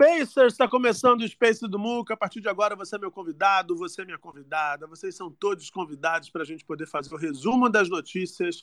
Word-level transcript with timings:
Spacers, 0.00 0.52
está 0.52 0.68
começando 0.68 1.22
o 1.22 1.28
Space 1.28 1.66
do 1.66 1.76
Muca. 1.76 2.14
A 2.14 2.16
partir 2.16 2.40
de 2.40 2.48
agora, 2.48 2.76
você 2.76 2.94
é 2.94 2.98
meu 3.00 3.10
convidado, 3.10 3.76
você 3.76 4.02
é 4.02 4.04
minha 4.04 4.16
convidada. 4.16 4.86
Vocês 4.86 5.16
são 5.16 5.28
todos 5.28 5.68
convidados 5.70 6.30
para 6.30 6.42
a 6.42 6.44
gente 6.44 6.64
poder 6.64 6.86
fazer 6.86 7.12
o 7.12 7.18
resumo 7.18 7.68
das 7.68 7.88
notícias, 7.88 8.62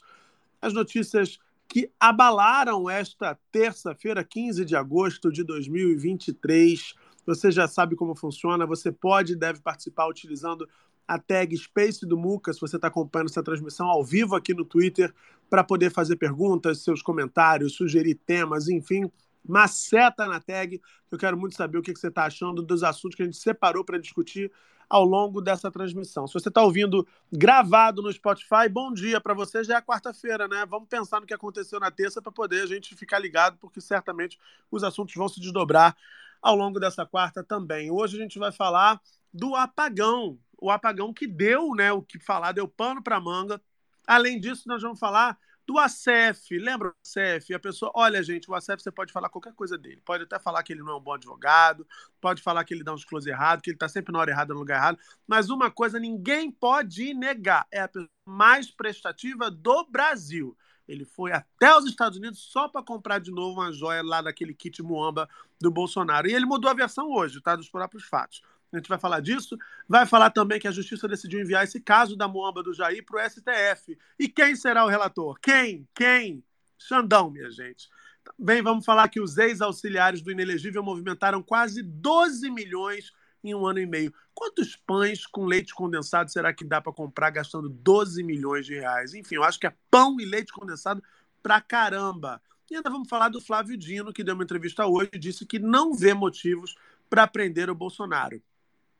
as 0.61 0.71
notícias 0.71 1.37
que 1.67 1.91
abalaram 1.99 2.89
esta 2.89 3.37
terça-feira, 3.51 4.23
15 4.23 4.63
de 4.63 4.77
agosto 4.77 5.29
de 5.29 5.43
2023. 5.43 6.93
Você 7.25 7.51
já 7.51 7.67
sabe 7.67 7.97
como 7.97 8.15
funciona. 8.15 8.65
Você 8.65 8.89
pode 8.89 9.33
e 9.33 9.35
deve 9.35 9.59
participar 9.59 10.07
utilizando 10.07 10.65
a 11.05 11.19
tag 11.19 11.53
Space 11.57 12.05
do 12.05 12.17
Muca, 12.17 12.53
se 12.53 12.61
você 12.61 12.77
está 12.77 12.87
acompanhando 12.87 13.29
essa 13.29 13.43
transmissão 13.43 13.87
ao 13.87 14.05
vivo 14.05 14.37
aqui 14.37 14.53
no 14.53 14.63
Twitter, 14.63 15.13
para 15.49 15.65
poder 15.65 15.91
fazer 15.91 16.15
perguntas, 16.15 16.81
seus 16.81 17.01
comentários, 17.01 17.75
sugerir 17.75 18.15
temas, 18.15 18.69
enfim 18.69 19.11
maceta 19.47 20.25
na 20.25 20.39
tag. 20.39 20.81
Eu 21.11 21.17
quero 21.17 21.37
muito 21.37 21.55
saber 21.55 21.77
o 21.77 21.81
que 21.81 21.95
você 21.95 22.07
está 22.07 22.25
achando 22.25 22.61
dos 22.61 22.83
assuntos 22.83 23.15
que 23.15 23.23
a 23.23 23.25
gente 23.25 23.37
separou 23.37 23.83
para 23.83 23.97
discutir 23.97 24.51
ao 24.89 25.03
longo 25.03 25.41
dessa 25.41 25.71
transmissão. 25.71 26.27
Se 26.27 26.33
você 26.33 26.49
está 26.49 26.61
ouvindo 26.61 27.07
gravado 27.31 28.01
no 28.01 28.11
Spotify, 28.11 28.69
bom 28.69 28.93
dia 28.93 29.19
para 29.19 29.33
você. 29.33 29.63
Já 29.63 29.77
é 29.77 29.81
quarta-feira, 29.81 30.47
né? 30.47 30.65
Vamos 30.65 30.87
pensar 30.87 31.19
no 31.19 31.25
que 31.25 31.33
aconteceu 31.33 31.79
na 31.79 31.91
terça 31.91 32.21
para 32.21 32.31
poder 32.31 32.63
a 32.63 32.67
gente 32.67 32.95
ficar 32.95 33.19
ligado, 33.19 33.57
porque 33.57 33.81
certamente 33.81 34.39
os 34.69 34.83
assuntos 34.83 35.15
vão 35.15 35.27
se 35.27 35.39
desdobrar 35.39 35.95
ao 36.41 36.55
longo 36.55 36.79
dessa 36.79 37.05
quarta 37.05 37.43
também. 37.43 37.89
Hoje 37.89 38.17
a 38.17 38.21
gente 38.21 38.37
vai 38.37 38.51
falar 38.51 39.01
do 39.33 39.55
apagão, 39.55 40.37
o 40.61 40.69
apagão 40.69 41.13
que 41.13 41.27
deu, 41.27 41.73
né? 41.73 41.91
O 41.91 42.01
que 42.01 42.19
falar 42.19 42.51
deu 42.51 42.67
pano 42.67 43.01
para 43.01 43.19
manga. 43.19 43.59
Além 44.07 44.39
disso, 44.39 44.67
nós 44.67 44.81
vamos 44.81 44.99
falar 44.99 45.37
do 45.67 45.77
ACF. 45.79 46.57
Lembra 46.57 46.89
do 46.89 46.95
ACF? 46.95 47.53
A 47.53 47.59
pessoa, 47.59 47.91
olha, 47.95 48.21
gente, 48.21 48.49
o 48.49 48.55
ACF 48.55 48.81
você 48.81 48.91
pode 48.91 49.11
falar 49.11 49.29
qualquer 49.29 49.53
coisa 49.53 49.77
dele. 49.77 50.01
Pode 50.05 50.23
até 50.23 50.39
falar 50.39 50.63
que 50.63 50.73
ele 50.73 50.83
não 50.83 50.93
é 50.93 50.95
um 50.97 51.01
bom 51.01 51.13
advogado, 51.13 51.87
pode 52.21 52.41
falar 52.41 52.63
que 52.63 52.73
ele 52.73 52.83
dá 52.83 52.93
uns 52.93 53.05
close 53.05 53.29
errado, 53.29 53.61
que 53.61 53.69
ele 53.69 53.75
está 53.75 53.87
sempre 53.87 54.13
na 54.13 54.19
hora 54.19 54.31
errada, 54.31 54.53
no 54.53 54.59
lugar 54.59 54.77
errado. 54.77 54.99
Mas 55.27 55.49
uma 55.49 55.71
coisa 55.71 55.99
ninguém 55.99 56.51
pode 56.51 57.13
negar: 57.13 57.67
é 57.71 57.81
a 57.81 57.87
pessoa 57.87 58.09
mais 58.25 58.69
prestativa 58.69 59.49
do 59.51 59.85
Brasil. 59.85 60.57
Ele 60.87 61.03
foi 61.03 61.31
até 61.31 61.75
os 61.75 61.85
Estados 61.85 62.17
Unidos 62.17 62.39
só 62.39 62.67
para 62.67 62.83
comprar 62.83 63.19
de 63.19 63.31
novo 63.31 63.59
uma 63.59 63.71
joia 63.71 64.03
lá 64.03 64.21
daquele 64.21 64.53
kit 64.53 64.83
Muamba 64.83 65.27
do 65.59 65.71
Bolsonaro. 65.71 66.27
E 66.27 66.33
ele 66.33 66.45
mudou 66.45 66.69
a 66.69 66.75
versão 66.75 67.09
hoje, 67.11 67.41
tá? 67.41 67.55
Dos 67.55 67.69
próprios 67.69 68.03
fatos. 68.03 68.41
A 68.75 68.79
gente 68.79 68.89
vai 68.89 68.99
falar 68.99 69.19
disso. 69.19 69.57
Vai 69.87 70.05
falar 70.05 70.29
também 70.29 70.59
que 70.59 70.67
a 70.67 70.71
Justiça 70.71 71.07
decidiu 71.07 71.39
enviar 71.39 71.63
esse 71.63 71.79
caso 71.79 72.15
da 72.15 72.27
Moamba 72.27 72.61
do 72.61 72.73
Jair 72.73 73.03
para 73.05 73.25
o 73.25 73.29
STF. 73.29 73.97
E 74.19 74.27
quem 74.27 74.55
será 74.55 74.85
o 74.85 74.89
relator? 74.89 75.39
Quem? 75.39 75.87
Quem? 75.95 76.43
Xandão, 76.77 77.29
minha 77.29 77.49
gente. 77.49 77.89
Também 78.23 78.61
vamos 78.61 78.85
falar 78.85 79.07
que 79.07 79.19
os 79.19 79.37
ex-auxiliares 79.37 80.21
do 80.21 80.31
inelegível 80.31 80.83
movimentaram 80.83 81.41
quase 81.41 81.81
12 81.81 82.49
milhões 82.49 83.11
em 83.43 83.53
um 83.53 83.65
ano 83.65 83.79
e 83.79 83.85
meio. 83.85 84.13
Quantos 84.33 84.75
pães 84.75 85.25
com 85.25 85.45
leite 85.45 85.73
condensado 85.73 86.31
será 86.31 86.53
que 86.53 86.65
dá 86.65 86.81
para 86.81 86.91
comprar 86.91 87.29
gastando 87.29 87.69
12 87.69 88.23
milhões 88.23 88.65
de 88.65 88.73
reais? 88.73 89.13
Enfim, 89.13 89.35
eu 89.35 89.43
acho 89.43 89.59
que 89.59 89.67
é 89.67 89.73
pão 89.89 90.19
e 90.19 90.25
leite 90.25 90.51
condensado 90.51 91.01
pra 91.41 91.61
caramba. 91.61 92.41
E 92.69 92.75
ainda 92.75 92.89
vamos 92.89 93.07
falar 93.07 93.29
do 93.29 93.39
Flávio 93.39 93.77
Dino, 93.77 94.11
que 94.11 94.23
deu 94.23 94.33
uma 94.33 94.43
entrevista 94.43 94.87
hoje 94.87 95.11
e 95.13 95.19
disse 95.19 95.45
que 95.45 95.59
não 95.59 95.93
vê 95.93 96.13
motivos 96.13 96.75
para 97.07 97.27
prender 97.27 97.69
o 97.69 97.75
Bolsonaro. 97.75 98.41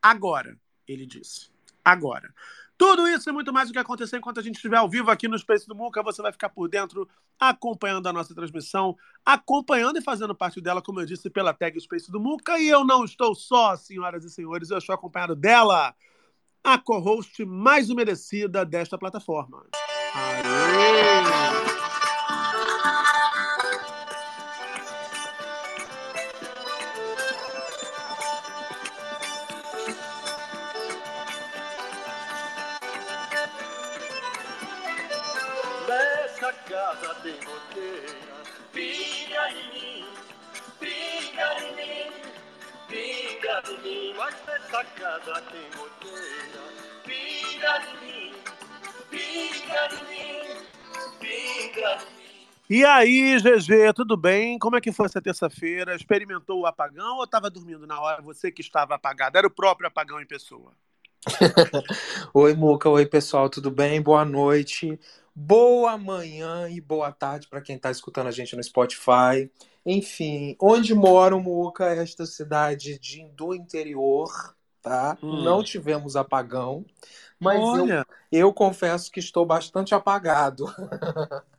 Agora, 0.06 0.56
ele 0.88 1.04
disse. 1.04 1.50
Agora. 1.84 2.32
Tudo 2.78 3.08
isso 3.08 3.28
e 3.28 3.34
muito 3.34 3.52
mais 3.52 3.70
o 3.70 3.74
que 3.74 3.80
acontecer 3.80 4.18
enquanto 4.18 4.40
a 4.40 4.44
gente 4.44 4.58
estiver 4.58 4.78
ao 4.78 4.88
vivo 4.88 5.10
aqui 5.10 5.28
no 5.28 5.40
Space 5.40 5.68
do 5.68 5.74
Muca. 5.74 6.04
Você 6.04 6.22
vai 6.22 6.32
ficar 6.32 6.50
por 6.50 6.70
dentro, 6.70 7.10
acompanhando 7.40 8.08
a 8.08 8.14
nossa 8.14 8.36
transmissão, 8.36 8.96
acompanhando 9.26 9.98
e 9.98 10.04
fazendo 10.04 10.36
parte 10.36 10.62
dela, 10.62 10.80
como 10.80 11.00
eu 11.00 11.08
disse, 11.08 11.28
pela 11.28 11.56
tag 11.56 11.80
Space 11.80 12.12
do 12.12 12.20
Muca. 12.20 12.60
E 12.60 12.68
eu 12.68 12.86
não 12.86 13.04
estou 13.04 13.34
só, 13.34 13.76
senhoras 13.76 14.24
e 14.24 14.30
senhores, 14.30 14.70
eu 14.70 14.78
estou 14.78 14.94
acompanhado 14.94 15.36
dela, 15.36 15.96
a 16.64 16.78
co-host 16.78 17.44
mais 17.44 17.90
merecida 17.90 18.64
desta 18.64 19.00
plataforma. 19.00 19.66
Aê! 20.14 21.75
Pinga 47.04 47.82
em 47.86 47.96
mim, 48.02 48.34
pinga 49.12 49.90
em 49.92 50.06
mim, 50.10 50.66
pinga 51.20 51.94
em 51.94 52.16
mim. 52.16 52.48
E 52.68 52.84
aí, 52.84 53.38
GG, 53.40 53.94
tudo 53.96 54.18
bem? 54.18 54.58
Como 54.58 54.76
é 54.76 54.82
que 54.82 54.92
foi 54.92 55.06
essa 55.06 55.22
terça-feira? 55.22 55.96
Experimentou 55.96 56.62
o 56.62 56.66
apagão 56.66 57.18
ou 57.18 57.24
estava 57.24 57.52
dormindo 57.52 57.86
na 57.86 58.02
hora? 58.02 58.22
Você 58.24 58.52
que 58.52 58.62
estava 58.62 58.96
apagado. 58.96 59.38
Era 59.38 59.46
o 59.46 59.52
próprio 59.52 59.88
apagão 59.88 60.20
em 60.20 60.26
pessoa. 60.26 60.72
Oi, 62.34 62.56
Muca. 62.56 62.90
Oi, 62.90 63.06
pessoal, 63.06 63.48
tudo 63.50 63.70
bem? 63.70 64.02
Boa 64.02 64.26
noite. 64.26 65.00
Boa 65.36 65.96
manhã 66.00 66.68
e 66.68 66.82
boa 66.82 67.12
tarde 67.12 67.48
para 67.48 67.62
quem 67.62 67.76
está 67.76 67.92
escutando 67.92 68.28
a 68.28 68.32
gente 68.32 68.56
no 68.56 68.64
Spotify. 68.64 69.52
Enfim, 69.86 70.56
onde 70.60 70.96
moro, 70.96 71.40
Muca, 71.40 71.94
é 71.94 72.02
esta 72.02 72.26
cidade 72.26 72.98
de, 72.98 73.28
do 73.36 73.54
interior, 73.54 74.56
tá? 74.86 75.18
Hum. 75.24 75.44
Não 75.44 75.64
tivemos 75.64 76.16
apagão, 76.16 76.86
mas 77.40 77.60
eu, 77.74 77.84
Olha, 77.84 78.08
eu 78.32 78.54
confesso 78.54 79.12
que 79.12 79.20
estou 79.20 79.44
bastante 79.46 79.96
apagado. 79.96 80.66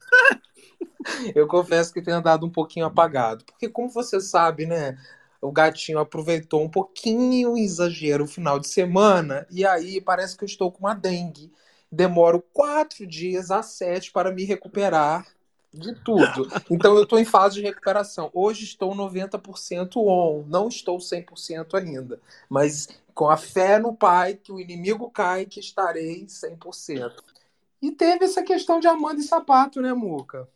Eu 1.36 1.46
confesso 1.46 1.92
que 1.92 2.02
tenho 2.02 2.16
andado 2.16 2.44
um 2.44 2.50
pouquinho 2.50 2.84
apagado, 2.84 3.44
porque 3.44 3.68
como 3.68 3.88
você 3.88 4.20
sabe, 4.20 4.66
né? 4.66 4.98
O 5.40 5.52
gatinho 5.52 6.00
aproveitou 6.00 6.64
um 6.64 6.68
pouquinho 6.68 7.52
o 7.52 7.56
exagero 7.56 8.24
o 8.24 8.28
final 8.28 8.58
de 8.58 8.68
semana 8.68 9.46
e 9.48 9.64
aí 9.64 10.00
parece 10.00 10.36
que 10.36 10.42
eu 10.42 10.46
estou 10.46 10.72
com 10.72 10.80
uma 10.80 10.94
dengue. 10.94 11.52
Demoro 11.92 12.42
quatro 12.52 13.06
dias 13.06 13.52
a 13.52 13.62
sete 13.62 14.10
para 14.10 14.32
me 14.32 14.44
recuperar 14.44 15.24
de 15.72 15.94
tudo. 15.94 16.48
Então 16.70 16.96
eu 16.96 17.02
estou 17.02 17.18
em 17.18 17.24
fase 17.24 17.56
de 17.56 17.62
recuperação. 17.62 18.30
Hoje 18.32 18.64
estou 18.64 18.94
90% 18.94 19.96
on, 19.96 20.44
não 20.46 20.68
estou 20.68 20.98
100% 20.98 21.74
ainda, 21.74 22.20
mas 22.48 22.88
com 23.14 23.28
a 23.28 23.36
fé 23.36 23.78
no 23.78 23.94
Pai 23.94 24.34
que 24.34 24.52
o 24.52 24.60
inimigo 24.60 25.10
cai 25.10 25.46
que 25.46 25.60
estarei 25.60 26.26
100%. 26.26 27.12
E 27.80 27.92
teve 27.92 28.24
essa 28.24 28.42
questão 28.42 28.80
de 28.80 28.86
Amanda 28.86 29.20
e 29.20 29.24
sapato, 29.24 29.80
né, 29.80 29.92
Muca? 29.92 30.48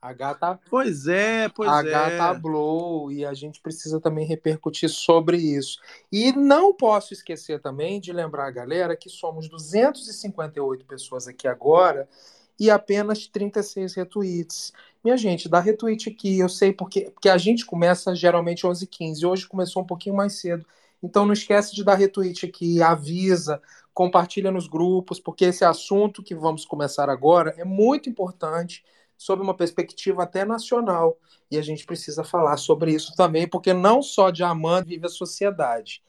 A 0.00 0.12
gata 0.12 0.60
pois 0.68 1.06
é, 1.06 1.48
pois 1.48 1.66
a 1.66 1.80
é. 1.80 1.90
gata 1.90 2.34
Blow 2.38 3.10
e 3.10 3.24
a 3.24 3.32
gente 3.32 3.58
precisa 3.62 3.98
também 3.98 4.26
repercutir 4.26 4.90
sobre 4.90 5.38
isso. 5.38 5.80
E 6.12 6.30
não 6.30 6.74
posso 6.74 7.14
esquecer 7.14 7.58
também 7.58 7.98
de 7.98 8.12
lembrar 8.12 8.46
a 8.46 8.50
galera 8.50 8.96
que 8.96 9.08
somos 9.08 9.48
258 9.48 10.84
pessoas 10.84 11.26
aqui 11.26 11.48
agora 11.48 12.06
e 12.58 12.70
apenas 12.70 13.26
36 13.26 13.94
retweets. 13.94 14.72
Minha 15.02 15.16
gente, 15.16 15.48
dá 15.48 15.60
retweet 15.60 16.08
aqui, 16.08 16.38
eu 16.38 16.48
sei 16.48 16.72
porque, 16.72 17.10
porque 17.10 17.28
a 17.28 17.36
gente 17.38 17.66
começa 17.66 18.14
geralmente 18.14 18.66
11h15, 18.66 19.24
hoje 19.24 19.46
começou 19.46 19.82
um 19.82 19.86
pouquinho 19.86 20.16
mais 20.16 20.34
cedo. 20.34 20.64
Então 21.02 21.26
não 21.26 21.32
esquece 21.32 21.74
de 21.74 21.84
dar 21.84 21.96
retweet 21.96 22.46
aqui, 22.46 22.82
avisa, 22.82 23.60
compartilha 23.92 24.50
nos 24.50 24.66
grupos, 24.66 25.20
porque 25.20 25.44
esse 25.46 25.64
assunto 25.64 26.22
que 26.22 26.34
vamos 26.34 26.64
começar 26.64 27.10
agora 27.10 27.54
é 27.58 27.64
muito 27.64 28.08
importante 28.08 28.84
sob 29.16 29.42
uma 29.42 29.54
perspectiva 29.54 30.22
até 30.22 30.44
nacional. 30.44 31.18
E 31.50 31.58
a 31.58 31.62
gente 31.62 31.84
precisa 31.86 32.24
falar 32.24 32.56
sobre 32.56 32.92
isso 32.92 33.14
também, 33.14 33.46
porque 33.46 33.72
não 33.72 34.02
só 34.02 34.30
diamante 34.30 34.88
vive 34.88 35.06
a 35.06 35.10
sociedade. 35.10 36.02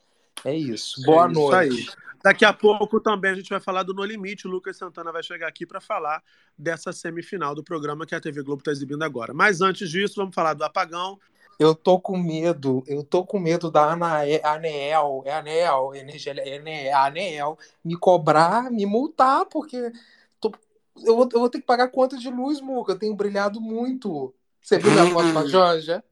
É 0.44 0.54
isso. 0.54 1.02
Boa 1.02 1.26
É 1.26 1.32
isso 1.32 1.40
noite. 1.40 1.54
aí. 1.54 2.05
Daqui 2.22 2.44
a 2.44 2.52
pouco 2.52 3.00
também 3.00 3.30
a 3.30 3.34
gente 3.34 3.50
vai 3.50 3.60
falar 3.60 3.82
do 3.82 3.94
No 3.94 4.04
Limite. 4.04 4.46
O 4.46 4.50
Lucas 4.50 4.76
Santana 4.76 5.12
vai 5.12 5.22
chegar 5.22 5.48
aqui 5.48 5.64
para 5.66 5.80
falar 5.80 6.22
dessa 6.58 6.92
semifinal 6.92 7.54
do 7.54 7.62
programa 7.62 8.04
que 8.06 8.14
a 8.14 8.20
TV 8.20 8.42
Globo 8.42 8.60
está 8.60 8.70
exibindo 8.70 9.02
agora. 9.02 9.32
Mas 9.32 9.60
antes 9.60 9.90
disso, 9.90 10.14
vamos 10.16 10.34
falar 10.34 10.54
do 10.54 10.64
apagão. 10.64 11.18
Eu 11.58 11.74
tô 11.74 11.98
com 11.98 12.18
medo, 12.18 12.84
eu 12.86 13.02
tô 13.02 13.24
com 13.24 13.38
medo 13.38 13.70
da 13.70 13.90
Anel, 13.92 15.22
é 15.24 15.32
Anel, 15.32 15.92
energia, 15.94 16.34
é 16.34 16.58
Ane- 16.58 16.90
Anel, 16.90 17.58
me 17.82 17.96
cobrar, 17.96 18.70
me 18.70 18.84
multar, 18.84 19.46
porque 19.46 19.90
tô- 20.38 20.52
eu, 21.02 21.16
vou, 21.16 21.28
eu 21.32 21.40
vou 21.40 21.48
ter 21.48 21.58
que 21.60 21.66
pagar 21.66 21.88
conta 21.88 22.18
de 22.18 22.28
luz, 22.28 22.60
Muca, 22.60 22.92
eu 22.92 22.98
tenho 22.98 23.14
brilhado 23.14 23.58
muito. 23.58 24.34
Você 24.60 24.78
viu 24.78 24.90
minha 24.92 25.06
foto 25.10 25.32
com 25.32 25.38
a 25.38 25.46
Janja? 25.48 26.04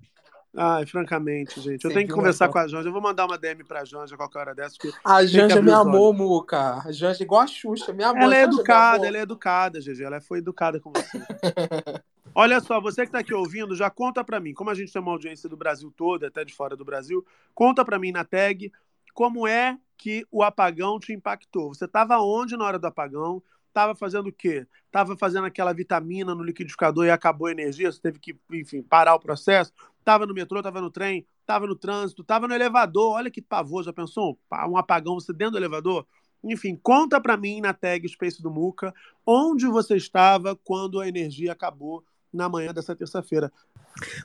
Ai, 0.57 0.87
francamente, 0.87 1.61
gente. 1.61 1.85
Eu 1.85 1.91
Você 1.91 1.95
tenho 1.95 2.07
que 2.07 2.15
conversar 2.15 2.49
com 2.49 2.59
a 2.59 2.69
Janja. 2.69 2.89
Eu 2.89 2.93
vou 2.93 3.03
mandar 3.03 3.27
uma 3.27 3.37
DM 3.37 3.65
pra 3.65 3.85
Janja 3.85 4.17
qualquer 4.17 4.39
hora 4.39 4.55
dessa. 4.55 4.77
porque 4.81 4.97
A 5.05 5.25
Janja 5.27 5.61
me 5.61 5.73
amou. 5.73 6.13
Muca. 6.13 6.83
A 6.87 6.93
Janja 6.93 7.25
igual 7.25 7.41
a 7.41 7.47
Xuxa, 7.47 7.93
me 7.93 8.05
amou. 8.05 8.23
Ela 8.23 8.37
é 8.37 8.41
Janja 8.41 8.49
me 8.49 8.55
educada, 8.55 9.07
ela 9.07 9.19
é 9.19 9.21
educada, 9.21 9.81
GG. 9.81 10.03
Ela 10.03 10.21
foi 10.21 10.39
educada 10.39 10.79
com 10.79 10.93
você. 10.93 11.19
Olha 12.37 12.61
só, 12.61 12.81
você 12.81 13.03
que 13.03 13.09
está 13.09 13.21
aqui 13.21 13.35
ouvindo, 13.35 13.77
já 13.77 13.89
conta 13.89 14.25
para 14.25 14.41
mim, 14.41 14.53
como 14.55 14.71
a 14.71 14.75
gente 14.75 14.93
tem 14.93 15.01
uma 15.01 15.13
audiência 15.13 15.49
do 15.49 15.57
Brasil 15.57 15.93
todo, 15.97 16.25
até 16.25 16.45
de 16.45 16.53
fora 16.53 16.77
do 16.77 16.85
Brasil, 16.85 17.25
conta 17.55 17.85
para 17.85 17.99
mim 17.99 18.11
na 18.11 18.25
tag 18.25 18.73
como 19.13 19.47
é 19.47 19.79
que 19.97 20.27
o 20.31 20.43
apagão 20.43 20.99
te 20.99 21.13
impactou. 21.13 21.73
Você 21.73 21.85
estava 21.85 22.19
onde 22.19 22.57
na 22.57 22.65
hora 22.65 22.79
do 22.79 22.87
apagão? 22.87 23.41
Estava 23.69 23.95
fazendo 23.95 24.29
o 24.29 24.33
quê? 24.33 24.67
Estava 24.87 25.17
fazendo 25.17 25.47
aquela 25.47 25.73
vitamina 25.73 26.35
no 26.35 26.45
liquidificador 26.45 27.07
e 27.07 27.11
acabou 27.11 27.49
a 27.49 27.53
energia, 27.53 27.91
você 27.91 28.01
teve 28.01 28.19
que, 28.21 28.37
enfim, 28.53 28.83
parar 28.83 29.15
o 29.15 29.21
processo? 29.21 29.73
Estava 30.05 30.27
no 30.27 30.35
metrô, 30.35 30.59
estava 30.59 30.83
no 30.83 30.91
trem, 30.91 31.27
estava 31.41 31.67
no 31.67 31.75
trânsito, 31.75 32.21
estava 32.21 32.47
no 32.47 32.55
elevador. 32.55 33.15
Olha 33.15 33.31
que 33.31 33.41
pavor, 33.41 33.83
já 33.83 33.91
pensou? 33.91 34.39
Um 34.69 34.77
apagão, 34.77 35.15
você 35.15 35.33
dentro 35.33 35.53
do 35.53 35.59
elevador? 35.59 36.07
Enfim, 36.45 36.79
conta 36.83 37.19
para 37.19 37.39
mim 37.39 37.63
na 37.63 37.73
tag 37.73 38.07
Space 38.07 38.43
do 38.43 38.51
Muca 38.51 38.93
onde 39.27 39.67
você 39.67 39.97
estava 39.97 40.55
quando 40.55 41.01
a 41.01 41.09
energia 41.09 41.53
acabou 41.53 42.05
na 42.31 42.51
manhã 42.51 42.75
dessa 42.75 42.95
terça-feira. 42.95 43.51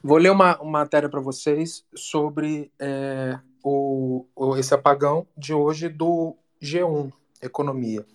Vou 0.04 0.18
ler 0.18 0.32
uma, 0.32 0.60
uma 0.60 0.80
matéria 0.80 1.08
para 1.08 1.22
vocês 1.22 1.86
sobre 1.96 2.70
é, 2.78 3.40
o, 3.64 4.26
o- 4.36 4.58
esse 4.58 4.74
apagão 4.74 5.26
de 5.38 5.54
hoje 5.54 5.88
do 5.88 6.36
G1 6.62 7.10
Economia. 7.42 8.06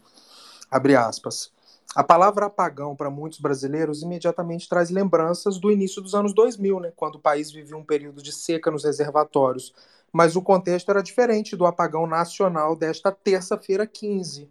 Abre 0.70 0.96
aspas. 0.96 1.50
A 1.94 2.02
palavra 2.02 2.46
apagão 2.46 2.96
para 2.96 3.08
muitos 3.08 3.38
brasileiros 3.38 4.02
imediatamente 4.02 4.68
traz 4.68 4.90
lembranças 4.90 5.58
do 5.58 5.70
início 5.70 6.02
dos 6.02 6.12
anos 6.12 6.34
2000, 6.34 6.80
né, 6.80 6.92
quando 6.96 7.16
o 7.16 7.20
país 7.20 7.52
vivia 7.52 7.76
um 7.76 7.84
período 7.84 8.20
de 8.20 8.32
seca 8.32 8.68
nos 8.68 8.84
reservatórios. 8.84 9.72
Mas 10.12 10.34
o 10.34 10.42
contexto 10.42 10.90
era 10.90 11.02
diferente 11.02 11.54
do 11.54 11.64
apagão 11.64 12.06
nacional 12.06 12.74
desta 12.74 13.12
terça-feira 13.12 13.86
15. 13.86 14.50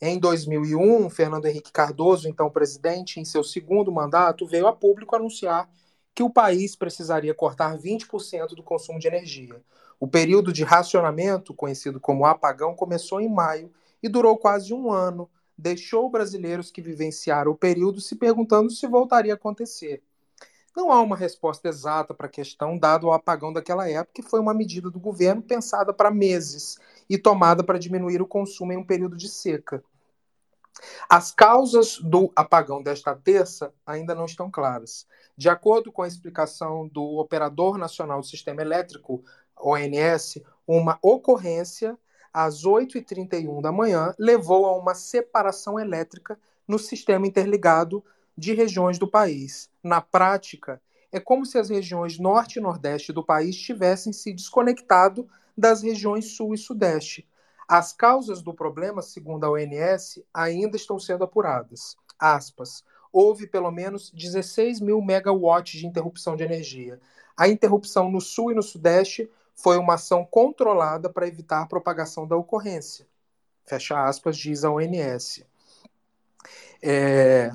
Em 0.00 0.18
2001, 0.18 1.08
Fernando 1.08 1.46
Henrique 1.46 1.72
Cardoso, 1.72 2.28
então 2.28 2.50
presidente, 2.50 3.18
em 3.18 3.24
seu 3.24 3.42
segundo 3.42 3.90
mandato, 3.90 4.46
veio 4.46 4.66
a 4.66 4.72
público 4.72 5.16
anunciar 5.16 5.68
que 6.14 6.22
o 6.22 6.30
país 6.30 6.76
precisaria 6.76 7.34
cortar 7.34 7.76
20% 7.78 8.54
do 8.54 8.62
consumo 8.62 8.98
de 8.98 9.08
energia. 9.08 9.62
O 9.98 10.06
período 10.06 10.52
de 10.52 10.62
racionamento, 10.62 11.54
conhecido 11.54 11.98
como 11.98 12.26
apagão, 12.26 12.74
começou 12.74 13.20
em 13.20 13.28
maio 13.28 13.72
e 14.02 14.08
durou 14.08 14.36
quase 14.36 14.74
um 14.74 14.92
ano. 14.92 15.28
Deixou 15.56 16.10
brasileiros 16.10 16.70
que 16.70 16.82
vivenciaram 16.82 17.52
o 17.52 17.56
período 17.56 18.00
se 18.00 18.16
perguntando 18.16 18.70
se 18.70 18.86
voltaria 18.86 19.32
a 19.32 19.36
acontecer. 19.36 20.02
Não 20.76 20.90
há 20.90 21.00
uma 21.00 21.16
resposta 21.16 21.68
exata 21.68 22.12
para 22.12 22.26
a 22.26 22.30
questão, 22.30 22.76
dado 22.76 23.06
o 23.06 23.12
apagão 23.12 23.52
daquela 23.52 23.88
época, 23.88 24.14
que 24.14 24.28
foi 24.28 24.40
uma 24.40 24.52
medida 24.52 24.90
do 24.90 24.98
governo 24.98 25.40
pensada 25.40 25.92
para 25.92 26.10
meses 26.10 26.78
e 27.08 27.16
tomada 27.16 27.62
para 27.62 27.78
diminuir 27.78 28.20
o 28.20 28.26
consumo 28.26 28.72
em 28.72 28.76
um 28.76 28.84
período 28.84 29.16
de 29.16 29.28
seca. 29.28 29.84
As 31.08 31.30
causas 31.30 31.98
do 31.98 32.32
apagão 32.34 32.82
desta 32.82 33.14
terça 33.14 33.72
ainda 33.86 34.14
não 34.14 34.24
estão 34.24 34.50
claras. 34.50 35.06
De 35.36 35.48
acordo 35.48 35.92
com 35.92 36.02
a 36.02 36.08
explicação 36.08 36.88
do 36.88 37.18
Operador 37.18 37.78
Nacional 37.78 38.20
do 38.20 38.26
Sistema 38.26 38.60
Elétrico, 38.60 39.24
ONS, 39.56 40.42
uma 40.66 40.98
ocorrência 41.00 41.96
às 42.34 42.64
8h31 42.64 43.62
da 43.62 43.70
manhã 43.70 44.12
levou 44.18 44.66
a 44.66 44.76
uma 44.76 44.92
separação 44.92 45.78
elétrica 45.78 46.36
no 46.66 46.80
sistema 46.80 47.28
interligado 47.28 48.02
de 48.36 48.52
regiões 48.52 48.98
do 48.98 49.08
país. 49.08 49.70
Na 49.80 50.00
prática, 50.00 50.82
é 51.12 51.20
como 51.20 51.46
se 51.46 51.56
as 51.56 51.70
regiões 51.70 52.18
norte 52.18 52.58
e 52.58 52.60
nordeste 52.60 53.12
do 53.12 53.24
país 53.24 53.54
tivessem 53.54 54.12
se 54.12 54.32
desconectado 54.32 55.28
das 55.56 55.80
regiões 55.80 56.32
sul 56.32 56.52
e 56.52 56.58
sudeste. 56.58 57.24
As 57.68 57.92
causas 57.92 58.42
do 58.42 58.52
problema, 58.52 59.00
segundo 59.00 59.44
a 59.44 59.50
ONS, 59.50 60.20
ainda 60.34 60.76
estão 60.76 60.98
sendo 60.98 61.22
apuradas. 61.22 61.96
Aspas. 62.18 62.82
Houve 63.12 63.46
pelo 63.46 63.70
menos 63.70 64.10
16 64.10 64.80
mil 64.80 65.00
megawatts 65.00 65.78
de 65.78 65.86
interrupção 65.86 66.34
de 66.34 66.42
energia. 66.42 67.00
A 67.36 67.46
interrupção 67.46 68.10
no 68.10 68.20
sul 68.20 68.50
e 68.50 68.54
no 68.54 68.62
sudeste 68.62 69.30
foi 69.54 69.78
uma 69.78 69.94
ação 69.94 70.24
controlada 70.24 71.08
para 71.08 71.28
evitar 71.28 71.62
a 71.62 71.66
propagação 71.66 72.26
da 72.26 72.36
ocorrência. 72.36 73.06
Fecha 73.64 74.04
aspas, 74.04 74.36
diz 74.36 74.64
a 74.64 74.70
ONS. 74.70 75.44
É, 76.82 77.50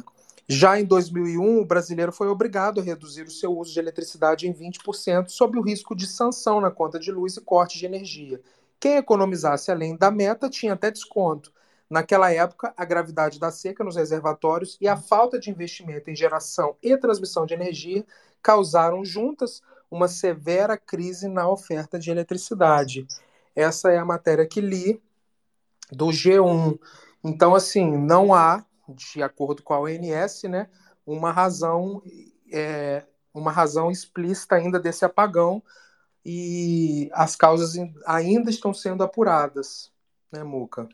já 0.47 0.79
em 0.79 0.83
2001, 0.83 1.59
o 1.59 1.65
brasileiro 1.65 2.11
foi 2.11 2.27
obrigado 2.27 2.79
a 2.79 2.83
reduzir 2.83 3.23
o 3.23 3.31
seu 3.31 3.55
uso 3.55 3.71
de 3.71 3.79
eletricidade 3.79 4.47
em 4.47 4.53
20%, 4.53 5.29
sob 5.29 5.59
o 5.59 5.61
risco 5.61 5.95
de 5.95 6.07
sanção 6.07 6.59
na 6.59 6.71
conta 6.71 6.99
de 6.99 7.11
luz 7.11 7.37
e 7.37 7.41
corte 7.41 7.77
de 7.77 7.85
energia. 7.85 8.41
Quem 8.79 8.95
economizasse 8.95 9.69
além 9.71 9.95
da 9.95 10.09
meta 10.09 10.49
tinha 10.49 10.73
até 10.73 10.89
desconto. 10.89 11.53
Naquela 11.87 12.31
época, 12.31 12.73
a 12.77 12.85
gravidade 12.85 13.39
da 13.39 13.51
seca 13.51 13.83
nos 13.83 13.95
reservatórios 13.95 14.77
e 14.81 14.87
a 14.87 14.97
falta 14.97 15.39
de 15.39 15.51
investimento 15.51 16.09
em 16.09 16.15
geração 16.15 16.75
e 16.81 16.97
transmissão 16.97 17.45
de 17.45 17.53
energia 17.53 18.05
causaram 18.41 19.05
juntas 19.05 19.61
uma 19.89 20.07
severa 20.07 20.77
crise 20.77 21.27
na 21.27 21.49
oferta 21.49 21.97
de 21.97 22.11
eletricidade. 22.11 23.07
Essa 23.55 23.91
é 23.91 23.97
a 23.97 24.05
matéria 24.05 24.47
que 24.47 24.61
li 24.61 25.01
do 25.91 26.07
G1. 26.07 26.79
Então, 27.23 27.55
assim, 27.55 27.97
não 27.97 28.33
há, 28.33 28.65
de 28.87 29.21
acordo 29.21 29.63
com 29.63 29.73
a 29.73 29.79
ONS, 29.79 30.43
né, 30.43 30.69
uma 31.05 31.31
razão, 31.31 32.01
é, 32.51 33.05
uma 33.33 33.51
razão 33.51 33.91
explícita 33.91 34.55
ainda 34.55 34.79
desse 34.79 35.03
apagão 35.03 35.61
e 36.23 37.09
as 37.13 37.35
causas 37.35 37.73
ainda 38.05 38.49
estão 38.49 38.73
sendo 38.73 39.03
apuradas, 39.03 39.91
né, 40.31 40.43
Muca? 40.43 40.87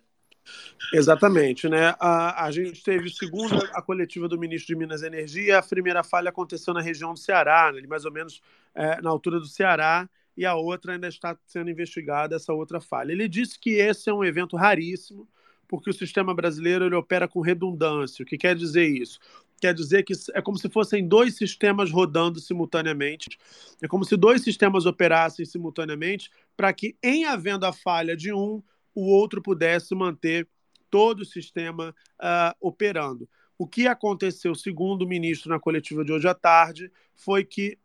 Exatamente, 0.94 1.68
né? 1.68 1.96
A, 2.00 2.46
a 2.46 2.52
gente 2.52 2.84
teve, 2.84 3.10
segundo 3.10 3.56
a 3.74 3.82
coletiva 3.82 4.28
do 4.28 4.38
ministro 4.38 4.68
de 4.68 4.80
Minas 4.80 5.02
e 5.02 5.08
Energia, 5.08 5.58
a 5.60 5.64
primeira 5.64 6.04
falha 6.04 6.30
aconteceu 6.30 6.74
na 6.74 6.82
região 6.82 7.14
do 7.14 7.20
Ceará, 7.20 7.72
né, 7.72 7.82
mais 7.88 8.06
ou 8.06 8.12
menos 8.12 8.42
é, 8.74 9.02
na 9.02 9.10
altura 9.10 9.40
do 9.40 9.48
Ceará, 9.48 10.08
e 10.38 10.46
a 10.46 10.56
outra 10.56 10.94
ainda 10.94 11.08
está 11.08 11.38
sendo 11.46 11.70
investigada, 11.70 12.36
essa 12.36 12.54
outra 12.54 12.80
falha. 12.80 13.12
Ele 13.12 13.28
disse 13.28 13.60
que 13.60 13.72
esse 13.72 14.10
é 14.10 14.14
um 14.14 14.24
evento 14.24 14.56
raríssimo, 14.56 15.28
porque 15.68 15.90
o 15.90 15.94
sistema 15.94 16.34
brasileiro 16.34 16.86
ele 16.86 16.96
opera 16.96 17.28
com 17.28 17.42
redundância. 17.42 18.24
O 18.24 18.26
que 18.26 18.38
quer 18.38 18.56
dizer 18.56 18.88
isso? 18.88 19.20
Quer 19.60 19.74
dizer 19.74 20.04
que 20.04 20.14
é 20.34 20.42
como 20.42 20.58
se 20.58 20.70
fossem 20.70 21.08
dois 21.08 21.36
sistemas 21.36 21.90
rodando 21.90 22.40
simultaneamente. 22.40 23.38
É 23.82 23.88
como 23.88 24.04
se 24.04 24.16
dois 24.18 24.44
sistemas 24.44 24.86
operassem 24.86 25.46
simultaneamente 25.46 26.30
para 26.56 26.72
que, 26.74 26.96
em 27.02 27.26
havendo 27.26 27.66
a 27.66 27.74
falha 27.74 28.16
de 28.16 28.34
um, 28.34 28.62
o 28.96 29.08
outro 29.08 29.42
pudesse 29.42 29.94
manter 29.94 30.48
todo 30.90 31.22
o 31.22 31.26
sistema 31.26 31.94
uh, 32.22 32.56
operando. 32.60 33.30
O 33.58 33.68
que 33.68 33.88
aconteceu, 33.88 34.56
segundo 34.56 35.04
o 35.04 35.08
ministro 35.08 35.50
na 35.50 35.60
coletiva 35.60 36.04
de 36.04 36.12
hoje 36.12 36.28
à 36.28 36.34
tarde, 36.34 36.92
foi 37.14 37.44
que 37.44 37.78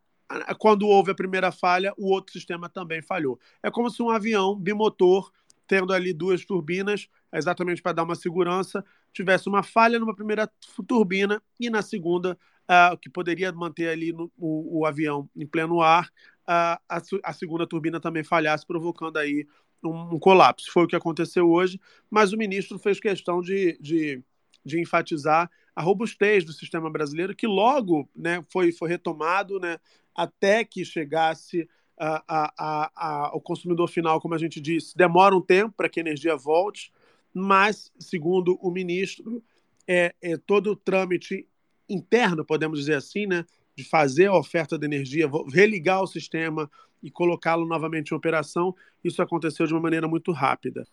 quando 0.57 0.87
houve 0.87 1.11
a 1.11 1.15
primeira 1.15 1.51
falha, 1.51 1.93
o 1.97 2.09
outro 2.09 2.31
sistema 2.31 2.69
também 2.69 3.01
falhou. 3.01 3.39
É 3.61 3.69
como 3.69 3.89
se 3.89 4.01
um 4.01 4.09
avião 4.09 4.55
bimotor, 4.55 5.31
tendo 5.67 5.93
ali 5.93 6.13
duas 6.13 6.45
turbinas, 6.45 7.07
exatamente 7.33 7.81
para 7.81 7.93
dar 7.93 8.03
uma 8.03 8.15
segurança, 8.15 8.83
tivesse 9.13 9.49
uma 9.49 9.63
falha 9.63 9.99
numa 9.99 10.15
primeira 10.15 10.49
turbina 10.87 11.41
e 11.59 11.69
na 11.69 11.81
segunda, 11.81 12.37
uh, 12.63 12.97
que 12.97 13.09
poderia 13.09 13.51
manter 13.51 13.89
ali 13.89 14.11
no, 14.11 14.31
o, 14.37 14.79
o, 14.79 14.85
avião 14.85 15.29
em 15.35 15.45
pleno 15.45 15.81
ar, 15.81 16.09
a, 16.47 16.79
a 17.23 17.33
segunda 17.33 17.67
turbina 17.67 17.99
também 17.99 18.23
falhasse, 18.23 18.65
provocando 18.65 19.17
aí 19.17 19.47
um, 19.83 20.19
colapso. 20.19 20.71
Foi 20.71 20.83
o 20.83 20.87
que 20.87 20.95
aconteceu 20.95 21.49
hoje, 21.49 21.79
mas 22.09 22.33
o 22.33 22.37
ministro 22.37 22.77
fez 22.79 22.99
questão 22.99 23.41
de, 23.41 23.77
de, 23.79 24.23
de 24.65 24.79
enfatizar 24.79 25.49
a 25.75 25.81
robustez 25.81 26.43
do 26.43 26.53
sistema 26.53 26.89
brasileiro, 26.89 27.35
que 27.35 27.47
logo 27.47 28.09
né, 28.15 28.43
foi, 28.51 28.71
foi 28.71 28.89
retomado 28.89 29.59
né, 29.59 29.79
até 30.15 30.63
que 30.63 30.83
chegasse 30.83 31.67
a, 31.97 32.23
a, 32.27 32.91
a, 32.95 33.27
ao 33.29 33.41
consumidor 33.41 33.87
final, 33.87 34.19
como 34.19 34.33
a 34.33 34.37
gente 34.37 34.59
disse. 34.59 34.95
Demora 34.95 35.35
um 35.35 35.41
tempo 35.41 35.73
para 35.75 35.87
que 35.87 35.99
a 35.99 36.01
energia 36.01 36.35
volte, 36.35 36.91
mas, 37.33 37.91
segundo 37.99 38.57
o 38.61 38.71
ministro, 38.71 39.41
é, 39.87 40.13
é 40.21 40.37
todo 40.37 40.71
o 40.71 40.75
trâmite 40.75 41.47
interno, 41.87 42.45
podemos 42.45 42.79
dizer 42.79 42.95
assim, 42.95 43.25
né, 43.25 43.45
de 43.75 43.83
fazer 43.83 44.27
a 44.27 44.35
oferta 44.35 44.77
de 44.77 44.85
energia, 44.85 45.29
religar 45.51 46.01
o 46.01 46.07
sistema 46.07 46.69
e 47.01 47.09
colocá-lo 47.09 47.65
novamente 47.65 48.11
em 48.11 48.15
operação, 48.15 48.75
isso 49.03 49.21
aconteceu 49.21 49.65
de 49.65 49.73
uma 49.73 49.81
maneira 49.81 50.07
muito 50.07 50.31
rápida. 50.31 50.85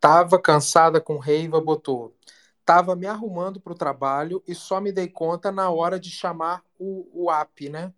Tava 0.00 0.40
cansada 0.40 1.00
com 1.00 1.18
reiva, 1.18 1.60
botou. 1.60 2.14
Tava 2.64 2.94
me 2.94 3.06
arrumando 3.06 3.60
para 3.60 3.72
o 3.72 3.76
trabalho 3.76 4.42
e 4.46 4.54
só 4.54 4.80
me 4.80 4.92
dei 4.92 5.08
conta 5.08 5.50
na 5.50 5.70
hora 5.70 5.98
de 5.98 6.10
chamar 6.10 6.62
o, 6.78 7.24
o 7.26 7.30
app, 7.30 7.68
né? 7.68 7.92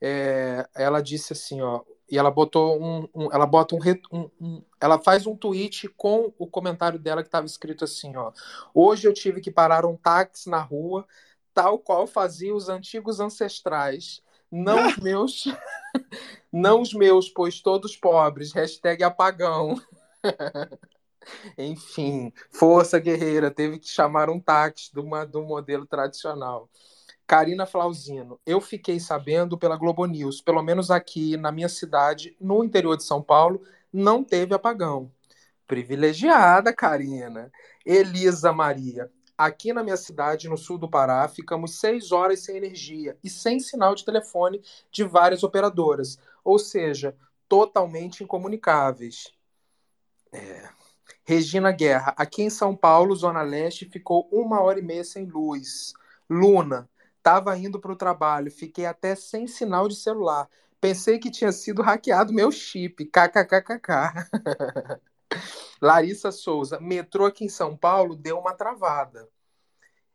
É, 0.00 0.68
ela 0.74 1.00
disse 1.00 1.32
assim, 1.32 1.62
ó, 1.62 1.82
e 2.10 2.18
ela 2.18 2.30
botou 2.30 2.80
um, 2.80 3.08
um 3.14 3.32
ela 3.32 3.46
bota 3.46 3.74
um, 3.74 3.80
um, 4.12 4.30
um, 4.40 4.62
ela 4.80 4.98
faz 4.98 5.26
um 5.26 5.36
tweet 5.36 5.88
com 5.88 6.32
o 6.38 6.46
comentário 6.46 6.98
dela 6.98 7.22
que 7.22 7.28
estava 7.28 7.46
escrito 7.46 7.84
assim, 7.84 8.14
ó, 8.16 8.32
hoje 8.74 9.08
eu 9.08 9.14
tive 9.14 9.40
que 9.40 9.50
parar 9.50 9.86
um 9.86 9.96
táxi 9.96 10.50
na 10.50 10.60
rua, 10.60 11.06
tal 11.52 11.78
qual 11.78 12.06
faziam 12.06 12.56
os 12.56 12.68
antigos 12.68 13.20
ancestrais, 13.20 14.22
não 14.50 14.86
os 14.86 14.96
meus, 14.98 15.44
não 16.52 16.80
os 16.80 16.92
meus, 16.92 17.28
pois 17.28 17.60
todos 17.60 17.96
pobres, 17.96 18.52
hashtag 18.52 19.02
apagão. 19.02 19.80
Enfim, 21.56 22.32
força 22.50 22.98
guerreira, 22.98 23.50
teve 23.50 23.78
que 23.78 23.88
chamar 23.88 24.28
um 24.28 24.38
táxi 24.38 24.92
do, 24.92 25.02
do 25.26 25.42
modelo 25.42 25.86
tradicional. 25.86 26.68
Karina 27.26 27.64
Flauzino, 27.64 28.38
eu 28.44 28.60
fiquei 28.60 29.00
sabendo 29.00 29.56
pela 29.56 29.76
Globo 29.76 30.04
News, 30.04 30.42
pelo 30.42 30.62
menos 30.62 30.90
aqui 30.90 31.36
na 31.36 31.50
minha 31.50 31.68
cidade, 31.68 32.36
no 32.38 32.62
interior 32.62 32.96
de 32.96 33.04
São 33.04 33.22
Paulo, 33.22 33.62
não 33.92 34.22
teve 34.22 34.54
apagão. 34.54 35.10
Privilegiada, 35.66 36.72
Karina. 36.72 37.50
Elisa 37.84 38.52
Maria, 38.52 39.10
aqui 39.36 39.72
na 39.72 39.82
minha 39.82 39.96
cidade, 39.96 40.48
no 40.48 40.56
sul 40.56 40.78
do 40.78 40.88
Pará, 40.88 41.26
ficamos 41.28 41.78
seis 41.78 42.12
horas 42.12 42.40
sem 42.40 42.56
energia 42.56 43.16
e 43.22 43.30
sem 43.30 43.58
sinal 43.58 43.94
de 43.94 44.04
telefone 44.04 44.62
de 44.90 45.04
várias 45.04 45.42
operadoras, 45.42 46.18
ou 46.42 46.58
seja, 46.58 47.16
totalmente 47.48 48.22
incomunicáveis. 48.22 49.32
É. 50.32 50.68
Regina 51.24 51.72
Guerra, 51.72 52.14
aqui 52.18 52.42
em 52.42 52.50
São 52.50 52.76
Paulo, 52.76 53.14
Zona 53.16 53.42
Leste, 53.42 53.86
ficou 53.86 54.28
uma 54.30 54.60
hora 54.60 54.78
e 54.78 54.82
meia 54.82 55.04
sem 55.04 55.24
luz. 55.24 55.94
Luna, 56.28 56.88
Estava 57.24 57.56
indo 57.56 57.80
para 57.80 57.90
o 57.90 57.96
trabalho, 57.96 58.50
fiquei 58.50 58.84
até 58.84 59.14
sem 59.14 59.46
sinal 59.46 59.88
de 59.88 59.96
celular. 59.96 60.46
Pensei 60.78 61.18
que 61.18 61.30
tinha 61.30 61.50
sido 61.52 61.80
hackeado 61.80 62.34
meu 62.34 62.52
chip. 62.52 63.06
KKKKK. 63.06 64.28
Larissa 65.80 66.30
Souza, 66.30 66.78
metrô 66.78 67.24
aqui 67.24 67.46
em 67.46 67.48
São 67.48 67.74
Paulo 67.74 68.14
deu 68.14 68.38
uma 68.38 68.52
travada. 68.52 69.26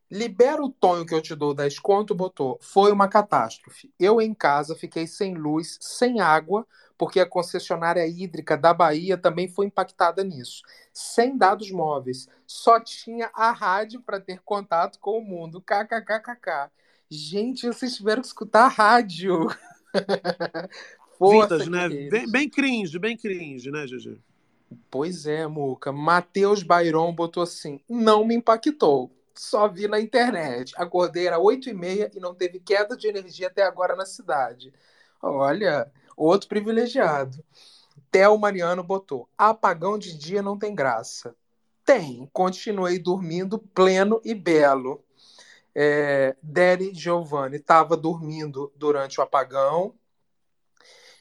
Libera 0.08 0.62
o 0.62 0.70
tonho 0.70 1.04
que 1.04 1.12
eu 1.12 1.20
te 1.20 1.34
dou, 1.34 1.52
10 1.52 1.80
conto, 1.80 2.14
botou. 2.14 2.60
Foi 2.62 2.92
uma 2.92 3.08
catástrofe. 3.08 3.92
Eu 3.98 4.20
em 4.20 4.32
casa 4.32 4.76
fiquei 4.76 5.08
sem 5.08 5.34
luz, 5.34 5.78
sem 5.80 6.20
água, 6.20 6.64
porque 6.96 7.18
a 7.18 7.28
concessionária 7.28 8.06
hídrica 8.06 8.56
da 8.56 8.72
Bahia 8.72 9.18
também 9.18 9.48
foi 9.48 9.66
impactada 9.66 10.22
nisso. 10.22 10.62
Sem 10.92 11.36
dados 11.36 11.72
móveis. 11.72 12.28
Só 12.46 12.78
tinha 12.78 13.32
a 13.34 13.50
rádio 13.50 14.00
para 14.00 14.20
ter 14.20 14.40
contato 14.42 15.00
com 15.00 15.18
o 15.18 15.24
mundo. 15.24 15.60
KKKKK. 15.60 16.70
Gente, 17.10 17.66
vocês 17.66 17.96
tiveram 17.96 18.22
que 18.22 18.28
escutar 18.28 18.66
a 18.66 18.68
rádio. 18.68 19.48
Força, 21.18 21.58
Vintage, 21.58 21.70
né? 21.70 21.88
Bem, 22.08 22.30
bem, 22.30 22.48
cringe, 22.48 22.98
bem 22.98 23.16
cringe, 23.16 23.70
né, 23.70 23.84
GG? 23.84 24.16
Pois 24.88 25.26
é, 25.26 25.46
Muca. 25.46 25.92
Matheus 25.92 26.62
Bairon 26.62 27.12
botou 27.12 27.42
assim: 27.42 27.80
não 27.88 28.24
me 28.24 28.36
impactou. 28.36 29.10
Só 29.34 29.66
vi 29.66 29.88
na 29.88 30.00
internet. 30.00 30.72
Acordei 30.76 31.26
era 31.26 31.38
8 31.38 31.68
e 31.68 31.74
meia 31.74 32.10
e 32.14 32.20
não 32.20 32.34
teve 32.34 32.60
queda 32.60 32.96
de 32.96 33.08
energia 33.08 33.48
até 33.48 33.62
agora 33.62 33.96
na 33.96 34.06
cidade. 34.06 34.72
Olha, 35.20 35.90
outro 36.16 36.48
privilegiado. 36.48 37.42
Theo 38.10 38.38
Mariano 38.38 38.84
botou: 38.84 39.28
apagão 39.36 39.98
de 39.98 40.16
dia 40.16 40.42
não 40.42 40.56
tem 40.56 40.74
graça. 40.74 41.34
Tem. 41.84 42.30
Continuei 42.32 43.00
dormindo 43.00 43.58
pleno 43.58 44.20
e 44.24 44.32
belo. 44.32 45.04
É, 45.74 46.36
Deri 46.42 46.92
Giovanni 46.94 47.56
estava 47.56 47.96
dormindo 47.96 48.72
durante 48.76 49.20
o 49.20 49.22
apagão. 49.22 49.94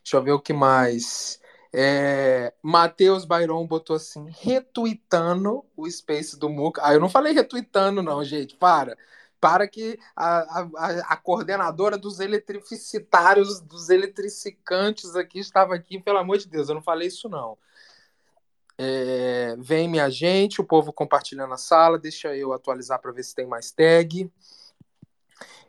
Deixa 0.03 0.17
eu 0.17 0.23
ver 0.23 0.31
o 0.31 0.39
que 0.39 0.53
mais. 0.53 1.39
É, 1.71 2.51
Matheus 2.63 3.25
Byron 3.25 3.65
botou 3.67 3.95
assim, 3.95 4.27
retuitando 4.29 5.63
o 5.77 5.89
Space 5.89 6.37
do 6.37 6.49
Muca. 6.49 6.81
Ah, 6.83 6.93
eu 6.93 6.99
não 6.99 7.09
falei 7.09 7.33
retuitando, 7.33 8.01
não, 8.01 8.23
gente. 8.23 8.55
Para. 8.55 8.97
Para 9.39 9.67
que 9.67 9.97
a, 10.15 10.61
a, 10.61 10.89
a 11.13 11.17
coordenadora 11.17 11.97
dos 11.97 12.19
eletrificitários, 12.19 13.61
dos 13.61 13.89
eletricicantes 13.89 15.15
aqui 15.15 15.39
estava 15.39 15.75
aqui, 15.75 15.99
pelo 15.99 16.17
amor 16.17 16.37
de 16.37 16.47
Deus, 16.49 16.67
eu 16.67 16.75
não 16.75 16.81
falei 16.81 17.07
isso, 17.07 17.29
não. 17.29 17.57
É, 18.81 19.57
vem 19.59 19.89
minha 19.89 20.09
gente, 20.09 20.61
o 20.61 20.63
povo 20.63 20.93
compartilhando 20.93 21.53
a 21.53 21.57
sala, 21.57 21.99
deixa 21.99 22.33
eu 22.33 22.53
atualizar 22.53 22.97
para 23.01 23.11
ver 23.11 23.23
se 23.23 23.35
tem 23.35 23.45
mais 23.45 23.71
tag. 23.73 24.31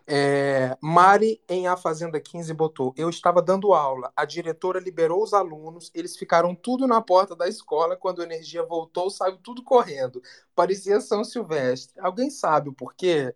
É, 0.07 0.77
Mari 0.81 1.43
em 1.49 1.67
A 1.67 1.77
Fazenda 1.77 2.21
15 2.21 2.55
botou: 2.55 2.95
Eu 2.97 3.11
estava 3.11 3.43
dando 3.43 3.75
aula, 3.75 4.13
a 4.15 4.25
diretora 4.25 4.79
liberou 4.79 5.25
os 5.25 5.35
alunos, 5.35 5.91
eles 5.93 6.17
ficaram 6.17 6.55
tudo 6.55 6.87
na 6.87 7.03
porta 7.03 7.35
da 7.35 7.49
escola. 7.49 7.97
Quando 7.97 8.23
a 8.23 8.25
energia 8.25 8.63
voltou, 8.63 9.11
saiu 9.11 9.39
tudo 9.39 9.65
correndo. 9.65 10.23
Parecia 10.55 11.01
São 11.01 11.25
Silvestre. 11.25 12.01
Alguém 12.01 12.31
sabe 12.31 12.69
o 12.69 12.73
porquê? 12.73 13.35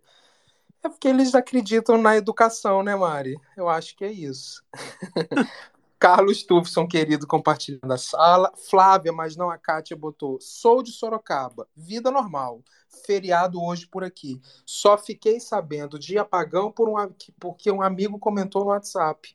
É 0.85 0.89
porque 0.89 1.09
eles 1.09 1.35
acreditam 1.35 1.99
na 1.99 2.17
educação, 2.17 2.81
né, 2.85 2.95
Mari? 2.95 3.37
Eu 3.57 3.69
acho 3.69 3.97
que 3.97 4.05
é 4.05 4.13
isso. 4.13 4.63
Carlos 5.99 6.43
Tufson, 6.43 6.87
querido, 6.87 7.27
compartilhando 7.27 7.93
a 7.93 7.97
sala. 7.97 8.53
Flávia, 8.69 9.13
mas 9.13 9.37
não 9.37 9.51
a 9.51 9.57
Kátia, 9.57 9.97
botou. 9.97 10.39
Sou 10.41 10.83
de 10.83 10.93
Sorocaba. 10.93 11.67
Vida 11.77 12.11
normal. 12.11 12.63
Feriado 13.07 13.63
hoje 13.63 13.87
por 13.87 14.05
aqui. 14.05 14.41
Só 14.67 14.99
fiquei 14.99 15.41
sabendo 15.41 15.99
de 15.99 16.19
apagão 16.19 16.71
por 16.71 16.89
um, 16.89 16.95
porque 17.41 17.71
um 17.71 17.83
amigo 17.83 18.19
comentou 18.19 18.65
no 18.65 18.71
WhatsApp. 18.71 19.35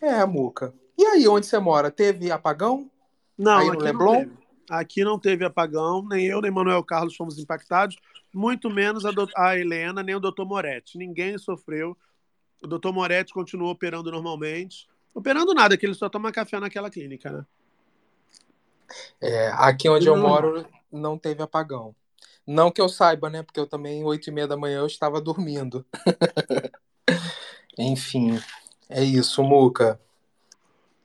É, 0.00 0.24
Muca. 0.24 0.72
E 0.96 1.04
aí, 1.04 1.28
onde 1.28 1.46
você 1.46 1.58
mora? 1.58 1.90
Teve 1.90 2.30
apagão? 2.30 2.90
Não, 3.36 3.58
aí 3.58 3.66
no 3.66 3.78
Leblon? 3.78 4.24
Não 4.24 4.46
aqui 4.68 5.04
não 5.04 5.18
teve 5.18 5.44
apagão. 5.44 6.06
Nem 6.06 6.26
eu, 6.26 6.40
nem 6.40 6.50
Manuel 6.50 6.82
Carlos 6.84 7.16
fomos 7.16 7.38
impactados. 7.38 7.96
Muito 8.32 8.68
menos 8.68 9.04
a, 9.04 9.10
do... 9.10 9.28
a 9.36 9.56
Helena, 9.56 10.02
nem 10.02 10.14
o 10.14 10.20
doutor 10.20 10.46
Moretti. 10.46 10.98
Ninguém 10.98 11.38
sofreu. 11.38 11.96
O 12.62 12.66
doutor 12.66 12.92
Moretti 12.92 13.32
continuou 13.32 13.70
operando 13.70 14.10
normalmente 14.10 14.86
Operando 15.16 15.54
nada, 15.54 15.78
que 15.78 15.86
ele 15.86 15.94
só 15.94 16.10
toma 16.10 16.30
café 16.30 16.60
naquela 16.60 16.90
clínica, 16.90 17.30
né? 17.32 17.46
É, 19.18 19.48
aqui 19.54 19.88
onde 19.88 20.06
eu 20.06 20.14
moro 20.14 20.68
não 20.92 21.16
teve 21.16 21.42
apagão. 21.42 21.96
Não 22.46 22.70
que 22.70 22.82
eu 22.82 22.88
saiba, 22.88 23.30
né? 23.30 23.42
Porque 23.42 23.58
eu 23.58 23.66
também, 23.66 24.04
oito 24.04 24.28
e 24.28 24.30
meia 24.30 24.46
da 24.46 24.58
manhã, 24.58 24.80
eu 24.80 24.86
estava 24.86 25.18
dormindo. 25.18 25.86
Enfim, 27.78 28.38
é 28.90 29.02
isso, 29.02 29.42
Muca. 29.42 29.98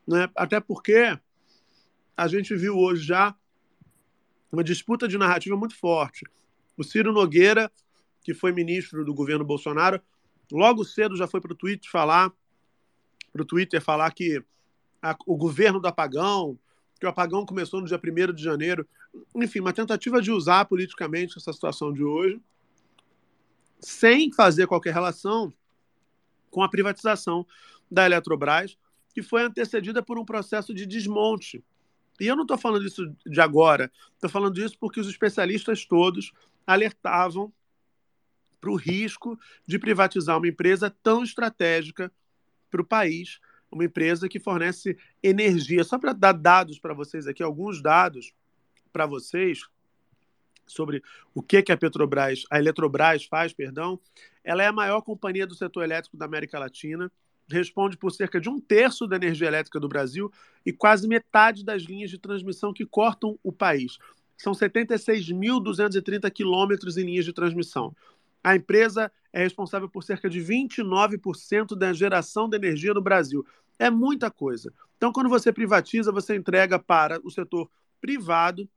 Né? 0.05 0.29
Até 0.35 0.59
porque 0.59 1.17
a 2.17 2.27
gente 2.27 2.53
viu 2.53 2.77
hoje 2.77 3.05
já 3.05 3.33
uma 4.51 4.61
disputa 4.61 5.07
de 5.07 5.17
narrativa 5.17 5.55
muito 5.55 5.77
forte. 5.77 6.25
O 6.77 6.83
Ciro 6.83 7.13
Nogueira, 7.13 7.71
que 8.21 8.33
foi 8.33 8.51
ministro 8.51 9.05
do 9.05 9.13
governo 9.13 9.45
Bolsonaro, 9.45 10.01
logo 10.51 10.83
cedo 10.83 11.15
já 11.15 11.27
foi 11.27 11.39
para 11.39 11.53
o 11.53 11.57
Twitter 11.57 11.89
falar 11.89 12.33
para 13.31 13.41
o 13.41 13.45
Twitter 13.45 13.81
falar 13.81 14.11
que 14.11 14.43
a, 15.01 15.15
o 15.25 15.35
governo 15.35 15.79
do 15.79 15.87
apagão, 15.87 16.57
que 16.99 17.05
o 17.05 17.09
apagão 17.09 17.45
começou 17.45 17.81
no 17.81 17.87
dia 17.87 17.99
1 17.99 18.33
de 18.33 18.43
janeiro. 18.43 18.87
Enfim, 19.35 19.59
uma 19.59 19.73
tentativa 19.73 20.21
de 20.21 20.31
usar 20.31 20.65
politicamente 20.65 21.37
essa 21.37 21.51
situação 21.51 21.91
de 21.91 22.03
hoje, 22.03 22.39
sem 23.79 24.31
fazer 24.31 24.67
qualquer 24.67 24.93
relação 24.93 25.51
com 26.51 26.61
a 26.61 26.69
privatização 26.69 27.45
da 27.89 28.05
Eletrobras, 28.05 28.77
que 29.13 29.23
foi 29.23 29.43
antecedida 29.43 30.03
por 30.03 30.19
um 30.19 30.25
processo 30.25 30.73
de 30.73 30.85
desmonte. 30.85 31.63
E 32.19 32.27
eu 32.27 32.35
não 32.35 32.43
estou 32.43 32.57
falando 32.57 32.85
isso 32.85 33.11
de 33.25 33.41
agora, 33.41 33.91
estou 34.13 34.29
falando 34.29 34.59
isso 34.59 34.77
porque 34.77 34.99
os 34.99 35.07
especialistas 35.07 35.85
todos 35.85 36.31
alertavam 36.67 37.51
para 38.59 38.69
o 38.69 38.75
risco 38.75 39.39
de 39.65 39.79
privatizar 39.79 40.37
uma 40.37 40.47
empresa 40.47 40.95
tão 41.01 41.23
estratégica 41.23 42.11
para 42.71 42.81
o 42.81 42.85
país, 42.85 43.39
uma 43.71 43.85
empresa 43.85 44.27
que 44.27 44.39
fornece 44.39 44.97
energia. 45.21 45.83
Só 45.83 45.99
para 45.99 46.13
dar 46.13 46.33
dados 46.33 46.79
para 46.79 46.93
vocês 46.93 47.27
aqui, 47.27 47.43
alguns 47.43 47.81
dados 47.81 48.33
para 48.91 49.05
vocês 49.05 49.61
sobre 50.65 51.03
o 51.33 51.41
que, 51.41 51.61
que 51.61 51.71
a 51.71 51.77
Petrobras, 51.77 52.45
a 52.49 52.57
Eletrobras 52.57 53.25
faz, 53.25 53.53
perdão. 53.53 53.99
Ela 54.43 54.63
é 54.63 54.67
a 54.67 54.73
maior 54.73 55.01
companhia 55.01 55.45
do 55.45 55.53
setor 55.53 55.83
elétrico 55.83 56.17
da 56.17 56.25
América 56.25 56.57
Latina, 56.57 57.11
responde 57.49 57.97
por 57.97 58.11
cerca 58.11 58.39
de 58.39 58.49
um 58.49 58.59
terço 58.59 59.05
da 59.05 59.17
energia 59.17 59.47
elétrica 59.47 59.79
do 59.79 59.89
Brasil 59.89 60.31
e 60.65 60.71
quase 60.71 61.07
metade 61.07 61.63
das 61.63 61.83
linhas 61.83 62.09
de 62.09 62.17
transmissão 62.17 62.73
que 62.73 62.85
cortam 62.85 63.37
o 63.43 63.51
país. 63.51 63.97
São 64.37 64.53
76.230 64.53 66.31
quilômetros 66.31 66.97
em 66.97 67.03
linhas 67.03 67.25
de 67.25 67.33
transmissão. 67.33 67.95
A 68.43 68.55
empresa 68.55 69.11
é 69.31 69.43
responsável 69.43 69.89
por 69.89 70.03
cerca 70.03 70.29
de 70.29 70.39
29% 70.41 71.75
da 71.77 71.93
geração 71.93 72.49
de 72.49 72.57
energia 72.57 72.93
no 72.93 73.01
Brasil. 73.01 73.45
É 73.77 73.89
muita 73.89 74.29
coisa. 74.29 74.73
Então, 74.97 75.11
quando 75.11 75.29
você 75.29 75.51
privatiza, 75.51 76.11
você 76.11 76.35
entrega 76.35 76.77
para 76.77 77.19
o 77.23 77.31
setor 77.31 77.69
privado 77.99 78.69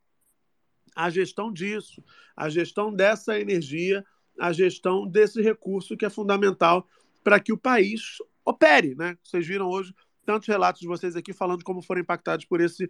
a 0.94 1.10
gestão 1.10 1.52
disso, 1.52 2.02
a 2.36 2.48
gestão 2.48 2.94
dessa 2.94 3.38
energia, 3.38 4.04
a 4.38 4.52
gestão 4.52 5.06
desse 5.06 5.42
recurso 5.42 5.96
que 5.96 6.04
é 6.04 6.10
fundamental 6.10 6.88
para 7.22 7.40
que 7.40 7.52
o 7.52 7.58
país 7.58 8.18
opere. 8.44 8.94
Né? 8.94 9.16
Vocês 9.22 9.46
viram 9.46 9.68
hoje 9.68 9.94
tantos 10.24 10.48
relatos 10.48 10.80
de 10.80 10.86
vocês 10.86 11.16
aqui 11.16 11.32
falando 11.32 11.64
como 11.64 11.82
foram 11.82 12.00
impactados 12.00 12.44
por 12.44 12.60
esse 12.60 12.88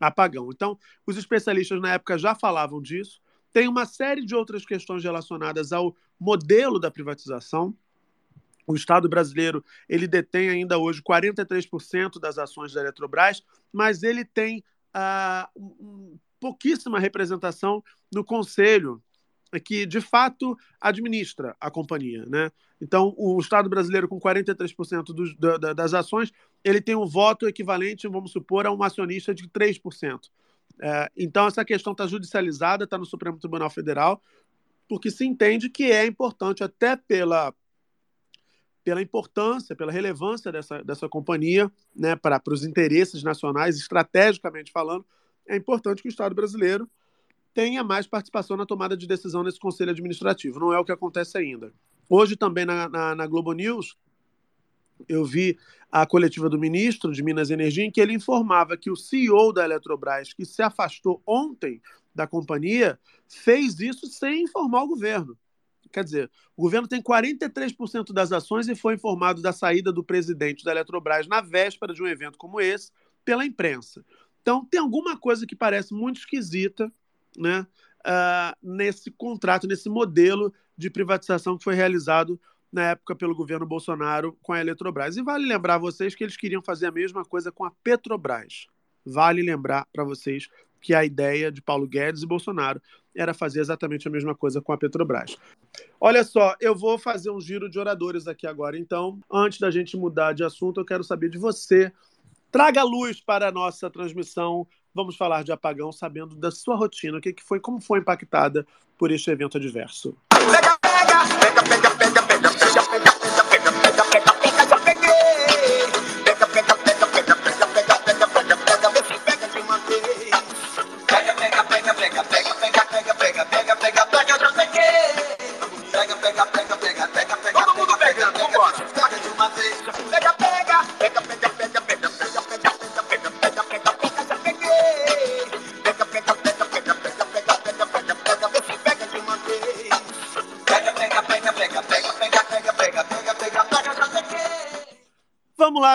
apagão. 0.00 0.50
Então, 0.52 0.78
os 1.06 1.16
especialistas 1.16 1.80
na 1.80 1.94
época 1.94 2.18
já 2.18 2.34
falavam 2.34 2.82
disso. 2.82 3.20
Tem 3.54 3.68
uma 3.68 3.86
série 3.86 4.26
de 4.26 4.34
outras 4.34 4.66
questões 4.66 5.04
relacionadas 5.04 5.72
ao 5.72 5.94
modelo 6.18 6.80
da 6.80 6.90
privatização. 6.90 7.72
O 8.66 8.74
Estado 8.74 9.08
brasileiro 9.08 9.64
ele 9.88 10.08
detém 10.08 10.50
ainda 10.50 10.76
hoje 10.76 11.00
43% 11.00 12.18
das 12.18 12.36
ações 12.36 12.72
da 12.72 12.80
Eletrobras, 12.80 13.44
mas 13.72 14.02
ele 14.02 14.24
tem 14.24 14.64
ah, 14.92 15.48
pouquíssima 16.40 16.98
representação 16.98 17.80
no 18.12 18.24
conselho 18.24 19.00
que 19.64 19.86
de 19.86 20.00
fato 20.00 20.58
administra 20.80 21.54
a 21.60 21.70
companhia, 21.70 22.26
né? 22.26 22.50
Então, 22.80 23.14
o 23.16 23.38
Estado 23.38 23.68
brasileiro 23.68 24.08
com 24.08 24.18
43% 24.18 25.04
dos, 25.14 25.36
da, 25.36 25.72
das 25.72 25.94
ações, 25.94 26.32
ele 26.64 26.80
tem 26.80 26.96
um 26.96 27.06
voto 27.06 27.46
equivalente, 27.46 28.08
vamos 28.08 28.32
supor, 28.32 28.66
a 28.66 28.72
um 28.72 28.82
acionista 28.82 29.32
de 29.32 29.48
3%. 29.48 30.28
É, 30.80 31.10
então, 31.16 31.46
essa 31.46 31.64
questão 31.64 31.92
está 31.92 32.06
judicializada, 32.06 32.84
está 32.84 32.98
no 32.98 33.06
Supremo 33.06 33.38
Tribunal 33.38 33.70
Federal, 33.70 34.22
porque 34.88 35.10
se 35.10 35.24
entende 35.24 35.70
que 35.70 35.84
é 35.84 36.06
importante, 36.06 36.62
até 36.62 36.96
pela, 36.96 37.54
pela 38.82 39.00
importância, 39.00 39.74
pela 39.74 39.92
relevância 39.92 40.52
dessa, 40.52 40.82
dessa 40.82 41.08
companhia, 41.08 41.70
né, 41.94 42.16
para 42.16 42.40
os 42.48 42.64
interesses 42.64 43.22
nacionais, 43.22 43.76
estrategicamente 43.76 44.72
falando, 44.72 45.04
é 45.48 45.56
importante 45.56 46.02
que 46.02 46.08
o 46.08 46.10
Estado 46.10 46.34
brasileiro 46.34 46.88
tenha 47.52 47.84
mais 47.84 48.06
participação 48.06 48.56
na 48.56 48.66
tomada 48.66 48.96
de 48.96 49.06
decisão 49.06 49.42
nesse 49.42 49.60
conselho 49.60 49.92
administrativo. 49.92 50.58
Não 50.58 50.72
é 50.72 50.78
o 50.78 50.84
que 50.84 50.92
acontece 50.92 51.38
ainda. 51.38 51.72
Hoje, 52.08 52.36
também 52.36 52.64
na, 52.64 52.88
na, 52.88 53.14
na 53.14 53.26
Globo 53.26 53.52
News, 53.52 53.96
eu 55.08 55.24
vi 55.24 55.58
a 55.90 56.04
coletiva 56.04 56.48
do 56.48 56.58
ministro 56.58 57.12
de 57.12 57.22
Minas 57.22 57.50
e 57.50 57.52
Energia, 57.52 57.84
em 57.84 57.90
que 57.90 58.00
ele 58.00 58.12
informava 58.12 58.76
que 58.76 58.90
o 58.90 58.96
CEO 58.96 59.52
da 59.52 59.64
Eletrobras, 59.64 60.32
que 60.32 60.44
se 60.44 60.62
afastou 60.62 61.22
ontem 61.26 61.80
da 62.14 62.26
companhia, 62.26 62.98
fez 63.28 63.78
isso 63.80 64.06
sem 64.06 64.42
informar 64.42 64.82
o 64.82 64.88
governo. 64.88 65.38
Quer 65.92 66.02
dizer, 66.02 66.30
o 66.56 66.62
governo 66.62 66.88
tem 66.88 67.00
43% 67.00 68.12
das 68.12 68.32
ações 68.32 68.68
e 68.68 68.74
foi 68.74 68.94
informado 68.94 69.40
da 69.40 69.52
saída 69.52 69.92
do 69.92 70.02
presidente 70.02 70.64
da 70.64 70.72
Eletrobras 70.72 71.28
na 71.28 71.40
véspera 71.40 71.94
de 71.94 72.02
um 72.02 72.06
evento 72.08 72.36
como 72.36 72.60
esse 72.60 72.90
pela 73.24 73.46
imprensa. 73.46 74.04
Então, 74.42 74.64
tem 74.64 74.80
alguma 74.80 75.16
coisa 75.16 75.46
que 75.46 75.54
parece 75.54 75.94
muito 75.94 76.18
esquisita 76.18 76.92
né, 77.38 77.66
uh, 78.04 78.56
nesse 78.60 79.10
contrato, 79.10 79.66
nesse 79.66 79.88
modelo 79.88 80.52
de 80.76 80.90
privatização 80.90 81.56
que 81.56 81.64
foi 81.64 81.74
realizado 81.74 82.40
na 82.74 82.90
época 82.90 83.14
pelo 83.14 83.34
governo 83.34 83.64
Bolsonaro 83.64 84.36
com 84.42 84.52
a 84.52 84.60
Eletrobras. 84.60 85.16
E 85.16 85.22
vale 85.22 85.46
lembrar 85.46 85.78
vocês 85.78 86.14
que 86.14 86.24
eles 86.24 86.36
queriam 86.36 86.60
fazer 86.60 86.86
a 86.86 86.90
mesma 86.90 87.24
coisa 87.24 87.52
com 87.52 87.64
a 87.64 87.70
Petrobras. 87.70 88.66
Vale 89.06 89.42
lembrar 89.42 89.86
para 89.92 90.02
vocês 90.02 90.48
que 90.80 90.92
a 90.92 91.04
ideia 91.04 91.52
de 91.52 91.62
Paulo 91.62 91.86
Guedes 91.86 92.22
e 92.22 92.26
Bolsonaro 92.26 92.82
era 93.14 93.32
fazer 93.32 93.60
exatamente 93.60 94.08
a 94.08 94.10
mesma 94.10 94.34
coisa 94.34 94.60
com 94.60 94.72
a 94.72 94.76
Petrobras. 94.76 95.36
Olha 96.00 96.24
só, 96.24 96.56
eu 96.60 96.74
vou 96.74 96.98
fazer 96.98 97.30
um 97.30 97.40
giro 97.40 97.70
de 97.70 97.78
oradores 97.78 98.26
aqui 98.26 98.46
agora. 98.46 98.76
Então, 98.76 99.20
antes 99.30 99.60
da 99.60 99.70
gente 99.70 99.96
mudar 99.96 100.32
de 100.32 100.42
assunto, 100.42 100.80
eu 100.80 100.84
quero 100.84 101.04
saber 101.04 101.30
de 101.30 101.38
você. 101.38 101.92
Traga 102.50 102.82
luz 102.82 103.20
para 103.20 103.48
a 103.48 103.52
nossa 103.52 103.88
transmissão 103.88 104.66
vamos 104.94 105.16
falar 105.16 105.42
de 105.42 105.50
apagão, 105.50 105.90
sabendo 105.90 106.36
da 106.36 106.50
sua 106.50 106.76
rotina, 106.76 107.18
o 107.18 107.20
que, 107.20 107.32
que 107.32 107.42
foi, 107.42 107.58
como 107.58 107.80
foi 107.80 107.98
impactada 107.98 108.64
por 108.96 109.10
este 109.10 109.30
evento 109.30 109.58
adverso. 109.58 110.16
Pega, 110.28 110.78
pega, 110.80 111.38
pega, 111.40 111.62
pega, 111.64 111.93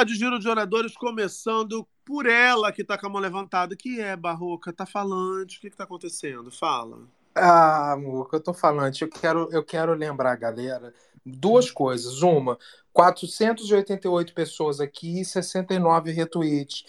de 0.09 0.15
giro 0.15 0.39
de 0.39 0.49
oradores, 0.49 0.95
começando 0.95 1.87
por 2.03 2.25
ela 2.25 2.71
que 2.71 2.83
tá 2.83 2.97
com 2.97 3.05
a 3.05 3.09
mão 3.09 3.21
levantada, 3.21 3.75
que 3.75 4.01
é 4.01 4.15
Barroca, 4.15 4.73
tá 4.73 4.85
falante, 4.85 5.57
o 5.57 5.61
que 5.61 5.69
que 5.69 5.77
tá 5.77 5.83
acontecendo? 5.83 6.49
Fala. 6.49 7.07
Ah, 7.35 7.93
amor, 7.93 8.27
que 8.27 8.35
eu 8.35 8.39
tô 8.41 8.53
falando, 8.53 8.95
eu 8.99 9.07
quero, 9.07 9.47
eu 9.51 9.63
quero 9.63 9.93
lembrar, 9.93 10.35
galera, 10.35 10.91
duas 11.23 11.69
coisas. 11.69 12.23
Uma, 12.23 12.57
488 12.91 14.33
pessoas 14.33 14.79
aqui 14.79 15.21
e 15.21 15.25
69 15.25 16.11
retweets. 16.11 16.83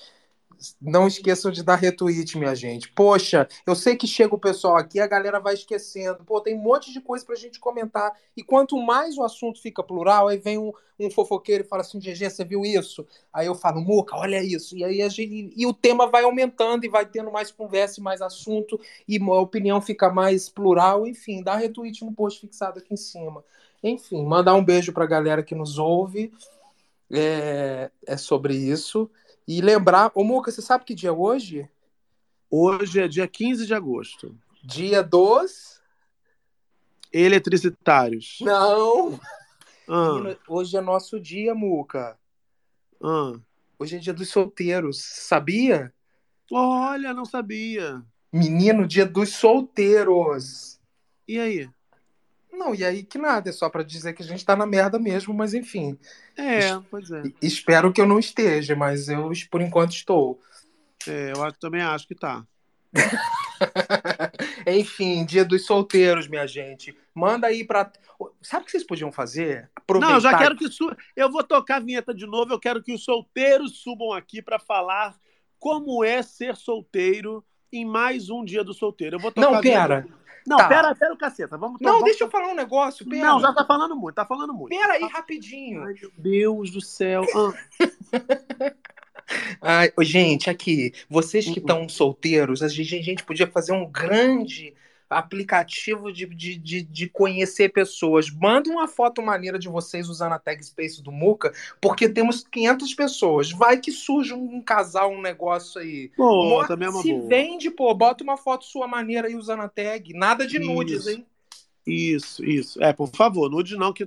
Não 0.80 1.06
esqueçam 1.06 1.50
de 1.50 1.62
dar 1.62 1.76
retweet, 1.76 2.36
minha 2.36 2.54
gente. 2.54 2.90
Poxa, 2.92 3.48
eu 3.66 3.74
sei 3.74 3.96
que 3.96 4.06
chega 4.06 4.34
o 4.34 4.38
pessoal 4.38 4.76
aqui, 4.76 5.00
a 5.00 5.06
galera 5.06 5.40
vai 5.40 5.54
esquecendo. 5.54 6.24
Pô, 6.24 6.40
tem 6.40 6.54
um 6.54 6.62
monte 6.62 6.92
de 6.92 7.00
coisa 7.00 7.24
pra 7.24 7.34
gente 7.34 7.58
comentar. 7.58 8.12
E 8.36 8.42
quanto 8.42 8.76
mais 8.76 9.16
o 9.16 9.22
assunto 9.22 9.60
fica 9.60 9.82
plural, 9.82 10.28
aí 10.28 10.36
vem 10.36 10.58
um, 10.58 10.72
um 10.98 11.10
fofoqueiro 11.10 11.64
e 11.64 11.66
fala 11.66 11.82
assim: 11.82 11.98
GG, 11.98 12.30
você 12.30 12.44
viu 12.44 12.64
isso? 12.64 13.06
Aí 13.32 13.46
eu 13.46 13.54
falo, 13.54 13.80
Muca, 13.80 14.16
olha 14.16 14.42
isso. 14.42 14.76
E 14.76 14.84
aí 14.84 15.08
gente, 15.08 15.52
e 15.56 15.66
o 15.66 15.72
tema 15.72 16.06
vai 16.06 16.24
aumentando 16.24 16.84
e 16.84 16.88
vai 16.88 17.06
tendo 17.06 17.30
mais 17.30 17.50
conversa 17.50 18.00
e 18.00 18.02
mais 18.02 18.20
assunto, 18.20 18.78
e 19.08 19.18
a 19.18 19.40
opinião 19.40 19.80
fica 19.80 20.10
mais 20.10 20.48
plural. 20.48 21.06
Enfim, 21.06 21.42
dá 21.42 21.56
retweet 21.56 22.04
no 22.04 22.12
post 22.12 22.40
fixado 22.40 22.78
aqui 22.78 22.92
em 22.92 22.98
cima. 22.98 23.42
Enfim, 23.82 24.24
mandar 24.26 24.54
um 24.54 24.64
beijo 24.64 24.92
pra 24.92 25.06
galera 25.06 25.42
que 25.42 25.54
nos 25.54 25.78
ouve. 25.78 26.32
É, 27.10 27.90
é 28.06 28.16
sobre 28.16 28.54
isso. 28.54 29.10
E 29.50 29.60
lembrar, 29.60 30.12
ô 30.14 30.22
Muca, 30.22 30.48
você 30.52 30.62
sabe 30.62 30.84
que 30.84 30.94
dia 30.94 31.08
é 31.08 31.12
hoje? 31.12 31.68
Hoje 32.48 33.00
é 33.00 33.08
dia 33.08 33.26
15 33.26 33.66
de 33.66 33.74
agosto. 33.74 34.38
Dia 34.62 35.02
dos. 35.02 35.82
Eletricitários. 37.12 38.38
Não! 38.42 39.18
Ah, 39.88 40.36
Hoje 40.46 40.76
é 40.76 40.80
nosso 40.80 41.18
dia, 41.18 41.52
Muca. 41.52 42.16
ah. 43.02 43.40
Hoje 43.76 43.96
é 43.96 43.98
dia 43.98 44.14
dos 44.14 44.28
solteiros, 44.28 45.02
sabia? 45.02 45.92
Olha, 46.52 47.12
não 47.12 47.24
sabia. 47.24 48.04
Menino, 48.32 48.86
dia 48.86 49.04
dos 49.04 49.30
solteiros. 49.30 50.78
E 51.26 51.40
aí? 51.40 51.68
Não, 52.60 52.74
e 52.74 52.84
aí 52.84 53.02
que 53.02 53.16
nada, 53.16 53.48
é 53.48 53.52
só 53.52 53.70
pra 53.70 53.82
dizer 53.82 54.12
que 54.12 54.22
a 54.22 54.26
gente 54.26 54.44
tá 54.44 54.54
na 54.54 54.66
merda 54.66 54.98
mesmo, 54.98 55.32
mas 55.32 55.54
enfim. 55.54 55.98
É, 56.36 56.78
pois 56.90 57.10
é. 57.10 57.22
Espero 57.40 57.90
que 57.90 57.98
eu 58.00 58.06
não 58.06 58.18
esteja, 58.18 58.76
mas 58.76 59.08
eu 59.08 59.30
por 59.50 59.62
enquanto 59.62 59.92
estou. 59.92 60.38
É, 61.08 61.32
eu 61.34 61.52
também 61.54 61.80
acho 61.80 62.06
que 62.06 62.14
tá. 62.14 62.44
Enfim, 64.66 65.24
dia 65.24 65.44
dos 65.44 65.64
solteiros, 65.64 66.28
minha 66.28 66.46
gente. 66.46 66.94
Manda 67.14 67.46
aí 67.46 67.64
pra. 67.64 67.90
Sabe 68.42 68.62
o 68.62 68.66
que 68.66 68.72
vocês 68.72 68.84
podiam 68.86 69.10
fazer? 69.10 69.70
Não, 69.88 70.14
eu 70.14 70.20
já 70.20 70.30
Aproveitar- 70.30 70.38
quero 70.38 70.56
que 70.56 70.68
su... 70.68 70.94
eu 71.16 71.30
vou 71.30 71.42
tocar 71.42 71.76
a 71.76 71.80
vinheta 71.80 72.14
de 72.14 72.26
novo. 72.26 72.52
Eu 72.52 72.60
quero 72.60 72.82
que 72.82 72.92
os 72.92 73.02
solteiros 73.04 73.78
subam 73.82 74.12
aqui 74.12 74.42
para 74.42 74.58
falar 74.58 75.16
como 75.58 76.04
é 76.04 76.22
ser 76.22 76.56
solteiro 76.56 77.44
em 77.72 77.84
mais 77.84 78.28
um 78.30 78.44
dia 78.44 78.62
do 78.62 78.74
solteiro. 78.74 79.16
Eu 79.16 79.20
vou 79.20 79.30
tocar 79.32 79.50
Não, 79.50 79.60
vinheta- 79.60 80.02
pera. 80.02 80.06
Não, 80.46 80.56
Tá. 80.56 80.68
pera, 80.68 80.94
pera 80.94 81.12
o 81.14 81.16
caceta. 81.16 81.56
Vamos 81.58 81.80
Não, 81.80 81.92
vamos- 81.92 82.04
deixa 82.06 82.24
eu 82.24 82.30
falar 82.30 82.48
um 82.48 82.54
negócio. 82.54 83.06
Pera. 83.08 83.24
Não, 83.24 83.40
já 83.40 83.52
tá 83.52 83.64
falando 83.64 83.94
muito, 83.96 84.14
tá 84.14 84.24
falando 84.24 84.52
muito. 84.54 84.70
Pera 84.76 84.94
aí, 84.94 85.04
rapidinho. 85.06 85.82
Ai, 85.84 85.94
meu 86.00 86.10
Deus 86.16 86.70
do 86.70 86.80
céu. 86.80 87.24
Ah, 87.34 87.52
Ai, 89.62 89.92
gente, 90.00 90.50
aqui, 90.50 90.92
vocês 91.08 91.44
que 91.44 91.60
estão 91.60 91.88
solteiros, 91.88 92.62
a 92.62 92.68
gente, 92.68 92.96
a 92.98 93.02
gente 93.02 93.22
podia 93.24 93.46
fazer 93.46 93.72
um 93.72 93.86
grande 93.88 94.74
aplicativo 95.10 96.12
de, 96.12 96.24
de, 96.26 96.56
de, 96.56 96.82
de 96.82 97.08
conhecer 97.08 97.70
pessoas. 97.70 98.30
Manda 98.30 98.70
uma 98.70 98.86
foto 98.86 99.20
maneira 99.20 99.58
de 99.58 99.68
vocês 99.68 100.08
usando 100.08 100.32
a 100.32 100.38
tag 100.38 100.64
Space 100.64 101.02
do 101.02 101.10
Muca, 101.10 101.52
porque 101.80 102.08
temos 102.08 102.44
500 102.44 102.94
pessoas. 102.94 103.50
Vai 103.50 103.78
que 103.78 103.90
surge 103.90 104.32
um, 104.32 104.56
um 104.56 104.62
casal, 104.62 105.10
um 105.10 105.20
negócio 105.20 105.80
aí. 105.80 106.10
pô, 106.16 106.64
também 106.66 106.86
é 106.86 106.90
uma 106.90 107.02
Se 107.02 107.12
boa. 107.12 107.28
vende, 107.28 107.70
pô, 107.70 107.92
bota 107.92 108.22
uma 108.22 108.36
foto 108.36 108.64
sua 108.64 108.86
maneira 108.86 109.26
aí 109.26 109.34
usando 109.34 109.60
a 109.60 109.68
tag. 109.68 110.14
Nada 110.14 110.46
de 110.46 110.58
nudes, 110.60 111.00
Isso. 111.00 111.10
hein? 111.10 111.26
Isso, 111.86 112.44
isso. 112.44 112.82
É, 112.82 112.92
por 112.92 113.08
favor, 113.08 113.50
nude 113.50 113.76
não, 113.76 113.92
que 113.92 114.06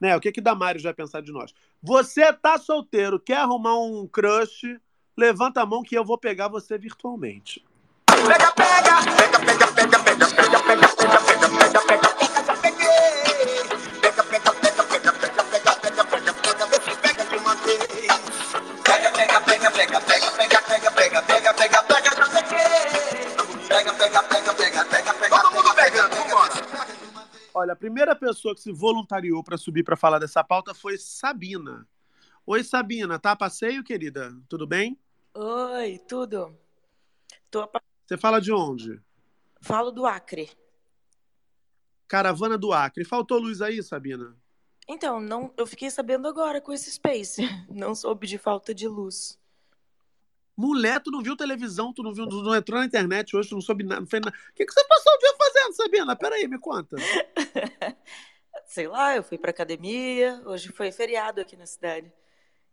né, 0.00 0.16
o 0.16 0.20
que 0.20 0.32
que 0.32 0.40
Damares 0.40 0.82
vai 0.82 0.94
pensar 0.94 1.20
de 1.22 1.30
nós? 1.30 1.54
Você 1.82 2.32
tá 2.32 2.58
solteiro, 2.58 3.20
quer 3.20 3.36
arrumar 3.36 3.78
um 3.78 4.08
crush? 4.08 4.78
Levanta 5.16 5.60
a 5.62 5.66
mão 5.66 5.82
que 5.82 5.96
eu 5.96 6.04
vou 6.04 6.18
pegar 6.18 6.48
você 6.48 6.76
virtualmente. 6.76 7.64
Pega, 8.06 8.50
pega, 8.52 9.04
pega, 9.16 9.38
pega, 9.40 9.65
Olha, 27.66 27.72
a 27.72 27.76
primeira 27.76 28.14
pessoa 28.14 28.54
que 28.54 28.60
se 28.60 28.70
voluntariou 28.70 29.42
para 29.42 29.56
subir 29.56 29.82
para 29.82 29.96
falar 29.96 30.18
dessa 30.18 30.44
pauta 30.44 30.74
foi 30.74 30.98
Sabina. 30.98 31.88
Oi, 32.46 32.62
Sabina, 32.62 33.18
tá 33.18 33.32
a 33.32 33.36
passeio, 33.36 33.82
querida? 33.82 34.32
Tudo 34.48 34.66
bem? 34.66 34.96
Oi, 35.34 35.98
tudo. 36.06 36.56
Tô 37.50 37.62
a... 37.62 37.70
Você 38.06 38.16
fala 38.16 38.40
de 38.40 38.52
onde? 38.52 39.00
Falo 39.66 39.90
do 39.90 40.06
Acre. 40.06 40.48
Caravana 42.06 42.56
do 42.56 42.72
Acre. 42.72 43.04
Faltou 43.04 43.40
luz 43.40 43.60
aí, 43.60 43.82
Sabina? 43.82 44.36
Então, 44.88 45.18
não, 45.18 45.52
eu 45.56 45.66
fiquei 45.66 45.90
sabendo 45.90 46.28
agora 46.28 46.60
com 46.60 46.72
esse 46.72 46.88
Space. 46.92 47.42
Não 47.68 47.92
soube 47.92 48.28
de 48.28 48.38
falta 48.38 48.72
de 48.72 48.86
luz. 48.86 49.36
Mulher, 50.56 51.02
tu 51.02 51.10
não 51.10 51.20
viu 51.20 51.36
televisão, 51.36 51.92
tu 51.92 52.02
não 52.02 52.14
viu, 52.14 52.26
tu 52.26 52.42
não 52.42 52.54
entrou 52.54 52.78
na 52.80 52.86
internet 52.86 53.36
hoje, 53.36 53.50
tu 53.50 53.56
não 53.56 53.60
soube 53.60 53.84
nada, 53.84 54.00
não 54.00 54.06
fez 54.06 54.22
nada. 54.24 54.34
O 54.50 54.54
que, 54.54 54.64
que 54.64 54.72
você 54.72 54.82
passou 54.86 55.12
o 55.12 55.18
dia 55.18 55.34
fazendo, 55.36 55.72
Sabina? 55.74 56.16
Peraí, 56.16 56.48
me 56.48 56.58
conta. 56.58 56.96
Sei 58.64 58.88
lá, 58.88 59.14
eu 59.16 59.22
fui 59.22 59.36
pra 59.36 59.50
academia. 59.50 60.40
Hoje 60.46 60.70
foi 60.72 60.90
feriado 60.92 61.42
aqui 61.42 61.56
na 61.56 61.66
cidade. 61.66 62.10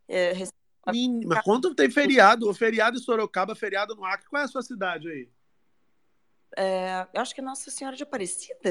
É, 0.08 0.32
rece- 0.32 0.53
Menina, 0.88 1.36
Mas 1.36 1.43
quando 1.43 1.75
tem 1.75 1.89
feriado, 1.89 2.47
o 2.47 2.53
feriado 2.53 2.97
em 2.97 3.01
Sorocaba, 3.01 3.53
feriado 3.56 3.95
no 3.95 4.06
Acre, 4.06 4.29
qual 4.29 4.41
é 4.43 4.45
a 4.45 4.47
sua 4.47 4.62
cidade 4.62 5.10
aí? 5.10 5.27
É, 6.58 7.08
eu 7.13 7.22
acho 7.22 7.34
que 7.34 7.42
Nossa 7.42 7.70
Senhora 7.72 7.96
de 7.96 8.04
Aparecida. 8.04 8.70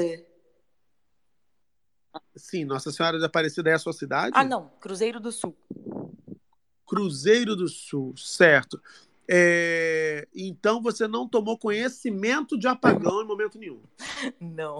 Sim, 2.35 2.65
Nossa 2.65 2.91
Senhora 2.91 3.17
de 3.17 3.25
Aparecida 3.25 3.69
é 3.69 3.73
a 3.73 3.79
sua 3.79 3.93
cidade? 3.93 4.31
Ah, 4.35 4.43
não, 4.43 4.69
Cruzeiro 4.79 5.19
do 5.19 5.31
Sul. 5.31 5.55
Cruzeiro 6.85 7.55
do 7.55 7.67
Sul, 7.67 8.15
certo. 8.17 8.81
É, 9.29 10.27
Então 10.33 10.81
você 10.81 11.07
não 11.07 11.27
tomou 11.27 11.57
conhecimento 11.57 12.57
de 12.57 12.67
apagão 12.67 13.21
em 13.21 13.25
momento 13.25 13.57
nenhum. 13.57 13.81
Não. 14.39 14.79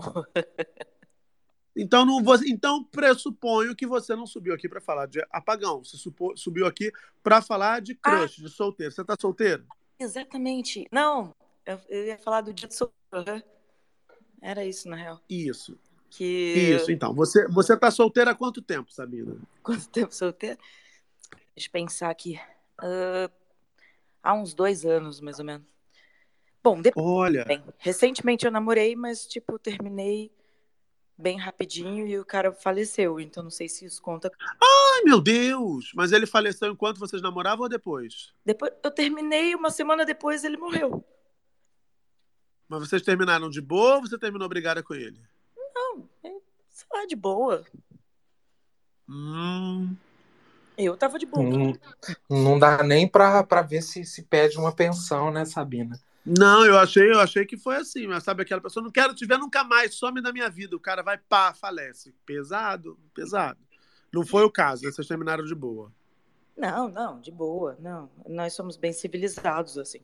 Então, 1.76 2.06
não, 2.06 2.22
então 2.46 2.84
pressuponho 2.84 3.76
que 3.76 3.88
você 3.88 4.16
não 4.16 4.28
subiu 4.28 4.54
aqui 4.54 4.70
para 4.70 4.80
falar 4.80 5.08
de 5.08 5.26
apagão. 5.32 5.84
Você 5.84 5.98
subiu 6.36 6.68
aqui 6.68 6.92
para 7.24 7.42
falar 7.42 7.82
de 7.82 7.96
crush, 7.96 8.36
de 8.36 8.48
solteiro. 8.48 8.92
Você 8.92 9.04
tá 9.04 9.16
solteiro? 9.20 9.66
Exatamente. 10.00 10.88
Não, 10.92 11.34
eu, 11.66 11.80
eu 11.90 12.06
ia 12.06 12.18
falar 12.18 12.42
do 12.42 12.54
dia 12.54 12.68
de 12.68 12.76
solteiro. 12.76 13.26
né? 13.26 13.44
Era 14.42 14.66
isso, 14.66 14.90
na 14.90 14.96
real. 14.96 15.22
Isso. 15.30 15.78
Que... 16.10 16.76
Isso, 16.76 16.92
então. 16.92 17.14
Você, 17.14 17.48
você 17.48 17.76
tá 17.78 17.90
solteira 17.90 18.32
há 18.32 18.36
quanto 18.36 18.62
tempo, 18.62 18.92
Sabina? 18.92 19.36
Quanto 19.64 19.88
tempo 19.90 20.14
solteiro? 20.14 20.60
Deixa 21.56 21.68
eu 21.68 21.72
pensar 21.72 22.10
aqui. 22.10 22.40
Ah, 22.78 23.30
há 24.22 24.34
uns 24.34 24.54
dois 24.54 24.86
anos, 24.86 25.20
mais 25.22 25.40
ou 25.40 25.46
menos. 25.46 25.66
Bom, 26.64 26.82
depois. 26.82 27.06
Olha. 27.06 27.46
Bem, 27.46 27.64
recentemente 27.78 28.46
eu 28.46 28.52
namorei, 28.52 28.96
mas, 28.96 29.26
tipo, 29.26 29.58
terminei 29.58 30.32
bem 31.18 31.38
rapidinho 31.38 32.08
e 32.08 32.20
o 32.20 32.26
cara 32.26 32.52
faleceu. 32.52 33.20
Então 33.20 33.44
não 33.44 33.52
sei 33.52 33.70
se 33.70 33.86
isso 33.86 34.02
conta. 34.02 34.32
Ai, 34.40 35.04
meu 35.04 35.22
Deus! 35.22 35.92
Mas 35.96 36.12
ele 36.12 36.26
faleceu 36.26 36.72
enquanto 36.72 37.00
vocês 37.00 37.22
namoravam 37.22 37.64
ou 37.64 37.70
depois? 37.70 38.34
Depois 38.46 38.72
eu 38.84 38.92
terminei, 38.92 39.56
uma 39.56 39.70
semana 39.70 40.06
depois 40.06 40.44
ele 40.44 40.58
morreu. 40.58 41.04
Mas 42.74 42.90
vocês 42.90 43.04
terminaram 43.04 43.52
de 43.52 43.62
boa 43.62 43.98
ou 43.98 44.02
você 44.02 44.18
terminou 44.18 44.50
brigada 44.50 44.82
com 44.82 44.96
ele? 44.96 45.22
Não, 45.76 46.10
é, 46.24 46.30
sei 46.70 46.88
lá, 46.92 47.06
de 47.06 47.16
boa. 47.16 47.64
Hum. 49.08 49.96
Eu 50.76 50.98
tava 50.98 51.20
de 51.20 51.26
boa. 51.28 51.44
Não, 51.44 51.78
não 52.28 52.58
dá 52.58 52.82
nem 52.82 53.08
pra, 53.08 53.44
pra 53.44 53.62
ver 53.62 53.84
se, 53.84 54.04
se 54.04 54.24
pede 54.24 54.58
uma 54.58 54.72
pensão, 54.72 55.30
né, 55.30 55.46
Sabina? 55.46 56.00
Não, 56.26 56.66
eu 56.66 56.80
achei, 56.80 57.12
eu 57.12 57.20
achei 57.20 57.46
que 57.46 57.58
foi 57.58 57.76
assim, 57.76 58.08
mas 58.08 58.24
sabe 58.24 58.42
aquela 58.42 58.62
pessoa, 58.62 58.84
não 58.84 58.92
quero 58.92 59.14
te 59.14 59.24
ver 59.24 59.38
nunca 59.38 59.64
mais, 59.64 59.94
some 59.94 60.20
da 60.20 60.34
minha 60.34 60.50
vida. 60.50 60.76
O 60.76 60.80
cara 60.80 61.04
vai, 61.04 61.20
pá, 61.20 61.54
falece. 61.54 62.16
Pesado, 62.26 62.98
pesado. 63.14 63.60
Não 64.12 64.26
foi 64.26 64.44
o 64.44 64.52
caso, 64.52 64.84
né? 64.84 64.92
vocês 64.92 65.08
terminaram 65.08 65.44
de 65.44 65.54
boa. 65.54 65.92
Não, 66.58 66.88
não, 66.88 67.22
de 67.22 67.32
boa. 67.32 67.78
Não, 67.80 68.10
nós 68.28 68.54
somos 68.54 68.78
bem 68.78 68.94
civilizados, 68.94 69.78
assim. 69.78 70.00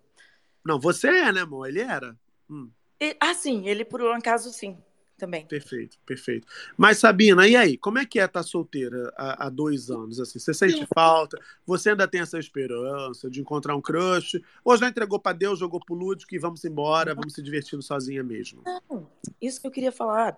Não, 0.63 0.79
você 0.79 1.07
é, 1.07 1.31
né, 1.31 1.41
amor? 1.41 1.67
Ele 1.67 1.79
era. 1.79 2.15
Hum, 2.49 2.69
E, 2.99 3.15
ah, 3.19 3.33
sim, 3.33 3.67
ele 3.67 3.85
por 3.85 4.01
um 4.01 4.11
acaso 4.11 4.51
sim, 4.51 4.77
também. 5.17 5.45
perfeito, 5.45 5.97
perfeito. 6.05 6.47
Mas, 6.77 6.97
Sabina, 6.97 7.47
e 7.47 7.55
aí? 7.55 7.77
Como 7.77 7.97
é 7.99 8.05
que 8.05 8.19
é 8.19 8.25
estar 8.25 8.43
solteira 8.43 9.13
há, 9.17 9.45
há 9.45 9.49
dois 9.49 9.89
anos? 9.89 10.19
Assim, 10.19 10.39
você 10.39 10.53
sente 10.53 10.85
falta? 10.93 11.39
Você 11.65 11.91
ainda 11.91 12.07
tem 12.07 12.21
essa 12.21 12.39
esperança 12.39 13.29
de 13.29 13.39
encontrar 13.41 13.75
um 13.75 13.81
crush? 13.81 14.41
Ou 14.63 14.75
já 14.77 14.87
entregou 14.87 15.19
pra 15.19 15.33
Deus, 15.33 15.59
jogou 15.59 15.79
pro 15.79 15.95
lúdico 15.95 16.33
e 16.33 16.39
vamos 16.39 16.63
embora, 16.65 17.15
vamos 17.15 17.33
se 17.33 17.41
divertindo 17.41 17.81
sozinha 17.81 18.23
mesmo? 18.23 18.63
Não, 18.65 19.09
isso 19.41 19.61
que 19.61 19.67
eu 19.67 19.71
queria 19.71 19.91
falar. 19.91 20.37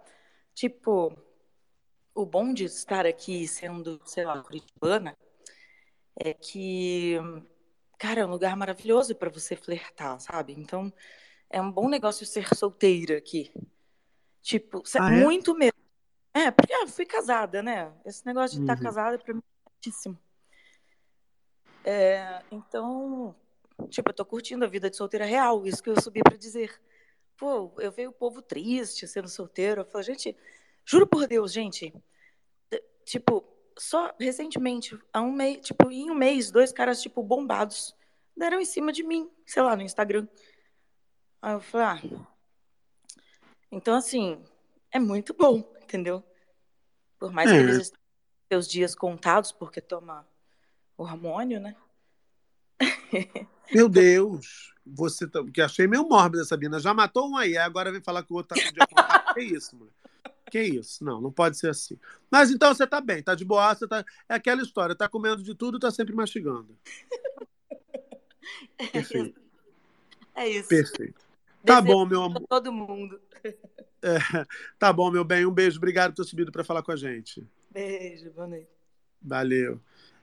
Tipo, 0.53 1.17
o 2.13 2.25
bom 2.25 2.53
de 2.53 2.65
estar 2.65 3.05
aqui 3.05 3.47
sendo, 3.47 3.99
sei 4.05 4.25
lá, 4.25 4.41
curitibana 4.43 5.15
é 6.15 6.33
que, 6.33 7.15
cara, 7.97 8.21
é 8.21 8.25
um 8.25 8.29
lugar 8.29 8.55
maravilhoso 8.55 9.15
para 9.15 9.29
você 9.29 9.55
flertar, 9.55 10.19
sabe? 10.19 10.53
Então, 10.53 10.91
é 11.51 11.61
um 11.61 11.71
bom 11.71 11.87
negócio 11.89 12.25
ser 12.25 12.53
solteira 12.55 13.17
aqui. 13.17 13.51
Tipo, 14.41 14.81
Ah, 14.99 15.11
é? 15.11 15.23
muito 15.23 15.55
mesmo. 15.55 15.79
É, 16.33 16.49
porque 16.49 16.73
ah, 16.73 16.87
fui 16.87 17.05
casada, 17.05 17.61
né? 17.61 17.91
Esse 18.05 18.25
negócio 18.25 18.57
de 18.57 18.63
estar 18.63 18.77
Uhum. 18.77 18.83
casada 18.83 19.19
pra 19.19 19.33
mim 19.33 19.41
é 19.65 19.69
muitíssimo. 19.69 20.17
É, 21.83 22.43
então, 22.51 23.35
tipo, 23.89 24.09
eu 24.09 24.13
tô 24.13 24.25
curtindo 24.25 24.63
a 24.63 24.67
vida 24.67 24.89
de 24.89 24.95
solteira 24.97 25.25
real, 25.25 25.65
isso 25.65 25.81
que 25.81 25.89
eu 25.89 25.99
subi 26.01 26.21
pra 26.21 26.37
dizer. 26.37 26.79
Pô, 27.37 27.71
eu 27.79 27.91
vejo 27.91 28.09
o 28.09 28.13
povo 28.13 28.41
triste 28.41 29.07
sendo 29.07 29.27
solteiro. 29.27 29.81
Eu 29.81 29.85
falo, 29.85 30.03
gente, 30.03 30.35
juro 30.85 31.07
por 31.07 31.27
Deus, 31.27 31.51
gente. 31.51 31.93
Tipo, 33.03 33.43
só 33.77 34.13
recentemente, 34.19 34.97
há 35.11 35.21
um 35.21 35.31
mês, 35.31 35.65
tipo, 35.65 35.89
em 35.91 36.11
um 36.11 36.15
mês, 36.15 36.51
dois 36.51 36.71
caras, 36.71 37.01
tipo, 37.01 37.23
bombados 37.23 37.95
deram 38.37 38.59
em 38.59 38.65
cima 38.65 38.91
de 38.93 39.03
mim, 39.03 39.29
sei 39.45 39.61
lá, 39.63 39.75
no 39.75 39.81
Instagram. 39.81 40.27
Aí 41.41 41.53
eu 41.53 41.59
falei, 41.61 41.87
ah. 41.87 42.27
Então, 43.71 43.95
assim, 43.95 44.43
é 44.91 44.99
muito 44.99 45.33
bom, 45.33 45.63
entendeu? 45.81 46.23
Por 47.19 47.31
mais 47.31 47.49
que 47.49 47.55
É. 47.55 47.59
eles 47.59 47.77
estejam 47.77 47.97
com 47.99 48.47
seus 48.49 48.67
dias 48.67 48.95
contados, 48.95 49.51
porque 49.51 49.79
toma 49.81 50.27
hormônio, 50.97 51.59
né? 51.59 51.75
Meu 53.73 53.87
Deus! 53.87 54.71
Você 54.85 55.27
tá... 55.27 55.43
que 55.53 55.61
achei 55.61 55.87
meio 55.87 56.07
mórbida, 56.07 56.43
Sabina. 56.43 56.79
Já 56.79 56.93
matou 56.93 57.29
um 57.29 57.37
aí, 57.37 57.55
agora 57.57 57.91
vem 57.91 58.01
falar 58.01 58.23
que 58.23 58.33
o 58.33 58.35
outro 58.35 58.55
tá 58.55 58.61
com 58.63 58.69
o 58.69 58.73
dia 58.73 58.87
contado. 58.87 59.33
Que 59.35 59.41
isso, 59.41 59.75
mulher? 59.75 59.93
Que 60.49 60.61
isso? 60.63 61.03
Não, 61.03 61.21
não 61.21 61.31
pode 61.31 61.57
ser 61.57 61.69
assim. 61.69 61.97
Mas 62.29 62.49
então 62.51 62.73
você 62.73 62.85
tá 62.85 62.99
bem, 62.99 63.21
tá 63.23 63.35
de 63.35 63.45
boa, 63.45 63.73
você 63.73 63.87
tá. 63.87 64.03
É 64.27 64.33
aquela 64.33 64.61
história, 64.61 64.95
tá 64.95 65.07
comendo 65.07 65.43
de 65.43 65.55
tudo, 65.55 65.79
tá 65.79 65.91
sempre 65.91 66.13
mastigando. 66.13 66.77
Perfeito, 68.91 69.39
É 70.35 70.47
isso. 70.49 70.67
perfeito. 70.67 71.21
Tá 71.65 71.79
Desejo 71.79 71.97
bom, 71.97 72.05
meu 72.05 72.23
amor. 72.23 72.41
todo 72.47 72.71
mundo. 72.71 73.19
É, 74.03 74.17
tá 74.79 74.91
bom, 74.91 75.11
meu 75.11 75.23
bem. 75.23 75.45
Um 75.45 75.53
beijo, 75.53 75.77
obrigado 75.77 76.11
por 76.11 76.23
ter 76.23 76.27
subido 76.27 76.51
pra 76.51 76.63
falar 76.63 76.81
com 76.81 76.91
a 76.91 76.95
gente. 76.95 77.47
Beijo, 77.69 78.31
boa 78.31 78.47
noite. 78.47 78.67
Valeu. 79.21 79.79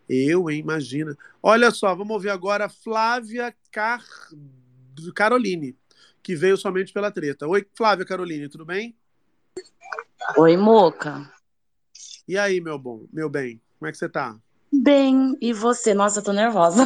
Eu, 0.08 0.50
hein? 0.50 0.58
Imagina. 0.58 1.16
Olha 1.40 1.70
só, 1.70 1.94
vamos 1.94 2.12
ouvir 2.12 2.30
agora 2.30 2.64
a 2.64 2.68
Flávia 2.68 3.54
Car... 3.70 4.04
Caroline, 5.14 5.76
que 6.24 6.34
veio 6.34 6.56
somente 6.56 6.92
pela 6.92 7.12
treta. 7.12 7.46
Oi, 7.46 7.64
Flávia 7.72 8.04
Caroline, 8.04 8.48
tudo 8.48 8.64
bem? 8.64 8.96
Oi, 10.36 10.56
Moca. 10.56 11.32
E 12.26 12.36
aí, 12.36 12.60
meu 12.60 12.80
bom, 12.80 13.06
meu 13.12 13.30
bem, 13.30 13.60
como 13.78 13.88
é 13.88 13.92
que 13.92 13.98
você 13.98 14.08
tá? 14.08 14.36
Bem, 14.72 15.36
e 15.40 15.52
você? 15.52 15.94
Nossa, 15.94 16.18
eu 16.18 16.24
tô 16.24 16.32
nervosa. 16.32 16.84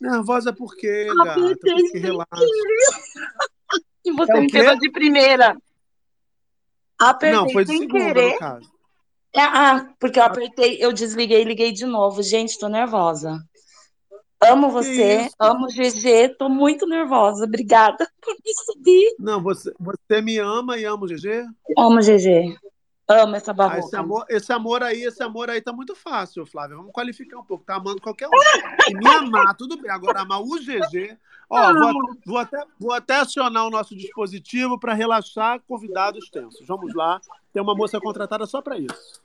Nervosa 0.00 0.52
por 0.52 0.76
quê, 0.76 1.06
gata? 1.24 1.30
apertei 1.30 1.72
Por 1.72 1.82
que 1.82 1.88
sem 1.88 2.00
relaxa? 2.00 2.44
E 4.04 4.12
você 4.12 4.32
É 4.32 4.40
me 4.40 4.50
pegou 4.50 4.78
de 4.78 4.90
primeira. 4.90 5.56
Apertei 6.98 7.38
Não, 7.38 7.48
foi 7.50 7.64
de 7.64 7.70
sem 7.70 7.80
segunda, 7.80 8.04
querer. 8.04 8.32
no 8.32 8.38
caso. 8.38 8.74
É, 9.32 9.40
ah, 9.42 9.88
porque 9.98 10.18
eu 10.20 10.22
apertei, 10.22 10.78
eu 10.80 10.92
desliguei 10.92 11.42
e 11.42 11.44
liguei 11.44 11.72
de 11.72 11.84
novo. 11.86 12.22
Gente, 12.22 12.58
tô 12.58 12.68
nervosa. 12.68 13.40
Amo 14.40 14.70
você, 14.70 15.28
amo 15.40 15.66
o 15.66 15.68
GG, 15.68 16.36
tô 16.38 16.48
muito 16.48 16.86
nervosa. 16.86 17.44
Obrigada 17.44 18.06
por 18.20 18.34
me 18.34 18.54
subir. 18.64 19.14
Não, 19.18 19.42
você, 19.42 19.72
você 19.80 20.20
me 20.20 20.38
ama 20.38 20.78
e 20.78 20.84
ama 20.84 21.04
o 21.04 21.08
GG? 21.08 21.46
Amo 21.78 21.98
o 21.98 22.00
GG. 22.00 22.56
Amo 23.06 23.36
essa 23.36 23.50
Ah, 23.50 23.54
barroca. 23.54 23.78
esse, 23.80 23.96
amor, 23.96 24.24
esse 24.30 24.52
amor 24.52 24.82
aí, 24.82 25.02
esse 25.02 25.22
amor 25.22 25.50
aí 25.50 25.60
tá 25.60 25.72
muito 25.72 25.94
fácil, 25.94 26.46
Flávia. 26.46 26.76
Vamos 26.76 26.90
qualificar 26.92 27.38
um 27.38 27.44
pouco. 27.44 27.62
Tá 27.64 27.76
amando 27.76 28.00
qualquer 28.00 28.26
um. 28.28 28.30
E 28.88 28.94
me 28.94 29.06
amar, 29.06 29.54
tudo 29.56 29.76
bem. 29.76 29.90
Agora, 29.90 30.22
amar 30.22 30.40
o 30.40 30.58
GG. 30.58 31.18
Ó, 31.50 31.72
vou, 31.74 31.92
vou 32.24 32.38
até, 32.38 32.64
vou 32.80 32.92
até 32.92 33.16
acionar 33.16 33.66
o 33.66 33.70
nosso 33.70 33.94
dispositivo 33.94 34.78
para 34.80 34.94
relaxar 34.94 35.60
convidados 35.68 36.30
tensos. 36.30 36.66
Vamos 36.66 36.94
lá. 36.94 37.20
Tem 37.52 37.62
uma 37.62 37.74
moça 37.74 38.00
contratada 38.00 38.46
só 38.46 38.62
para 38.62 38.78
isso. 38.78 39.20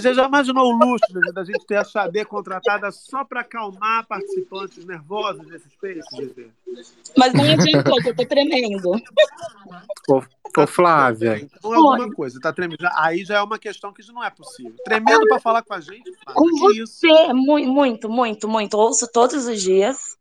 GG 0.00 0.14
já 0.14 0.26
imaginou 0.26 0.72
o 0.72 0.76
luxo 0.76 1.06
GG, 1.10 1.32
da 1.32 1.44
gente 1.44 1.64
ter 1.66 1.76
a 1.76 1.84
Xadê 1.84 2.24
contratada 2.24 2.90
só 2.90 3.24
para 3.24 3.40
acalmar 3.40 4.06
participantes 4.06 4.84
nervosos 4.84 5.46
nesse 5.46 5.68
Space, 5.70 6.00
GG? 6.16 6.50
Mas 7.16 7.32
não 7.32 7.44
adiantou, 7.44 7.98
eu 8.04 8.16
tô 8.16 8.26
tremendo. 8.26 8.90
Ô, 10.08 10.22
ô 10.56 10.66
Flávia, 10.66 11.38
Então 11.40 11.72
é 11.72 11.76
alguma 11.76 12.12
coisa, 12.12 12.40
tá 12.40 12.52
tremendo. 12.52 12.88
Aí 12.94 13.24
já 13.24 13.36
é 13.36 13.42
uma 13.42 13.58
questão 13.58 13.92
que 13.92 14.06
não 14.12 14.24
é 14.24 14.30
possível. 14.30 14.74
Tremendo 14.84 15.26
para 15.28 15.40
falar 15.40 15.62
com 15.62 15.74
a 15.74 15.80
gente, 15.80 16.10
Flávia, 16.24 16.34
Com 16.34 16.70
isso? 16.72 17.00
você, 17.00 17.32
muito, 17.32 17.68
muito, 17.68 18.08
muito, 18.08 18.48
muito. 18.48 18.76
Ouço 18.76 19.06
todos 19.12 19.46
os 19.46 19.60
dias. 19.60 20.18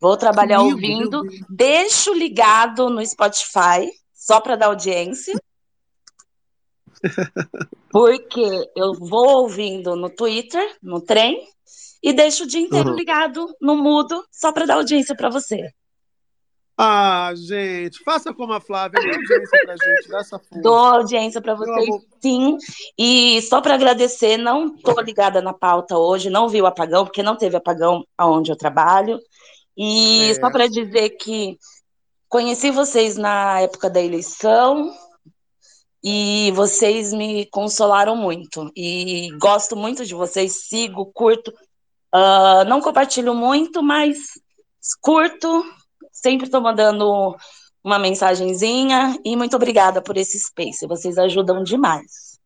Vou 0.00 0.16
trabalhar 0.16 0.58
Comigo, 0.58 0.74
ouvindo. 0.74 1.22
Deixo 1.48 2.12
ligado 2.12 2.90
no 2.90 3.04
Spotify, 3.04 3.90
só 4.12 4.40
para 4.40 4.56
dar 4.56 4.66
audiência. 4.66 5.34
Porque 7.90 8.70
eu 8.76 8.92
vou 8.94 9.42
ouvindo 9.42 9.96
no 9.96 10.10
Twitter, 10.10 10.76
no 10.82 11.00
trem, 11.00 11.46
e 12.02 12.12
deixo 12.12 12.44
o 12.44 12.46
dia 12.46 12.60
inteiro 12.60 12.90
Uhum. 12.90 12.96
ligado 12.96 13.46
no 13.60 13.76
mudo, 13.76 14.22
só 14.30 14.52
para 14.52 14.66
dar 14.66 14.74
audiência 14.74 15.16
para 15.16 15.28
você. 15.30 15.70
Ah, 16.78 17.32
gente, 17.34 18.02
faça 18.04 18.34
como 18.34 18.52
a 18.52 18.60
Flávia, 18.60 19.00
dê 19.00 19.08
audiência 19.08 19.58
pra 19.64 19.76
gente, 19.76 20.08
dá 20.10 20.18
essa 20.18 20.38
força. 20.38 20.60
Dou 20.62 20.74
audiência 20.76 21.40
para 21.40 21.54
vocês, 21.54 21.88
sim. 22.20 22.58
E 22.98 23.40
só 23.42 23.62
para 23.62 23.74
agradecer, 23.74 24.36
não 24.36 24.76
tô 24.76 25.00
ligada 25.00 25.40
na 25.40 25.54
pauta 25.54 25.96
hoje, 25.96 26.28
não 26.28 26.50
vi 26.50 26.60
o 26.60 26.66
apagão, 26.66 27.06
porque 27.06 27.22
não 27.22 27.34
teve 27.34 27.56
apagão 27.56 28.04
aonde 28.18 28.52
eu 28.52 28.56
trabalho. 28.56 29.18
E 29.74 30.30
É. 30.32 30.34
só 30.34 30.50
para 30.50 30.66
dizer 30.68 31.10
que 31.16 31.56
conheci 32.28 32.70
vocês 32.70 33.16
na 33.16 33.60
época 33.60 33.88
da 33.88 34.00
eleição 34.02 34.92
e 36.08 36.52
vocês 36.52 37.12
me 37.12 37.46
consolaram 37.46 38.14
muito. 38.14 38.70
E 38.76 39.28
gosto 39.40 39.74
muito 39.74 40.06
de 40.06 40.14
vocês, 40.14 40.68
sigo, 40.68 41.04
curto. 41.06 41.52
Ah, 42.12 42.64
não 42.64 42.80
compartilho 42.80 43.34
muito, 43.34 43.82
mas 43.82 44.40
curto. 45.00 45.64
Sempre 46.12 46.46
estou 46.46 46.60
mandando 46.60 47.34
uma 47.82 47.98
mensagenzinha 47.98 49.18
e 49.24 49.34
muito 49.34 49.56
obrigada 49.56 50.00
por 50.00 50.16
esse 50.16 50.38
space. 50.38 50.86
Vocês 50.86 51.18
ajudam 51.18 51.64
demais. 51.64 52.38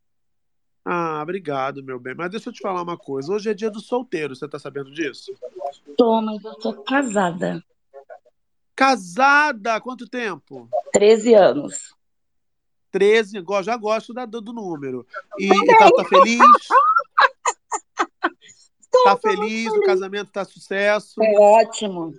Ah, 0.83 1.19
obrigado, 1.21 1.83
meu 1.83 1.99
bem. 1.99 2.15
Mas 2.15 2.31
deixa 2.31 2.49
eu 2.49 2.53
te 2.53 2.61
falar 2.61 2.81
uma 2.81 2.97
coisa. 2.97 3.31
Hoje 3.31 3.51
é 3.51 3.53
dia 3.53 3.69
do 3.69 3.79
solteiro, 3.79 4.35
você 4.35 4.47
tá 4.47 4.57
sabendo 4.57 4.91
disso? 4.91 5.31
Tô, 5.95 6.19
mas 6.19 6.43
eu 6.43 6.55
tô 6.55 6.81
casada. 6.81 7.63
Casada 8.75 9.79
quanto 9.79 10.09
tempo? 10.09 10.67
13 10.91 11.35
anos. 11.35 12.00
13, 12.91 13.41
go- 13.41 13.63
já 13.63 13.75
gosto 13.77 14.13
da- 14.13 14.25
do, 14.25 14.41
número. 14.53 15.05
E, 15.39 15.45
e 15.47 15.77
tá, 15.77 15.89
tá 15.91 16.05
feliz? 16.05 16.39
Tá 19.05 19.17
feliz, 19.17 19.71
o 19.71 19.81
casamento 19.83 20.31
tá 20.31 20.43
sucesso, 20.43 21.23
É 21.23 21.39
ótimo. 21.39 22.13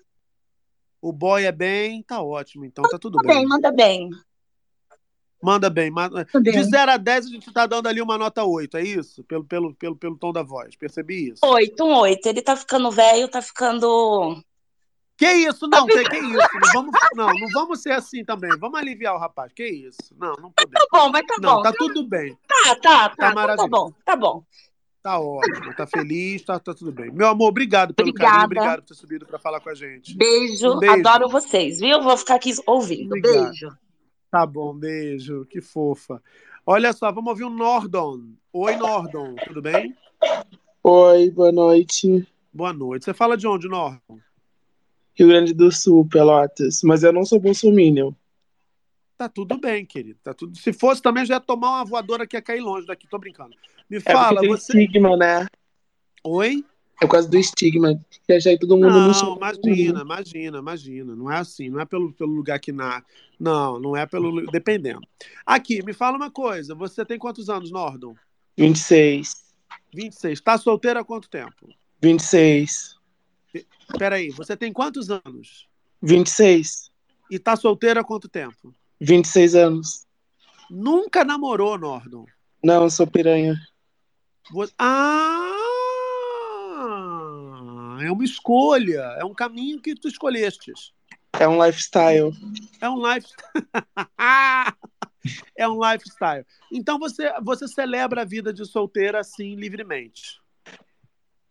o 1.03 1.13
boy 1.13 1.45
é 1.45 1.53
bem, 1.53 2.03
tá 2.03 2.23
ótimo, 2.23 2.65
então 2.65 2.83
tá 2.89 2.99
tudo 2.99 3.19
Tá 3.19 3.29
bem, 3.29 3.39
bem. 3.41 3.47
manda 3.47 3.71
bem. 3.71 4.11
Manda 5.43 5.69
bem. 5.69 5.91
manda- 5.91 6.25
Tá 6.25 6.41
bem. 6.41 6.53
De 6.53 6.65
0 6.65 6.93
a 6.93 6.97
10, 6.97 7.27
a 7.27 7.29
gente 7.29 7.53
tá 7.53 7.67
dando 7.67 7.89
ali 7.89 8.01
uma 8.01 8.17
nota 8.17 8.43
8, 8.45 8.79
é 8.79 8.83
isso? 8.83 9.23
Pelo, 9.25 9.45
pelo, 9.45 9.75
pelo, 9.75 9.97
pelo 9.97 10.17
tom 10.17 10.33
da 10.33 10.43
voz, 10.43 10.75
percebi 10.75 11.31
isso. 11.33 11.45
Oito, 11.45 11.85
um 11.85 11.95
oito. 11.99 12.27
Ele 12.27 12.41
tá 12.41 12.57
ficando 12.57 12.91
velho, 12.91 13.29
tá 13.29 13.43
ficando. 13.43 14.43
Que 15.23 15.33
isso? 15.33 15.69
Não, 15.69 15.87
que, 15.87 16.03
que 16.05 16.17
isso? 16.19 16.49
Não 16.55 16.73
vamos, 16.75 16.93
não, 17.15 17.27
não 17.29 17.49
vamos 17.53 17.81
ser 17.81 17.93
assim 17.93 18.25
também. 18.25 18.51
Vamos 18.59 18.79
aliviar 18.81 19.15
o 19.15 19.19
rapaz. 19.19 19.53
Que 19.53 19.65
isso? 19.67 20.15
Não, 20.19 20.35
não 20.37 20.51
podemos. 20.51 20.73
Tá 20.73 20.87
bom, 20.91 21.11
mas 21.11 21.27
tá 21.27 21.37
Não, 21.41 21.55
bom. 21.57 21.63
tá 21.63 21.73
tudo 21.79 22.09
bem. 22.09 22.37
Tá, 22.49 22.75
tá, 22.75 22.77
tá. 22.77 23.09
Tá 23.09 23.09
Tá, 23.17 23.29
tá 23.29 23.35
maravilhoso. 23.35 23.69
bom, 23.71 23.93
tá 24.05 24.17
bom. 24.17 24.45
Tá 25.03 25.19
ótimo, 25.21 25.75
tá 25.77 25.85
feliz, 25.87 26.43
tá, 26.43 26.59
tá 26.61 26.73
tudo 26.75 26.93
bem. 26.93 27.11
Meu 27.11 27.27
amor, 27.29 27.49
obrigado 27.49 27.93
pelo 27.93 28.09
Obrigada. 28.11 28.31
carinho, 28.33 28.47
obrigado 28.47 28.81
por 28.83 28.87
ter 28.89 28.95
subido 28.95 29.27
pra 29.27 29.37
falar 29.39 29.59
com 29.61 29.69
a 29.69 29.75
gente. 29.75 30.17
Beijo, 30.17 30.75
Um 30.75 30.79
beijo. 30.79 30.95
adoro 30.95 31.29
vocês, 31.29 31.81
viu? 31.81 32.01
Vou 32.03 32.17
ficar 32.17 32.37
aqui 32.37 32.53
ouvindo. 32.67 33.07
Obrigado. 33.07 33.45
Beijo. 33.51 33.69
Tá 34.31 34.47
bom, 34.47 34.73
beijo, 34.75 35.45
que 35.47 35.61
fofa. 35.61 36.23
Olha 36.65 36.93
só, 36.93 37.11
vamos 37.11 37.31
ouvir 37.31 37.43
o 37.45 37.51
Nordon. 37.51 38.21
Oi, 38.53 38.77
Nordon, 38.77 39.35
tudo 39.47 39.61
bem? 39.61 39.93
Oi, 40.85 41.31
boa 41.31 41.51
noite. 41.51 42.27
Boa 42.53 42.73
noite. 42.73 43.05
Você 43.05 43.13
fala 43.13 43.37
de 43.37 43.47
onde, 43.49 43.69
Nordon? 43.69 44.19
Rio 45.15 45.29
Grande 45.29 45.53
do 45.53 45.71
Sul, 45.71 46.07
Pelotas. 46.09 46.81
Mas 46.83 47.03
eu 47.03 47.13
não 47.13 47.25
sou 47.25 47.39
bolsominion. 47.41 48.13
Tá 49.17 49.29
tudo 49.29 49.59
bem, 49.59 49.85
querido. 49.87 50.19
Tá 50.23 50.35
tudo... 50.35 50.57
Se 50.59 50.73
fosse 50.73 51.01
também, 51.01 51.25
já 51.25 51.35
ia 51.35 51.41
tomar 51.41 51.71
uma 51.71 51.85
voadora 51.85 52.27
que 52.27 52.37
ia 52.37 52.43
cair 52.43 52.61
longe 52.61 52.87
daqui. 52.87 53.07
Tô 53.09 53.19
brincando. 53.19 53.55
Me 53.89 53.99
É 53.99 54.01
fala, 54.01 54.41
tem 54.41 54.49
você. 54.49 54.73
estigma, 54.73 55.17
né? 55.17 55.47
Oi? 56.25 56.65
É 57.01 57.07
por 57.07 57.13
causa 57.13 57.29
do 57.29 57.37
estigma. 57.37 58.01
Que 58.27 58.33
achar 58.33 58.57
todo 58.59 58.77
mundo 58.77 58.91
não, 58.91 59.13
chama 59.13 59.37
imagina, 59.37 60.03
imagina, 60.03 60.59
imagina. 60.59 61.17
Não 61.17 61.31
é 61.31 61.39
assim, 61.39 61.69
não 61.69 61.81
é 61.81 61.85
pelo, 61.85 62.13
pelo 62.13 62.33
lugar 62.33 62.59
que 62.61 62.71
na. 62.71 63.03
Não, 63.39 63.79
não 63.81 63.97
é 63.97 64.07
pelo. 64.07 64.47
Dependendo. 64.51 65.01
Aqui, 65.45 65.85
me 65.85 65.93
fala 65.93 66.17
uma 66.17 66.31
coisa. 66.31 66.75
Você 66.75 67.05
tem 67.05 67.19
quantos 67.19 67.51
anos, 67.51 67.71
Nordon? 67.73 68.15
26. 68.57 69.53
26. 69.93 70.41
Tá 70.41 70.57
solteira 70.57 71.01
há 71.01 71.05
quanto 71.05 71.29
tempo? 71.29 71.69
26. 72.01 72.97
Peraí, 73.99 74.31
você 74.31 74.57
tem 74.57 74.73
quantos 74.73 75.11
anos? 75.11 75.69
26. 76.01 76.91
E 77.31 77.39
tá 77.39 77.57
solteira 77.57 78.01
há 78.01 78.05
quanto 78.05 78.29
tempo? 78.29 78.75
26 79.01 79.55
anos. 79.55 80.07
Nunca 80.71 81.25
namorou, 81.25 81.77
Nordon. 81.79 82.27
Não, 82.63 82.85
eu 82.85 82.91
sou 82.91 83.07
piranha. 83.07 83.55
Você- 84.51 84.73
Ah! 84.79 85.59
É 88.03 88.11
uma 88.11 88.25
escolha, 88.25 89.01
é 89.19 89.25
um 89.25 89.35
caminho 89.35 89.81
que 89.81 89.95
tu 89.95 90.09
escolhestes. 90.09 90.93
É 91.39 91.47
um 91.47 91.63
lifestyle. 91.65 92.33
É 92.81 92.89
um 92.89 92.97
lifestyle. 92.97 93.55
é 95.57 95.69
um 95.69 95.79
lifestyle. 95.93 96.45
Então 96.73 96.99
você, 96.99 97.33
você 97.43 97.69
celebra 97.69 98.23
a 98.23 98.25
vida 98.25 98.53
de 98.53 98.65
solteira 98.67 99.21
assim 99.21 99.55
livremente. 99.55 100.41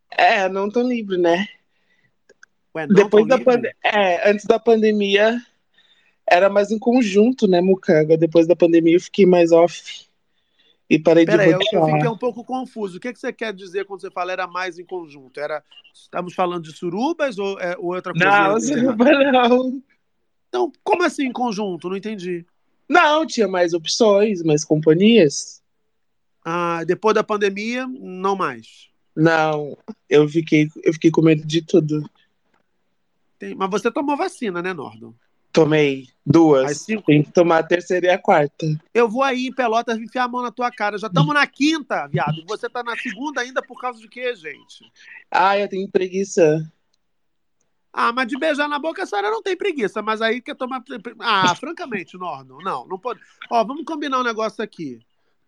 É, 0.09 0.49
não 0.49 0.69
tão 0.69 0.87
livre, 0.87 1.17
né? 1.17 1.47
Ué, 2.75 2.88
não 2.88 2.95
Depois 2.95 3.27
da 3.27 3.38
é, 3.84 4.29
antes 4.29 4.45
da 4.45 4.60
pandemia, 4.60 5.38
Era 6.27 6.49
mais 6.49 6.71
em 6.71 6.79
conjunto, 6.79 7.47
né, 7.47 7.60
Mucanga? 7.62 8.17
Depois 8.17 8.47
da 8.47 8.55
pandemia 8.55 8.95
eu 8.95 9.01
fiquei 9.01 9.25
mais 9.25 9.51
off. 9.51 10.07
E 10.89 10.99
parei 10.99 11.25
Peraí, 11.25 11.47
de 11.47 11.53
eu, 11.53 11.60
eu 11.71 11.86
fiquei 11.86 12.07
um 12.10 12.17
pouco 12.17 12.43
confuso. 12.43 12.97
O 12.97 12.99
que, 12.99 13.13
que 13.13 13.19
você 13.19 13.31
quer 13.31 13.53
dizer 13.53 13.86
quando 13.86 14.01
você 14.01 14.12
fala 14.12 14.31
era 14.31 14.45
mais 14.45 14.77
em 14.77 14.86
conjunto? 14.86 15.39
Era, 15.39 15.63
estamos 15.93 16.34
falando 16.34 16.63
de 16.63 16.73
surubas 16.73 17.38
ou, 17.38 17.60
é, 17.60 17.77
ou 17.77 17.95
outra 17.95 18.12
coisa? 18.12 18.27
Não, 18.27 18.60
suruba 18.60 19.05
não. 19.31 19.81
Então, 20.49 20.71
como 20.84 21.03
assim 21.03 21.27
em 21.27 21.31
conjunto? 21.31 21.89
Não 21.89 21.95
entendi. 21.95 22.45
Não, 22.89 23.25
tinha 23.25 23.47
mais 23.47 23.73
opções, 23.73 24.43
mais 24.43 24.65
companhias. 24.65 25.62
Ah, 26.43 26.84
depois 26.86 27.15
da 27.15 27.23
pandemia, 27.23 27.88
não 27.88 28.36
mais. 28.36 28.89
Não, 29.15 29.77
eu 30.10 30.27
fiquei, 30.27 30.67
eu 30.84 30.91
fiquei 30.91 31.10
com 31.10 31.21
medo 31.21 31.45
de 31.47 31.62
tudo. 31.62 32.03
Tem- 33.41 33.56
Mas 33.56 33.71
você 33.71 33.89
tomou 33.89 34.15
vacina, 34.15 34.62
né, 34.62 34.71
Nordon? 34.71 35.15
Tomei 35.51 36.08
duas. 36.23 36.71
As 36.71 36.77
cinco- 36.82 37.08
Tem 37.08 37.23
que 37.23 37.32
tomar 37.32 37.58
a 37.58 37.63
terceira 37.63 38.06
e 38.06 38.10
a 38.12 38.17
quarta. 38.19 38.67
Eu 38.93 39.10
vou 39.10 39.23
aí 39.23 39.47
em 39.47 39.54
Pelotas 39.54 39.97
enfiar 39.97 40.25
a 40.25 40.27
mão 40.27 40.43
na 40.43 40.51
tua 40.51 40.69
cara. 40.69 40.95
Já 40.99 41.08
estamos 41.08 41.34
na 41.34 41.47
quinta, 41.47 42.06
viado. 42.06 42.45
Você 42.47 42.69
tá 42.69 42.84
na 42.84 42.95
segunda 42.95 43.41
ainda 43.41 43.60
por 43.63 43.82
causa 43.82 43.99
de 43.99 44.08
quê, 44.08 44.36
gente? 44.36 44.86
Ah, 45.32 45.58
eu 45.58 45.67
tenho 45.67 45.89
preguiça. 45.89 46.71
Ah, 47.91 48.13
mas 48.13 48.27
de 48.27 48.38
beijar 48.38 48.69
na 48.69 48.77
boca 48.77 49.01
a 49.01 49.06
senhora 49.08 49.32
não 49.32 49.41
tem 49.41 49.58
preguiça, 49.58 50.04
mas 50.04 50.21
aí 50.21 50.39
quer 50.39 50.56
tomar. 50.56 50.84
Ah, 51.19 51.56
francamente, 51.58 52.15
Nordon, 52.17 52.60
não, 52.62 52.88
não 52.88 52.99
pode. 52.99 53.19
Ó, 53.49 53.65
vamos 53.65 53.84
combinar 53.86 54.19
um 54.19 54.23
negócio 54.23 54.63
aqui. 54.63 54.99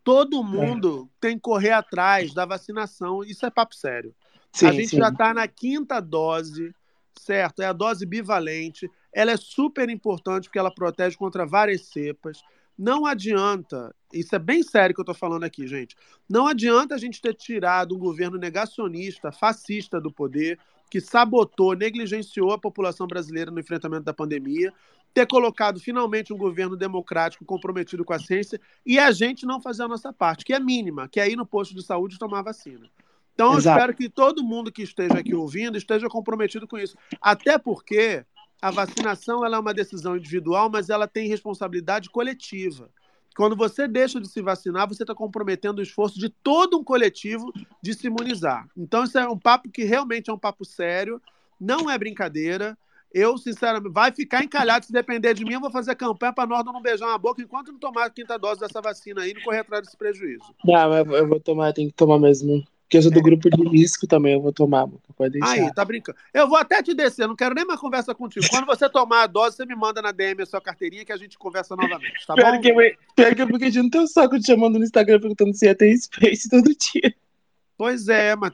Todo 0.03 0.43
mundo 0.43 1.07
tem 1.21 1.35
que 1.35 1.41
correr 1.41 1.71
atrás 1.71 2.33
da 2.33 2.43
vacinação, 2.43 3.23
isso 3.23 3.45
é 3.45 3.51
papo 3.51 3.75
sério. 3.75 4.13
Sim, 4.51 4.65
a 4.65 4.71
gente 4.71 4.89
sim. 4.89 4.97
já 4.97 5.09
está 5.09 5.31
na 5.33 5.47
quinta 5.47 6.01
dose, 6.01 6.73
certo? 7.19 7.61
É 7.61 7.65
a 7.65 7.73
dose 7.73 8.05
bivalente. 8.05 8.89
Ela 9.13 9.31
é 9.31 9.37
super 9.37 9.89
importante 9.89 10.45
porque 10.45 10.59
ela 10.59 10.73
protege 10.73 11.17
contra 11.17 11.45
várias 11.45 11.81
cepas. 11.87 12.41
Não 12.77 13.05
adianta, 13.05 13.93
isso 14.11 14.35
é 14.35 14.39
bem 14.39 14.63
sério 14.63 14.95
que 14.95 14.99
eu 14.99 15.03
estou 15.03 15.15
falando 15.15 15.43
aqui, 15.43 15.67
gente. 15.67 15.95
Não 16.27 16.47
adianta 16.47 16.95
a 16.95 16.97
gente 16.97 17.21
ter 17.21 17.35
tirado 17.35 17.95
um 17.95 17.99
governo 17.99 18.37
negacionista, 18.37 19.31
fascista 19.31 20.01
do 20.01 20.11
poder, 20.11 20.57
que 20.89 20.99
sabotou, 20.99 21.73
negligenciou 21.73 22.51
a 22.51 22.57
população 22.57 23.05
brasileira 23.05 23.51
no 23.51 23.59
enfrentamento 23.59 24.03
da 24.03 24.13
pandemia, 24.13 24.73
ter 25.13 25.27
colocado 25.27 25.79
finalmente 25.79 26.33
um 26.33 26.37
governo 26.37 26.75
democrático 26.75 27.45
comprometido 27.45 28.03
com 28.03 28.13
a 28.13 28.19
ciência 28.19 28.59
e 28.85 28.97
a 28.97 29.11
gente 29.11 29.45
não 29.45 29.61
fazer 29.61 29.83
a 29.83 29.87
nossa 29.87 30.11
parte, 30.11 30.43
que 30.43 30.53
é 30.53 30.59
mínima, 30.59 31.07
que 31.07 31.19
é 31.19 31.29
ir 31.29 31.35
no 31.35 31.45
posto 31.45 31.75
de 31.75 31.83
saúde 31.83 32.17
tomar 32.17 32.41
vacina. 32.41 32.89
Então, 33.33 33.53
eu 33.53 33.57
Exato. 33.57 33.77
espero 33.77 33.93
que 33.95 34.09
todo 34.09 34.43
mundo 34.43 34.71
que 34.71 34.83
esteja 34.83 35.15
aqui 35.19 35.33
ouvindo 35.33 35.77
esteja 35.77 36.07
comprometido 36.07 36.67
com 36.67 36.77
isso. 36.77 36.95
Até 37.19 37.57
porque 37.57 38.23
a 38.61 38.71
vacinação 38.71 39.45
ela 39.45 39.57
é 39.57 39.59
uma 39.59 39.73
decisão 39.73 40.15
individual, 40.15 40.69
mas 40.69 40.89
ela 40.89 41.07
tem 41.07 41.27
responsabilidade 41.27 42.09
coletiva. 42.09 42.89
Quando 43.35 43.55
você 43.55 43.87
deixa 43.87 44.21
de 44.21 44.27
se 44.27 44.41
vacinar, 44.41 44.87
você 44.87 45.03
está 45.03 45.15
comprometendo 45.15 45.79
o 45.79 45.81
esforço 45.81 46.19
de 46.19 46.29
todo 46.29 46.77
um 46.77 46.83
coletivo 46.83 47.51
de 47.81 47.93
se 47.93 48.07
imunizar. 48.07 48.67
Então, 48.77 49.03
isso 49.03 49.17
é 49.17 49.27
um 49.27 49.37
papo 49.37 49.69
que 49.69 49.83
realmente 49.83 50.29
é 50.29 50.33
um 50.33 50.37
papo 50.37 50.63
sério, 50.63 51.19
não 51.59 51.89
é 51.89 51.97
brincadeira. 51.97 52.77
Eu, 53.11 53.37
sinceramente, 53.37 53.91
vai 53.91 54.11
ficar 54.11 54.43
encalhado. 54.43 54.85
Se 54.85 54.91
depender 54.91 55.33
de 55.33 55.43
mim, 55.43 55.53
eu 55.53 55.59
vou 55.59 55.71
fazer 55.71 55.95
campanha 55.95 56.33
para 56.33 56.47
nós 56.47 56.63
não 56.63 56.81
beijar 56.81 57.07
uma 57.07 57.17
boca 57.17 57.41
enquanto 57.41 57.71
não 57.71 57.79
tomar 57.79 58.05
a 58.05 58.09
quinta 58.09 58.37
dose 58.37 58.59
dessa 58.59 58.81
vacina 58.81 59.21
aí 59.21 59.31
e 59.31 59.33
não 59.33 59.41
correr 59.41 59.59
atrás 59.59 59.83
desse 59.83 59.97
prejuízo. 59.97 60.53
Não, 60.63 60.89
mas 60.89 61.07
eu 61.07 61.27
vou 61.27 61.39
tomar, 61.39 61.73
tem 61.73 61.87
que 61.87 61.93
tomar 61.93 62.19
mesmo. 62.19 62.63
Porque 62.93 62.97
eu 62.99 63.01
sou 63.01 63.11
do 63.11 63.23
grupo 63.23 63.49
de 63.49 63.63
risco 63.69 64.05
também, 64.05 64.33
eu 64.33 64.41
vou 64.41 64.53
tomar, 64.53 64.87
pode 65.17 65.31
deixar. 65.31 65.49
Aí, 65.51 65.73
tá 65.73 65.83
brincando. 65.83 66.15
Eu 66.31 66.47
vou 66.47 66.57
até 66.57 66.83
te 66.83 66.93
descer, 66.93 67.27
não 67.27 67.35
quero 67.35 67.55
nem 67.55 67.65
mais 67.65 67.79
conversa 67.79 68.13
contigo. 68.13 68.45
Quando 68.47 68.67
você 68.67 68.87
tomar 68.87 69.23
a 69.23 69.27
dose, 69.27 69.55
você 69.55 69.65
me 69.65 69.73
manda 69.73 69.99
na 69.99 70.11
DM 70.11 70.43
a 70.43 70.45
sua 70.45 70.61
carteirinha 70.61 71.03
que 71.03 71.11
a 71.11 71.17
gente 71.17 71.35
conversa 71.35 71.75
novamente, 71.75 72.27
tá 72.27 72.35
pior, 72.35 72.53
bom? 72.53 72.61
que, 72.61 72.69
eu- 72.69 72.75
pior 73.15 73.33
que 73.35 73.41
eu 73.41 73.47
fiquei 73.47 73.71
de 73.71 73.81
não 73.81 73.89
ter 73.89 73.97
o 73.97 74.05
saco 74.05 74.37
te 74.39 74.45
chamando 74.45 74.77
no 74.77 74.85
Instagram 74.85 75.19
perguntando 75.19 75.55
se 75.55 75.65
ia 75.65 75.73
ter 75.73 75.97
space 75.97 76.47
todo 76.47 76.69
dia. 76.75 77.15
Pois 77.75 78.07
é, 78.07 78.35
mas 78.35 78.51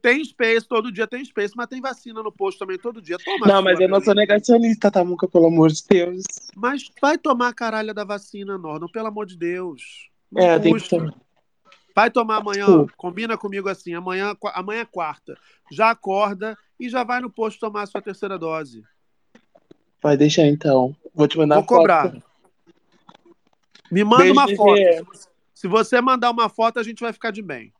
tem 0.00 0.24
space, 0.24 0.68
todo 0.68 0.92
dia 0.92 1.08
tem 1.08 1.24
space, 1.24 1.54
mas 1.56 1.66
tem 1.66 1.80
vacina 1.80 2.22
no 2.22 2.30
posto 2.30 2.60
também 2.60 2.78
todo 2.78 3.02
dia. 3.02 3.16
Toma 3.18 3.48
não, 3.48 3.60
mas 3.60 3.80
eu 3.80 3.88
não 3.88 4.00
sou 4.00 4.14
negacionista, 4.14 4.88
tá, 4.88 5.04
Muca, 5.04 5.26
pelo 5.26 5.46
amor 5.46 5.72
de 5.72 5.82
Deus. 5.88 6.22
Mas 6.54 6.88
vai 7.02 7.18
tomar 7.18 7.48
a 7.48 7.52
caralha 7.52 7.92
da 7.92 8.04
vacina, 8.04 8.56
Nordon, 8.56 8.86
pelo 8.86 9.08
amor 9.08 9.26
de 9.26 9.36
Deus. 9.36 10.08
Não 10.30 10.44
É, 10.44 10.60
tem 10.60 10.76
que 10.76 10.88
tomar. 10.88 11.12
Vai 11.94 12.10
tomar 12.10 12.36
amanhã, 12.36 12.66
Sim. 12.66 12.86
combina 12.96 13.36
comigo 13.36 13.68
assim, 13.68 13.94
amanhã, 13.94 14.34
amanhã 14.54 14.80
é 14.82 14.84
quarta. 14.84 15.36
Já 15.70 15.90
acorda 15.90 16.56
e 16.78 16.88
já 16.88 17.02
vai 17.04 17.20
no 17.20 17.30
posto 17.30 17.58
tomar 17.60 17.82
a 17.82 17.86
sua 17.86 18.00
terceira 18.00 18.38
dose. 18.38 18.82
Vai 20.02 20.16
deixar 20.16 20.46
então. 20.46 20.94
Vou 21.14 21.28
te 21.28 21.36
mandar 21.36 21.56
Vou 21.56 21.64
foto. 21.64 21.76
cobrar. 21.78 22.16
Me 23.90 24.04
manda 24.04 24.18
Beijo, 24.22 24.32
uma 24.32 24.48
foto. 24.56 24.76
Se 24.78 25.02
você- 25.04 25.28
Se 25.54 25.68
você 25.68 26.00
mandar 26.00 26.30
uma 26.30 26.48
foto, 26.48 26.78
a 26.78 26.82
gente 26.82 27.00
vai 27.00 27.12
ficar 27.12 27.30
de 27.30 27.42
bem. 27.42 27.70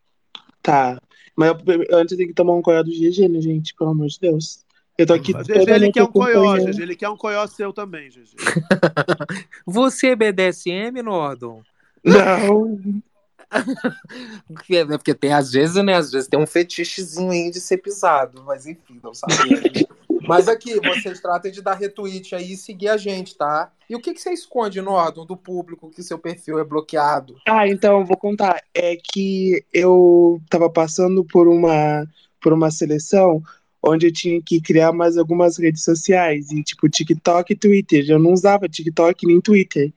Tá. 0.63 1.01
Mas 1.35 1.49
eu, 1.51 1.99
antes 1.99 2.15
tem 2.15 2.27
que 2.27 2.35
tomar 2.35 2.53
um 2.55 2.61
coió 2.61 2.83
do 2.83 2.91
GG, 2.91 3.27
né, 3.29 3.41
gente? 3.41 3.75
Pelo 3.75 3.91
amor 3.91 4.09
de 4.09 4.19
Deus. 4.21 4.67
Eu 4.99 5.07
tô 5.07 5.15
aqui 5.15 5.33
GG, 5.33 5.71
ele 5.71 5.91
quer 5.91 6.03
um 6.03 6.13
coió. 6.13 6.57
GG. 6.59 6.83
Ele 6.83 6.95
quer 6.95 7.09
um 7.09 7.17
coió 7.17 7.47
seu 7.47 7.73
também, 7.73 8.11
GG. 8.11 8.35
Você 9.65 10.09
é 10.09 10.17
BDSM, 10.17 11.01
Nordon? 11.03 11.63
Não. 12.05 13.01
Porque, 14.47 14.77
é 14.77 14.85
porque 14.85 15.15
tem, 15.15 15.33
às 15.33 15.51
vezes, 15.51 15.83
né? 15.85 15.95
Às 15.95 16.11
vezes 16.11 16.29
tem 16.29 16.39
um 16.39 16.47
fetichezinho 16.47 17.31
aí 17.31 17.51
de 17.51 17.61
ser 17.61 17.79
pisado, 17.79 18.43
mas 18.47 18.67
enfim, 18.67 19.01
não 19.03 19.13
sabemos. 19.13 19.61
mas 20.27 20.49
aqui, 20.49 20.79
vocês 20.81 21.21
tratem 21.21 21.51
de 21.51 21.61
dar 21.61 21.75
retweet 21.75 22.35
aí 22.35 22.53
e 22.53 22.57
seguir 22.57 22.89
a 22.89 22.97
gente, 22.97 23.37
tá? 23.37 23.73
E 23.89 23.97
o 23.97 24.01
que, 24.01 24.15
que 24.15 24.21
você 24.21 24.33
esconde, 24.33 24.81
Nordon, 24.81 25.27
do 25.27 25.37
público 25.37 25.91
que 25.91 26.03
seu 26.03 26.19
perfil 26.19 26.59
é 26.59 26.65
bloqueado? 26.65 27.37
Ah, 27.47 27.67
então, 27.67 28.01
eu 28.01 28.07
vou 28.07 28.17
contar. 28.17 28.63
É 28.73 28.97
que 28.97 29.65
eu 29.73 30.41
tava 30.49 30.71
passando 30.71 31.25
por 31.25 31.49
uma, 31.49 32.07
por 32.41 32.53
uma 32.53 32.71
seleção 32.71 33.43
onde 33.83 34.07
eu 34.07 34.13
tinha 34.13 34.41
que 34.43 34.61
criar 34.61 34.93
mais 34.93 35.17
algumas 35.17 35.59
redes 35.59 35.83
sociais, 35.83 36.51
e 36.51 36.63
tipo 36.63 36.89
TikTok 36.89 37.53
e 37.53 37.57
Twitter. 37.57 38.05
Eu 38.09 38.19
não 38.19 38.33
usava 38.33 38.69
TikTok 38.69 39.27
nem 39.27 39.41
Twitter. 39.41 39.93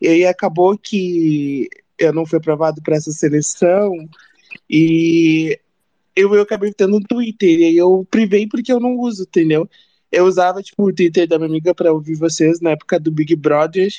E 0.00 0.08
aí 0.08 0.26
acabou 0.26 0.76
que 0.76 1.68
eu 2.04 2.12
não 2.12 2.26
fui 2.26 2.38
aprovado 2.38 2.82
para 2.82 2.96
essa 2.96 3.12
seleção 3.12 3.92
e 4.68 5.58
eu, 6.16 6.34
eu 6.34 6.42
acabei 6.42 6.72
tendo 6.72 6.96
um 6.96 7.00
Twitter. 7.00 7.60
E 7.60 7.76
eu 7.76 8.06
privei 8.10 8.46
porque 8.46 8.72
eu 8.72 8.80
não 8.80 8.96
uso, 8.96 9.22
entendeu? 9.22 9.68
Eu 10.10 10.26
usava 10.26 10.62
tipo 10.62 10.88
o 10.88 10.92
Twitter 10.92 11.26
da 11.26 11.38
minha 11.38 11.48
amiga 11.48 11.74
para 11.74 11.92
ouvir 11.92 12.16
vocês 12.16 12.60
na 12.60 12.70
época 12.70 12.98
do 13.00 13.10
Big 13.10 13.34
Brother. 13.36 13.92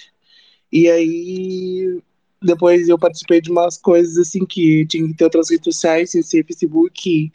E 0.71 0.89
aí 0.89 1.99
depois 2.41 2.89
eu 2.89 2.99
participei 2.99 3.39
de 3.41 3.49
umas 3.49 3.77
coisas 3.77 4.17
assim 4.17 4.45
que 4.45 4.85
tinha 4.85 5.07
que 5.07 5.13
ter 5.13 5.23
outras 5.23 5.49
redes 5.49 5.63
sociais, 5.63 6.11
sem 6.11 6.21
ser 6.21 6.45
Facebook 6.45 7.09
e, 7.09 7.31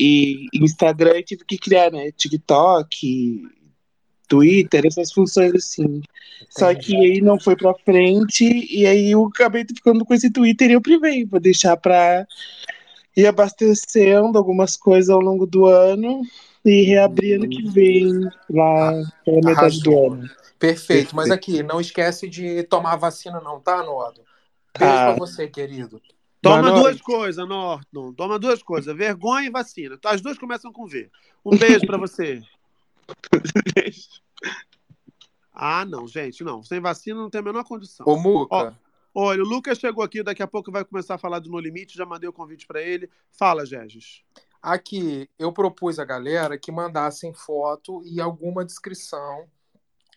e 0.00 0.48
Instagram, 0.54 1.12
eu 1.16 1.24
tive 1.24 1.44
que 1.44 1.58
criar, 1.58 1.90
né? 1.92 2.10
TikTok, 2.12 3.42
Twitter, 4.28 4.86
essas 4.86 5.12
funções 5.12 5.54
assim. 5.54 6.02
Só 6.50 6.74
que 6.74 6.94
aí 6.96 7.20
não 7.20 7.38
foi 7.38 7.56
pra 7.56 7.74
frente, 7.84 8.44
e 8.70 8.86
aí 8.86 9.10
eu 9.10 9.24
acabei 9.26 9.64
ficando 9.64 10.04
com 10.04 10.14
esse 10.14 10.30
Twitter 10.30 10.70
e 10.70 10.74
eu 10.74 10.80
privei. 10.80 11.24
Vou 11.24 11.40
deixar 11.40 11.76
pra 11.76 12.26
ir 13.16 13.26
abastecendo 13.26 14.36
algumas 14.38 14.76
coisas 14.76 15.10
ao 15.10 15.20
longo 15.20 15.46
do 15.46 15.66
ano 15.66 16.22
e 16.64 16.82
reabrir 16.82 17.34
ano 17.34 17.48
que 17.48 17.62
vem, 17.70 18.10
lá 18.50 18.92
pela 19.24 19.40
metade 19.42 19.80
do 19.82 19.90
Arrasou. 19.90 20.12
ano. 20.14 20.30
Perfeito, 20.58 21.14
mas 21.14 21.28
Perfeito. 21.28 21.56
aqui, 21.58 21.62
não 21.62 21.80
esquece 21.80 22.28
de 22.28 22.62
tomar 22.64 22.92
a 22.94 22.96
vacina, 22.96 23.40
não, 23.40 23.60
tá, 23.60 23.82
Nordon? 23.82 24.22
Beijo 24.78 24.94
Tá. 24.94 25.04
pra 25.12 25.14
você, 25.18 25.46
querido. 25.46 26.00
Toma 26.40 26.72
duas 26.72 27.00
coisas, 27.00 27.46
Norton. 27.48 28.12
Toma 28.12 28.38
duas 28.38 28.62
coisas: 28.62 28.94
vergonha 28.96 29.46
e 29.46 29.50
vacina. 29.50 29.98
As 30.04 30.20
duas 30.20 30.36
começam 30.38 30.72
com 30.72 30.86
V. 30.86 31.08
Um 31.44 31.56
beijo 31.56 31.86
pra 31.86 31.96
você. 31.96 32.42
Ah, 35.56 35.84
não, 35.84 36.08
gente, 36.08 36.42
não. 36.42 36.64
Sem 36.64 36.80
vacina 36.80 37.14
não 37.20 37.30
tem 37.30 37.38
a 37.38 37.44
menor 37.44 37.62
condição. 37.62 38.04
Ô, 38.08 38.16
Muca, 38.16 38.76
Olha, 39.14 39.42
o 39.42 39.46
Lucas 39.46 39.78
chegou 39.78 40.02
aqui, 40.02 40.20
daqui 40.24 40.42
a 40.42 40.46
pouco 40.48 40.72
vai 40.72 40.84
começar 40.84 41.14
a 41.14 41.18
falar 41.18 41.38
do 41.38 41.48
No 41.48 41.60
Limite, 41.60 41.96
já 41.96 42.04
mandei 42.04 42.28
o 42.28 42.32
convite 42.32 42.66
pra 42.66 42.82
ele. 42.82 43.08
Fala, 43.30 43.64
Gegis. 43.64 44.24
aqui 44.60 45.30
eu 45.38 45.52
propus 45.52 46.00
a 46.00 46.04
galera 46.04 46.58
que 46.58 46.72
mandassem 46.72 47.32
foto 47.32 48.02
e 48.04 48.20
alguma 48.20 48.64
descrição 48.64 49.48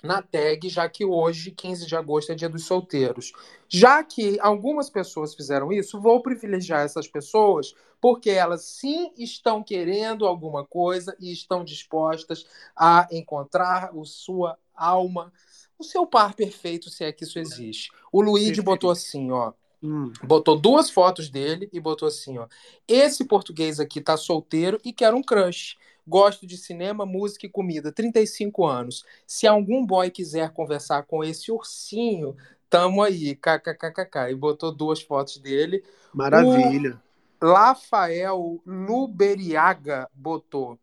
na 0.04 0.22
tag, 0.22 0.70
já 0.70 0.88
que 0.88 1.04
hoje, 1.04 1.52
15 1.52 1.86
de 1.86 1.96
agosto, 1.96 2.32
é 2.32 2.36
dia 2.36 2.50
dos 2.50 2.66
solteiros. 2.66 3.32
Já 3.68 4.04
que 4.04 4.40
algumas 4.40 4.90
pessoas 4.90 5.34
fizeram 5.34 5.72
isso, 5.72 6.00
vou 6.00 6.22
privilegiar 6.22 6.82
essas 6.82 7.08
pessoas 7.08 7.74
porque 8.00 8.30
elas 8.30 8.64
sim 8.64 9.12
estão 9.18 9.64
querendo 9.64 10.26
alguma 10.26 10.64
coisa 10.66 11.16
e 11.20 11.32
estão 11.32 11.64
dispostas 11.64 12.46
a 12.76 13.08
encontrar 13.12 13.90
o 13.96 14.06
sua 14.06 14.58
alma, 14.76 15.34
o 15.78 15.84
seu 15.84 16.06
par 16.06 16.34
perfeito, 16.34 16.90
se 16.90 17.04
é 17.04 17.12
que 17.12 17.24
isso 17.24 17.40
existe. 17.40 17.92
O 18.12 18.22
Luigi 18.22 18.62
botou 18.62 18.92
assim, 18.92 19.32
ó. 19.32 19.54
Hum. 19.82 20.12
Botou 20.24 20.58
duas 20.58 20.90
fotos 20.90 21.30
dele 21.30 21.70
e 21.72 21.80
botou 21.80 22.08
assim, 22.08 22.38
ó. 22.38 22.48
Esse 22.88 23.26
português 23.26 23.80
aqui 23.80 24.02
tá 24.02 24.18
solteiro 24.18 24.80
e 24.84 24.92
quer 24.92 25.14
um 25.14 25.22
crush. 25.22 25.78
Gosto 26.08 26.48
de 26.48 26.58
cinema, 26.58 27.06
música 27.06 27.46
e 27.46 27.50
comida. 27.50 27.92
35 27.92 28.66
anos. 28.66 29.04
Se 29.26 29.46
algum 29.46 29.86
boy 29.86 30.10
quiser 30.10 30.52
conversar 30.52 31.04
com 31.04 31.24
esse 31.24 31.52
ursinho, 31.52 32.36
tamo 32.70 33.04
aí. 33.04 33.36
KKKKK. 33.36 34.32
E 34.32 34.36
botou 34.36 34.72
duas 34.72 35.02
fotos 35.02 35.38
dele. 35.38 35.84
Maravilha. 36.14 37.02
O 37.42 37.52
Rafael 37.52 38.62
Luberiaga 38.66 40.10
botou 40.14 40.80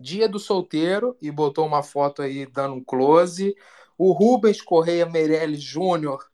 Dia 0.00 0.26
do 0.26 0.38
Solteiro 0.38 1.14
e 1.20 1.30
botou 1.30 1.66
uma 1.66 1.82
foto 1.82 2.22
aí 2.22 2.46
dando 2.46 2.76
um 2.76 2.82
close. 2.82 3.54
O 3.98 4.12
Rubens 4.12 4.62
Correia 4.62 5.04
Meirelles 5.04 5.62
Júnior. 5.62 6.26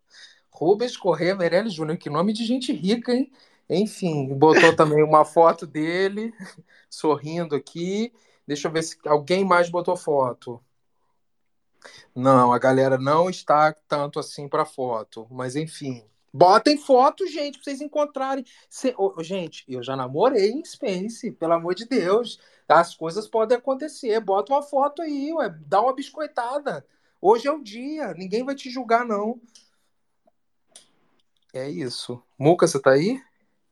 Rubens 0.48 0.96
Correia 0.96 1.34
Meirelles 1.34 1.74
Júnior, 1.74 1.98
que 1.98 2.08
nome 2.08 2.32
de 2.32 2.44
gente 2.44 2.72
rica, 2.72 3.12
hein? 3.12 3.30
Enfim, 3.68 4.32
botou 4.34 4.74
também 4.76 5.02
uma 5.02 5.24
foto 5.24 5.66
dele, 5.66 6.32
sorrindo 6.88 7.54
aqui. 7.54 8.12
Deixa 8.46 8.68
eu 8.68 8.72
ver 8.72 8.82
se 8.82 8.96
alguém 9.04 9.44
mais 9.44 9.68
botou 9.68 9.96
foto. 9.96 10.60
Não, 12.14 12.52
a 12.52 12.58
galera 12.58 12.96
não 12.96 13.28
está 13.28 13.72
tanto 13.88 14.18
assim 14.18 14.48
para 14.48 14.64
foto, 14.64 15.26
mas 15.30 15.56
enfim. 15.56 16.04
Botem 16.32 16.76
foto, 16.76 17.26
gente, 17.26 17.54
pra 17.54 17.64
vocês 17.64 17.80
encontrarem. 17.80 18.44
Se... 18.68 18.94
Ô, 18.98 19.22
gente, 19.22 19.64
eu 19.68 19.82
já 19.82 19.96
namorei 19.96 20.50
em 20.50 20.64
Space, 20.64 21.32
pelo 21.32 21.54
amor 21.54 21.74
de 21.74 21.86
Deus. 21.86 22.38
As 22.68 22.94
coisas 22.94 23.26
podem 23.26 23.56
acontecer. 23.56 24.20
Bota 24.20 24.52
uma 24.52 24.62
foto 24.62 25.02
aí, 25.02 25.32
ué. 25.32 25.48
dá 25.66 25.80
uma 25.80 25.94
biscoitada. 25.94 26.86
Hoje 27.20 27.48
é 27.48 27.52
o 27.52 27.62
dia, 27.62 28.12
ninguém 28.14 28.44
vai 28.44 28.54
te 28.54 28.70
julgar, 28.70 29.04
não. 29.04 29.40
É 31.54 31.68
isso. 31.70 32.22
Muca, 32.38 32.66
você 32.66 32.80
tá 32.80 32.90
aí? 32.90 33.20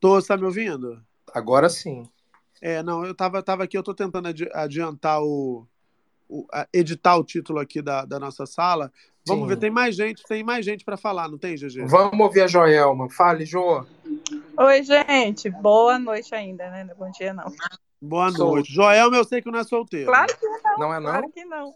Tô, 0.05 0.21
você 0.21 0.27
tá 0.27 0.37
me 0.37 0.45
ouvindo? 0.45 1.03
Agora 1.33 1.67
sim. 1.67 2.07
É, 2.61 2.83
não, 2.83 3.03
eu 3.03 3.15
tava, 3.15 3.41
tava 3.41 3.63
aqui, 3.63 3.75
eu 3.75 3.81
tô 3.81 3.91
tentando 3.91 4.27
adi- 4.27 4.47
adiantar 4.53 5.19
o, 5.23 5.65
o- 6.29 6.45
a- 6.53 6.67
editar 6.71 7.15
o 7.17 7.23
título 7.23 7.57
aqui 7.57 7.81
da, 7.81 8.05
da 8.05 8.19
nossa 8.19 8.45
sala. 8.45 8.91
Vamos 9.25 9.45
Sim. 9.45 9.47
ver, 9.49 9.57
tem 9.57 9.71
mais 9.71 9.95
gente, 9.95 10.21
tem 10.25 10.43
mais 10.43 10.63
gente 10.63 10.85
para 10.85 10.95
falar, 10.95 11.27
não 11.27 11.39
tem, 11.39 11.57
GG? 11.57 11.87
Vamos 11.87 12.19
ouvir 12.19 12.41
a 12.41 12.47
Joelma. 12.47 13.09
Fale, 13.09 13.45
Jo. 13.47 13.83
Oi, 14.59 14.83
gente. 14.83 15.49
Boa 15.49 15.97
noite 15.97 16.35
ainda, 16.35 16.69
né? 16.69 16.87
Bom 16.95 17.09
dia, 17.09 17.33
não. 17.33 17.51
Boa 17.99 18.31
Sou. 18.31 18.51
noite. 18.51 18.71
Joelma, 18.71 19.17
eu 19.17 19.23
sei 19.25 19.41
que 19.41 19.49
não 19.49 19.57
é 19.57 19.63
solteiro. 19.63 20.05
Claro 20.05 20.37
que 20.37 20.45
não. 20.47 20.77
Não 20.77 20.93
é 20.93 20.99
não? 20.99 21.09
Claro 21.09 21.31
que 21.31 21.45
não. 21.45 21.73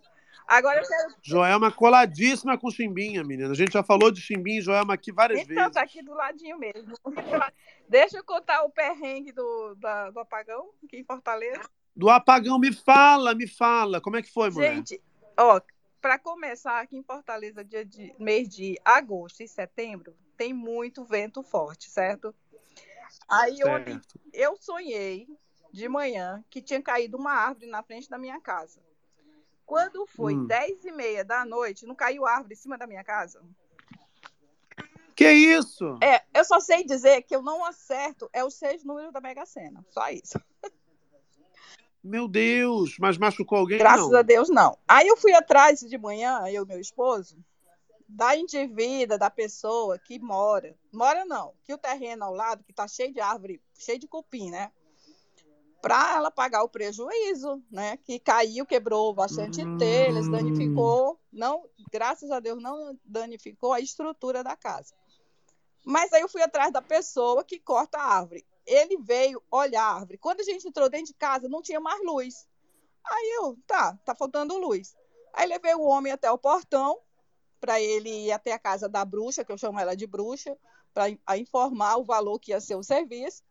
Agora 0.48 0.80
eu 0.82 0.88
quero. 0.88 1.16
Joelma 1.24 1.72
coladíssima 1.72 2.58
com 2.60 2.70
Chimbinha, 2.70 3.24
menina. 3.24 3.52
A 3.52 3.56
gente 3.56 3.74
já 3.74 3.82
falou 3.84 4.12
de 4.12 4.22
Chimbinha 4.22 4.60
e 4.60 4.62
Joelma 4.62 4.94
aqui 4.94 5.12
várias 5.12 5.42
Então, 5.42 5.56
vezes. 5.56 5.72
tá 5.74 5.82
aqui 5.82 6.04
do 6.04 6.14
ladinho 6.14 6.60
mesmo. 6.60 6.94
Deixa 7.90 8.18
eu 8.18 8.24
contar 8.24 8.64
o 8.64 8.70
perrengue 8.70 9.32
do, 9.32 9.74
da- 9.76 10.12
do 10.12 10.20
apagão 10.20 10.70
aqui 10.84 10.98
em 10.98 11.04
Fortaleza. 11.04 11.68
Do 11.96 12.08
apagão, 12.10 12.60
me 12.60 12.72
fala, 12.72 13.34
me 13.34 13.48
fala. 13.48 14.00
Como 14.00 14.16
é 14.16 14.22
que 14.22 14.32
foi, 14.32 14.52
mulher? 14.52 14.76
Gente, 14.76 15.02
ó, 15.38 15.60
para 16.00 16.20
começar 16.20 16.80
aqui 16.80 16.96
em 16.96 17.04
Fortaleza, 17.04 17.66
dia 17.66 17.84
de 17.84 18.14
mês 18.20 18.48
de 18.48 18.80
agosto 18.86 19.42
e 19.42 19.48
setembro, 19.48 20.16
tem 20.38 20.54
muito 20.54 21.04
vento 21.04 21.42
forte, 21.42 21.90
certo? 21.90 22.34
Aí 23.28 23.64
ontem 23.66 23.94
Certo. 23.94 24.20
eu 24.32 24.56
sonhei 24.56 25.28
de 25.74 25.90
manhã 25.90 26.44
que 26.50 26.62
tinha 26.62 26.82
caído 26.82 27.18
uma 27.18 27.34
árvore 27.34 27.66
na 27.68 27.82
frente 27.84 28.08
da 28.08 28.18
minha 28.20 28.40
casa. 28.40 28.80
Quando 29.66 30.06
foi 30.08 30.36
Hum. 30.36 30.46
10 30.48 30.86
e 30.86 30.92
meia 30.92 31.26
da 31.26 31.44
noite, 31.44 31.86
não 31.86 31.96
caiu 31.96 32.26
árvore 32.26 32.54
em 32.54 32.58
cima 32.58 32.78
da 32.78 32.88
minha 32.88 33.04
casa? 33.04 33.44
Que 35.20 35.34
isso? 35.34 35.98
É, 36.02 36.24
eu 36.34 36.46
só 36.46 36.62
sei 36.62 36.86
dizer 36.86 37.24
que 37.24 37.36
eu 37.36 37.42
não 37.42 37.66
acerto 37.66 38.30
é 38.32 38.42
os 38.46 38.54
seis 38.54 38.86
números 38.86 39.12
da 39.12 39.20
Mega 39.20 39.46
Sena. 39.46 39.86
Só 39.90 40.08
isso. 40.08 40.40
Meu 42.02 42.26
Deus, 42.26 42.96
mas 42.98 43.18
machucou 43.18 43.58
alguém? 43.58 43.80
Graças 43.80 44.10
não. 44.10 44.18
a 44.18 44.22
Deus, 44.22 44.48
não. 44.48 44.78
Aí 44.88 45.10
eu 45.10 45.18
fui 45.18 45.34
atrás 45.34 45.82
de 45.82 45.98
manhã, 45.98 46.48
eu 46.48 46.64
e 46.64 46.66
meu 46.66 46.80
esposo, 46.80 47.38
da 48.08 48.34
indivídua, 48.34 49.18
da 49.18 49.30
pessoa 49.30 50.00
que 50.00 50.18
mora. 50.20 50.74
Mora 50.90 51.26
não, 51.26 51.54
que 51.66 51.74
o 51.74 51.78
terreno 51.78 52.24
ao 52.24 52.34
lado, 52.34 52.64
que 52.64 52.72
tá 52.72 52.88
cheio 52.88 53.14
de 53.14 53.20
árvore, 53.20 53.62
cheio 53.78 54.00
de 54.00 54.08
cupim, 54.08 54.50
né? 54.50 54.72
Para 55.82 56.16
ela 56.16 56.32
pagar 56.32 56.64
o 56.64 56.70
prejuízo, 56.70 57.62
né? 57.70 57.98
Que 58.06 58.20
caiu, 58.20 58.66
quebrou 58.66 59.14
bastante 59.14 59.66
telhas, 59.78 60.30
danificou. 60.30 61.20
Não, 61.30 61.66
graças 61.92 62.32
a 62.32 62.40
Deus, 62.40 62.64
não 62.64 62.98
danificou 63.04 63.74
a 63.74 63.82
estrutura 63.82 64.42
da 64.42 64.56
casa. 64.56 64.94
Mas 65.86 66.12
aí 66.14 66.22
eu 66.22 66.30
fui 66.30 66.42
atrás 66.42 66.72
da 66.72 66.82
pessoa 66.82 67.44
que 67.44 67.60
corta 67.60 67.98
a 67.98 68.18
árvore. 68.18 68.46
Ele 68.66 68.98
veio 68.98 69.42
olhar 69.50 69.84
a 69.84 69.96
árvore. 69.96 70.18
Quando 70.18 70.42
a 70.42 70.44
gente 70.44 70.68
entrou 70.68 70.90
dentro 70.90 71.08
de 71.08 71.14
casa, 71.14 71.48
não 71.48 71.62
tinha 71.62 71.80
mais 71.80 72.00
luz. 72.04 72.48
Aí 73.04 73.34
eu, 73.38 73.58
tá, 73.66 73.98
tá 74.06 74.14
faltando 74.14 74.58
luz. 74.58 74.96
Aí 75.34 75.48
levei 75.48 75.74
o 75.74 75.82
homem 75.82 76.12
até 76.12 76.30
o 76.30 76.38
portão 76.38 77.00
para 77.60 77.80
ele 77.82 78.10
ir 78.28 78.32
até 78.32 78.54
a 78.54 78.60
casa 78.60 78.88
da 78.88 79.04
bruxa, 79.04 79.44
que 79.44 79.52
eu 79.52 79.58
chamo 79.58 79.80
ela 79.80 79.96
de 79.96 80.08
bruxa, 80.08 80.58
para 80.94 81.38
informar 81.38 81.98
o 81.98 82.04
valor 82.04 82.40
que 82.40 82.52
ia 82.52 82.62
ser 82.62 82.76
o 82.76 82.84
serviço. 82.84 83.44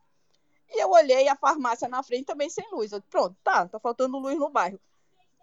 E 0.69 0.81
eu 0.81 0.89
olhei 0.89 1.27
a 1.27 1.35
farmácia 1.35 1.87
na 1.87 2.03
frente 2.03 2.25
também 2.25 2.49
sem 2.49 2.67
luz. 2.71 2.91
Eu, 2.91 3.01
pronto, 3.01 3.35
tá, 3.43 3.67
tá 3.67 3.79
faltando 3.79 4.17
luz 4.17 4.37
no 4.37 4.49
bairro. 4.49 4.79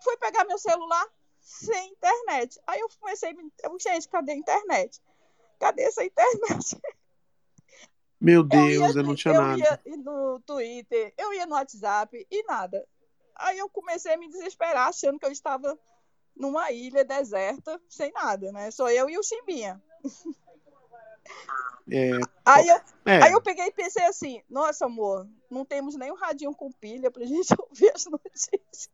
Fui 0.02 0.16
pegar 0.16 0.44
meu 0.44 0.58
celular 0.58 1.06
sem 1.40 1.92
internet. 1.92 2.60
Aí 2.66 2.80
eu 2.80 2.88
comecei, 3.00 3.34
gente, 3.80 4.08
cadê 4.08 4.32
a 4.32 4.36
internet? 4.36 5.00
Cadê 5.58 5.82
essa 5.82 6.04
internet? 6.04 6.76
Meu 8.20 8.42
Deus, 8.42 8.96
eu, 8.96 9.02
não 9.02 9.14
tinha 9.14 9.34
eu 9.34 9.42
nada. 9.42 9.58
ia 9.84 9.96
no 9.98 10.40
Twitter, 10.40 11.12
eu 11.18 11.34
ia 11.34 11.44
no 11.46 11.54
WhatsApp 11.54 12.26
e 12.30 12.42
nada. 12.44 12.86
Aí 13.34 13.58
eu 13.58 13.68
comecei 13.68 14.14
a 14.14 14.16
me 14.16 14.28
desesperar, 14.28 14.88
achando 14.88 15.18
que 15.18 15.26
eu 15.26 15.30
estava 15.30 15.78
numa 16.34 16.70
ilha 16.72 17.04
deserta, 17.04 17.80
sem 17.88 18.10
nada, 18.12 18.50
né? 18.52 18.70
Só 18.70 18.90
eu 18.90 19.10
e 19.10 19.18
o 19.18 19.22
Chimbinha. 19.22 19.82
É, 21.90 22.10
Aí 22.44 22.66
eu, 22.68 22.76
É. 23.04 23.24
aí 23.24 23.32
eu 23.32 23.40
peguei 23.40 23.66
e 23.66 23.72
pensei 23.72 24.04
assim: 24.04 24.42
nossa, 24.48 24.86
amor, 24.86 25.28
não 25.50 25.64
temos 25.64 25.94
nem 25.94 26.10
um 26.10 26.16
radinho 26.16 26.54
com 26.54 26.70
pilha 26.72 27.10
pra 27.10 27.24
gente 27.24 27.48
ouvir 27.60 27.92
as 27.94 28.06
notícias. 28.06 28.88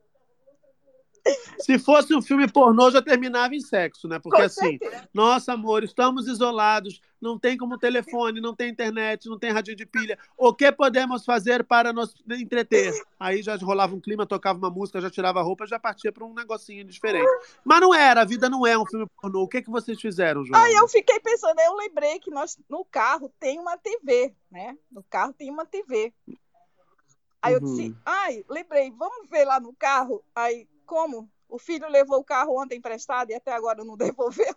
Se 1.59 1.79
fosse 1.79 2.15
um 2.15 2.21
filme 2.21 2.51
pornô, 2.51 2.91
já 2.91 3.01
terminava 3.01 3.55
em 3.55 3.61
sexo, 3.61 4.09
né? 4.09 4.19
Porque 4.19 4.39
Com 4.39 4.43
assim, 4.43 4.79
nossa, 5.15 5.53
amor, 5.53 5.85
estamos 5.85 6.27
isolados, 6.27 7.01
não 7.21 7.39
tem 7.39 7.57
como 7.57 7.79
telefone, 7.79 8.41
não 8.41 8.55
tem 8.55 8.71
internet, 8.71 9.29
não 9.29 9.39
tem 9.39 9.51
radinho 9.53 9.77
de 9.77 9.87
pilha. 9.87 10.19
O 10.37 10.53
que 10.53 10.71
podemos 10.73 11.25
fazer 11.25 11.63
para 11.63 11.93
nos 11.93 12.13
entreter? 12.29 12.93
Aí 13.19 13.43
já 13.43 13.55
rolava 13.57 13.95
um 13.95 14.01
clima, 14.01 14.27
tocava 14.27 14.59
uma 14.59 14.71
música, 14.71 15.01
já 15.01 15.11
tirava 15.11 15.39
a 15.39 15.43
roupa, 15.43 15.67
já 15.67 15.79
partia 15.79 16.11
para 16.11 16.25
um 16.25 16.35
negocinho 16.35 16.85
diferente. 16.85 17.31
Mas 17.65 17.81
não 17.81 17.95
era, 17.95 18.23
a 18.23 18.25
vida 18.25 18.51
não 18.51 18.67
é 18.67 18.77
um 18.77 18.87
filme 18.87 19.07
pornô. 19.21 19.43
O 19.43 19.49
que, 19.49 19.63
que 19.63 19.71
vocês 19.71 20.01
fizeram, 20.01 20.45
João? 20.45 20.61
Aí 20.61 20.75
eu 20.75 20.89
fiquei 20.89 21.21
pensando, 21.21 21.61
eu 21.61 21.77
lembrei 21.77 22.19
que 22.19 22.31
nós 22.31 22.59
no 22.69 22.85
carro 22.85 23.33
tem 23.39 23.61
uma 23.61 23.77
TV, 23.77 24.35
né? 24.51 24.77
No 24.91 25.05
carro 25.05 25.33
tem 25.33 25.51
uma 25.51 25.65
TV. 25.65 26.13
Aí 27.41 27.55
eu 27.55 27.61
disse, 27.61 27.89
Uhum. 27.89 27.97
ai, 28.07 28.45
lembrei, 28.49 28.91
vamos 28.93 29.29
ver 29.29 29.45
lá 29.45 29.59
no 29.59 29.73
carro. 29.75 30.25
Aí, 30.35 30.69
como? 30.93 31.27
O 31.49 31.59
filho 31.59 31.89
levou 31.89 32.19
o 32.19 32.25
carro 32.25 32.61
ontem 32.61 32.77
emprestado 32.77 33.31
e 33.31 33.35
até 33.35 33.51
agora 33.51 33.83
não 33.83 33.97
devolveu. 33.97 34.55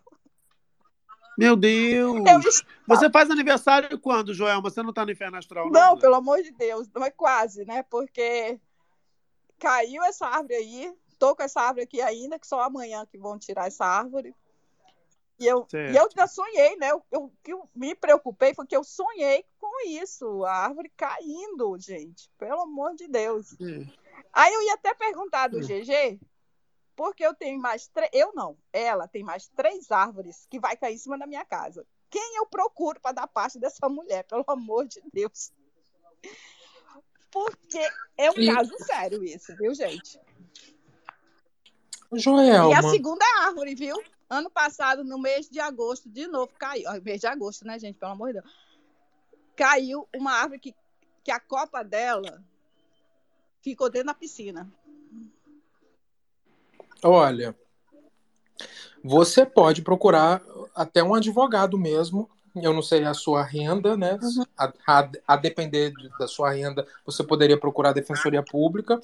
Meu 1.37 1.55
Deus! 1.55 2.63
Você 2.85 3.09
faz 3.09 3.29
aniversário 3.29 3.97
quando, 3.99 4.33
Joelma? 4.33 4.69
Você 4.69 4.83
não 4.83 4.93
tá 4.93 5.05
no 5.05 5.11
Inferno 5.11 5.37
Astral, 5.37 5.69
não? 5.69 5.71
Não, 5.71 5.97
pelo 5.97 6.15
amor 6.15 6.41
de 6.41 6.51
Deus, 6.51 6.89
não 6.93 7.03
é 7.05 7.09
quase, 7.09 7.65
né? 7.65 7.83
Porque 7.83 8.59
caiu 9.59 10.03
essa 10.03 10.27
árvore 10.27 10.55
aí, 10.55 10.93
tô 11.17 11.35
com 11.35 11.43
essa 11.43 11.61
árvore 11.61 11.83
aqui 11.83 12.01
ainda, 12.01 12.37
que 12.37 12.47
só 12.47 12.61
amanhã 12.61 13.05
que 13.05 13.17
vão 13.17 13.39
tirar 13.39 13.67
essa 13.67 13.85
árvore. 13.85 14.35
E 15.37 15.45
eu, 15.45 15.65
Certo. 15.69 15.93
e 15.93 15.97
eu 15.97 16.09
já 16.15 16.27
sonhei, 16.27 16.77
né? 16.77 16.93
O 16.93 17.29
que 17.43 17.51
eu 17.51 17.69
me 17.75 17.93
preocupei 17.95 18.53
foi 18.53 18.65
que 18.65 18.75
eu 18.75 18.83
sonhei 18.83 19.45
com 19.59 19.87
isso, 19.87 20.45
a 20.45 20.53
árvore 20.53 20.91
caindo, 20.95 21.77
gente. 21.77 22.29
Pelo 22.37 22.61
amor 22.61 22.95
de 22.95 23.07
Deus. 23.07 23.53
É. 23.59 24.04
Aí 24.33 24.53
eu 24.53 24.61
ia 24.63 24.73
até 24.73 24.93
perguntar 24.93 25.47
do 25.47 25.59
GG, 25.59 26.19
porque 26.95 27.25
eu 27.25 27.33
tenho 27.33 27.59
mais 27.59 27.87
três. 27.87 28.09
Eu 28.13 28.33
não, 28.33 28.57
ela 28.71 29.07
tem 29.07 29.23
mais 29.23 29.47
três 29.49 29.91
árvores 29.91 30.45
que 30.49 30.59
vai 30.59 30.75
cair 30.75 30.95
em 30.95 30.97
cima 30.97 31.17
da 31.17 31.25
minha 31.27 31.45
casa. 31.45 31.85
Quem 32.09 32.37
eu 32.37 32.45
procuro 32.45 32.99
para 32.99 33.11
dar 33.13 33.27
parte 33.27 33.59
dessa 33.59 33.89
mulher, 33.89 34.23
pelo 34.23 34.43
amor 34.47 34.85
de 34.87 35.01
Deus? 35.11 35.51
Porque 37.31 37.79
é 38.17 38.31
um 38.31 38.35
E- 38.39 38.45
caso 38.45 38.73
sério 38.85 39.23
isso, 39.23 39.55
viu, 39.57 39.73
gente? 39.73 40.19
Joelma. 42.13 42.71
E 42.71 42.73
a 42.73 42.89
segunda 42.89 43.25
árvore, 43.41 43.75
viu? 43.75 44.01
Ano 44.29 44.49
passado, 44.49 45.03
no 45.03 45.19
mês 45.19 45.49
de 45.49 45.59
agosto, 45.59 46.09
de 46.09 46.27
novo 46.27 46.51
caiu. 46.57 46.89
Ó, 46.89 47.01
mês 47.01 47.19
de 47.19 47.27
agosto, 47.27 47.65
né, 47.65 47.77
gente? 47.77 47.97
Pelo 47.97 48.13
amor 48.13 48.27
de 48.33 48.41
Deus. 48.41 48.53
Caiu 49.55 50.07
uma 50.15 50.31
árvore 50.31 50.59
que, 50.59 50.75
que 51.23 51.31
a 51.31 51.39
copa 51.39 51.83
dela 51.83 52.43
ficou 53.65 53.89
dentro 53.89 54.07
da 54.07 54.13
piscina. 54.13 54.69
Olha, 57.03 57.55
você 59.03 59.43
pode 59.43 59.81
procurar 59.81 60.39
até 60.75 61.03
um 61.03 61.15
advogado 61.15 61.75
mesmo. 61.77 62.29
Eu 62.55 62.73
não 62.73 62.81
sei 62.83 63.03
a 63.03 63.13
sua 63.13 63.43
renda, 63.43 63.97
né? 63.97 64.19
A, 64.55 64.71
a- 64.87 65.09
a 65.27 65.35
depender 65.35 65.91
de- 65.91 66.09
da 66.19 66.27
sua 66.27 66.51
renda, 66.51 66.87
você 67.05 67.23
poderia 67.23 67.59
procurar 67.59 67.89
a 67.89 67.93
defensoria 67.93 68.43
pública. 68.43 69.01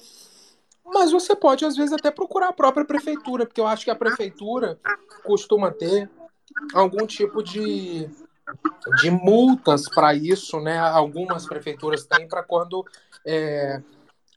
Mas 0.86 1.10
você 1.10 1.34
pode, 1.34 1.64
às 1.64 1.76
vezes, 1.76 1.92
até 1.92 2.10
procurar 2.10 2.48
a 2.48 2.52
própria 2.52 2.84
prefeitura, 2.84 3.44
porque 3.44 3.60
eu 3.60 3.66
acho 3.66 3.84
que 3.84 3.90
a 3.90 3.96
prefeitura 3.96 4.78
costuma 5.24 5.70
ter 5.72 6.08
algum 6.72 7.06
tipo 7.06 7.42
de, 7.42 8.08
de 9.00 9.10
multas 9.10 9.88
para 9.88 10.14
isso, 10.14 10.60
né? 10.60 10.78
Algumas 10.78 11.46
prefeituras 11.46 12.04
têm 12.04 12.26
para 12.28 12.42
quando 12.42 12.84
é, 13.24 13.82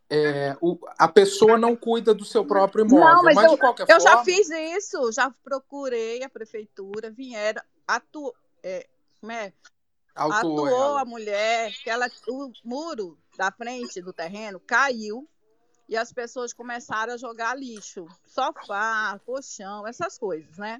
é, 0.10 0.56
o, 0.62 0.78
a 0.98 1.08
pessoa 1.08 1.58
não 1.58 1.76
cuida 1.76 2.14
do 2.14 2.24
seu 2.26 2.46
próprio 2.46 2.86
imóvel. 2.86 3.06
Não, 3.06 3.24
mas, 3.24 3.36
mas 3.36 3.46
eu, 3.46 3.52
de 3.52 3.58
qualquer 3.58 3.84
eu 3.84 4.02
forma, 4.02 4.18
já 4.18 4.24
fiz 4.24 4.50
isso, 4.50 5.12
já 5.12 5.32
procurei 5.44 6.24
a 6.24 6.30
prefeitura, 6.30 7.10
vieram, 7.12 7.62
atu, 7.88 8.34
é, 8.64 8.88
como 9.20 9.32
é? 9.32 9.52
Autuou 10.14 10.66
atuou 10.66 10.68
ela. 10.68 11.02
a 11.02 11.06
mulher, 11.06 11.72
que 11.84 11.90
ela, 11.90 12.08
o 12.28 12.52
muro 12.64 13.18
da 13.38 13.52
frente 13.52 14.02
do 14.02 14.14
terreno 14.14 14.60
caiu 14.60 15.28
e 15.90 15.98
as 15.98 16.14
pessoas 16.14 16.54
começaram 16.54 17.14
a 17.14 17.18
jogar 17.18 17.58
lixo, 17.58 18.06
sofá, 18.26 19.20
colchão, 19.26 19.86
essas 19.86 20.18
coisas, 20.18 20.58
né? 20.58 20.80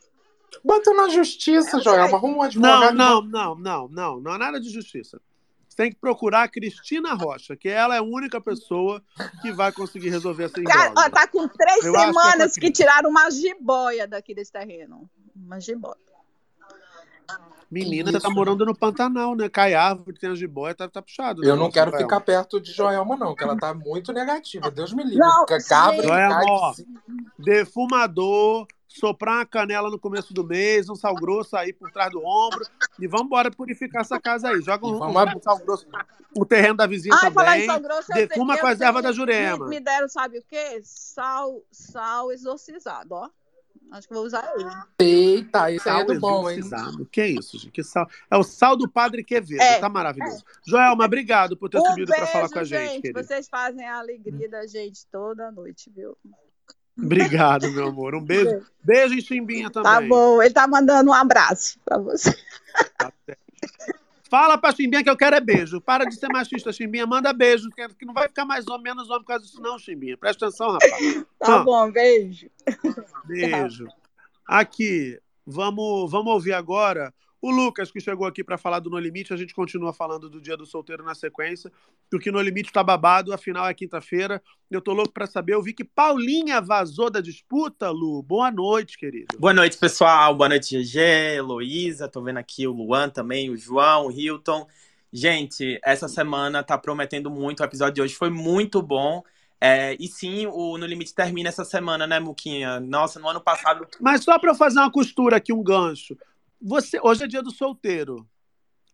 Bota 0.64 0.94
na 0.94 1.10
justiça, 1.10 1.76
É 1.76 1.80
um 1.80 1.84
Joelma. 1.84 2.02
jeito. 2.04 2.16
Arruma 2.16 2.34
um 2.34 2.38
Não, 2.38 2.44
advogado. 2.44 2.94
não, 2.96 3.22
não, 3.22 3.56
não, 3.56 3.88
não, 3.90 4.20
não 4.22 4.32
há 4.32 4.38
nada 4.38 4.60
de 4.60 4.70
justiça. 4.70 5.20
Você 5.76 5.84
tem 5.84 5.92
que 5.92 6.00
procurar 6.00 6.44
a 6.44 6.48
Cristina 6.48 7.14
Rocha, 7.14 7.54
que 7.54 7.68
ela 7.68 7.96
é 7.96 7.98
a 7.98 8.02
única 8.02 8.40
pessoa 8.40 9.04
que 9.42 9.52
vai 9.52 9.74
conseguir 9.74 10.08
resolver 10.10 10.46
essa 10.46 10.64
Cara, 10.64 10.94
ó, 10.98 11.10
tá 11.10 11.28
com 11.28 11.50
três 11.50 11.84
Eu 11.84 11.92
que 11.92 11.98
é 11.98 12.06
semanas 12.06 12.54
com 12.54 12.60
a 12.60 12.62
que 12.62 12.72
tiraram 12.72 13.10
uma 13.10 13.30
jiboia 13.30 14.08
daqui 14.08 14.34
desse 14.34 14.54
terreno. 14.54 15.10
Uma 15.36 15.60
jiboia. 15.60 15.98
Menina, 17.70 18.10
você 18.10 18.22
tá 18.22 18.30
morando 18.30 18.66
no 18.66 18.74
Pantanal, 18.74 19.36
né? 19.36 19.50
Cai 19.50 19.74
árvore, 19.74 20.18
tem 20.18 20.30
a 20.30 20.36
jiboia, 20.36 20.74
tá, 20.74 20.88
tá 20.88 21.02
puxado. 21.02 21.42
né, 21.42 21.50
Eu 21.50 21.58
não 21.58 21.70
quero 21.70 21.92
ficar 21.92 22.22
perto 22.22 22.62
de 22.62 22.72
Joelma, 22.72 23.18
não, 23.18 23.36
que 23.36 23.44
ela 23.44 23.58
tá 23.58 23.74
muito 23.74 24.14
negativa. 24.14 24.72
Deus 24.72 24.94
me 24.94 25.04
livre. 25.04 25.20
Não, 25.20 25.46
Ca- 25.46 25.62
Cabra 25.62 25.98
que 26.02 26.08
Joelma, 26.08 26.42
ó, 26.48 26.74
defumador, 27.38 28.66
soprar 28.88 29.38
uma 29.38 29.46
canela 29.46 29.90
no 29.90 30.00
começo 30.00 30.34
do 30.34 30.44
mês, 30.44 30.90
um 30.90 30.96
sal 30.96 31.16
grosso 31.16 31.56
aí 31.58 31.74
por 31.74 31.92
trás 31.92 32.12
do 32.12 32.24
ombro 32.26 32.66
e 33.00 33.08
vamos 33.08 33.28
embora 33.28 33.52
purificar 33.52 34.02
essa 34.02 34.20
casa 34.20 34.50
aí. 34.50 34.62
Joga 34.62 34.86
um, 34.88 34.98
vamos 34.98 35.36
um 35.36 35.42
sal 35.42 35.58
grosso, 35.60 35.88
o 36.38 36.46
terreno 36.46 36.76
da 36.76 36.88
vizinha 36.88 37.16
Ah, 37.16 37.32
falar 37.32 37.58
em 37.58 37.62
também, 37.62 37.66
sal 37.68 37.80
grosso, 37.80 38.14
defuma 38.14 38.54
sei- 38.54 38.62
com 38.62 38.68
as 38.68 38.82
ervas 38.82 39.04
da 39.04 39.12
Jurema. 39.12 39.66
Me, 39.66 39.76
me 39.76 39.80
deram, 39.80 40.08
sabe 40.08 40.40
o 40.40 40.44
quê? 40.44 40.82
Sal, 40.84 41.62
sal 41.72 42.32
exorcizado, 42.32 43.14
ó. 43.16 43.30
Acho 43.92 44.08
que 44.08 44.14
vou 44.16 44.26
usar 44.26 44.52
ele. 44.58 44.68
Eita, 44.98 45.70
isso 45.72 45.88
aí 45.88 45.96
é 45.96 45.98
Sal 46.00 46.06
do 46.08 46.20
bom, 46.20 46.50
hein? 46.50 46.58
exorcizado. 46.58 47.06
Que 47.06 47.24
isso, 47.28 47.58
gente? 47.58 47.72
Que 47.72 47.84
sal? 47.84 48.10
É 48.32 48.36
o 48.36 48.44
sal 48.44 48.76
do 48.76 48.90
Padre 48.90 49.24
Quevedo. 49.24 49.62
É, 49.62 49.80
tá 49.80 49.88
maravilhoso. 49.88 50.44
Joelma, 50.66 51.06
obrigado 51.06 51.56
por 51.56 51.70
ter 51.70 51.78
Um 51.78 51.86
subido 51.86 52.12
para 52.12 52.26
falar 52.26 52.50
com 52.50 52.60
a 52.60 52.64
gente, 52.64 53.02
querido. 53.02 53.24
Vocês 53.24 53.48
fazem 53.48 53.86
a 53.88 54.00
alegria 54.00 54.50
da 54.50 54.66
gente 54.66 55.06
toda 55.12 55.52
noite, 55.52 55.92
viu? 55.96 56.18
Obrigado, 56.98 57.72
meu 57.72 57.88
amor. 57.88 58.16
Um 58.16 58.22
beijo. 58.24 58.66
Beijo 58.84 59.14
em 59.16 59.22
Chimbinha 59.22 59.70
também. 59.70 59.92
Tá 59.92 60.02
bom, 60.02 60.42
ele 60.42 60.54
tá 60.54 60.68
mandando 60.68 61.12
um 61.12 61.14
abraço 61.14 61.78
pra 61.84 61.98
você. 61.98 62.34
Fala 64.30 64.58
pra 64.58 64.72
Chimbinha 64.72 65.04
que 65.04 65.10
eu 65.10 65.18
quero 65.18 65.36
é 65.36 65.40
beijo. 65.40 65.80
Para 65.80 66.06
de 66.06 66.16
ser 66.16 66.28
machista, 66.30 66.72
Chimbinha. 66.74 67.06
Manda 67.06 67.32
beijo, 67.32 67.70
que 67.98 68.06
não 68.06 68.14
vai 68.14 68.28
ficar 68.28 68.46
mais 68.46 68.68
homem, 68.68 68.84
menos 68.84 69.10
homem 69.10 69.22
por 69.22 69.28
causa 69.28 69.44
disso, 69.46 69.62
não, 69.62 69.78
Chimbinha. 69.78 70.18
Presta 70.18 70.48
atenção, 70.48 70.72
rapaz. 70.72 71.26
Tá 71.40 71.56
Ah, 71.56 71.64
bom, 71.64 71.92
beijo. 71.92 72.50
Beijo. 73.26 73.88
Aqui, 74.48 75.20
vamos, 75.46 76.12
vamos 76.12 76.34
ouvir 76.34 76.54
agora 76.54 77.14
o 77.46 77.52
Lucas, 77.52 77.92
que 77.92 78.02
chegou 78.02 78.26
aqui 78.26 78.44
para 78.44 78.58
falar 78.58 78.80
do 78.80 78.90
No 78.90 78.98
Limite. 78.98 79.32
A 79.32 79.38
gente 79.38 79.54
continua 79.54 79.94
falando 79.94 80.28
do 80.28 80.42
Dia 80.42 80.58
do 80.58 80.66
Solteiro 80.66 81.04
na 81.04 81.14
sequência, 81.14 81.72
porque 82.10 82.32
o 82.32 82.34
No 82.34 82.42
Limite 82.42 82.72
tá 82.72 82.84
babado, 82.84 83.32
afinal 83.32 83.68
é 83.68 83.74
quinta-feira. 83.74 84.42
Eu 84.72 84.82
tô 84.82 84.94
louco 84.94 85.14
para 85.14 85.28
saber. 85.28 85.54
Eu 85.54 85.62
vi 85.62 85.72
que 85.72 85.84
Paulinha 85.84 86.60
vazou 86.60 87.08
da 87.08 87.22
disputa, 87.22 87.92
Lu. 87.92 88.24
Boa 88.24 88.50
noite, 88.50 88.98
querido. 88.98 89.38
Boa 89.38 89.54
noite, 89.54 89.78
pessoal. 89.78 90.34
Boa 90.34 90.50
noite, 90.50 90.76
GG, 90.76 90.98
Heloísa. 91.38 92.08
Tô 92.08 92.24
vendo 92.24 92.38
aqui 92.38 92.66
o 92.66 92.72
Luan 92.72 93.10
também, 93.10 93.52
o 93.52 93.58
João, 93.58 94.08
o 94.08 94.12
Hilton. 94.12 94.66
Gente, 95.14 95.80
essa 95.84 96.08
semana 96.08 96.64
tá 96.64 96.80
prometendo 96.80 97.30
muito. 97.30 97.60
O 97.60 97.64
episódio 97.64 97.94
de 97.94 98.02
hoje 98.02 98.16
foi 98.16 98.32
muito 98.32 98.82
bom. 98.82 99.22
É, 99.62 99.96
e 100.00 100.08
sim, 100.08 100.48
o 100.48 100.80
No 100.80 100.86
Limite 100.88 101.14
termina 101.14 101.50
essa 101.50 101.64
semana, 101.64 102.08
né, 102.08 102.20
Muquinha? 102.20 102.80
Nossa, 102.80 103.20
no 103.20 103.30
ano 103.30 103.40
passado. 103.40 103.88
Mas 104.02 104.24
só 104.24 104.40
para 104.40 104.50
eu 104.50 104.56
fazer 104.56 104.80
uma 104.80 104.92
costura 104.92 105.38
aqui, 105.38 105.54
um 105.54 105.64
gancho. 105.64 106.18
Você, 106.62 107.00
hoje 107.02 107.24
é 107.24 107.28
dia 107.28 107.44
do 107.44 107.52
solteiro, 107.52 108.28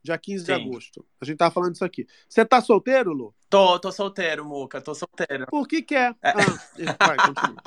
dia 0.03 0.18
15 0.18 0.45
de 0.45 0.53
Sim. 0.53 0.62
agosto. 0.62 1.05
A 1.20 1.26
gente 1.26 1.38
tava 1.38 1.51
falando 1.51 1.74
disso 1.74 1.86
aqui. 1.86 2.07
Você 2.28 2.45
tá 2.45 2.62
solteiro, 2.62 3.14
Lu? 3.14 3.34
Tô, 3.49 3.80
tô 3.80 3.91
solteiro, 3.91 4.45
Muca, 4.45 4.82
tô 4.82 4.93
solteiro. 4.95 5.45
Por 5.47 5.68
que 5.68 5.82
quer? 5.82 6.16
É. 6.22 6.30
Ah, 6.30 7.07
vai, 7.07 7.18
continua. 7.18 7.57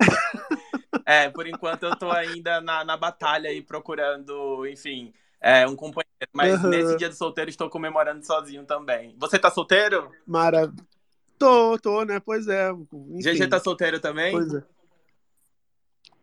É, 1.04 1.28
por 1.28 1.46
enquanto 1.46 1.82
eu 1.82 1.96
tô 1.96 2.10
ainda 2.10 2.60
na, 2.60 2.84
na 2.84 2.96
batalha 2.96 3.50
aí 3.50 3.60
procurando, 3.60 4.66
enfim, 4.66 5.12
é, 5.40 5.66
um 5.66 5.74
companheiro. 5.74 6.06
Mas 6.32 6.54
Aham. 6.54 6.68
nesse 6.68 6.96
dia 6.96 7.08
do 7.08 7.14
solteiro 7.14 7.50
estou 7.50 7.68
comemorando 7.68 8.24
sozinho 8.24 8.64
também. 8.64 9.14
Você 9.18 9.38
tá 9.38 9.50
solteiro? 9.50 10.10
Maravilha. 10.26 10.84
Tô, 11.38 11.76
tô, 11.78 12.04
né? 12.04 12.20
Pois 12.20 12.46
é. 12.46 12.70
Enfim. 12.70 13.34
GG 13.34 13.48
tá 13.48 13.58
solteiro 13.58 13.98
também? 13.98 14.30
Pois 14.30 14.54
é. 14.54 14.62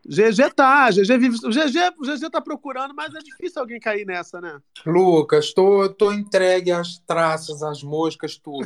GG 0.10 0.56
tá, 0.56 0.90
GG 0.90 1.18
vive. 1.20 1.38
O 1.46 1.50
GG, 1.50 1.94
o 2.00 2.04
GG 2.04 2.30
tá 2.32 2.42
procurando, 2.42 2.96
mas 2.96 3.14
é 3.14 3.20
difícil 3.20 3.62
alguém 3.62 3.80
cair 3.80 4.08
nessa, 4.08 4.42
né? 4.42 4.60
Lucas, 4.84 5.54
tô, 5.54 5.88
tô 5.88 6.12
entregue 6.12 6.72
às 6.72 6.98
traças, 6.98 7.62
às 7.62 7.84
moscas, 7.84 8.36
tudo. 8.36 8.66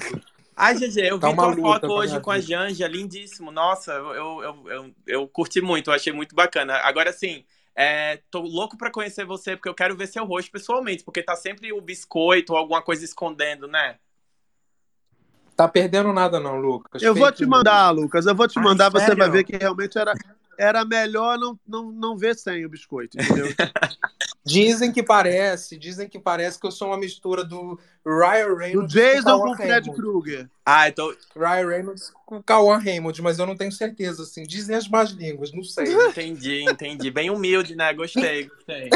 Ai, 0.56 0.76
GG, 0.76 1.00
eu 1.02 1.20
Tá 1.20 1.28
vi 1.28 1.34
uma 1.34 1.54
tua 1.54 1.62
foto 1.62 1.92
hoje 1.92 2.20
com 2.22 2.32
a. 2.32 2.40
Janja, 2.40 2.88
lindíssimo. 2.88 3.52
Nossa, 3.52 3.92
eu, 3.92 4.14
eu, 4.14 4.70
eu, 4.70 4.96
eu, 5.06 5.28
curti 5.28 5.60
muito, 5.60 5.90
eu 5.90 5.94
achei 5.94 6.14
muito 6.14 6.34
bacana. 6.34 6.76
Agora 6.78 7.12
sim, 7.12 7.44
é, 7.76 8.22
tô 8.32 8.40
louco 8.40 8.78
pra 8.78 8.92
conhecer 8.92 9.26
você, 9.26 9.58
porque 9.58 9.68
eu 9.68 9.74
quero 9.74 9.98
ver 9.98 10.08
seu 10.08 10.24
rosto 10.24 10.50
pessoalmente, 10.50 11.04
porque 11.04 11.22
tá 11.22 11.36
sempre 11.36 11.74
o 11.74 11.82
biscoito 11.82 12.54
ou 12.54 12.60
alguma 12.60 12.82
coisa 12.82 13.04
escondendo, 13.04 13.68
né? 13.68 13.98
Tá 15.56 15.68
perdendo 15.68 16.14
nada, 16.14 16.40
não, 16.40 16.56
Lucas. 16.56 17.02
Eu 17.02 17.14
vou 17.14 17.28
Fake 17.28 17.40
te 17.40 17.46
mandar, 17.46 17.92
Lucas. 17.92 18.26
Eu 18.26 18.34
vou 18.34 18.48
te 18.48 18.58
Ai, 18.58 18.64
mandar, 18.64 18.90
você 18.90 19.06
sério? 19.06 19.18
vai 19.18 19.30
ver 19.30 19.44
que 19.44 19.56
realmente 19.56 19.98
era, 19.98 20.14
era 20.58 20.86
melhor 20.86 21.38
não, 21.38 21.60
não, 21.68 21.92
não 21.92 22.18
ver 22.18 22.36
sem 22.36 22.66
o 22.66 22.70
biscoito, 22.70 23.18
entendeu? 23.20 23.48
Dizem 24.46 24.92
que 24.92 25.02
parece, 25.02 25.78
dizem 25.78 26.10
que 26.10 26.20
parece 26.20 26.60
que 26.60 26.68
eu 26.68 26.72
sou 26.72 26.90
uma 26.90 26.98
mistura 26.98 27.46
do 27.46 27.80
Ryan 28.06 28.48
O 28.48 28.58
Reynolds 28.58 28.94
Jason 28.94 29.24
Cauã 29.24 29.46
com 29.46 29.52
o 29.52 29.56
Fred. 29.56 29.92
Krueger. 29.94 30.50
Ah, 30.66 30.90
então. 30.90 31.16
Ryan 31.34 31.68
Reynolds 31.68 32.12
com 32.26 32.38
o 32.38 32.44
Cauã 32.44 32.78
Raymond, 32.78 33.22
mas 33.22 33.40
eu 33.40 33.46
não 33.46 33.56
tenho 33.56 33.72
certeza, 33.72 34.24
assim. 34.24 34.44
Dizem 34.44 34.76
as 34.76 34.88
más 34.88 35.12
línguas, 35.12 35.52
não 35.52 35.64
sei. 35.64 35.86
Entendi, 36.14 36.64
entendi. 36.64 37.12
Bem 37.12 37.30
humilde, 37.30 37.76
né? 37.76 37.94
Gostei, 37.94 38.46
gostei. 38.46 38.90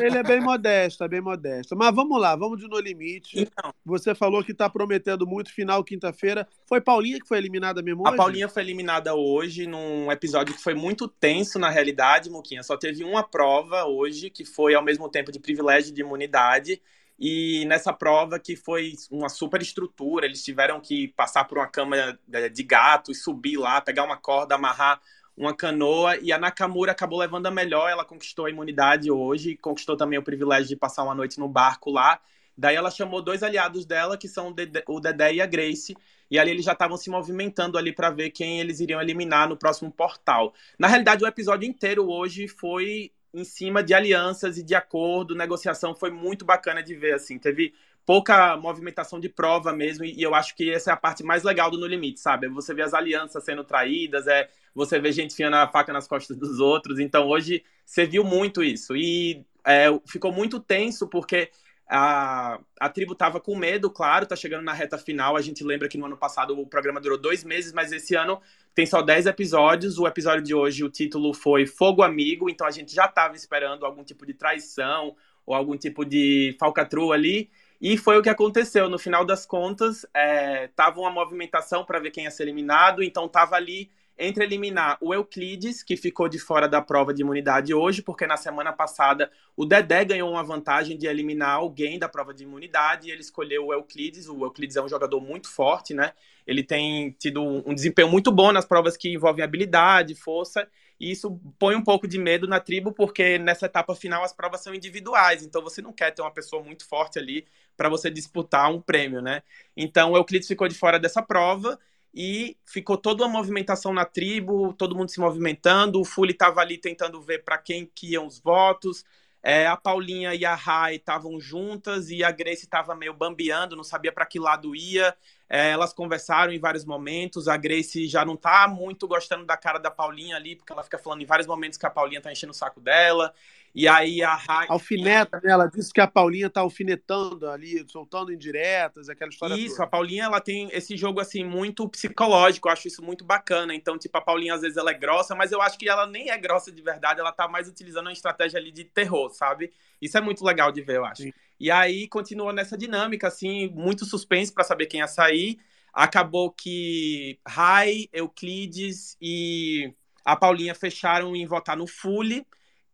Ele 0.00 0.18
é 0.18 0.22
bem 0.22 0.40
modesto, 0.40 1.04
é 1.04 1.08
bem 1.08 1.20
modesto. 1.20 1.76
Mas 1.76 1.94
vamos 1.94 2.20
lá, 2.20 2.34
vamos 2.34 2.58
de 2.58 2.68
No 2.68 2.78
Limite. 2.78 3.40
Então. 3.40 3.72
Você 3.84 4.14
falou 4.14 4.42
que 4.42 4.54
tá 4.54 4.68
prometendo 4.68 5.26
muito 5.26 5.52
final 5.52 5.84
quinta-feira. 5.84 6.46
Foi 6.66 6.80
Paulinha 6.80 7.18
que 7.20 7.28
foi 7.28 7.38
eliminada 7.38 7.82
mesmo 7.82 8.06
A 8.06 8.10
hoje? 8.10 8.16
Paulinha 8.16 8.48
foi 8.48 8.62
eliminada 8.62 9.14
hoje 9.14 9.66
num 9.66 10.10
episódio 10.10 10.54
que 10.54 10.62
foi 10.62 10.74
muito 10.74 11.06
tenso 11.06 11.58
na 11.58 11.68
realidade, 11.68 12.30
Muquinha. 12.30 12.62
Só 12.62 12.76
teve 12.76 13.04
uma 13.04 13.22
prova 13.22 13.84
hoje, 13.84 14.30
que 14.30 14.44
foi 14.44 14.74
ao 14.74 14.82
mesmo 14.82 15.08
tempo 15.08 15.30
de 15.30 15.38
privilégio 15.38 15.90
e 15.90 15.94
de 15.94 16.00
imunidade. 16.00 16.80
E 17.18 17.64
nessa 17.66 17.92
prova, 17.92 18.38
que 18.38 18.54
foi 18.54 18.92
uma 19.10 19.28
super 19.28 19.60
estrutura, 19.60 20.24
eles 20.24 20.44
tiveram 20.44 20.80
que 20.80 21.08
passar 21.08 21.44
por 21.44 21.58
uma 21.58 21.66
cama 21.66 22.18
eh, 22.32 22.48
de 22.48 22.62
gato 22.62 23.10
e 23.10 23.14
subir 23.14 23.56
lá, 23.56 23.80
pegar 23.80 24.04
uma 24.04 24.16
corda, 24.16 24.54
amarrar 24.54 25.00
uma 25.36 25.54
canoa. 25.54 26.16
E 26.18 26.32
a 26.32 26.38
Nakamura 26.38 26.92
acabou 26.92 27.18
levando 27.18 27.46
a 27.46 27.50
melhor, 27.50 27.90
ela 27.90 28.04
conquistou 28.04 28.46
a 28.46 28.50
imunidade 28.50 29.10
hoje, 29.10 29.56
conquistou 29.56 29.96
também 29.96 30.18
o 30.18 30.22
privilégio 30.22 30.68
de 30.68 30.76
passar 30.76 31.02
uma 31.02 31.14
noite 31.14 31.40
no 31.40 31.48
barco 31.48 31.90
lá. 31.90 32.20
Daí 32.56 32.76
ela 32.76 32.90
chamou 32.90 33.22
dois 33.22 33.42
aliados 33.42 33.84
dela, 33.84 34.16
que 34.16 34.28
são 34.28 34.54
o 34.88 35.00
Dedé 35.00 35.34
e 35.34 35.40
a 35.40 35.46
Grace. 35.46 35.96
E 36.30 36.38
ali 36.38 36.50
eles 36.50 36.64
já 36.64 36.72
estavam 36.72 36.96
se 36.96 37.08
movimentando 37.08 37.78
ali 37.78 37.92
para 37.92 38.10
ver 38.10 38.30
quem 38.30 38.60
eles 38.60 38.80
iriam 38.80 39.00
eliminar 39.00 39.48
no 39.48 39.56
próximo 39.56 39.90
portal. 39.90 40.52
Na 40.78 40.86
realidade, 40.88 41.24
o 41.24 41.26
episódio 41.26 41.68
inteiro 41.68 42.08
hoje 42.10 42.48
foi 42.48 43.12
em 43.32 43.44
cima 43.44 43.82
de 43.82 43.94
alianças 43.94 44.58
e 44.58 44.62
de 44.62 44.74
acordo, 44.74 45.34
negociação 45.34 45.94
foi 45.94 46.10
muito 46.10 46.44
bacana 46.44 46.82
de 46.82 46.94
ver 46.94 47.14
assim. 47.14 47.38
Teve 47.38 47.74
pouca 48.06 48.56
movimentação 48.56 49.20
de 49.20 49.28
prova 49.28 49.72
mesmo 49.72 50.04
e 50.04 50.22
eu 50.22 50.34
acho 50.34 50.56
que 50.56 50.70
essa 50.70 50.90
é 50.90 50.94
a 50.94 50.96
parte 50.96 51.22
mais 51.22 51.42
legal 51.42 51.70
do 51.70 51.78
No 51.78 51.86
Limite, 51.86 52.20
sabe? 52.20 52.46
É 52.46 52.50
Você 52.50 52.72
vê 52.72 52.82
as 52.82 52.94
alianças 52.94 53.44
sendo 53.44 53.62
traídas, 53.62 54.26
é 54.26 54.48
você 54.74 54.98
vê 54.98 55.12
gente 55.12 55.32
enfiando 55.32 55.56
a 55.56 55.68
faca 55.68 55.92
nas 55.92 56.08
costas 56.08 56.36
dos 56.36 56.58
outros. 56.58 56.98
Então 56.98 57.28
hoje 57.28 57.62
você 57.84 58.06
viu 58.06 58.24
muito 58.24 58.62
isso 58.62 58.96
e 58.96 59.44
é, 59.64 59.86
ficou 60.06 60.32
muito 60.32 60.58
tenso 60.58 61.06
porque 61.06 61.50
a, 61.88 62.60
a 62.78 62.88
tribo 62.90 63.14
tava 63.14 63.40
com 63.40 63.56
medo, 63.56 63.90
claro, 63.90 64.26
tá 64.26 64.36
chegando 64.36 64.62
na 64.62 64.74
reta 64.74 64.98
final. 64.98 65.36
A 65.36 65.40
gente 65.40 65.64
lembra 65.64 65.88
que 65.88 65.96
no 65.96 66.04
ano 66.04 66.18
passado 66.18 66.58
o 66.58 66.66
programa 66.66 67.00
durou 67.00 67.16
dois 67.16 67.42
meses, 67.42 67.72
mas 67.72 67.90
esse 67.92 68.14
ano 68.14 68.40
tem 68.74 68.84
só 68.84 69.00
10 69.00 69.26
episódios. 69.26 69.98
O 69.98 70.06
episódio 70.06 70.42
de 70.42 70.54
hoje, 70.54 70.84
o 70.84 70.90
título 70.90 71.32
foi 71.32 71.66
Fogo 71.66 72.02
Amigo, 72.02 72.50
então 72.50 72.66
a 72.66 72.70
gente 72.70 72.94
já 72.94 73.08
tava 73.08 73.36
esperando 73.36 73.86
algum 73.86 74.04
tipo 74.04 74.26
de 74.26 74.34
traição 74.34 75.16
ou 75.46 75.54
algum 75.54 75.78
tipo 75.78 76.04
de 76.04 76.54
falcatrua 76.60 77.14
ali. 77.14 77.50
E 77.80 77.96
foi 77.96 78.18
o 78.18 78.22
que 78.22 78.28
aconteceu. 78.28 78.90
No 78.90 78.98
final 78.98 79.24
das 79.24 79.46
contas, 79.46 80.04
é, 80.12 80.68
tava 80.68 81.00
uma 81.00 81.10
movimentação 81.10 81.84
para 81.84 81.98
ver 81.98 82.10
quem 82.10 82.24
ia 82.24 82.30
ser 82.30 82.42
eliminado, 82.42 83.02
então 83.02 83.26
tava 83.28 83.56
ali 83.56 83.90
entre 84.18 84.42
eliminar 84.44 84.98
o 85.00 85.14
Euclides, 85.14 85.82
que 85.82 85.96
ficou 85.96 86.28
de 86.28 86.38
fora 86.38 86.68
da 86.68 86.82
prova 86.82 87.14
de 87.14 87.22
imunidade 87.22 87.72
hoje, 87.72 88.02
porque 88.02 88.26
na 88.26 88.36
semana 88.36 88.72
passada 88.72 89.30
o 89.56 89.64
Dedé 89.64 90.04
ganhou 90.04 90.30
uma 90.30 90.42
vantagem 90.42 90.98
de 90.98 91.06
eliminar 91.06 91.50
alguém 91.50 91.98
da 91.98 92.08
prova 92.08 92.34
de 92.34 92.42
imunidade 92.42 93.08
e 93.08 93.10
ele 93.12 93.20
escolheu 93.20 93.66
o 93.66 93.72
Euclides. 93.72 94.28
O 94.28 94.44
Euclides 94.44 94.76
é 94.76 94.82
um 94.82 94.88
jogador 94.88 95.20
muito 95.20 95.48
forte, 95.48 95.94
né? 95.94 96.12
Ele 96.44 96.64
tem 96.64 97.12
tido 97.12 97.42
um 97.42 97.74
desempenho 97.74 98.08
muito 98.08 98.32
bom 98.32 98.50
nas 98.50 98.64
provas 98.64 98.96
que 98.96 99.12
envolvem 99.12 99.44
habilidade, 99.44 100.14
força, 100.14 100.66
e 100.98 101.12
isso 101.12 101.40
põe 101.58 101.76
um 101.76 101.84
pouco 101.84 102.08
de 102.08 102.18
medo 102.18 102.48
na 102.48 102.58
tribo, 102.58 102.90
porque 102.90 103.38
nessa 103.38 103.66
etapa 103.66 103.94
final 103.94 104.24
as 104.24 104.32
provas 104.32 104.62
são 104.62 104.74
individuais, 104.74 105.44
então 105.44 105.62
você 105.62 105.80
não 105.80 105.92
quer 105.92 106.10
ter 106.10 106.22
uma 106.22 106.30
pessoa 106.32 106.62
muito 106.62 106.86
forte 106.86 107.18
ali 107.18 107.46
para 107.76 107.88
você 107.88 108.10
disputar 108.10 108.72
um 108.72 108.80
prêmio, 108.80 109.20
né? 109.22 109.42
Então 109.76 110.12
o 110.12 110.16
Euclides 110.16 110.48
ficou 110.48 110.66
de 110.66 110.74
fora 110.74 110.98
dessa 110.98 111.22
prova 111.22 111.78
e 112.14 112.56
ficou 112.64 112.96
toda 112.96 113.24
uma 113.24 113.32
movimentação 113.32 113.92
na 113.92 114.04
tribo, 114.04 114.72
todo 114.72 114.96
mundo 114.96 115.10
se 115.10 115.20
movimentando, 115.20 116.00
o 116.00 116.04
Fully 116.04 116.32
estava 116.32 116.60
ali 116.60 116.78
tentando 116.78 117.20
ver 117.20 117.44
para 117.44 117.58
quem 117.58 117.90
que 117.94 118.12
iam 118.12 118.26
os 118.26 118.38
votos, 118.40 119.04
é, 119.42 119.66
a 119.66 119.76
Paulinha 119.76 120.34
e 120.34 120.44
a 120.44 120.54
Rai 120.54 120.96
estavam 120.96 121.40
juntas 121.40 122.10
e 122.10 122.24
a 122.24 122.30
Grace 122.30 122.64
estava 122.64 122.94
meio 122.94 123.14
bambeando, 123.14 123.76
não 123.76 123.84
sabia 123.84 124.12
para 124.12 124.26
que 124.26 124.38
lado 124.38 124.74
ia. 124.74 125.14
É, 125.48 125.70
elas 125.70 125.92
conversaram 125.92 126.52
em 126.52 126.58
vários 126.58 126.84
momentos. 126.84 127.48
A 127.48 127.56
Grace 127.56 128.06
já 128.08 128.24
não 128.24 128.36
tá 128.36 128.66
muito 128.68 129.06
gostando 129.06 129.46
da 129.46 129.56
cara 129.56 129.78
da 129.78 129.90
Paulinha 129.90 130.36
ali, 130.36 130.56
porque 130.56 130.72
ela 130.72 130.82
fica 130.82 130.98
falando 130.98 131.22
em 131.22 131.26
vários 131.26 131.46
momentos 131.46 131.78
que 131.78 131.86
a 131.86 131.90
Paulinha 131.90 132.20
tá 132.20 132.30
enchendo 132.32 132.50
o 132.50 132.54
saco 132.54 132.80
dela. 132.80 133.32
E 133.74 133.86
aí 133.86 134.22
a 134.22 134.34
Rai. 134.34 134.66
Alfineta, 134.68 135.40
né? 135.42 135.50
Ela 135.52 135.66
disse 135.66 135.92
que 135.92 136.00
a 136.00 136.06
Paulinha 136.06 136.50
tá 136.50 136.60
alfinetando 136.60 137.48
ali, 137.48 137.84
soltando 137.88 138.32
indiretas, 138.32 139.08
aquela 139.08 139.30
história. 139.30 139.54
Isso, 139.54 139.76
toda. 139.76 139.84
a 139.84 139.86
Paulinha 139.86 140.24
ela 140.24 140.40
tem 140.40 140.68
esse 140.72 140.96
jogo 140.96 141.20
assim 141.20 141.44
muito 141.44 141.88
psicológico, 141.88 142.68
eu 142.68 142.72
acho 142.72 142.88
isso 142.88 143.02
muito 143.02 143.24
bacana. 143.24 143.74
Então, 143.74 143.98
tipo, 143.98 144.16
a 144.16 144.20
Paulinha 144.20 144.54
às 144.54 144.62
vezes 144.62 144.76
ela 144.76 144.90
é 144.90 144.94
grossa, 144.94 145.34
mas 145.34 145.52
eu 145.52 145.62
acho 145.62 145.78
que 145.78 145.88
ela 145.88 146.06
nem 146.06 146.30
é 146.30 146.38
grossa 146.38 146.72
de 146.72 146.82
verdade, 146.82 147.20
ela 147.20 147.32
tá 147.32 147.46
mais 147.46 147.68
utilizando 147.68 148.06
uma 148.06 148.12
estratégia 148.12 148.58
ali 148.58 148.72
de 148.72 148.84
terror, 148.84 149.30
sabe? 149.30 149.72
Isso 150.00 150.16
é 150.16 150.20
muito 150.20 150.44
legal 150.44 150.72
de 150.72 150.80
ver, 150.80 150.96
eu 150.96 151.04
acho. 151.04 151.22
Sim. 151.22 151.32
E 151.60 151.70
aí 151.70 152.06
continua 152.08 152.52
nessa 152.52 152.78
dinâmica, 152.78 153.28
assim, 153.28 153.68
muito 153.68 154.04
suspense 154.04 154.52
para 154.52 154.64
saber 154.64 154.86
quem 154.86 155.00
ia 155.00 155.08
sair. 155.08 155.58
Acabou 155.92 156.52
que 156.52 157.38
Rai, 157.46 158.08
Euclides 158.12 159.16
e 159.20 159.92
a 160.24 160.36
Paulinha 160.36 160.74
fecharam 160.74 161.34
em 161.34 161.46
votar 161.46 161.76
no 161.76 161.86
Fully. 161.86 162.46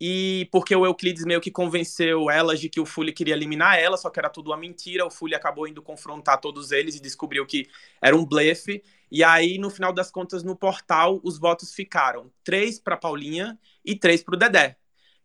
E 0.07 0.47
porque 0.53 0.77
o 0.77 0.85
Euclides 0.85 1.25
meio 1.25 1.41
que 1.41 1.51
convenceu 1.51 2.29
elas 2.29 2.61
de 2.61 2.69
que 2.69 2.79
o 2.79 2.85
Fully 2.85 3.11
queria 3.11 3.33
eliminar 3.33 3.79
ela, 3.79 3.97
só 3.97 4.11
que 4.11 4.19
era 4.21 4.29
tudo 4.29 4.51
uma 4.51 4.57
mentira. 4.59 5.07
O 5.07 5.11
Fully 5.11 5.35
acabou 5.35 5.67
indo 5.67 5.81
confrontar 5.81 6.39
todos 6.43 6.73
eles 6.73 6.95
e 6.95 7.01
descobriu 7.01 7.47
que 7.47 7.71
era 8.03 8.15
um 8.15 8.23
blefe. 8.23 8.83
E 9.11 9.25
aí, 9.25 9.57
no 9.57 9.71
final 9.71 9.95
das 9.95 10.11
contas, 10.11 10.43
no 10.43 10.55
portal, 10.55 11.23
os 11.25 11.39
votos 11.39 11.73
ficaram 11.73 12.31
três 12.45 12.79
para 12.79 12.99
Paulinha 12.99 13.59
e 13.83 13.97
três 13.97 14.23
para 14.23 14.35
o 14.35 14.39
Dedé. 14.39 14.77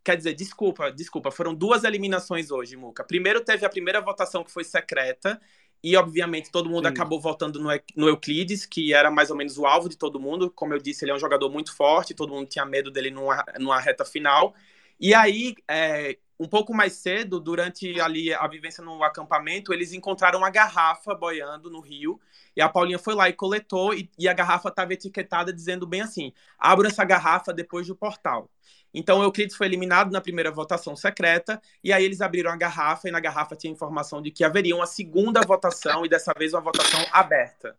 Quer 0.02 0.16
dizer, 0.16 0.34
desculpa, 0.34 0.90
desculpa, 0.90 1.30
foram 1.30 1.54
duas 1.54 1.84
eliminações 1.84 2.50
hoje, 2.50 2.78
Muca. 2.78 3.04
Primeiro 3.04 3.44
teve 3.44 3.66
a 3.66 3.70
primeira 3.70 4.00
votação 4.00 4.46
que 4.46 4.52
foi 4.52 4.64
secreta, 4.64 5.42
e 5.84 5.96
obviamente 5.96 6.52
todo 6.52 6.70
mundo 6.70 6.88
Sim. 6.88 6.94
acabou 6.94 7.20
votando 7.20 7.60
no, 7.60 7.70
no 7.96 8.08
Euclides, 8.08 8.66
que 8.66 8.94
era 8.94 9.10
mais 9.10 9.30
ou 9.30 9.38
menos 9.38 9.58
o 9.58 9.66
alvo 9.66 9.88
de 9.88 9.98
todo 9.98 10.20
mundo. 10.20 10.52
Como 10.52 10.74
eu 10.74 10.80
disse, 10.80 11.06
ele 11.06 11.12
é 11.12 11.16
um 11.16 11.20
jogador 11.20 11.50
muito 11.50 11.76
forte, 11.76 12.14
todo 12.14 12.34
mundo 12.34 12.48
tinha 12.48 12.66
medo 12.66 12.92
dele 12.92 13.12
numa, 13.12 13.44
numa 13.58 13.80
reta 13.80 14.04
final. 14.04 14.54
E 15.00 15.14
aí, 15.14 15.56
é, 15.68 16.18
um 16.40 16.48
pouco 16.48 16.74
mais 16.74 16.94
cedo, 16.94 17.40
durante 17.40 18.00
ali 18.00 18.34
a 18.34 18.48
vivência 18.48 18.84
no 18.84 19.04
acampamento, 19.04 19.74
eles 19.74 19.94
encontraram 19.94 20.40
uma 20.40 20.50
garrafa 20.50 21.16
boiando 21.16 21.70
no 21.70 21.80
rio. 21.80 22.20
E 22.56 22.62
a 22.62 22.70
Paulinha 22.70 23.00
foi 23.00 23.16
lá 23.16 23.30
e 23.30 23.34
coletou, 23.34 23.94
e, 23.94 24.10
e 24.18 24.28
a 24.28 24.34
garrafa 24.34 24.70
estava 24.70 24.94
etiquetada 24.94 25.54
dizendo 25.54 25.86
bem 25.86 26.02
assim: 26.02 26.34
abra 26.58 26.88
essa 26.88 27.04
garrafa 27.04 27.54
depois 27.54 27.88
do 27.88 27.96
portal. 27.96 28.50
Então, 28.94 29.22
Euclides 29.22 29.56
foi 29.56 29.68
eliminado 29.68 30.12
na 30.12 30.20
primeira 30.20 30.52
votação 30.52 30.96
secreta, 30.96 31.62
e 31.84 31.94
aí 31.94 32.04
eles 32.04 32.22
abriram 32.22 32.52
a 32.52 32.56
garrafa, 32.56 33.08
e 33.08 33.12
na 33.12 33.20
garrafa 33.20 33.56
tinha 33.56 33.72
informação 33.72 34.22
de 34.22 34.32
que 34.32 34.44
haveria 34.44 34.76
uma 34.76 34.88
segunda 34.88 35.42
votação, 35.42 36.06
e 36.06 36.10
dessa 36.10 36.34
vez 36.38 36.54
uma 36.54 36.62
votação 36.62 37.00
aberta. 37.12 37.78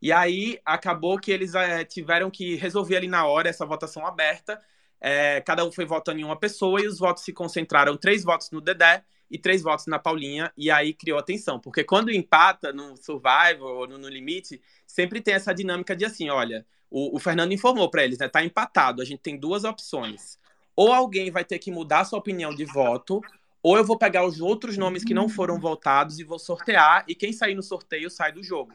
E 0.00 0.12
aí 0.12 0.60
acabou 0.64 1.18
que 1.18 1.32
eles 1.32 1.54
é, 1.54 1.84
tiveram 1.84 2.30
que 2.30 2.56
resolver 2.56 2.96
ali 2.96 3.08
na 3.08 3.26
hora 3.26 3.48
essa 3.48 3.66
votação 3.66 4.06
aberta. 4.06 4.60
É, 5.00 5.40
cada 5.40 5.64
um 5.64 5.72
foi 5.72 5.84
votando 5.84 6.20
em 6.20 6.24
uma 6.24 6.38
pessoa, 6.38 6.80
e 6.80 6.86
os 6.86 6.98
votos 6.98 7.24
se 7.24 7.32
concentraram: 7.32 7.96
três 7.96 8.22
votos 8.22 8.50
no 8.50 8.60
Dedé 8.60 9.02
e 9.30 9.38
três 9.38 9.62
votos 9.62 9.86
na 9.86 9.98
Paulinha, 9.98 10.52
e 10.56 10.70
aí 10.70 10.92
criou 10.92 11.18
atenção. 11.18 11.58
Porque 11.60 11.84
quando 11.84 12.10
empata 12.10 12.72
no 12.72 12.96
Survival 12.96 13.76
ou 13.76 13.86
no, 13.86 13.98
no 13.98 14.08
Limite, 14.08 14.60
sempre 14.86 15.20
tem 15.20 15.34
essa 15.34 15.54
dinâmica 15.54 15.94
de 15.94 16.04
assim: 16.04 16.30
olha 16.30 16.66
o, 16.90 17.16
o 17.16 17.18
Fernando 17.18 17.52
informou 17.52 17.90
para 17.90 18.04
eles, 18.04 18.18
né? 18.18 18.28
Tá 18.28 18.42
empatado. 18.44 19.02
A 19.02 19.04
gente 19.04 19.20
tem 19.20 19.36
duas 19.36 19.64
opções. 19.64 20.38
Ou 20.74 20.92
alguém 20.92 21.30
vai 21.30 21.44
ter 21.44 21.58
que 21.58 21.70
mudar 21.70 22.04
sua 22.04 22.18
opinião 22.18 22.54
de 22.54 22.64
voto, 22.64 23.20
ou 23.62 23.76
eu 23.76 23.84
vou 23.84 23.98
pegar 23.98 24.24
os 24.24 24.40
outros 24.40 24.78
nomes 24.78 25.04
que 25.04 25.12
não 25.12 25.28
foram 25.28 25.58
votados 25.58 26.18
e 26.18 26.24
vou 26.24 26.38
sortear, 26.38 27.04
e 27.08 27.14
quem 27.14 27.32
sair 27.32 27.54
no 27.54 27.62
sorteio 27.62 28.08
sai 28.08 28.32
do 28.32 28.42
jogo. 28.42 28.72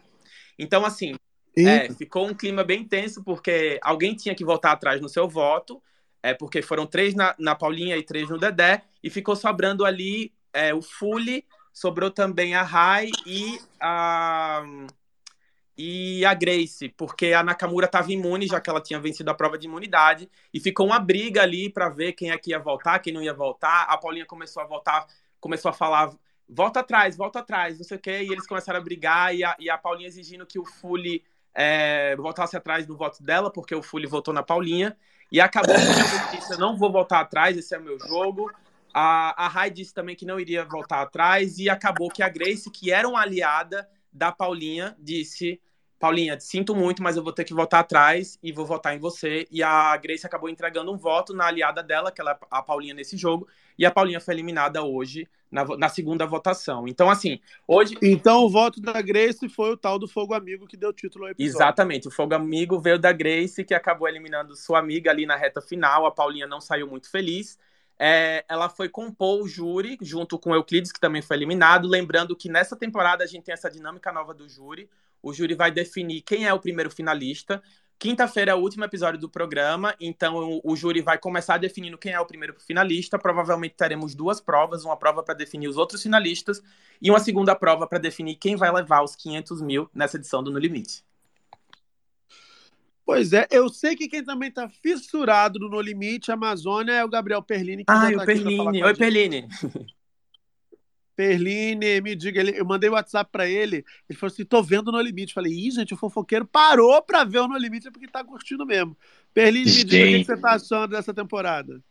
Então, 0.60 0.86
assim, 0.86 1.16
é, 1.58 1.91
ficou 1.93 2.28
um 2.28 2.34
clima 2.34 2.64
bem 2.64 2.84
tenso, 2.84 3.24
porque 3.24 3.80
alguém 3.82 4.16
tinha 4.16 4.36
que 4.36 4.43
votar 4.43 4.74
atrás 4.74 4.99
no 4.99 5.08
seu 5.08 5.28
voto, 5.30 5.82
é, 6.22 6.34
porque 6.34 6.62
foram 6.62 6.86
três 6.86 7.16
na, 7.16 7.34
na 7.39 7.56
Paulinha 7.56 7.95
e 7.95 8.04
três 8.04 8.30
no 8.30 8.38
Dedé, 8.38 8.84
e 9.01 9.10
ficou 9.10 9.36
sobrando 9.36 9.86
ali 9.86 10.34
é, 10.54 10.74
o 10.74 10.82
Fully, 10.82 11.45
sobrou 11.74 12.12
também 12.12 12.56
a 12.56 12.62
Rai 12.62 13.10
e 13.26 13.60
a 13.80 14.64
e 15.76 16.24
a 16.24 16.34
Grace, 16.34 16.89
porque 16.89 17.34
a 17.34 17.43
Nakamura 17.43 17.88
estava 17.88 18.12
imune, 18.12 18.47
já 18.47 18.62
que 18.62 18.70
ela 18.70 18.80
tinha 18.80 18.99
vencido 18.99 19.32
a 19.32 19.34
prova 19.34 19.58
de 19.58 19.66
imunidade, 19.66 20.30
e 20.54 20.60
ficou 20.60 20.86
uma 20.86 20.99
briga 20.99 21.41
ali 21.41 21.70
para 21.70 21.89
ver 21.89 22.14
quem 22.14 22.30
é 22.30 22.38
que 22.38 22.51
ia 22.51 22.60
voltar, 22.60 22.99
quem 22.99 23.12
não 23.12 23.24
ia 23.24 23.34
voltar. 23.34 23.84
A 23.84 23.97
Paulinha 23.97 24.26
começou 24.26 24.62
a 24.62 24.66
voltar, 24.68 25.08
começou 25.39 25.70
a 25.70 25.74
falar: 25.74 26.12
volta 26.47 26.82
atrás, 26.82 27.18
volta 27.18 27.39
atrás, 27.39 27.78
não 27.78 27.86
sei 27.86 27.97
o 27.97 27.99
quê, 27.99 28.22
e 28.22 28.32
eles 28.32 28.45
começaram 28.45 28.80
a 28.80 28.84
brigar, 28.84 29.36
e 29.36 29.43
a, 29.43 29.56
e 29.60 29.70
a 29.70 29.78
Paulinha 29.78 30.08
exigindo 30.08 30.45
que 30.45 30.60
o 30.60 30.66
Fully 30.66 31.24
é, 31.56 32.16
voltasse 32.18 32.56
atrás 32.56 32.86
do 32.86 32.95
voto 32.95 33.24
dela, 33.24 33.51
porque 33.51 33.74
o 33.74 33.82
Fully 33.82 34.06
votou 34.06 34.34
na 34.34 34.43
Paulinha, 34.43 34.95
e 35.32 35.41
acabou 35.41 35.76
que 35.76 36.38
disse: 36.38 36.54
eu 36.54 36.60
não 36.60 36.78
vou 36.78 36.91
voltar 36.91 37.20
atrás, 37.20 37.58
esse 37.58 37.74
é 37.74 37.80
o 37.80 37.84
meu 37.84 37.97
jogo. 37.99 38.51
A, 38.94 39.46
a 39.46 39.48
Rai 39.48 39.72
disse 39.72 39.94
também 39.94 40.16
que 40.16 40.26
não 40.26 40.39
iria 40.39 40.64
voltar 40.64 41.02
atrás, 41.02 41.58
e 41.58 41.70
acabou 41.70 42.10
que 42.10 42.22
a 42.22 42.30
Grace, 42.30 42.70
que 42.70 42.91
era 42.91 43.08
uma 43.08 43.22
aliada 43.22 43.89
da 44.12 44.32
Paulinha 44.32 44.96
disse: 45.00 45.60
Paulinha, 46.04 46.38
sinto 46.39 46.76
muito, 46.76 47.02
mas 47.02 47.16
eu 47.16 47.24
vou 47.24 47.32
ter 47.32 47.46
que 47.46 47.54
votar 47.54 47.80
atrás 47.80 48.38
e 48.44 48.52
vou 48.52 48.66
votar 48.66 48.94
em 48.94 49.00
você. 49.00 49.48
E 49.50 49.64
a 49.64 49.96
Grace 49.96 50.26
acabou 50.26 50.50
entregando 50.50 50.91
um 50.91 50.98
voto 50.98 51.34
na 51.34 51.46
aliada 51.46 51.82
dela, 51.82 52.12
que 52.12 52.20
ela 52.20 52.32
é 52.32 52.38
a 52.52 52.62
Paulinha 52.62 52.94
nesse 52.94 53.16
jogo, 53.16 53.48
e 53.80 53.86
a 53.86 53.91
Paulinha 53.91 54.20
foi 54.20 54.34
eliminada 54.34 54.84
hoje 54.84 55.28
na, 55.50 55.64
na, 55.78 55.88
segunda 55.88 56.26
votação. 56.26 56.88
Então, 56.88 57.10
assim, 57.10 57.39
hoje. 57.68 57.96
Então, 58.02 58.44
o 58.44 58.50
voto 58.50 58.82
da 58.82 59.02
Grace 59.02 59.48
foi 59.48 59.72
o 59.72 59.78
tal 59.78 59.98
do 59.98 60.08
Fogo 60.08 60.34
Amigo 60.34 60.68
que 60.68 60.76
deu 60.76 60.91
título 60.91 61.26
ao 61.26 61.32
episódio. 61.32 61.56
Exatamente, 61.56 62.08
o 62.08 62.12
Fogo 62.12 62.36
Amigo 62.36 62.80
veio 62.80 63.00
da 63.00 63.14
Grace, 63.14 63.64
que 63.64 63.74
acabou 63.74 64.08
eliminando 64.08 64.56
sua 64.56 64.80
amiga 64.80 65.10
ali 65.10 65.26
na 65.26 65.36
reta 65.36 65.62
final. 65.62 66.06
A 66.06 66.12
Paulinha 66.12 66.46
não 66.46 66.60
saiu 66.60 66.86
muito 66.86 67.10
feliz. 67.10 67.58
É, 68.00 68.44
ela 68.50 68.70
foi 68.70 68.89
compor 68.89 69.41
o 69.41 69.48
júri 69.48 69.98
junto 70.02 70.38
com 70.39 70.54
Euclides, 70.54 70.91
que 70.91 71.00
também 71.00 71.22
foi 71.22 71.38
eliminado. 71.38 71.88
Lembrando 71.88 72.36
que 72.36 72.50
nessa 72.50 72.76
temporada 72.76 73.24
a 73.24 73.28
gente 73.28 73.44
tem 73.44 73.54
essa 73.54 73.70
dinâmica 73.70 74.12
nova 74.12 74.34
do 74.34 74.48
júri. 74.48 74.89
O 75.22 75.34
júri 75.34 75.56
vai 75.56 75.72
definir 75.72 76.22
quem 76.22 76.46
é 76.46 76.54
o 76.54 76.60
primeiro 76.60 76.91
finalista. 76.91 77.62
Quinta-feira 77.98 78.52
é 78.52 78.56
o 78.56 78.60
último 78.60 78.84
episódio 78.84 79.18
do 79.18 79.30
programa, 79.30 79.96
então 79.98 80.36
o, 80.36 80.74
o, 80.74 80.76
júri 80.76 81.00
vai 81.00 81.18
começar 81.18 81.58
definindo 81.58 81.98
quem 81.98 82.12
é 82.12 82.20
o 82.20 82.26
primeiro 82.26 82.54
finalista. 82.60 83.18
Provavelmente 83.18 83.76
teremos 83.76 84.14
duas 84.14 84.41
provas: 84.41 84.84
uma 84.84 84.98
prova 84.98 85.24
para 85.24 85.34
definir 85.34 85.70
os 85.70 85.78
outros 85.78 86.04
finalistas 86.04 86.62
e 87.02 87.10
uma 87.10 87.20
segunda 87.20 87.56
prova 87.56 87.88
para 87.88 88.00
definir 88.00 88.36
quem 88.36 88.58
vai 88.58 88.72
levar 88.74 89.04
os 89.04 89.16
500 89.16 89.62
mil 89.62 89.89
nessa 89.94 90.18
edição 90.18 90.44
do 90.44 90.52
No 90.52 90.60
Limite. 90.60 91.06
Pois 93.06 93.34
é, 93.34 93.47
eu 93.51 93.68
sei 93.70 93.95
que 93.95 94.08
quem 94.08 94.24
também 94.24 94.49
tá 94.49 94.70
fissurado 94.70 95.60
no 95.60 95.70
No 95.70 95.82
Limite 95.82 96.32
Amazônia 96.32 96.93
é 96.93 97.04
o 97.04 97.10
Gabriel 97.10 97.41
Perlini. 97.41 97.84
Que 97.84 97.91
ah, 97.91 98.10
o 98.14 98.18
tá 98.18 98.26
Perlini. 98.26 98.84
Oi, 98.84 98.95
Perlini. 98.95 99.47
Perline, 101.16 102.01
me 102.01 102.16
diga, 102.16 102.39
ele, 102.39 102.60
eu 102.60 102.66
mandei 102.66 102.89
o 102.89 102.93
WhatsApp 102.93 103.30
para 103.32 103.47
ele, 103.47 103.86
ele 104.10 104.18
falou 104.18 104.34
assim, 104.34 104.43
tô 104.43 104.64
vendo 104.64 104.91
No 104.91 104.99
Limite. 104.99 105.34
Falei, 105.34 105.54
ih, 105.54 105.72
gente, 105.72 105.93
o 105.93 105.97
fofoqueiro 105.97 106.45
parou 106.45 107.01
pra 107.04 107.24
ver 107.24 107.39
o 107.39 107.47
No 107.47 107.58
Limite, 107.58 107.88
é 107.88 107.91
porque 107.91 108.08
tá 108.08 108.24
curtindo 108.24 108.66
mesmo. 108.66 108.97
Perline, 109.34 109.66
me 109.66 109.84
diga 109.84 110.06
o 110.06 110.08
que, 110.08 110.20
que 110.20 110.26
você 110.26 110.38
tá 110.38 110.54
achando 110.54 110.91
dessa 110.91 111.14
temporada. 111.14 111.82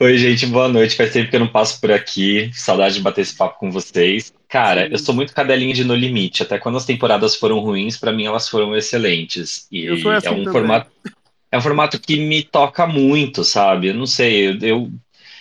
Oi, 0.00 0.16
gente, 0.18 0.46
boa 0.46 0.68
noite. 0.68 0.96
Faz 0.96 1.12
tempo 1.12 1.28
que 1.30 1.36
eu 1.36 1.40
não 1.40 1.48
passo 1.48 1.80
por 1.80 1.90
aqui. 1.92 2.50
Saudade 2.54 2.94
de 2.94 3.00
bater 3.02 3.20
esse 3.22 3.36
papo 3.36 3.58
com 3.58 3.70
vocês. 3.70 4.32
Cara, 4.48 4.86
Sim. 4.86 4.92
eu 4.92 4.98
sou 4.98 5.14
muito 5.14 5.34
cadelinha 5.34 5.74
de 5.74 5.84
No 5.84 5.94
Limite. 5.94 6.42
Até 6.42 6.58
quando 6.58 6.76
as 6.78 6.86
temporadas 6.86 7.34
foram 7.36 7.58
ruins, 7.60 7.96
para 7.98 8.12
mim 8.12 8.24
elas 8.24 8.48
foram 8.48 8.74
excelentes. 8.76 9.66
E 9.70 9.88
assim 9.88 10.18
é 10.22 10.30
um 10.30 10.46
também. 10.46 10.48
formato 10.48 10.90
é 11.52 11.58
um 11.58 11.62
formato 11.62 12.00
que 12.00 12.16
me 12.18 12.42
toca 12.44 12.86
muito, 12.86 13.44
sabe? 13.44 13.88
Eu 13.88 13.94
não 13.94 14.06
sei, 14.06 14.48
eu, 14.48 14.58
eu, 14.62 14.92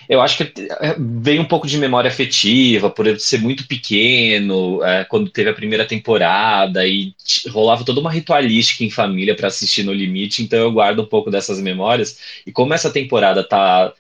Eu 0.07 0.21
acho 0.21 0.37
que 0.37 0.53
é, 0.81 0.95
vem 0.99 1.39
um 1.39 1.45
pouco 1.45 1.67
de 1.67 1.77
memória 1.77 2.09
afetiva, 2.09 2.89
por 2.91 3.19
ser 3.19 3.39
muito 3.39 3.67
pequeno, 3.67 4.83
é, 4.83 5.03
quando 5.05 5.31
teve 5.31 5.49
a 5.49 5.53
primeira 5.53 5.85
temporada 5.85 6.85
e 6.87 7.15
rolava 7.49 7.83
toda 7.83 7.99
uma 8.01 8.11
ritualística 8.11 8.83
em 8.83 8.91
família 8.91 9.35
para 9.35 9.47
assistir 9.47 9.83
no 9.83 9.93
limite, 9.93 10.43
então 10.43 10.59
eu 10.59 10.71
guardo 10.71 11.01
um 11.01 11.05
pouco 11.07 11.31
dessas 11.31 11.59
memórias. 11.59 12.19
E 12.45 12.51
como 12.51 12.73
essa 12.73 12.91
temporada 12.91 13.43
tá, 13.43 13.93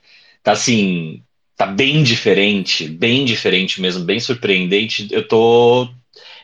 tá 0.45 0.51
assim, 0.51 1.23
tá 1.57 1.65
bem 1.65 2.03
diferente, 2.03 2.87
bem 2.87 3.25
diferente 3.25 3.81
mesmo, 3.81 4.05
bem 4.05 4.19
surpreendente, 4.19 5.07
eu 5.11 5.27
tô 5.27 5.89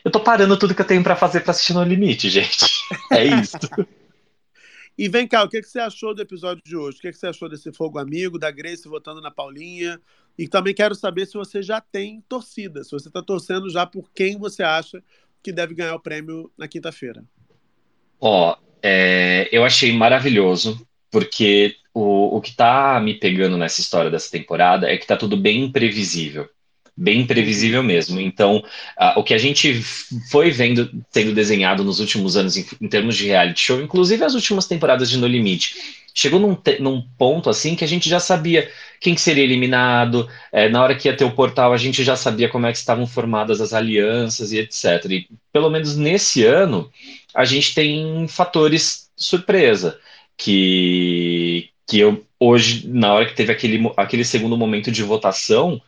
eu 0.04 0.10
tô 0.10 0.18
parando 0.18 0.58
tudo 0.58 0.74
que 0.74 0.82
eu 0.82 0.86
tenho 0.86 1.04
para 1.04 1.14
fazer 1.14 1.40
para 1.40 1.52
assistir 1.52 1.72
no 1.72 1.84
limite, 1.84 2.28
gente. 2.28 2.66
É 3.12 3.24
isso. 3.24 3.56
E 4.98 5.08
vem 5.08 5.26
cá, 5.26 5.44
o 5.44 5.48
que, 5.48 5.60
que 5.60 5.68
você 5.68 5.78
achou 5.78 6.12
do 6.12 6.20
episódio 6.20 6.60
de 6.66 6.76
hoje? 6.76 6.98
O 6.98 7.00
que, 7.00 7.12
que 7.12 7.16
você 7.16 7.28
achou 7.28 7.48
desse 7.48 7.72
fogo 7.72 7.98
amigo, 8.00 8.40
da 8.40 8.50
Grace 8.50 8.88
votando 8.88 9.20
na 9.20 9.30
Paulinha? 9.30 10.00
E 10.36 10.48
também 10.48 10.74
quero 10.74 10.96
saber 10.96 11.26
se 11.26 11.34
você 11.34 11.62
já 11.62 11.80
tem 11.80 12.20
torcida, 12.28 12.82
se 12.82 12.90
você 12.90 13.06
está 13.06 13.22
torcendo 13.22 13.70
já 13.70 13.86
por 13.86 14.10
quem 14.12 14.36
você 14.36 14.64
acha 14.64 15.00
que 15.42 15.52
deve 15.52 15.74
ganhar 15.74 15.94
o 15.94 16.00
prêmio 16.00 16.50
na 16.58 16.66
quinta-feira. 16.66 17.24
Ó, 18.20 18.56
é, 18.82 19.48
eu 19.52 19.64
achei 19.64 19.92
maravilhoso, 19.92 20.84
porque 21.12 21.76
o, 21.94 22.38
o 22.38 22.40
que 22.40 22.56
tá 22.56 22.98
me 23.00 23.14
pegando 23.14 23.56
nessa 23.56 23.80
história 23.80 24.10
dessa 24.10 24.30
temporada 24.30 24.90
é 24.90 24.96
que 24.96 25.06
tá 25.06 25.16
tudo 25.16 25.36
bem 25.36 25.62
imprevisível 25.62 26.48
bem 26.96 27.26
previsível 27.26 27.82
mesmo. 27.82 28.20
Então, 28.20 28.62
o 29.16 29.24
que 29.24 29.34
a 29.34 29.38
gente 29.38 29.82
foi 30.30 30.50
vendo 30.50 30.90
sendo 31.10 31.34
desenhado 31.34 31.82
nos 31.82 32.00
últimos 32.00 32.36
anos 32.36 32.56
em, 32.56 32.66
em, 32.80 32.88
termos 32.88 33.16
de 33.16 33.26
reality 33.26 33.60
show, 33.60 33.80
inclusive 33.80 34.22
as 34.22 34.34
últimas 34.34 34.66
temporadas 34.66 35.08
de 35.08 35.16
No 35.16 35.26
Limite, 35.26 35.74
chegou 36.14 36.38
num, 36.38 36.56
num 36.80 37.02
ponto 37.16 37.48
assim 37.48 37.74
que 37.74 37.84
a 37.84 37.88
gente 37.88 38.08
já 38.08 38.20
sabia 38.20 38.70
quem 39.00 39.14
que 39.14 39.20
seria 39.20 39.42
eliminado, 39.42 40.28
é, 40.52 40.68
na 40.68 40.82
hora 40.82 40.94
que 40.94 41.08
ia 41.08 41.16
ter 41.16 41.24
o 41.24 41.32
portal 41.32 41.72
a 41.72 41.78
gente 41.78 42.04
já 42.04 42.14
sabia 42.14 42.48
como 42.48 42.66
é 42.66 42.72
que 42.72 42.78
estavam 42.78 43.06
formadas 43.06 43.60
as 43.60 43.72
alianças 43.72 44.52
e 44.52 44.58
etc. 44.58 45.04
E 45.10 45.28
pelo 45.52 45.70
menos 45.70 45.96
nesse 45.96 46.44
ano 46.44 46.90
a 47.34 47.44
gente 47.44 47.74
tem 47.74 48.28
fatores 48.28 49.10
surpresa 49.16 49.98
que 50.42 51.70
que 51.86 51.98
eu 51.98 52.24
hoje 52.38 52.88
na 52.88 53.12
hora 53.12 53.26
que 53.26 53.34
teve 53.34 53.52
aquele, 53.52 53.92
aquele 53.96 54.24
segundo 54.24 54.56
momento 54.56 54.90
de 54.90 55.02
votação 55.02 55.80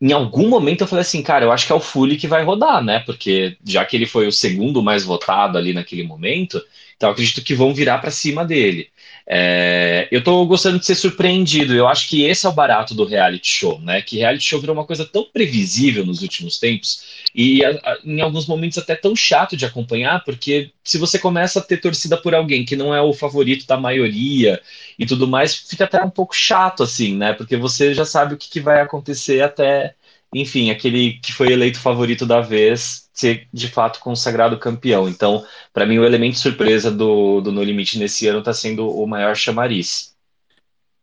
em 0.00 0.12
algum 0.12 0.48
momento 0.48 0.82
eu 0.82 0.86
falei 0.86 1.02
assim, 1.02 1.22
cara, 1.22 1.44
eu 1.44 1.52
acho 1.52 1.66
que 1.66 1.72
é 1.72 1.74
o 1.74 1.80
Fully 1.80 2.16
que 2.16 2.28
vai 2.28 2.44
rodar, 2.44 2.82
né? 2.82 3.00
Porque 3.00 3.56
já 3.64 3.84
que 3.84 3.96
ele 3.96 4.06
foi 4.06 4.28
o 4.28 4.32
segundo 4.32 4.82
mais 4.82 5.04
votado 5.04 5.58
ali 5.58 5.72
naquele 5.72 6.04
momento, 6.04 6.62
então 6.96 7.10
acredito 7.10 7.42
que 7.42 7.54
vão 7.54 7.74
virar 7.74 7.98
para 7.98 8.10
cima 8.10 8.44
dele. 8.44 8.90
É, 9.26 10.08
eu 10.10 10.22
tô 10.22 10.46
gostando 10.46 10.78
de 10.78 10.86
ser 10.86 10.94
surpreendido. 10.94 11.74
Eu 11.74 11.88
acho 11.88 12.08
que 12.08 12.22
esse 12.22 12.46
é 12.46 12.48
o 12.48 12.52
barato 12.52 12.94
do 12.94 13.04
reality 13.04 13.48
show, 13.48 13.80
né? 13.80 14.00
Que 14.00 14.18
reality 14.18 14.44
show 14.44 14.60
virou 14.60 14.74
uma 14.74 14.86
coisa 14.86 15.04
tão 15.04 15.24
previsível 15.24 16.06
nos 16.06 16.22
últimos 16.22 16.58
tempos 16.58 17.02
e 17.40 17.64
a, 17.64 17.70
a, 17.70 17.98
em 18.04 18.20
alguns 18.20 18.48
momentos 18.48 18.78
até 18.78 18.96
tão 18.96 19.14
chato 19.14 19.56
de 19.56 19.64
acompanhar, 19.64 20.24
porque 20.24 20.72
se 20.82 20.98
você 20.98 21.20
começa 21.20 21.60
a 21.60 21.62
ter 21.62 21.76
torcida 21.76 22.16
por 22.16 22.34
alguém 22.34 22.64
que 22.64 22.74
não 22.74 22.92
é 22.92 23.00
o 23.00 23.12
favorito 23.12 23.64
da 23.64 23.76
maioria 23.76 24.60
e 24.98 25.06
tudo 25.06 25.28
mais, 25.28 25.54
fica 25.54 25.84
até 25.84 26.02
um 26.02 26.10
pouco 26.10 26.34
chato, 26.34 26.82
assim, 26.82 27.16
né? 27.16 27.32
Porque 27.32 27.56
você 27.56 27.94
já 27.94 28.04
sabe 28.04 28.34
o 28.34 28.36
que, 28.36 28.50
que 28.50 28.60
vai 28.60 28.80
acontecer 28.80 29.40
até 29.40 29.94
enfim, 30.34 30.70
aquele 30.70 31.14
que 31.20 31.32
foi 31.32 31.52
eleito 31.52 31.80
favorito 31.80 32.26
da 32.26 32.40
vez 32.40 33.08
ser 33.14 33.48
de 33.52 33.68
fato 33.68 34.00
consagrado 34.00 34.58
campeão. 34.58 35.08
Então, 35.08 35.46
para 35.72 35.86
mim, 35.86 35.98
o 35.98 36.04
elemento 36.04 36.38
surpresa 36.38 36.90
do, 36.90 37.40
do 37.40 37.52
No 37.52 37.62
Limite 37.62 37.98
nesse 37.98 38.26
ano 38.26 38.40
está 38.40 38.52
sendo 38.52 38.90
o 38.90 39.06
maior 39.06 39.36
chamariz. 39.36 40.14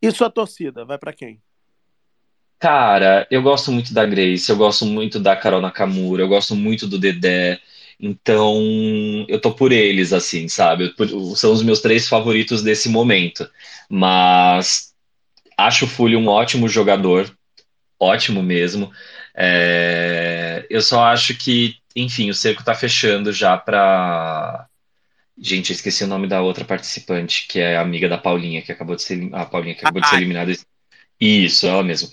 E 0.01 0.11
sua 0.11 0.29
torcida, 0.29 0.83
vai 0.85 0.97
para 0.97 1.13
quem? 1.13 1.41
Cara, 2.65 3.27
eu 3.29 3.43
gosto 3.43 3.71
muito 3.71 3.93
da 3.93 4.03
Grace, 4.07 4.49
eu 4.49 4.57
gosto 4.57 4.87
muito 4.87 5.19
da 5.19 5.35
Carol 5.35 5.61
Nakamura, 5.61 6.23
eu 6.23 6.27
gosto 6.27 6.55
muito 6.55 6.87
do 6.87 6.97
Dedé. 6.97 7.59
Então, 7.99 8.59
eu 9.27 9.39
tô 9.39 9.51
por 9.53 9.71
eles, 9.71 10.11
assim, 10.11 10.47
sabe? 10.47 10.91
São 11.35 11.53
os 11.53 11.61
meus 11.61 11.79
três 11.79 12.09
favoritos 12.09 12.63
desse 12.63 12.89
momento. 12.89 13.47
Mas 13.87 14.95
acho 15.55 15.85
o 15.85 15.87
Fully 15.87 16.15
um 16.15 16.27
ótimo 16.27 16.67
jogador, 16.67 17.31
ótimo 17.99 18.41
mesmo. 18.41 18.91
É, 19.35 20.65
eu 20.67 20.81
só 20.81 21.03
acho 21.03 21.37
que, 21.37 21.75
enfim, 21.95 22.31
o 22.31 22.33
cerco 22.33 22.61
está 22.61 22.73
fechando 22.73 23.31
já 23.31 23.55
para. 23.55 24.65
Gente, 25.37 25.69
eu 25.69 25.75
esqueci 25.75 26.03
o 26.03 26.07
nome 26.07 26.25
da 26.25 26.41
outra 26.41 26.65
participante, 26.65 27.45
que 27.47 27.59
é 27.59 27.77
amiga 27.77 28.09
da 28.09 28.17
Paulinha, 28.17 28.63
que 28.63 28.71
acabou 28.71 28.95
de 28.95 29.03
ser, 29.03 29.29
a 29.33 29.45
Paulinha 29.45 29.75
que 29.75 29.81
acabou 29.81 30.01
de 30.01 30.09
ser 30.09 30.15
eliminada. 30.15 30.51
Isso, 31.19 31.67
ela 31.67 31.83
mesmo. 31.83 32.09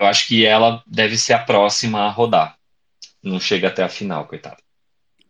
Eu 0.00 0.06
acho 0.06 0.26
que 0.26 0.46
ela 0.46 0.82
deve 0.86 1.16
ser 1.18 1.34
a 1.34 1.38
próxima 1.38 2.00
a 2.00 2.10
rodar. 2.10 2.58
Não 3.22 3.38
chega 3.38 3.68
até 3.68 3.82
a 3.82 3.88
final, 3.88 4.26
coitada. 4.26 4.56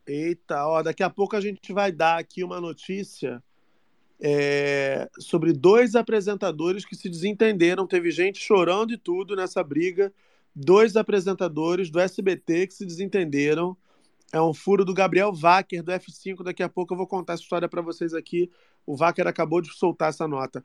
Eita, 0.06 0.64
ó, 0.64 0.82
daqui 0.82 1.02
a 1.02 1.10
pouco 1.10 1.36
a 1.36 1.40
gente 1.40 1.72
vai 1.72 1.90
dar 1.90 2.18
aqui 2.18 2.44
uma 2.44 2.60
notícia 2.60 3.42
é, 4.20 5.08
sobre 5.18 5.52
dois 5.52 5.94
apresentadores 5.94 6.84
que 6.84 6.94
se 6.94 7.08
desentenderam. 7.08 7.86
Teve 7.86 8.10
gente 8.10 8.38
chorando 8.38 8.92
e 8.92 8.96
tudo 8.96 9.34
nessa 9.34 9.62
briga 9.62 10.12
dois 10.54 10.96
apresentadores 10.96 11.90
do 11.90 12.00
SBT 12.00 12.66
que 12.66 12.74
se 12.74 12.84
desentenderam. 12.84 13.76
É 14.32 14.40
um 14.40 14.54
furo 14.54 14.84
do 14.84 14.94
Gabriel 14.94 15.32
Wacker, 15.32 15.82
do 15.82 15.90
F5. 15.92 16.44
Daqui 16.44 16.62
a 16.62 16.68
pouco 16.68 16.94
eu 16.94 16.98
vou 16.98 17.06
contar 17.06 17.32
essa 17.32 17.42
história 17.42 17.68
para 17.68 17.82
vocês 17.82 18.14
aqui. 18.14 18.50
O 18.86 18.96
Wacker 18.96 19.26
acabou 19.26 19.60
de 19.60 19.72
soltar 19.72 20.10
essa 20.10 20.28
nota. 20.28 20.62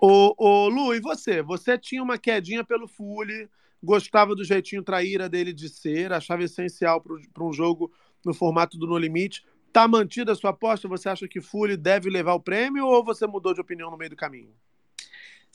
Ô, 0.00 0.34
ô, 0.38 0.68
Lu, 0.68 0.94
e 0.94 1.00
você? 1.00 1.42
Você 1.42 1.76
tinha 1.76 2.02
uma 2.02 2.16
quedinha 2.16 2.62
pelo 2.62 2.86
Fully, 2.86 3.48
gostava 3.82 4.34
do 4.34 4.44
jeitinho 4.44 4.82
traíra 4.82 5.28
dele 5.28 5.52
de 5.52 5.68
ser, 5.68 6.12
achava 6.12 6.44
essencial 6.44 7.00
para 7.00 7.44
um 7.44 7.52
jogo 7.52 7.92
no 8.24 8.32
formato 8.32 8.78
do 8.78 8.86
No 8.86 8.96
Limite. 8.96 9.44
Tá 9.72 9.86
mantida 9.88 10.32
a 10.32 10.34
sua 10.36 10.50
aposta? 10.50 10.88
Você 10.88 11.08
acha 11.08 11.28
que 11.28 11.40
Fully 11.40 11.76
deve 11.76 12.08
levar 12.08 12.34
o 12.34 12.40
prêmio 12.40 12.86
ou 12.86 13.04
você 13.04 13.26
mudou 13.26 13.52
de 13.52 13.60
opinião 13.60 13.90
no 13.90 13.98
meio 13.98 14.10
do 14.10 14.16
caminho? 14.16 14.54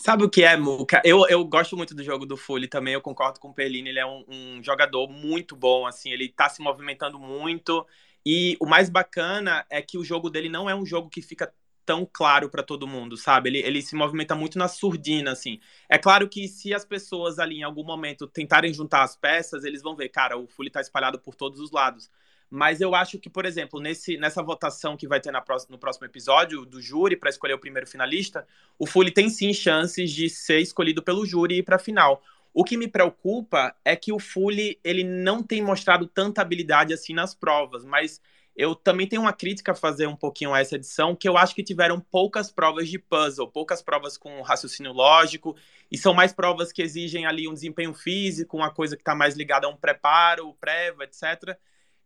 Sabe 0.03 0.25
o 0.25 0.29
que 0.29 0.43
é, 0.43 0.57
Muca? 0.57 1.01
Eu, 1.05 1.25
eu 1.29 1.45
gosto 1.45 1.77
muito 1.77 1.95
do 1.95 2.03
jogo 2.03 2.25
do 2.25 2.35
Fully 2.35 2.67
também, 2.67 2.93
eu 2.93 2.99
concordo 2.99 3.39
com 3.39 3.47
o 3.47 3.53
Perlini, 3.53 3.87
ele 3.87 3.99
é 3.99 4.05
um, 4.05 4.25
um, 4.27 4.61
jogador 4.61 5.07
muito 5.07 5.55
bom, 5.55 5.87
assim, 5.87 6.11
ele 6.11 6.27
tá 6.27 6.49
se 6.49 6.61
movimentando 6.61 7.17
muito, 7.17 7.87
e 8.25 8.57
o 8.59 8.65
mais 8.65 8.89
bacana 8.89 9.65
é 9.69 9.81
que 9.81 9.97
o 9.97 10.03
jogo 10.03 10.29
dele 10.29 10.49
não 10.49 10.69
é 10.69 10.75
um 10.75 10.85
jogo 10.85 11.09
que 11.09 11.21
fica 11.21 11.53
tão 11.85 12.05
claro 12.05 12.49
para 12.49 12.61
todo 12.61 12.85
mundo, 12.85 13.15
sabe? 13.15 13.49
Ele, 13.49 13.59
ele 13.59 13.81
se 13.81 13.95
movimenta 13.95 14.35
muito 14.35 14.57
na 14.57 14.67
surdina, 14.67 15.31
assim. 15.31 15.61
É 15.87 15.97
claro 15.97 16.27
que 16.27 16.49
se 16.49 16.73
as 16.73 16.83
pessoas 16.83 17.39
ali 17.39 17.59
em 17.59 17.63
algum 17.63 17.85
momento 17.85 18.27
tentarem 18.27 18.73
juntar 18.73 19.03
as 19.03 19.15
peças, 19.15 19.63
eles 19.63 19.81
vão 19.81 19.95
ver, 19.95 20.09
cara, 20.09 20.37
o 20.37 20.47
Fully 20.47 20.69
tá 20.69 20.81
espalhado 20.81 21.17
por 21.17 21.33
todos 21.33 21.61
os 21.61 21.71
lados. 21.71 22.11
Mas 22.49 22.81
eu 22.81 22.93
acho 22.93 23.17
que, 23.19 23.29
por 23.29 23.45
exemplo, 23.45 23.79
nesse, 23.79 24.17
nessa 24.17 24.41
votação 24.43 24.95
que 24.95 25.07
vai 25.07 25.19
ter 25.19 25.31
na 25.31 25.43
no 25.69 25.77
próximo 25.77 26.05
episódio 26.05 26.65
do 26.65 26.81
júri 26.81 27.15
para 27.15 27.29
escolher 27.29 27.53
o 27.53 27.59
primeiro 27.59 27.87
finalista, 27.87 28.47
o 28.77 28.85
Fully 28.85 29.11
tem 29.11 29.29
sim 29.29 29.53
chances 29.53 30.11
de 30.11 30.29
ser 30.29 30.59
escolhido 30.59 31.01
pelo 31.01 31.25
júri 31.25 31.55
e 31.55 31.57
ir 31.59 31.63
para 31.63 31.77
a 31.77 31.79
final. 31.79 32.21
O 32.53 32.63
que 32.63 32.77
me 32.77 32.87
preocupa 32.87 33.75
é 33.83 33.95
que 33.95 34.13
o 34.13 34.19
Fully 34.19 34.79
ele 34.83 35.03
não 35.03 35.41
tem 35.41 35.61
mostrado 35.61 36.05
tanta 36.05 36.41
habilidade 36.41 36.93
assim 36.93 37.13
nas 37.13 37.33
provas, 37.33 37.83
mas 37.83 38.21
eu 38.55 38.75
também 38.75 39.07
tenho 39.07 39.23
uma 39.23 39.33
crítica 39.33 39.71
a 39.71 39.75
fazer 39.75 40.05
um 40.05 40.15
pouquinho 40.15 40.53
a 40.53 40.59
essa 40.59 40.75
edição, 40.75 41.15
que 41.15 41.27
eu 41.27 41.37
acho 41.37 41.55
que 41.55 41.63
tiveram 41.63 41.99
poucas 41.99 42.51
provas 42.51 42.87
de 42.87 42.99
puzzle, 42.99 43.47
poucas 43.47 43.81
provas 43.81 44.15
com 44.15 44.41
raciocínio 44.41 44.93
lógico, 44.93 45.55
e 45.91 45.97
são 45.97 46.13
mais 46.13 46.31
provas 46.31 46.71
que 46.71 46.81
exigem 46.81 47.25
ali 47.25 47.47
um 47.47 47.53
desempenho 47.53 47.93
físico, 47.93 48.55
uma 48.55 48.69
coisa 48.69 48.95
que 48.95 49.01
está 49.01 49.15
mais 49.15 49.35
ligada 49.35 49.65
a 49.65 49.69
um 49.69 49.75
preparo, 49.75 50.53
prévia, 50.61 51.05
etc. 51.05 51.57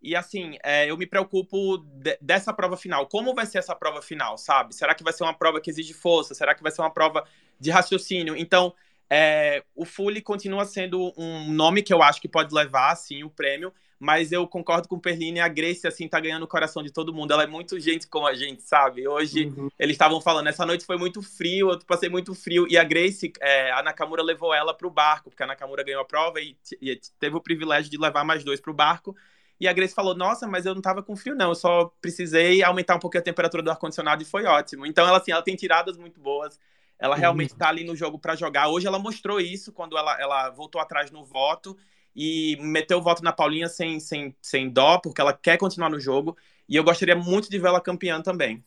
E 0.08 0.16
assim, 0.16 0.58
é, 0.64 0.90
eu 0.90 0.96
me 0.96 1.06
preocupo 1.06 1.80
de, 1.80 2.18
dessa 2.22 2.54
prova 2.54 2.78
final. 2.78 3.08
Como 3.08 3.36
vai 3.36 3.46
ser 3.46 3.58
essa 3.58 3.76
prova 3.76 4.02
final, 4.02 4.38
sabe? 4.38 4.74
Será 4.74 4.96
que 4.96 5.04
vai 5.04 5.12
ser 5.12 5.24
uma 5.24 5.34
prova 5.34 5.60
que 5.60 5.70
exige 5.70 5.94
força? 5.94 6.34
Será 6.34 6.56
que 6.56 6.64
vai 6.64 6.72
ser 6.72 6.82
uma 6.82 6.90
prova 6.90 7.28
de 7.60 7.70
raciocínio? 7.70 8.34
Então, 8.38 8.74
é, 9.10 9.66
o 9.76 9.84
Fully 9.84 10.22
continua 10.22 10.64
sendo 10.64 11.14
um 11.18 11.52
nome 11.52 11.84
que 11.84 11.94
eu 11.94 12.02
acho 12.02 12.22
que 12.22 12.30
pode 12.30 12.56
levar, 12.56 12.96
sim, 12.96 13.26
o 13.26 13.30
prêmio. 13.30 13.74
Mas 14.00 14.32
eu 14.32 14.48
concordo 14.48 14.88
com 14.88 14.96
o 14.96 15.02
Perline, 15.02 15.42
a 15.42 15.48
Grace, 15.50 15.86
assim, 15.86 16.08
tá 16.08 16.22
ganhando 16.22 16.44
o 16.44 16.48
coração 16.48 16.82
de 16.82 16.90
todo 16.90 17.14
mundo. 17.14 17.34
Ela 17.34 17.44
é 17.44 17.48
muito 17.48 17.78
gente 17.78 18.08
como 18.08 18.28
a 18.28 18.34
gente, 18.34 18.62
sabe? 18.62 19.06
Hoje, 19.10 19.48
uhum. 19.48 19.70
eles 19.78 19.96
estavam 19.96 20.22
falando, 20.22 20.48
essa 20.48 20.66
noite 20.66 20.86
foi 20.86 20.98
muito 20.98 21.22
frio, 21.22 21.72
eu 21.72 21.80
passei 21.80 22.08
muito 22.08 22.34
frio. 22.34 22.66
E 22.70 22.78
a 22.78 22.84
Grace, 22.86 23.34
é, 23.42 23.72
a 23.72 23.84
Nakamura 23.84 24.24
levou 24.24 24.54
ela 24.54 24.74
pro 24.74 24.90
barco, 24.90 25.30
porque 25.30 25.44
a 25.44 25.48
Nakamura 25.48 25.84
ganhou 25.84 26.02
a 26.02 26.06
prova 26.06 26.40
e, 26.40 26.56
e 26.82 26.98
teve 27.20 27.36
o 27.36 27.42
privilégio 27.42 27.92
de 27.92 27.98
levar 27.98 28.24
mais 28.24 28.42
dois 28.42 28.62
pro 28.62 28.74
barco. 28.74 29.14
E 29.60 29.68
a 29.68 29.74
Grace 29.74 29.94
falou: 29.94 30.16
Nossa, 30.16 30.48
mas 30.48 30.66
eu 30.66 30.76
não 30.76 30.82
tava 30.82 31.02
com 31.02 31.16
frio, 31.16 31.36
não. 31.36 31.50
Eu 31.50 31.56
só 31.56 31.92
precisei 32.02 32.64
aumentar 32.64 32.96
um 32.96 33.00
pouquinho 33.00 33.22
a 33.22 33.26
temperatura 33.26 33.64
do 33.64 33.72
ar-condicionado 33.72 34.22
e 34.22 34.26
foi 34.26 34.46
ótimo. 34.46 34.86
Então, 34.86 35.08
ela, 35.08 35.18
assim, 35.18 35.32
ela 35.32 35.42
tem 35.42 35.56
tiradas 35.56 35.98
muito 35.98 36.20
boas. 36.20 36.60
Ela 37.00 37.16
uhum. 37.16 37.22
realmente 37.22 37.56
tá 37.56 37.70
ali 37.70 37.84
no 37.84 37.96
jogo 37.96 38.20
para 38.20 38.36
jogar. 38.36 38.70
Hoje 38.70 38.88
ela 38.88 39.00
mostrou 39.00 39.40
isso 39.40 39.72
quando 39.72 39.98
ela, 39.98 40.20
ela 40.20 40.50
voltou 40.50 40.82
atrás 40.82 41.12
no 41.12 41.24
voto 41.24 41.78
e 42.16 42.58
meteu 42.60 42.98
o 42.98 43.02
voto 43.02 43.24
na 43.24 43.32
Paulinha 43.32 43.68
sem, 43.68 44.00
sem, 44.00 44.36
sem 44.42 44.70
dó, 44.70 44.98
porque 44.98 45.22
ela 45.22 45.34
quer 45.34 45.58
continuar 45.58 45.90
no 45.90 46.00
jogo. 46.00 46.36
E 46.68 46.76
eu 46.76 46.84
gostaria 46.84 47.16
muito 47.16 47.50
de 47.50 47.60
vê-la 47.60 47.80
campeã 47.80 48.22
também. 48.22 48.64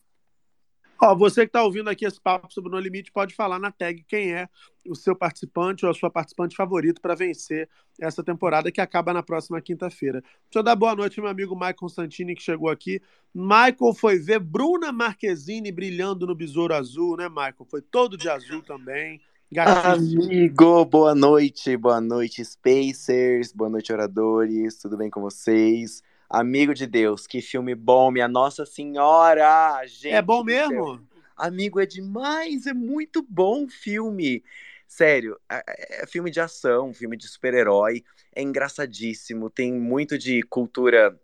Ó, 1.02 1.14
você 1.14 1.42
que 1.42 1.48
está 1.48 1.62
ouvindo 1.62 1.88
aqui 1.88 2.04
esse 2.04 2.20
papo 2.20 2.52
sobre 2.52 2.70
No 2.70 2.78
Limite 2.78 3.10
pode 3.10 3.34
falar 3.34 3.58
na 3.58 3.72
tag 3.72 4.04
quem 4.06 4.34
é 4.34 4.48
o 4.86 4.94
seu 4.94 5.16
participante 5.16 5.84
ou 5.86 5.90
a 5.90 5.94
sua 5.94 6.10
participante 6.10 6.54
favorito 6.54 7.00
para 7.00 7.14
vencer 7.14 7.68
essa 7.98 8.22
temporada 8.22 8.70
que 8.70 8.80
acaba 8.80 9.12
na 9.12 9.22
próxima 9.22 9.60
quinta-feira. 9.62 10.20
Deixa 10.20 10.58
eu 10.58 10.62
dar 10.62 10.76
boa 10.76 10.94
noite 10.94 11.20
meu 11.20 11.30
amigo 11.30 11.54
Michael 11.54 11.88
Santini 11.88 12.34
que 12.34 12.42
chegou 12.42 12.68
aqui. 12.68 13.00
Michael 13.34 13.94
foi 13.94 14.18
ver 14.18 14.40
Bruna 14.40 14.92
Marquezine 14.92 15.72
brilhando 15.72 16.26
no 16.26 16.34
Besouro 16.34 16.74
Azul, 16.74 17.16
né, 17.16 17.28
Michael? 17.28 17.66
Foi 17.70 17.80
todo 17.80 18.16
de 18.18 18.28
azul 18.28 18.62
também. 18.62 19.20
Gatíssimo. 19.50 20.22
Amigo, 20.22 20.84
boa 20.84 21.14
noite, 21.14 21.76
boa 21.76 22.00
noite, 22.00 22.44
Spacers, 22.44 23.52
boa 23.52 23.68
noite, 23.68 23.92
oradores, 23.92 24.76
tudo 24.76 24.96
bem 24.96 25.10
com 25.10 25.20
vocês? 25.20 26.02
Amigo 26.30 26.72
de 26.72 26.86
Deus, 26.86 27.26
que 27.26 27.42
filme 27.42 27.74
bom, 27.74 28.12
minha 28.12 28.28
Nossa 28.28 28.64
Senhora! 28.64 29.84
Gente 29.86 30.14
É 30.14 30.22
bom 30.22 30.44
do 30.44 30.52
céu. 30.52 30.70
mesmo? 30.70 31.08
Amigo, 31.36 31.80
é 31.80 31.86
demais, 31.86 32.66
é 32.66 32.72
muito 32.72 33.20
bom 33.28 33.64
o 33.64 33.68
filme. 33.68 34.44
Sério, 34.86 35.36
é, 35.50 36.02
é 36.02 36.06
filme 36.06 36.30
de 36.30 36.40
ação, 36.40 36.94
filme 36.94 37.16
de 37.16 37.26
super-herói, 37.26 38.04
é 38.32 38.42
engraçadíssimo, 38.42 39.50
tem 39.50 39.72
muito 39.72 40.16
de 40.16 40.40
cultura 40.42 41.18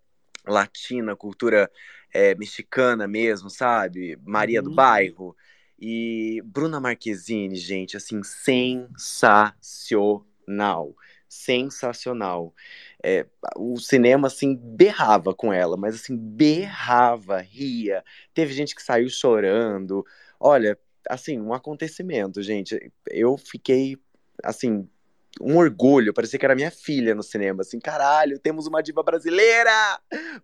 latina, 0.44 1.14
cultura 1.14 1.70
é, 2.12 2.34
mexicana 2.34 3.07
mesmo, 3.07 3.48
sabe? 3.48 4.18
Maria 4.24 4.61
do 4.61 4.70
Uhum. 4.70 4.70
Bairro. 4.70 5.36
E 5.78 6.42
Bruna 6.44 6.80
Marquezine, 6.80 7.54
gente, 7.54 7.96
assim, 7.96 8.24
sensacional. 8.24 10.96
Sensacional. 11.28 12.52
É, 13.09 13.24
o 13.57 13.78
cinema, 13.78 14.26
assim, 14.26 14.57
berrava 14.57 15.32
com 15.32 15.52
ela, 15.52 15.76
mas 15.76 15.94
assim, 15.94 16.16
berrava, 16.16 17.38
ria. 17.38 18.02
Teve 18.34 18.52
gente 18.52 18.74
que 18.74 18.82
saiu 18.82 19.09
chorando. 19.09 20.04
Olha, 20.40 20.76
assim, 21.09 21.40
um 21.40 21.54
acontecimento, 21.54 22.42
gente. 22.42 22.92
Eu 23.09 23.36
fiquei, 23.36 23.96
assim, 24.42 24.88
um 25.40 25.57
orgulho, 25.57 26.12
parecia 26.12 26.36
que 26.36 26.44
era 26.44 26.57
minha 26.57 26.70
filha 26.72 27.14
no 27.14 27.22
cinema, 27.22 27.61
assim, 27.62 27.78
caralho, 27.78 28.40
temos 28.40 28.66
uma 28.66 28.82
diva 28.82 29.04
brasileira 29.04 29.70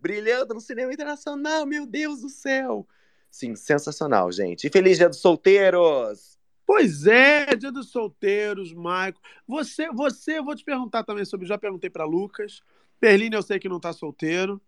brilhando 0.00 0.54
no 0.54 0.60
cinema 0.60 0.92
internacional, 0.92 1.66
meu 1.66 1.84
Deus 1.84 2.20
do 2.20 2.28
céu. 2.28 2.86
Sim, 3.28 3.56
sensacional, 3.56 4.30
gente. 4.30 4.68
E 4.68 4.70
feliz 4.70 4.98
dia 4.98 5.08
dos 5.08 5.18
solteiros! 5.18 6.38
Pois 6.74 7.06
é, 7.06 7.54
dia 7.54 7.70
dos 7.70 7.90
solteiros, 7.90 8.72
Michael. 8.72 9.14
Você, 9.46 9.90
você, 9.90 10.40
vou 10.40 10.56
te 10.56 10.64
perguntar 10.64 11.04
também 11.04 11.22
sobre, 11.22 11.46
já 11.46 11.58
perguntei 11.58 11.90
para 11.90 12.06
Lucas. 12.06 12.62
Berlim 12.98 13.28
eu 13.30 13.42
sei 13.42 13.58
que 13.58 13.68
não 13.68 13.78
tá 13.78 13.92
solteiro. 13.92 14.58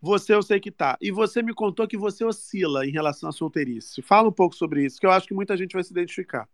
Você 0.00 0.34
eu 0.34 0.42
sei 0.42 0.58
que 0.58 0.72
tá. 0.72 0.98
E 1.00 1.12
você 1.12 1.44
me 1.44 1.54
contou 1.54 1.86
que 1.86 1.96
você 1.96 2.24
oscila 2.24 2.84
em 2.84 2.90
relação 2.90 3.28
à 3.28 3.32
solteirice. 3.32 4.02
Fala 4.02 4.28
um 4.28 4.32
pouco 4.32 4.56
sobre 4.56 4.84
isso, 4.84 4.98
que 4.98 5.06
eu 5.06 5.10
acho 5.12 5.28
que 5.28 5.34
muita 5.34 5.56
gente 5.56 5.72
vai 5.72 5.84
se 5.84 5.92
identificar. 5.92 6.48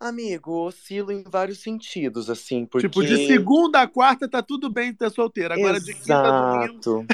Amigo, 0.00 0.52
oscilo 0.66 1.10
em 1.10 1.24
vários 1.24 1.58
sentidos, 1.58 2.30
assim, 2.30 2.64
porque... 2.64 2.88
Tipo, 2.88 3.04
de 3.04 3.26
segunda 3.26 3.82
a 3.82 3.88
quarta 3.88 4.28
tá 4.28 4.40
tudo 4.40 4.70
bem 4.70 4.94
ter 4.94 5.10
solteiro. 5.10 5.54
Agora 5.54 5.80
de 5.80 5.92
quinta 5.92 6.14
a 6.14 6.56
domingo. 6.56 6.72
Exato. 6.74 7.06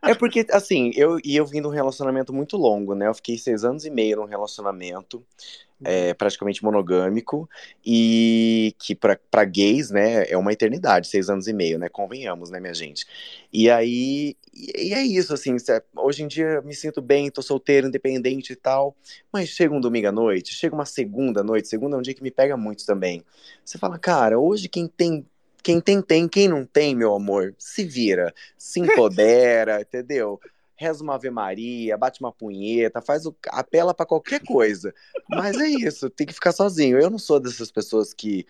É 0.00 0.14
porque, 0.14 0.46
assim, 0.50 0.90
eu, 0.94 1.18
e 1.22 1.36
eu 1.36 1.44
vim 1.44 1.60
de 1.60 1.66
um 1.66 1.70
relacionamento 1.70 2.32
muito 2.32 2.56
longo, 2.56 2.94
né? 2.94 3.08
Eu 3.08 3.14
fiquei 3.14 3.36
seis 3.36 3.62
anos 3.62 3.84
e 3.84 3.90
meio 3.90 4.16
num 4.16 4.24
relacionamento 4.24 5.22
é, 5.82 6.14
praticamente 6.14 6.62
monogâmico 6.64 7.48
e 7.84 8.74
que 8.78 8.94
pra 8.94 9.44
gays, 9.44 9.90
né, 9.90 10.24
é 10.28 10.36
uma 10.36 10.52
eternidade, 10.52 11.08
seis 11.08 11.28
anos 11.28 11.46
e 11.48 11.52
meio, 11.52 11.78
né? 11.78 11.88
Convenhamos, 11.88 12.50
né, 12.50 12.60
minha 12.60 12.74
gente? 12.74 13.06
E 13.52 13.70
aí, 13.70 14.36
e, 14.52 14.92
é 14.94 15.02
isso, 15.02 15.32
assim, 15.34 15.58
cê- 15.58 15.82
hoje 15.96 16.22
em 16.22 16.28
dia 16.28 16.60
me 16.62 16.74
sinto 16.74 17.00
bem, 17.02 17.30
tô 17.30 17.42
solteiro, 17.42 17.86
independente 17.88 18.52
e 18.52 18.56
tal, 18.56 18.96
mas 19.32 19.48
chega 19.50 19.74
um 19.74 19.80
domingo 19.80 20.08
à 20.08 20.12
noite, 20.12 20.54
chega 20.54 20.74
uma 20.74 20.86
segunda 20.86 21.42
noite, 21.42 21.68
segunda 21.68 21.96
é 21.96 21.98
um 21.98 22.02
dia 22.02 22.14
que 22.14 22.22
me 22.22 22.30
pega 22.30 22.56
muito 22.56 22.84
também. 22.86 23.24
Você 23.64 23.78
fala, 23.78 23.98
cara, 23.98 24.38
hoje 24.38 24.68
quem 24.68 24.86
tem 24.88 25.26
quem 25.62 25.80
tem, 25.80 26.02
tem. 26.02 26.28
Quem 26.28 26.46
não 26.46 26.66
tem, 26.66 26.94
meu 26.94 27.14
amor, 27.14 27.54
se 27.58 27.84
vira. 27.84 28.34
Se 28.58 28.80
empodera, 28.80 29.80
entendeu? 29.80 30.38
Reza 30.76 31.02
uma 31.02 31.14
Ave 31.14 31.30
Maria, 31.30 31.96
bate 31.96 32.20
uma 32.20 32.32
punheta, 32.32 33.00
faz 33.00 33.26
o. 33.26 33.34
apela 33.48 33.94
pra 33.94 34.06
qualquer 34.06 34.40
coisa. 34.40 34.94
Mas 35.28 35.58
é 35.58 35.68
isso, 35.68 36.10
tem 36.10 36.26
que 36.26 36.32
ficar 36.34 36.52
sozinho. 36.52 36.98
Eu 36.98 37.10
não 37.10 37.18
sou 37.18 37.38
dessas 37.40 37.70
pessoas 37.70 38.12
que 38.12 38.46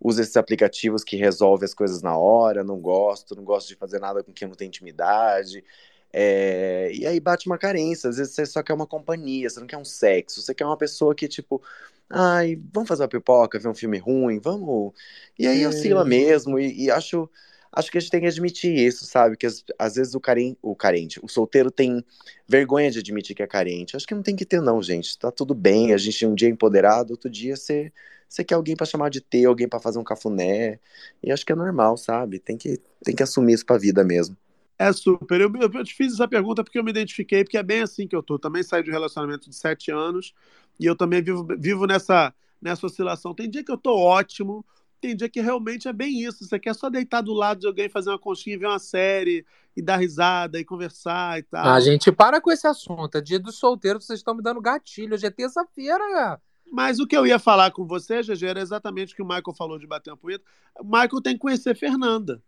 usam 0.00 0.22
esses 0.22 0.36
aplicativos 0.36 1.04
que 1.04 1.16
resolvem 1.16 1.64
as 1.64 1.74
coisas 1.74 2.02
na 2.02 2.16
hora, 2.16 2.64
não 2.64 2.78
gosto, 2.80 3.34
não 3.34 3.44
gosto 3.44 3.68
de 3.68 3.76
fazer 3.76 3.98
nada 4.00 4.22
com 4.22 4.32
quem 4.32 4.48
não 4.48 4.54
tem 4.56 4.68
intimidade. 4.68 5.64
É, 6.12 6.90
E 6.94 7.06
aí 7.06 7.18
bate 7.20 7.46
uma 7.46 7.58
carência, 7.58 8.10
às 8.10 8.16
vezes 8.18 8.34
você 8.34 8.46
só 8.46 8.62
quer 8.62 8.74
uma 8.74 8.86
companhia, 8.86 9.48
você 9.50 9.60
não 9.60 9.66
quer 9.66 9.78
um 9.78 9.84
sexo, 9.84 10.42
você 10.42 10.54
quer 10.54 10.64
uma 10.66 10.76
pessoa 10.76 11.14
que, 11.14 11.26
tipo, 11.28 11.62
ai, 12.08 12.56
vamos 12.72 12.88
fazer 12.88 13.02
uma 13.02 13.08
pipoca, 13.08 13.58
ver 13.58 13.68
um 13.68 13.74
filme 13.74 13.98
ruim, 13.98 14.38
vamos. 14.40 14.92
E 15.38 15.46
aí 15.46 15.64
É. 15.64 15.68
oscila 15.68 16.04
mesmo, 16.04 16.58
e, 16.58 16.84
e 16.84 16.90
acho, 16.90 17.28
acho 17.74 17.90
que 17.90 17.98
a 17.98 18.00
gente 18.00 18.10
tem 18.10 18.20
que 18.20 18.26
admitir 18.26 18.72
isso, 18.74 19.04
sabe? 19.04 19.36
Que 19.36 19.46
às, 19.46 19.64
às 19.78 19.96
vezes 19.96 20.14
o 20.14 20.20
carente, 20.20 20.56
o 20.62 20.76
carente, 20.76 21.18
o 21.22 21.28
solteiro 21.28 21.70
tem 21.70 22.04
vergonha 22.46 22.90
de 22.90 23.00
admitir 23.00 23.34
que 23.34 23.42
é 23.42 23.46
carente. 23.46 23.96
Acho 23.96 24.06
que 24.06 24.14
não 24.14 24.22
tem 24.22 24.36
que 24.36 24.44
ter, 24.44 24.60
não, 24.60 24.80
gente. 24.80 25.18
Tá 25.18 25.30
tudo 25.30 25.54
bem, 25.54 25.92
a 25.92 25.96
gente 25.96 26.24
um 26.24 26.34
dia 26.34 26.48
é 26.48 26.52
empoderado, 26.52 27.10
outro 27.10 27.28
dia 27.28 27.56
você, 27.56 27.92
você 28.28 28.44
quer 28.44 28.54
alguém 28.54 28.76
pra 28.76 28.86
chamar 28.86 29.10
de 29.10 29.20
ter, 29.20 29.46
alguém 29.46 29.68
pra 29.68 29.80
fazer 29.80 29.98
um 29.98 30.04
cafuné. 30.04 30.78
E 31.22 31.32
acho 31.32 31.44
que 31.44 31.52
é 31.52 31.56
normal, 31.56 31.96
sabe? 31.96 32.38
Tem 32.38 32.56
que, 32.56 32.80
tem 33.02 33.14
que 33.14 33.22
assumir 33.22 33.54
isso 33.54 33.66
pra 33.66 33.76
vida 33.76 34.04
mesmo. 34.04 34.36
É 34.78 34.92
super. 34.92 35.40
Eu, 35.40 35.52
eu, 35.56 35.70
eu 35.72 35.84
te 35.84 35.94
fiz 35.94 36.14
essa 36.14 36.28
pergunta 36.28 36.62
porque 36.62 36.78
eu 36.78 36.84
me 36.84 36.90
identifiquei, 36.90 37.44
porque 37.44 37.58
é 37.58 37.62
bem 37.62 37.80
assim 37.80 38.06
que 38.06 38.14
eu 38.14 38.22
tô. 38.22 38.38
Também 38.38 38.62
saí 38.62 38.82
de 38.82 38.90
um 38.90 38.92
relacionamento 38.92 39.48
de 39.48 39.56
sete 39.56 39.90
anos 39.90 40.32
e 40.78 40.86
eu 40.86 40.96
também 40.96 41.22
vivo, 41.22 41.46
vivo 41.58 41.86
nessa, 41.86 42.32
nessa 42.60 42.86
oscilação. 42.86 43.34
Tem 43.34 43.48
dia 43.48 43.64
que 43.64 43.70
eu 43.70 43.78
tô 43.78 43.96
ótimo, 43.96 44.64
tem 45.04 45.14
dia 45.14 45.28
que 45.28 45.42
realmente 45.42 45.86
é 45.86 45.92
bem 45.92 46.22
isso. 46.22 46.46
Você 46.46 46.58
quer 46.58 46.74
só 46.74 46.88
deitar 46.88 47.20
do 47.20 47.34
lado 47.34 47.60
de 47.60 47.66
alguém, 47.66 47.90
fazer 47.90 48.08
uma 48.08 48.18
conchinha, 48.18 48.58
ver 48.58 48.66
uma 48.66 48.78
série 48.78 49.44
e 49.76 49.82
dar 49.82 49.96
risada 49.96 50.58
e 50.58 50.64
conversar 50.64 51.38
e 51.38 51.42
tal. 51.42 51.66
Ah, 51.66 51.78
gente, 51.78 52.10
para 52.10 52.40
com 52.40 52.50
esse 52.50 52.66
assunto. 52.66 53.18
É 53.18 53.20
dia 53.20 53.38
do 53.38 53.52
solteiro, 53.52 54.00
vocês 54.00 54.20
estão 54.20 54.34
me 54.34 54.42
dando 54.42 54.62
gatilho. 54.62 55.12
Hoje 55.12 55.26
é 55.26 55.30
terça-feira. 55.30 56.40
Mas 56.72 56.98
o 56.98 57.06
que 57.06 57.14
eu 57.14 57.26
ia 57.26 57.38
falar 57.38 57.70
com 57.70 57.86
você, 57.86 58.22
GG, 58.22 58.46
era 58.46 58.60
exatamente 58.60 59.12
o 59.12 59.16
que 59.16 59.22
o 59.22 59.26
Michael 59.26 59.54
falou 59.54 59.78
de 59.78 59.86
bater 59.86 60.10
uma 60.10 60.16
punheta. 60.16 60.44
O 60.80 60.84
Michael 60.84 61.20
tem 61.22 61.34
que 61.34 61.40
conhecer 61.40 61.76
Fernanda. 61.76 62.42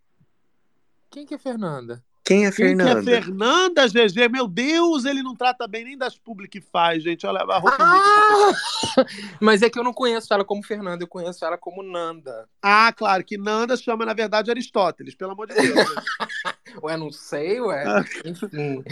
Quem 1.10 1.26
que 1.26 1.34
é 1.34 1.38
Fernanda? 1.38 2.02
Quem 2.26 2.44
é 2.44 2.50
Quem 2.50 2.76
que 2.76 2.82
é 2.82 2.86
Fernanda? 2.86 3.02
Fernanda, 3.04 3.86
GG? 3.86 4.28
Meu 4.28 4.48
Deus, 4.48 5.04
ele 5.04 5.22
não 5.22 5.36
trata 5.36 5.68
bem 5.68 5.84
nem 5.84 5.96
das 5.96 6.18
publi 6.18 6.48
que 6.48 6.60
faz, 6.60 7.04
gente. 7.04 7.24
Olha, 7.24 7.38
a 7.38 7.58
roupa 7.58 7.76
é 7.80 7.86
muito 7.86 9.10
Mas 9.40 9.62
é 9.62 9.70
que 9.70 9.78
eu 9.78 9.84
não 9.84 9.92
conheço 9.92 10.34
ela 10.34 10.44
como 10.44 10.60
Fernanda, 10.60 11.04
eu 11.04 11.08
conheço 11.08 11.44
ela 11.44 11.56
como 11.56 11.84
Nanda. 11.84 12.48
Ah, 12.60 12.92
claro, 12.92 13.22
que 13.22 13.38
Nanda 13.38 13.76
chama, 13.76 14.04
na 14.04 14.12
verdade, 14.12 14.50
Aristóteles, 14.50 15.14
pelo 15.14 15.30
amor 15.30 15.46
de 15.46 15.54
Deus. 15.54 15.76
né? 15.76 15.84
Ué, 16.82 16.96
não 16.96 17.12
sei, 17.12 17.60
ué. 17.60 17.84
Ah. 17.86 18.04
Enfim. 18.24 18.82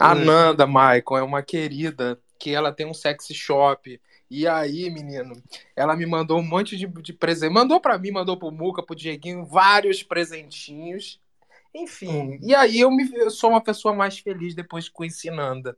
A 0.00 0.12
Nanda, 0.12 0.66
Michael, 0.66 1.18
é 1.18 1.22
uma 1.22 1.42
querida 1.42 2.20
que 2.40 2.52
ela 2.52 2.72
tem 2.72 2.86
um 2.86 2.94
sexy 2.94 3.34
shop. 3.34 4.00
E 4.28 4.48
aí, 4.48 4.90
menino, 4.90 5.40
ela 5.76 5.94
me 5.94 6.06
mandou 6.06 6.40
um 6.40 6.42
monte 6.42 6.76
de, 6.76 6.88
de 6.88 7.12
presente. 7.12 7.52
Mandou 7.52 7.80
pra 7.80 7.98
mim, 7.98 8.10
mandou 8.10 8.36
pro 8.36 8.50
Muca, 8.50 8.82
pro 8.82 8.96
Dieguinho, 8.96 9.44
vários 9.44 10.02
presentinhos. 10.02 11.20
Enfim, 11.74 12.38
e 12.42 12.54
aí 12.54 12.80
eu, 12.80 12.90
me, 12.90 13.08
eu 13.14 13.30
sou 13.30 13.50
uma 13.50 13.60
pessoa 13.62 13.94
mais 13.94 14.18
feliz 14.18 14.54
depois 14.54 14.88
que 14.88 14.94
conheci 14.94 15.30
Nanda. 15.30 15.76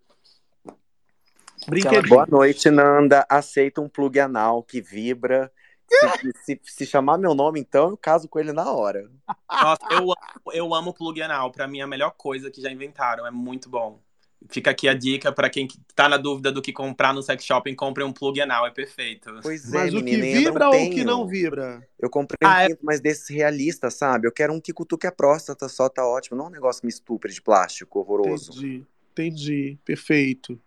Brinquedinho. 1.67 2.09
Boa 2.09 2.27
noite, 2.27 2.71
Nanda. 2.71 3.27
Aceita 3.29 3.81
um 3.81 3.89
plug 3.89 4.19
anal 4.19 4.63
que 4.63 4.81
vibra. 4.81 5.53
Se, 5.87 6.33
se, 6.45 6.61
se 6.63 6.87
chamar 6.87 7.19
meu 7.19 7.35
nome, 7.35 7.61
então, 7.61 7.91
eu 7.91 7.97
caso 7.97 8.29
com 8.29 8.39
ele 8.39 8.53
na 8.53 8.73
hora. 8.73 9.11
Nossa, 9.51 9.87
eu 9.91 9.99
amo, 9.99 10.17
eu 10.53 10.75
amo 10.75 10.95
plug 10.95 11.21
anal. 11.21 11.53
Pra 11.53 11.69
mim, 11.69 11.81
é 11.81 11.83
a 11.83 11.87
melhor 11.87 12.13
coisa 12.13 12.51
que 12.51 12.63
já 12.63 12.71
inventaram. 12.71 13.27
É 13.27 13.31
muito 13.31 13.69
bom. 13.69 14.01
Fica 14.49 14.71
aqui 14.71 14.89
a 14.89 14.95
dica 14.95 15.33
pra 15.33 15.49
quem 15.49 15.69
tá 15.95 16.09
na 16.09 16.17
dúvida 16.17 16.51
do 16.51 16.61
que 16.63 16.73
comprar 16.73 17.13
no 17.13 17.23
sex 17.23 17.45
shopping, 17.45 17.75
compre 17.75 18.03
um 18.03 18.13
plug 18.13 18.41
anal. 18.41 18.67
É 18.67 18.71
perfeito. 18.71 19.31
Pois 19.43 19.71
Mas 19.71 19.95
é, 19.95 19.97
o 19.97 20.05
que 20.05 20.17
menina, 20.17 20.51
vibra 20.51 20.69
ou 20.69 20.87
o 20.87 20.91
que 20.91 21.05
não 21.05 21.27
vibra? 21.27 21.87
Eu 21.99 22.11
comprei 22.11 22.39
Ah, 22.43 22.65
um 22.69 22.73
é- 22.73 22.79
mas 22.83 23.01
desses 23.01 23.29
realistas, 23.29 23.95
sabe? 23.95 24.27
Eu 24.27 24.33
quero 24.33 24.53
um 24.53 24.61
que 24.61 24.73
cutuque 24.73 25.07
a 25.07 25.13
próstata 25.13 25.69
só, 25.69 25.89
tá 25.89 26.07
ótimo. 26.07 26.37
Não 26.37 26.47
é 26.47 26.49
um 26.49 26.53
negócio 26.53 26.81
que 26.81 26.87
me 26.87 26.93
estupre 26.93 27.33
de 27.33 27.41
plástico, 27.41 28.01
horroroso. 28.01 28.53
Entendi, 28.53 28.85
entendi. 29.13 29.79
Perfeito. 29.85 30.61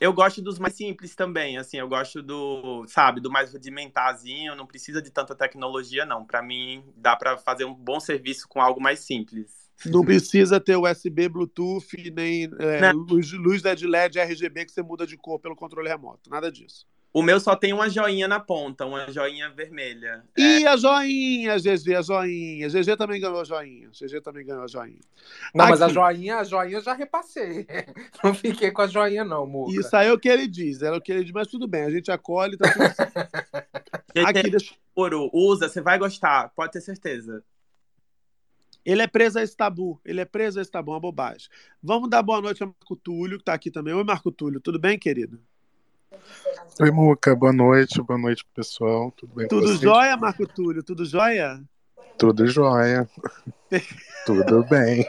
Eu 0.00 0.12
gosto 0.12 0.42
dos 0.42 0.58
mais 0.58 0.74
simples 0.74 1.14
também, 1.14 1.58
assim, 1.58 1.76
eu 1.76 1.86
gosto 1.86 2.22
do, 2.22 2.84
sabe, 2.88 3.20
do 3.20 3.30
mais 3.30 3.52
rudimentarzinho, 3.52 4.56
não 4.56 4.66
precisa 4.66 5.02
de 5.02 5.10
tanta 5.10 5.34
tecnologia, 5.34 6.04
não. 6.06 6.24
Pra 6.24 6.42
mim, 6.42 6.82
dá 6.96 7.14
pra 7.14 7.36
fazer 7.36 7.64
um 7.66 7.74
bom 7.74 8.00
serviço 8.00 8.48
com 8.48 8.60
algo 8.60 8.80
mais 8.80 9.00
simples. 9.00 9.61
Não 9.86 10.04
precisa 10.04 10.60
ter 10.60 10.76
USB, 10.76 11.28
Bluetooth, 11.28 12.10
nem 12.14 12.50
é, 12.58 12.92
luz, 12.92 13.32
luz 13.32 13.62
LED, 13.62 13.86
LED, 13.86 14.18
RGB 14.18 14.64
que 14.64 14.72
você 14.72 14.82
muda 14.82 15.06
de 15.06 15.16
cor 15.16 15.38
pelo 15.38 15.56
controle 15.56 15.88
remoto. 15.88 16.30
Nada 16.30 16.50
disso. 16.50 16.86
O 17.14 17.20
meu 17.20 17.38
só 17.38 17.54
tem 17.54 17.74
uma 17.74 17.90
joinha 17.90 18.26
na 18.26 18.40
ponta, 18.40 18.86
uma 18.86 19.10
joinha 19.12 19.50
vermelha. 19.50 20.24
E 20.36 20.66
a 20.66 20.78
joinha, 20.78 21.58
GG, 21.58 21.94
a 21.94 22.00
joinha. 22.00 22.68
GG 22.70 22.96
também 22.96 23.20
ganhou 23.20 23.38
a 23.38 23.44
joinha. 23.44 23.90
GG 23.90 24.22
também 24.22 24.46
ganhou 24.46 24.64
a 24.64 24.66
joinha. 24.66 25.00
Não, 25.54 25.68
mas 25.68 25.82
a 25.82 25.86
Aqui. 25.86 25.94
joinha, 25.94 26.38
a 26.38 26.44
joinha 26.44 26.78
eu 26.78 26.80
já 26.80 26.94
repassei. 26.94 27.66
Não 28.24 28.32
fiquei 28.32 28.70
com 28.70 28.80
a 28.80 28.86
joinha, 28.86 29.24
não, 29.24 29.46
Muca. 29.46 29.78
Isso 29.78 29.94
aí 29.94 30.08
é 30.08 30.12
o 30.12 30.18
que 30.18 30.28
ele 30.28 30.46
diz, 30.46 30.80
era 30.80 30.96
o 30.96 31.00
que 31.00 31.12
ele 31.12 31.24
diz, 31.24 31.32
mas 31.32 31.48
tudo 31.48 31.66
bem, 31.66 31.82
a 31.82 31.90
gente 31.90 32.10
acolhe, 32.10 32.56
tá 32.56 32.72
tudo 32.72 32.84
certo. 32.94 34.28
Aqui, 34.28 34.50
deixa... 34.50 34.74
Ouro, 34.94 35.28
usa, 35.32 35.68
você 35.68 35.80
vai 35.80 35.98
gostar, 35.98 36.50
pode 36.54 36.72
ter 36.72 36.80
certeza. 36.80 37.44
Ele 38.84 39.02
é 39.02 39.06
preso 39.06 39.38
a 39.38 39.42
esse 39.42 39.56
tabu, 39.56 40.00
ele 40.04 40.20
é 40.20 40.24
preso 40.24 40.58
a 40.58 40.62
esse 40.62 40.70
tabu, 40.70 40.90
uma 40.90 41.00
bobagem. 41.00 41.48
Vamos 41.82 42.10
dar 42.10 42.22
boa 42.22 42.40
noite 42.40 42.62
ao 42.62 42.68
Marco 42.68 42.96
Túlio, 42.96 43.38
que 43.38 43.44
tá 43.44 43.54
aqui 43.54 43.70
também. 43.70 43.94
Oi, 43.94 44.02
Marco 44.02 44.32
Túlio, 44.32 44.60
tudo 44.60 44.78
bem, 44.78 44.98
querido? 44.98 45.40
Oi, 46.80 46.90
Muca, 46.90 47.34
boa 47.34 47.52
noite, 47.52 48.02
boa 48.02 48.18
noite, 48.18 48.44
pessoal. 48.54 49.12
Tudo 49.12 49.34
bem 49.34 49.46
com 49.46 49.60
Tudo 49.60 49.76
jóia, 49.76 50.16
Marco 50.16 50.46
Túlio? 50.46 50.82
Tudo 50.82 51.04
jóia? 51.04 51.62
Tudo 52.18 52.46
jóia. 52.46 53.08
Tudo 54.26 54.62
bem. 54.64 55.04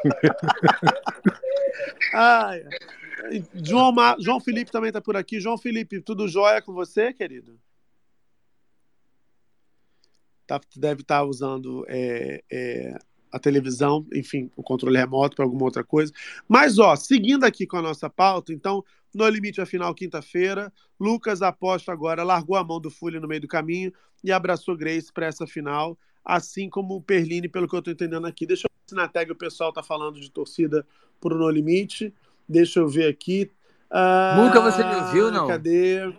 Ai, 2.14 2.64
João, 3.54 3.92
Ma- 3.92 4.16
João 4.20 4.40
Felipe 4.40 4.72
também 4.72 4.92
tá 4.92 5.02
por 5.02 5.16
aqui. 5.16 5.40
João 5.40 5.58
Felipe, 5.58 6.02
tudo 6.02 6.28
jóia 6.28 6.62
com 6.62 6.74
você, 6.74 7.14
querido? 7.14 7.60
Tá, 10.48 10.60
deve 10.76 11.02
estar 11.02 11.24
usando 11.24 11.86
é, 11.88 12.44
é, 12.52 12.98
a 13.34 13.40
televisão, 13.40 14.06
enfim, 14.14 14.52
o 14.56 14.62
controle 14.62 14.96
remoto 14.96 15.36
para 15.36 15.44
alguma 15.44 15.64
outra 15.64 15.84
coisa. 15.84 16.14
Mas, 16.48 16.78
ó, 16.78 16.96
seguindo 16.96 17.44
aqui 17.44 17.66
com 17.66 17.78
a 17.78 17.82
nossa 17.82 18.08
pauta, 18.08 18.54
então, 18.54 18.86
no 19.12 19.28
limite 19.28 19.60
a 19.60 19.66
final, 19.66 19.94
quinta-feira, 19.96 20.72
Lucas 21.00 21.42
aposta 21.42 21.92
agora, 21.92 22.22
largou 22.24 22.56
a 22.56 22.64
mão 22.64 22.80
do 22.80 22.92
Fully 22.92 23.20
no 23.20 23.28
meio 23.28 23.42
do 23.42 23.48
caminho 23.48 23.92
e 24.24 24.32
abraçou 24.32 24.78
Grace 24.78 25.12
para 25.12 25.26
essa 25.26 25.48
final, 25.48 25.98
assim 26.24 26.70
como 26.70 26.96
o 26.96 27.02
Perline, 27.02 27.50
pelo 27.50 27.68
que 27.68 27.76
eu 27.76 27.80
estou 27.80 27.92
entendendo 27.92 28.28
aqui. 28.28 28.46
Deixa 28.46 28.68
eu 28.68 28.70
ver 28.72 28.90
se 28.90 28.96
na 28.96 29.08
tag 29.08 29.32
o 29.32 29.36
pessoal 29.36 29.74
tá 29.74 29.82
falando 29.82 30.20
de 30.20 30.30
torcida 30.30 30.86
pro 31.20 31.36
No 31.36 31.50
Limite. 31.50 32.14
Deixa 32.48 32.82
eu 32.82 32.88
ver 32.88 33.10
aqui. 33.10 33.50
Ah, 33.90 34.36
Muca, 34.38 34.62
você 34.62 34.84
me 34.84 34.96
ouviu, 34.96 35.32
não? 35.32 35.48
Cadê? 35.48 36.14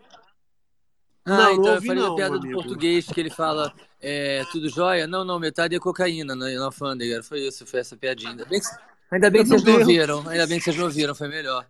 Ah, 1.25 1.37
Não, 1.37 1.53
então 1.53 1.65
não 1.65 1.75
eu 1.75 1.83
falei 1.83 2.03
não, 2.03 2.13
a 2.13 2.17
piada 2.17 2.39
do 2.39 2.51
português 2.51 3.07
que 3.07 3.19
ele 3.19 3.31
fala 3.31 3.73
é, 4.01 4.45
tudo 4.53 4.69
jóia? 4.69 5.07
Não, 5.07 5.25
não, 5.25 5.39
metade 5.39 5.75
é 5.75 5.79
cocaína 5.79 6.35
na, 6.35 6.51
na 6.51 6.65
alfândega. 6.67 7.23
Foi 7.23 7.41
isso, 7.41 7.67
foi 7.67 7.81
essa 7.81 7.97
piadinha. 7.97 8.33
Ainda 8.33 8.45
bem 8.45 8.61
que, 8.61 8.67
ainda 9.11 9.31
bem 9.31 9.43
que 9.43 9.49
Meu 9.49 9.59
vocês 9.59 9.75
não 9.75 9.81
ouviram, 9.81 10.29
ainda 10.29 10.47
bem 10.47 10.59
que 10.59 10.65
vocês 10.65 10.77
não 10.77 10.85
ouviram, 10.85 11.15
foi 11.15 11.29
melhor. 11.29 11.67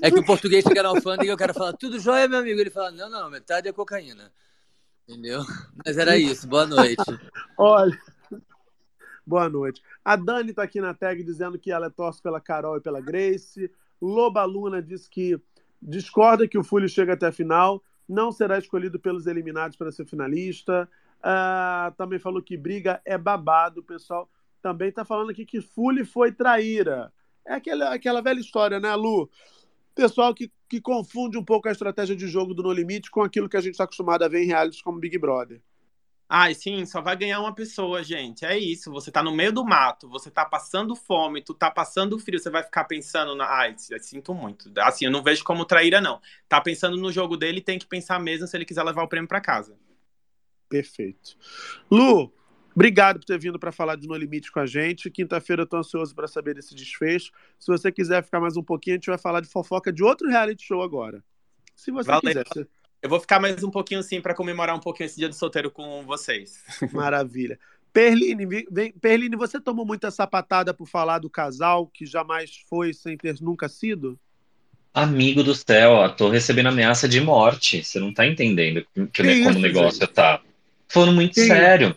É 0.00 0.10
que 0.10 0.20
o 0.20 0.24
português 0.24 0.62
chega 0.62 0.82
na 0.82 0.90
alfândega 0.90 1.30
e 1.30 1.34
o 1.34 1.36
cara 1.36 1.52
fala, 1.52 1.72
tudo 1.72 1.98
jóia, 1.98 2.28
meu 2.28 2.38
amigo? 2.38 2.60
Ele 2.60 2.70
fala, 2.70 2.92
não, 2.92 3.10
não, 3.10 3.28
metade 3.28 3.68
é 3.68 3.72
cocaína. 3.72 4.32
Entendeu? 5.08 5.44
Mas 5.84 5.98
era 5.98 6.16
isso, 6.16 6.46
boa 6.46 6.66
noite. 6.66 7.02
Olha. 7.58 7.98
Boa 9.26 9.48
noite. 9.48 9.82
A 10.04 10.16
Dani 10.16 10.52
tá 10.52 10.62
aqui 10.62 10.80
na 10.80 10.94
tag 10.94 11.22
dizendo 11.22 11.58
que 11.58 11.70
ela 11.70 11.90
torce 11.90 12.20
pela 12.20 12.40
Carol 12.40 12.76
e 12.76 12.80
pela 12.80 13.00
Grace. 13.00 13.70
Loba 14.00 14.44
Luna 14.44 14.82
diz 14.82 15.08
que 15.08 15.40
discorda 15.80 16.46
que 16.46 16.58
o 16.58 16.64
Fully 16.64 16.88
chega 16.88 17.14
até 17.14 17.26
a 17.26 17.32
final, 17.32 17.82
não 18.12 18.30
será 18.30 18.58
escolhido 18.58 19.00
pelos 19.00 19.26
eliminados 19.26 19.76
para 19.76 19.90
ser 19.90 20.04
finalista. 20.04 20.88
Ah, 21.22 21.92
também 21.96 22.18
falou 22.18 22.42
que 22.42 22.56
briga 22.56 23.00
é 23.04 23.16
babado. 23.16 23.80
O 23.80 23.84
pessoal 23.84 24.30
também 24.60 24.92
tá 24.92 25.04
falando 25.04 25.30
aqui 25.30 25.46
que 25.46 25.60
Fully 25.60 26.04
foi 26.04 26.30
traíra. 26.30 27.12
É 27.46 27.54
aquela, 27.54 27.94
aquela 27.94 28.20
velha 28.20 28.38
história, 28.38 28.78
né, 28.78 28.94
Lu? 28.94 29.30
Pessoal 29.94 30.34
que, 30.34 30.50
que 30.68 30.80
confunde 30.80 31.36
um 31.36 31.44
pouco 31.44 31.68
a 31.68 31.72
estratégia 31.72 32.14
de 32.14 32.28
jogo 32.28 32.54
do 32.54 32.62
No 32.62 32.72
Limite 32.72 33.10
com 33.10 33.22
aquilo 33.22 33.48
que 33.48 33.56
a 33.56 33.60
gente 33.60 33.72
está 33.72 33.84
acostumado 33.84 34.22
a 34.22 34.28
ver 34.28 34.42
em 34.42 34.46
realities 34.46 34.82
como 34.82 35.00
Big 35.00 35.18
Brother. 35.18 35.60
Ai, 36.34 36.54
sim, 36.54 36.86
só 36.86 37.02
vai 37.02 37.14
ganhar 37.14 37.40
uma 37.40 37.54
pessoa, 37.54 38.02
gente. 38.02 38.42
É 38.42 38.56
isso. 38.58 38.90
Você 38.90 39.12
tá 39.12 39.22
no 39.22 39.36
meio 39.36 39.52
do 39.52 39.62
mato, 39.66 40.08
você 40.08 40.30
tá 40.30 40.46
passando 40.46 40.96
fome, 40.96 41.42
tu 41.42 41.52
tá 41.52 41.70
passando 41.70 42.18
frio, 42.18 42.38
você 42.38 42.48
vai 42.48 42.62
ficar 42.62 42.84
pensando 42.84 43.34
na. 43.34 43.44
Ai, 43.44 43.74
sinto 43.76 44.32
muito. 44.32 44.72
Assim, 44.78 45.04
eu 45.04 45.10
não 45.10 45.22
vejo 45.22 45.44
como 45.44 45.66
traíra, 45.66 46.00
não. 46.00 46.22
Tá 46.48 46.58
pensando 46.58 46.96
no 46.96 47.12
jogo 47.12 47.36
dele, 47.36 47.60
tem 47.60 47.78
que 47.78 47.84
pensar 47.86 48.18
mesmo 48.18 48.46
se 48.46 48.56
ele 48.56 48.64
quiser 48.64 48.82
levar 48.82 49.02
o 49.02 49.08
prêmio 49.08 49.28
pra 49.28 49.42
casa. 49.42 49.76
Perfeito. 50.70 51.36
Lu, 51.90 52.32
obrigado 52.74 53.18
por 53.18 53.26
ter 53.26 53.38
vindo 53.38 53.58
para 53.58 53.70
falar 53.70 53.96
de 53.96 54.08
No 54.08 54.16
Limite 54.16 54.50
com 54.50 54.60
a 54.60 54.64
gente. 54.64 55.10
Quinta-feira 55.10 55.64
eu 55.64 55.66
tô 55.66 55.76
ansioso 55.76 56.14
para 56.14 56.26
saber 56.26 56.54
desse 56.54 56.74
desfecho. 56.74 57.30
Se 57.58 57.66
você 57.70 57.92
quiser 57.92 58.24
ficar 58.24 58.40
mais 58.40 58.56
um 58.56 58.62
pouquinho, 58.62 58.94
a 58.94 58.96
gente 58.96 59.10
vai 59.10 59.18
falar 59.18 59.42
de 59.42 59.48
fofoca 59.48 59.92
de 59.92 60.02
outro 60.02 60.26
reality 60.30 60.64
show 60.64 60.80
agora. 60.80 61.22
Se 61.76 61.90
você 61.90 62.06
Valeu. 62.06 62.22
quiser. 62.22 62.44
Você- 62.46 62.66
Eu 63.02 63.08
vou 63.08 63.18
ficar 63.18 63.40
mais 63.40 63.62
um 63.64 63.70
pouquinho 63.70 64.02
sim 64.02 64.20
pra 64.20 64.32
comemorar 64.34 64.76
um 64.76 64.80
pouquinho 64.80 65.06
esse 65.06 65.16
dia 65.16 65.28
do 65.28 65.34
solteiro 65.34 65.70
com 65.72 66.04
vocês. 66.06 66.62
Maravilha. 66.92 67.58
Perline, 67.92 68.46
Perline, 69.00 69.36
você 69.36 69.60
tomou 69.60 69.84
muita 69.84 70.10
sapatada 70.10 70.72
por 70.72 70.86
falar 70.88 71.18
do 71.18 71.28
casal 71.28 71.86
que 71.86 72.06
jamais 72.06 72.52
foi 72.70 72.94
sem 72.94 73.16
ter 73.18 73.34
nunca 73.40 73.68
sido? 73.68 74.18
Amigo 74.94 75.42
do 75.42 75.54
céu, 75.54 75.92
ó, 75.92 76.08
tô 76.08 76.28
recebendo 76.30 76.68
ameaça 76.68 77.08
de 77.08 77.20
morte. 77.20 77.82
Você 77.84 77.98
não 77.98 78.14
tá 78.14 78.26
entendendo 78.26 78.86
que, 78.94 79.06
Que 79.06 79.42
como 79.42 79.58
o 79.58 79.62
negócio 79.62 80.00
gente? 80.00 80.12
tá. 80.12 80.40
Falando 80.88 81.12
muito 81.12 81.34
Que 81.34 81.46
sério. 81.46 81.96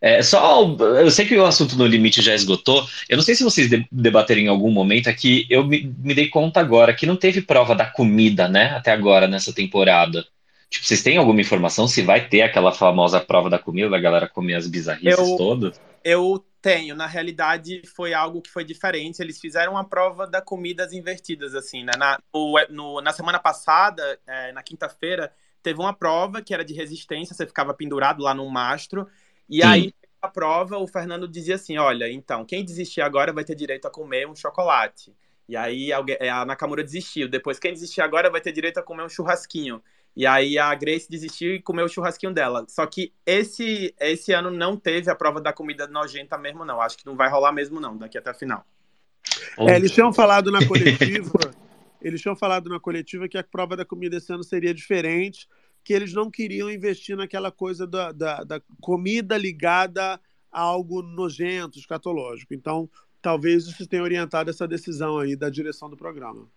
É, 0.00 0.22
só, 0.22 0.62
eu 1.00 1.10
sei 1.10 1.26
que 1.26 1.36
o 1.36 1.44
assunto 1.44 1.76
no 1.76 1.86
limite 1.86 2.22
já 2.22 2.34
esgotou. 2.34 2.86
Eu 3.08 3.16
não 3.16 3.24
sei 3.24 3.34
se 3.34 3.42
vocês 3.44 3.68
de- 3.68 3.86
debateram 3.90 4.40
em 4.40 4.48
algum 4.48 4.70
momento, 4.70 5.08
é 5.08 5.12
que 5.12 5.46
eu 5.50 5.64
me, 5.64 5.92
me 5.98 6.14
dei 6.14 6.28
conta 6.28 6.60
agora 6.60 6.94
que 6.94 7.06
não 7.06 7.16
teve 7.16 7.42
prova 7.42 7.74
da 7.74 7.86
comida, 7.86 8.48
né, 8.48 8.70
até 8.70 8.92
agora 8.92 9.26
nessa 9.26 9.52
temporada. 9.52 10.24
Tipo, 10.68 10.84
vocês 10.86 11.02
têm 11.02 11.16
alguma 11.16 11.40
informação 11.40 11.86
se 11.86 12.02
vai 12.02 12.28
ter 12.28 12.42
aquela 12.42 12.72
famosa 12.72 13.20
prova 13.20 13.48
da 13.48 13.58
comida, 13.58 13.88
da 13.90 13.98
galera 13.98 14.28
comer 14.28 14.54
as 14.54 14.66
bizarrices 14.66 15.18
Eu- 15.18 15.36
todas? 15.36 15.80
Eu 16.02 16.44
tenho, 16.62 16.94
na 16.94 17.06
realidade 17.06 17.82
foi 17.94 18.14
algo 18.14 18.40
que 18.42 18.50
foi 18.50 18.64
diferente. 18.64 19.20
Eles 19.20 19.40
fizeram 19.40 19.76
a 19.76 19.84
prova 19.84 20.26
da 20.26 20.40
comidas 20.40 20.92
invertidas, 20.92 21.54
assim, 21.54 21.84
né? 21.84 21.92
Na, 21.96 22.18
o- 22.32 22.56
no- 22.70 23.00
na 23.00 23.12
semana 23.12 23.38
passada, 23.38 24.18
é, 24.26 24.52
na 24.52 24.62
quinta-feira, 24.62 25.32
teve 25.62 25.80
uma 25.80 25.92
prova 25.92 26.42
que 26.42 26.54
era 26.54 26.64
de 26.64 26.74
resistência, 26.74 27.34
você 27.34 27.46
ficava 27.46 27.72
pendurado 27.74 28.22
lá 28.22 28.34
num 28.34 28.48
mastro, 28.48 29.08
e 29.48 29.62
Sim. 29.62 29.68
aí 29.68 29.94
a 30.22 30.28
prova, 30.28 30.78
o 30.78 30.86
Fernando 30.86 31.28
dizia 31.28 31.54
assim: 31.56 31.76
olha, 31.78 32.10
então, 32.10 32.44
quem 32.44 32.64
desistir 32.64 33.00
agora 33.00 33.32
vai 33.32 33.44
ter 33.44 33.54
direito 33.54 33.86
a 33.86 33.90
comer 33.90 34.28
um 34.28 34.34
chocolate. 34.34 35.12
E 35.48 35.56
aí 35.56 35.92
alguém- 35.92 36.18
a 36.28 36.44
Nakamura 36.44 36.82
desistiu. 36.82 37.28
Depois, 37.28 37.58
quem 37.58 37.72
desistir 37.72 38.00
agora 38.00 38.28
vai 38.28 38.40
ter 38.40 38.50
direito 38.50 38.78
a 38.78 38.82
comer 38.82 39.04
um 39.04 39.08
churrasquinho. 39.08 39.80
E 40.16 40.26
aí 40.26 40.58
a 40.58 40.74
Grace 40.74 41.10
desistiu 41.10 41.54
e 41.54 41.60
comeu 41.60 41.84
o 41.84 41.88
churrasquinho 41.88 42.32
dela. 42.32 42.64
Só 42.68 42.86
que 42.86 43.12
esse, 43.26 43.94
esse 44.00 44.32
ano 44.32 44.50
não 44.50 44.74
teve 44.74 45.10
a 45.10 45.14
prova 45.14 45.42
da 45.42 45.52
comida 45.52 45.86
nojenta 45.86 46.38
mesmo, 46.38 46.64
não. 46.64 46.80
Acho 46.80 46.96
que 46.96 47.04
não 47.04 47.14
vai 47.14 47.28
rolar 47.28 47.52
mesmo, 47.52 47.78
não, 47.78 47.98
daqui 47.98 48.16
até 48.16 48.30
a 48.30 48.34
final. 48.34 48.64
É, 49.58 49.76
eles 49.76 49.92
tinham 49.92 50.12
falado 50.14 50.50
na 50.50 50.66
coletiva, 50.66 51.38
eles 52.00 52.22
tinham 52.22 52.34
falado 52.34 52.70
na 52.70 52.80
coletiva 52.80 53.28
que 53.28 53.36
a 53.36 53.44
prova 53.44 53.76
da 53.76 53.84
comida 53.84 54.16
esse 54.16 54.32
ano 54.32 54.42
seria 54.42 54.72
diferente, 54.72 55.46
que 55.84 55.92
eles 55.92 56.14
não 56.14 56.30
queriam 56.30 56.70
investir 56.70 57.14
naquela 57.14 57.52
coisa 57.52 57.86
da, 57.86 58.10
da, 58.10 58.42
da 58.42 58.62
comida 58.80 59.36
ligada 59.36 60.18
a 60.50 60.60
algo 60.60 61.02
nojento, 61.02 61.78
escatológico. 61.78 62.54
Então, 62.54 62.88
talvez 63.20 63.66
isso 63.66 63.86
tenha 63.86 64.02
orientado 64.02 64.48
essa 64.48 64.66
decisão 64.66 65.18
aí 65.18 65.36
da 65.36 65.50
direção 65.50 65.90
do 65.90 65.96
programa. 65.96 66.48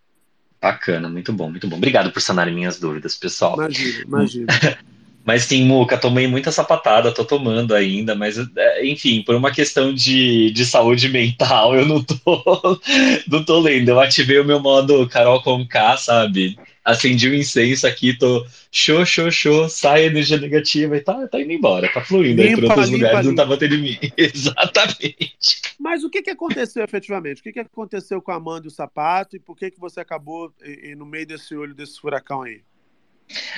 Bacana, 0.60 1.08
muito 1.08 1.32
bom, 1.32 1.50
muito 1.50 1.66
bom. 1.66 1.76
Obrigado 1.76 2.12
por 2.12 2.20
sanarem 2.20 2.54
minhas 2.54 2.78
dúvidas, 2.78 3.16
pessoal. 3.16 3.54
Imagina, 3.54 4.04
imagina. 4.06 4.46
Mas 5.30 5.44
sim, 5.44 5.64
Muca, 5.64 5.96
tomei 5.96 6.26
muita 6.26 6.50
sapatada, 6.50 7.14
tô 7.14 7.24
tomando 7.24 7.72
ainda, 7.72 8.16
mas 8.16 8.36
é, 8.36 8.84
enfim, 8.84 9.22
por 9.22 9.36
uma 9.36 9.52
questão 9.52 9.94
de, 9.94 10.50
de 10.50 10.66
saúde 10.66 11.08
mental, 11.08 11.72
eu 11.78 11.86
não 11.86 12.02
tô, 12.02 12.80
não 13.28 13.44
tô 13.44 13.60
lendo. 13.60 13.90
Eu 13.90 14.00
ativei 14.00 14.40
o 14.40 14.44
meu 14.44 14.58
modo 14.58 15.08
Carol 15.08 15.40
com 15.40 15.64
K, 15.64 15.96
sabe? 15.98 16.58
Acendi 16.84 17.28
o 17.28 17.34
incenso 17.36 17.86
aqui, 17.86 18.18
tô 18.18 18.44
show, 18.72 19.06
show, 19.06 19.30
show, 19.30 19.68
sai 19.68 20.02
a 20.02 20.06
energia 20.06 20.36
negativa 20.36 20.96
e 20.96 21.00
tá, 21.00 21.28
tá 21.28 21.40
indo 21.40 21.52
embora, 21.52 21.88
tá 21.88 22.00
fluindo 22.00 22.42
aí 22.42 22.52
por 22.52 22.62
Limpa, 22.62 22.72
outros 22.72 22.90
limpa, 22.90 23.06
lugares, 23.06 23.24
não 23.26 23.30
limpa. 23.30 23.42
tá 23.44 23.48
batendo 23.48 23.74
em 23.76 23.82
mim. 23.82 23.98
Exatamente. 24.16 25.62
Mas 25.78 26.02
o 26.02 26.10
que, 26.10 26.22
que 26.22 26.30
aconteceu 26.30 26.82
efetivamente? 26.82 27.38
O 27.38 27.44
que, 27.44 27.52
que 27.52 27.60
aconteceu 27.60 28.20
com 28.20 28.32
a 28.32 28.34
Amanda 28.34 28.66
e 28.66 28.68
o 28.68 28.72
sapato 28.72 29.36
e 29.36 29.38
por 29.38 29.56
que, 29.56 29.70
que 29.70 29.78
você 29.78 30.00
acabou 30.00 30.52
eh, 30.60 30.90
eh, 30.90 30.94
no 30.96 31.06
meio 31.06 31.24
desse 31.24 31.54
olho 31.54 31.72
desse 31.72 32.00
furacão 32.00 32.42
aí? 32.42 32.62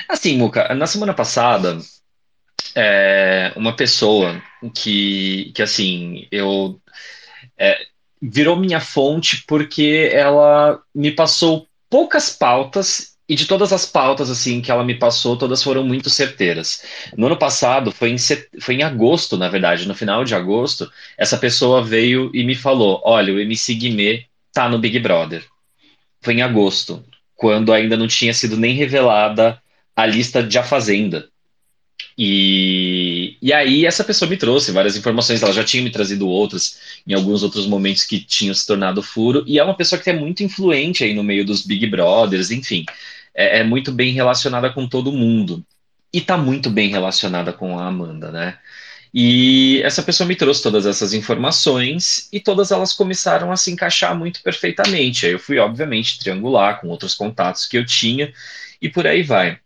Assim, 0.07 0.37
Muca, 0.37 0.73
na 0.75 0.87
semana 0.87 1.13
passada, 1.13 1.79
é, 2.75 3.51
uma 3.55 3.75
pessoa 3.75 4.41
que, 4.75 5.51
que 5.55 5.61
assim, 5.61 6.27
eu 6.31 6.79
é, 7.57 7.79
virou 8.21 8.55
minha 8.55 8.79
fonte 8.79 9.43
porque 9.47 10.09
ela 10.13 10.81
me 10.93 11.11
passou 11.11 11.67
poucas 11.89 12.29
pautas 12.29 13.13
e 13.27 13.35
de 13.35 13.45
todas 13.45 13.71
as 13.71 13.85
pautas 13.85 14.29
assim 14.29 14.61
que 14.61 14.69
ela 14.69 14.83
me 14.83 14.95
passou, 14.95 15.37
todas 15.37 15.63
foram 15.63 15.83
muito 15.83 16.09
certeiras. 16.09 16.83
No 17.15 17.27
ano 17.27 17.37
passado, 17.37 17.91
foi 17.91 18.09
em, 18.09 18.17
set... 18.17 18.49
foi 18.59 18.75
em 18.75 18.83
agosto, 18.83 19.37
na 19.37 19.47
verdade, 19.47 19.87
no 19.87 19.95
final 19.95 20.25
de 20.25 20.35
agosto, 20.35 20.91
essa 21.17 21.37
pessoa 21.37 21.83
veio 21.83 22.29
e 22.33 22.43
me 22.43 22.55
falou: 22.55 23.01
Olha, 23.05 23.33
o 23.33 23.39
MC 23.39 23.75
Guimê 23.75 24.25
tá 24.51 24.67
no 24.67 24.77
Big 24.77 24.99
Brother. 24.99 25.43
Foi 26.21 26.33
em 26.33 26.41
agosto, 26.41 27.03
quando 27.35 27.73
ainda 27.73 27.97
não 27.97 28.07
tinha 28.07 28.33
sido 28.33 28.57
nem 28.57 28.75
revelada 28.75 29.61
a 29.95 30.05
lista 30.05 30.43
de 30.43 30.57
A 30.57 30.63
Fazenda. 30.63 31.29
E, 32.17 33.37
e 33.41 33.51
aí 33.51 33.85
essa 33.85 34.03
pessoa 34.03 34.29
me 34.29 34.37
trouxe 34.37 34.71
várias 34.71 34.95
informações, 34.95 35.41
ela 35.41 35.53
já 35.53 35.63
tinha 35.63 35.81
me 35.81 35.89
trazido 35.89 36.27
outras 36.27 36.77
em 37.07 37.13
alguns 37.13 37.41
outros 37.41 37.65
momentos 37.65 38.03
que 38.03 38.19
tinham 38.19 38.53
se 38.53 38.67
tornado 38.67 39.01
furo, 39.01 39.43
e 39.47 39.57
é 39.57 39.63
uma 39.63 39.75
pessoa 39.75 39.99
que 39.99 40.09
é 40.09 40.13
muito 40.13 40.43
influente 40.43 41.03
aí 41.03 41.13
no 41.13 41.23
meio 41.23 41.45
dos 41.45 41.65
Big 41.65 41.87
Brothers, 41.87 42.51
enfim, 42.51 42.85
é, 43.33 43.59
é 43.59 43.63
muito 43.63 43.91
bem 43.91 44.13
relacionada 44.13 44.69
com 44.71 44.87
todo 44.87 45.11
mundo. 45.11 45.65
E 46.13 46.21
tá 46.21 46.37
muito 46.37 46.69
bem 46.69 46.89
relacionada 46.89 47.51
com 47.51 47.79
a 47.79 47.87
Amanda, 47.87 48.31
né? 48.31 48.59
E 49.13 49.81
essa 49.83 50.01
pessoa 50.03 50.27
me 50.27 50.35
trouxe 50.35 50.61
todas 50.61 50.85
essas 50.85 51.13
informações 51.13 52.27
e 52.31 52.39
todas 52.39 52.71
elas 52.71 52.93
começaram 52.93 53.51
a 53.51 53.57
se 53.57 53.71
encaixar 53.71 54.17
muito 54.17 54.41
perfeitamente. 54.41 55.25
Aí 55.25 55.33
eu 55.33 55.39
fui, 55.39 55.59
obviamente, 55.59 56.19
triangular 56.19 56.81
com 56.81 56.87
outros 56.87 57.15
contatos 57.15 57.65
que 57.67 57.77
eu 57.77 57.85
tinha 57.85 58.33
e 58.81 58.89
por 58.89 59.07
aí 59.07 59.23
vai. 59.23 59.59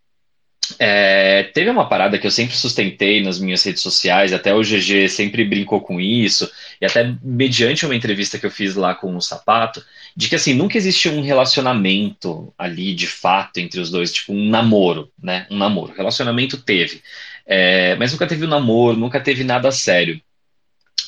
É, 0.80 1.44
teve 1.54 1.70
uma 1.70 1.88
parada 1.88 2.18
que 2.18 2.28
eu 2.28 2.32
sempre 2.32 2.56
sustentei 2.56 3.24
nas 3.24 3.40
minhas 3.40 3.64
redes 3.64 3.82
sociais, 3.82 4.34
até 4.34 4.54
o 4.54 4.62
GG 4.62 5.08
sempre 5.10 5.46
brincou 5.46 5.82
com 5.82 6.00
isso, 6.00 6.50
e 6.82 6.86
até 6.86 7.16
mediante 7.22 7.86
uma 7.86 7.96
entrevista 7.96 8.38
que 8.38 8.46
eu 8.46 8.52
fiz 8.52 8.76
lá 8.76 8.94
com 8.96 9.16
o 9.16 9.22
Sapato, 9.22 9.84
de 10.16 10.28
que 10.28 10.36
assim, 10.36 10.54
nunca 10.54 10.78
existe 10.78 11.10
um 11.10 11.22
relacionamento 11.22 12.54
ali 12.58 12.94
de 12.94 13.08
fato 13.08 13.60
entre 13.60 13.80
os 13.80 13.92
dois, 13.92 14.12
tipo 14.12 14.34
um 14.34 14.50
namoro, 14.50 15.12
né? 15.22 15.48
Um 15.50 15.58
namoro. 15.58 15.94
Relacionamento 15.94 16.58
teve. 16.58 17.02
É, 17.46 17.96
mas 17.96 18.12
nunca 18.12 18.28
teve 18.28 18.46
um 18.46 18.50
namoro, 18.50 18.98
nunca 18.98 19.20
teve 19.20 19.44
nada 19.44 19.72
sério. 19.72 20.22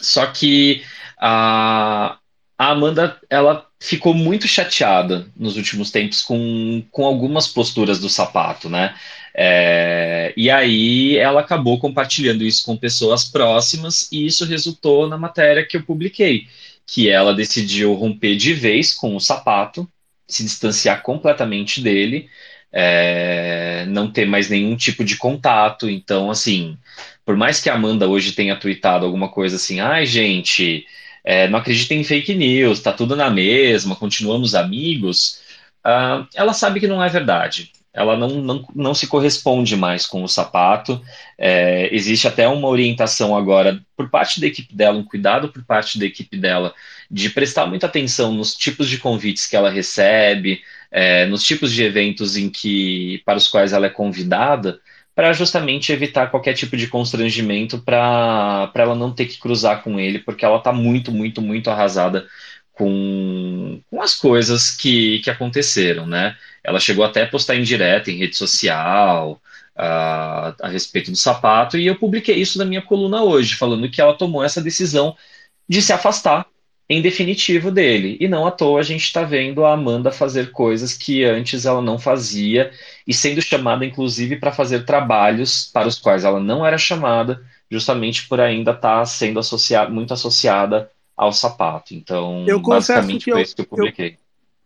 Só 0.02 0.26
que 0.28 0.84
a, 1.20 2.18
a 2.58 2.72
Amanda, 2.72 3.20
ela 3.30 3.68
ficou 3.80 4.14
muito 4.14 4.48
chateada 4.48 5.28
nos 5.36 5.56
últimos 5.56 5.92
tempos 5.92 6.22
com, 6.22 6.84
com 6.92 7.06
algumas 7.06 7.48
posturas 7.48 8.00
do 8.00 8.10
sapato, 8.10 8.70
né? 8.70 8.96
É, 9.42 10.34
e 10.36 10.52
aí 10.52 11.16
ela 11.18 11.40
acabou 11.40 11.80
compartilhando 11.80 12.44
isso 12.44 12.66
com 12.66 12.76
pessoas 12.76 13.24
próximas 13.24 14.10
e 14.12 14.26
isso 14.26 14.44
resultou 14.44 15.08
na 15.08 15.18
matéria 15.18 15.66
que 15.66 15.78
eu 15.78 15.84
publiquei, 15.84 16.46
que 16.86 17.10
ela 17.10 17.34
decidiu 17.34 17.94
romper 17.94 18.36
de 18.36 18.54
vez 18.54 18.94
com 18.94 19.16
o 19.16 19.20
sapato, 19.22 19.90
se 20.28 20.44
distanciar 20.44 21.02
completamente 21.04 21.80
dele, 21.80 22.30
é, 22.70 23.86
não 23.88 24.12
ter 24.12 24.26
mais 24.26 24.50
nenhum 24.50 24.76
tipo 24.76 25.06
de 25.06 25.16
contato. 25.16 25.90
Então, 25.90 26.30
assim, 26.30 26.78
por 27.24 27.38
mais 27.38 27.62
que 27.62 27.70
a 27.70 27.76
Amanda 27.76 28.10
hoje 28.10 28.34
tenha 28.34 28.58
tweetado 28.58 29.06
alguma 29.06 29.30
coisa 29.30 29.56
assim, 29.56 29.80
ai, 29.80 30.06
gente, 30.06 30.86
é, 31.24 31.48
não 31.48 31.60
acreditem 31.60 32.02
em 32.02 32.04
fake 32.04 32.36
news, 32.36 32.82
tá 32.82 32.92
tudo 32.92 33.16
na 33.16 33.30
mesma, 33.30 33.96
continuamos 33.96 34.54
amigos, 34.54 35.40
uh, 35.86 36.28
ela 36.36 36.54
sabe 36.54 36.82
que 36.82 36.88
não 36.88 37.02
é 37.02 37.08
verdade. 37.08 37.72
Ela 37.94 38.16
não, 38.16 38.30
não, 38.42 38.68
não 38.76 38.94
se 38.94 39.08
corresponde 39.08 39.76
mais 39.76 40.06
com 40.06 40.24
o 40.24 40.28
sapato. 40.28 41.02
É, 41.38 41.94
existe 41.94 42.28
até 42.28 42.48
uma 42.48 42.68
orientação 42.68 43.36
agora 43.36 43.82
por 43.98 44.10
parte 44.10 44.40
da 44.40 44.48
equipe 44.48 44.76
dela, 44.76 44.98
um 44.98 45.04
cuidado 45.04 45.50
por 45.50 45.64
parte 45.64 45.98
da 45.98 46.06
equipe 46.06 46.38
dela, 46.38 46.74
de 47.10 47.30
prestar 47.30 47.66
muita 47.66 47.88
atenção 47.88 48.32
nos 48.32 48.56
tipos 48.56 48.88
de 48.88 49.00
convites 49.00 49.48
que 49.48 49.56
ela 49.56 49.70
recebe, 49.70 50.62
é, 50.92 51.26
nos 51.26 51.44
tipos 51.44 51.74
de 51.74 51.84
eventos 51.84 52.38
em 52.38 52.50
que 52.50 53.22
para 53.26 53.38
os 53.38 53.48
quais 53.48 53.74
ela 53.74 53.88
é 53.88 53.90
convidada, 53.90 54.80
para 55.16 55.34
justamente 55.34 55.92
evitar 55.92 56.32
qualquer 56.32 56.54
tipo 56.54 56.78
de 56.78 56.88
constrangimento 56.88 57.80
para 57.80 58.72
ela 58.76 58.96
não 58.96 59.12
ter 59.12 59.26
que 59.26 59.38
cruzar 59.38 59.84
com 59.84 60.00
ele, 60.00 60.20
porque 60.20 60.46
ela 60.46 60.58
está 60.60 60.72
muito, 60.72 61.12
muito, 61.12 61.42
muito 61.42 61.70
arrasada 61.70 62.26
com, 62.80 63.82
com 63.90 64.02
as 64.02 64.16
coisas 64.16 64.72
que, 64.72 65.20
que 65.20 65.30
aconteceram, 65.30 66.08
né? 66.08 66.38
Ela 66.64 66.80
chegou 66.80 67.04
até 67.04 67.24
a 67.24 67.28
postar 67.28 67.58
em 67.58 67.64
direto 67.64 68.10
em 68.10 68.18
rede 68.18 68.38
social 68.38 69.42
a, 69.76 70.56
a 70.62 70.68
respeito 70.70 71.12
do 71.12 71.18
sapato, 71.18 71.78
e 71.78 71.86
eu 71.86 71.98
publiquei 72.00 72.36
isso 72.36 72.58
na 72.58 72.64
minha 72.64 72.82
coluna 72.82 73.22
hoje, 73.22 73.56
falando 73.56 73.90
que 73.92 74.00
ela 74.00 74.18
tomou 74.18 74.42
essa 74.42 74.62
decisão 74.62 75.14
de 75.68 75.82
se 75.82 75.92
afastar 75.92 76.46
em 76.90 77.02
definitivo 77.02 77.70
dele. 77.70 78.18
E 78.20 78.30
não 78.30 78.48
à 78.48 78.52
toa 78.52 78.80
a 78.80 78.84
gente 78.84 79.04
está 79.04 79.24
vendo 79.24 79.66
a 79.66 79.74
Amanda 79.74 80.10
fazer 80.10 80.52
coisas 80.52 80.94
que 80.94 81.26
antes 81.26 81.66
ela 81.66 81.82
não 81.82 82.00
fazia 82.00 82.72
e 83.06 83.14
sendo 83.14 83.42
chamada, 83.42 83.86
inclusive, 83.86 84.38
para 84.38 84.54
fazer 84.54 84.86
trabalhos 84.86 85.66
para 85.74 85.88
os 85.88 86.00
quais 86.00 86.24
ela 86.24 86.40
não 86.40 86.66
era 86.66 86.78
chamada, 86.78 87.44
justamente 87.70 88.28
por 88.28 88.40
ainda 88.40 88.72
estar 88.72 89.00
tá 89.00 89.06
sendo 89.06 89.40
associada, 89.40 89.90
muito 89.92 90.14
associada 90.14 90.90
ao 91.20 91.34
sapato. 91.34 91.94
Então, 91.94 92.46
eu 92.48 92.62
basicamente 92.62 93.26
foi 93.26 93.34
eu, 93.34 93.44
isso 93.44 93.54
que 93.54 93.62
eu 93.64 93.66
publiquei. 93.66 94.18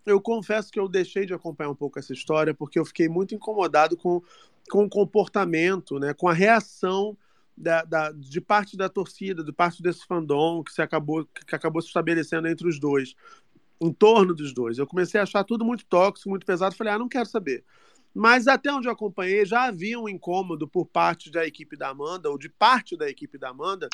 Eu, 0.06 0.14
eu 0.14 0.22
confesso 0.22 0.72
que 0.72 0.80
eu 0.80 0.88
deixei 0.88 1.26
de 1.26 1.34
acompanhar 1.34 1.72
um 1.72 1.76
pouco 1.76 1.98
essa 1.98 2.14
história 2.14 2.54
porque 2.54 2.78
eu 2.78 2.86
fiquei 2.86 3.10
muito 3.10 3.34
incomodado 3.34 3.98
com, 3.98 4.22
com 4.70 4.84
o 4.84 4.90
comportamento, 4.90 5.98
né, 5.98 6.14
com 6.14 6.28
a 6.28 6.34
reação 6.34 7.18
da, 7.58 7.84
da, 7.84 8.12
de 8.12 8.40
parte 8.40 8.78
da 8.78 8.88
torcida, 8.88 9.44
de 9.44 9.52
parte 9.52 9.82
desse 9.82 10.06
fandom 10.06 10.64
que 10.64 10.72
se 10.72 10.82
acabou 10.82 11.26
que 11.26 11.56
acabou 11.56 11.82
se 11.82 11.88
estabelecendo 11.88 12.48
entre 12.48 12.68
os 12.68 12.80
dois, 12.80 13.16
em 13.82 13.92
torno 13.92 14.36
dos 14.36 14.54
dois. 14.54 14.78
Eu 14.78 14.86
comecei 14.86 15.20
a 15.20 15.24
achar 15.24 15.44
tudo 15.44 15.66
muito 15.66 15.86
tóxico, 15.86 16.30
muito 16.30 16.46
pesado. 16.46 16.76
Falei, 16.76 16.94
ah, 16.94 17.00
não 17.00 17.10
quero 17.10 17.26
saber. 17.26 17.64
Mas 18.14 18.48
até 18.48 18.72
onde 18.72 18.88
eu 18.88 18.92
acompanhei, 18.92 19.44
já 19.44 19.64
havia 19.64 20.00
um 20.00 20.08
incômodo 20.08 20.68
por 20.68 20.86
parte 20.86 21.32
da 21.32 21.48
equipe 21.48 21.76
da 21.76 21.90
Amanda, 21.90 22.30
ou 22.30 22.38
de 22.38 22.48
parte 22.48 22.96
da 22.96 23.10
equipe 23.10 23.40
da 23.40 23.50
Amanda, 23.50 23.90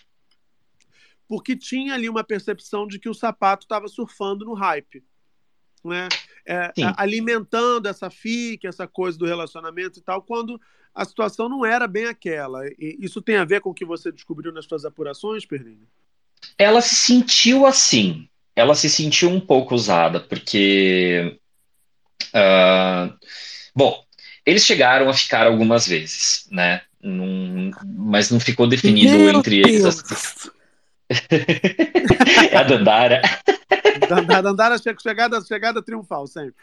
porque 1.29 1.55
tinha 1.55 1.93
ali 1.93 2.09
uma 2.09 2.23
percepção 2.23 2.87
de 2.87 2.97
que 2.97 3.07
o 3.07 3.13
sapato 3.13 3.65
estava 3.65 3.87
surfando 3.87 4.43
no 4.43 4.55
hype. 4.55 5.03
Né? 5.85 6.09
É, 6.45 6.73
alimentando 6.97 7.87
essa 7.87 8.09
fique, 8.09 8.65
essa 8.65 8.87
coisa 8.87 9.15
do 9.15 9.27
relacionamento 9.27 9.99
e 9.99 10.01
tal, 10.01 10.23
quando 10.23 10.59
a 10.93 11.05
situação 11.05 11.47
não 11.47 11.63
era 11.63 11.87
bem 11.87 12.05
aquela. 12.05 12.67
E 12.79 12.97
isso 12.99 13.21
tem 13.21 13.37
a 13.37 13.45
ver 13.45 13.61
com 13.61 13.69
o 13.69 13.73
que 13.75 13.85
você 13.85 14.11
descobriu 14.11 14.51
nas 14.51 14.65
suas 14.65 14.83
apurações, 14.85 15.45
Pernini? 15.45 15.87
Ela 16.57 16.81
se 16.81 16.95
sentiu 16.95 17.67
assim. 17.67 18.27
Ela 18.55 18.73
se 18.73 18.89
sentiu 18.89 19.29
um 19.29 19.39
pouco 19.39 19.75
usada, 19.75 20.19
porque. 20.19 21.39
Uh, 22.29 23.13
bom, 23.75 24.03
eles 24.43 24.65
chegaram 24.65 25.07
a 25.07 25.13
ficar 25.13 25.45
algumas 25.45 25.87
vezes, 25.87 26.47
né? 26.51 26.81
Num, 26.99 27.71
mas 27.85 28.31
não 28.31 28.39
ficou 28.39 28.67
definido 28.67 29.13
Meu 29.13 29.29
entre 29.29 29.59
eles. 29.59 30.51
É 32.51 32.57
a 32.57 32.63
Dandara. 32.63 33.21
Dandara 34.41 34.75
chegada, 34.77 35.41
chegada 35.41 35.81
triunfal, 35.81 36.27
sempre. 36.27 36.53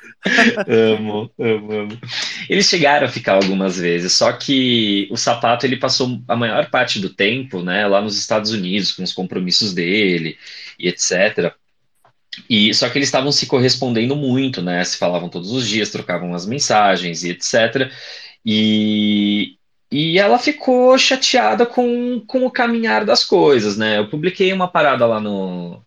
amo, 0.69 1.31
amo, 1.39 1.73
amo. 1.73 2.01
Eles 2.49 2.67
chegaram 2.67 3.07
a 3.07 3.11
ficar 3.11 3.35
algumas 3.35 3.79
vezes, 3.79 4.13
só 4.13 4.33
que 4.33 5.09
o 5.11 5.17
sapato 5.17 5.67
ele 5.67 5.77
passou 5.77 6.21
a 6.29 6.37
maior 6.37 6.71
parte 6.71 6.99
do 7.01 7.11
tempo, 7.11 7.63
né, 7.63 7.87
lá 7.87 8.01
nos 8.01 8.19
Estados 8.19 8.53
Unidos, 8.53 8.93
com 8.93 9.03
os 9.03 9.13
compromissos 9.13 9.75
dele 9.75 10.37
e 10.79 10.89
etc. 10.89 11.55
E 12.49 12.73
só 12.75 12.89
que 12.89 12.99
eles 12.99 13.09
estavam 13.09 13.33
se 13.33 13.47
correspondendo 13.47 14.15
muito, 14.15 14.61
né? 14.61 14.85
Se 14.85 14.99
falavam 14.99 15.29
todos 15.29 15.51
os 15.53 15.67
dias, 15.67 15.91
trocavam 15.91 16.35
as 16.35 16.47
mensagens 16.47 17.25
e 17.25 17.31
etc. 17.31 17.91
E, 18.45 19.57
e 19.91 20.19
ela 20.19 20.39
ficou 20.39 20.99
chateada 20.99 21.65
com, 21.65 22.21
com 22.27 22.45
o 22.45 22.51
caminhar 22.51 23.05
das 23.05 23.25
coisas, 23.25 23.77
né? 23.77 23.99
Eu 23.99 24.09
publiquei 24.09 24.53
uma 24.53 24.69
parada 24.69 25.07
lá 25.07 25.21
no, 25.21 25.83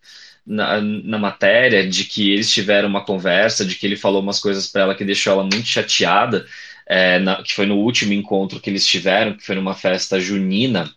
na, 0.46 0.82
na 0.82 1.18
matéria 1.18 1.88
de 1.88 2.06
que 2.06 2.32
eles 2.32 2.52
tiveram 2.52 2.90
uma 2.90 3.04
conversa, 3.04 3.66
de 3.66 3.76
que 3.76 3.86
ele 3.86 3.96
falou 3.98 4.22
umas 4.22 4.40
coisas 4.40 4.68
para 4.68 4.82
ela 4.84 4.96
que 4.96 5.06
deixou 5.06 5.34
ela 5.34 5.44
muito 5.44 5.66
chateada, 5.66 6.46
é, 6.88 7.20
na, 7.20 7.44
que 7.44 7.54
foi 7.54 7.66
no 7.66 7.76
último 7.76 8.14
encontro 8.14 8.60
que 8.60 8.70
eles 8.70 8.86
tiveram, 8.88 9.36
que 9.36 9.46
foi 9.46 9.56
numa 9.56 9.76
festa 9.76 10.20
junina, 10.20 10.92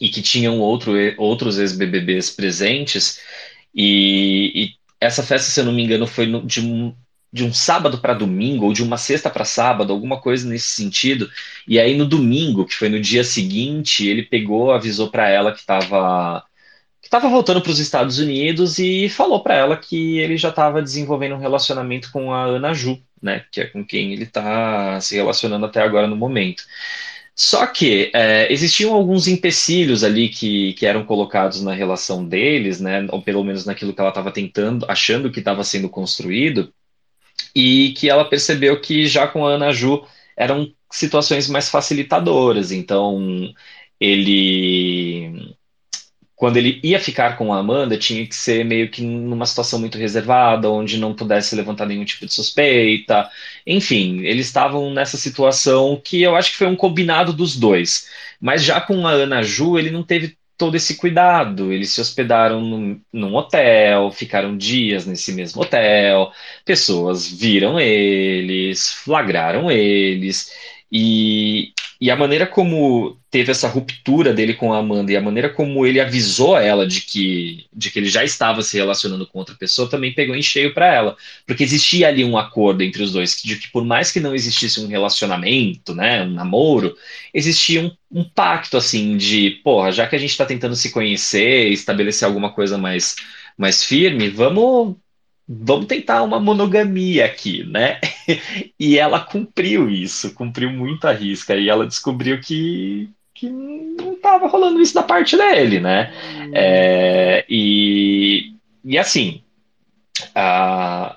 e 0.00 0.08
que 0.08 0.20
tinham 0.20 0.58
outro, 0.60 0.92
outros 1.16 1.58
ex-BBBs 1.58 2.30
presentes, 2.30 3.20
e, 3.74 4.52
e, 4.54 4.74
essa 5.00 5.22
festa, 5.22 5.50
se 5.50 5.60
eu 5.60 5.64
não 5.64 5.72
me 5.72 5.82
engano, 5.82 6.06
foi 6.06 6.26
de 6.42 6.60
de 7.32 7.44
um 7.44 7.52
sábado 7.52 7.98
para 7.98 8.14
domingo, 8.14 8.66
ou 8.66 8.72
de 8.72 8.82
uma 8.82 8.96
sexta 8.96 9.28
para 9.30 9.44
sábado, 9.44 9.92
alguma 9.92 10.20
coisa 10.20 10.48
nesse 10.48 10.68
sentido. 10.68 11.30
E 11.66 11.78
aí 11.78 11.96
no 11.96 12.06
domingo, 12.06 12.64
que 12.66 12.74
foi 12.74 12.88
no 12.88 13.00
dia 13.00 13.22
seguinte, 13.24 14.06
ele 14.06 14.22
pegou, 14.22 14.72
avisou 14.72 15.10
para 15.10 15.28
ela 15.28 15.52
que 15.52 15.60
estava 15.60 16.44
que 17.00 17.06
estava 17.06 17.28
voltando 17.28 17.62
para 17.62 17.70
os 17.70 17.78
Estados 17.78 18.18
Unidos 18.18 18.78
e 18.78 19.08
falou 19.08 19.42
para 19.42 19.54
ela 19.54 19.76
que 19.76 20.18
ele 20.18 20.36
já 20.36 20.48
estava 20.48 20.82
desenvolvendo 20.82 21.36
um 21.36 21.38
relacionamento 21.38 22.10
com 22.12 22.32
a 22.32 22.44
Ana 22.44 22.74
Ju, 22.74 23.00
né, 23.22 23.44
que 23.52 23.60
é 23.60 23.66
com 23.66 23.84
quem 23.84 24.12
ele 24.12 24.24
está 24.24 25.00
se 25.00 25.14
relacionando 25.14 25.66
até 25.66 25.80
agora 25.80 26.06
no 26.06 26.16
momento. 26.16 26.64
Só 27.34 27.66
que 27.68 28.10
é, 28.12 28.52
existiam 28.52 28.92
alguns 28.92 29.28
empecilhos 29.28 30.02
ali 30.02 30.28
que, 30.28 30.72
que 30.74 30.84
eram 30.84 31.04
colocados 31.04 31.62
na 31.62 31.72
relação 31.72 32.26
deles, 32.26 32.80
né, 32.80 33.06
ou 33.10 33.22
pelo 33.22 33.44
menos 33.44 33.64
naquilo 33.64 33.94
que 33.94 34.00
ela 34.00 34.10
estava 34.10 34.32
tentando, 34.32 34.84
achando 34.88 35.30
que 35.30 35.38
estava 35.38 35.62
sendo 35.62 35.88
construído, 35.88 36.72
e 37.54 37.92
que 37.92 38.08
ela 38.08 38.28
percebeu 38.28 38.80
que 38.80 39.06
já 39.06 39.26
com 39.26 39.46
a 39.46 39.50
Ana 39.50 39.72
Ju 39.72 40.04
eram 40.36 40.72
situações 40.90 41.48
mais 41.48 41.68
facilitadoras. 41.68 42.72
Então, 42.72 43.52
ele 44.00 45.56
quando 46.38 46.56
ele 46.56 46.80
ia 46.84 47.00
ficar 47.00 47.36
com 47.36 47.52
a 47.52 47.58
Amanda, 47.58 47.98
tinha 47.98 48.24
que 48.24 48.34
ser 48.34 48.64
meio 48.64 48.88
que 48.88 49.02
numa 49.02 49.44
situação 49.44 49.76
muito 49.80 49.98
reservada, 49.98 50.70
onde 50.70 50.96
não 50.96 51.12
pudesse 51.12 51.56
levantar 51.56 51.84
nenhum 51.84 52.04
tipo 52.04 52.24
de 52.26 52.32
suspeita. 52.32 53.28
Enfim, 53.66 54.20
eles 54.20 54.46
estavam 54.46 54.92
nessa 54.94 55.16
situação 55.16 56.00
que 56.02 56.22
eu 56.22 56.36
acho 56.36 56.52
que 56.52 56.58
foi 56.58 56.68
um 56.68 56.76
combinado 56.76 57.32
dos 57.32 57.56
dois. 57.56 58.08
Mas 58.40 58.62
já 58.62 58.80
com 58.80 59.04
a 59.04 59.10
Ana 59.10 59.42
Ju, 59.42 59.76
ele 59.76 59.90
não 59.90 60.04
teve 60.04 60.37
todo 60.58 60.76
esse 60.76 60.96
cuidado. 60.96 61.72
Eles 61.72 61.90
se 61.90 62.00
hospedaram 62.00 62.60
num, 62.60 63.00
num 63.12 63.34
hotel, 63.34 64.10
ficaram 64.10 64.56
dias 64.56 65.06
nesse 65.06 65.32
mesmo 65.32 65.62
hotel, 65.62 66.32
pessoas 66.64 67.30
viram 67.30 67.80
eles, 67.80 68.92
flagraram 68.92 69.70
eles. 69.70 70.52
E, 70.92 71.72
e 72.00 72.10
a 72.12 72.16
maneira 72.16 72.46
como 72.46 73.18
teve 73.28 73.50
essa 73.50 73.68
ruptura 73.68 74.32
dele 74.32 74.54
com 74.54 74.72
a 74.72 74.78
Amanda 74.78 75.10
e 75.10 75.16
a 75.16 75.20
maneira 75.20 75.48
como 75.50 75.84
ele 75.84 76.00
avisou 76.00 76.56
ela 76.56 76.86
de 76.86 77.00
que, 77.00 77.66
de 77.72 77.90
que 77.90 77.98
ele 77.98 78.08
já 78.08 78.22
estava 78.24 78.62
se 78.62 78.76
relacionando 78.76 79.26
com 79.26 79.38
outra 79.40 79.56
pessoa 79.56 79.90
também 79.90 80.14
pegou 80.14 80.36
em 80.36 80.42
cheio 80.42 80.72
para 80.72 80.86
ela. 80.86 81.16
Porque 81.44 81.64
existia 81.64 82.06
ali 82.08 82.24
um 82.24 82.38
acordo 82.38 82.82
entre 82.82 83.02
os 83.02 83.12
dois, 83.12 83.42
de 83.42 83.56
que 83.56 83.68
por 83.72 83.84
mais 83.84 84.12
que 84.12 84.20
não 84.20 84.34
existisse 84.34 84.80
um 84.80 84.86
relacionamento, 84.86 85.92
né, 85.94 86.22
um 86.22 86.30
namoro, 86.30 86.96
existia 87.34 87.82
um, 87.82 87.90
um 88.10 88.24
pacto 88.24 88.76
assim 88.76 89.16
de, 89.16 89.60
porra, 89.64 89.90
já 89.90 90.06
que 90.06 90.14
a 90.14 90.18
gente 90.18 90.30
está 90.30 90.46
tentando 90.46 90.76
se 90.76 90.92
conhecer, 90.92 91.68
estabelecer 91.72 92.26
alguma 92.26 92.52
coisa 92.52 92.78
mais, 92.78 93.16
mais 93.56 93.84
firme, 93.84 94.28
vamos 94.28 94.96
vamos 95.48 95.86
tentar 95.86 96.22
uma 96.22 96.38
monogamia 96.38 97.24
aqui, 97.24 97.64
né? 97.64 98.00
E 98.78 98.98
ela 98.98 99.18
cumpriu 99.18 99.88
isso, 99.88 100.34
cumpriu 100.34 100.70
muito 100.70 101.08
a 101.08 101.12
risca, 101.12 101.56
e 101.56 101.68
ela 101.68 101.86
descobriu 101.86 102.40
que, 102.40 103.08
que 103.34 103.48
não 103.48 104.12
estava 104.12 104.46
rolando 104.46 104.80
isso 104.80 104.94
da 104.94 105.02
parte 105.02 105.36
dele, 105.36 105.80
né? 105.80 106.12
É, 106.52 107.44
e, 107.48 108.52
e 108.84 108.98
assim, 108.98 109.42
a, 110.34 111.16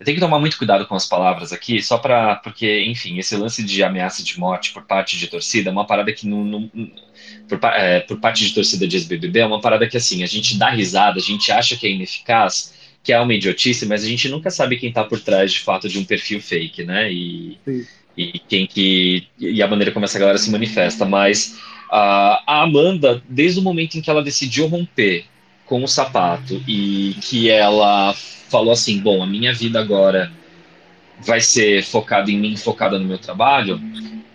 eu 0.00 0.04
tenho 0.04 0.16
que 0.16 0.20
tomar 0.20 0.38
muito 0.38 0.56
cuidado 0.56 0.86
com 0.86 0.94
as 0.94 1.06
palavras 1.06 1.52
aqui, 1.52 1.82
só 1.82 1.98
para 1.98 2.36
porque, 2.36 2.84
enfim, 2.84 3.18
esse 3.18 3.36
lance 3.36 3.62
de 3.62 3.84
ameaça 3.84 4.22
de 4.24 4.40
morte 4.40 4.72
por 4.72 4.84
parte 4.84 5.18
de 5.18 5.26
torcida 5.26 5.68
é 5.68 5.72
uma 5.72 5.86
parada 5.86 6.12
que 6.12 6.26
não, 6.26 6.42
não 6.42 6.70
por, 7.46 7.60
é, 7.64 8.00
por 8.00 8.18
parte 8.18 8.46
de 8.46 8.54
torcida 8.54 8.88
de 8.88 8.96
ex-BBB 8.96 9.40
é 9.40 9.46
uma 9.46 9.60
parada 9.60 9.86
que 9.86 9.98
assim 9.98 10.22
a 10.22 10.26
gente 10.26 10.58
dá 10.58 10.70
risada, 10.70 11.18
a 11.18 11.22
gente 11.22 11.52
acha 11.52 11.76
que 11.76 11.86
é 11.86 11.90
ineficaz 11.90 12.79
que 13.02 13.12
é 13.12 13.20
uma 13.20 13.34
idiotice, 13.34 13.86
mas 13.86 14.04
a 14.04 14.06
gente 14.06 14.28
nunca 14.28 14.50
sabe 14.50 14.76
quem 14.76 14.90
está 14.90 15.04
por 15.04 15.20
trás 15.20 15.52
de 15.52 15.60
fato 15.60 15.88
de 15.88 15.98
um 15.98 16.04
perfil 16.04 16.40
fake, 16.40 16.84
né? 16.84 17.10
E, 17.12 17.58
e 18.16 18.38
quem 18.40 18.66
que 18.66 19.26
e 19.38 19.62
a 19.62 19.68
maneira 19.68 19.92
como 19.92 20.04
essa 20.04 20.18
galera 20.18 20.38
se 20.38 20.50
manifesta. 20.50 21.04
Mas 21.04 21.58
a, 21.90 22.42
a 22.46 22.62
Amanda, 22.62 23.22
desde 23.28 23.58
o 23.58 23.62
momento 23.62 23.96
em 23.96 24.00
que 24.00 24.10
ela 24.10 24.22
decidiu 24.22 24.66
romper 24.66 25.24
com 25.64 25.82
o 25.82 25.88
sapato 25.88 26.62
e 26.66 27.16
que 27.22 27.48
ela 27.48 28.12
falou 28.48 28.72
assim, 28.72 28.98
bom, 28.98 29.22
a 29.22 29.26
minha 29.26 29.54
vida 29.54 29.80
agora 29.80 30.30
vai 31.20 31.40
ser 31.40 31.84
focada 31.84 32.30
em 32.30 32.38
mim, 32.38 32.56
focada 32.56 32.98
no 32.98 33.04
meu 33.04 33.18
trabalho. 33.18 33.80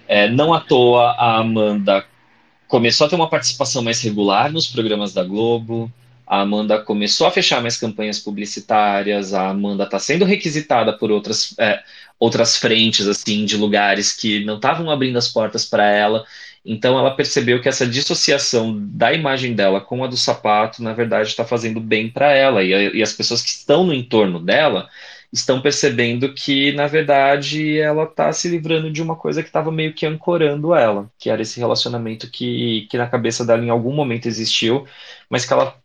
É, 0.08 0.30
não 0.30 0.54
à 0.54 0.60
toa 0.60 1.12
a 1.12 1.38
Amanda 1.38 2.06
começou 2.68 3.06
a 3.06 3.10
ter 3.10 3.16
uma 3.16 3.30
participação 3.30 3.84
mais 3.84 4.02
regular 4.02 4.52
nos 4.52 4.68
programas 4.68 5.14
da 5.14 5.24
Globo. 5.24 5.92
A 6.27 6.41
Amanda 6.41 6.81
começou 6.81 7.27
a 7.27 7.31
fechar 7.31 7.61
mais 7.61 7.77
campanhas 7.77 8.19
publicitárias, 8.19 9.34
a 9.34 9.49
Amanda 9.49 9.84
está 9.84 9.99
sendo 9.99 10.26
requisitada 10.26 10.97
por 10.97 11.11
outras, 11.11 11.53
é, 11.60 11.84
outras 12.19 12.57
frentes, 12.57 13.07
assim, 13.07 13.45
de 13.45 13.57
lugares 13.57 14.14
que 14.14 14.43
não 14.43 14.56
estavam 14.56 14.89
abrindo 14.89 15.18
as 15.18 15.27
portas 15.27 15.65
para 15.65 15.89
ela. 15.89 16.26
Então 16.65 16.97
ela 16.97 17.15
percebeu 17.15 17.61
que 17.61 17.69
essa 17.69 17.85
dissociação 17.85 18.76
da 18.76 19.14
imagem 19.14 19.53
dela 19.53 19.80
com 19.80 20.03
a 20.03 20.07
do 20.07 20.18
sapato, 20.18 20.81
na 20.81 20.93
verdade, 20.93 21.30
está 21.30 21.45
fazendo 21.45 21.80
bem 21.80 22.10
para 22.10 22.31
ela. 22.34 22.64
E, 22.64 22.72
e, 22.97 23.03
as 23.03 23.14
pessoas 23.14 23.41
que 23.41 23.49
estão 23.49 23.85
no 23.85 23.93
entorno 23.93 24.39
dela 24.39 24.89
estão 25.31 25.61
percebendo 25.61 26.34
que, 26.34 26.72
na 26.73 26.88
verdade, 26.88 27.77
ela 27.77 28.06
está 28.06 28.31
se 28.31 28.47
livrando 28.49 28.91
de 28.91 29.02
uma 29.02 29.15
coisa 29.15 29.43
que 29.43 29.49
estava 29.49 29.72
meio 29.72 29.93
que 29.93 30.06
ancorando 30.06 30.73
ela, 30.73 31.11
que 31.19 31.30
era 31.30 31.41
esse 31.41 31.60
relacionamento 31.60 32.30
que, 32.31 32.88
que 32.89 32.97
na 32.97 33.07
cabeça 33.07 33.45
dela 33.45 33.64
em 33.64 33.69
algum 33.69 33.93
momento 33.93 34.27
existiu, 34.27 34.88
mas 35.30 35.45
que 35.45 35.53
ela 35.53 35.77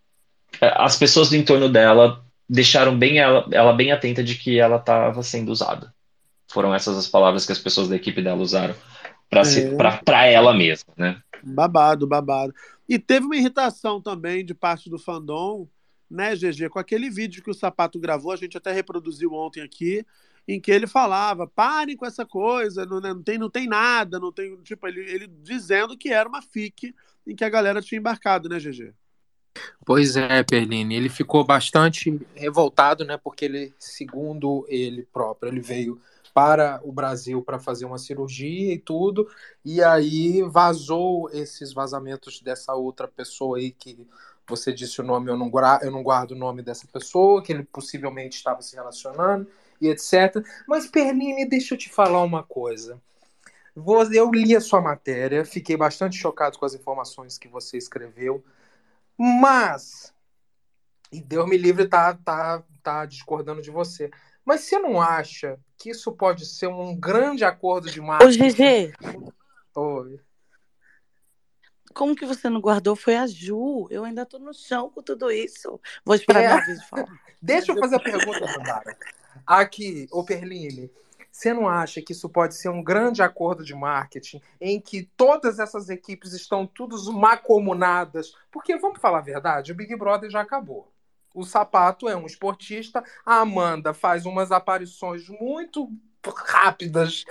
as 0.61 0.97
pessoas 0.97 1.31
do 1.31 1.37
entorno 1.37 1.69
dela 1.69 2.25
deixaram 2.49 2.99
bem 2.99 3.19
ela, 3.19 3.47
ela 3.53 3.73
bem 3.73 3.93
atenta 3.93 4.23
de 4.25 4.35
que 4.35 4.59
ela 4.59 4.77
estava 4.77 5.23
sendo 5.23 5.51
usada. 5.53 5.95
Foram 6.49 6.75
essas 6.75 6.99
as 6.99 7.07
palavras 7.07 7.47
que 7.47 7.53
as 7.53 7.59
pessoas 7.59 7.89
da 7.89 7.97
equipe 7.97 8.21
dela 8.21 8.43
usaram 8.43 8.75
para 9.29 10.27
é. 10.27 10.33
ela 10.33 10.53
mesma, 10.53 10.93
né? 10.97 11.23
Babado, 11.43 12.07
babado. 12.07 12.53
E 12.89 12.99
teve 12.99 13.25
uma 13.25 13.37
irritação 13.37 14.01
também 14.01 14.45
de 14.45 14.53
parte 14.53 14.91
do 14.91 14.99
fandom, 14.99 15.69
né, 16.11 16.35
GG, 16.35 16.69
com 16.69 16.81
aquele 16.81 17.09
vídeo 17.09 17.43
que 17.43 17.51
o 17.51 17.55
Sapato 17.55 18.01
gravou, 18.01 18.33
a 18.33 18.37
gente 18.37 18.57
até 18.57 18.73
reproduziu 18.73 19.33
ontem 19.33 19.63
aqui, 19.63 20.05
em 20.49 20.61
que 20.61 20.73
ele 20.73 20.89
falava, 20.89 21.47
parem 21.47 21.97
com 21.97 22.05
essa 22.05 22.27
coisa, 22.27 22.85
não, 22.85 23.01
né, 23.01 23.15
não, 23.15 23.23
tem, 23.23 23.39
não 23.39 23.49
tem 23.49 23.69
nada, 23.69 24.19
não 24.19 24.33
tem, 24.33 24.57
tipo, 24.63 24.89
ele, 24.89 25.01
ele 25.03 25.27
dizendo 25.29 25.97
que 25.97 26.13
era 26.13 26.29
uma 26.29 26.43
fic 26.43 26.93
em 27.25 27.37
que 27.37 27.45
a 27.45 27.49
galera 27.49 27.81
tinha 27.81 28.01
embarcado, 28.01 28.49
né, 28.49 28.59
GG? 28.59 28.93
Pois 29.85 30.17
é, 30.17 30.43
Perline, 30.43 30.95
ele 30.95 31.09
ficou 31.09 31.45
bastante 31.45 32.21
revoltado, 32.35 33.05
né? 33.05 33.17
Porque 33.17 33.45
ele, 33.45 33.75
segundo 33.79 34.65
ele 34.69 35.07
próprio, 35.13 35.51
ele 35.51 35.61
veio 35.61 36.01
para 36.33 36.81
o 36.85 36.93
Brasil 36.93 37.43
para 37.43 37.59
fazer 37.59 37.85
uma 37.85 37.99
cirurgia 37.99 38.73
e 38.73 38.79
tudo, 38.79 39.29
e 39.65 39.83
aí 39.83 40.43
vazou 40.43 41.29
esses 41.33 41.73
vazamentos 41.73 42.41
dessa 42.41 42.73
outra 42.75 43.09
pessoa 43.09 43.59
aí 43.59 43.73
que 43.73 44.07
você 44.49 44.73
disse 44.73 45.01
o 45.01 45.05
nome, 45.05 45.31
eu 45.31 45.37
não, 45.37 45.51
eu 45.83 45.91
não 45.91 46.03
guardo 46.03 46.33
o 46.33 46.37
nome 46.37 46.63
dessa 46.63 46.87
pessoa, 46.93 47.43
que 47.43 47.53
ele 47.53 47.63
possivelmente 47.63 48.37
estava 48.37 48.61
se 48.63 48.75
relacionando 48.75 49.47
e 49.81 49.89
etc. 49.89 50.45
Mas, 50.67 50.87
Perline, 50.87 51.49
deixa 51.49 51.75
eu 51.75 51.79
te 51.79 51.89
falar 51.89 52.23
uma 52.23 52.43
coisa. 52.43 53.01
Eu 54.13 54.31
li 54.33 54.55
a 54.55 54.61
sua 54.61 54.81
matéria, 54.81 55.45
fiquei 55.45 55.77
bastante 55.77 56.17
chocado 56.17 56.59
com 56.59 56.67
as 56.67 56.75
informações 56.75 57.39
que 57.39 57.49
você 57.49 57.79
escreveu. 57.79 58.43
Mas, 59.23 60.15
e 61.13 61.21
Deus 61.21 61.47
me 61.47 61.59
livre 61.59 61.87
tá, 61.87 62.15
tá, 62.15 62.65
tá 62.83 63.05
discordando 63.05 63.61
de 63.61 63.71
você. 63.71 64.11
Mas 64.43 64.63
você 64.63 64.79
não 64.79 64.99
acha 64.99 65.61
que 65.77 65.91
isso 65.91 66.11
pode 66.11 66.47
ser 66.47 66.69
um 66.69 66.99
grande 66.99 67.45
acordo 67.45 67.91
de 67.91 68.01
marketing? 68.01 68.43
Ô, 68.43 68.47
GG. 68.49 68.93
Oi. 69.75 70.21
Como 71.93 72.17
que 72.17 72.25
você 72.25 72.49
não 72.49 72.63
guardou? 72.63 72.97
Foi 72.97 73.15
a 73.15 73.27
Ju. 73.27 73.87
Eu 73.91 74.05
ainda 74.05 74.25
tô 74.25 74.39
no 74.39 74.55
chão 74.55 74.89
com 74.89 75.03
tudo 75.03 75.31
isso. 75.31 75.79
Vou 76.03 76.15
esperar 76.15 76.43
é. 76.43 76.47
minha 76.47 76.65
vez 76.65 76.81
de 76.81 76.89
falar. 76.89 77.07
Deixa 77.43 77.73
eu 77.73 77.79
fazer 77.79 77.97
a 77.97 78.01
pergunta, 78.01 78.49
Sandara. 78.49 78.97
Aqui, 79.47 80.09
ô 80.11 80.25
Perline, 80.25 80.91
você 81.31 81.55
não 81.55 81.69
acha 81.69 82.03
que 82.03 82.13
isso 82.13 82.29
pode 82.29 82.55
ser 82.55 82.69
um 82.69 82.83
grande 82.83 83.23
acordo 83.23 83.65
de 83.65 83.75
marketing 83.75 84.41
em 84.61 84.81
que 84.81 85.09
todas 85.17 85.59
essas 85.59 85.89
equipes 85.89 86.33
estão 86.33 86.67
todas 86.67 87.07
macomunadas? 87.07 88.35
Porque, 88.51 88.77
vamos 88.77 89.01
falar 89.01 89.19
a 89.19 89.23
verdade, 89.23 89.73
o 89.73 89.75
Big 89.75 89.95
Brother 89.97 90.31
já 90.31 90.41
acabou. 90.41 90.93
O 91.35 91.45
Sapato 91.45 92.09
é 92.09 92.17
um 92.17 92.27
esportista, 92.27 93.05
a 93.25 93.37
Amanda 93.37 93.95
faz 93.95 94.27
umas 94.27 94.51
aparições 94.51 95.29
muito 95.29 95.89
rápidas, 96.27 97.25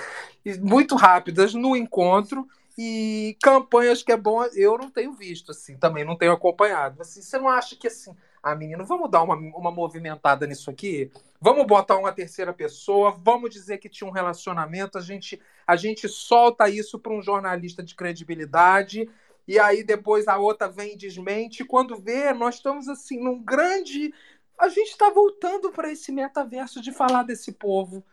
muito 0.61 0.95
rápidas 0.95 1.53
no 1.53 1.75
encontro 1.75 2.47
e 2.77 3.37
campanhas 3.43 4.01
que 4.01 4.11
é 4.11 4.15
bom, 4.15 4.41
eu 4.55 4.77
não 4.77 4.89
tenho 4.89 5.11
visto 5.11 5.51
assim, 5.51 5.77
também 5.77 6.05
não 6.05 6.17
tenho 6.17 6.31
acompanhado. 6.31 7.01
Assim, 7.01 7.21
você 7.21 7.37
não 7.37 7.49
acha 7.49 7.75
que 7.75 7.87
assim, 7.87 8.15
ah, 8.41 8.55
menino, 8.55 8.85
vamos 8.85 9.11
dar 9.11 9.21
uma, 9.21 9.35
uma 9.35 9.69
movimentada 9.69 10.47
nisso 10.47 10.69
aqui? 10.69 11.11
Vamos 11.41 11.65
botar 11.65 11.97
uma 11.97 12.11
terceira 12.11 12.51
pessoa, 12.51 13.11
vamos 13.11 13.49
dizer 13.49 13.77
que 13.77 13.87
tinha 13.87 14.07
um 14.07 14.13
relacionamento, 14.13 14.97
a 14.97 15.01
gente, 15.01 15.41
a 15.65 15.77
gente 15.77 16.09
solta 16.09 16.67
isso 16.67 16.99
para 16.99 17.13
um 17.13 17.21
jornalista 17.21 17.81
de 17.81 17.95
credibilidade, 17.95 19.09
e 19.47 19.57
aí 19.57 19.81
depois 19.81 20.27
a 20.27 20.37
outra 20.37 20.67
vem 20.67 20.93
e 20.93 20.97
desmente. 20.97 21.63
Quando 21.63 21.95
vê, 21.95 22.33
nós 22.33 22.55
estamos 22.55 22.89
assim 22.89 23.23
num 23.23 23.41
grande. 23.41 24.13
A 24.57 24.67
gente 24.67 24.89
está 24.89 25.09
voltando 25.09 25.71
para 25.71 25.89
esse 25.89 26.11
metaverso 26.11 26.81
de 26.81 26.91
falar 26.91 27.23
desse 27.23 27.53
povo. 27.53 28.03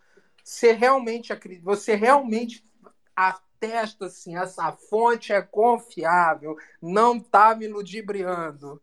Você 0.41 0.71
realmente 0.71 1.33
acredita, 1.33 1.65
você 1.65 1.95
realmente 1.95 2.65
atesta 3.13 4.05
assim, 4.05 4.37
essa 4.37 4.71
fonte 4.71 5.33
é 5.33 5.41
confiável, 5.41 6.55
não 6.81 7.17
está 7.17 7.53
me 7.53 7.67
ludibriando. 7.67 8.81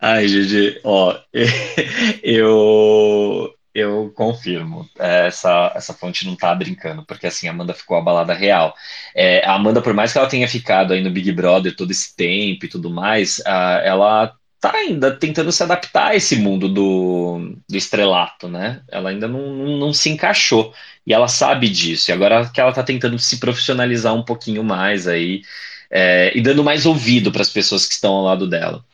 Ai, 0.00 0.26
Gigi, 0.28 0.80
ó, 0.84 1.16
eu, 2.22 3.54
eu 3.74 4.10
confirmo, 4.14 4.88
é, 4.98 5.26
essa, 5.28 5.72
essa 5.74 5.94
fonte 5.94 6.26
não 6.26 6.36
tá 6.36 6.54
brincando, 6.54 7.04
porque 7.06 7.26
assim, 7.26 7.46
a 7.48 7.52
Amanda 7.52 7.72
ficou 7.74 7.96
abalada 7.96 8.34
real. 8.34 8.74
É, 9.14 9.44
a 9.46 9.54
Amanda, 9.54 9.80
por 9.80 9.94
mais 9.94 10.12
que 10.12 10.18
ela 10.18 10.28
tenha 10.28 10.48
ficado 10.48 10.92
aí 10.92 11.02
no 11.02 11.10
Big 11.10 11.30
Brother 11.32 11.74
todo 11.76 11.90
esse 11.90 12.14
tempo 12.16 12.64
e 12.64 12.68
tudo 12.68 12.90
mais, 12.90 13.40
a, 13.46 13.80
ela 13.84 14.34
tá 14.60 14.72
ainda 14.74 15.16
tentando 15.16 15.50
se 15.52 15.62
adaptar 15.62 16.08
a 16.08 16.16
esse 16.16 16.36
mundo 16.36 16.68
do, 16.68 17.56
do 17.68 17.76
estrelato, 17.76 18.48
né? 18.48 18.82
Ela 18.90 19.10
ainda 19.10 19.26
não, 19.28 19.54
não, 19.54 19.76
não, 19.78 19.92
se 19.94 20.10
encaixou, 20.10 20.74
e 21.06 21.14
ela 21.14 21.28
sabe 21.28 21.68
disso, 21.68 22.10
e 22.10 22.12
agora 22.12 22.50
que 22.50 22.60
ela 22.60 22.72
tá 22.72 22.82
tentando 22.82 23.18
se 23.18 23.38
profissionalizar 23.40 24.14
um 24.14 24.22
pouquinho 24.24 24.62
mais 24.62 25.08
aí, 25.08 25.42
é, 25.90 26.36
e 26.36 26.40
dando 26.42 26.62
mais 26.64 26.84
ouvido 26.86 27.32
para 27.32 27.42
as 27.42 27.50
pessoas 27.50 27.86
que 27.86 27.94
estão 27.94 28.12
ao 28.14 28.24
lado 28.24 28.46
dela. 28.48 28.84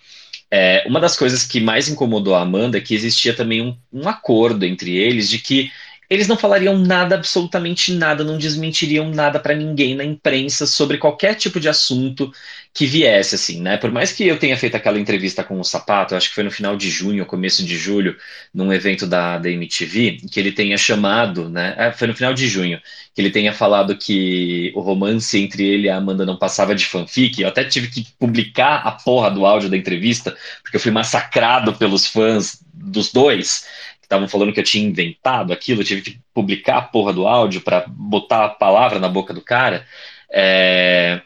É, 0.51 0.85
uma 0.87 1.01
das 1.01 1.17
coisas 1.17 1.45
que 1.45 1.61
mais 1.61 1.89
incomodou 1.89 2.35
a 2.35 2.43
Amanda 2.43 2.79
é 2.79 2.81
que 2.81 2.95
existia 2.95 3.35
também 3.35 3.61
um, 3.63 3.77
um 3.93 4.09
acordo 4.09 4.65
entre 4.65 4.97
eles 4.97 5.29
de 5.29 5.39
que 5.39 5.73
eles 6.09 6.29
não 6.29 6.37
falariam 6.37 6.79
nada, 6.79 7.17
absolutamente 7.17 7.93
nada, 7.93 8.23
não 8.23 8.39
desmentiriam 8.39 9.11
nada 9.11 9.41
para 9.41 9.55
ninguém 9.55 9.95
na 9.95 10.05
imprensa 10.05 10.67
sobre 10.67 10.99
qualquer 10.99 11.35
tipo 11.35 11.59
de 11.59 11.69
assunto 11.69 12.33
que 12.73 12.87
viesse, 12.87 13.35
assim, 13.35 13.61
né? 13.61 13.77
Por 13.77 13.91
mais 13.91 14.13
que 14.13 14.27
eu 14.27 14.39
tenha 14.39 14.57
feito 14.57 14.77
aquela 14.77 14.99
entrevista 14.99 15.43
com 15.43 15.59
o 15.59 15.65
Sapato, 15.65 16.15
acho 16.15 16.29
que 16.29 16.35
foi 16.35 16.45
no 16.45 16.51
final 16.51 16.77
de 16.77 16.91
junho, 16.91 17.25
começo 17.27 17.65
de 17.65 17.77
julho, 17.77 18.17
num 18.53 18.73
evento 18.73 19.07
da, 19.07 19.39
da 19.39 19.51
MTV, 19.51 20.19
que 20.31 20.39
ele 20.39 20.53
tenha 20.53 20.77
chamado, 20.77 21.49
né? 21.49 21.75
É, 21.79 21.91
foi 21.91 22.07
no 22.07 22.15
final 22.15 22.35
de 22.35 22.47
junho, 22.47 22.81
que 23.15 23.21
ele 23.21 23.31
tenha 23.31 23.53
falado 23.53 23.97
que 23.97 24.73
o 24.77 24.81
romance 24.81 25.39
entre 25.39 25.65
ele 25.65 25.87
e 25.87 25.91
a 25.91 25.97
Amanda 25.97 26.27
não 26.27 26.37
passava 26.39 26.75
de 26.75 26.85
fanfic. 26.85 27.41
Eu 27.41 27.49
até 27.49 27.65
tive 27.65 27.89
que 27.89 28.07
publicar 28.19 28.83
a 28.87 28.93
porra 28.93 29.31
do 29.31 29.47
áudio 29.47 29.71
da 29.71 29.77
entrevista, 29.77 30.37
porque 30.63 30.77
eu 30.77 30.81
fui 30.81 30.91
massacrado 30.93 31.73
pelos 31.73 32.07
fãs 32.07 32.61
dos 32.75 33.11
dois 33.11 33.65
estavam 34.07 34.29
falando 34.29 34.53
que 34.53 34.61
eu 34.61 34.65
tinha 34.65 34.87
inventado 34.87 35.53
aquilo, 35.53 35.83
eu 35.83 35.85
tive 35.85 36.03
que 36.03 36.19
publicar 36.33 36.79
a 36.79 36.83
porra 36.83 37.13
do 37.13 37.27
áudio 37.27 37.61
para 37.61 37.85
botar 37.89 38.45
a 38.45 38.49
palavra 38.49 38.99
na 38.99 39.09
boca 39.09 39.35
do 39.35 39.43
cara. 39.43 39.87
É... 40.33 41.21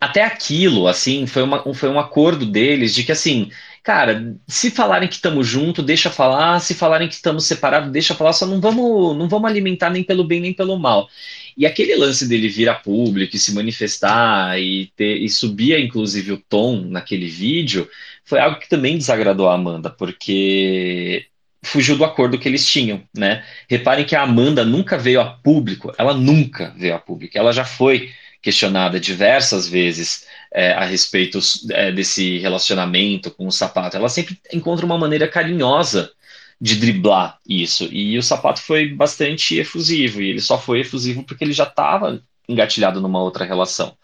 Até 0.00 0.22
aquilo, 0.22 0.86
assim, 0.86 1.26
foi, 1.26 1.42
uma, 1.42 1.74
foi 1.74 1.88
um 1.88 1.98
acordo 1.98 2.46
deles 2.46 2.94
de 2.94 3.02
que, 3.02 3.10
assim, 3.10 3.50
cara, 3.82 4.36
se 4.46 4.70
falarem 4.70 5.08
que 5.08 5.16
estamos 5.16 5.46
junto, 5.46 5.82
deixa 5.82 6.08
falar, 6.08 6.60
se 6.60 6.72
falarem 6.74 7.08
que 7.08 7.14
estamos 7.14 7.46
separados, 7.46 7.90
deixa 7.90 8.14
falar, 8.14 8.32
só 8.32 8.46
não 8.46 8.60
vamos, 8.60 9.16
não 9.16 9.28
vamos 9.28 9.50
alimentar 9.50 9.90
nem 9.90 10.04
pelo 10.04 10.22
bem 10.22 10.40
nem 10.40 10.52
pelo 10.52 10.78
mal. 10.78 11.08
E 11.56 11.66
aquele 11.66 11.96
lance 11.96 12.28
dele 12.28 12.48
vir 12.48 12.68
a 12.68 12.74
público 12.74 13.34
e 13.34 13.38
se 13.38 13.52
manifestar 13.52 14.60
e, 14.60 14.92
ter, 14.94 15.16
e 15.16 15.28
subir, 15.28 15.80
inclusive, 15.80 16.32
o 16.32 16.38
tom 16.48 16.82
naquele 16.82 17.26
vídeo, 17.26 17.88
foi 18.24 18.38
algo 18.38 18.60
que 18.60 18.68
também 18.68 18.98
desagradou 18.98 19.48
a 19.48 19.54
Amanda, 19.54 19.90
porque 19.90 21.26
fugiu 21.62 21.96
do 21.96 22.04
acordo 22.04 22.38
que 22.38 22.48
eles 22.48 22.66
tinham, 22.66 23.02
né? 23.14 23.44
Reparem 23.68 24.04
que 24.04 24.16
a 24.16 24.22
Amanda 24.22 24.64
nunca 24.64 24.96
veio 24.96 25.20
a 25.20 25.26
público, 25.26 25.92
ela 25.98 26.14
nunca 26.14 26.72
veio 26.76 26.94
a 26.94 26.98
público, 26.98 27.36
ela 27.36 27.52
já 27.52 27.64
foi 27.64 28.10
questionada 28.40 29.00
diversas 29.00 29.68
vezes 29.68 30.26
é, 30.52 30.72
a 30.72 30.84
respeito 30.84 31.38
é, 31.70 31.90
desse 31.92 32.38
relacionamento 32.38 33.30
com 33.30 33.46
o 33.46 33.52
sapato. 33.52 33.96
Ela 33.96 34.08
sempre 34.08 34.38
encontra 34.52 34.86
uma 34.86 34.96
maneira 34.96 35.28
carinhosa 35.28 36.12
de 36.60 36.76
driblar 36.76 37.38
isso, 37.46 37.88
e 37.92 38.18
o 38.18 38.22
sapato 38.22 38.60
foi 38.60 38.88
bastante 38.88 39.56
efusivo, 39.58 40.20
e 40.20 40.30
ele 40.30 40.40
só 40.40 40.58
foi 40.58 40.80
efusivo 40.80 41.22
porque 41.22 41.44
ele 41.44 41.52
já 41.52 41.64
estava 41.64 42.20
engatilhado 42.48 43.00
numa 43.00 43.22
outra 43.22 43.44
relação. 43.44 43.96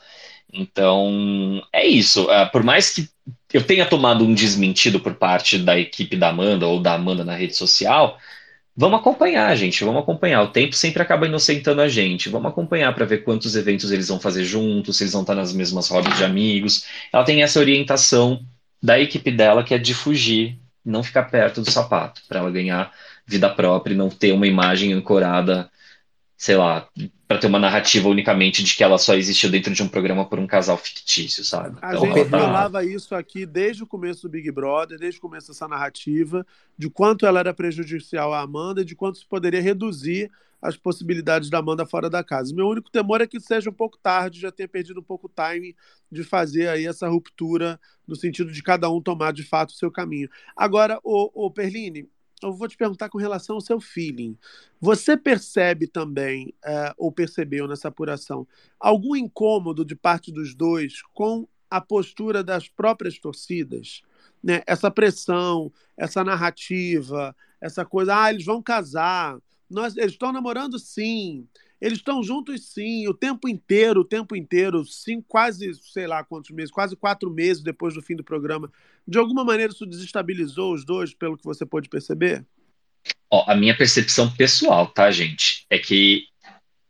Então, 0.53 1.61
é 1.73 1.85
isso. 1.85 2.25
Uh, 2.25 2.51
por 2.53 2.63
mais 2.63 2.91
que 2.91 3.09
eu 3.53 3.63
tenha 3.65 3.87
tomado 3.87 4.25
um 4.25 4.35
desmentido 4.35 5.01
por 5.01 5.15
parte 5.15 5.59
da 5.59 5.79
equipe 5.79 6.17
da 6.17 6.29
Amanda 6.29 6.67
ou 6.67 6.81
da 6.81 6.95
Amanda 6.95 7.25
na 7.25 7.35
rede 7.35 7.57
social, 7.57 8.19
vamos 8.77 9.01
acompanhar, 9.01 9.55
gente, 9.57 9.85
vamos 9.85 10.03
acompanhar. 10.03 10.43
O 10.43 10.49
tempo 10.49 10.75
sempre 10.75 11.03
acaba 11.03 11.27
inocentando 11.27 11.81
a 11.81 11.89
gente. 11.89 12.29
Vamos 12.29 12.51
acompanhar 12.51 12.95
para 12.95 13.05
ver 13.07 13.25
quantos 13.25 13.55
eventos 13.57 13.93
eles 13.93 14.09
vão 14.09 14.21
fazer 14.21 14.45
juntos, 14.45 14.97
se 14.97 15.05
eles 15.05 15.13
vão 15.13 15.23
estar 15.23 15.35
nas 15.35 15.53
mesmas 15.53 15.89
rodas 15.89 16.17
de 16.17 16.25
amigos. 16.25 16.85
Ela 17.13 17.25
tem 17.25 17.43
essa 17.43 17.61
orientação 17.61 18.45
da 18.83 18.99
equipe 18.99 19.31
dela 19.31 19.65
que 19.65 19.75
é 19.75 19.79
de 19.79 19.95
fugir, 19.95 20.59
não 20.85 21.03
ficar 21.03 21.25
perto 21.25 21.63
do 21.63 21.71
sapato, 21.71 22.23
para 22.29 22.41
ela 22.41 22.51
ganhar 22.51 22.93
vida 23.27 23.49
própria 23.49 23.95
e 23.95 23.97
não 23.97 24.11
ter 24.11 24.33
uma 24.33 24.47
imagem 24.47 24.93
ancorada 24.93 25.71
sei 26.45 26.57
lá, 26.57 26.87
para 27.35 27.41
ter 27.41 27.47
uma 27.49 27.59
narrativa 27.59 28.09
unicamente 28.09 28.63
de 28.63 28.77
que 28.77 28.85
ela 28.85 28.97
só 28.97 29.15
existiu 29.15 29.51
dentro 29.51 29.75
de 29.75 29.83
um 29.83 29.89
programa 29.89 30.25
por 30.25 30.39
um 30.39 30.47
casal 30.47 30.79
fictício, 30.79 31.45
sabe? 31.45 31.77
A 31.83 31.95
então, 31.97 32.07
gente 32.07 32.31
tá... 32.31 32.39
falava 32.39 32.85
isso 32.85 33.13
aqui 33.13 33.45
desde 33.45 33.83
o 33.83 33.87
começo 33.87 34.23
do 34.23 34.29
Big 34.29 34.49
Brother, 34.53 34.97
desde 34.97 35.19
o 35.19 35.23
começo 35.23 35.49
dessa 35.49 35.67
narrativa, 35.67 36.47
de 36.79 36.89
quanto 36.89 37.27
ela 37.27 37.41
era 37.41 37.53
prejudicial 37.53 38.33
à 38.33 38.41
Amanda 38.41 38.83
e 38.83 38.85
de 38.85 38.95
quanto 38.95 39.17
isso 39.17 39.27
poderia 39.29 39.61
reduzir 39.61 40.31
as 40.63 40.77
possibilidades 40.77 41.51
da 41.51 41.59
Amanda 41.59 41.85
fora 41.85 42.09
da 42.09 42.23
casa. 42.23 42.55
Meu 42.55 42.69
único 42.69 42.89
temor 42.89 43.21
é 43.21 43.27
que 43.27 43.41
seja 43.41 43.69
um 43.69 43.75
pouco 43.75 43.99
tarde, 43.99 44.41
já 44.41 44.53
tenha 44.53 44.69
perdido 44.69 45.01
um 45.01 45.03
pouco 45.03 45.27
o 45.27 45.29
timing 45.29 45.75
de 46.13 46.23
fazer 46.23 46.69
aí 46.69 46.87
essa 46.87 47.09
ruptura 47.09 47.81
no 48.07 48.15
sentido 48.15 48.53
de 48.53 48.63
cada 48.63 48.89
um 48.89 49.01
tomar 49.01 49.33
de 49.33 49.43
fato 49.43 49.71
o 49.71 49.77
seu 49.77 49.91
caminho. 49.91 50.29
Agora, 50.57 51.01
o, 51.03 51.47
o 51.47 51.51
Perline, 51.51 52.09
eu 52.43 52.53
vou 52.53 52.69
te 52.69 52.77
perguntar 52.77 53.09
com 53.09 53.19
relação 53.19 53.57
ao 53.57 53.61
seu 53.61 53.81
feeling. 53.81 54.37
Você 54.81 55.17
percebe 55.17 55.87
também, 55.87 56.55
é, 56.65 56.93
ou 56.97 57.11
percebeu 57.11 57.67
nessa 57.67 57.89
apuração, 57.89 58.47
algum 58.79 59.17
incômodo 59.17 59.85
de 59.85 59.95
parte 59.95 60.33
dos 60.33 60.55
dois 60.55 61.03
com 61.13 61.49
a 61.71 61.81
postura 61.81 62.43
das 62.43 62.69
próprias 62.69 63.19
torcidas? 63.19 64.03
Né? 64.43 64.63
Essa 64.67 64.91
pressão, 64.91 65.73
essa 65.97 66.23
narrativa, 66.23 67.35
essa 67.61 67.85
coisa, 67.85 68.25
ah, 68.25 68.31
eles 68.31 68.45
vão 68.45 68.63
casar, 68.63 69.39
nós, 69.71 69.97
eles 69.97 70.13
estão 70.13 70.33
namorando 70.33 70.79
sim, 70.79 71.49
eles 71.85 71.99
estão 71.99 72.23
juntos 72.23 72.73
sim, 72.73 73.07
o 73.07 73.13
tempo 73.13 73.47
inteiro, 73.47 74.01
o 74.01 74.05
tempo 74.07 74.35
inteiro, 74.35 74.87
sim, 74.87 75.21
quase, 75.21 75.71
sei 75.93 76.07
lá 76.07 76.25
quantos 76.25 76.51
meses, 76.51 76.71
quase 76.71 76.97
quatro 76.97 77.31
meses 77.31 77.63
depois 77.63 77.93
do 77.93 78.01
fim 78.01 78.17
do 78.17 78.25
programa. 78.25 78.73
De 79.07 79.19
alguma 79.19 79.45
maneira 79.45 79.71
isso 79.71 79.85
desestabilizou 79.85 80.73
os 80.73 80.83
dois, 80.83 81.13
pelo 81.13 81.37
que 81.37 81.45
você 81.45 81.67
pôde 81.67 81.91
perceber? 81.91 82.43
Ó, 83.31 83.45
a 83.47 83.55
minha 83.55 83.77
percepção 83.77 84.31
pessoal, 84.31 84.87
tá, 84.87 85.11
gente, 85.11 85.67
é 85.69 85.79
que 85.79 86.25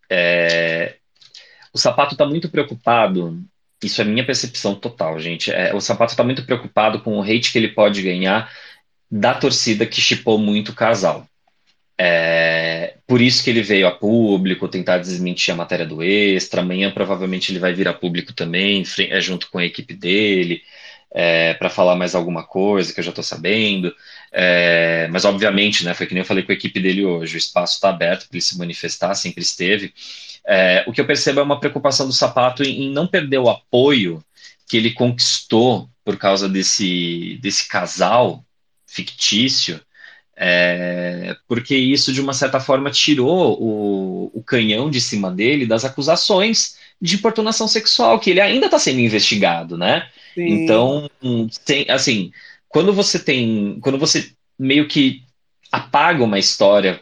é, 0.09 0.99
o 1.73 1.79
sapato 1.79 2.15
está 2.15 2.25
muito 2.25 2.49
preocupado. 2.49 3.43
Isso 3.83 4.01
é 4.01 4.05
minha 4.05 4.25
percepção 4.25 4.77
total, 4.77 5.19
gente. 5.19 5.51
É, 5.51 5.75
o 5.75 5.81
sapato 5.81 6.13
está 6.13 6.23
muito 6.23 6.47
preocupado 6.47 7.01
com 7.01 7.19
o 7.19 7.23
hate 7.23 7.51
que 7.51 7.59
ele 7.59 7.75
pode 7.75 8.01
ganhar 8.01 8.49
da 9.11 9.35
torcida 9.35 9.85
que 9.85 10.01
chipou 10.01 10.39
muito 10.39 10.71
o 10.71 10.75
casal. 10.75 11.27
É, 11.97 12.97
por 13.07 13.21
isso 13.21 13.45
que 13.45 13.51
ele 13.51 13.63
veio 13.63 13.87
a 13.87 13.93
público 13.93 14.69
tentar 14.69 14.99
desmentir 14.99 15.53
a 15.53 15.57
matéria 15.57 15.87
do 15.87 16.03
Extra. 16.03 16.61
Amanhã 16.61 16.91
provavelmente 16.91 17.53
ele 17.53 17.59
vai 17.59 17.73
vir 17.73 17.89
a 17.89 17.93
público 17.95 18.33
também, 18.33 18.83
é, 18.99 19.21
junto 19.21 19.51
com 19.51 19.59
a 19.59 19.65
equipe 19.65 19.95
dele, 19.95 20.63
é, 21.13 21.55
para 21.55 21.71
falar 21.71 21.95
mais 21.95 22.15
alguma 22.15 22.45
coisa 22.45 22.93
que 22.93 23.01
eu 23.01 23.05
já 23.05 23.11
estou 23.11 23.25
sabendo. 23.25 23.95
É, 24.33 25.09
mas 25.13 25.25
obviamente, 25.25 25.85
né, 25.85 25.95
foi 25.95 26.07
que 26.07 26.15
nem 26.15 26.23
eu 26.23 26.27
falei 26.27 26.43
com 26.43 26.51
a 26.53 26.55
equipe 26.55 26.81
dele 26.81 27.05
hoje, 27.05 27.37
o 27.37 27.39
espaço 27.39 27.75
está 27.75 27.91
aberto 27.91 28.29
para 28.29 28.37
ele 28.37 28.43
se 28.43 28.59
manifestar, 28.59 29.15
sempre 29.15 29.43
esteve. 29.43 29.95
É, 30.47 30.85
o 30.87 30.93
que 30.93 31.01
eu 31.01 31.07
percebo 31.07 31.41
é 31.41 31.43
uma 31.43 31.61
preocupação 31.61 32.07
do 32.07 32.13
sapato 32.13 32.63
em, 32.65 32.85
em 32.85 32.91
não 32.91 33.07
perder 33.07 33.39
o 33.39 33.49
apoio 33.49 34.23
que 34.69 34.77
ele 34.77 34.93
conquistou 34.93 35.89
por 36.05 36.17
causa 36.17 36.49
desse, 36.49 37.39
desse 37.41 37.69
casal 37.69 38.45
fictício 38.87 39.81
é, 40.37 41.37
porque 41.47 41.77
isso, 41.77 42.13
de 42.13 42.21
uma 42.21 42.33
certa 42.33 42.59
forma, 42.59 42.91
tirou 42.91 43.61
o, 43.61 44.31
o 44.35 44.43
canhão 44.43 44.91
de 44.91 45.01
cima 45.01 45.31
dele 45.31 45.67
das 45.67 45.85
acusações 45.85 46.77
de 47.01 47.17
importunação 47.17 47.69
sexual, 47.69 48.19
que 48.19 48.31
ele 48.31 48.41
ainda 48.41 48.67
está 48.67 48.79
sendo 48.79 49.01
investigado, 49.01 49.77
né? 49.77 50.09
Sim. 50.35 50.65
Então, 50.65 51.09
tem, 51.65 51.87
assim, 51.89 52.33
quando 52.69 52.93
você 52.93 53.19
tem. 53.19 53.79
Quando 53.81 53.99
você 53.99 54.33
meio 54.59 54.89
que 54.89 55.23
apaga 55.71 56.23
uma 56.23 56.39
história 56.39 57.01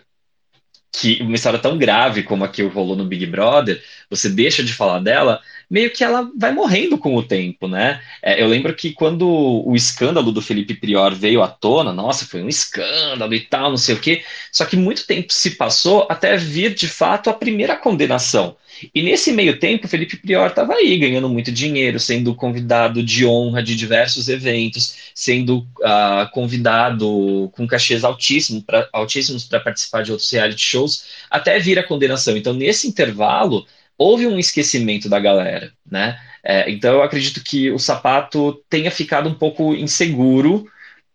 que 0.93 1.23
uma 1.23 1.35
história 1.35 1.59
tão 1.59 1.78
grave 1.78 2.23
como 2.23 2.44
a 2.44 2.48
que 2.48 2.62
rolou 2.62 2.94
no 2.94 3.06
Big 3.06 3.24
Brother, 3.27 3.82
você 4.10 4.28
deixa 4.28 4.62
de 4.62 4.74
falar 4.74 4.98
dela, 4.98 5.40
meio 5.70 5.90
que 5.90 6.05
ela 6.05 6.31
vai 6.39 6.52
morrendo 6.52 6.98
com 6.98 7.16
o 7.16 7.23
tempo, 7.23 7.66
né? 7.66 8.02
É, 8.23 8.43
eu 8.43 8.47
lembro 8.47 8.74
que 8.74 8.93
quando 8.93 9.27
o 9.27 9.74
escândalo 9.74 10.31
do 10.31 10.43
Felipe 10.43 10.74
Prior 10.74 11.14
veio 11.14 11.43
à 11.43 11.48
tona, 11.48 11.93
nossa, 11.93 12.27
foi 12.27 12.43
um 12.43 12.48
escândalo 12.48 13.35
e 13.35 13.40
tal, 13.40 13.70
não 13.70 13.78
sei 13.78 13.94
o 13.94 14.01
quê. 14.01 14.23
Só 14.52 14.66
que 14.66 14.77
muito 14.77 15.06
tempo 15.06 15.32
se 15.32 15.52
passou 15.52 16.06
até 16.10 16.36
vir 16.36 16.74
de 16.74 16.86
fato 16.86 17.31
a 17.31 17.35
primeira 17.35 17.74
condenação. 17.74 18.55
E 18.95 19.03
nesse 19.03 19.33
meio 19.33 19.59
tempo, 19.59 19.89
Felipe 19.89 20.17
Prior 20.17 20.49
estava 20.49 20.75
aí 20.75 20.97
ganhando 20.97 21.29
muito 21.29 21.53
dinheiro, 21.53 22.01
sendo 22.01 22.35
convidado 22.35 23.03
de 23.03 23.27
honra 23.27 23.63
de 23.63 23.77
diversos 23.77 24.29
eventos, 24.29 25.13
sendo 25.15 25.59
uh, 25.81 26.31
convidado 26.33 27.51
com 27.55 27.67
cachês 27.67 28.05
altíssimos 28.05 28.63
para 28.63 28.89
altíssimos 28.93 29.45
participar 29.45 30.03
de 30.03 30.13
outros 30.13 30.31
reality 30.31 30.63
shows, 30.63 31.05
até 31.31 31.59
vir 31.59 31.79
a 31.79 31.87
condenação. 31.87 32.37
Então, 32.37 32.53
nesse 32.53 32.87
intervalo, 32.89 33.67
houve 33.97 34.27
um 34.27 34.39
esquecimento 34.39 35.09
da 35.09 35.21
galera, 35.21 35.73
né? 35.89 36.19
É, 36.45 36.69
então 36.71 36.95
eu 36.95 37.03
acredito 37.03 37.43
que 37.43 37.71
o 37.71 37.79
sapato 37.79 38.61
tenha 38.69 38.91
ficado 38.91 39.29
um 39.29 39.35
pouco 39.35 39.75
inseguro 39.75 40.67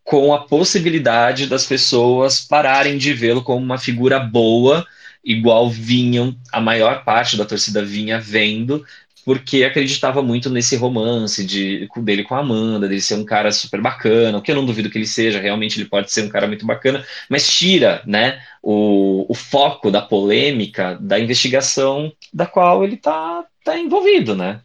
com 0.03 0.33
a 0.33 0.45
possibilidade 0.45 1.47
das 1.47 1.65
pessoas 1.65 2.39
pararem 2.39 2.97
de 2.97 3.13
vê-lo 3.13 3.43
como 3.43 3.63
uma 3.63 3.77
figura 3.77 4.19
boa, 4.19 4.87
igual 5.27 5.69
vinham, 5.69 6.33
a 6.53 6.61
maior 6.61 7.03
parte 7.03 7.35
da 7.35 7.45
torcida 7.45 7.83
vinha 7.83 8.17
vendo, 8.17 8.85
porque 9.25 9.65
acreditava 9.65 10.23
muito 10.23 10.49
nesse 10.49 10.77
romance 10.77 11.45
de, 11.45 11.85
dele 11.97 12.23
com 12.23 12.33
a 12.33 12.39
Amanda, 12.39 12.87
dele 12.87 13.01
ser 13.01 13.15
um 13.15 13.25
cara 13.25 13.51
super 13.51 13.81
bacana, 13.81 14.37
o 14.37 14.41
que 14.41 14.49
eu 14.49 14.55
não 14.55 14.65
duvido 14.65 14.89
que 14.89 14.97
ele 14.97 15.05
seja, 15.05 15.41
realmente 15.41 15.77
ele 15.77 15.89
pode 15.89 16.09
ser 16.13 16.23
um 16.23 16.29
cara 16.29 16.47
muito 16.47 16.65
bacana, 16.65 17.05
mas 17.29 17.45
tira 17.45 18.01
né, 18.07 18.41
o, 18.63 19.25
o 19.27 19.33
foco 19.33 19.91
da 19.91 20.01
polêmica 20.01 20.97
da 21.01 21.19
investigação 21.19 22.09
da 22.33 22.45
qual 22.45 22.85
ele 22.85 22.95
está 22.95 23.43
tá 23.65 23.77
envolvido, 23.77 24.33
né? 24.33 24.61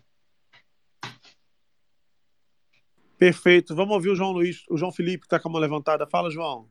Perfeito. 3.18 3.74
Vamos 3.74 3.94
ouvir 3.94 4.10
o 4.10 4.16
João 4.16 4.30
Luiz, 4.30 4.62
o 4.70 4.76
João 4.76 4.92
Felipe, 4.92 5.26
está 5.26 5.40
com 5.40 5.48
a 5.48 5.52
mão 5.52 5.60
levantada. 5.60 6.06
Fala, 6.06 6.30
João. 6.30 6.68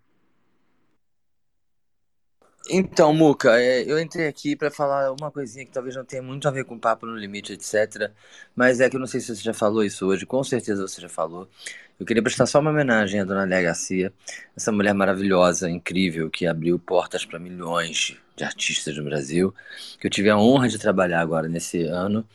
Então, 2.69 3.13
Muca, 3.13 3.59
é, 3.59 3.83
eu 3.83 3.99
entrei 3.99 4.27
aqui 4.27 4.55
para 4.55 4.69
falar 4.69 5.11
uma 5.11 5.31
coisinha 5.31 5.65
que 5.65 5.71
talvez 5.71 5.95
não 5.95 6.05
tenha 6.05 6.21
muito 6.21 6.47
a 6.47 6.51
ver 6.51 6.63
com 6.63 6.77
papo 6.77 7.05
no 7.05 7.17
limite, 7.17 7.53
etc. 7.53 8.11
Mas 8.55 8.79
é 8.79 8.89
que 8.89 8.95
eu 8.95 8.99
não 8.99 9.07
sei 9.07 9.19
se 9.19 9.35
você 9.35 9.41
já 9.41 9.53
falou 9.53 9.83
isso 9.83 10.05
hoje, 10.05 10.25
com 10.25 10.43
certeza 10.43 10.87
você 10.87 11.01
já 11.01 11.09
falou. 11.09 11.49
Eu 11.99 12.05
queria 12.05 12.21
prestar 12.23 12.45
só 12.45 12.59
uma 12.59 12.71
homenagem 12.71 13.19
à 13.19 13.23
dona 13.23 13.45
Léa 13.45 13.61
Garcia, 13.63 14.13
essa 14.55 14.71
mulher 14.71 14.93
maravilhosa, 14.93 15.69
incrível, 15.69 16.29
que 16.29 16.47
abriu 16.47 16.77
portas 16.79 17.25
para 17.25 17.39
milhões 17.39 18.17
de 18.35 18.43
artistas 18.43 18.95
no 18.97 19.03
Brasil, 19.03 19.53
que 19.99 20.07
eu 20.07 20.11
tive 20.11 20.29
a 20.29 20.37
honra 20.37 20.67
de 20.67 20.79
trabalhar 20.79 21.21
agora 21.21 21.47
nesse 21.47 21.83
ano. 21.83 22.25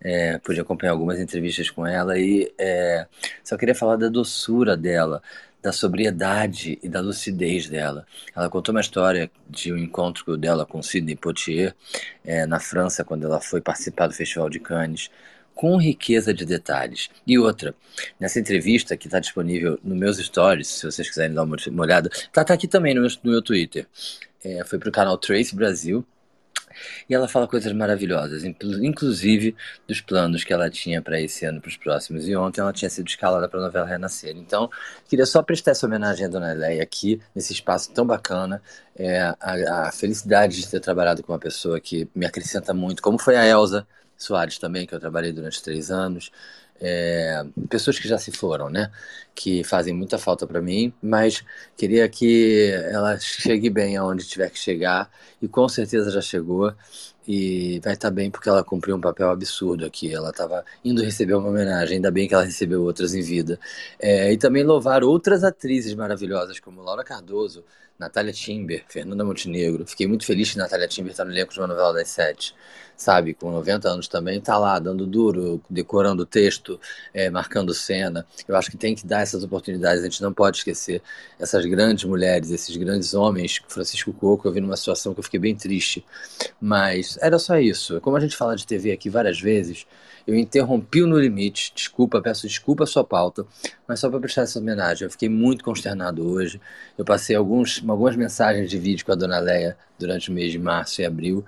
É, 0.00 0.38
pude 0.38 0.60
acompanhar 0.60 0.92
algumas 0.92 1.18
entrevistas 1.18 1.70
com 1.70 1.84
ela 1.84 2.16
e 2.16 2.52
é, 2.56 3.06
só 3.42 3.56
queria 3.56 3.74
falar 3.74 3.96
da 3.96 4.08
doçura 4.08 4.76
dela, 4.76 5.20
da 5.62 5.72
sobriedade 5.72 6.78
e 6.82 6.88
da 6.88 7.00
lucidez 7.00 7.68
dela. 7.68 8.06
Ela 8.34 8.48
contou 8.48 8.72
uma 8.72 8.80
história 8.80 9.30
de 9.48 9.72
um 9.72 9.76
encontro 9.76 10.36
dela 10.36 10.64
com 10.64 10.82
Sidney 10.82 11.16
Poitier 11.16 11.74
é, 12.24 12.46
na 12.46 12.60
França, 12.60 13.04
quando 13.04 13.24
ela 13.24 13.40
foi 13.40 13.60
participar 13.60 14.06
do 14.06 14.14
Festival 14.14 14.48
de 14.48 14.60
Cannes, 14.60 15.10
com 15.54 15.76
riqueza 15.76 16.32
de 16.32 16.44
detalhes. 16.44 17.10
E 17.26 17.36
outra, 17.36 17.74
nessa 18.20 18.38
entrevista 18.38 18.96
que 18.96 19.08
está 19.08 19.18
disponível 19.18 19.78
nos 19.82 19.98
meus 19.98 20.18
stories, 20.18 20.68
se 20.68 20.86
vocês 20.86 21.08
quiserem 21.08 21.34
dar 21.34 21.42
uma, 21.42 21.56
olhada, 21.78 22.08
está 22.12 22.44
tá 22.44 22.54
aqui 22.54 22.68
também 22.68 22.94
no 22.94 23.00
meu, 23.00 23.10
no 23.24 23.30
meu 23.32 23.42
Twitter. 23.42 23.84
É, 24.44 24.64
foi 24.64 24.78
para 24.78 24.88
o 24.88 24.92
canal 24.92 25.18
Trace 25.18 25.56
Brasil, 25.56 26.06
e 27.08 27.14
ela 27.14 27.28
fala 27.28 27.46
coisas 27.46 27.72
maravilhosas, 27.72 28.44
inclusive 28.44 29.56
dos 29.86 30.00
planos 30.00 30.44
que 30.44 30.52
ela 30.52 30.70
tinha 30.70 31.00
para 31.02 31.20
esse 31.20 31.44
ano, 31.44 31.60
para 31.60 31.68
os 31.68 31.76
próximos. 31.76 32.28
E 32.28 32.36
ontem 32.36 32.60
ela 32.60 32.72
tinha 32.72 32.90
sido 32.90 33.06
escalada 33.06 33.48
para 33.48 33.60
a 33.60 33.62
novela 33.64 33.86
Renascer. 33.86 34.36
Então, 34.36 34.70
queria 35.08 35.26
só 35.26 35.42
prestar 35.42 35.72
essa 35.72 35.86
homenagem 35.86 36.26
à 36.26 36.28
Dona 36.28 36.52
Leia 36.52 36.82
aqui, 36.82 37.20
nesse 37.34 37.52
espaço 37.52 37.92
tão 37.92 38.06
bacana. 38.06 38.62
É, 38.96 39.20
a, 39.40 39.88
a 39.88 39.92
felicidade 39.92 40.56
de 40.56 40.68
ter 40.68 40.80
trabalhado 40.80 41.22
com 41.22 41.32
uma 41.32 41.38
pessoa 41.38 41.80
que 41.80 42.08
me 42.14 42.26
acrescenta 42.26 42.74
muito, 42.74 43.00
como 43.02 43.18
foi 43.18 43.36
a 43.36 43.46
Elsa 43.46 43.86
Soares 44.16 44.58
também, 44.58 44.86
que 44.86 44.94
eu 44.94 44.98
trabalhei 44.98 45.32
durante 45.32 45.62
três 45.62 45.90
anos 45.90 46.32
é, 46.80 47.44
pessoas 47.68 47.98
que 47.98 48.08
já 48.08 48.18
se 48.18 48.30
foram, 48.30 48.70
né? 48.70 48.90
Que 49.40 49.62
fazem 49.62 49.94
muita 49.94 50.18
falta 50.18 50.48
para 50.48 50.60
mim, 50.60 50.92
mas 51.00 51.44
queria 51.76 52.08
que 52.08 52.72
ela 52.90 53.16
chegue 53.20 53.70
bem 53.70 53.96
aonde 53.96 54.26
tiver 54.26 54.50
que 54.50 54.58
chegar 54.58 55.08
e 55.40 55.46
com 55.46 55.68
certeza 55.68 56.10
já 56.10 56.20
chegou 56.20 56.74
e 57.26 57.78
vai 57.84 57.92
estar 57.92 58.08
tá 58.08 58.10
bem 58.10 58.32
porque 58.32 58.48
ela 58.48 58.64
cumpriu 58.64 58.96
um 58.96 59.00
papel 59.00 59.30
absurdo 59.30 59.86
aqui. 59.86 60.12
Ela 60.12 60.30
estava 60.30 60.64
indo 60.84 61.04
receber 61.04 61.34
uma 61.34 61.50
homenagem, 61.50 61.98
ainda 61.98 62.10
bem 62.10 62.26
que 62.26 62.34
ela 62.34 62.42
recebeu 62.42 62.82
outras 62.82 63.14
em 63.14 63.22
vida. 63.22 63.60
É, 64.00 64.32
e 64.32 64.36
também 64.36 64.64
louvar 64.64 65.04
outras 65.04 65.44
atrizes 65.44 65.94
maravilhosas 65.94 66.58
como 66.58 66.82
Laura 66.82 67.04
Cardoso, 67.04 67.62
Natália 67.96 68.32
Timber, 68.32 68.84
Fernanda 68.88 69.24
Montenegro. 69.24 69.86
Fiquei 69.86 70.08
muito 70.08 70.24
feliz 70.24 70.50
que 70.50 70.58
Natália 70.58 70.88
Timber 70.88 71.12
está 71.12 71.24
no 71.24 71.30
elenco 71.30 71.52
de 71.52 71.60
uma 71.60 71.68
novela 71.68 71.92
das 71.92 72.08
sete 72.08 72.56
sabe, 72.98 73.32
com 73.32 73.52
90 73.52 73.88
anos 73.88 74.08
também, 74.08 74.40
tá 74.40 74.58
lá 74.58 74.78
dando 74.80 75.06
duro, 75.06 75.62
decorando 75.70 76.24
o 76.24 76.26
texto, 76.26 76.80
é, 77.14 77.30
marcando 77.30 77.72
cena. 77.72 78.26
Eu 78.46 78.56
acho 78.56 78.70
que 78.70 78.76
tem 78.76 78.94
que 78.94 79.06
dar 79.06 79.22
essas 79.28 79.44
oportunidades, 79.44 80.02
a 80.02 80.04
gente 80.04 80.22
não 80.22 80.32
pode 80.32 80.58
esquecer 80.58 81.02
essas 81.38 81.64
grandes 81.66 82.04
mulheres, 82.04 82.50
esses 82.50 82.76
grandes 82.76 83.14
homens. 83.14 83.60
Francisco 83.68 84.12
Coco, 84.12 84.48
eu 84.48 84.52
vi 84.52 84.60
numa 84.60 84.76
situação 84.76 85.14
que 85.14 85.20
eu 85.20 85.24
fiquei 85.24 85.40
bem 85.40 85.54
triste, 85.54 86.04
mas 86.60 87.18
era 87.20 87.38
só 87.38 87.58
isso. 87.58 88.00
Como 88.00 88.16
a 88.16 88.20
gente 88.20 88.36
fala 88.36 88.56
de 88.56 88.66
TV 88.66 88.92
aqui 88.92 89.08
várias 89.08 89.40
vezes, 89.40 89.86
eu 90.28 90.34
interrompi 90.34 91.02
o 91.02 91.06
No 91.06 91.18
Limite, 91.18 91.72
desculpa, 91.74 92.20
peço 92.20 92.46
desculpa 92.46 92.84
a 92.84 92.86
sua 92.86 93.02
pauta, 93.02 93.46
mas 93.86 93.98
só 93.98 94.10
para 94.10 94.20
prestar 94.20 94.42
essa 94.42 94.58
homenagem. 94.58 95.06
Eu 95.06 95.10
fiquei 95.10 95.28
muito 95.28 95.64
consternado 95.64 96.22
hoje. 96.28 96.60
Eu 96.98 97.04
passei 97.04 97.34
alguns, 97.34 97.82
algumas 97.88 98.14
mensagens 98.14 98.68
de 98.68 98.78
vídeo 98.78 99.06
com 99.06 99.12
a 99.12 99.14
dona 99.14 99.38
Leia 99.38 99.74
durante 99.98 100.30
o 100.30 100.32
mês 100.34 100.52
de 100.52 100.58
março 100.58 101.00
e 101.00 101.06
abril, 101.06 101.42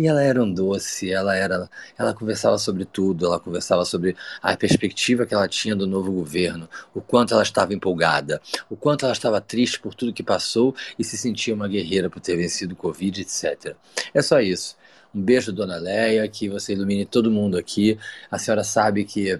e 0.00 0.06
ela 0.06 0.22
era 0.22 0.42
um 0.42 0.50
doce, 0.50 1.12
ela 1.12 1.36
era, 1.36 1.68
ela 1.98 2.14
conversava 2.14 2.56
sobre 2.56 2.86
tudo, 2.86 3.26
ela 3.26 3.38
conversava 3.38 3.84
sobre 3.84 4.16
a 4.40 4.56
perspectiva 4.56 5.26
que 5.26 5.34
ela 5.34 5.46
tinha 5.46 5.76
do 5.76 5.86
novo 5.86 6.10
governo, 6.10 6.66
o 6.94 7.02
quanto 7.02 7.34
ela 7.34 7.42
estava 7.42 7.74
empolgada, 7.74 8.40
o 8.70 8.76
quanto 8.76 9.04
ela 9.04 9.12
estava 9.12 9.42
triste 9.42 9.78
por 9.78 9.94
tudo 9.94 10.14
que 10.14 10.22
passou 10.22 10.74
e 10.98 11.04
se 11.04 11.18
sentia 11.18 11.54
uma 11.54 11.68
guerreira 11.68 12.08
por 12.08 12.18
ter 12.18 12.34
vencido 12.34 12.72
o 12.72 12.76
Covid, 12.76 13.20
etc. 13.20 13.76
É 14.14 14.22
só 14.22 14.40
isso. 14.40 14.74
Um 15.14 15.20
beijo, 15.20 15.52
dona 15.52 15.76
Leia, 15.76 16.26
que 16.28 16.48
você 16.48 16.72
ilumine 16.72 17.04
todo 17.04 17.30
mundo 17.30 17.58
aqui. 17.58 17.98
A 18.30 18.38
senhora 18.38 18.64
sabe 18.64 19.04
que 19.04 19.38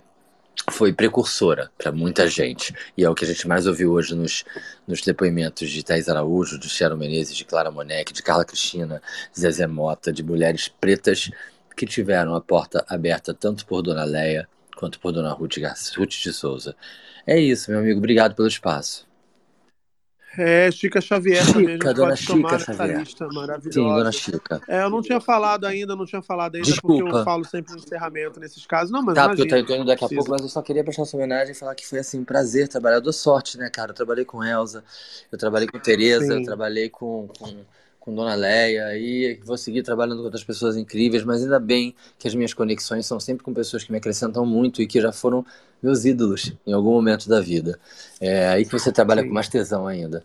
foi 0.71 0.93
precursora 0.93 1.71
para 1.77 1.91
muita 1.91 2.29
gente. 2.29 2.75
E 2.97 3.05
é 3.05 3.11
o 3.11 3.15
que 3.15 3.25
a 3.25 3.29
gente 3.29 3.47
mais 3.49 3.67
ouviu 3.67 3.93
hoje 3.93 4.15
nos, 4.15 4.45
nos 4.87 5.01
depoimentos 5.01 5.69
de 5.71 5.83
Thais 5.83 6.09
Araújo, 6.09 6.59
de 6.59 6.69
Sharon 6.69 6.97
Menezes, 6.97 7.37
de 7.37 7.45
Clara 7.45 7.71
Monek, 7.71 8.13
de 8.13 8.23
Carla 8.23 8.45
Cristina, 8.45 9.03
de 9.35 9.41
Zezé 9.41 9.67
Mota, 9.67 10.13
de 10.13 10.23
mulheres 10.23 10.69
pretas 10.69 11.31
que 11.77 11.87
tiveram 11.87 12.35
a 12.35 12.41
porta 12.41 12.85
aberta 12.89 13.33
tanto 13.33 13.67
por 13.67 13.83
Dona 13.83 14.05
Leia 14.05 14.49
quanto 14.77 14.99
por 15.01 15.13
Dona 15.13 15.33
Ruth, 15.33 15.57
Ruth 15.97 16.23
de 16.23 16.33
Souza. 16.33 16.75
É 17.27 17.39
isso, 17.39 17.71
meu 17.71 17.81
amigo. 17.81 17.99
Obrigado 17.99 18.35
pelo 18.35 18.49
espaço. 18.49 19.10
É, 20.39 20.71
Chica 20.71 21.01
Xavier 21.01 21.45
Chica, 21.45 21.53
também. 21.55 21.79
A 21.85 21.93
dona 21.93 22.15
Chica 22.17 22.33
tomar 22.35 22.59
Xavier. 22.61 22.99
lista 23.01 23.27
maravilhosa. 23.29 23.73
Sim, 23.73 23.95
dona 23.95 24.13
Chica. 24.13 24.63
É, 24.69 24.83
eu 24.83 24.91
não 24.91 25.03
tinha 25.03 25.21
falado 25.21 25.65
ainda, 25.67 25.97
não 25.97 26.07
tinha 26.07 26.23
falado 26.23 26.55
ainda, 26.55 26.69
porque 26.69 26.73
Desculpa. 26.73 27.19
eu 27.19 27.25
falo 27.25 27.45
sempre 27.45 27.73
no 27.73 27.79
encerramento 27.79 28.39
nesses 28.39 28.65
casos. 28.65 28.91
Não, 28.93 29.03
mas 29.03 29.15
Tá, 29.17 29.29
porque 29.29 29.43
eu 29.43 29.47
imagina, 29.47 29.67
tô 29.67 29.75
indo 29.75 29.85
daqui 29.87 30.05
a 30.05 30.09
pouco, 30.09 30.31
mas 30.31 30.43
eu 30.43 30.49
só 30.49 30.63
queria 30.63 30.85
prestar 30.85 31.03
essa 31.03 31.17
homenagem 31.17 31.53
e 31.53 31.55
falar 31.57 31.75
que 31.75 31.87
foi 31.87 31.99
assim 31.99 32.21
um 32.21 32.25
prazer 32.25 32.69
trabalhar. 32.69 32.97
Eu 32.97 33.03
dou 33.03 33.13
sorte, 33.13 33.59
né, 33.59 33.69
cara? 33.69 33.91
Eu 33.91 33.95
trabalhei 33.95 34.25
com 34.25 34.43
Elza, 34.45 34.85
eu 35.33 35.39
trabalhei 35.39 35.67
com 35.69 35.79
Tereza, 35.81 36.33
eu 36.35 36.39
Sim. 36.39 36.45
trabalhei 36.45 36.89
com, 36.89 37.29
com, 37.39 37.65
com 38.01 38.15
Dona 38.15 38.35
Leia 38.35 38.97
e 38.97 39.39
vou 39.45 39.59
seguir 39.59 39.83
trabalhando 39.83 40.19
com 40.19 40.25
outras 40.25 40.43
pessoas 40.43 40.77
incríveis, 40.77 41.23
mas 41.23 41.43
ainda 41.43 41.61
bem 41.61 41.95
que 42.19 42.27
as 42.27 42.35
minhas 42.35 42.55
conexões 42.55 43.07
são 43.07 43.21
sempre 43.21 43.45
com 43.45 43.53
pessoas 43.53 43.85
que 43.85 43.93
me 43.93 43.99
acrescentam 43.99 44.45
muito 44.47 44.81
e 44.81 44.87
que 44.87 45.01
já 45.01 45.13
foram 45.13 45.45
meus 45.83 46.05
ídolos 46.07 46.53
em 46.67 46.73
algum 46.73 46.93
momento 46.93 47.29
da 47.29 47.41
vida. 47.41 47.79
É 48.21 48.49
aí 48.49 48.65
que 48.65 48.73
você 48.73 48.91
trabalha 48.91 49.23
com 49.23 49.33
mais 49.33 49.49
tesão 49.49 49.87
ainda. 49.87 50.25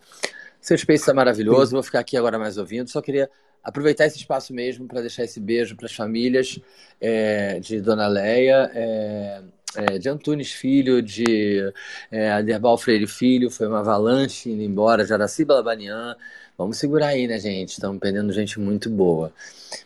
Seu 0.60 0.76
Space 0.76 1.02
está 1.02 1.14
maravilhoso, 1.14 1.72
vou 1.72 1.82
ficar 1.82 2.00
aqui 2.00 2.16
agora 2.16 2.38
mais 2.38 2.58
ouvindo. 2.58 2.88
Só 2.88 3.00
queria 3.00 3.30
aproveitar 3.62 4.06
esse 4.06 4.16
espaço 4.16 4.54
mesmo 4.54 4.88
para 4.88 5.00
deixar 5.00 5.24
esse 5.24 5.38
beijo 5.38 5.76
para 5.76 5.86
as 5.86 5.94
famílias 5.94 6.58
é, 7.00 7.60
de 7.60 7.80
Dona 7.80 8.08
Leia, 8.08 8.70
é, 8.74 9.42
é, 9.76 9.98
de 9.98 10.08
Antunes 10.08 10.52
Filho, 10.52 11.02
de 11.02 11.72
é, 12.10 12.30
Aderbal 12.30 12.78
Freire 12.78 13.06
Filho, 13.06 13.50
foi 13.50 13.66
uma 13.66 13.80
avalanche 13.80 14.50
indo 14.50 14.62
embora, 14.62 15.04
Jaraci 15.04 15.44
Balabanian. 15.44 16.16
Vamos 16.58 16.78
segurar 16.78 17.08
aí, 17.08 17.26
né, 17.26 17.38
gente? 17.38 17.70
Estamos 17.70 17.98
perdendo 17.98 18.32
gente 18.32 18.58
muito 18.58 18.88
boa. 18.88 19.30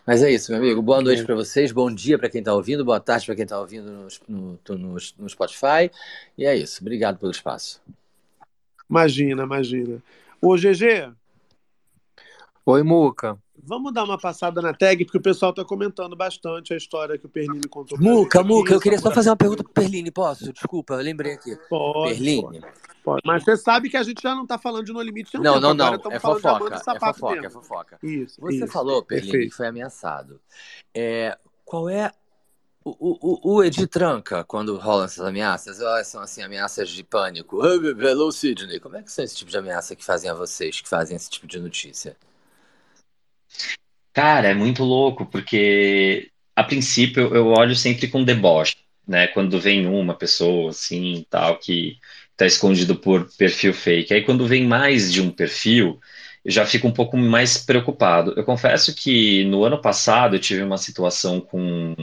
Mas 0.07 0.23
é 0.23 0.31
isso, 0.31 0.53
meu 0.53 0.61
amigo. 0.61 0.81
Boa 0.81 1.03
noite 1.03 1.25
para 1.25 1.35
vocês, 1.35 1.73
bom 1.73 1.93
dia 1.93 2.17
para 2.17 2.31
quem 2.31 2.39
está 2.41 2.55
ouvindo, 2.55 2.85
boa 2.85 3.01
tarde 3.01 3.27
para 3.27 3.35
quem 3.35 3.43
está 3.43 3.59
ouvindo 3.59 3.91
no, 3.91 4.59
no, 4.69 4.79
no, 4.79 4.97
no 5.19 5.29
Spotify. 5.29 5.91
E 6.39 6.47
é 6.47 6.57
isso. 6.57 6.81
Obrigado 6.81 7.19
pelo 7.19 7.33
espaço. 7.33 7.83
Imagina, 8.89 9.43
imagina. 9.43 10.01
Ô, 10.41 10.57
GG, 10.57 11.13
Oi, 12.65 12.85
Muca. 12.85 13.37
Vamos 13.65 13.93
dar 13.93 14.05
uma 14.05 14.19
passada 14.19 14.61
na 14.63 14.73
tag, 14.73 15.05
porque 15.05 15.19
o 15.19 15.23
pessoal 15.23 15.51
está 15.51 15.65
comentando 15.65 16.17
bastante 16.17 16.73
a 16.75 16.77
história 16.77 17.19
que 17.19 17.27
o 17.27 17.29
Pernini 17.29 17.69
contou. 17.69 17.99
pra 17.99 18.07
Muca, 18.11 18.43
Muca, 18.43 18.73
eu 18.75 18.81
queria 18.81 18.99
só 18.99 19.11
fazer 19.11 19.31
uma 19.31 19.37
pergunta 19.37 19.63
pro 19.63 19.73
Perline, 19.73 20.11
posso? 20.11 20.53
Desculpa, 20.53 20.95
eu 20.95 21.01
lembrei 21.01 21.35
aqui. 21.35 21.57
Pode, 21.69 22.15
Perline. 22.15 22.61
Pode. 23.05 23.23
Mas 23.25 23.45
você 23.45 23.57
sabe 23.57 23.89
que 23.89 23.97
a 23.97 24.03
gente 24.03 24.23
já 24.23 24.35
não 24.35 24.43
está 24.43 24.59
falando 24.59 24.85
de 24.85 24.93
No 24.93 25.01
Limite 25.01 25.37
Não, 25.39 25.55
tempo. 25.55 25.61
não, 25.61 25.75
não. 25.75 25.95
É 25.95 25.99
de 25.99 26.21
fofoca. 26.21 26.75
É 26.75 26.99
fofoca, 27.01 27.47
é 27.47 27.51
fofoca. 27.51 27.99
Isso, 28.03 28.41
Você 28.41 28.57
isso. 28.57 28.67
falou, 28.69 29.03
Perline, 29.03 29.31
Perfeito. 29.33 29.51
que 29.51 29.57
foi 29.57 29.67
ameaçado. 29.67 30.41
É, 30.95 31.37
qual 31.65 31.89
é 31.89 32.13
o, 32.85 32.95
o, 33.21 33.57
o 33.57 33.65
Edi 33.65 33.87
tranca 33.87 34.43
quando 34.45 34.77
rolam 34.77 35.05
essas 35.05 35.25
ameaças? 35.25 35.81
Elas 35.81 36.07
são 36.07 36.21
assim, 36.21 36.43
ameaças 36.43 36.89
de 36.89 37.03
pânico. 37.05 37.65
Hello, 37.65 38.31
Sidney. 38.33 38.81
Como 38.81 38.97
é 38.97 39.03
que 39.03 39.13
são 39.13 39.25
esse 39.25 39.37
tipo 39.37 39.51
de 39.51 39.59
ameaça 39.59 39.95
que 39.95 40.05
fazem 40.05 40.31
a 40.31 40.35
vocês, 40.35 40.81
que 40.81 40.89
fazem 40.89 41.17
esse 41.17 41.29
tipo 41.31 41.47
de 41.47 41.59
notícia? 41.61 42.17
Cara, 44.13 44.49
é 44.49 44.55
muito 44.55 44.83
louco, 44.83 45.27
porque 45.27 46.31
a 46.57 46.65
princípio 46.65 47.35
eu 47.35 47.47
olho 47.49 47.75
sempre 47.77 48.09
com 48.09 48.25
deboche, 48.25 48.77
né? 49.07 49.29
Quando 49.29 49.61
vem 49.61 49.87
uma 49.87 50.15
pessoa 50.15 50.71
assim, 50.71 51.25
tal, 51.31 51.59
que 51.59 51.97
tá 52.37 52.47
escondido 52.47 52.97
por 52.97 53.29
perfil 53.37 53.73
fake. 53.73 54.13
Aí 54.13 54.23
quando 54.25 54.47
vem 54.47 54.67
mais 54.67 55.13
de 55.13 55.21
um 55.23 55.31
perfil, 55.31 56.01
eu 56.45 56.51
já 56.53 56.67
fico 56.67 56.89
um 56.89 56.93
pouco 56.93 57.17
mais 57.17 57.59
preocupado. 57.59 58.35
Eu 58.37 58.45
confesso 58.45 58.95
que 58.95 59.45
no 59.45 59.65
ano 59.65 59.81
passado 59.81 60.37
eu 60.37 60.41
tive 60.41 60.63
uma 60.63 60.79
situação 60.79 61.41
com 61.41 61.95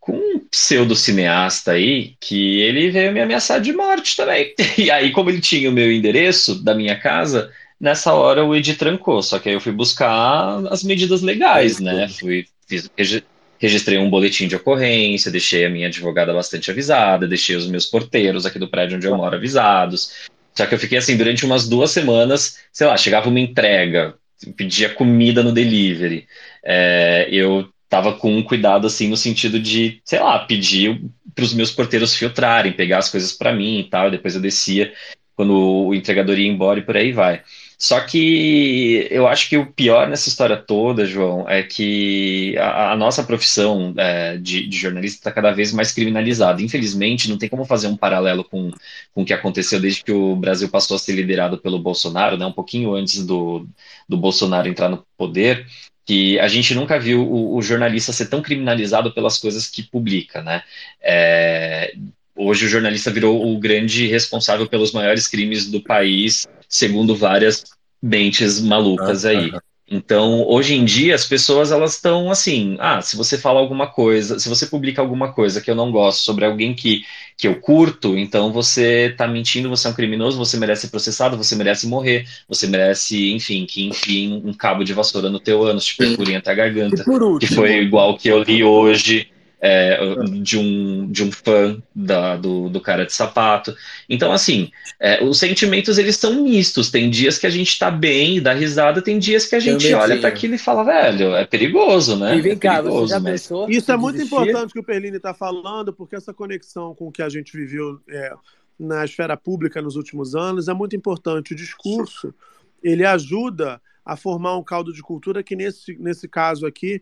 com 0.00 0.12
um 0.16 0.38
pseudo-cineasta 0.50 1.72
aí, 1.72 2.14
que 2.20 2.60
ele 2.60 2.90
veio 2.90 3.12
me 3.12 3.20
ameaçar 3.20 3.60
de 3.60 3.72
morte 3.72 4.16
também. 4.16 4.54
E 4.76 4.90
aí, 4.90 5.10
como 5.12 5.30
ele 5.30 5.40
tinha 5.40 5.70
o 5.70 5.72
meu 5.72 5.90
endereço 5.90 6.62
da 6.62 6.74
minha 6.74 6.98
casa, 6.98 7.50
nessa 7.84 8.14
hora 8.14 8.42
o 8.42 8.56
Edi 8.56 8.74
trancou. 8.74 9.22
Só 9.22 9.38
que 9.38 9.50
aí 9.50 9.54
eu 9.54 9.60
fui 9.60 9.70
buscar 9.70 10.66
as 10.70 10.82
medidas 10.82 11.20
legais, 11.20 11.78
né? 11.78 12.08
Fui, 12.08 12.46
fiz, 12.66 12.88
regi- 12.96 13.22
registrei 13.58 13.98
um 13.98 14.08
boletim 14.08 14.48
de 14.48 14.56
ocorrência, 14.56 15.30
deixei 15.30 15.66
a 15.66 15.70
minha 15.70 15.88
advogada 15.88 16.32
bastante 16.32 16.70
avisada, 16.70 17.28
deixei 17.28 17.54
os 17.54 17.66
meus 17.66 17.84
porteiros 17.84 18.46
aqui 18.46 18.58
do 18.58 18.68
prédio 18.68 18.96
onde 18.96 19.06
eu 19.06 19.16
moro 19.16 19.36
avisados. 19.36 20.24
Só 20.56 20.66
que 20.66 20.74
eu 20.74 20.78
fiquei 20.78 20.96
assim 20.98 21.16
durante 21.16 21.44
umas 21.44 21.68
duas 21.68 21.90
semanas, 21.90 22.58
sei 22.72 22.86
lá, 22.86 22.96
chegava 22.96 23.28
uma 23.28 23.40
entrega, 23.40 24.14
pedia 24.56 24.88
comida 24.88 25.42
no 25.42 25.52
delivery. 25.52 26.26
É, 26.64 27.28
eu 27.30 27.68
tava 27.88 28.14
com 28.14 28.34
um 28.34 28.42
cuidado 28.42 28.86
assim 28.86 29.08
no 29.08 29.16
sentido 29.16 29.60
de, 29.60 30.00
sei 30.04 30.20
lá, 30.20 30.38
pedir 30.38 31.02
para 31.34 31.44
os 31.44 31.52
meus 31.52 31.70
porteiros 31.70 32.14
filtrarem, 32.14 32.72
pegar 32.72 32.98
as 32.98 33.10
coisas 33.10 33.32
para 33.32 33.52
mim 33.52 33.80
e 33.80 33.84
tal, 33.84 34.08
e 34.08 34.12
depois 34.12 34.34
eu 34.34 34.40
descia 34.40 34.92
quando 35.36 35.86
o 35.86 35.94
entregador 35.94 36.38
ia 36.38 36.48
embora 36.48 36.78
e 36.78 36.82
por 36.82 36.96
aí 36.96 37.12
vai. 37.12 37.42
Só 37.78 38.00
que 38.00 39.06
eu 39.10 39.26
acho 39.26 39.48
que 39.48 39.56
o 39.56 39.66
pior 39.66 40.08
nessa 40.08 40.28
história 40.28 40.56
toda, 40.56 41.04
João, 41.04 41.48
é 41.48 41.62
que 41.62 42.56
a, 42.58 42.92
a 42.92 42.96
nossa 42.96 43.22
profissão 43.22 43.92
é, 43.96 44.36
de, 44.36 44.66
de, 44.66 44.76
jornalista 44.76 45.18
está 45.18 45.32
cada 45.32 45.52
vez 45.52 45.72
mais 45.72 45.92
criminalizada. 45.92 46.62
Infelizmente, 46.62 47.28
não 47.28 47.38
tem 47.38 47.48
como 47.48 47.64
fazer 47.64 47.88
um 47.88 47.96
paralelo 47.96 48.44
com, 48.44 48.70
com 49.12 49.22
o 49.22 49.24
que 49.24 49.32
aconteceu 49.32 49.80
desde 49.80 50.04
que 50.04 50.12
o 50.12 50.36
Brasil 50.36 50.68
passou 50.68 50.96
a 50.96 50.98
ser 50.98 51.12
liderado 51.12 51.58
pelo 51.58 51.78
Bolsonaro, 51.78 52.36
né, 52.36 52.46
um 52.46 52.52
pouquinho 52.52 52.94
antes 52.94 53.24
do, 53.26 53.66
do 54.08 54.16
Bolsonaro 54.16 54.68
entrar 54.68 54.88
no 54.88 55.04
poder, 55.16 55.66
que 56.04 56.38
a 56.38 56.48
gente 56.48 56.74
nunca 56.74 56.98
viu 56.98 57.22
o, 57.22 57.56
o 57.56 57.62
jornalista 57.62 58.12
ser 58.12 58.26
tão 58.26 58.42
criminalizado 58.42 59.12
pelas 59.12 59.38
coisas 59.38 59.66
que 59.66 59.82
publica, 59.82 60.42
né? 60.42 60.62
É, 61.00 61.94
hoje 62.36 62.66
o 62.66 62.68
jornalista 62.68 63.10
virou 63.10 63.52
o 63.52 63.58
grande 63.58 64.06
responsável 64.06 64.66
pelos 64.66 64.92
maiores 64.92 65.28
crimes 65.28 65.70
do 65.70 65.80
país, 65.82 66.46
segundo 66.68 67.14
várias 67.14 67.64
mentes 68.02 68.60
malucas 68.60 69.24
aí. 69.24 69.52
Então, 69.86 70.46
hoje 70.48 70.74
em 70.74 70.84
dia, 70.84 71.14
as 71.14 71.26
pessoas 71.26 71.70
elas 71.70 71.94
estão 71.94 72.30
assim, 72.30 72.76
ah, 72.80 73.02
se 73.02 73.16
você 73.16 73.36
fala 73.36 73.60
alguma 73.60 73.86
coisa, 73.86 74.38
se 74.38 74.48
você 74.48 74.66
publica 74.66 75.02
alguma 75.02 75.32
coisa 75.32 75.60
que 75.60 75.70
eu 75.70 75.74
não 75.74 75.92
gosto 75.92 76.24
sobre 76.24 76.44
alguém 76.46 76.74
que, 76.74 77.04
que 77.36 77.46
eu 77.46 77.60
curto, 77.60 78.16
então 78.16 78.50
você 78.50 79.10
está 79.10 79.28
mentindo, 79.28 79.68
você 79.68 79.86
é 79.86 79.90
um 79.90 79.94
criminoso, 79.94 80.38
você 80.38 80.56
merece 80.56 80.82
ser 80.82 80.88
processado, 80.88 81.36
você 81.36 81.54
merece 81.54 81.86
morrer, 81.86 82.26
você 82.48 82.66
merece, 82.66 83.32
enfim, 83.32 83.66
que 83.66 83.86
enfim 83.86 84.40
um 84.42 84.54
cabo 84.54 84.84
de 84.84 84.94
vassoura 84.94 85.28
no 85.28 85.38
teu 85.38 85.62
ânus, 85.62 85.84
te 85.84 85.96
perfurem 85.96 86.36
até 86.36 86.52
a 86.52 86.54
garganta, 86.54 87.04
que 87.38 87.46
foi 87.46 87.76
igual 87.76 88.16
que 88.16 88.28
eu 88.28 88.42
li 88.42 88.64
hoje 88.64 89.28
é, 89.66 89.98
de, 90.42 90.58
um, 90.58 91.10
de 91.10 91.24
um 91.24 91.32
fã 91.32 91.82
da, 91.94 92.36
do, 92.36 92.68
do 92.68 92.82
cara 92.82 93.06
de 93.06 93.14
sapato. 93.14 93.74
Então, 94.06 94.30
assim, 94.30 94.70
é, 95.00 95.24
os 95.24 95.38
sentimentos 95.38 95.96
eles 95.96 96.18
são 96.18 96.42
mistos. 96.42 96.90
Tem 96.90 97.08
dias 97.08 97.38
que 97.38 97.46
a 97.46 97.50
gente 97.50 97.78
tá 97.78 97.90
bem 97.90 98.36
e 98.36 98.40
dá 98.42 98.52
risada, 98.52 99.00
tem 99.00 99.18
dias 99.18 99.46
que 99.46 99.54
a 99.56 99.60
gente 99.60 99.90
olha 99.94 100.18
para 100.18 100.28
aquilo 100.28 100.54
e 100.54 100.58
fala, 100.58 100.84
velho, 100.84 101.34
é 101.34 101.46
perigoso, 101.46 102.14
né? 102.14 102.36
E 102.36 102.42
vem 102.42 102.52
é 102.52 102.56
cá, 102.56 102.82
perigoso, 102.82 103.06
você 103.06 103.14
já 103.14 103.20
mas... 103.20 103.40
pensou 103.40 103.70
Isso 103.70 103.90
é 103.90 103.96
muito 103.96 104.20
importante 104.20 104.74
que 104.74 104.80
o 104.80 104.84
Perlini 104.84 105.16
está 105.16 105.32
falando, 105.32 105.94
porque 105.94 106.14
essa 106.14 106.34
conexão 106.34 106.94
com 106.94 107.08
o 107.08 107.12
que 107.12 107.22
a 107.22 107.30
gente 107.30 107.56
viveu 107.56 107.98
é, 108.06 108.34
na 108.78 109.02
esfera 109.02 109.34
pública 109.34 109.80
nos 109.80 109.96
últimos 109.96 110.34
anos 110.34 110.68
é 110.68 110.74
muito 110.74 110.94
importante. 110.94 111.54
O 111.54 111.56
discurso, 111.56 112.34
ele 112.82 113.06
ajuda 113.06 113.80
a 114.04 114.14
formar 114.14 114.58
um 114.58 114.62
caldo 114.62 114.92
de 114.92 115.00
cultura 115.00 115.42
que, 115.42 115.56
nesse, 115.56 115.96
nesse 115.96 116.28
caso 116.28 116.66
aqui, 116.66 117.00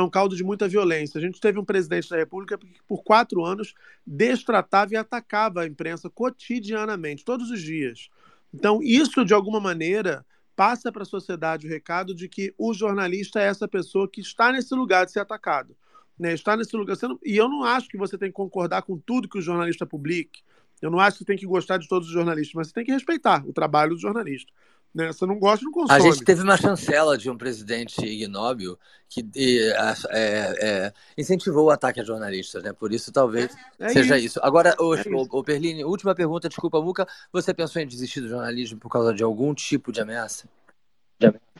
é 0.00 0.02
um 0.02 0.10
caldo 0.10 0.34
de 0.34 0.42
muita 0.42 0.66
violência. 0.66 1.18
A 1.18 1.20
gente 1.20 1.40
teve 1.40 1.58
um 1.58 1.64
presidente 1.64 2.08
da 2.08 2.16
República 2.16 2.56
que, 2.56 2.82
por 2.88 3.02
quatro 3.02 3.44
anos, 3.44 3.74
destratava 4.06 4.94
e 4.94 4.96
atacava 4.96 5.62
a 5.62 5.66
imprensa 5.66 6.08
cotidianamente, 6.08 7.24
todos 7.24 7.50
os 7.50 7.60
dias. 7.60 8.08
Então, 8.54 8.82
isso, 8.82 9.24
de 9.24 9.34
alguma 9.34 9.60
maneira, 9.60 10.24
passa 10.56 10.90
para 10.90 11.02
a 11.02 11.06
sociedade 11.06 11.66
o 11.66 11.70
recado 11.70 12.14
de 12.14 12.28
que 12.28 12.54
o 12.56 12.72
jornalista 12.72 13.40
é 13.40 13.44
essa 13.44 13.68
pessoa 13.68 14.08
que 14.08 14.20
está 14.20 14.52
nesse 14.52 14.74
lugar 14.74 15.04
de 15.04 15.12
ser 15.12 15.20
atacado. 15.20 15.76
Né? 16.18 16.32
Está 16.34 16.56
nesse 16.56 16.76
lugar. 16.76 16.96
Não... 17.02 17.18
E 17.24 17.36
eu 17.36 17.48
não 17.48 17.64
acho 17.64 17.88
que 17.88 17.96
você 17.96 18.16
tem 18.16 18.28
que 18.28 18.34
concordar 18.34 18.82
com 18.82 18.98
tudo 18.98 19.28
que 19.28 19.38
o 19.38 19.42
jornalista 19.42 19.86
publique. 19.86 20.40
Eu 20.80 20.90
não 20.90 20.98
acho 20.98 21.18
que 21.18 21.24
tem 21.24 21.36
que 21.36 21.46
gostar 21.46 21.78
de 21.78 21.86
todos 21.88 22.08
os 22.08 22.14
jornalistas, 22.14 22.54
mas 22.54 22.68
você 22.68 22.74
tem 22.74 22.84
que 22.84 22.92
respeitar 22.92 23.46
o 23.46 23.52
trabalho 23.52 23.94
do 23.94 24.00
jornalista. 24.00 24.52
Né? 24.94 25.06
Você 25.06 25.24
não 25.24 25.38
gosta, 25.38 25.64
não 25.64 25.72
consome. 25.72 25.98
A 25.98 26.00
gente 26.00 26.22
teve 26.22 26.42
uma 26.42 26.56
chancela 26.56 27.16
de 27.16 27.30
um 27.30 27.36
presidente 27.36 28.04
ignóbil 28.04 28.78
que 29.08 29.24
é, 30.10 30.54
é, 30.60 30.92
incentivou 31.16 31.66
o 31.66 31.70
ataque 31.70 32.00
a 32.00 32.04
jornalistas, 32.04 32.62
né? 32.62 32.72
Por 32.72 32.92
isso 32.92 33.10
talvez 33.10 33.54
é 33.78 33.88
seja 33.88 34.16
isso. 34.16 34.26
isso. 34.26 34.40
Agora, 34.42 34.74
o, 34.78 34.94
é 34.94 35.02
o, 35.06 35.38
o 35.38 35.44
Perline, 35.44 35.84
última 35.84 36.14
pergunta, 36.14 36.48
desculpa, 36.48 36.80
Muca. 36.80 37.06
Você 37.32 37.54
pensou 37.54 37.80
em 37.80 37.86
desistir 37.86 38.20
do 38.20 38.28
jornalismo 38.28 38.78
por 38.78 38.90
causa 38.90 39.14
de 39.14 39.22
algum 39.22 39.54
tipo 39.54 39.92
de 39.92 40.00
ameaça? 40.00 40.46
De 41.18 41.26
ameaça. 41.26 41.52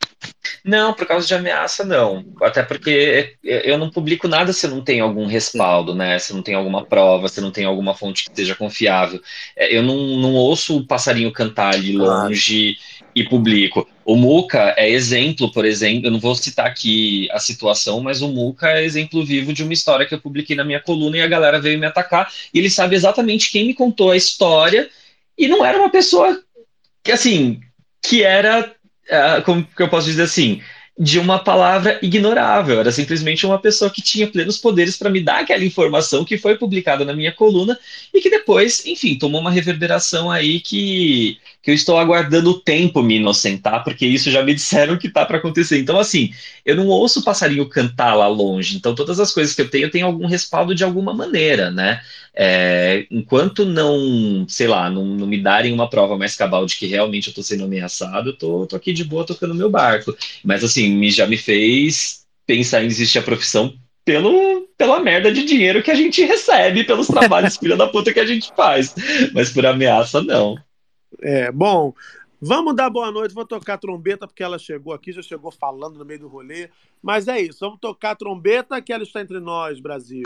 Não, 0.65 0.95
por 0.95 1.07
causa 1.07 1.27
de 1.27 1.35
ameaça, 1.35 1.85
não. 1.85 2.25
Até 2.41 2.63
porque 2.63 3.37
eu 3.43 3.77
não 3.77 3.91
publico 3.91 4.29
nada 4.29 4.53
se 4.53 4.69
não 4.69 4.83
tem 4.83 5.01
algum 5.01 5.27
respaldo, 5.27 5.95
né? 5.95 6.19
Se 6.19 6.33
não 6.33 6.43
tem 6.43 6.55
alguma 6.55 6.85
prova, 6.85 7.29
se 7.29 7.41
não 7.41 7.51
tem 7.51 7.65
alguma 7.65 7.95
fonte 7.95 8.25
que 8.25 8.37
seja 8.37 8.55
confiável. 8.55 9.21
Eu 9.57 9.83
não, 9.83 9.97
não 10.19 10.35
ouço 10.35 10.77
o 10.77 10.87
passarinho 10.87 11.33
cantar 11.33 11.75
ali 11.75 11.97
longe 11.97 12.77
e 13.15 13.25
publico. 13.25 13.89
O 14.05 14.17
Muca 14.17 14.75
é 14.77 14.91
exemplo, 14.91 15.51
por 15.53 15.65
exemplo, 15.65 16.07
eu 16.07 16.11
não 16.11 16.19
vou 16.19 16.35
citar 16.35 16.67
aqui 16.67 17.29
a 17.31 17.39
situação, 17.39 18.01
mas 18.01 18.23
o 18.23 18.29
Muca 18.29 18.69
é 18.71 18.85
exemplo 18.85 19.25
vivo 19.25 19.53
de 19.53 19.63
uma 19.63 19.73
história 19.73 20.07
que 20.07 20.15
eu 20.15 20.21
publiquei 20.21 20.57
na 20.57 20.65
minha 20.65 20.81
coluna 20.81 21.19
e 21.19 21.23
a 21.23 21.29
galera 21.29 21.61
veio 21.61 21.79
me 21.79 21.87
atacar 21.87 22.33
e 22.53 22.59
ele 22.59 22.71
sabe 22.71 22.97
exatamente 22.97 23.51
quem 23.51 23.67
me 23.67 23.75
contou 23.75 24.11
a 24.11 24.17
história 24.17 24.89
e 25.37 25.49
não 25.49 25.65
era 25.65 25.79
uma 25.79 25.91
pessoa 25.91 26.43
que, 27.03 27.13
assim, 27.13 27.61
que 28.03 28.23
era, 28.23 28.73
uh, 29.09 29.43
como 29.45 29.65
que 29.65 29.83
eu 29.83 29.89
posso 29.89 30.07
dizer 30.07 30.23
assim, 30.23 30.61
de 30.99 31.19
uma 31.19 31.39
palavra 31.39 31.99
ignorável. 32.03 32.81
Era 32.81 32.93
simplesmente 32.93 33.47
uma 33.47 33.59
pessoa 33.59 33.91
que 33.91 34.03
tinha 34.03 34.27
plenos 34.27 34.59
poderes 34.59 34.97
para 34.97 35.11
me 35.11 35.21
dar 35.21 35.41
aquela 35.41 35.65
informação 35.65 36.25
que 36.25 36.39
foi 36.39 36.57
publicada 36.57 37.05
na 37.05 37.15
minha 37.15 37.33
coluna 37.33 37.79
e 38.13 38.21
que 38.21 38.31
depois, 38.31 38.85
enfim, 38.87 39.17
tomou 39.17 39.41
uma 39.41 39.51
reverberação 39.51 40.31
aí 40.31 40.61
que, 40.61 41.39
que 41.63 41.71
eu 41.71 41.75
estou 41.75 41.97
aguardando 41.97 42.51
o 42.51 42.61
tempo 42.61 43.03
me 43.03 43.17
inocentar, 43.17 43.85
porque 43.85 44.05
isso 44.05 44.31
já 44.33 44.43
me 44.43 44.53
disseram 44.53 44.99
que 44.99 45.09
tá 45.09 45.25
para 45.25 45.39
acontecer. 45.39 45.79
Então, 45.79 45.97
assim, 45.99 46.33
eu 46.67 46.75
não 46.75 46.89
ouço 46.89 47.21
o 47.21 47.25
passarinho 47.25 47.69
cantar 47.69 48.15
lá 48.15 48.27
longe. 48.27 48.77
Então, 48.77 48.97
todas 48.97 49.21
as 49.21 49.33
coisas 49.33 49.55
que 49.55 49.63
eu 49.63 49.71
tenho, 49.71 49.85
eu 49.85 49.91
tenho 49.91 50.07
algum 50.07 50.27
respaldo 50.27 50.75
de 50.75 50.83
alguma 50.83 51.15
maneira, 51.15 51.71
né? 51.71 52.01
É, 52.35 53.07
enquanto 53.11 53.65
não, 53.65 54.45
sei 54.49 54.67
lá, 54.67 54.91
não, 54.91 55.05
não, 55.05 55.27
me 55.27 55.41
darem 55.41 55.73
uma 55.73 55.89
prova 55.89 56.19
mais 56.19 56.35
cabal 56.35 56.67
de 56.67 56.77
que 56.77 56.87
realmente 56.87 57.29
eu 57.29 57.31
estou 57.31 57.45
sendo 57.45 57.65
ameaçado, 57.65 58.31
eu 58.31 58.37
tô, 58.37 58.67
tô 58.67 58.75
aqui 58.75 58.93
de 58.93 59.05
boa 59.05 59.25
tocando 59.25 59.55
meu 59.55 59.71
barco. 59.71 60.17
Mas 60.43 60.65
assim, 60.65 60.91
me, 60.91 61.11
já 61.13 61.27
me 61.29 61.37
fez 61.37 62.25
pensar 62.45 62.83
em 62.83 62.89
desistir 62.89 63.21
a 63.21 63.23
profissão 63.23 63.73
pelo, 64.05 64.67
pela 64.77 64.99
merda 64.99 65.31
de 65.31 65.45
dinheiro 65.45 65.83
que 65.83 65.93
a 65.93 65.95
gente 65.95 66.25
recebe 66.25 66.83
pelos 66.83 67.07
trabalhos 67.07 67.57
filha 67.57 67.77
da 67.77 67.87
puta 67.87 68.13
que 68.13 68.19
a 68.21 68.27
gente 68.27 68.51
faz. 68.57 68.95
Mas 69.33 69.51
por 69.51 69.65
ameaça, 69.65 70.21
não. 70.21 70.57
É, 71.21 71.51
bom, 71.53 71.95
vamos 72.41 72.75
dar 72.75 72.91
boa 72.91 73.11
noite. 73.11 73.35
Vou 73.35 73.47
tocar 73.47 73.79
trombeta 73.79 74.27
porque 74.27 74.43
ela 74.43 74.59
chegou 74.59 74.93
aqui, 74.93 75.13
já 75.13 75.23
chegou 75.23 75.51
falando 75.51 75.99
no 75.99 76.05
meio 76.05 76.21
do 76.21 76.29
rolê. 76.29 76.69
Mas 77.03 77.29
é 77.29 77.41
isso, 77.41 77.61
vamos 77.61 77.81
tocar 77.81 78.17
trombeta 78.17 78.81
que 78.81 78.93
ela 78.93 79.03
está 79.03 79.21
entre 79.21 79.41
nós, 79.41 79.81
Brasil. 79.81 80.23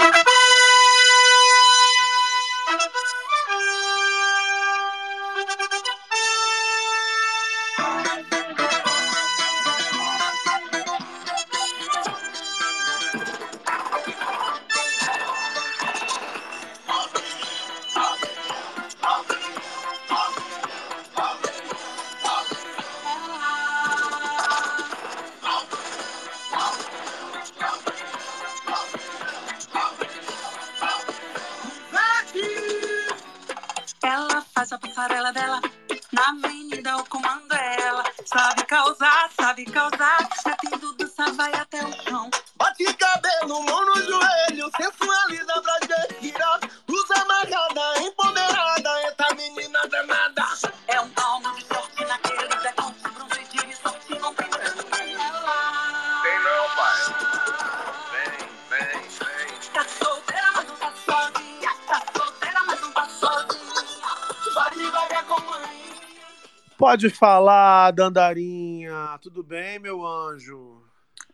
Pode 66.96 67.10
falar, 67.10 67.90
Dandarinha. 67.90 69.18
Tudo 69.20 69.42
bem, 69.42 69.78
meu 69.78 70.02
anjo? 70.02 70.82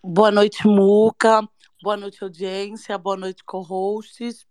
Boa 0.03 0.29
noite, 0.29 0.67
Muca. 0.67 1.49
Boa 1.81 1.97
noite, 1.97 2.21
audiência. 2.21 2.99
Boa 2.99 3.17
noite, 3.17 3.45
co-hosts. 3.45 4.45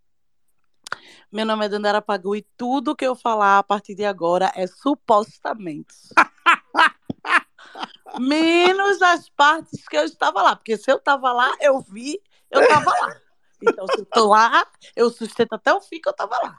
Meu 1.29 1.45
nome 1.45 1.65
é 1.65 1.67
Dandara 1.67 2.01
Pagu 2.01 2.33
e 2.33 2.47
tudo 2.55 2.95
que 2.95 3.05
eu 3.05 3.13
falar 3.13 3.57
a 3.57 3.63
partir 3.63 3.93
de 3.93 4.05
agora 4.05 4.53
é 4.55 4.65
supostamente. 4.67 5.93
Menos 8.17 9.01
as 9.01 9.27
partes 9.27 9.85
que 9.89 9.97
eu 9.97 10.05
estava 10.05 10.41
lá. 10.41 10.55
Porque 10.55 10.77
se 10.77 10.89
eu 10.89 10.95
estava 10.95 11.33
lá, 11.33 11.53
eu 11.59 11.81
vi, 11.81 12.21
eu 12.49 12.61
estava 12.61 12.89
lá. 12.89 13.17
Então, 13.61 13.85
se 13.85 13.99
eu 13.99 14.05
tô 14.05 14.29
lá, 14.29 14.65
eu 14.95 15.09
sustento 15.09 15.51
até 15.51 15.73
o 15.73 15.81
fim 15.81 15.99
que 15.99 16.07
eu 16.07 16.11
estava 16.11 16.37
lá. 16.41 16.57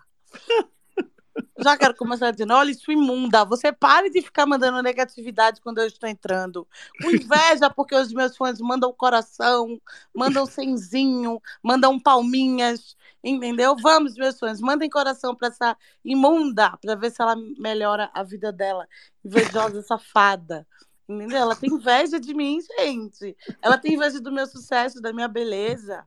Já 1.59 1.77
quero 1.77 1.95
começar 1.95 2.31
dizendo: 2.31 2.55
olha, 2.55 2.71
isso 2.71 2.91
imunda. 2.91 3.45
Você 3.45 3.73
pare 3.73 4.11
de 4.11 4.21
ficar 4.21 4.47
mandando 4.47 4.83
negatividade 4.83 5.61
quando 5.61 5.79
eu 5.79 5.87
estou 5.87 6.09
entrando. 6.09 6.67
Com 7.01 7.11
inveja, 7.11 7.71
porque 7.71 7.95
os 7.95 8.13
meus 8.13 8.37
fãs 8.37 8.61
mandam 8.61 8.93
coração, 8.93 9.81
mandam 10.15 10.45
cenzinho, 10.47 11.41
mandam 11.63 11.99
palminhas. 11.99 12.97
Entendeu? 13.25 13.77
Vamos, 13.77 14.15
meus 14.15 14.39
fãs, 14.39 14.61
mandem 14.61 14.91
coração 14.91 15.35
para 15.35 15.49
essa 15.49 15.77
imunda, 16.05 16.77
para 16.79 16.97
ver 16.97 17.11
se 17.11 17.23
ela 17.23 17.37
melhora 17.59 18.11
a 18.13 18.23
vida 18.23 18.53
dela. 18.53 18.87
Invejosa, 19.25 19.83
safada. 19.87 20.67
Entendeu? 21.09 21.39
Ela 21.39 21.57
tem 21.57 21.71
inveja 21.71 22.19
de 22.19 22.35
mim, 22.35 22.59
gente. 22.79 23.37
Ela 23.61 23.79
tem 23.79 23.95
inveja 23.95 24.21
do 24.21 24.33
meu 24.33 24.47
sucesso, 24.47 25.01
da 25.01 25.13
minha 25.13 25.29
beleza. 25.29 26.05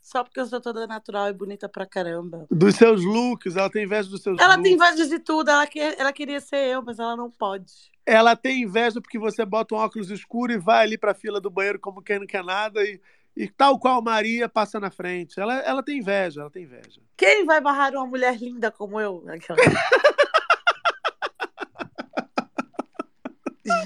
Só 0.00 0.24
porque 0.24 0.40
eu 0.40 0.46
sou 0.46 0.60
toda 0.60 0.86
natural 0.86 1.28
e 1.28 1.32
bonita 1.32 1.68
pra 1.68 1.84
caramba. 1.84 2.46
Dos 2.50 2.76
seus 2.76 3.04
looks, 3.04 3.56
ela 3.56 3.68
tem 3.68 3.84
inveja 3.84 4.08
dos 4.08 4.22
seus 4.22 4.38
Ela 4.38 4.54
looks. 4.54 4.62
tem 4.62 4.74
inveja 4.74 5.06
de 5.06 5.18
tudo, 5.18 5.50
ela, 5.50 5.66
que, 5.66 5.78
ela 5.78 6.12
queria 6.12 6.40
ser 6.40 6.66
eu, 6.68 6.82
mas 6.82 6.98
ela 6.98 7.16
não 7.16 7.30
pode. 7.30 7.90
Ela 8.06 8.34
tem 8.34 8.62
inveja 8.62 9.00
porque 9.00 9.18
você 9.18 9.44
bota 9.44 9.74
um 9.74 9.78
óculos 9.78 10.10
escuro 10.10 10.52
e 10.52 10.58
vai 10.58 10.84
ali 10.84 10.96
pra 10.96 11.12
fila 11.12 11.40
do 11.40 11.50
banheiro 11.50 11.78
como 11.78 12.02
quem 12.02 12.18
não 12.18 12.26
quer 12.26 12.42
nada 12.42 12.82
e, 12.82 12.98
e 13.36 13.48
tal 13.48 13.78
qual 13.78 14.00
Maria 14.00 14.48
passa 14.48 14.80
na 14.80 14.90
frente. 14.90 15.38
Ela, 15.38 15.56
ela 15.60 15.82
tem 15.82 15.98
inveja, 15.98 16.40
ela 16.40 16.50
tem 16.50 16.62
inveja. 16.62 17.02
Quem 17.16 17.44
vai 17.44 17.60
barrar 17.60 17.92
uma 17.92 18.06
mulher 18.06 18.36
linda 18.38 18.70
como 18.70 18.98
eu? 18.98 19.22
Aquela... 19.28 19.58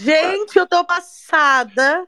Gente, 0.01 0.57
eu 0.57 0.67
tô 0.67 0.85
passada 0.85 2.07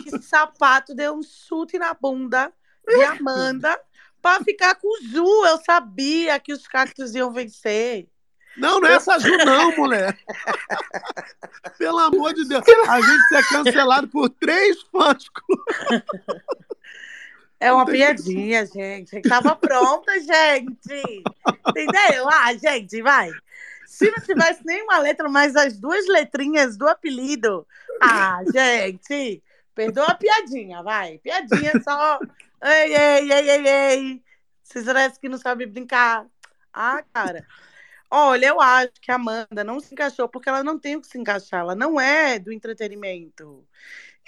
que 0.00 0.22
sapato 0.22 0.94
deu 0.94 1.14
um 1.14 1.22
chute 1.22 1.78
na 1.78 1.92
bunda 1.94 2.52
de 2.88 3.04
Amanda 3.04 3.78
pra 4.20 4.40
ficar 4.40 4.74
com 4.76 4.88
o 4.88 5.02
Ju. 5.08 5.46
Eu 5.46 5.58
sabia 5.64 6.38
que 6.40 6.52
os 6.52 6.66
cactos 6.66 7.14
iam 7.14 7.32
vencer. 7.32 8.08
Não, 8.56 8.80
não 8.80 8.88
é 8.88 8.94
essa 8.94 9.18
Ju, 9.18 9.36
não, 9.44 9.76
mulher. 9.76 10.18
Pelo 11.78 11.98
amor 11.98 12.34
de 12.34 12.44
Deus. 12.46 12.64
A 12.88 13.00
gente 13.00 13.28
ser 13.28 13.48
cancelado 13.48 14.08
por 14.08 14.28
três 14.28 14.82
fãs. 14.90 15.24
É 17.60 17.72
uma 17.72 17.84
piadinha, 17.84 18.64
gente. 18.66 19.20
Tava 19.22 19.56
pronta, 19.56 20.12
gente. 20.20 21.22
Entendeu? 21.68 22.28
Ah, 22.30 22.54
gente, 22.54 23.02
vai. 23.02 23.30
Se 23.84 24.08
não 24.10 24.22
tivesse 24.22 24.64
nenhuma 24.64 24.98
letra, 24.98 25.28
mas 25.28 25.56
as 25.56 25.76
duas 25.76 26.06
letrinhas 26.06 26.76
do 26.76 26.86
apelido. 26.86 27.66
Ah, 28.00 28.40
gente. 28.52 29.42
Perdoa 29.74 30.06
a 30.06 30.14
piadinha, 30.14 30.82
vai. 30.84 31.18
Piadinha 31.18 31.72
só. 31.82 32.20
Ei, 32.62 32.94
ei, 32.94 33.32
ei, 33.32 33.50
ei, 33.50 33.68
ei. 33.68 34.24
Vocês 34.62 34.84
parecem 34.84 35.20
que 35.20 35.28
não 35.28 35.38
sabem 35.38 35.68
brincar. 35.68 36.26
Ah, 36.72 37.02
cara. 37.12 37.46
Olha, 38.10 38.46
eu 38.46 38.60
acho 38.60 38.92
que 39.00 39.10
a 39.10 39.16
Amanda 39.16 39.62
não 39.64 39.80
se 39.80 39.92
encaixou 39.92 40.28
porque 40.28 40.48
ela 40.48 40.64
não 40.64 40.78
tem 40.78 40.96
o 40.96 41.00
que 41.00 41.06
se 41.06 41.18
encaixar. 41.18 41.60
Ela 41.60 41.74
não 41.74 42.00
é 42.00 42.38
do 42.38 42.52
entretenimento. 42.52 43.66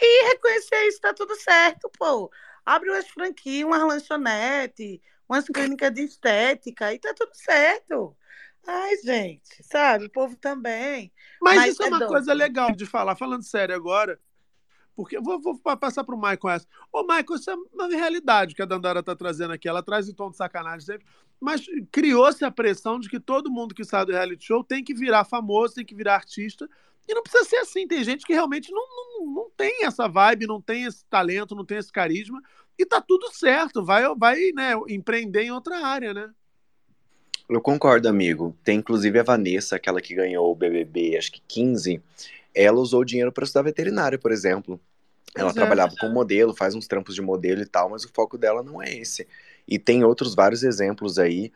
E 0.01 0.28
reconhecer 0.28 0.86
isso 0.86 1.01
tá 1.01 1.12
tudo 1.12 1.35
certo, 1.36 1.90
pô. 1.98 2.31
Abre 2.65 2.90
umas 2.90 3.09
franquias, 3.09 3.66
umas 3.66 3.82
lanchonetes, 3.82 5.01
umas 5.28 5.47
clínicas 5.47 5.93
de 5.93 6.02
estética 6.02 6.93
e 6.93 6.98
tá 6.98 7.12
tudo 7.15 7.35
certo. 7.35 8.16
Ai, 8.66 8.97
gente, 8.98 9.62
sabe? 9.62 10.07
O 10.07 10.11
povo 10.11 10.36
também. 10.36 11.12
Mas, 11.40 11.73
isso 11.73 11.82
é 11.82 11.86
uma 11.86 11.98
doido. 11.98 12.11
coisa 12.11 12.32
legal 12.32 12.73
de 12.73 12.86
falar, 12.86 13.16
falando 13.16 13.43
sério 13.43 13.74
agora. 13.74 14.20
Porque 14.94 15.18
vou, 15.20 15.40
vou 15.40 15.58
pa- 15.58 15.76
passar 15.76 16.04
para 16.04 16.14
o 16.14 16.20
Michael 16.20 16.48
essa. 16.50 16.66
Ô, 16.92 17.02
Michael, 17.02 17.34
isso 17.36 17.50
é 17.50 17.54
uma 17.72 17.88
realidade 17.88 18.54
que 18.54 18.62
a 18.62 18.66
Dandara 18.66 19.00
está 19.00 19.14
trazendo 19.16 19.52
aqui. 19.52 19.68
Ela 19.68 19.82
traz 19.82 20.08
em 20.08 20.14
tom 20.14 20.30
de 20.30 20.36
sacanagem 20.36 20.84
sempre. 20.84 21.06
Mas 21.40 21.64
criou-se 21.90 22.44
a 22.44 22.50
pressão 22.50 22.98
de 22.98 23.08
que 23.08 23.18
todo 23.18 23.50
mundo 23.50 23.74
que 23.74 23.84
sai 23.84 24.04
do 24.04 24.12
reality 24.12 24.44
show 24.44 24.62
tem 24.62 24.84
que 24.84 24.92
virar 24.92 25.24
famoso, 25.24 25.74
tem 25.74 25.84
que 25.84 25.94
virar 25.94 26.14
artista. 26.16 26.68
E 27.08 27.14
não 27.14 27.22
precisa 27.22 27.44
ser 27.44 27.56
assim. 27.56 27.86
Tem 27.86 28.04
gente 28.04 28.26
que 28.26 28.32
realmente 28.32 28.70
não, 28.70 28.86
não, 28.86 29.26
não 29.32 29.50
tem 29.56 29.84
essa 29.84 30.06
vibe, 30.06 30.46
não 30.46 30.60
tem 30.60 30.84
esse 30.84 31.04
talento, 31.06 31.54
não 31.54 31.64
tem 31.64 31.78
esse 31.78 31.90
carisma. 31.90 32.42
E 32.78 32.84
tá 32.84 33.00
tudo 33.00 33.30
certo. 33.32 33.84
Vai, 33.84 34.02
vai 34.14 34.38
né, 34.54 34.74
empreender 34.88 35.42
em 35.42 35.50
outra 35.50 35.78
área, 35.86 36.12
né? 36.12 36.30
Eu 37.48 37.60
concordo, 37.60 38.08
amigo. 38.08 38.56
Tem 38.62 38.78
inclusive 38.78 39.18
a 39.18 39.24
Vanessa, 39.24 39.74
aquela 39.74 40.00
que 40.00 40.14
ganhou 40.14 40.52
o 40.52 40.54
BBB, 40.54 41.16
acho 41.16 41.32
que 41.32 41.42
15. 41.48 42.00
Ela 42.55 42.78
usou 42.78 43.01
o 43.01 43.05
dinheiro 43.05 43.32
para 43.32 43.44
estudar 43.44 43.62
veterinária, 43.62 44.18
por 44.18 44.32
exemplo. 44.32 44.81
Ela 45.35 45.52
trabalhava 45.52 45.94
com 45.98 46.09
modelo, 46.09 46.55
faz 46.55 46.74
uns 46.74 46.89
trampos 46.89 47.14
de 47.14 47.22
modelo 47.22 47.62
e 47.62 47.66
tal, 47.66 47.90
mas 47.90 48.05
o 48.05 48.10
foco 48.12 48.36
dela 48.36 48.62
não 48.62 48.82
é 48.82 48.93
esse. 48.93 49.27
E 49.66 49.78
tem 49.78 50.02
outros 50.05 50.35
vários 50.35 50.64
exemplos 50.64 51.18
aí. 51.18 51.52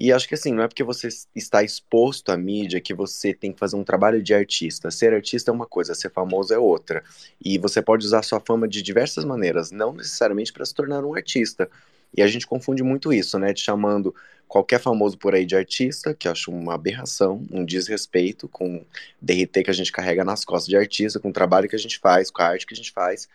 E 0.00 0.12
acho 0.12 0.28
que 0.28 0.34
assim, 0.34 0.52
não 0.52 0.62
é 0.62 0.68
porque 0.68 0.84
você 0.84 1.08
está 1.34 1.62
exposto 1.62 2.30
à 2.30 2.36
mídia 2.36 2.80
que 2.80 2.94
você 2.94 3.34
tem 3.34 3.52
que 3.52 3.58
fazer 3.58 3.76
um 3.76 3.82
trabalho 3.82 4.22
de 4.22 4.32
artista. 4.32 4.90
Ser 4.90 5.12
artista 5.12 5.50
é 5.50 5.54
uma 5.54 5.66
coisa, 5.66 5.94
ser 5.94 6.10
famoso 6.10 6.52
é 6.54 6.58
outra. 6.58 7.02
E 7.44 7.58
você 7.58 7.82
pode 7.82 8.06
usar 8.06 8.22
sua 8.22 8.38
fama 8.38 8.68
de 8.68 8.82
diversas 8.82 9.24
maneiras, 9.24 9.70
não 9.70 9.92
necessariamente 9.92 10.52
para 10.52 10.64
se 10.64 10.74
tornar 10.74 11.04
um 11.04 11.14
artista. 11.14 11.68
E 12.16 12.22
a 12.22 12.26
gente 12.26 12.46
confunde 12.46 12.82
muito 12.82 13.12
isso, 13.12 13.38
né? 13.38 13.52
De 13.52 13.60
chamando 13.60 14.14
qualquer 14.48 14.80
famoso 14.80 15.18
por 15.18 15.34
aí 15.34 15.44
de 15.44 15.54
artista, 15.54 16.14
que 16.14 16.26
eu 16.26 16.32
acho 16.32 16.50
uma 16.50 16.74
aberração, 16.74 17.46
um 17.52 17.64
desrespeito 17.64 18.48
com 18.48 18.76
o 18.76 18.86
DRT 19.20 19.62
que 19.64 19.70
a 19.70 19.74
gente 19.74 19.92
carrega 19.92 20.24
nas 20.24 20.44
costas 20.44 20.68
de 20.68 20.76
artista, 20.76 21.20
com 21.20 21.28
o 21.28 21.32
trabalho 21.32 21.68
que 21.68 21.76
a 21.76 21.78
gente 21.78 21.98
faz, 21.98 22.30
com 22.30 22.42
a 22.42 22.46
arte 22.46 22.66
que 22.66 22.74
a 22.74 22.76
gente 22.76 22.90
faz. 22.90 23.28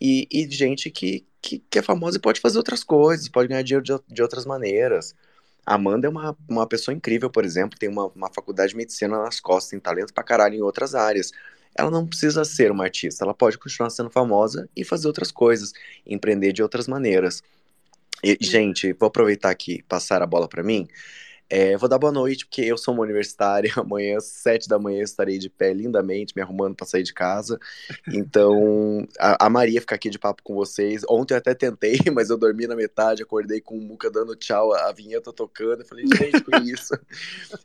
E, 0.00 0.28
e 0.30 0.48
gente 0.50 0.90
que, 0.90 1.26
que, 1.42 1.58
que 1.58 1.78
é 1.78 1.82
famosa 1.82 2.16
e 2.16 2.20
pode 2.20 2.40
fazer 2.40 2.58
outras 2.58 2.84
coisas, 2.84 3.28
pode 3.28 3.48
ganhar 3.48 3.62
dinheiro 3.62 3.84
de, 3.84 3.92
de 4.08 4.22
outras 4.22 4.46
maneiras. 4.46 5.14
A 5.66 5.74
Amanda 5.74 6.06
é 6.06 6.10
uma, 6.10 6.36
uma 6.48 6.66
pessoa 6.66 6.94
incrível, 6.94 7.30
por 7.30 7.44
exemplo, 7.44 7.78
tem 7.78 7.88
uma, 7.88 8.06
uma 8.08 8.30
faculdade 8.32 8.70
de 8.70 8.76
medicina 8.76 9.18
nas 9.22 9.40
costas, 9.40 9.70
tem 9.70 9.80
talento 9.80 10.12
pra 10.12 10.22
caralho 10.22 10.54
em 10.54 10.62
outras 10.62 10.94
áreas. 10.94 11.32
Ela 11.74 11.90
não 11.90 12.06
precisa 12.06 12.44
ser 12.44 12.70
uma 12.70 12.84
artista, 12.84 13.24
ela 13.24 13.34
pode 13.34 13.58
continuar 13.58 13.90
sendo 13.90 14.10
famosa 14.10 14.68
e 14.76 14.84
fazer 14.84 15.08
outras 15.08 15.32
coisas, 15.32 15.72
empreender 16.06 16.52
de 16.52 16.62
outras 16.62 16.86
maneiras. 16.86 17.42
E, 18.24 18.38
gente, 18.40 18.92
vou 18.94 19.08
aproveitar 19.08 19.50
aqui, 19.50 19.82
passar 19.88 20.22
a 20.22 20.26
bola 20.26 20.48
pra 20.48 20.62
mim. 20.62 20.88
É, 21.48 21.76
vou 21.76 21.88
dar 21.88 21.98
boa 21.98 22.12
noite, 22.12 22.46
porque 22.46 22.62
eu 22.62 22.78
sou 22.78 22.94
uma 22.94 23.02
universitária. 23.02 23.70
Amanhã, 23.76 24.16
às 24.16 24.24
sete 24.24 24.68
da 24.68 24.78
manhã, 24.78 25.02
estarei 25.02 25.38
de 25.38 25.50
pé 25.50 25.72
lindamente, 25.72 26.32
me 26.34 26.42
arrumando 26.42 26.74
pra 26.74 26.86
sair 26.86 27.02
de 27.02 27.12
casa. 27.12 27.58
Então, 28.08 29.06
a, 29.18 29.46
a 29.46 29.50
Maria 29.50 29.80
fica 29.80 29.94
aqui 29.94 30.08
de 30.08 30.18
papo 30.18 30.42
com 30.42 30.54
vocês. 30.54 31.02
Ontem 31.08 31.34
eu 31.34 31.38
até 31.38 31.54
tentei, 31.54 31.98
mas 32.12 32.30
eu 32.30 32.38
dormi 32.38 32.66
na 32.66 32.74
metade, 32.74 33.22
acordei 33.22 33.60
com 33.60 33.76
o 33.76 33.80
Muca 33.80 34.10
dando 34.10 34.34
tchau, 34.34 34.72
a 34.72 34.90
vinheta 34.92 35.32
tocando. 35.32 35.80
Eu 35.80 35.86
falei, 35.86 36.06
gente, 36.06 36.42
que 36.42 36.56
isso? 36.72 36.94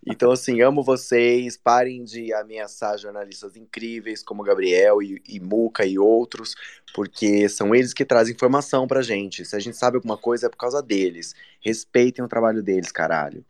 Então, 0.06 0.32
assim, 0.32 0.62
amo 0.62 0.84
vocês. 0.84 1.58
Parem 1.58 2.04
de 2.04 2.34
ameaçar 2.34 2.98
jornalistas 2.98 3.56
incríveis 3.56 4.22
como 4.22 4.44
Gabriel 4.44 5.02
e, 5.02 5.22
e 5.28 5.40
Muca 5.40 5.86
e 5.86 5.98
outros, 5.98 6.54
porque 6.94 7.48
são 7.48 7.74
eles 7.74 7.94
que 7.94 8.04
trazem 8.04 8.34
informação 8.34 8.88
pra 8.88 9.02
gente. 9.02 9.46
Se 9.46 9.56
a 9.56 9.60
gente 9.60 9.78
sabe 9.78 9.98
alguma 9.98 10.18
coisa, 10.18 10.48
é 10.48 10.50
por 10.50 10.58
causa 10.58 10.82
deles. 10.82 11.34
Respeitem 11.62 12.24
o 12.24 12.28
trabalho 12.28 12.62
deles, 12.62 12.92
caralho. 12.92 13.46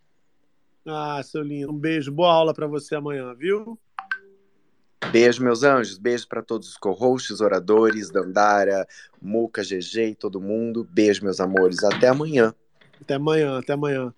Ah, 0.91 1.21
seu 1.23 1.41
lindo. 1.41 1.71
Um 1.71 1.77
beijo. 1.77 2.11
Boa 2.11 2.31
aula 2.33 2.53
pra 2.53 2.67
você 2.67 2.95
amanhã, 2.95 3.33
viu? 3.33 3.79
Beijo, 5.11 5.43
meus 5.43 5.63
anjos. 5.63 5.97
Beijo 5.97 6.27
pra 6.27 6.41
todos 6.41 6.69
os 6.69 6.77
co-hosts, 6.77 7.41
oradores, 7.41 8.11
Dandara, 8.11 8.87
Muca, 9.21 9.63
GG 9.63 10.09
e 10.09 10.15
todo 10.15 10.41
mundo. 10.41 10.87
Beijo, 10.89 11.23
meus 11.23 11.39
amores. 11.39 11.83
Até 11.83 12.07
amanhã. 12.07 12.53
Até 13.01 13.15
amanhã, 13.15 13.57
até 13.57 13.73
amanhã. 13.73 14.13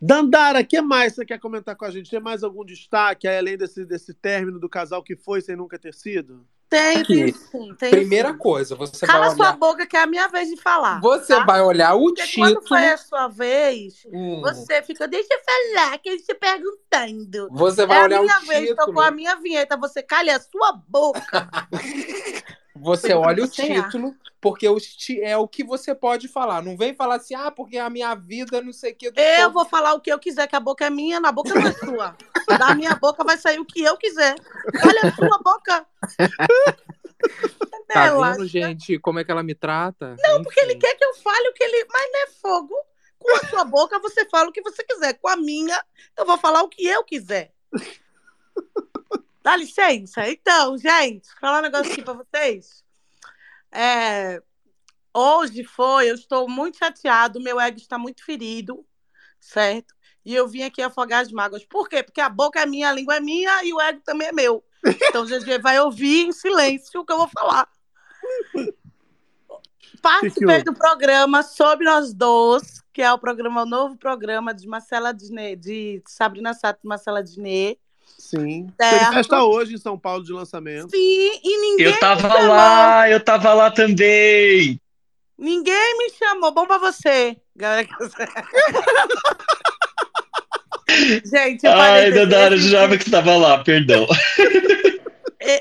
Dandara, 0.00 0.60
o 0.60 0.66
que 0.66 0.80
mais 0.80 1.14
você 1.14 1.24
quer 1.24 1.38
comentar 1.38 1.76
com 1.76 1.84
a 1.84 1.90
gente? 1.90 2.10
Tem 2.10 2.20
mais 2.20 2.42
algum 2.42 2.64
destaque, 2.64 3.28
aí, 3.28 3.36
além 3.36 3.56
desse, 3.56 3.84
desse 3.84 4.14
término 4.14 4.58
do 4.58 4.68
casal 4.68 5.02
que 5.02 5.14
foi 5.14 5.42
sem 5.42 5.54
nunca 5.54 5.78
ter 5.78 5.92
sido? 5.92 6.46
Tem, 6.70 7.02
tem 7.04 7.32
sim. 7.32 7.74
Primeira 7.90 8.30
sim. 8.30 8.38
coisa, 8.38 8.76
você 8.76 9.04
Cala 9.04 9.26
vai 9.26 9.36
sua 9.36 9.46
olhar. 9.48 9.56
boca 9.58 9.86
que 9.88 9.96
é 9.96 10.00
a 10.02 10.06
minha 10.06 10.28
vez 10.28 10.48
de 10.48 10.56
falar. 10.56 11.00
Você 11.00 11.34
tá? 11.34 11.44
vai 11.44 11.60
olhar 11.60 11.94
o 11.96 12.04
Porque 12.04 12.22
título. 12.22 12.54
quando 12.54 12.68
foi 12.68 12.86
a 12.90 12.96
sua 12.96 13.26
vez, 13.28 14.06
Hum. 14.06 14.40
você 14.40 14.80
fica, 14.82 15.08
deixa 15.08 15.28
eu 15.34 15.40
falar, 15.74 15.98
que 15.98 16.08
eles 16.10 16.22
te 16.24 16.32
perguntando. 16.34 17.48
Você 17.50 17.84
vai 17.84 17.98
é 17.98 18.04
olhar 18.04 18.18
a 18.18 18.20
o 18.20 18.22
minha 18.24 18.40
vez, 18.40 18.68
título. 18.68 18.86
tocou 18.86 19.02
a 19.02 19.10
minha 19.10 19.34
vinheta, 19.36 19.76
você 19.76 20.00
calha 20.00 20.36
a 20.36 20.40
sua 20.40 20.72
boca. 20.88 21.48
Você 22.80 23.12
olha 23.12 23.44
o 23.44 23.48
título, 23.48 24.14
porque 24.40 24.68
o 24.68 24.78
é 25.20 25.36
o 25.36 25.46
que 25.46 25.62
você 25.62 25.94
pode 25.94 26.28
falar. 26.28 26.62
Não 26.62 26.76
vem 26.76 26.94
falar 26.94 27.16
assim, 27.16 27.34
ah, 27.34 27.50
porque 27.50 27.76
a 27.76 27.90
minha 27.90 28.14
vida, 28.14 28.62
não 28.62 28.72
sei 28.72 28.92
o 28.92 28.96
que. 28.96 29.06
Eu 29.06 29.12
povo. 29.12 29.52
vou 29.52 29.64
falar 29.66 29.94
o 29.94 30.00
que 30.00 30.10
eu 30.10 30.18
quiser, 30.18 30.46
que 30.46 30.56
a 30.56 30.60
boca 30.60 30.86
é 30.86 30.90
minha, 30.90 31.20
na 31.20 31.30
boca 31.30 31.54
não 31.54 31.66
é 31.66 31.72
sua. 31.72 32.16
Da 32.58 32.74
minha 32.74 32.94
boca 32.96 33.22
vai 33.22 33.36
sair 33.36 33.58
o 33.58 33.64
que 33.64 33.82
eu 33.82 33.96
quiser. 33.96 34.34
Olha 34.84 35.10
a 35.10 35.14
sua 35.14 35.38
boca. 35.38 35.86
Tá 37.92 38.08
vendo, 38.14 38.46
gente, 38.46 38.98
como 38.98 39.18
é 39.18 39.24
que 39.24 39.30
ela 39.32 39.42
me 39.42 39.54
trata? 39.54 40.16
Não, 40.22 40.42
porque 40.42 40.60
ele 40.60 40.76
quer 40.76 40.94
que 40.94 41.04
eu 41.04 41.14
fale 41.16 41.48
o 41.48 41.52
que 41.52 41.64
ele. 41.64 41.84
Mas 41.92 42.10
não 42.12 42.22
é 42.22 42.26
fogo. 42.28 42.74
Com 43.18 43.36
a 43.36 43.48
sua 43.48 43.64
boca 43.64 43.98
você 43.98 44.24
fala 44.28 44.48
o 44.48 44.52
que 44.52 44.62
você 44.62 44.82
quiser. 44.84 45.14
Com 45.14 45.28
a 45.28 45.36
minha, 45.36 45.84
eu 46.16 46.24
vou 46.24 46.38
falar 46.38 46.62
o 46.62 46.68
que 46.68 46.86
eu 46.86 47.04
quiser. 47.04 47.52
Dá 49.42 49.56
licença. 49.56 50.28
Então, 50.28 50.76
gente, 50.76 51.28
falar 51.40 51.60
um 51.60 51.62
negócio 51.62 51.92
aqui 51.92 52.02
pra 52.02 52.14
vocês. 52.14 52.84
É, 53.72 54.42
Hoje 55.12 55.64
foi, 55.64 56.08
eu 56.08 56.14
estou 56.14 56.48
muito 56.48 56.78
chateado, 56.78 57.40
meu 57.40 57.58
ego 57.58 57.78
está 57.78 57.98
muito 57.98 58.24
ferido, 58.24 58.86
certo? 59.40 59.92
E 60.24 60.34
eu 60.34 60.46
vim 60.46 60.62
aqui 60.62 60.80
afogar 60.80 61.22
as 61.22 61.32
mágoas. 61.32 61.64
Por 61.64 61.88
quê? 61.88 62.02
Porque 62.02 62.20
a 62.20 62.28
boca 62.28 62.60
é 62.60 62.66
minha, 62.66 62.90
a 62.90 62.92
língua 62.92 63.16
é 63.16 63.20
minha 63.20 63.64
e 63.64 63.72
o 63.72 63.80
ego 63.80 64.00
também 64.04 64.28
é 64.28 64.32
meu. 64.32 64.64
Então 64.84 65.26
GG 65.26 65.58
vai 65.60 65.80
ouvir 65.80 66.26
em 66.26 66.32
silêncio 66.32 67.00
o 67.00 67.04
que 67.04 67.12
eu 67.12 67.16
vou 67.16 67.28
falar. 67.28 67.68
Participei 70.00 70.62
do 70.62 70.72
programa 70.72 71.42
Sobre 71.42 71.84
Nós 71.84 72.14
Dois, 72.14 72.80
que 72.92 73.02
é 73.02 73.12
o 73.12 73.18
programa, 73.18 73.62
o 73.62 73.66
novo 73.66 73.96
programa 73.96 74.54
de 74.54 74.66
Marcela 74.68 75.12
Diné, 75.12 75.56
de 75.56 76.00
Sabrina 76.06 76.54
Sato 76.54 76.80
e 76.84 76.88
Marcela 76.88 77.22
Diné. 77.22 77.76
Sim. 78.30 78.68
Certo. 78.80 79.04
Tem 79.04 79.12
festa 79.12 79.42
hoje 79.42 79.74
em 79.74 79.78
São 79.78 79.98
Paulo 79.98 80.22
de 80.22 80.32
lançamento. 80.32 80.90
Sim, 80.90 81.40
e 81.42 81.60
ninguém 81.60 81.86
Eu 81.86 81.98
tava 81.98 82.28
lá, 82.28 83.10
eu 83.10 83.18
tava 83.18 83.52
lá 83.52 83.72
também. 83.72 84.80
Ninguém 85.36 85.98
me 85.98 86.10
chamou. 86.10 86.52
Bom 86.52 86.64
pra 86.64 86.78
você. 86.78 87.36
galera. 87.56 87.88
Gente, 91.24 91.66
eu 91.66 91.72
Ai, 91.72 92.12
Dandara, 92.12 92.54
eu 92.54 92.58
jurava 92.58 92.96
que 92.96 93.04
você 93.04 93.10
tava 93.10 93.36
lá, 93.36 93.62
perdão. 93.64 94.06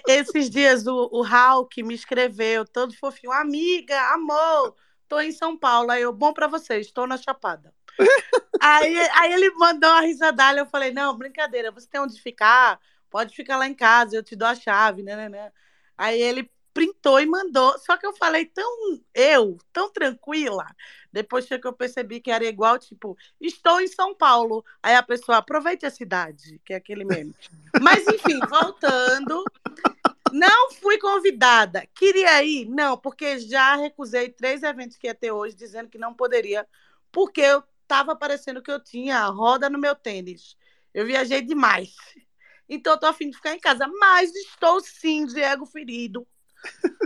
Esses 0.07 0.49
dias 0.49 0.85
o, 0.85 1.09
o 1.11 1.23
Hulk 1.23 1.81
me 1.83 1.95
escreveu, 1.95 2.65
todo 2.65 2.95
fofinho, 2.95 3.31
amiga, 3.31 3.99
amor, 4.13 4.75
tô 5.07 5.19
em 5.19 5.31
São 5.31 5.57
Paulo. 5.57 5.91
Aí 5.91 6.01
eu, 6.01 6.11
bom 6.11 6.33
pra 6.33 6.47
vocês, 6.47 6.87
estou 6.87 7.07
na 7.07 7.15
Chapada. 7.17 7.73
Aí, 8.59 8.97
aí 9.13 9.33
ele 9.33 9.51
mandou 9.51 9.89
uma 9.89 10.01
risadalha, 10.01 10.59
eu 10.59 10.65
falei, 10.65 10.91
não, 10.91 11.17
brincadeira, 11.17 11.71
você 11.71 11.87
tem 11.87 12.01
onde 12.01 12.21
ficar? 12.21 12.79
Pode 13.09 13.35
ficar 13.35 13.57
lá 13.57 13.67
em 13.67 13.73
casa, 13.73 14.15
eu 14.15 14.23
te 14.23 14.35
dou 14.35 14.47
a 14.47 14.55
chave, 14.55 15.03
né, 15.03 15.15
né, 15.15 15.29
né. 15.29 15.51
Aí 15.97 16.21
ele 16.21 16.49
printou 16.73 17.19
e 17.19 17.25
mandou, 17.25 17.77
só 17.79 17.97
que 17.97 18.05
eu 18.05 18.13
falei 18.13 18.45
tão, 18.45 19.01
eu, 19.13 19.57
tão 19.73 19.91
tranquila, 19.91 20.65
depois 21.11 21.45
que 21.45 21.65
eu 21.65 21.73
percebi 21.73 22.21
que 22.21 22.31
era 22.31 22.45
igual, 22.45 22.77
tipo, 22.77 23.17
estou 23.41 23.81
em 23.81 23.87
São 23.87 24.13
Paulo. 24.13 24.63
Aí 24.81 24.95
a 24.95 25.03
pessoa, 25.03 25.39
aproveite 25.39 25.85
a 25.85 25.91
cidade, 25.91 26.61
que 26.63 26.73
é 26.73 26.77
aquele 26.77 27.03
meme. 27.03 27.35
Mas 27.81 28.07
enfim, 28.07 28.39
voltando, 28.47 29.43
não 30.31 30.71
fui 30.71 30.97
convidada. 30.99 31.85
Queria 31.95 32.41
ir? 32.43 32.65
Não, 32.69 32.97
porque 32.97 33.39
já 33.39 33.75
recusei 33.75 34.29
três 34.29 34.63
eventos 34.63 34.97
que 34.97 35.07
ia 35.07 35.15
ter 35.15 35.31
hoje, 35.31 35.55
dizendo 35.55 35.89
que 35.89 35.97
não 35.97 36.13
poderia, 36.13 36.67
porque 37.11 37.41
eu 37.41 37.63
estava 37.89 38.15
parecendo 38.15 38.61
que 38.61 38.71
eu 38.71 38.79
tinha 38.79 39.21
a 39.21 39.29
roda 39.29 39.67
no 39.67 39.79
meu 39.79 39.95
tênis. 39.95 40.55
Eu 40.93 41.07
viajei 41.07 41.41
demais. 41.41 41.95
Então, 42.69 42.93
eu 42.93 42.99
tô 42.99 43.07
afim 43.07 43.31
de 43.31 43.35
ficar 43.35 43.55
em 43.55 43.59
casa. 43.59 43.87
Mas 43.87 44.33
estou 44.35 44.79
sim 44.79 45.25
de 45.25 45.41
ego 45.41 45.65
ferido, 45.65 46.27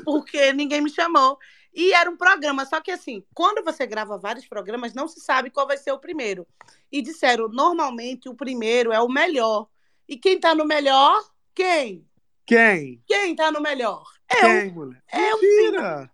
porque 0.03 0.51
ninguém 0.51 0.81
me 0.81 0.89
chamou. 0.89 1.39
E 1.73 1.93
era 1.93 2.11
um 2.11 2.17
programa, 2.17 2.65
só 2.65 2.81
que 2.81 2.91
assim, 2.91 3.23
quando 3.33 3.63
você 3.63 3.87
grava 3.87 4.17
vários 4.17 4.45
programas, 4.45 4.93
não 4.93 5.07
se 5.07 5.21
sabe 5.21 5.49
qual 5.49 5.65
vai 5.65 5.77
ser 5.77 5.93
o 5.93 5.97
primeiro. 5.97 6.45
E 6.91 7.01
disseram, 7.01 7.47
normalmente 7.47 8.27
o 8.27 8.35
primeiro 8.35 8.91
é 8.91 8.99
o 8.99 9.07
melhor. 9.07 9.67
E 10.07 10.17
quem 10.17 10.37
tá 10.39 10.53
no 10.53 10.65
melhor? 10.65 11.17
Quem? 11.55 12.05
Quem? 12.45 13.01
Quem 13.07 13.35
tá 13.35 13.49
no 13.49 13.61
melhor? 13.61 14.03
Eu. 14.29 14.41
Quem, 14.41 14.71
mulher? 14.71 15.01
Eu, 15.11 15.41
Mentira! 15.41 16.03
sim. 16.03 16.09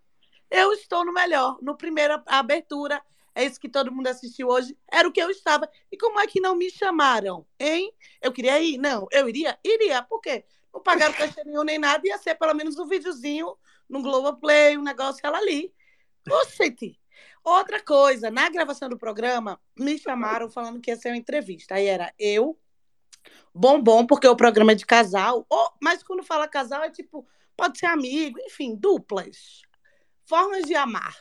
Eu 0.50 0.72
estou 0.72 1.04
no 1.04 1.12
melhor. 1.12 1.58
No 1.60 1.76
primeiro 1.76 2.22
a 2.26 2.38
abertura, 2.38 3.02
é 3.40 3.46
isso 3.46 3.60
que 3.60 3.68
todo 3.68 3.92
mundo 3.92 4.06
assistiu 4.06 4.48
hoje, 4.48 4.76
era 4.90 5.08
o 5.08 5.12
que 5.12 5.20
eu 5.20 5.30
estava. 5.30 5.68
E 5.90 5.96
como 5.96 6.20
é 6.20 6.26
que 6.26 6.40
não 6.40 6.54
me 6.54 6.70
chamaram? 6.70 7.46
Hein? 7.58 7.92
Eu 8.20 8.32
queria 8.32 8.60
ir? 8.60 8.78
Não. 8.78 9.06
Eu 9.10 9.28
iria? 9.28 9.58
Iria. 9.64 10.02
Por 10.02 10.20
quê? 10.20 10.44
Não 10.72 10.82
pagaram 10.82 11.14
caixa 11.14 11.42
nenhum 11.44 11.64
nem 11.64 11.78
nada, 11.78 12.06
ia 12.06 12.18
ser 12.18 12.36
pelo 12.36 12.54
menos 12.54 12.78
um 12.78 12.86
videozinho 12.86 13.56
no 13.88 14.02
Globoplay, 14.02 14.78
um 14.78 14.82
negócio 14.82 15.20
ela 15.24 15.38
ali. 15.38 15.74
Oxente! 16.30 16.98
Outra 17.42 17.82
coisa, 17.82 18.30
na 18.30 18.48
gravação 18.48 18.88
do 18.88 18.98
programa, 18.98 19.60
me 19.76 19.98
chamaram 19.98 20.48
falando 20.50 20.80
que 20.80 20.90
ia 20.90 20.96
ser 20.96 21.08
uma 21.08 21.16
entrevista. 21.16 21.74
Aí 21.74 21.86
era 21.86 22.12
eu, 22.18 22.58
Bombom, 23.54 24.06
porque 24.06 24.28
o 24.28 24.36
programa 24.36 24.72
é 24.72 24.74
de 24.74 24.86
casal. 24.86 25.44
Ou, 25.48 25.72
mas 25.80 26.02
quando 26.02 26.22
fala 26.22 26.46
casal, 26.46 26.82
é 26.82 26.90
tipo, 26.90 27.26
pode 27.56 27.78
ser 27.78 27.86
amigo, 27.86 28.38
enfim, 28.40 28.76
duplas. 28.76 29.62
Formas 30.24 30.62
de 30.62 30.74
amar. 30.74 31.16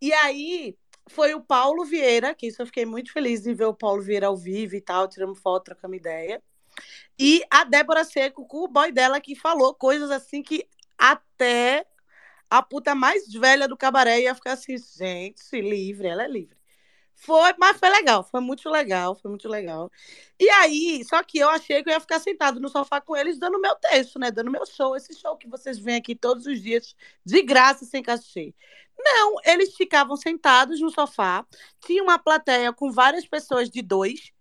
E 0.00 0.12
aí 0.12 0.76
foi 1.12 1.34
o 1.34 1.40
Paulo 1.40 1.84
Vieira, 1.84 2.34
que 2.34 2.46
isso 2.46 2.62
eu 2.62 2.66
fiquei 2.66 2.84
muito 2.86 3.12
feliz 3.12 3.46
em 3.46 3.54
ver 3.54 3.66
o 3.66 3.74
Paulo 3.74 4.02
Vieira 4.02 4.26
ao 4.26 4.36
vivo 4.36 4.74
e 4.74 4.80
tal, 4.80 5.08
tiramos 5.08 5.38
foto, 5.40 5.64
trocamos 5.64 5.96
ideia. 5.96 6.42
E 7.18 7.42
a 7.50 7.64
Débora 7.64 8.04
Seco, 8.04 8.46
com 8.46 8.64
o 8.64 8.68
boy 8.68 8.90
dela, 8.90 9.20
que 9.20 9.34
falou 9.34 9.74
coisas 9.74 10.10
assim 10.10 10.42
que 10.42 10.66
até 10.98 11.86
a 12.50 12.62
puta 12.62 12.94
mais 12.94 13.30
velha 13.32 13.68
do 13.68 13.76
cabaré 13.76 14.22
ia 14.22 14.34
ficar 14.34 14.52
assim, 14.52 14.76
gente, 14.76 15.60
livre, 15.60 16.08
ela 16.08 16.24
é 16.24 16.28
livre. 16.28 16.56
Foi, 17.14 17.54
mas 17.58 17.78
foi 17.78 17.88
legal, 17.88 18.24
foi 18.24 18.40
muito 18.40 18.68
legal, 18.68 19.14
foi 19.14 19.30
muito 19.30 19.48
legal. 19.48 19.90
E 20.40 20.48
aí, 20.50 21.04
só 21.04 21.22
que 21.22 21.38
eu 21.38 21.48
achei 21.48 21.82
que 21.82 21.88
eu 21.88 21.94
ia 21.94 22.00
ficar 22.00 22.18
sentado 22.18 22.58
no 22.58 22.68
sofá 22.68 23.00
com 23.00 23.16
eles 23.16 23.38
dando 23.38 23.60
meu 23.60 23.76
texto, 23.76 24.18
né? 24.18 24.30
Dando 24.30 24.50
meu 24.50 24.66
show, 24.66 24.96
esse 24.96 25.14
show 25.14 25.36
que 25.36 25.48
vocês 25.48 25.78
veem 25.78 25.98
aqui 25.98 26.16
todos 26.16 26.46
os 26.46 26.60
dias, 26.60 26.96
de 27.24 27.42
graça, 27.42 27.84
sem 27.84 28.02
cachê. 28.02 28.52
Não, 29.04 29.36
eles 29.44 29.74
ficavam 29.74 30.16
sentados 30.16 30.80
no 30.80 30.90
sofá, 30.90 31.44
tinha 31.84 32.02
uma 32.02 32.18
plateia 32.18 32.72
com 32.72 32.92
várias 32.92 33.26
pessoas 33.26 33.68
de 33.68 33.82
dois, 33.82 34.32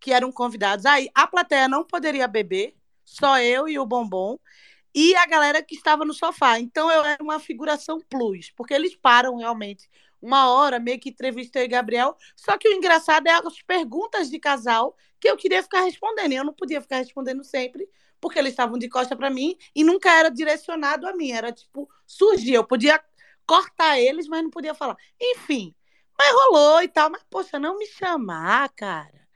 que 0.00 0.12
eram 0.12 0.32
convidados. 0.32 0.86
Aí 0.86 1.10
a 1.14 1.26
plateia 1.26 1.68
não 1.68 1.84
poderia 1.84 2.26
beber, 2.26 2.74
só 3.04 3.38
eu 3.40 3.68
e 3.68 3.78
o 3.78 3.86
Bombom, 3.86 4.38
e 4.94 5.14
a 5.16 5.26
galera 5.26 5.62
que 5.62 5.74
estava 5.74 6.04
no 6.04 6.14
sofá. 6.14 6.58
Então 6.58 6.90
eu 6.90 7.04
era 7.04 7.22
uma 7.22 7.38
figuração 7.38 8.00
plus, 8.08 8.50
porque 8.56 8.72
eles 8.72 8.96
param 8.96 9.36
realmente 9.36 9.88
uma 10.20 10.50
hora, 10.50 10.78
meio 10.78 10.98
que 10.98 11.10
entrevistei 11.10 11.68
Gabriel. 11.68 12.16
Só 12.34 12.56
que 12.56 12.68
o 12.68 12.72
engraçado 12.72 13.26
é 13.26 13.32
as 13.32 13.62
perguntas 13.62 14.30
de 14.30 14.38
casal 14.38 14.96
que 15.20 15.28
eu 15.28 15.36
queria 15.36 15.62
ficar 15.62 15.82
respondendo. 15.82 16.32
Eu 16.32 16.44
não 16.44 16.54
podia 16.54 16.80
ficar 16.80 16.98
respondendo 16.98 17.44
sempre, 17.44 17.88
porque 18.20 18.38
eles 18.38 18.52
estavam 18.52 18.78
de 18.78 18.88
costa 18.88 19.14
para 19.14 19.30
mim 19.30 19.56
e 19.74 19.84
nunca 19.84 20.10
era 20.10 20.30
direcionado 20.30 21.06
a 21.06 21.14
mim. 21.14 21.30
Era 21.30 21.52
tipo, 21.52 21.88
surgia. 22.06 22.56
Eu 22.56 22.64
podia 22.64 23.02
cortar 23.46 23.98
eles, 23.98 24.26
mas 24.26 24.42
não 24.42 24.50
podia 24.50 24.74
falar. 24.74 24.96
Enfim, 25.20 25.74
mas 26.18 26.32
rolou 26.32 26.82
e 26.82 26.88
tal. 26.88 27.10
Mas, 27.10 27.22
poxa, 27.30 27.58
não 27.58 27.78
me 27.78 27.86
chamar, 27.86 28.68
cara. 28.70 29.26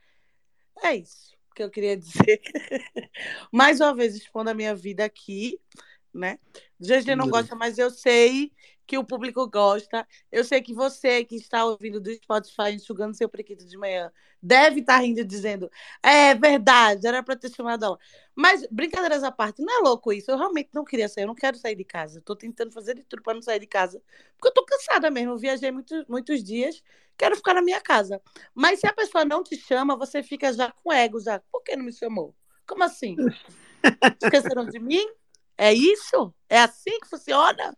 É 0.83 0.95
isso 0.95 1.31
que 1.55 1.63
eu 1.63 1.69
queria 1.69 1.95
dizer. 1.97 2.41
Mais 3.51 3.79
uma 3.79 3.93
vez, 3.93 4.15
expondo 4.15 4.49
a 4.49 4.53
minha 4.53 4.75
vida 4.75 5.05
aqui, 5.05 5.59
né? 6.13 6.39
GG 6.79 7.15
não 7.15 7.29
gosta, 7.29 7.55
mas 7.55 7.77
eu 7.77 7.89
sei 7.89 8.51
que 8.91 8.97
o 8.97 9.05
público 9.05 9.47
gosta. 9.47 10.05
Eu 10.29 10.43
sei 10.43 10.61
que 10.61 10.73
você 10.73 11.23
que 11.23 11.37
está 11.37 11.63
ouvindo 11.63 12.01
do 12.01 12.13
Spotify 12.13 12.73
enxugando 12.73 13.15
seu 13.15 13.29
prequito 13.29 13.65
de 13.65 13.77
manhã 13.77 14.11
deve 14.43 14.81
estar 14.81 14.97
rindo 14.97 15.23
dizendo: 15.23 15.71
é 16.03 16.35
verdade, 16.35 17.07
era 17.07 17.23
para 17.23 17.37
ter 17.37 17.49
chamado 17.55 17.85
ela. 17.85 17.99
Mas, 18.35 18.67
brincadeiras 18.69 19.23
à 19.23 19.31
parte, 19.31 19.61
não 19.61 19.79
é 19.79 19.81
louco 19.81 20.11
isso. 20.11 20.29
Eu 20.29 20.37
realmente 20.37 20.71
não 20.73 20.83
queria 20.83 21.07
sair, 21.07 21.23
eu 21.23 21.27
não 21.27 21.35
quero 21.35 21.55
sair 21.57 21.73
de 21.73 21.85
casa. 21.85 22.19
Estou 22.19 22.35
tentando 22.35 22.73
fazer 22.73 22.95
de 22.95 23.03
tudo 23.05 23.23
para 23.23 23.33
não 23.33 23.41
sair 23.41 23.61
de 23.61 23.67
casa, 23.67 24.01
porque 24.33 24.47
eu 24.47 24.49
estou 24.49 24.65
cansada 24.65 25.09
mesmo. 25.09 25.31
Eu 25.31 25.37
viajei 25.37 25.71
muitos, 25.71 26.05
muitos 26.09 26.43
dias, 26.43 26.83
quero 27.17 27.37
ficar 27.37 27.53
na 27.53 27.61
minha 27.61 27.79
casa. 27.79 28.21
Mas 28.53 28.81
se 28.81 28.87
a 28.87 28.91
pessoa 28.91 29.23
não 29.23 29.41
te 29.41 29.55
chama, 29.55 29.95
você 29.95 30.21
fica 30.21 30.51
já 30.51 30.69
com 30.69 30.91
ego, 30.91 31.17
já. 31.21 31.39
Por 31.49 31.63
que 31.63 31.77
não 31.77 31.85
me 31.85 31.93
chamou? 31.93 32.35
Como 32.67 32.83
assim? 32.83 33.15
Esqueceram 34.21 34.65
de 34.65 34.79
mim? 34.79 35.07
É 35.57 35.73
isso? 35.73 36.33
É 36.49 36.61
assim 36.61 36.99
que 36.99 37.07
funciona? 37.07 37.75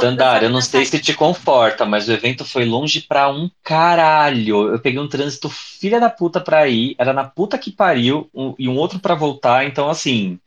Dandara, 0.00 0.44
eu 0.44 0.50
não 0.50 0.60
sei 0.60 0.84
se 0.84 0.98
te 1.00 1.14
conforta, 1.14 1.84
mas 1.84 2.08
o 2.08 2.12
evento 2.12 2.44
foi 2.44 2.64
longe 2.64 3.00
pra 3.02 3.28
um 3.28 3.50
caralho. 3.62 4.72
Eu 4.72 4.80
peguei 4.80 5.00
um 5.00 5.08
trânsito 5.08 5.48
filha 5.48 5.98
da 6.00 6.08
puta 6.08 6.40
pra 6.40 6.66
ir, 6.68 6.94
era 6.98 7.12
na 7.12 7.24
puta 7.24 7.58
que 7.58 7.70
pariu, 7.70 8.28
um- 8.34 8.54
e 8.58 8.68
um 8.68 8.76
outro 8.76 8.98
pra 9.00 9.14
voltar, 9.14 9.64
então 9.64 9.88
assim, 9.88 10.38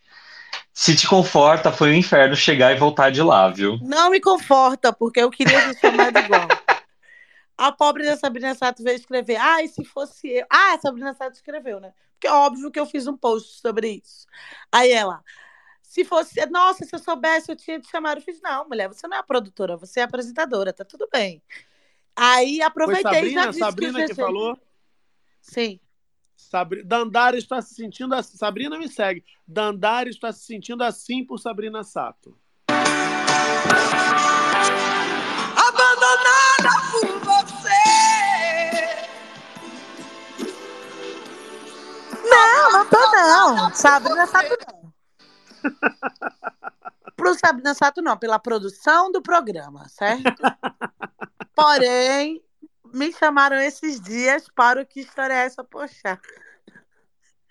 se 0.74 0.96
te 0.96 1.08
conforta, 1.08 1.72
foi 1.72 1.92
um 1.92 1.96
inferno 1.96 2.36
chegar 2.36 2.72
e 2.72 2.80
voltar 2.80 3.12
de 3.12 3.22
lá, 3.22 3.50
viu? 3.50 3.78
Não 3.82 4.10
me 4.10 4.20
conforta, 4.20 4.92
porque 4.92 5.20
eu 5.22 5.30
queria 5.30 5.62
ser 5.74 5.80
chamada 5.80 6.20
igual. 6.20 6.48
A 7.58 7.72
pobre 7.72 8.06
da 8.06 8.18
Sabrina 8.18 8.56
Sato 8.56 8.84
veio 8.84 8.96
escrever. 8.96 9.38
Ah, 9.38 9.62
e 9.62 9.68
se 9.68 9.86
fosse 9.86 10.28
eu. 10.28 10.46
Ah, 10.50 10.74
a 10.74 10.80
Sabrina 10.80 11.14
Sato 11.14 11.36
escreveu, 11.36 11.80
né? 11.80 11.94
Porque 12.14 12.28
é 12.28 12.32
óbvio 12.32 12.72
que 12.72 12.80
eu 12.80 12.86
fiz 12.86 13.06
um 13.06 13.16
post 13.16 13.62
sobre 13.62 14.02
isso. 14.04 14.26
Aí 14.72 14.92
ela, 14.92 15.22
se 15.94 16.04
fosse. 16.04 16.44
Nossa, 16.48 16.84
se 16.84 16.96
eu 16.96 16.98
soubesse, 16.98 17.52
eu 17.52 17.56
tinha 17.56 17.80
te 17.80 17.88
chamado. 17.88 18.18
Eu 18.18 18.24
fiz, 18.24 18.42
não, 18.42 18.68
mulher, 18.68 18.88
você 18.88 19.08
não 19.08 19.16
é 19.16 19.20
a 19.20 19.24
produtora, 19.24 19.78
você 19.78 20.00
é 20.00 20.04
a 20.04 20.06
apresentadora, 20.08 20.74
tá 20.74 20.84
tudo 20.84 21.08
bem. 21.14 21.40
Aí 22.16 22.58
Foi 22.58 22.66
aproveitei 22.66 23.26
e 23.26 23.34
já 23.34 23.44
Sabrina, 23.44 23.48
disse 23.48 23.60
Sabrina 23.60 24.00
que, 24.00 24.08
que 24.08 24.16
falou? 24.16 24.60
Sim. 25.40 25.80
Sabri... 26.36 26.84
Dandara 26.84 27.38
está 27.38 27.62
se 27.62 27.76
sentindo 27.76 28.16
assim. 28.16 28.36
Sabrina 28.36 28.80
me 28.80 28.90
segue. 28.90 29.24
Dandara 29.48 30.10
está 30.10 30.32
se 30.32 30.44
sentindo 30.44 30.84
assim 30.84 31.24
por 31.24 31.38
Sabrina 31.38 31.84
Sato. 31.84 32.36
doida 36.26 36.72
por 36.92 37.20
você. 37.20 37.82
Não, 42.28 42.72
não 42.72 42.86
tô 42.90 43.12
não. 43.12 43.76
Sabrina 43.76 44.26
Sato 44.26 44.58
não. 44.68 44.83
Pro 47.16 47.36
Sabrina 47.36 47.74
Sato 47.74 48.02
não, 48.02 48.18
pela 48.18 48.40
produção 48.40 49.12
do 49.12 49.22
programa, 49.22 49.88
certo? 49.88 50.24
Porém, 51.56 52.44
me 52.94 53.12
chamaram 53.14 53.58
esses 53.58 54.02
dias 54.02 54.48
para 54.54 54.82
o 54.82 54.86
que 54.86 55.02
história 55.02 55.34
é 55.34 55.46
essa, 55.46 55.64
poxa. 55.64 56.20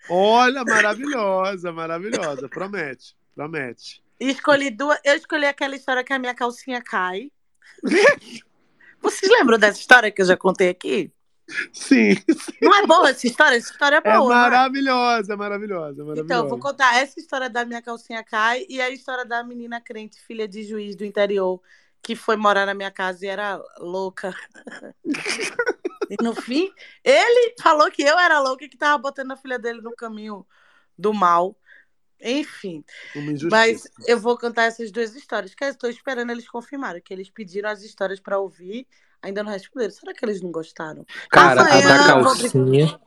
Olha, 0.09 0.63
maravilhosa, 0.63 1.71
maravilhosa. 1.71 2.49
Promete, 2.49 3.15
promete. 3.35 4.03
Escolhi 4.19 4.69
duas. 4.69 4.99
Eu 5.03 5.15
escolhi 5.15 5.45
aquela 5.45 5.75
história 5.75 6.03
que 6.03 6.13
a 6.13 6.19
minha 6.19 6.35
calcinha 6.35 6.81
cai. 6.81 7.31
Vocês 9.01 9.31
lembram 9.31 9.57
dessa 9.57 9.79
história 9.79 10.11
que 10.11 10.21
eu 10.21 10.25
já 10.25 10.37
contei 10.37 10.69
aqui? 10.69 11.11
Sim. 11.73 12.15
Não 12.61 12.75
é 12.75 12.87
boa 12.87 13.09
essa 13.09 13.27
história? 13.27 13.57
Essa 13.57 13.71
história 13.71 14.01
é 14.03 14.09
É 14.09 14.17
boa. 14.17 14.31
é? 14.31 14.35
maravilhosa, 14.35 15.35
maravilhosa, 15.37 16.03
maravilhosa. 16.03 16.21
Então, 16.21 16.43
eu 16.43 16.49
vou 16.49 16.59
contar 16.59 16.95
essa 16.97 17.19
história 17.19 17.49
da 17.49 17.65
minha 17.65 17.81
calcinha 17.81 18.23
cai 18.23 18.65
e 18.69 18.81
a 18.81 18.89
história 18.89 19.25
da 19.25 19.43
menina 19.43 19.81
crente, 19.81 20.19
filha 20.21 20.47
de 20.47 20.63
juiz 20.63 20.95
do 20.95 21.05
interior, 21.05 21.61
que 22.01 22.15
foi 22.15 22.35
morar 22.35 22.65
na 22.65 22.73
minha 22.73 22.91
casa 22.91 23.25
e 23.25 23.29
era 23.29 23.61
louca. 23.79 24.33
e 26.09 26.21
no 26.23 26.33
fim, 26.35 26.71
ele 27.03 27.55
falou 27.61 27.89
que 27.91 28.03
eu 28.03 28.17
era 28.17 28.39
louca 28.39 28.65
e 28.65 28.69
que 28.69 28.77
tava 28.77 28.97
botando 28.97 29.31
a 29.31 29.37
filha 29.37 29.59
dele 29.59 29.81
no 29.81 29.95
caminho 29.95 30.45
do 30.97 31.13
mal. 31.13 31.57
Enfim. 32.21 32.83
Mas 33.51 33.83
eu 34.07 34.17
vou 34.17 34.37
contar 34.37 34.63
essas 34.63 34.91
duas 34.91 35.13
histórias, 35.13 35.53
que 35.53 35.63
eu 35.63 35.69
estou 35.69 35.89
esperando 35.89 36.31
eles 36.31 36.47
confirmarem, 36.47 37.01
que 37.01 37.13
eles 37.13 37.29
pediram 37.29 37.69
as 37.69 37.83
histórias 37.83 38.19
para 38.19 38.39
ouvir, 38.39 38.87
ainda 39.23 39.41
não 39.43 39.51
responderam. 39.51 39.91
Será 39.91 40.13
que 40.13 40.23
eles 40.23 40.41
não 40.41 40.51
gostaram? 40.51 41.05
Cara, 41.31 41.61
a 41.61 41.65
Amanhã 41.67 41.87
da 41.87 42.09
eu 42.09 42.23
vou 42.23 42.23
calcinha. 42.37 42.99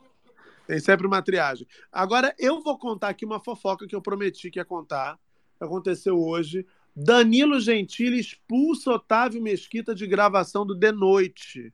Tem 0.67 0.79
sempre 0.79 1.07
uma 1.07 1.21
triagem. 1.21 1.65
Agora, 1.91 2.35
eu 2.37 2.61
vou 2.61 2.77
contar 2.77 3.09
aqui 3.09 3.23
uma 3.25 3.39
fofoca 3.39 3.87
que 3.87 3.95
eu 3.95 4.01
prometi 4.01 4.51
que 4.51 4.59
ia 4.59 4.65
contar. 4.65 5.17
Aconteceu 5.59 6.19
hoje. 6.21 6.65
Danilo 6.93 7.59
Gentili 7.59 8.19
expulsa 8.19 8.91
Otávio 8.91 9.41
Mesquita 9.41 9.95
de 9.95 10.05
gravação 10.05 10.65
do 10.65 10.75
De 10.75 10.91
Noite. 10.91 11.73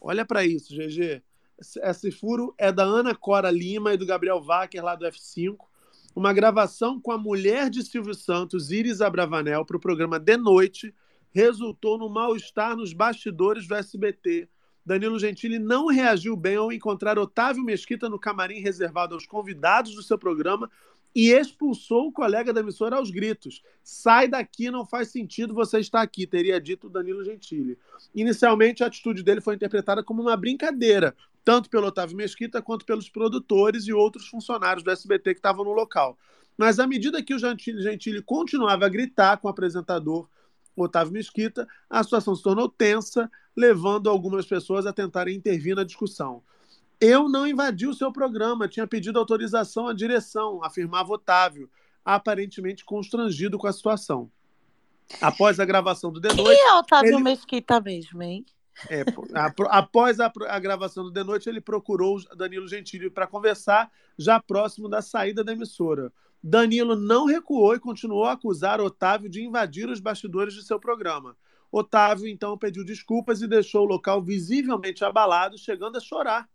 Olha 0.00 0.24
pra 0.24 0.44
isso, 0.44 0.74
GG. 0.74 1.22
Esse- 1.60 1.80
Esse 1.82 2.10
furo 2.10 2.54
é 2.56 2.72
da 2.72 2.84
Ana 2.84 3.14
Cora 3.14 3.50
Lima 3.50 3.92
e 3.92 3.96
do 3.98 4.06
Gabriel 4.06 4.40
Wacker, 4.40 4.82
lá 4.82 4.94
do 4.94 5.04
F5. 5.06 5.56
Uma 6.16 6.32
gravação 6.32 6.98
com 7.00 7.12
a 7.12 7.18
mulher 7.18 7.68
de 7.68 7.82
Silvio 7.84 8.14
Santos, 8.14 8.70
Iris 8.70 9.00
Abravanel, 9.02 9.64
para 9.66 9.76
o 9.76 9.80
programa 9.80 10.18
De 10.18 10.36
Noite, 10.36 10.94
resultou 11.32 11.98
no 11.98 12.08
mal-estar 12.08 12.76
nos 12.76 12.92
bastidores 12.92 13.66
do 13.66 13.74
SBT. 13.74 14.48
Danilo 14.84 15.18
Gentili 15.18 15.58
não 15.58 15.86
reagiu 15.86 16.34
bem 16.36 16.56
ao 16.56 16.72
encontrar 16.72 17.18
Otávio 17.18 17.62
Mesquita 17.62 18.08
no 18.08 18.18
camarim 18.18 18.60
reservado 18.60 19.14
aos 19.14 19.26
convidados 19.26 19.94
do 19.94 20.02
seu 20.02 20.18
programa 20.18 20.70
e 21.14 21.30
expulsou 21.30 22.08
o 22.08 22.12
colega 22.12 22.52
da 22.52 22.60
emissora 22.60 22.96
aos 22.96 23.10
gritos. 23.10 23.62
Sai 23.82 24.28
daqui, 24.28 24.70
não 24.70 24.86
faz 24.86 25.08
sentido 25.08 25.54
você 25.54 25.80
estar 25.80 26.00
aqui, 26.00 26.26
teria 26.26 26.60
dito 26.60 26.88
Danilo 26.88 27.24
Gentili. 27.24 27.78
Inicialmente, 28.14 28.82
a 28.82 28.86
atitude 28.86 29.22
dele 29.22 29.40
foi 29.40 29.54
interpretada 29.54 30.02
como 30.02 30.22
uma 30.22 30.36
brincadeira, 30.36 31.14
tanto 31.44 31.68
pelo 31.68 31.88
Otávio 31.88 32.16
Mesquita 32.16 32.62
quanto 32.62 32.86
pelos 32.86 33.08
produtores 33.08 33.86
e 33.86 33.92
outros 33.92 34.28
funcionários 34.28 34.84
do 34.84 34.90
SBT 34.90 35.34
que 35.34 35.38
estavam 35.38 35.64
no 35.64 35.72
local. 35.72 36.16
Mas 36.56 36.78
à 36.78 36.86
medida 36.86 37.22
que 37.22 37.34
o 37.34 37.38
Gentili, 37.38 37.82
Gentili 37.82 38.22
continuava 38.22 38.86
a 38.86 38.88
gritar 38.88 39.36
com 39.38 39.48
o 39.48 39.50
apresentador 39.50 40.28
Otávio 40.84 41.12
Mesquita, 41.12 41.66
a 41.88 42.02
situação 42.02 42.34
se 42.34 42.42
tornou 42.42 42.68
tensa, 42.68 43.30
levando 43.56 44.08
algumas 44.08 44.46
pessoas 44.46 44.86
a 44.86 44.92
tentarem 44.92 45.36
intervir 45.36 45.74
na 45.76 45.84
discussão. 45.84 46.42
Eu 47.00 47.28
não 47.28 47.46
invadi 47.46 47.86
o 47.86 47.94
seu 47.94 48.12
programa, 48.12 48.68
tinha 48.68 48.86
pedido 48.86 49.18
autorização 49.18 49.88
à 49.88 49.94
direção, 49.94 50.62
afirmava 50.62 51.12
Otávio, 51.12 51.70
aparentemente 52.04 52.84
constrangido 52.84 53.56
com 53.58 53.66
a 53.66 53.72
situação. 53.72 54.30
Após 55.20 55.58
a 55.58 55.64
gravação 55.64 56.12
do 56.12 56.20
The 56.20 56.28
Noite. 56.34 56.44
Quem 56.44 56.68
é 56.68 56.74
Otávio 56.74 57.14
ele- 57.14 57.22
Mesquita 57.22 57.80
mesmo, 57.80 58.22
hein? 58.22 58.44
é, 58.88 59.04
após 59.68 60.20
a, 60.20 60.32
a 60.48 60.58
gravação 60.58 61.04
do 61.04 61.12
The 61.12 61.24
Noite, 61.24 61.48
ele 61.48 61.60
procurou 61.60 62.16
o 62.18 62.36
Danilo 62.36 62.68
Gentili 62.68 63.10
para 63.10 63.26
conversar, 63.26 63.90
já 64.18 64.40
próximo 64.40 64.88
da 64.88 65.02
saída 65.02 65.42
da 65.42 65.52
emissora. 65.52 66.12
Danilo 66.42 66.96
não 66.96 67.26
recuou 67.26 67.74
e 67.74 67.80
continuou 67.80 68.24
a 68.24 68.32
acusar 68.32 68.80
Otávio 68.80 69.28
de 69.28 69.44
invadir 69.44 69.88
os 69.88 70.00
bastidores 70.00 70.54
de 70.54 70.62
seu 70.62 70.80
programa. 70.80 71.36
Otávio 71.70 72.26
então 72.26 72.56
pediu 72.56 72.84
desculpas 72.84 73.42
e 73.42 73.46
deixou 73.46 73.82
o 73.82 73.88
local 73.88 74.22
visivelmente 74.22 75.04
abalado, 75.04 75.58
chegando 75.58 75.96
a 75.96 76.00
chorar. 76.00 76.48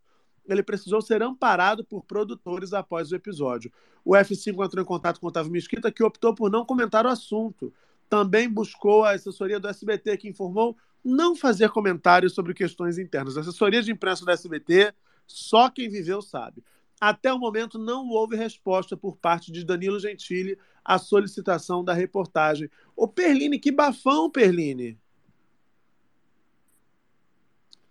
Ele 0.48 0.62
precisou 0.62 1.02
ser 1.02 1.24
amparado 1.24 1.84
por 1.84 2.04
produtores 2.04 2.74
após 2.74 3.12
o 3.12 3.16
episódio. 3.16 3.72
O 4.04 4.14
F5 4.14 4.66
entrou 4.66 4.84
em 4.84 4.86
contato 4.86 5.20
com 5.20 5.28
Otávio 5.28 5.52
Mesquita, 5.52 5.92
que 5.92 6.04
optou 6.04 6.36
por 6.36 6.52
não 6.52 6.66
comentar 6.66 7.06
o 7.06 7.10
assunto. 7.10 7.74
Também 8.10 8.50
buscou 8.50 9.04
a 9.04 9.12
assessoria 9.12 9.60
do 9.60 9.68
SBT, 9.68 10.18
que 10.18 10.30
informou 10.30 10.78
não 11.04 11.36
fazer 11.36 11.70
comentários 11.70 12.34
sobre 12.34 12.54
questões 12.54 12.98
internas. 12.98 13.38
A 13.38 13.42
assessoria 13.42 13.82
de 13.82 13.92
imprensa 13.92 14.26
do 14.26 14.32
SBT, 14.32 14.94
só 15.26 15.70
quem 15.70 15.90
viveu 15.90 16.22
sabe. 16.22 16.64
Até 17.06 17.32
o 17.32 17.38
momento 17.38 17.78
não 17.78 18.10
houve 18.10 18.36
resposta 18.36 18.98
por 18.98 19.16
parte 19.16 19.52
de 19.52 19.64
Danilo 19.64 20.00
Gentili 20.00 20.58
à 20.84 20.98
solicitação 20.98 21.84
da 21.84 21.94
reportagem. 21.94 22.68
Ô 22.96 23.08
Perline, 23.08 23.60
que 23.60 23.72
bafão, 23.72 24.28
Perline! 24.28 24.98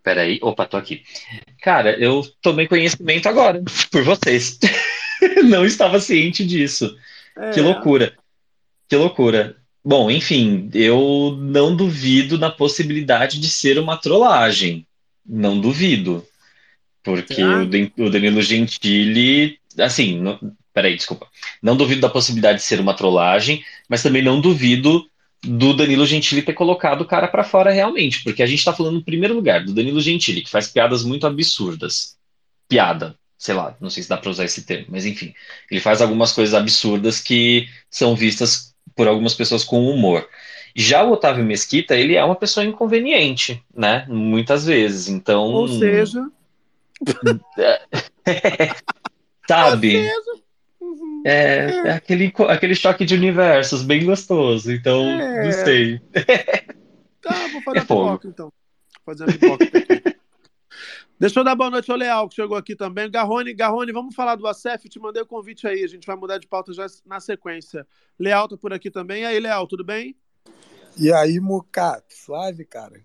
Peraí, 0.02 0.40
opa, 0.42 0.66
tô 0.66 0.76
aqui. 0.76 1.04
Cara, 1.62 1.96
eu 1.96 2.22
tomei 2.42 2.66
conhecimento 2.66 3.28
agora, 3.28 3.62
por 3.88 4.02
vocês. 4.02 4.58
Não 5.48 5.64
estava 5.64 6.00
ciente 6.00 6.44
disso. 6.44 6.98
É. 7.36 7.52
Que 7.52 7.60
loucura. 7.60 8.18
Que 8.88 8.96
loucura. 8.96 9.56
Bom, 9.84 10.10
enfim, 10.10 10.68
eu 10.74 11.36
não 11.38 11.76
duvido 11.76 12.36
na 12.36 12.50
possibilidade 12.50 13.38
de 13.38 13.48
ser 13.48 13.78
uma 13.78 13.96
trollagem. 13.96 14.84
Não 15.24 15.60
duvido. 15.60 16.26
Porque 17.04 17.42
o 17.62 17.66
Dan- 17.66 17.90
o 17.98 18.10
Danilo 18.10 18.42
Gentili, 18.42 19.58
assim, 19.78 20.18
não, 20.18 20.38
peraí, 20.72 20.96
desculpa. 20.96 21.28
Não 21.62 21.76
duvido 21.76 22.00
da 22.00 22.08
possibilidade 22.08 22.58
de 22.58 22.64
ser 22.64 22.80
uma 22.80 22.94
trollagem, 22.94 23.62
mas 23.88 24.02
também 24.02 24.22
não 24.22 24.40
duvido 24.40 25.04
do 25.42 25.74
Danilo 25.74 26.06
Gentili 26.06 26.40
ter 26.40 26.54
colocado 26.54 27.02
o 27.02 27.06
cara 27.06 27.28
pra 27.28 27.44
fora 27.44 27.70
realmente, 27.70 28.24
porque 28.24 28.42
a 28.42 28.46
gente 28.46 28.64
tá 28.64 28.72
falando, 28.72 28.98
em 28.98 29.02
primeiro 29.02 29.34
lugar, 29.34 29.62
do 29.62 29.74
Danilo 29.74 30.00
Gentili, 30.00 30.40
que 30.40 30.50
faz 30.50 30.66
piadas 30.68 31.04
muito 31.04 31.26
absurdas. 31.26 32.16
Piada, 32.66 33.14
sei 33.36 33.54
lá, 33.54 33.76
não 33.78 33.90
sei 33.90 34.02
se 34.02 34.08
dá 34.08 34.16
pra 34.16 34.30
usar 34.30 34.46
esse 34.46 34.62
termo, 34.64 34.86
mas 34.88 35.04
enfim, 35.04 35.34
ele 35.70 35.80
faz 35.80 36.00
algumas 36.00 36.32
coisas 36.32 36.54
absurdas 36.54 37.20
que 37.20 37.68
são 37.90 38.16
vistas 38.16 38.74
por 38.96 39.06
algumas 39.06 39.34
pessoas 39.34 39.62
com 39.62 39.86
humor. 39.90 40.26
Já 40.74 41.04
o 41.04 41.12
Otávio 41.12 41.44
Mesquita, 41.44 41.94
ele 41.94 42.16
é 42.16 42.24
uma 42.24 42.34
pessoa 42.34 42.64
inconveniente, 42.64 43.62
né? 43.76 44.06
Muitas 44.08 44.64
vezes. 44.64 45.08
Então, 45.08 45.44
Ou 45.44 45.68
seja, 45.68 46.26
sabe? 49.48 50.08
É, 51.24 51.66
é 51.86 51.90
aquele, 51.92 52.32
aquele 52.48 52.74
choque 52.74 53.04
de 53.04 53.14
universos 53.14 53.82
bem 53.82 54.04
gostoso. 54.04 54.72
Então, 54.72 55.02
É. 55.04 55.44
não 55.44 55.52
sei. 55.52 56.00
tá, 57.20 57.48
vou 57.48 57.62
fazer 57.62 57.78
É 57.78 57.80
a 57.80 57.82
pipoca 57.82 58.28
então. 58.28 58.52
Vou 59.04 59.14
fazer 59.14 59.24
a 59.24 59.26
pipoca. 59.26 59.64
Deixa 61.18 61.40
eu 61.40 61.44
dar 61.44 61.54
boa 61.54 61.70
noite 61.70 61.90
ao 61.90 61.96
Leal, 61.96 62.28
que 62.28 62.34
chegou 62.34 62.56
aqui 62.56 62.74
também. 62.74 63.10
Garrone, 63.10 63.54
Garrone, 63.54 63.92
vamos 63.92 64.14
falar 64.14 64.34
do 64.34 64.46
ACF? 64.46 64.88
Te 64.88 64.98
mandei 64.98 65.22
o 65.22 65.26
convite 65.26 65.66
aí, 65.66 65.84
a 65.84 65.86
gente 65.86 66.06
vai 66.06 66.16
mudar 66.16 66.38
de 66.38 66.46
pauta 66.46 66.72
já 66.72 66.86
na 67.06 67.20
sequência. 67.20 67.86
Leal 68.18 68.48
tá 68.48 68.56
por 68.56 68.72
aqui 68.72 68.90
também. 68.90 69.22
E 69.22 69.26
aí, 69.26 69.40
Leal, 69.40 69.66
tudo 69.66 69.84
bem? 69.84 70.16
E 70.98 71.12
aí, 71.12 71.40
Mucato, 71.40 72.14
suave, 72.14 72.64
cara? 72.64 73.00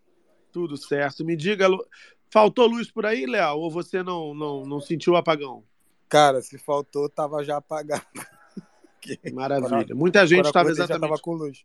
Tudo 0.52 0.76
certo. 0.76 1.24
Me 1.24 1.36
diga, 1.36 1.68
Lu- 1.68 1.86
faltou 2.30 2.68
luz 2.68 2.90
por 2.92 3.06
aí, 3.06 3.26
Leal? 3.26 3.60
Ou 3.60 3.70
você 3.70 4.04
não, 4.04 4.34
não, 4.34 4.64
não 4.66 4.80
sentiu 4.80 5.14
o 5.14 5.18
apagão? 5.18 5.64
Cara, 6.08 6.42
se 6.42 6.58
faltou, 6.58 7.08
tava 7.10 7.44
já 7.44 7.58
apagado. 7.58 8.04
Maravilha. 9.34 9.96
Muita 9.96 10.26
gente 10.26 10.46
estava 10.46 10.70
exatamente. 10.70 11.02
tava 11.02 11.20
com 11.20 11.34
luz. 11.34 11.64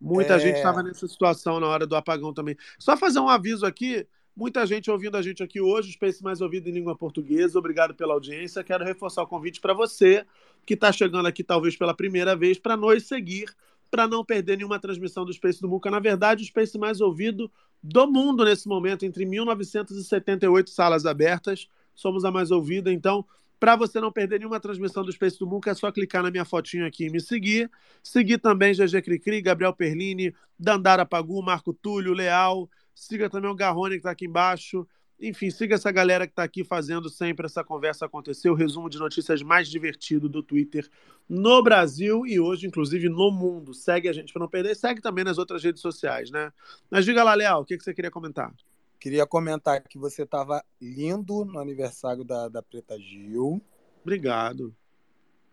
Muita 0.00 0.34
É. 0.34 0.38
gente 0.38 0.56
estava 0.56 0.82
nessa 0.82 1.06
situação 1.06 1.58
na 1.58 1.66
hora 1.66 1.86
do 1.86 1.96
apagão 1.96 2.32
também. 2.32 2.56
Só 2.78 2.96
fazer 2.96 3.18
um 3.20 3.28
aviso 3.28 3.64
aqui. 3.64 4.06
Muita 4.36 4.66
gente 4.66 4.90
ouvindo 4.90 5.16
a 5.16 5.22
gente 5.22 5.42
aqui 5.42 5.62
hoje, 5.62 5.92
Space 5.92 6.22
Mais 6.22 6.42
Ouvido 6.42 6.68
em 6.68 6.72
Língua 6.72 6.94
Portuguesa. 6.94 7.58
Obrigado 7.58 7.94
pela 7.94 8.12
audiência. 8.12 8.62
Quero 8.62 8.84
reforçar 8.84 9.22
o 9.22 9.26
convite 9.26 9.60
para 9.62 9.72
você 9.72 10.26
que 10.66 10.74
está 10.74 10.92
chegando 10.92 11.26
aqui 11.26 11.42
talvez 11.42 11.74
pela 11.74 11.94
primeira 11.94 12.36
vez 12.36 12.58
para 12.58 12.76
nos 12.76 13.04
seguir, 13.04 13.46
para 13.90 14.06
não 14.06 14.24
perder 14.24 14.56
nenhuma 14.56 14.78
transmissão 14.78 15.24
do 15.24 15.32
Space 15.32 15.60
do 15.60 15.68
Muca. 15.68 15.90
Na 15.90 16.00
verdade, 16.00 16.42
o 16.42 16.46
Space 16.46 16.78
mais 16.78 17.00
ouvido 17.00 17.50
do 17.82 18.06
mundo 18.06 18.44
nesse 18.44 18.68
momento, 18.68 19.04
entre 19.04 19.24
1978 19.24 20.70
salas 20.70 21.06
abertas. 21.06 21.68
Somos 21.94 22.24
a 22.24 22.30
mais 22.30 22.50
ouvida, 22.50 22.92
então 22.92 23.24
para 23.58 23.74
você 23.74 23.98
não 24.00 24.12
perder 24.12 24.38
nenhuma 24.38 24.60
transmissão 24.60 25.02
do 25.02 25.10
Space 25.10 25.38
do 25.38 25.46
Muca, 25.46 25.70
é 25.70 25.74
só 25.74 25.90
clicar 25.90 26.22
na 26.22 26.30
minha 26.30 26.44
fotinho 26.44 26.86
aqui 26.86 27.06
e 27.06 27.10
me 27.10 27.20
seguir. 27.20 27.70
Seguir 28.02 28.38
também 28.38 28.74
GG 28.74 29.00
Cricri, 29.02 29.40
Gabriel 29.40 29.72
Perlini, 29.72 30.34
Dandara 30.58 31.06
Pagu, 31.06 31.42
Marco 31.42 31.72
Túlio, 31.72 32.12
Leal, 32.12 32.68
Siga 32.96 33.28
também 33.28 33.50
o 33.50 33.54
Garrone, 33.54 33.96
que 33.96 33.98
está 33.98 34.10
aqui 34.10 34.24
embaixo. 34.24 34.88
Enfim, 35.18 35.50
siga 35.50 35.74
essa 35.74 35.90
galera 35.90 36.26
que 36.26 36.32
está 36.32 36.42
aqui 36.42 36.62
fazendo 36.62 37.08
sempre 37.08 37.46
essa 37.46 37.64
conversa 37.64 38.04
acontecer. 38.04 38.50
O 38.50 38.54
resumo 38.54 38.90
de 38.90 38.98
notícias 38.98 39.40
mais 39.42 39.68
divertido 39.68 40.28
do 40.28 40.42
Twitter 40.42 40.88
no 41.28 41.62
Brasil 41.62 42.26
e 42.26 42.38
hoje, 42.38 42.66
inclusive, 42.66 43.08
no 43.08 43.30
mundo. 43.30 43.72
Segue 43.72 44.08
a 44.08 44.12
gente 44.12 44.32
para 44.32 44.40
não 44.40 44.48
perder. 44.48 44.76
Segue 44.76 45.00
também 45.00 45.24
nas 45.24 45.38
outras 45.38 45.64
redes 45.64 45.80
sociais, 45.80 46.30
né? 46.30 46.52
Mas 46.90 47.04
diga 47.04 47.24
lá, 47.24 47.34
Leal, 47.34 47.62
o 47.62 47.64
que, 47.64 47.78
que 47.78 47.84
você 47.84 47.94
queria 47.94 48.10
comentar? 48.10 48.52
Queria 49.00 49.26
comentar 49.26 49.82
que 49.82 49.98
você 49.98 50.22
estava 50.22 50.62
lindo 50.80 51.44
no 51.44 51.58
aniversário 51.58 52.22
da, 52.22 52.48
da 52.48 52.62
Preta 52.62 52.98
Gil. 52.98 53.62
Obrigado. 54.02 54.74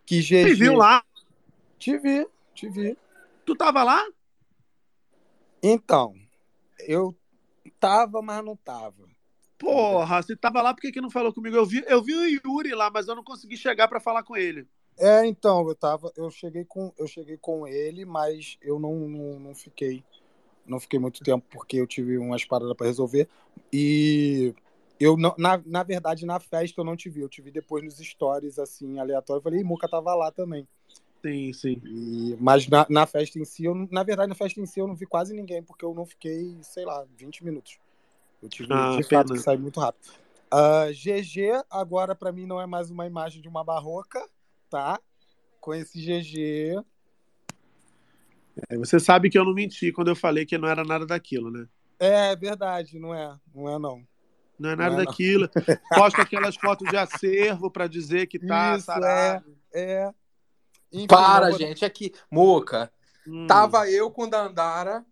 Que 0.06 0.19
GG... 0.19 0.44
Você 0.44 0.56
viu 0.56 0.76
lá? 0.76 1.03
Te 1.80 1.98
vi, 1.98 2.27
te 2.53 2.69
vi. 2.69 2.98
Tu 3.45 3.56
tava 3.56 3.84
lá? 3.84 4.06
Então, 5.61 6.14
eu 6.80 7.15
tava, 7.80 8.22
mas 8.22 8.44
não 8.44 8.56
tava. 8.56 9.12
Porra, 9.64 10.22
você 10.22 10.35
tava 10.35 10.61
lá, 10.61 10.73
por 10.73 10.81
que, 10.81 10.91
que 10.91 10.99
não 10.99 11.10
falou 11.10 11.34
comigo? 11.34 11.56
Eu 11.56 11.65
vi, 11.65 11.81
eu 11.88 12.03
vi 12.03 12.14
o 12.14 12.26
Yuri 12.26 12.76
lá, 12.76 12.91
mas 12.94 13.07
eu 13.07 13.15
não 13.15 13.23
consegui 13.23 13.56
chegar 13.56 13.88
para 13.88 13.99
falar 13.99 14.22
com 14.22 14.35
ele. 14.35 14.68
É, 14.99 15.26
então, 15.26 15.65
eu 15.65 15.73
tava, 15.73 16.11
eu 16.18 16.30
cheguei 16.30 16.65
com, 16.65 16.94
eu 16.98 17.07
cheguei 17.07 17.38
com 17.38 17.65
ele, 17.65 18.03
mas 18.03 18.57
eu 18.61 18.77
não, 18.77 19.07
não, 19.07 19.40
não 19.40 19.56
fiquei, 19.56 20.03
não 20.68 20.81
fiquei 20.81 20.99
muito 20.99 21.23
tempo 21.23 21.45
porque 21.49 21.77
eu 21.77 21.88
tive 21.88 22.18
umas 22.18 22.44
paradas 22.44 22.76
para 22.76 22.88
resolver 22.88 23.30
e 23.72 24.53
eu 24.99 25.15
não, 25.15 25.34
na, 25.38 25.61
na 25.65 25.81
verdade 25.81 26.26
na 26.26 26.40
festa 26.41 26.81
eu 26.81 26.85
não 26.85 26.98
te 26.98 27.10
vi, 27.10 27.22
eu 27.22 27.30
te 27.30 27.41
vi 27.41 27.49
depois 27.49 27.84
nos 27.84 27.95
stories 27.95 28.60
assim 28.60 28.99
aleatório, 28.99 29.40
eu 29.40 29.44
falei, 29.44 29.61
e 29.61 29.64
Muca 29.64 29.88
tava 29.88 30.14
lá 30.14 30.30
também. 30.30 30.68
Sim, 31.26 31.53
sim. 31.53 31.81
E, 31.85 32.35
mas 32.38 32.68
na, 32.68 32.85
na 32.90 33.06
festa 33.06 33.40
em 33.40 33.45
si, 33.45 33.64
eu, 33.64 33.73
na 33.90 34.03
verdade 34.03 34.27
na 34.27 34.35
festa 34.35 34.60
em 34.60 34.65
si 34.65 34.81
eu 34.81 34.88
não 34.88 34.94
vi 34.95 35.06
quase 35.06 35.34
ninguém 35.34 35.64
porque 35.64 35.85
eu 35.85 35.94
não 35.94 36.06
fiquei, 36.06 36.57
sei 36.61 36.84
lá, 36.84 37.06
20 37.18 37.45
minutos. 37.45 37.80
Eu 38.43 38.49
tive 38.49 38.73
Ah, 38.73 38.97
de 38.97 39.03
fato 39.03 39.27
pena. 39.27 39.33
que 39.33 39.39
sair 39.39 39.57
muito 39.57 39.79
rápido. 39.79 40.11
Ah, 40.51 40.87
GG 40.91 41.63
agora 41.69 42.13
para 42.13 42.31
mim 42.31 42.45
não 42.45 42.59
é 42.61 42.65
mais 42.67 42.91
uma 42.91 43.07
imagem 43.07 43.41
de 43.41 43.47
uma 43.47 43.63
barroca, 43.63 44.23
tá? 44.69 44.99
Com 45.61 45.73
esse 45.73 45.97
GG. 45.99 46.83
É, 48.69 48.77
você 48.77 48.99
sabe 48.99 49.29
que 49.29 49.37
eu 49.39 49.45
não 49.45 49.53
menti 49.53 49.91
quando 49.91 50.09
eu 50.09 50.15
falei 50.15 50.45
que 50.45 50.57
não 50.57 50.67
era 50.67 50.83
nada 50.83 51.05
daquilo, 51.05 51.49
né? 51.49 51.67
É 51.99 52.35
verdade, 52.35 52.99
não 52.99 53.15
é? 53.15 53.35
Não 53.55 53.67
é 53.69 53.79
não. 53.79 54.05
Não 54.59 54.69
é 54.69 54.75
nada 54.75 54.89
Não 54.91 55.01
é, 55.01 55.05
não. 55.05 55.05
daquilo. 55.05 55.49
Posta 55.95 56.21
aquelas 56.21 56.55
fotos 56.55 56.87
de 56.89 56.97
acervo 56.97 57.71
para 57.71 57.87
dizer 57.87 58.27
que 58.27 58.37
tá 58.37 58.75
Isso, 58.75 58.85
sarado. 58.85 59.55
é. 59.73 59.81
É. 60.05 60.13
Enfim, 60.91 61.07
Para, 61.07 61.45
vamos- 61.45 61.57
gente, 61.57 61.83
aqui. 61.83 62.13
Muca, 62.29 62.91
Hum. 63.25 63.47
tava 63.47 63.89
eu 63.89 64.11
com 64.11 64.29
Dandara, 64.29 65.03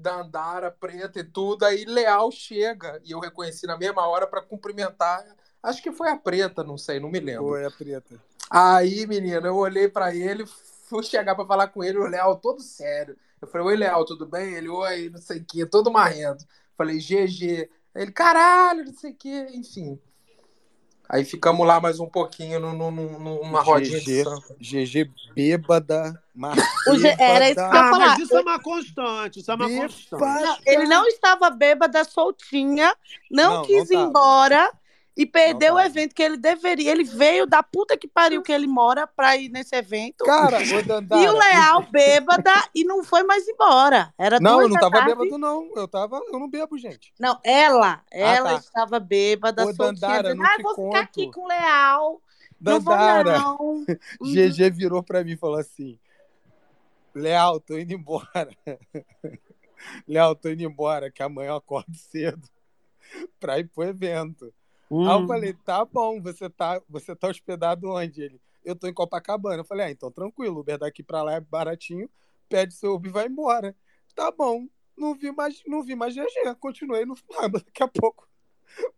Dandara 0.00 0.70
preta 0.70 1.20
e 1.20 1.24
tudo, 1.24 1.64
aí 1.64 1.84
Leal 1.84 2.30
chega 2.30 3.00
e 3.04 3.12
eu 3.12 3.20
reconheci 3.20 3.66
na 3.66 3.76
mesma 3.76 4.06
hora 4.06 4.26
pra 4.26 4.42
cumprimentar. 4.42 5.24
Acho 5.62 5.82
que 5.82 5.92
foi 5.92 6.08
a 6.08 6.16
preta, 6.16 6.64
não 6.64 6.78
sei, 6.78 6.98
não 6.98 7.10
me 7.10 7.20
lembro. 7.20 7.48
Foi 7.48 7.64
a 7.64 7.70
preta. 7.70 8.20
Aí, 8.50 9.06
menina, 9.06 9.46
eu 9.46 9.56
olhei 9.56 9.88
pra 9.88 10.14
ele, 10.14 10.44
fui 10.88 11.02
chegar 11.02 11.34
pra 11.34 11.46
falar 11.46 11.68
com 11.68 11.84
ele, 11.84 11.98
o 11.98 12.06
Leal 12.06 12.36
todo 12.36 12.60
sério. 12.60 13.16
Eu 13.40 13.46
falei, 13.46 13.66
oi, 13.68 13.76
Leal, 13.76 14.04
tudo 14.04 14.26
bem? 14.26 14.54
Ele, 14.54 14.68
oi, 14.68 15.10
não 15.10 15.20
sei 15.20 15.38
o 15.38 15.44
quê, 15.44 15.64
todo 15.64 15.90
marrento. 15.90 16.44
Falei, 16.76 16.98
GG. 16.98 17.70
Ele, 17.94 18.12
caralho, 18.12 18.84
não 18.84 18.92
sei 18.94 19.12
o 19.12 19.16
quê, 19.16 19.48
enfim. 19.52 20.00
Aí 21.12 21.24
ficamos 21.24 21.66
lá 21.66 21.80
mais 21.80 21.98
um 21.98 22.06
pouquinho 22.06 22.60
no- 22.60 22.72
no- 22.72 22.90
no- 22.92 23.18
numa 23.18 23.60
rodinha 23.62 23.98
de 23.98 24.04
GG, 24.04 24.22
samba. 24.22 24.42
GG 24.60 25.10
bêbada, 25.34 26.22
era 27.18 27.46
isso 27.50 27.54
que 27.56 27.60
eu 27.60 27.64
ia 27.64 27.80
Ah, 27.80 27.90
falar. 27.90 28.06
mas 28.10 28.18
isso 28.20 28.36
é 28.36 28.40
uma 28.40 28.58
constante, 28.60 29.40
isso 29.40 29.50
é 29.50 29.54
uma 29.56 29.68
constante. 29.68 30.20
Não, 30.44 30.56
ele 30.64 30.86
não 30.86 31.06
estava 31.08 31.50
bêbada, 31.50 32.04
soltinha, 32.04 32.94
não, 33.28 33.54
Não, 33.56 33.62
quis 33.64 33.90
não 33.90 34.00
ir 34.00 34.04
embora 34.06 34.70
e 35.16 35.26
perdeu 35.26 35.74
o 35.74 35.80
evento 35.80 36.14
que 36.14 36.22
ele 36.22 36.36
deveria. 36.36 36.92
Ele 36.92 37.04
veio 37.04 37.46
da 37.46 37.62
puta 37.62 37.96
que 37.96 38.08
pariu 38.08 38.42
que 38.42 38.52
ele 38.52 38.66
mora 38.66 39.06
pra 39.06 39.36
ir 39.36 39.48
nesse 39.48 39.74
evento. 39.74 40.24
Cara, 40.24 40.58
Dandara, 40.86 41.22
e 41.22 41.28
o 41.28 41.32
Leal 41.32 41.82
bêbada 41.90 42.52
e 42.74 42.84
não 42.84 43.02
foi 43.02 43.22
mais 43.22 43.46
embora. 43.48 44.12
Era 44.16 44.38
Não, 44.40 44.62
eu 44.62 44.68
não 44.68 44.76
tava 44.78 44.98
tarde. 44.98 45.14
bêbado, 45.14 45.38
não. 45.38 45.70
Eu 45.76 45.88
tava, 45.88 46.20
eu 46.32 46.38
não 46.38 46.48
bebo, 46.48 46.78
gente. 46.78 47.12
Não, 47.18 47.38
ela, 47.44 48.02
ela 48.10 48.52
tá. 48.52 48.58
estava 48.58 48.98
bêbada, 48.98 49.62
Ô, 49.62 49.74
soltinha, 49.74 49.92
Dandara, 49.92 50.22
dizendo, 50.22 50.38
não 50.38 50.46
ah, 50.46 50.56
te 50.56 50.62
vou 50.62 50.74
ficar 50.74 50.84
conto. 50.84 50.96
aqui 50.96 51.30
com 51.30 51.40
o 51.42 51.48
Leal. 51.48 52.22
Não 52.60 52.80
vou 52.80 52.94
Dandara, 52.94 53.38
não. 53.38 53.84
GG 54.22 54.70
virou 54.70 55.02
pra 55.02 55.24
mim 55.24 55.32
e 55.32 55.36
falou 55.36 55.58
assim: 55.58 55.98
Leal, 57.14 57.60
tô 57.60 57.76
indo 57.78 57.92
embora. 57.92 58.50
Leal, 60.06 60.34
tô 60.34 60.50
indo 60.50 60.62
embora, 60.62 61.10
que 61.10 61.22
amanhã 61.22 61.50
eu 61.50 61.56
acordo 61.56 61.94
cedo 61.94 62.48
pra 63.38 63.58
ir 63.58 63.68
pro 63.68 63.84
evento. 63.84 64.52
Aí 64.90 65.06
eu 65.06 65.20
Hum. 65.20 65.26
falei, 65.26 65.52
tá 65.54 65.84
bom, 65.84 66.20
você 66.20 66.50
tá, 66.50 66.80
você 66.88 67.14
tá 67.14 67.28
hospedado 67.28 67.88
onde? 67.90 68.22
Ele, 68.22 68.40
eu 68.64 68.74
tô 68.74 68.86
em 68.88 68.94
Copacabana. 68.94 69.58
Eu 69.60 69.64
falei, 69.64 69.86
ah, 69.86 69.90
então 69.90 70.10
tranquilo, 70.10 70.60
Uber 70.60 70.78
daqui 70.78 71.02
pra 71.02 71.22
lá 71.22 71.34
é 71.34 71.40
baratinho, 71.40 72.10
pede 72.48 72.74
seu 72.74 72.94
Uber 72.94 73.10
e 73.10 73.12
vai 73.12 73.26
embora. 73.26 73.74
Tá 74.14 74.30
bom, 74.32 74.66
não 74.96 75.14
vi 75.14 75.30
mais, 75.30 75.62
não 75.66 75.82
vi 75.82 75.94
mais 75.94 76.14
GG, 76.14 76.54
continuei 76.58 77.04
no 77.06 77.14
ah, 77.38 77.46
daqui 77.48 77.82
a 77.82 77.88
pouco. 77.88 78.28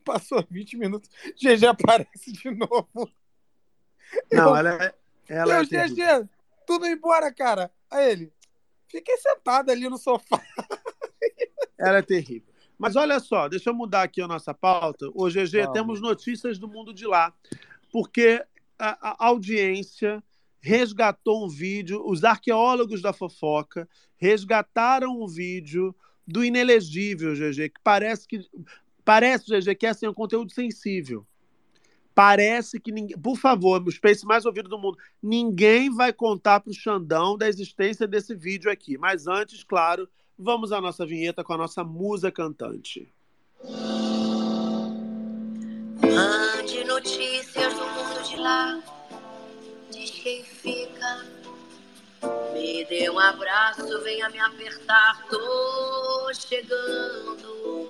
Passou 0.05 0.45
20 0.51 0.77
minutos, 0.77 1.09
GG 1.37 1.67
aparece 1.67 2.33
de 2.33 2.51
novo. 2.51 2.89
Não, 4.31 4.49
Eu- 4.51 4.57
ela 4.57 4.85
é. 4.85 4.95
Ela 5.29 5.55
é 5.57 5.61
eu, 5.61 5.69
terrível. 5.69 6.25
GG, 6.25 6.29
tudo 6.67 6.87
embora, 6.87 7.33
cara. 7.33 7.73
Aí 7.91 8.11
ele, 8.11 8.33
fiquei 8.89 9.17
sentado 9.17 9.71
ali 9.71 9.89
no 9.89 9.97
sofá. 9.97 10.43
Ela 11.79 11.99
é 11.99 12.03
terrível. 12.03 12.52
Mas 12.83 12.97
olha 12.97 13.21
só, 13.21 13.49
deixa 13.49 13.71
eu 13.71 13.75
mudar 13.75 14.03
aqui 14.03 14.21
a 14.21 14.27
nossa 14.27 14.53
pauta. 14.53 15.07
Ô, 15.15 15.29
GG, 15.29 15.61
Vamos. 15.61 15.73
temos 15.73 16.01
notícias 16.01 16.59
do 16.59 16.67
mundo 16.67 16.93
de 16.93 17.07
lá. 17.07 17.33
Porque 17.93 18.45
a, 18.77 19.25
a 19.25 19.27
audiência 19.29 20.21
resgatou 20.61 21.47
um 21.47 21.49
vídeo, 21.49 22.03
os 22.05 22.25
arqueólogos 22.25 23.01
da 23.01 23.13
fofoca 23.13 23.89
resgataram 24.17 25.23
um 25.23 25.29
vídeo 25.29 25.95
do 26.27 26.45
inelegível, 26.45 27.35
GG, 27.35 27.69
que 27.69 27.81
parece 27.85 28.27
que. 28.27 28.41
Parece, 29.05 29.45
GG, 29.47 29.77
que 29.77 29.87
é 29.87 29.91
assim, 29.91 30.09
um 30.09 30.15
conteúdo 30.15 30.53
sensível. 30.53 31.25
Parece 32.13 32.81
que 32.81 32.91
ninguém. 32.91 33.17
Por 33.17 33.39
favor, 33.39 33.81
o 33.81 33.93
Space 33.93 34.27
mais 34.27 34.45
ouvido 34.45 34.69
do 34.69 34.77
mundo. 34.77 34.99
Ninguém 35.23 35.89
vai 35.89 36.13
contar 36.13 36.59
para 36.59 36.73
o 36.73 36.75
Xandão 36.75 37.39
da 37.39 37.49
existência 37.49 38.09
desse 38.09 38.35
vídeo 38.35 38.69
aqui. 38.69 38.99
Mas 38.99 39.29
antes, 39.29 39.63
claro, 39.63 40.09
vamos 40.43 40.73
à 40.73 40.81
nossa 40.81 41.07
vinheta 41.07 41.45
com 41.45 41.53
a 41.53 41.59
nossa 41.59 41.85
musa 41.85 42.31
cantante. 42.31 43.13
Mande 46.03 46.85
notícias 46.85 47.73
do 47.75 47.81
mundo 47.81 48.23
de 48.29 48.37
lá. 48.37 48.83
Diz 49.91 50.11
quem 50.11 50.43
fica. 50.45 51.25
Me 52.53 52.85
dê 52.85 53.09
um 53.09 53.19
abraço, 53.19 54.03
venha 54.03 54.29
me 54.31 54.41
apertar. 54.41 55.25
Tô 55.29 56.33
chegando. 56.35 57.89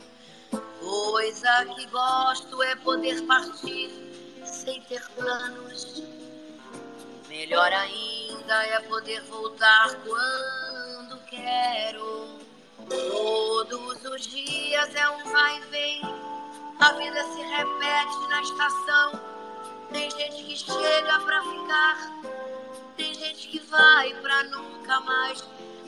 Coisa 0.78 1.66
que 1.74 1.86
gosto 1.86 2.62
é 2.62 2.76
poder 2.76 3.22
partir 3.26 3.90
sem 4.44 4.80
ter 4.82 5.02
planos. 5.16 6.02
Melhor 7.28 7.72
ainda 7.72 8.66
é 8.66 8.80
poder 8.80 9.22
voltar 9.22 9.96
quando 10.04 11.11
quero. 11.32 12.28
Todos 12.88 14.04
os 14.04 14.26
dias 14.26 14.94
é 14.94 15.08
um 15.08 15.32
vai 15.32 15.56
e 15.56 15.60
vem. 15.70 16.02
A 16.78 16.92
vida 16.92 17.24
se 17.24 17.40
repete 17.40 18.28
na 18.28 18.42
estação. 18.42 19.20
Tem 19.90 20.10
gente 20.10 20.44
que 20.44 20.56
chega 20.56 21.20
pra 21.20 21.42
ficar. 21.42 22.12
Tem 22.96 23.14
gente 23.14 23.48
que 23.48 23.58
vai 23.60 24.12
pra 24.20 24.44
nunca 24.44 25.00
mais. 25.00 25.42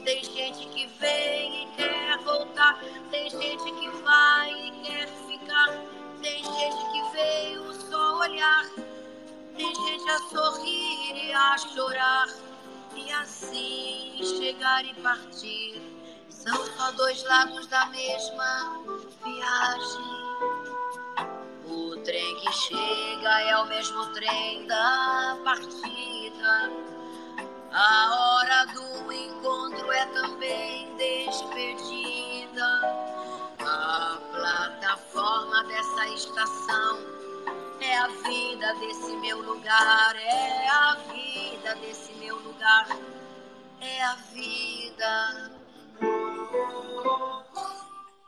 Tem 0.05 0.25
gente 0.25 0.67
que 0.69 0.87
vem 0.99 1.65
e 1.65 1.67
quer 1.77 2.19
voltar. 2.19 2.81
Tem 3.11 3.29
gente 3.29 3.65
que 3.73 3.89
vai 4.03 4.51
e 4.51 4.71
quer 4.83 5.09
ficar. 5.29 5.69
Tem 6.23 6.43
gente 6.43 6.93
que 6.93 7.13
veio 7.13 7.73
só 7.91 8.19
olhar. 8.21 8.65
Tem 9.57 9.75
gente 9.75 10.11
a 10.11 10.19
sorrir 10.31 11.27
e 11.27 11.33
a 11.33 11.59
chorar. 11.59 12.54
E 12.97 13.13
assim 13.13 14.21
chegar 14.39 14.85
e 14.85 14.95
partir. 14.95 15.83
São 16.29 16.55
só 16.77 16.93
dois 16.93 17.23
lados 17.25 17.67
da 17.67 17.87
mesma 17.87 18.83
viagem. 19.25 20.25
O 21.67 21.97
trem 22.05 22.37
que 22.41 22.53
chega 22.53 23.41
é 23.41 23.57
o 23.59 23.67
mesmo 23.67 24.13
trem 24.13 24.67
da 24.67 25.39
partida. 25.45 26.71
A 27.73 28.15
hora 28.15 28.67
do 28.67 29.13
encontro 29.13 29.91
é 29.91 30.07
também 30.07 30.95
despedida. 30.97 32.67
A 33.61 34.19
plataforma 34.31 35.65
dessa 35.65 36.09
estação 36.09 37.24
é 37.81 37.99
a 37.99 38.07
vida 38.09 38.75
desse 38.75 39.17
meu 39.17 39.41
lugar. 39.43 40.17
É 40.17 40.69
a 40.69 40.95
vida 41.13 41.75
desse 41.77 42.13
meu 42.15 42.39
lugar. 42.41 42.89
É 43.81 44.03
a 44.03 44.15
vida. 44.15 45.51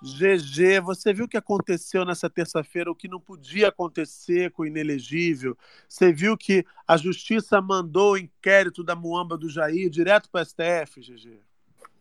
GG, 0.02 0.80
você 0.80 1.12
viu 1.12 1.24
o 1.24 1.28
que 1.28 1.36
aconteceu 1.36 2.04
nessa 2.04 2.30
terça-feira, 2.30 2.90
o 2.90 2.94
que 2.94 3.08
não 3.08 3.20
podia 3.20 3.68
acontecer 3.68 4.50
com 4.52 4.62
o 4.62 4.66
inelegível? 4.66 5.56
Você 5.88 6.12
viu 6.12 6.36
que 6.36 6.64
a 6.86 6.96
justiça 6.96 7.60
mandou 7.60 8.12
o 8.12 8.18
inquérito 8.18 8.84
da 8.84 8.94
Muamba 8.94 9.36
do 9.36 9.48
Jair 9.48 9.90
direto 9.90 10.30
para 10.30 10.42
o 10.42 10.44
STF, 10.44 11.00
GG? 11.00 11.40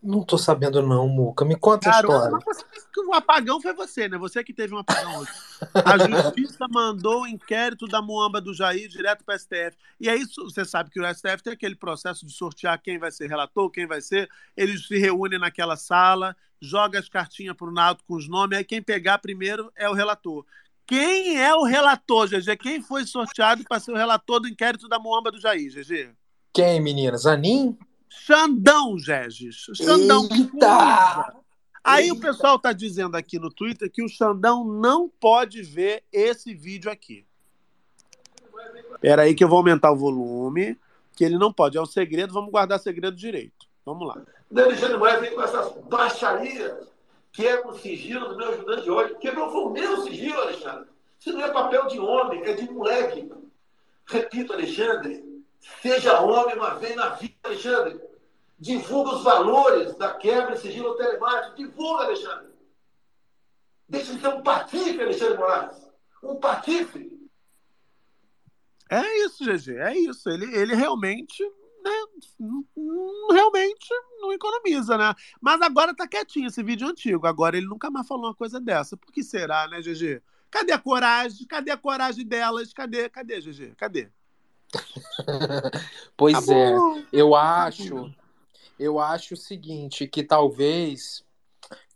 Não 0.05 0.23
tô 0.23 0.37
sabendo 0.37 0.83
não, 0.83 1.07
Muca. 1.07 1.43
Me 1.43 1.55
conta 1.55 1.89
a 1.89 1.93
Caramba, 1.93 2.37
história. 2.37 3.07
o 3.07 3.13
apagão 3.15 3.59
foi 3.59 3.73
você, 3.73 4.07
né? 4.07 4.19
Você 4.19 4.43
que 4.43 4.53
teve 4.53 4.75
um 4.75 4.77
apagão 4.77 5.17
hoje. 5.17 5.31
A 5.73 5.97
justiça 5.97 6.67
mandou 6.69 7.23
o 7.23 7.27
inquérito 7.27 7.87
da 7.87 8.03
Muamba 8.03 8.39
do 8.39 8.53
Jair 8.53 8.87
direto 8.87 9.25
para 9.25 9.35
o 9.35 9.39
STF. 9.39 9.75
E 9.99 10.07
é 10.07 10.15
isso, 10.15 10.43
você 10.43 10.63
sabe 10.63 10.91
que 10.91 11.01
o 11.01 11.11
STF 11.11 11.41
tem 11.41 11.53
aquele 11.53 11.75
processo 11.75 12.23
de 12.23 12.31
sortear 12.31 12.79
quem 12.79 12.99
vai 12.99 13.11
ser 13.11 13.27
relator, 13.27 13.71
quem 13.71 13.87
vai 13.87 13.99
ser. 13.99 14.29
Eles 14.55 14.87
se 14.87 14.95
reúnem 14.95 15.39
naquela 15.39 15.75
sala, 15.75 16.37
joga 16.61 16.99
as 16.99 17.09
cartinhas 17.09 17.55
pro 17.57 17.71
Naldo 17.71 18.03
com 18.07 18.13
os 18.13 18.29
nomes, 18.29 18.59
aí 18.59 18.63
quem 18.63 18.83
pegar 18.83 19.17
primeiro 19.17 19.71
é 19.75 19.89
o 19.89 19.93
relator. 19.93 20.45
Quem 20.85 21.41
é 21.41 21.55
o 21.55 21.63
relator, 21.63 22.27
GG? 22.27 22.57
Quem 22.57 22.79
foi 22.79 23.07
sorteado 23.07 23.63
para 23.63 23.79
ser 23.79 23.91
o 23.91 23.97
relator 23.97 24.39
do 24.39 24.47
inquérito 24.47 24.87
da 24.87 24.99
Muamba 24.99 25.31
do 25.31 25.41
Jair, 25.41 25.71
GG? 25.71 26.11
Quem, 26.53 26.79
meninas? 26.79 27.25
Anin? 27.25 27.75
Xandão, 28.23 28.95
Regis. 28.95 29.67
Xandão. 29.73 30.27
Eita! 30.31 31.35
Aí 31.83 32.11
o 32.11 32.19
pessoal 32.19 32.57
tá 32.57 32.73
dizendo 32.73 33.15
aqui 33.15 33.37
no 33.37 33.51
Twitter 33.51 33.91
que 33.91 34.03
o 34.03 34.09
Xandão 34.09 34.65
não 34.65 35.07
pode 35.07 35.61
ver 35.61 36.03
esse 36.11 36.53
vídeo 36.53 36.89
aqui. 36.89 37.23
Espera 38.93 39.21
aí 39.21 39.35
que 39.35 39.43
eu 39.43 39.47
vou 39.47 39.57
aumentar 39.57 39.91
o 39.91 39.95
volume, 39.95 40.75
que 41.15 41.23
ele 41.23 41.37
não 41.37 41.53
pode. 41.53 41.77
É 41.77 41.81
um 41.81 41.85
segredo, 41.85 42.33
vamos 42.33 42.49
guardar 42.49 42.79
segredo 42.79 43.15
direito. 43.15 43.67
Vamos 43.85 44.07
lá. 44.07 44.19
O 44.49 44.59
Alexandre 44.59 44.97
Moraes 44.97 45.21
vem 45.21 45.35
com 45.35 45.43
essa 45.43 45.69
baixaria, 45.87 46.79
quebra 47.31 47.67
o 47.67 47.77
sigilo 47.77 48.29
do 48.29 48.37
meu 48.37 48.49
ajudante 48.49 48.83
de 48.83 48.89
hoje. 48.89 49.15
Quebrou 49.19 49.51
foi 49.51 49.61
o 49.61 49.69
meu 49.69 50.01
sigilo, 50.01 50.41
Alexandre. 50.41 50.87
Isso 51.19 51.33
não 51.33 51.45
é 51.45 51.51
papel 51.51 51.85
de 51.87 51.99
homem, 51.99 52.43
é 52.43 52.53
de 52.53 52.71
moleque. 52.71 53.31
Repito, 54.07 54.53
Alexandre, 54.53 55.23
seja 55.81 56.19
homem 56.21 56.55
uma 56.55 56.75
vez 56.75 56.95
na 56.95 57.09
vida, 57.09 57.35
Alexandre. 57.43 57.99
Divulga 58.57 59.15
os 59.15 59.23
valores 59.23 59.95
da 59.95 60.13
quebra 60.13 60.55
de 60.55 60.61
sigilo 60.61 60.95
telemático. 60.95 61.55
Divulga, 61.55 62.05
Alexandre. 62.05 62.53
Deixa 63.87 64.13
de 64.13 64.21
ser 64.21 64.27
um 64.29 64.41
patife, 64.41 65.01
Alexandre 65.01 65.37
Moraes. 65.37 65.91
Um 66.23 66.35
patife. 66.37 67.15
É 68.89 69.25
isso, 69.25 69.43
GG, 69.43 69.77
é 69.77 69.97
isso. 69.97 70.29
Ele, 70.29 70.45
ele 70.55 70.75
realmente, 70.75 71.43
né, 71.83 71.91
realmente 73.31 73.87
não 74.19 74.31
economiza, 74.31 74.97
né? 74.97 75.13
Mas 75.41 75.61
agora 75.61 75.95
tá 75.95 76.07
quietinho 76.07 76.47
esse 76.47 76.63
vídeo 76.63 76.87
antigo. 76.87 77.27
Agora 77.27 77.57
ele 77.57 77.67
nunca 77.67 77.89
mais 77.91 78.07
falou 78.07 78.25
uma 78.25 78.35
coisa 78.35 78.59
dessa. 78.59 78.95
Por 78.95 79.11
que 79.11 79.23
será, 79.23 79.67
né, 79.67 79.81
GG? 79.81 80.21
Cadê 80.49 80.71
a 80.71 80.79
coragem? 80.79 81.45
Cadê 81.47 81.71
a 81.71 81.77
coragem 81.77 82.25
delas? 82.25 82.73
Cadê, 82.73 83.09
cadê, 83.09 83.39
GG? 83.41 83.75
Cadê? 83.75 84.09
Pois 86.17 86.49
é, 86.49 86.71
eu 87.11 87.35
acho, 87.35 88.11
eu 88.79 88.99
acho 88.99 89.33
o 89.33 89.37
seguinte, 89.37 90.07
que 90.07 90.23
talvez 90.23 91.23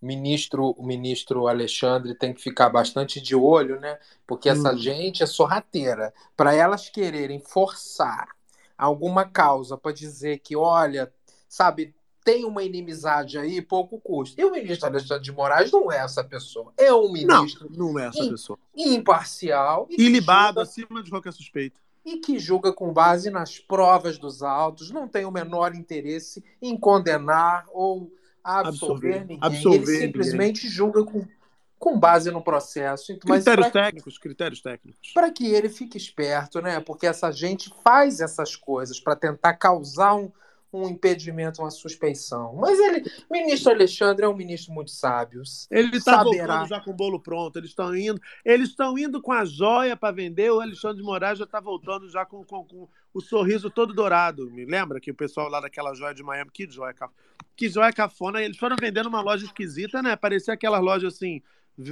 o 0.02 0.06
ministro, 0.06 0.72
o 0.78 0.86
ministro 0.86 1.48
Alexandre 1.48 2.16
tem 2.16 2.34
que 2.34 2.42
ficar 2.42 2.70
bastante 2.70 3.22
de 3.22 3.36
olho, 3.36 3.80
né? 3.80 4.00
Porque 4.28 4.50
essa 4.50 4.74
Hum. 4.74 4.78
gente 4.78 5.24
é 5.24 5.26
sorrateira. 5.26 6.14
Para 6.36 6.54
elas 6.54 6.90
quererem 6.90 7.40
forçar 7.40 8.30
alguma 8.78 9.26
causa 9.26 9.78
para 9.78 9.94
dizer 9.94 10.40
que, 10.40 10.56
olha, 10.56 11.12
sabe, 11.48 11.94
tem 12.24 12.46
uma 12.46 12.64
inimizade 12.64 13.38
aí, 13.38 13.62
pouco 13.62 14.00
custa. 14.00 14.40
E 14.42 14.46
o 14.46 14.52
ministro 14.52 14.88
Alexandre 14.88 15.24
de 15.24 15.32
Moraes 15.32 15.72
não 15.72 15.92
é 15.92 15.98
essa 16.00 16.24
pessoa. 16.24 16.74
É 16.78 16.94
um 16.94 17.12
Não, 17.24 17.44
ministro 17.44 17.70
não 17.72 18.00
é 18.00 18.08
essa 18.08 18.24
im- 18.24 18.30
pessoa. 18.30 18.60
imparcial 18.76 19.88
e 19.90 19.96
Ilibado, 20.02 20.62
acima 20.62 21.04
de 21.04 21.10
qualquer 21.10 21.34
suspeita. 21.34 21.80
E 22.14 22.18
que 22.20 22.40
julga 22.40 22.72
com 22.74 22.92
base 22.94 23.30
nas 23.30 23.60
provas 23.60 24.18
dos 24.18 24.42
autos, 24.42 24.90
não 24.92 25.08
tem 25.08 25.26
o 25.26 25.32
menor 25.32 25.76
interesse 25.76 26.44
em 26.62 26.78
condenar 26.78 27.66
ou 27.72 28.12
absolver, 28.44 29.16
Absolver. 29.16 29.20
ninguém. 29.22 29.40
Absolver 29.42 29.94
Ele 29.96 30.06
simplesmente 30.08 30.68
julga 30.68 31.04
com, 31.04 31.26
com 31.78 32.00
base 32.00 32.32
no 32.32 32.42
processo. 32.42 33.12
Então, 33.12 33.28
Mas 33.30 33.44
Critérios 33.44 33.68
pra- 33.70 33.84
técnicos, 33.84 34.18
critérios 34.18 34.62
técnicos. 34.62 35.12
para 35.14 35.30
que 35.32 35.48
ele 35.54 35.70
fique 35.70 35.98
esperto, 35.98 36.62
né? 36.62 36.80
Porque 36.80 37.06
essa 37.06 37.32
gente 37.32 37.72
faz 37.84 38.20
essas 38.22 38.56
coisas 38.56 39.00
para 39.00 39.16
tentar 39.16 39.54
causar 39.56 40.16
um, 40.16 40.32
um 40.72 40.88
impedimento, 40.88 41.62
uma 41.62 41.72
suspeição. 41.72 42.56
Mas 42.56 42.80
ele, 42.80 43.04
ministro 43.30 43.72
Alexandre, 43.72 44.26
é 44.26 44.28
um 44.28 44.36
ministro 44.36 44.74
muito 44.74 44.92
sábio. 44.92 45.42
Ele 45.70 45.98
está 45.98 46.24
voltando 46.24 46.68
já 46.68 46.80
com 46.80 46.92
o 46.92 46.96
bolo 46.96 47.20
pronto. 47.20 47.58
Eles 47.58 47.72
estão 47.72 47.96
indo, 47.96 48.22
eles 48.46 48.70
estão 48.70 48.98
indo 48.98 49.22
com 49.22 49.32
a 49.32 49.44
joia 49.46 49.98
para 49.98 50.14
vender. 50.14 50.52
O 50.52 50.62
Alexandre 50.62 50.98
de 50.98 51.04
Moraes 51.04 51.40
já 51.40 51.46
está 51.46 51.60
voltando 51.60 52.10
já 52.10 52.26
com, 52.26 52.44
com, 52.44 52.64
com 52.64 52.88
o 53.14 53.22
sorriso 53.22 53.70
todo 53.70 53.94
dourado. 53.94 54.50
Me 54.52 54.66
lembra 54.66 55.00
que 55.00 55.12
o 55.12 55.16
pessoal 55.16 55.50
lá 55.50 55.60
daquela 55.60 55.94
joia 55.94 56.14
de 56.14 56.24
Miami, 56.24 56.52
que 56.52 56.70
joia, 56.70 56.94
que 57.56 57.70
joia 57.70 57.92
cafona. 57.92 58.42
Eles 58.42 58.58
foram 58.58 58.76
vendendo 58.80 59.10
uma 59.10 59.22
loja 59.22 59.46
esquisita, 59.46 60.02
né? 60.02 60.16
Parecia 60.16 60.54
aquelas 60.54 60.82
lojas 60.82 61.16
assim. 61.16 61.42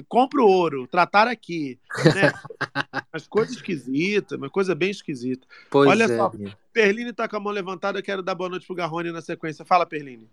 Compra 0.07 0.41
o 0.41 0.47
ouro, 0.47 0.87
tratar 0.87 1.27
aqui, 1.27 1.79
né? 2.13 2.33
As 3.11 3.27
coisas 3.27 3.55
esquisitas, 3.55 4.37
uma 4.37 4.49
coisa 4.49 4.75
bem 4.75 4.89
esquisita. 4.89 5.47
Pois 5.69 5.89
Olha 5.89 6.03
é, 6.03 6.17
só. 6.17 6.31
Perline 6.73 7.13
tá 7.13 7.27
com 7.27 7.37
a 7.37 7.39
mão 7.39 7.53
levantada, 7.53 7.99
eu 7.99 8.03
quero 8.03 8.21
dar 8.21 8.35
boa 8.35 8.49
noite 8.49 8.65
pro 8.65 8.75
Garrone 8.75 9.11
na 9.11 9.21
sequência. 9.21 9.63
Fala, 9.63 9.85
Perline. 9.85 10.27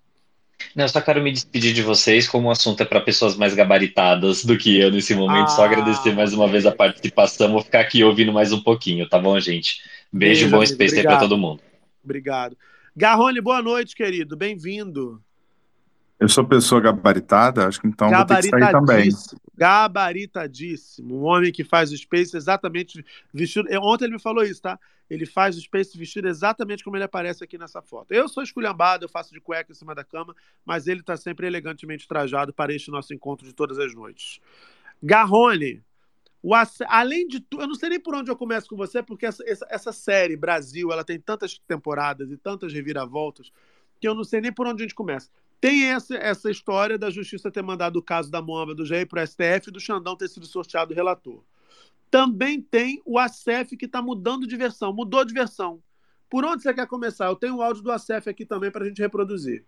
Não, 0.75 0.85
eu 0.85 0.89
só 0.89 1.01
quero 1.01 1.23
me 1.23 1.31
despedir 1.31 1.73
de 1.73 1.83
vocês, 1.83 2.29
como 2.29 2.49
o 2.49 2.51
assunto 2.51 2.83
é 2.83 2.87
para 2.87 3.01
pessoas 3.01 3.37
mais 3.37 3.55
gabaritadas 3.55 4.45
do 4.45 4.59
que 4.59 4.79
eu 4.79 4.91
nesse 4.91 5.15
momento. 5.15 5.49
Só 5.49 5.63
Ah, 5.63 5.67
agradecer 5.67 6.15
mais 6.15 6.33
uma 6.33 6.49
vez 6.49 6.67
a 6.67 6.73
participação. 6.73 7.53
Vou 7.53 7.63
ficar 7.63 7.81
aqui 7.81 8.03
ouvindo 8.03 8.33
mais 8.33 8.53
um 8.53 8.61
pouquinho, 8.61 9.09
tá 9.09 9.19
bom, 9.19 9.39
gente? 9.39 9.83
Beijo, 10.13 10.43
Beijo, 10.43 10.51
bom 10.51 10.57
amigo. 10.59 10.73
Space 10.73 10.99
aí 10.99 11.03
para 11.05 11.19
todo 11.19 11.39
mundo. 11.39 11.61
Obrigado. 12.03 12.57
Garrone, 12.97 13.41
boa 13.41 13.63
noite, 13.63 13.95
querido. 13.95 14.37
Bem-vindo. 14.37 15.23
Eu 16.25 16.29
sou 16.31 16.43
pessoa 16.47 16.81
gabaritada, 16.81 17.67
acho 17.69 17.79
que 17.81 17.87
então 17.87 18.09
vou 18.09 18.17
ter 18.25 18.37
que 18.37 18.49
sair 18.49 18.61
também. 18.73 19.11
Gabaritadíssimo. 19.57 21.21
Um 21.21 21.25
homem 21.25 21.53
que 21.53 21.63
faz 21.63 21.93
o 21.93 21.97
Space 21.97 22.35
exatamente 22.35 23.05
vestido. 23.33 23.69
Ontem 23.83 24.07
ele 24.07 24.15
me 24.15 24.19
falou 24.21 24.43
isso, 24.43 24.63
tá? 24.63 24.79
Ele 25.11 25.27
faz 25.27 25.55
o 25.55 25.61
Space 25.61 25.97
vestido 25.99 26.27
exatamente 26.27 26.83
como 26.83 26.97
ele 26.97 27.05
aparece 27.05 27.45
aqui 27.45 27.59
nessa 27.59 27.83
foto. 27.83 28.13
Eu 28.13 28.27
sou 28.27 28.43
esculhambado, 28.43 29.05
eu 29.05 29.09
faço 29.09 29.35
de 29.35 29.41
cueca 29.41 29.71
em 29.71 29.75
cima 29.75 29.95
da 29.95 30.03
cama, 30.03 30.35
mas 30.65 30.87
ele 30.87 31.03
tá 31.03 31.15
sempre 31.15 31.47
elegantemente 31.47 32.09
trajado 32.09 32.55
para 32.55 32.73
este 32.75 32.91
nosso 32.91 33.13
encontro 33.13 33.47
de 33.47 33.53
todas 33.53 33.79
as 33.79 33.95
noites. 33.95 34.41
Garrone, 35.03 35.83
o 36.43 36.57
ace- 36.57 36.87
além 36.89 37.29
de 37.29 37.39
tudo, 37.41 37.65
eu 37.65 37.69
não 37.69 37.75
sei 37.75 37.91
nem 37.91 38.01
por 38.01 38.15
onde 38.15 38.31
eu 38.31 38.37
começo 38.37 38.67
com 38.67 38.77
você, 38.77 39.03
porque 39.03 39.27
essa, 39.27 39.45
essa, 39.47 39.67
essa 39.69 39.93
série 39.93 40.37
Brasil, 40.39 40.91
ela 40.91 41.05
tem 41.05 41.21
tantas 41.21 41.59
temporadas 41.69 42.31
e 42.31 42.37
tantas 42.39 42.73
reviravoltas 42.73 43.53
que 44.01 44.09
eu 44.09 44.15
não 44.15 44.25
sei 44.25 44.41
nem 44.41 44.53
por 44.53 44.67
onde 44.67 44.83
a 44.83 44.87
gente 44.87 44.95
começa. 44.95 45.29
Tem 45.65 45.87
essa, 45.87 46.15
essa 46.17 46.51
história 46.51 46.99
da 46.99 47.09
justiça 47.09 47.51
ter 47.51 47.63
mandado 47.63 47.97
o 47.97 48.03
caso 48.03 48.31
da 48.31 48.43
Moamba 48.43 48.75
do 48.75 48.85
Jair 48.85 49.09
para 49.09 49.23
o 49.23 49.27
STF 49.27 49.69
e 49.69 49.71
do 49.71 49.81
Xandão 49.81 50.15
ter 50.15 50.29
sido 50.29 50.45
sorteado 50.45 50.93
relator. 50.93 51.43
Também 52.11 52.61
tem 52.61 53.01
o 53.03 53.19
ACF 53.19 53.75
que 53.75 53.87
está 53.87 54.03
mudando 54.03 54.47
de 54.47 54.59
versão, 54.59 54.93
mudou 54.93 55.25
de 55.25 55.33
versão. 55.33 55.81
Por 56.29 56.45
onde 56.45 56.63
você 56.63 56.75
quer 56.75 56.87
começar? 56.87 57.29
Eu 57.29 57.37
tenho 57.37 57.57
o 57.57 57.63
áudio 57.63 57.83
do 57.83 57.91
ACF 57.91 58.29
aqui 58.29 58.45
também 58.45 58.71
para 58.71 58.85
a 58.85 58.87
gente 58.87 59.01
reproduzir. 59.01 59.65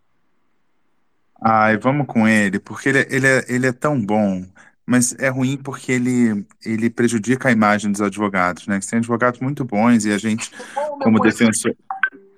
Ai, 1.43 1.79
vamos 1.79 2.07
com 2.07 2.29
ele, 2.29 2.59
porque 2.59 2.91
ele, 2.91 3.07
ele, 3.09 3.27
é, 3.27 3.45
ele 3.49 3.67
é 3.67 3.73
tão 3.73 3.99
bom, 3.99 4.45
mas 4.85 5.15
é 5.19 5.31
ruim 5.31 5.57
porque 5.57 5.93
ele, 5.93 6.47
ele 6.63 6.91
prejudica 6.91 7.49
a 7.49 7.53
imagem 7.53 7.91
dos 7.91 8.03
advogados, 8.03 8.67
né? 8.67 8.79
Que 8.81 8.87
tem 8.87 8.99
advogados 8.99 9.41
muito 9.41 9.65
bons 9.65 10.05
e 10.05 10.13
a 10.13 10.19
gente, 10.19 10.51
como 11.03 11.21
defensor, 11.21 11.75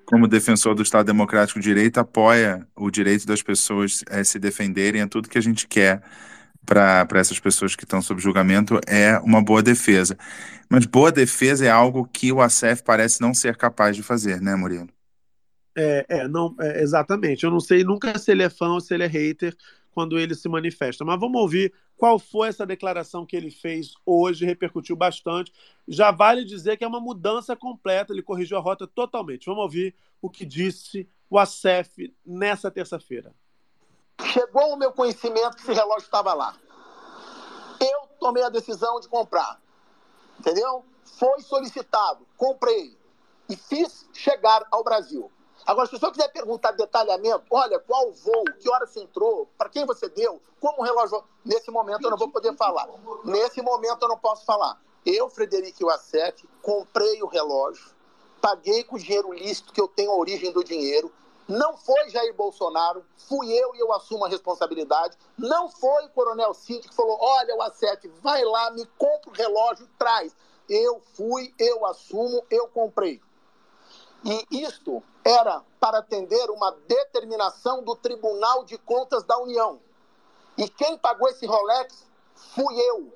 como 0.09 0.27
defensor 0.27 0.73
do 0.73 0.81
Estado 0.81 1.05
Democrático 1.05 1.59
de 1.59 1.65
Direito, 1.69 1.99
apoia 1.99 2.65
o 2.75 2.89
direito 2.89 3.27
das 3.27 3.43
pessoas 3.43 4.03
eh, 4.09 4.23
se 4.23 4.39
defenderem, 4.39 5.01
é 5.01 5.07
tudo 5.07 5.29
que 5.29 5.37
a 5.37 5.41
gente 5.41 5.67
quer 5.67 6.01
para 6.65 7.07
essas 7.13 7.39
pessoas 7.39 7.75
que 7.75 7.83
estão 7.83 8.01
sob 8.01 8.19
julgamento, 8.19 8.79
é 8.87 9.19
uma 9.19 9.39
boa 9.39 9.61
defesa. 9.61 10.17
Mas 10.67 10.87
boa 10.87 11.11
defesa 11.11 11.63
é 11.63 11.69
algo 11.69 12.09
que 12.11 12.31
o 12.31 12.41
ACF 12.41 12.81
parece 12.83 13.21
não 13.21 13.35
ser 13.35 13.55
capaz 13.55 13.95
de 13.95 14.01
fazer, 14.01 14.41
né, 14.41 14.55
Murilo? 14.55 14.87
É, 15.77 16.05
é, 16.09 16.27
não, 16.27 16.55
é, 16.59 16.81
exatamente. 16.81 17.43
Eu 17.43 17.51
não 17.51 17.59
sei 17.59 17.83
nunca 17.83 18.17
se 18.17 18.31
ele 18.31 18.41
é 18.41 18.49
fã 18.49 18.69
ou 18.69 18.81
se 18.81 18.91
ele 18.95 19.03
é 19.03 19.07
hater 19.07 19.55
quando 19.91 20.17
ele 20.19 20.35
se 20.35 20.47
manifesta. 20.47 21.03
Mas 21.03 21.19
vamos 21.19 21.41
ouvir 21.41 21.73
qual 21.97 22.17
foi 22.17 22.49
essa 22.49 22.65
declaração 22.65 23.25
que 23.25 23.35
ele 23.35 23.51
fez 23.51 23.93
hoje, 24.05 24.45
repercutiu 24.45 24.95
bastante. 24.95 25.51
Já 25.87 26.11
vale 26.11 26.45
dizer 26.45 26.77
que 26.77 26.83
é 26.83 26.87
uma 26.87 26.99
mudança 26.99 27.55
completa, 27.55 28.13
ele 28.13 28.23
corrigiu 28.23 28.57
a 28.57 28.61
rota 28.61 28.87
totalmente. 28.87 29.45
Vamos 29.45 29.63
ouvir 29.63 29.95
o 30.21 30.29
que 30.29 30.45
disse 30.45 31.09
o 31.29 31.37
ACF 31.37 32.13
nessa 32.25 32.71
terça-feira. 32.71 33.33
Chegou 34.33 34.61
ao 34.61 34.77
meu 34.77 34.91
conhecimento 34.91 35.55
que 35.55 35.61
esse 35.61 35.73
relógio 35.73 36.05
estava 36.05 36.33
lá. 36.33 36.55
Eu 37.79 38.07
tomei 38.19 38.43
a 38.43 38.49
decisão 38.49 38.99
de 38.99 39.07
comprar. 39.07 39.61
Entendeu? 40.39 40.85
Foi 41.03 41.41
solicitado, 41.41 42.25
comprei 42.37 42.97
e 43.49 43.55
fiz 43.55 44.07
chegar 44.13 44.65
ao 44.71 44.83
Brasil. 44.83 45.29
Agora, 45.69 45.87
se 45.87 45.95
o 45.95 45.99
senhor 45.99 46.11
quiser 46.11 46.29
perguntar 46.29 46.71
detalhamento, 46.71 47.43
olha, 47.51 47.79
qual 47.79 48.11
voo, 48.11 48.43
que 48.59 48.67
hora 48.67 48.87
você 48.87 49.01
entrou, 49.01 49.47
para 49.55 49.69
quem 49.69 49.85
você 49.85 50.09
deu, 50.09 50.41
como 50.59 50.79
o 50.79 50.83
relógio. 50.83 51.23
Nesse 51.45 51.69
momento 51.69 52.03
eu 52.05 52.09
não 52.09 52.17
vou 52.17 52.31
poder 52.31 52.55
falar. 52.55 52.89
Nesse 53.23 53.61
momento 53.61 54.01
eu 54.01 54.09
não 54.09 54.17
posso 54.17 54.43
falar. 54.45 54.81
Eu, 55.05 55.29
Frederico 55.29 55.85
Wassef, 55.85 56.49
comprei 56.63 57.21
o 57.21 57.27
relógio, 57.27 57.85
paguei 58.41 58.83
com 58.83 58.97
dinheiro 58.97 59.31
lícito, 59.31 59.71
que 59.71 59.79
eu 59.79 59.87
tenho 59.87 60.09
a 60.09 60.15
origem 60.15 60.51
do 60.51 60.63
dinheiro. 60.63 61.13
Não 61.47 61.77
foi 61.77 62.09
Jair 62.09 62.33
Bolsonaro, 62.33 63.05
fui 63.15 63.51
eu 63.51 63.75
e 63.75 63.79
eu 63.79 63.93
assumo 63.93 64.25
a 64.25 64.27
responsabilidade. 64.27 65.15
Não 65.37 65.69
foi 65.69 66.05
o 66.05 66.09
Coronel 66.09 66.51
Cid 66.55 66.89
que 66.89 66.95
falou: 66.95 67.15
olha, 67.21 67.55
o 67.55 67.59
A7, 67.59 68.09
vai 68.23 68.43
lá, 68.43 68.71
me 68.71 68.87
compra 68.97 69.29
o 69.29 69.33
relógio, 69.33 69.87
traz. 69.99 70.35
Eu 70.67 70.99
fui, 71.13 71.53
eu 71.59 71.85
assumo, 71.85 72.43
eu 72.49 72.67
comprei. 72.69 73.21
E 74.25 74.63
isto 74.63 75.01
era 75.29 75.63
para 75.79 75.99
atender 75.99 76.49
uma 76.49 76.71
determinação 76.87 77.83
do 77.83 77.95
Tribunal 77.95 78.63
de 78.63 78.79
Contas 78.79 79.23
da 79.23 79.37
União. 79.37 79.79
E 80.57 80.67
quem 80.67 80.97
pagou 80.97 81.29
esse 81.29 81.45
Rolex 81.45 82.07
fui 82.33 82.75
eu, 82.75 83.13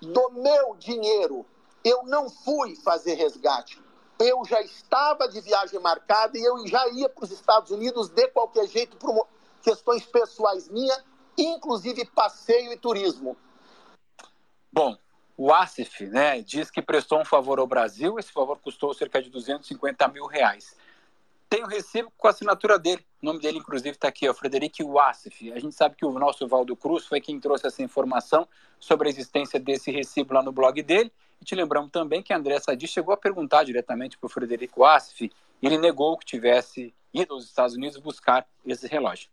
do 0.00 0.30
meu 0.30 0.74
dinheiro. 0.76 1.44
Eu 1.84 2.04
não 2.04 2.30
fui 2.30 2.74
fazer 2.76 3.14
resgate. 3.14 3.82
Eu 4.18 4.44
já 4.46 4.62
estava 4.62 5.28
de 5.28 5.40
viagem 5.42 5.78
marcada 5.78 6.38
e 6.38 6.42
eu 6.42 6.66
já 6.66 6.88
ia 6.88 7.08
para 7.08 7.24
os 7.24 7.30
Estados 7.30 7.70
Unidos 7.70 8.08
de 8.08 8.28
qualquer 8.28 8.66
jeito 8.66 8.96
por 8.96 9.28
questões 9.62 10.06
pessoais 10.06 10.68
minhas, 10.68 11.04
inclusive 11.36 12.06
passeio 12.06 12.72
e 12.72 12.78
turismo. 12.78 13.36
Bom, 14.72 14.96
o 15.36 15.52
Asif 15.52 16.06
né, 16.06 16.40
diz 16.40 16.70
que 16.70 16.80
prestou 16.80 17.20
um 17.20 17.24
favor 17.24 17.58
ao 17.58 17.66
Brasil, 17.66 18.18
esse 18.18 18.32
favor 18.32 18.58
custou 18.58 18.94
cerca 18.94 19.20
de 19.20 19.28
250 19.28 20.08
mil 20.08 20.26
reais. 20.26 20.76
Tem 21.52 21.62
o 21.62 21.66
recibo 21.66 22.10
com 22.16 22.26
a 22.26 22.30
assinatura 22.30 22.78
dele, 22.78 23.04
o 23.22 23.26
nome 23.26 23.38
dele 23.38 23.58
inclusive 23.58 23.90
está 23.90 24.08
aqui, 24.08 24.26
o 24.26 24.32
Frederico 24.32 24.90
Wassif. 24.90 25.52
A 25.52 25.58
gente 25.58 25.74
sabe 25.74 25.94
que 25.94 26.06
o 26.06 26.10
nosso 26.18 26.48
Valdo 26.48 26.74
Cruz 26.74 27.04
foi 27.04 27.20
quem 27.20 27.38
trouxe 27.38 27.66
essa 27.66 27.82
informação 27.82 28.48
sobre 28.80 29.06
a 29.06 29.10
existência 29.10 29.60
desse 29.60 29.90
recibo 29.90 30.32
lá 30.32 30.42
no 30.42 30.50
blog 30.50 30.82
dele. 30.82 31.12
E 31.42 31.44
te 31.44 31.54
lembramos 31.54 31.90
também 31.90 32.22
que 32.22 32.32
a 32.32 32.38
André 32.38 32.58
Sadi 32.58 32.88
chegou 32.88 33.12
a 33.12 33.18
perguntar 33.18 33.64
diretamente 33.64 34.16
para 34.16 34.28
o 34.28 34.30
Frederico 34.30 34.80
Wassif 34.80 35.30
e 35.60 35.66
ele 35.66 35.76
negou 35.76 36.16
que 36.16 36.24
tivesse 36.24 36.94
ido 37.12 37.34
aos 37.34 37.44
Estados 37.44 37.76
Unidos 37.76 37.98
buscar 37.98 38.46
esse 38.64 38.86
relógio. 38.86 39.28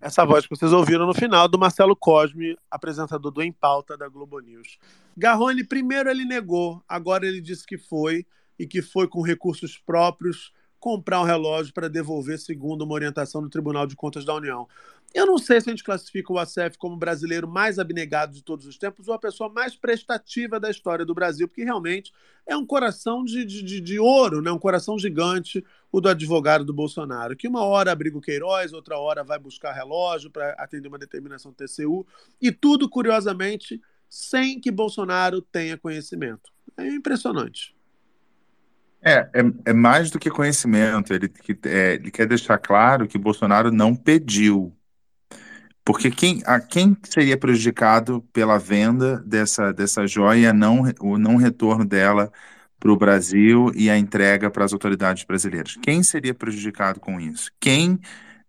Essa 0.00 0.24
voz 0.24 0.46
que 0.46 0.56
vocês 0.56 0.72
ouviram 0.72 1.04
no 1.06 1.12
final 1.12 1.46
do 1.46 1.58
Marcelo 1.58 1.94
Cosme, 1.94 2.56
apresentador 2.70 3.30
do 3.30 3.42
Em 3.42 3.52
Pauta 3.52 3.94
da 3.94 4.08
Globo 4.08 4.40
News. 4.40 4.78
Garrone, 5.14 5.64
primeiro 5.64 6.08
ele 6.08 6.24
negou, 6.24 6.82
agora 6.88 7.26
ele 7.26 7.42
disse 7.42 7.66
que 7.66 7.76
foi 7.76 8.24
e 8.58 8.66
que 8.66 8.80
foi 8.80 9.06
com 9.06 9.20
recursos 9.20 9.76
próprios 9.76 10.50
comprar 10.80 11.20
um 11.20 11.24
relógio 11.24 11.74
para 11.74 11.88
devolver 11.88 12.38
segundo 12.38 12.82
uma 12.82 12.94
orientação 12.94 13.42
do 13.42 13.50
Tribunal 13.50 13.86
de 13.86 13.94
Contas 13.94 14.24
da 14.24 14.34
União. 14.34 14.66
Eu 15.12 15.26
não 15.26 15.38
sei 15.38 15.60
se 15.60 15.68
a 15.68 15.72
gente 15.72 15.84
classifica 15.84 16.32
o 16.32 16.38
ACF 16.38 16.78
como 16.78 16.94
o 16.94 16.98
brasileiro 16.98 17.46
mais 17.46 17.78
abnegado 17.78 18.32
de 18.32 18.42
todos 18.42 18.64
os 18.64 18.78
tempos 18.78 19.08
ou 19.08 19.14
a 19.14 19.18
pessoa 19.18 19.50
mais 19.50 19.74
prestativa 19.74 20.58
da 20.58 20.70
história 20.70 21.04
do 21.04 21.12
Brasil, 21.12 21.48
porque 21.48 21.64
realmente 21.64 22.12
é 22.46 22.56
um 22.56 22.64
coração 22.64 23.24
de, 23.24 23.44
de, 23.44 23.80
de 23.80 23.98
ouro, 23.98 24.40
né? 24.40 24.52
um 24.52 24.58
coração 24.58 24.98
gigante, 24.98 25.64
o 25.90 26.00
do 26.00 26.08
advogado 26.08 26.64
do 26.64 26.72
Bolsonaro, 26.72 27.36
que 27.36 27.48
uma 27.48 27.64
hora 27.64 27.90
abriga 27.90 28.16
o 28.16 28.20
Queiroz, 28.20 28.72
outra 28.72 28.98
hora 28.98 29.24
vai 29.24 29.38
buscar 29.38 29.72
relógio 29.72 30.30
para 30.30 30.52
atender 30.52 30.86
uma 30.86 30.98
determinação 30.98 31.52
TCU, 31.52 32.06
e 32.40 32.52
tudo, 32.52 32.88
curiosamente, 32.88 33.80
sem 34.08 34.60
que 34.60 34.70
Bolsonaro 34.70 35.42
tenha 35.42 35.76
conhecimento. 35.76 36.52
É 36.76 36.86
impressionante. 36.86 37.74
É, 39.02 39.30
é, 39.32 39.42
é 39.66 39.72
mais 39.72 40.10
do 40.10 40.18
que 40.18 40.30
conhecimento. 40.30 41.12
Ele, 41.12 41.32
é, 41.64 41.94
ele 41.94 42.10
quer 42.10 42.26
deixar 42.26 42.58
claro 42.58 43.08
que 43.08 43.18
Bolsonaro 43.18 43.70
não 43.70 43.94
pediu. 43.94 44.76
Porque 45.84 46.10
quem, 46.10 46.42
a, 46.46 46.60
quem 46.60 46.96
seria 47.04 47.36
prejudicado 47.36 48.22
pela 48.32 48.58
venda 48.58 49.18
dessa, 49.26 49.72
dessa 49.72 50.06
joia, 50.06 50.52
não, 50.52 50.82
o 51.00 51.18
não 51.18 51.36
retorno 51.36 51.84
dela 51.84 52.30
para 52.78 52.92
o 52.92 52.96
Brasil 52.96 53.72
e 53.74 53.90
a 53.90 53.98
entrega 53.98 54.50
para 54.50 54.64
as 54.64 54.72
autoridades 54.72 55.24
brasileiras? 55.24 55.76
Quem 55.82 56.02
seria 56.02 56.34
prejudicado 56.34 57.00
com 57.00 57.18
isso? 57.20 57.50
Quem 57.58 57.98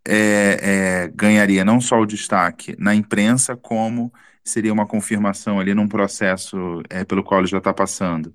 é, 0.05 1.05
é, 1.05 1.07
ganharia 1.13 1.63
não 1.63 1.79
só 1.79 1.99
o 1.99 2.05
destaque 2.05 2.75
na 2.77 2.93
imprensa, 2.93 3.55
como 3.55 4.11
seria 4.43 4.73
uma 4.73 4.85
confirmação 4.85 5.59
ali 5.59 5.73
num 5.73 5.87
processo 5.87 6.81
é, 6.89 7.03
pelo 7.05 7.23
qual 7.23 7.41
ele 7.41 7.47
já 7.47 7.59
está 7.59 7.73
passando? 7.73 8.33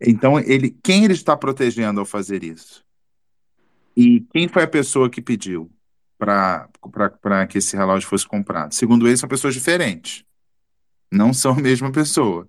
Então, 0.00 0.38
ele, 0.38 0.76
quem 0.82 1.04
ele 1.04 1.12
está 1.12 1.36
protegendo 1.36 2.00
ao 2.00 2.06
fazer 2.06 2.42
isso? 2.42 2.84
E 3.96 4.20
quem 4.32 4.48
foi 4.48 4.62
a 4.62 4.68
pessoa 4.68 5.10
que 5.10 5.20
pediu 5.20 5.70
para 6.18 6.68
que 7.48 7.58
esse 7.58 7.76
relógio 7.76 8.08
fosse 8.08 8.26
comprado? 8.26 8.72
Segundo 8.72 9.06
ele, 9.06 9.16
são 9.16 9.28
pessoas 9.28 9.54
diferentes. 9.54 10.24
Não 11.10 11.32
são 11.32 11.52
a 11.52 11.60
mesma 11.60 11.92
pessoa. 11.92 12.48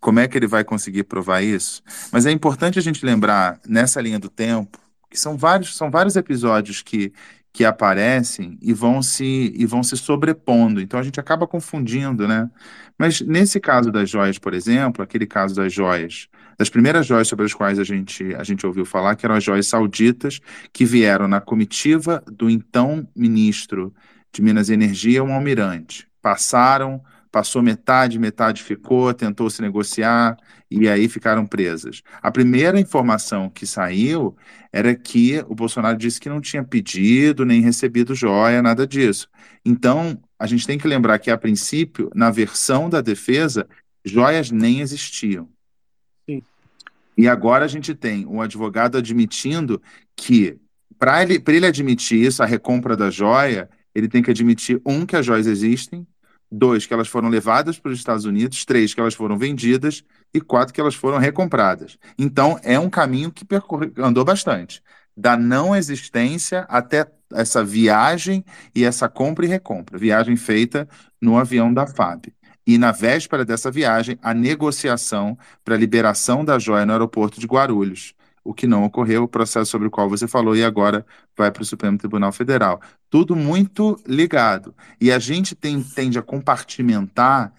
Como 0.00 0.18
é 0.18 0.26
que 0.26 0.36
ele 0.36 0.48
vai 0.48 0.64
conseguir 0.64 1.04
provar 1.04 1.42
isso? 1.42 1.82
Mas 2.10 2.26
é 2.26 2.32
importante 2.32 2.78
a 2.78 2.82
gente 2.82 3.06
lembrar, 3.06 3.60
nessa 3.66 4.00
linha 4.00 4.18
do 4.18 4.28
tempo, 4.28 4.78
que 5.08 5.18
são 5.18 5.36
vários, 5.36 5.76
são 5.76 5.90
vários 5.90 6.16
episódios 6.16 6.82
que, 6.82 7.12
que 7.52 7.64
aparecem 7.64 8.58
e 8.62 8.72
vão 8.72 9.02
se 9.02 9.52
e 9.54 9.66
vão 9.66 9.82
se 9.82 9.96
sobrepondo. 9.96 10.80
Então 10.80 10.98
a 10.98 11.02
gente 11.02 11.20
acaba 11.20 11.46
confundindo, 11.46 12.26
né? 12.26 12.50
Mas 12.98 13.20
nesse 13.20 13.60
caso 13.60 13.92
das 13.92 14.08
joias, 14.08 14.38
por 14.38 14.54
exemplo, 14.54 15.02
aquele 15.02 15.26
caso 15.26 15.54
das 15.54 15.72
joias, 15.72 16.28
das 16.58 16.70
primeiras 16.70 17.06
joias 17.06 17.28
sobre 17.28 17.44
as 17.44 17.52
quais 17.52 17.78
a 17.78 17.84
gente 17.84 18.34
a 18.34 18.42
gente 18.44 18.66
ouviu 18.66 18.84
falar, 18.86 19.16
que 19.16 19.26
eram 19.26 19.34
as 19.34 19.44
joias 19.44 19.66
sauditas 19.66 20.40
que 20.72 20.84
vieram 20.84 21.28
na 21.28 21.40
comitiva 21.40 22.22
do 22.26 22.48
então 22.48 23.06
ministro 23.14 23.94
de 24.32 24.40
Minas 24.42 24.70
e 24.70 24.74
Energia, 24.74 25.22
um 25.22 25.34
almirante. 25.34 26.08
Passaram 26.22 27.02
passou 27.32 27.62
metade, 27.62 28.18
metade 28.18 28.62
ficou, 28.62 29.12
tentou 29.14 29.48
se 29.48 29.62
negociar 29.62 30.36
e 30.70 30.86
aí 30.86 31.08
ficaram 31.08 31.46
presas. 31.46 32.02
A 32.20 32.30
primeira 32.30 32.78
informação 32.78 33.48
que 33.48 33.66
saiu 33.66 34.36
era 34.70 34.94
que 34.94 35.42
o 35.48 35.54
Bolsonaro 35.54 35.96
disse 35.96 36.20
que 36.20 36.28
não 36.28 36.42
tinha 36.42 36.62
pedido 36.62 37.46
nem 37.46 37.62
recebido 37.62 38.14
joia, 38.14 38.60
nada 38.60 38.86
disso. 38.86 39.28
Então, 39.64 40.22
a 40.38 40.46
gente 40.46 40.66
tem 40.66 40.76
que 40.76 40.86
lembrar 40.86 41.18
que, 41.18 41.30
a 41.30 41.38
princípio, 41.38 42.10
na 42.14 42.30
versão 42.30 42.90
da 42.90 43.00
defesa, 43.00 43.66
joias 44.04 44.50
nem 44.50 44.80
existiam. 44.80 45.48
Sim. 46.28 46.42
E 47.16 47.26
agora 47.26 47.64
a 47.64 47.68
gente 47.68 47.94
tem 47.94 48.26
um 48.26 48.42
advogado 48.42 48.98
admitindo 48.98 49.80
que, 50.14 50.58
para 50.98 51.22
ele, 51.22 51.42
ele 51.46 51.66
admitir 51.66 52.22
isso, 52.22 52.42
a 52.42 52.46
recompra 52.46 52.94
da 52.94 53.08
joia, 53.10 53.70
ele 53.94 54.08
tem 54.08 54.22
que 54.22 54.30
admitir, 54.30 54.80
um, 54.84 55.06
que 55.06 55.16
as 55.16 55.24
joias 55.24 55.46
existem, 55.46 56.06
dois, 56.52 56.84
que 56.84 56.92
elas 56.92 57.08
foram 57.08 57.28
levadas 57.28 57.78
para 57.78 57.90
os 57.90 57.98
Estados 57.98 58.26
Unidos, 58.26 58.64
três, 58.64 58.92
que 58.92 59.00
elas 59.00 59.14
foram 59.14 59.38
vendidas 59.38 60.04
e 60.34 60.40
quatro, 60.40 60.74
que 60.74 60.80
elas 60.80 60.94
foram 60.94 61.18
recompradas. 61.18 61.98
Então, 62.18 62.60
é 62.62 62.78
um 62.78 62.90
caminho 62.90 63.32
que 63.32 63.46
andou 63.98 64.24
bastante, 64.24 64.82
da 65.16 65.36
não 65.36 65.74
existência 65.74 66.66
até 66.68 67.10
essa 67.32 67.64
viagem 67.64 68.44
e 68.74 68.84
essa 68.84 69.08
compra 69.08 69.46
e 69.46 69.48
recompra, 69.48 69.98
viagem 69.98 70.36
feita 70.36 70.86
no 71.20 71.38
avião 71.38 71.72
da 71.72 71.86
FAB. 71.86 72.26
E 72.66 72.78
na 72.78 72.92
véspera 72.92 73.44
dessa 73.44 73.70
viagem, 73.70 74.18
a 74.22 74.32
negociação 74.32 75.36
para 75.64 75.74
a 75.74 75.78
liberação 75.78 76.44
da 76.44 76.58
joia 76.58 76.86
no 76.86 76.92
aeroporto 76.92 77.40
de 77.40 77.46
Guarulhos 77.46 78.14
o 78.44 78.52
que 78.52 78.66
não 78.66 78.84
ocorreu, 78.84 79.24
o 79.24 79.28
processo 79.28 79.70
sobre 79.70 79.88
o 79.88 79.90
qual 79.90 80.08
você 80.08 80.26
falou, 80.26 80.56
e 80.56 80.64
agora 80.64 81.06
vai 81.36 81.50
para 81.50 81.62
o 81.62 81.66
Supremo 81.66 81.98
Tribunal 81.98 82.32
Federal. 82.32 82.80
Tudo 83.08 83.36
muito 83.36 83.96
ligado. 84.06 84.74
E 85.00 85.12
a 85.12 85.18
gente 85.18 85.54
tem, 85.54 85.82
tende 85.82 86.18
a 86.18 86.22
compartimentar 86.22 87.52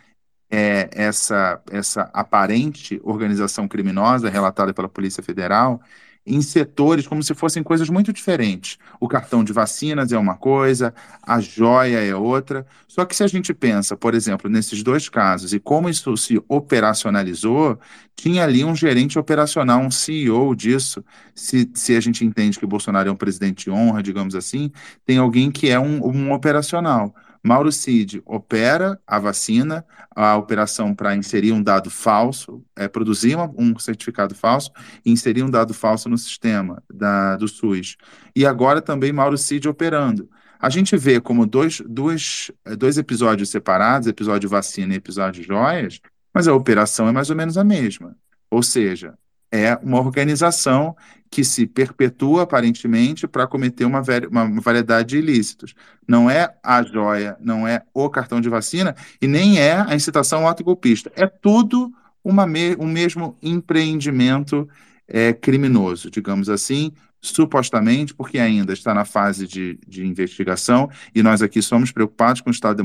é, 0.50 0.90
essa, 0.92 1.62
essa 1.72 2.10
aparente 2.14 3.00
organização 3.04 3.68
criminosa 3.68 4.30
relatada 4.30 4.74
pela 4.74 4.90
Polícia 4.90 5.24
Federal 5.24 5.82
em 6.26 6.42
setores 6.42 7.06
como 7.06 7.22
se 7.22 7.34
fossem 7.34 7.62
coisas 7.62 7.90
muito 7.90 8.14
diferentes. 8.14 8.78
O 9.00 9.08
cartão 9.08 9.44
de 9.44 9.52
vacinas 9.52 10.12
é 10.12 10.18
uma 10.18 10.36
coisa, 10.36 10.94
a 11.22 11.40
joia 11.40 12.00
é 12.00 12.16
outra. 12.16 12.66
Só 12.88 13.06
que 13.06 13.16
se 13.16 13.24
a 13.24 13.28
gente 13.28 13.54
pensa, 13.54 13.98
por 13.98 14.14
exemplo, 14.14 14.50
nesses 14.50 14.84
dois 14.84 15.10
casos 15.10 15.54
e 15.54 15.60
como 15.60 15.90
isso 15.90 16.16
se 16.16 16.42
operacionalizou, 16.48 17.80
tinha 18.16 18.44
ali 18.44 18.64
um 18.64 18.76
gerente 18.76 19.20
operacional, 19.20 19.82
um 19.82 19.92
CEO 19.92 20.56
disso. 20.56 21.04
Se, 21.36 21.70
se 21.74 21.96
a 21.96 22.00
gente 22.00 22.24
entende 22.26 22.60
que 22.60 22.66
Bolsonaro 22.66 23.10
é 23.10 23.12
um 23.12 23.16
presidente 23.16 23.66
de 23.66 23.72
honra, 23.72 24.02
digamos 24.02 24.36
assim, 24.36 24.72
tem 25.06 25.18
alguém 25.18 25.52
que 25.52 25.70
é 25.70 25.80
um, 25.80 26.06
um 26.06 26.32
operacional. 26.32 27.14
Mauro 27.44 27.72
Cid 27.72 28.22
opera 28.26 28.98
a 29.06 29.20
vacina, 29.20 29.86
a 30.16 30.38
operação 30.38 30.96
para 30.96 31.14
inserir 31.14 31.52
um 31.52 31.62
dado 31.62 31.90
falso, 31.90 32.64
é, 32.74 32.88
produzir 32.88 33.38
um 33.58 33.78
certificado 33.78 34.34
falso 34.34 34.72
e 35.06 35.12
inserir 35.12 35.44
um 35.44 35.50
dado 35.50 35.74
falso 35.74 36.08
no 36.08 36.18
sistema 36.18 36.82
da, 36.92 37.36
do 37.36 37.48
SUS. 37.48 37.98
E 38.34 38.46
agora 38.46 38.82
também 38.82 39.12
Mauro 39.12 39.38
Cid 39.38 39.68
operando. 39.68 40.30
A 40.58 40.70
gente 40.70 40.96
vê 40.96 41.20
como 41.20 41.46
dois, 41.46 41.82
dois, 41.86 42.50
dois 42.78 42.98
episódios 42.98 43.50
separados, 43.50 44.08
episódio 44.08 44.50
vacina 44.50 44.94
e 44.94 44.98
episódio 44.98 45.44
joias, 45.44 46.00
mas 46.34 46.48
a 46.48 46.54
operação 46.54 47.10
é 47.10 47.12
mais 47.12 47.30
ou 47.30 47.36
menos 47.36 47.58
a 47.58 47.64
mesma. 47.66 48.16
Ou 48.50 48.64
seja, 48.64 49.18
é, 49.54 49.78
uma 49.84 50.00
organização 50.00 50.96
que 51.30 51.44
se 51.44 51.68
perpetua 51.68 52.42
aparentemente 52.42 53.28
para 53.28 53.46
cometer 53.46 53.86
uma, 53.86 54.02
uma, 54.32 54.62
variedade 54.62 55.10
de 55.10 55.18
ilícitos. 55.18 55.76
Não 56.08 56.28
é 56.28 56.56
a 56.64 56.82
joia, 56.82 57.38
não 57.40 57.68
é 57.68 57.84
o 57.94 58.10
cartão 58.10 58.42
de 58.42 58.50
vacina 58.50 58.96
e 59.22 59.28
nem 59.28 59.60
é 59.60 59.74
a 59.76 59.94
incitação 59.94 60.48
autogolpista. 60.48 61.12
É 61.16 61.28
tudo 61.28 61.94
uma 62.24 62.48
me 62.48 62.76
um 62.80 62.88
mesmo 62.88 63.38
empreendimento 63.44 64.68
é, 65.08 65.34
criminoso, 65.34 66.10
digamos 66.10 66.50
assim, 66.50 66.92
supostamente, 67.22 68.14
porque 68.14 68.40
ainda 68.40 68.74
está 68.74 68.94
na 68.94 69.06
fase 69.06 69.48
de, 69.48 69.80
de 69.88 70.06
investigação, 70.06 70.90
e 71.14 71.22
nós 71.22 71.42
aqui 71.42 71.62
somos 71.62 71.92
preocupados 71.92 72.42
com 72.42 72.50
o 72.50 72.54
Estado 72.54 72.84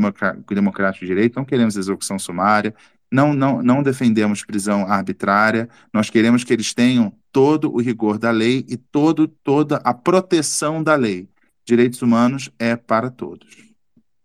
Democrático 0.48 1.04
de 1.04 1.06
Direito, 1.06 1.36
não 1.36 1.44
queremos 1.44 1.76
execução 1.76 2.18
sumária, 2.18 2.74
não, 3.10 3.32
não, 3.32 3.62
não 3.62 3.82
defendemos 3.82 4.44
prisão 4.44 4.84
arbitrária, 4.86 5.68
nós 5.92 6.10
queremos 6.10 6.44
que 6.44 6.52
eles 6.52 6.74
tenham 6.74 7.12
todo 7.32 7.72
o 7.72 7.80
rigor 7.80 8.18
da 8.18 8.30
lei 8.30 8.64
e 8.68 8.76
todo, 8.76 9.28
toda 9.28 9.76
a 9.76 9.94
proteção 9.94 10.82
da 10.82 10.94
lei. 10.94 11.28
Direitos 11.64 12.02
humanos 12.02 12.50
é 12.58 12.76
para 12.76 13.10
todos. 13.10 13.48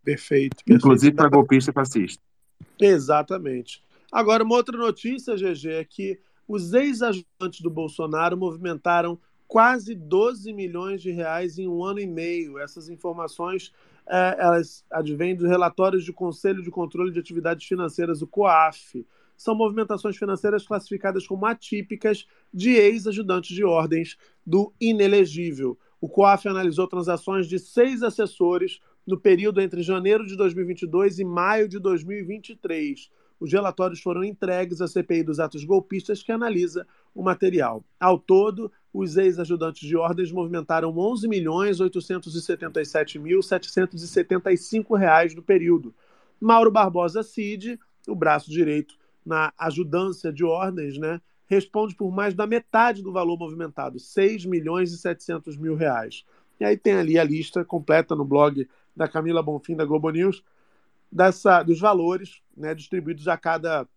Perfeito. 0.04 0.58
perfeito. 0.58 0.64
Inclusive 0.68 1.16
para 1.16 1.30
golpista 1.30 1.72
e 1.72 1.74
fascista. 1.74 2.22
Exatamente. 2.80 3.82
Agora, 4.12 4.44
uma 4.44 4.56
outra 4.56 4.78
notícia, 4.78 5.36
GG, 5.36 5.70
é 5.70 5.84
que 5.84 6.20
os 6.48 6.74
ex-ajudantes 6.74 7.62
do 7.62 7.70
Bolsonaro 7.70 8.38
movimentaram 8.38 9.20
quase 9.48 9.96
12 9.96 10.52
milhões 10.54 11.02
de 11.02 11.12
reais 11.12 11.58
em 11.58 11.68
um 11.68 11.84
ano 11.84 12.00
e 12.00 12.08
meio. 12.08 12.58
Essas 12.60 12.90
informações 12.90 13.72
é, 14.08 14.38
elas 14.40 14.86
advêm 14.92 15.36
dos 15.36 15.48
relatórios 15.48 16.06
do 16.06 16.14
Conselho 16.14 16.62
de 16.62 16.70
Controle 16.70 17.12
de 17.12 17.20
Atividades 17.20 17.66
Financeiras, 17.66 18.22
o 18.22 18.28
COAF. 18.28 19.06
São 19.36 19.56
movimentações 19.56 20.16
financeiras 20.16 20.66
classificadas 20.66 21.26
como 21.26 21.46
atípicas 21.46 22.26
de 22.54 22.72
ex-ajudantes 22.72 23.56
de 23.56 23.64
ordens 23.64 24.18
do 24.46 24.74
inelegível. 24.80 25.78
O 26.00 26.10
COAF 26.10 26.48
analisou 26.48 26.88
transações 26.88 27.48
de 27.48 27.58
seis 27.58 28.04
assessores 28.04 28.80
no 29.06 29.20
período 29.20 29.62
entre 29.62 29.82
janeiro 29.82 30.26
de 30.26 30.36
2022 30.36 31.20
e 31.20 31.26
maio 31.26 31.68
de 31.68 31.80
2023. 31.80 33.10
Os 33.40 33.52
relatórios 33.52 34.02
foram 34.02 34.24
entregues 34.24 34.80
à 34.80 34.88
CPI 34.88 35.24
dos 35.24 35.40
atos 35.40 35.64
golpistas, 35.64 36.24
que 36.24 36.32
analisa 36.32 36.88
o 37.14 37.22
material. 37.22 37.84
Ao 38.00 38.18
todo, 38.18 38.72
os 38.94 39.18
ex-ajudantes 39.18 39.88
de 39.88 39.98
ordens 39.98 40.32
movimentaram 40.32 40.96
11 40.96 41.28
milhões 41.28 41.80
877 41.80 43.18
mil 43.18 43.42
775 43.42 44.96
reais 44.96 45.34
no 45.34 45.42
período. 45.42 45.94
Mauro 46.40 46.70
Barbosa 46.70 47.24
Cid, 47.24 47.80
o 48.08 48.14
braço 48.14 48.52
direito 48.52 48.96
na 49.26 49.52
ajudância 49.58 50.32
de 50.32 50.44
ordens, 50.44 50.98
né, 50.98 51.20
responde 51.48 51.96
por 51.96 52.12
mais 52.12 52.34
da 52.34 52.46
metade 52.46 53.02
do 53.02 53.12
valor 53.12 53.38
movimentado, 53.38 54.00
6 54.00 54.46
milhões 54.46 54.92
e 54.92 54.98
700 54.98 55.58
mil 55.58 55.76
reais. 55.76 56.26
E 56.60 56.66
aí 56.66 56.78
tem 56.78 56.94
ali 56.94 57.18
a 57.18 57.24
lista 57.24 57.66
completa 57.66 58.16
no 58.16 58.26
blog 58.26 58.68
da 58.96 59.08
Camila 59.08 59.42
Bonfim 59.42 59.76
da 59.76 59.86
Globo 59.86 60.10
News 60.10 60.44
dessa, 61.12 61.64
dos 61.64 61.80
valores 61.80 62.42
né, 62.56 62.76
distribuídos 62.76 63.28
a 63.28 63.38
cada 63.38 63.88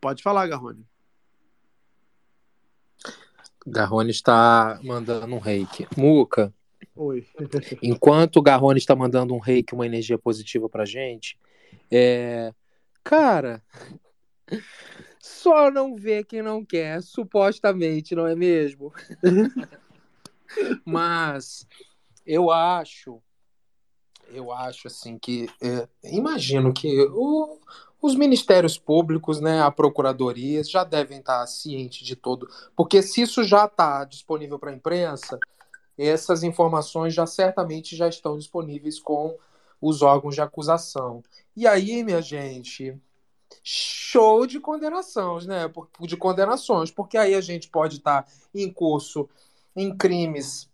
Pode 0.00 0.22
falar, 0.22 0.46
Garrone. 0.46 0.86
Garrone 3.66 4.10
está 4.10 4.78
mandando 4.84 5.34
um 5.34 5.40
reiki. 5.40 5.88
Muca, 5.96 6.54
Oi. 6.94 7.26
Enquanto 7.82 8.36
o 8.36 8.42
Garrone 8.42 8.78
está 8.78 8.94
mandando 8.94 9.34
um 9.34 9.38
reiki, 9.38 9.74
uma 9.74 9.86
energia 9.86 10.18
positiva 10.18 10.68
pra 10.68 10.84
gente, 10.84 11.38
é... 11.90 12.52
cara, 13.04 13.62
só 15.20 15.70
não 15.70 15.96
vê 15.96 16.24
quem 16.24 16.42
não 16.42 16.64
quer, 16.64 17.02
supostamente, 17.02 18.14
não 18.14 18.26
é 18.26 18.34
mesmo? 18.34 18.92
Mas 20.84 21.66
eu 22.24 22.50
acho, 22.50 23.20
eu 24.28 24.52
acho 24.52 24.86
assim 24.86 25.18
que, 25.18 25.48
é, 25.60 25.88
imagino 26.04 26.72
que 26.72 27.00
o, 27.10 27.58
os 28.00 28.14
ministérios 28.14 28.78
públicos, 28.78 29.40
né, 29.40 29.60
a 29.60 29.70
procuradoria 29.70 30.62
já 30.64 30.84
devem 30.84 31.18
estar 31.18 31.46
cientes 31.46 32.06
de 32.06 32.16
todo, 32.16 32.48
porque 32.76 33.02
se 33.02 33.22
isso 33.22 33.42
já 33.44 33.66
está 33.66 34.04
disponível 34.04 34.58
para 34.58 34.70
a 34.70 34.74
imprensa, 34.74 35.38
essas 35.98 36.42
informações 36.42 37.14
já 37.14 37.26
certamente 37.26 37.96
já 37.96 38.08
estão 38.08 38.36
disponíveis 38.36 38.98
com 38.98 39.36
os 39.80 40.02
órgãos 40.02 40.34
de 40.34 40.40
acusação. 40.40 41.22
E 41.54 41.66
aí, 41.66 42.02
minha 42.02 42.20
gente, 42.20 42.98
show 43.62 44.46
de 44.46 44.60
condenações, 44.60 45.46
né? 45.46 45.70
De 46.00 46.16
condenações, 46.16 46.90
porque 46.90 47.16
aí 47.16 47.34
a 47.34 47.40
gente 47.40 47.68
pode 47.68 47.96
estar 47.96 48.26
em 48.54 48.72
curso 48.72 49.28
em 49.74 49.96
crimes 49.96 50.68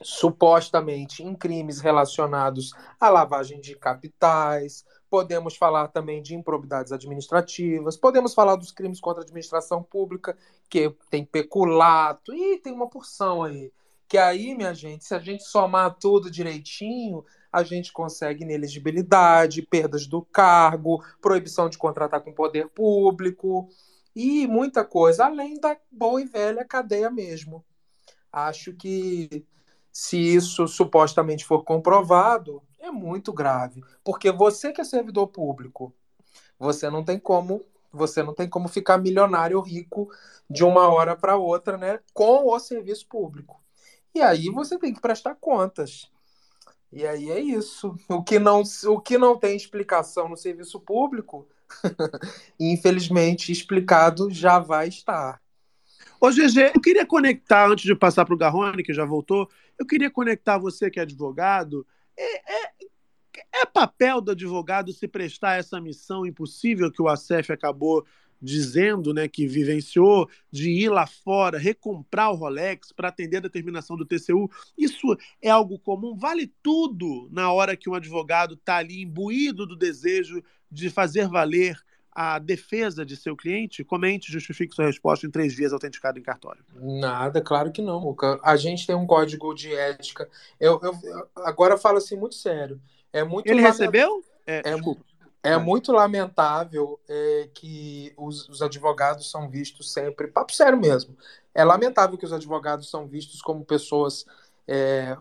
supostamente 0.00 1.22
em 1.22 1.34
crimes 1.34 1.80
relacionados 1.80 2.72
à 3.00 3.08
lavagem 3.08 3.60
de 3.60 3.74
capitais, 3.74 4.84
podemos 5.10 5.56
falar 5.56 5.88
também 5.88 6.22
de 6.22 6.34
improbidades 6.34 6.92
administrativas, 6.92 7.96
podemos 7.96 8.34
falar 8.34 8.56
dos 8.56 8.70
crimes 8.70 9.00
contra 9.00 9.22
a 9.22 9.24
administração 9.24 9.82
pública, 9.82 10.36
que 10.68 10.94
tem 11.10 11.24
peculato, 11.24 12.32
e 12.32 12.58
tem 12.58 12.72
uma 12.72 12.88
porção 12.88 13.42
aí. 13.42 13.72
Que 14.08 14.16
aí, 14.16 14.54
minha 14.54 14.72
gente, 14.72 15.04
se 15.04 15.14
a 15.14 15.18
gente 15.18 15.44
somar 15.44 15.94
tudo 15.94 16.30
direitinho, 16.30 17.22
a 17.52 17.62
gente 17.62 17.92
consegue 17.92 18.42
inelegibilidade, 18.42 19.60
perdas 19.60 20.06
do 20.06 20.22
cargo, 20.22 21.04
proibição 21.20 21.68
de 21.68 21.76
contratar 21.76 22.22
com 22.22 22.32
poder 22.32 22.68
público 22.68 23.68
e 24.16 24.46
muita 24.46 24.82
coisa, 24.82 25.26
além 25.26 25.60
da 25.60 25.76
boa 25.92 26.22
e 26.22 26.24
velha 26.24 26.64
cadeia 26.64 27.10
mesmo. 27.10 27.62
Acho 28.32 28.72
que 28.72 29.46
se 29.92 30.16
isso 30.16 30.66
supostamente 30.66 31.44
for 31.44 31.62
comprovado, 31.62 32.62
é 32.78 32.90
muito 32.90 33.32
grave, 33.32 33.84
porque 34.02 34.32
você 34.32 34.72
que 34.72 34.80
é 34.80 34.84
servidor 34.84 35.26
público, 35.28 35.94
você 36.58 36.88
não 36.88 37.04
tem 37.04 37.18
como, 37.18 37.64
você 37.92 38.22
não 38.22 38.34
tem 38.34 38.48
como 38.48 38.68
ficar 38.68 38.96
milionário 38.96 39.60
rico 39.60 40.08
de 40.48 40.64
uma 40.64 40.88
hora 40.88 41.14
para 41.16 41.36
outra, 41.36 41.76
né, 41.76 42.00
com 42.14 42.46
o 42.46 42.58
serviço 42.58 43.06
público. 43.06 43.62
E 44.14 44.20
aí 44.20 44.48
você 44.50 44.78
tem 44.78 44.92
que 44.92 45.00
prestar 45.00 45.34
contas. 45.34 46.10
E 46.92 47.06
aí 47.06 47.30
é 47.30 47.40
isso. 47.40 47.94
O 48.08 48.22
que 48.22 48.38
não, 48.38 48.62
o 48.86 49.00
que 49.00 49.18
não 49.18 49.38
tem 49.38 49.56
explicação 49.56 50.28
no 50.28 50.36
serviço 50.36 50.80
público, 50.80 51.46
infelizmente, 52.58 53.52
explicado 53.52 54.30
já 54.30 54.58
vai 54.58 54.88
estar. 54.88 55.40
Ô, 56.20 56.30
GG, 56.30 56.72
eu 56.74 56.80
queria 56.80 57.06
conectar, 57.06 57.70
antes 57.70 57.84
de 57.84 57.94
passar 57.94 58.24
para 58.24 58.34
o 58.34 58.38
Garrone, 58.38 58.82
que 58.82 58.92
já 58.92 59.04
voltou, 59.04 59.48
eu 59.78 59.86
queria 59.86 60.10
conectar 60.10 60.58
você 60.58 60.90
que 60.90 60.98
é 60.98 61.02
advogado. 61.02 61.86
É, 62.16 62.64
é, 62.64 62.72
é 63.52 63.66
papel 63.66 64.20
do 64.20 64.32
advogado 64.32 64.92
se 64.92 65.06
prestar 65.06 65.56
essa 65.56 65.80
missão 65.80 66.26
impossível 66.26 66.90
que 66.90 67.00
o 67.00 67.08
ACF 67.08 67.52
acabou 67.52 68.04
dizendo 68.40 69.12
né, 69.12 69.28
que 69.28 69.46
vivenciou 69.46 70.28
de 70.50 70.70
ir 70.70 70.88
lá 70.88 71.06
fora, 71.06 71.58
recomprar 71.58 72.30
o 72.30 72.36
Rolex 72.36 72.92
para 72.92 73.08
atender 73.08 73.38
a 73.38 73.40
determinação 73.40 73.96
do 73.96 74.06
TCU, 74.06 74.50
isso 74.76 75.16
é 75.42 75.50
algo 75.50 75.78
comum? 75.78 76.16
Vale 76.16 76.52
tudo 76.62 77.28
na 77.30 77.52
hora 77.52 77.76
que 77.76 77.90
um 77.90 77.94
advogado 77.94 78.54
está 78.54 78.76
ali 78.76 79.02
imbuído 79.02 79.66
do 79.66 79.76
desejo 79.76 80.42
de 80.70 80.90
fazer 80.90 81.28
valer 81.28 81.76
a 82.12 82.38
defesa 82.38 83.06
de 83.06 83.16
seu 83.16 83.36
cliente? 83.36 83.84
Comente, 83.84 84.32
justifique 84.32 84.74
sua 84.74 84.86
resposta 84.86 85.26
em 85.26 85.30
três 85.30 85.54
dias 85.54 85.72
autenticado 85.72 86.18
em 86.18 86.22
cartório. 86.22 86.64
Nada, 86.74 87.40
claro 87.40 87.70
que 87.70 87.80
não, 87.80 88.00
Muca. 88.00 88.40
A 88.42 88.56
gente 88.56 88.86
tem 88.86 88.96
um 88.96 89.06
código 89.06 89.54
de 89.54 89.72
ética. 89.72 90.28
Eu, 90.58 90.80
eu, 90.82 91.28
agora 91.36 91.74
eu 91.74 91.78
falo 91.78 91.98
assim 91.98 92.16
muito 92.16 92.34
sério. 92.34 92.80
É 93.12 93.22
muito 93.22 93.48
Ele 93.48 93.60
recebeu? 93.60 94.22
É, 94.46 94.62
É, 94.64 94.74
desculpa. 94.74 95.04
É 95.42 95.56
muito 95.56 95.92
lamentável 95.92 97.00
é, 97.08 97.48
que 97.54 98.12
os, 98.16 98.48
os 98.48 98.60
advogados 98.60 99.30
são 99.30 99.48
vistos 99.48 99.92
sempre. 99.92 100.28
Papo 100.28 100.52
sério 100.52 100.78
mesmo. 100.78 101.16
É 101.54 101.64
lamentável 101.64 102.18
que 102.18 102.24
os 102.24 102.32
advogados 102.32 102.90
são 102.90 103.06
vistos 103.06 103.40
como 103.40 103.64
pessoas, 103.64 104.26
é, 104.66 105.16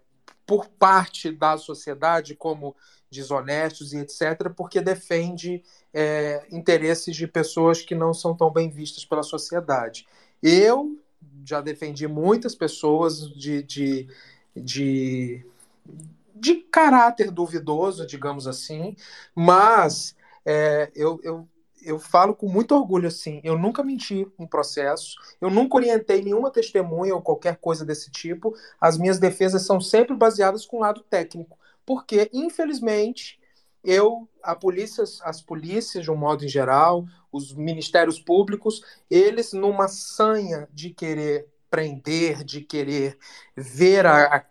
por 0.45 0.67
parte 0.67 1.31
da 1.31 1.57
sociedade, 1.57 2.35
como 2.35 2.75
desonestos 3.09 3.93
e 3.93 3.99
etc., 3.99 4.51
porque 4.55 4.81
defende 4.81 5.63
é, 5.93 6.45
interesses 6.51 7.15
de 7.15 7.27
pessoas 7.27 7.81
que 7.81 7.95
não 7.95 8.13
são 8.13 8.35
tão 8.35 8.51
bem 8.51 8.69
vistas 8.69 9.05
pela 9.05 9.23
sociedade. 9.23 10.05
Eu 10.41 10.99
já 11.45 11.61
defendi 11.61 12.07
muitas 12.07 12.53
pessoas 12.53 13.29
de, 13.31 13.63
de, 13.63 14.07
de, 14.55 15.45
de 16.39 16.55
caráter 16.55 17.31
duvidoso, 17.31 18.05
digamos 18.05 18.47
assim, 18.47 18.95
mas 19.35 20.15
é, 20.45 20.91
eu, 20.95 21.19
eu, 21.23 21.47
eu 21.81 21.99
falo 21.99 22.35
com 22.35 22.47
muito 22.47 22.75
orgulho 22.75 23.07
assim, 23.07 23.41
eu 23.43 23.57
nunca 23.57 23.83
menti 23.83 24.27
em 24.37 24.47
processo, 24.47 25.15
eu 25.39 25.49
nunca 25.49 25.77
orientei 25.77 26.21
nenhuma 26.21 26.51
testemunha 26.51 27.15
ou 27.15 27.21
qualquer 27.21 27.57
coisa 27.57 27.85
desse 27.85 28.11
tipo, 28.11 28.55
as 28.79 28.97
minhas 28.97 29.19
defesas 29.19 29.65
são 29.65 29.79
sempre 29.79 30.15
baseadas 30.15 30.65
com 30.65 30.77
o 30.77 30.81
lado 30.81 31.01
técnico, 31.01 31.57
porque, 31.85 32.29
infelizmente, 32.33 33.39
eu, 33.83 34.27
a 34.43 34.53
polícia, 34.55 35.03
as 35.23 35.41
polícias, 35.41 36.03
de 36.03 36.11
um 36.11 36.15
modo 36.15 36.43
em 36.43 36.49
geral, 36.49 37.05
os 37.31 37.53
ministérios 37.53 38.19
públicos, 38.19 38.83
eles, 39.09 39.53
numa 39.53 39.87
sanha 39.87 40.67
de 40.73 40.89
querer 40.89 41.47
prender, 41.69 42.43
de 42.43 42.61
querer 42.61 43.17
ver 43.55 44.05
a, 44.05 44.37
a, 44.37 44.45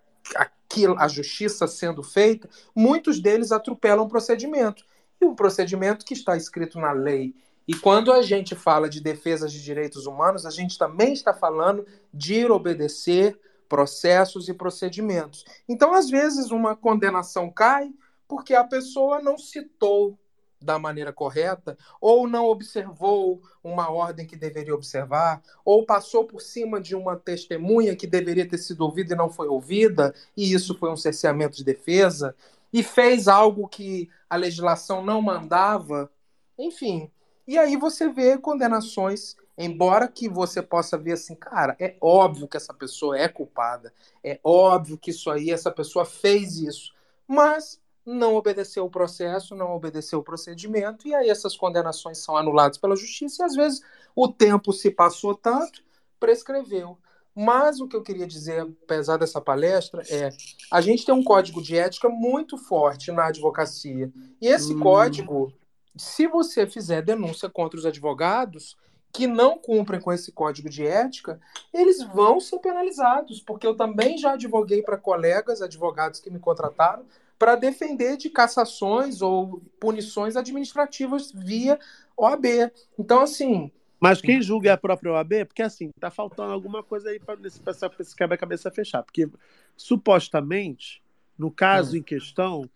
aquilo, 0.76 0.96
a 0.98 1.08
justiça 1.08 1.66
sendo 1.66 2.02
feita, 2.02 2.48
muitos 2.74 3.18
deles 3.20 3.50
atropelam 3.50 4.04
o 4.04 4.08
procedimento. 4.08 4.84
E 5.20 5.24
um 5.24 5.34
procedimento 5.34 6.04
que 6.04 6.12
está 6.12 6.36
escrito 6.36 6.78
na 6.78 6.92
lei. 6.92 7.34
E 7.66 7.74
quando 7.74 8.12
a 8.12 8.20
gente 8.20 8.54
fala 8.54 8.88
de 8.88 9.00
defesa 9.00 9.48
de 9.48 9.62
direitos 9.62 10.06
humanos, 10.06 10.44
a 10.44 10.50
gente 10.50 10.78
também 10.78 11.14
está 11.14 11.32
falando 11.32 11.86
de 12.12 12.34
ir 12.34 12.50
obedecer 12.50 13.38
processos 13.68 14.48
e 14.48 14.54
procedimentos. 14.54 15.44
Então, 15.68 15.94
às 15.94 16.08
vezes, 16.08 16.50
uma 16.50 16.76
condenação 16.76 17.50
cai 17.50 17.90
porque 18.28 18.54
a 18.54 18.62
pessoa 18.62 19.20
não 19.20 19.38
citou 19.38 20.18
da 20.60 20.78
maneira 20.78 21.12
correta, 21.12 21.76
ou 22.00 22.26
não 22.26 22.46
observou 22.46 23.42
uma 23.62 23.90
ordem 23.90 24.26
que 24.26 24.36
deveria 24.36 24.74
observar, 24.74 25.42
ou 25.64 25.84
passou 25.84 26.24
por 26.24 26.40
cima 26.40 26.80
de 26.80 26.94
uma 26.94 27.16
testemunha 27.16 27.94
que 27.94 28.06
deveria 28.06 28.48
ter 28.48 28.58
sido 28.58 28.82
ouvida 28.82 29.14
e 29.14 29.16
não 29.16 29.30
foi 29.30 29.48
ouvida, 29.48 30.14
e 30.36 30.52
isso 30.52 30.76
foi 30.78 30.90
um 30.90 30.96
cerceamento 30.96 31.56
de 31.56 31.64
defesa, 31.64 32.34
e 32.72 32.82
fez 32.82 33.28
algo 33.28 33.68
que 33.68 34.08
a 34.28 34.36
legislação 34.36 35.04
não 35.04 35.22
mandava, 35.22 36.10
enfim. 36.58 37.10
E 37.46 37.56
aí 37.58 37.76
você 37.76 38.08
vê 38.08 38.36
condenações, 38.36 39.36
embora 39.56 40.08
que 40.08 40.28
você 40.28 40.60
possa 40.60 40.98
ver 40.98 41.12
assim, 41.12 41.34
cara, 41.34 41.76
é 41.78 41.96
óbvio 42.00 42.48
que 42.48 42.56
essa 42.56 42.74
pessoa 42.74 43.16
é 43.16 43.28
culpada, 43.28 43.92
é 44.22 44.40
óbvio 44.42 44.98
que 44.98 45.10
isso 45.10 45.30
aí, 45.30 45.50
essa 45.50 45.70
pessoa 45.70 46.04
fez 46.04 46.56
isso, 46.56 46.92
mas 47.26 47.80
não 48.06 48.36
obedeceu 48.36 48.84
o 48.84 48.90
processo, 48.90 49.56
não 49.56 49.74
obedeceu 49.74 50.20
o 50.20 50.22
procedimento, 50.22 51.08
e 51.08 51.14
aí 51.14 51.28
essas 51.28 51.56
condenações 51.56 52.18
são 52.18 52.36
anuladas 52.36 52.78
pela 52.78 52.94
justiça, 52.94 53.42
e 53.42 53.46
às 53.46 53.56
vezes 53.56 53.82
o 54.14 54.28
tempo 54.28 54.72
se 54.72 54.90
passou 54.90 55.34
tanto, 55.34 55.82
prescreveu. 56.20 56.96
Mas 57.34 57.80
o 57.80 57.88
que 57.88 57.94
eu 57.94 58.02
queria 58.02 58.26
dizer, 58.26 58.62
apesar 58.84 59.18
dessa 59.18 59.40
palestra, 59.42 60.02
é 60.08 60.30
a 60.70 60.80
gente 60.80 61.04
tem 61.04 61.14
um 61.14 61.22
código 61.22 61.60
de 61.60 61.76
ética 61.76 62.08
muito 62.08 62.56
forte 62.56 63.12
na 63.12 63.26
advocacia. 63.26 64.10
E 64.40 64.46
esse 64.46 64.74
Hum. 64.74 64.80
código, 64.80 65.52
se 65.96 66.26
você 66.26 66.66
fizer 66.66 67.02
denúncia 67.02 67.50
contra 67.50 67.78
os 67.78 67.84
advogados 67.84 68.76
que 69.12 69.26
não 69.26 69.58
cumprem 69.58 70.00
com 70.00 70.12
esse 70.12 70.32
código 70.32 70.68
de 70.70 70.86
ética, 70.86 71.40
eles 71.72 72.02
vão 72.02 72.40
ser 72.40 72.58
penalizados, 72.58 73.40
porque 73.40 73.66
eu 73.66 73.74
também 73.74 74.16
já 74.16 74.32
advoguei 74.32 74.82
para 74.82 74.96
colegas 74.96 75.60
advogados 75.60 76.20
que 76.20 76.30
me 76.30 76.38
contrataram 76.38 77.04
para 77.38 77.56
defender 77.56 78.16
de 78.16 78.30
cassações 78.30 79.20
ou 79.22 79.62
punições 79.78 80.36
administrativas 80.36 81.30
via 81.32 81.78
OAB. 82.16 82.70
Então, 82.98 83.20
assim, 83.20 83.70
Mas 84.00 84.20
quem 84.20 84.40
julga 84.42 84.70
é 84.70 84.72
a 84.72 84.76
própria 84.76 85.12
OAB? 85.12 85.44
Porque 85.46 85.62
assim, 85.62 85.90
tá 86.00 86.10
faltando 86.10 86.52
alguma 86.52 86.82
coisa 86.82 87.10
aí 87.10 87.18
para 87.18 87.38
esse, 87.46 87.60
esse 88.00 88.16
quebra-cabeça 88.16 88.70
fechar. 88.70 89.02
Porque 89.02 89.28
supostamente, 89.76 91.02
no 91.38 91.50
caso 91.50 91.96
em 91.96 92.02
questão, 92.02 92.68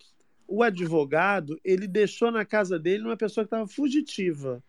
o 0.48 0.62
advogado 0.62 1.58
ele 1.64 1.86
deixou 1.86 2.30
na 2.30 2.44
casa 2.44 2.78
dele 2.78 3.04
uma 3.04 3.16
pessoa 3.16 3.44
que 3.44 3.48
estava 3.48 3.66
fugitiva. 3.66 4.62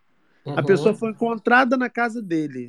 A 0.45 0.59
Uhum. 0.59 0.65
pessoa 0.65 0.93
foi 0.95 1.11
encontrada 1.11 1.77
na 1.77 1.89
casa 1.89 2.21
dele. 2.21 2.67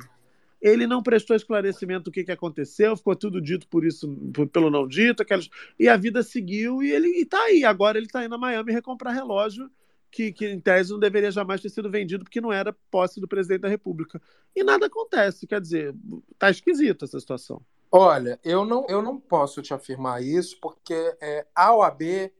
Ele 0.63 0.87
não 0.87 1.03
prestou 1.03 1.35
esclarecimento 1.35 2.05
do 2.05 2.11
que, 2.11 2.23
que 2.23 2.31
aconteceu, 2.31 2.95
ficou 2.95 3.15
tudo 3.17 3.41
dito 3.41 3.67
por 3.67 3.85
isso, 3.85 4.07
por- 4.33 4.47
pelo 4.47 4.71
não 4.71 4.87
dito, 4.87 5.21
aquelas... 5.21 5.49
e 5.77 5.89
a 5.89 5.97
vida 5.97 6.23
seguiu 6.23 6.81
e 6.81 6.89
ele 6.89 7.07
e 7.19 7.25
tá 7.25 7.37
aí. 7.43 7.65
Agora 7.65 7.97
ele 7.97 8.07
está 8.07 8.23
indo 8.23 8.33
a 8.33 8.37
Miami 8.37 8.71
recomprar 8.71 9.13
relógio 9.13 9.69
que, 10.09 10.31
que, 10.31 10.47
em 10.47 10.61
tese, 10.61 10.91
não 10.91 10.99
deveria 10.99 11.31
jamais 11.31 11.59
ter 11.59 11.69
sido 11.69 11.89
vendido 11.89 12.23
porque 12.23 12.39
não 12.39 12.53
era 12.53 12.71
posse 12.89 13.19
do 13.19 13.27
presidente 13.27 13.61
da 13.61 13.67
República. 13.67 14.21
E 14.55 14.63
nada 14.63 14.85
acontece, 14.85 15.45
quer 15.45 15.59
dizer, 15.59 15.93
tá 16.39 16.49
esquisito 16.49 17.03
essa 17.03 17.19
situação. 17.19 17.61
Olha, 17.91 18.39
eu 18.43 18.63
não, 18.63 18.85
eu 18.87 19.01
não 19.01 19.19
posso 19.19 19.61
te 19.61 19.73
afirmar 19.73 20.23
isso, 20.23 20.57
porque 20.61 20.93
é, 21.21 21.45
a 21.53 21.75
OAB, 21.75 22.31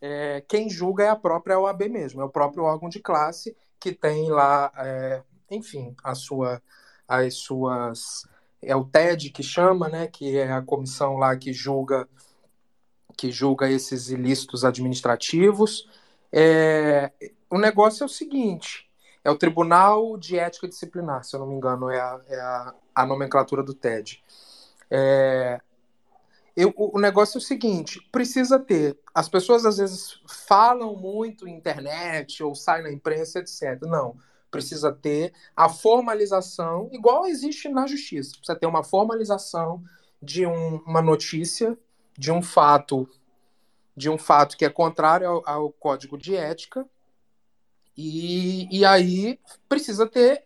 é, 0.00 0.42
quem 0.48 0.68
julga 0.68 1.04
é 1.04 1.08
a 1.10 1.16
própria 1.16 1.58
OAB 1.60 1.82
mesmo, 1.88 2.20
é 2.20 2.24
o 2.24 2.30
próprio 2.30 2.64
órgão 2.64 2.88
de 2.88 2.98
classe 2.98 3.56
que 3.78 3.92
tem 3.92 4.28
lá, 4.30 4.72
é, 4.76 5.22
enfim, 5.50 5.94
a 6.02 6.14
sua, 6.14 6.60
as 7.08 7.34
suas. 7.34 8.28
É 8.60 8.76
o 8.76 8.84
TED 8.84 9.30
que 9.30 9.42
chama, 9.42 9.88
né? 9.88 10.06
Que 10.06 10.36
é 10.36 10.52
a 10.52 10.62
comissão 10.62 11.16
lá 11.16 11.36
que 11.36 11.52
julga, 11.52 12.08
que 13.16 13.30
julga 13.30 13.70
esses 13.70 14.10
ilícitos 14.10 14.64
administrativos. 14.64 15.88
É, 16.30 17.10
o 17.48 17.58
negócio 17.58 18.02
é 18.02 18.06
o 18.06 18.08
seguinte: 18.08 18.90
é 19.24 19.30
o 19.30 19.38
Tribunal 19.38 20.18
de 20.18 20.38
Ética 20.38 20.68
Disciplinar, 20.68 21.24
se 21.24 21.34
eu 21.34 21.40
não 21.40 21.46
me 21.46 21.54
engano, 21.54 21.88
é 21.88 22.00
a, 22.00 22.20
é 22.28 22.40
a, 22.40 22.74
a 22.94 23.06
nomenclatura 23.06 23.62
do 23.62 23.72
TED. 23.72 24.22
É, 24.90 25.60
eu, 26.56 26.74
o 26.76 26.98
negócio 26.98 27.38
é 27.38 27.40
o 27.40 27.42
seguinte: 27.42 28.00
precisa 28.10 28.58
ter. 28.58 28.98
As 29.14 29.28
pessoas 29.28 29.64
às 29.64 29.78
vezes 29.78 30.20
falam 30.26 30.96
muito 30.96 31.46
em 31.46 31.54
internet 31.54 32.42
ou 32.42 32.54
saem 32.54 32.82
na 32.82 32.92
imprensa, 32.92 33.38
etc. 33.38 33.80
Não. 33.82 34.16
Precisa 34.50 34.92
ter 34.92 35.32
a 35.54 35.68
formalização, 35.68 36.88
igual 36.92 37.26
existe 37.26 37.68
na 37.68 37.86
justiça. 37.86 38.36
Precisa 38.36 38.58
ter 38.58 38.66
uma 38.66 38.82
formalização 38.82 39.82
de 40.22 40.46
um, 40.46 40.76
uma 40.86 41.02
notícia, 41.02 41.78
de 42.16 42.32
um 42.32 42.42
fato, 42.42 43.08
de 43.96 44.08
um 44.08 44.16
fato 44.18 44.56
que 44.56 44.64
é 44.64 44.70
contrário 44.70 45.28
ao, 45.28 45.48
ao 45.48 45.70
código 45.72 46.16
de 46.16 46.34
ética, 46.34 46.86
e, 47.96 48.68
e 48.76 48.84
aí 48.84 49.38
precisa 49.68 50.06
ter 50.06 50.44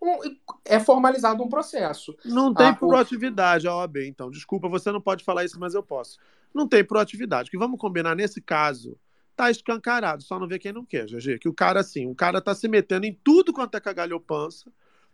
um, 0.00 0.18
é 0.64 0.78
formalizado 0.78 1.42
um 1.42 1.48
processo. 1.48 2.16
Não 2.24 2.54
tem 2.54 2.68
Ah, 2.68 2.72
o- 2.72 2.76
proatividade 2.76 3.66
a 3.66 3.74
OAB, 3.76 4.06
então. 4.06 4.30
Desculpa, 4.30 4.68
você 4.68 4.92
não 4.92 5.00
pode 5.00 5.24
falar 5.24 5.44
isso, 5.44 5.58
mas 5.58 5.74
eu 5.74 5.82
posso. 5.82 6.18
Não 6.54 6.68
tem 6.68 6.84
proatividade. 6.84 7.50
Que 7.50 7.58
vamos 7.58 7.78
combinar, 7.80 8.14
nesse 8.14 8.40
caso, 8.40 8.96
tá 9.36 9.50
escancarado, 9.50 10.22
só 10.22 10.38
não 10.38 10.48
vê 10.48 10.58
quem 10.58 10.72
não 10.72 10.84
quer, 10.84 11.06
GG. 11.06 11.38
Que 11.38 11.48
o 11.48 11.54
cara, 11.54 11.80
assim, 11.80 12.06
o 12.06 12.14
cara 12.14 12.40
tá 12.40 12.54
se 12.54 12.66
metendo 12.66 13.06
em 13.06 13.12
tudo 13.12 13.52
quanto 13.52 13.76
é 13.76 13.80
cagalhopança, 13.80 14.72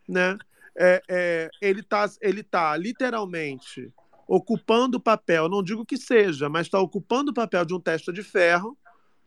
né? 0.09 0.39
É, 0.75 1.03
é, 1.09 1.51
ele, 1.61 1.83
tá, 1.83 2.09
ele 2.21 2.43
tá 2.43 2.77
literalmente 2.77 3.93
ocupando 4.27 4.97
o 4.97 5.01
papel, 5.01 5.49
não 5.49 5.63
digo 5.63 5.85
que 5.85 5.99
seja, 5.99 6.49
mas 6.49 6.67
está 6.67 6.81
ocupando 6.81 7.31
o 7.31 7.35
papel 7.35 7.65
de 7.65 7.75
um 7.75 7.81
testa 7.81 8.11
de 8.11 8.23
ferro, 8.23 8.79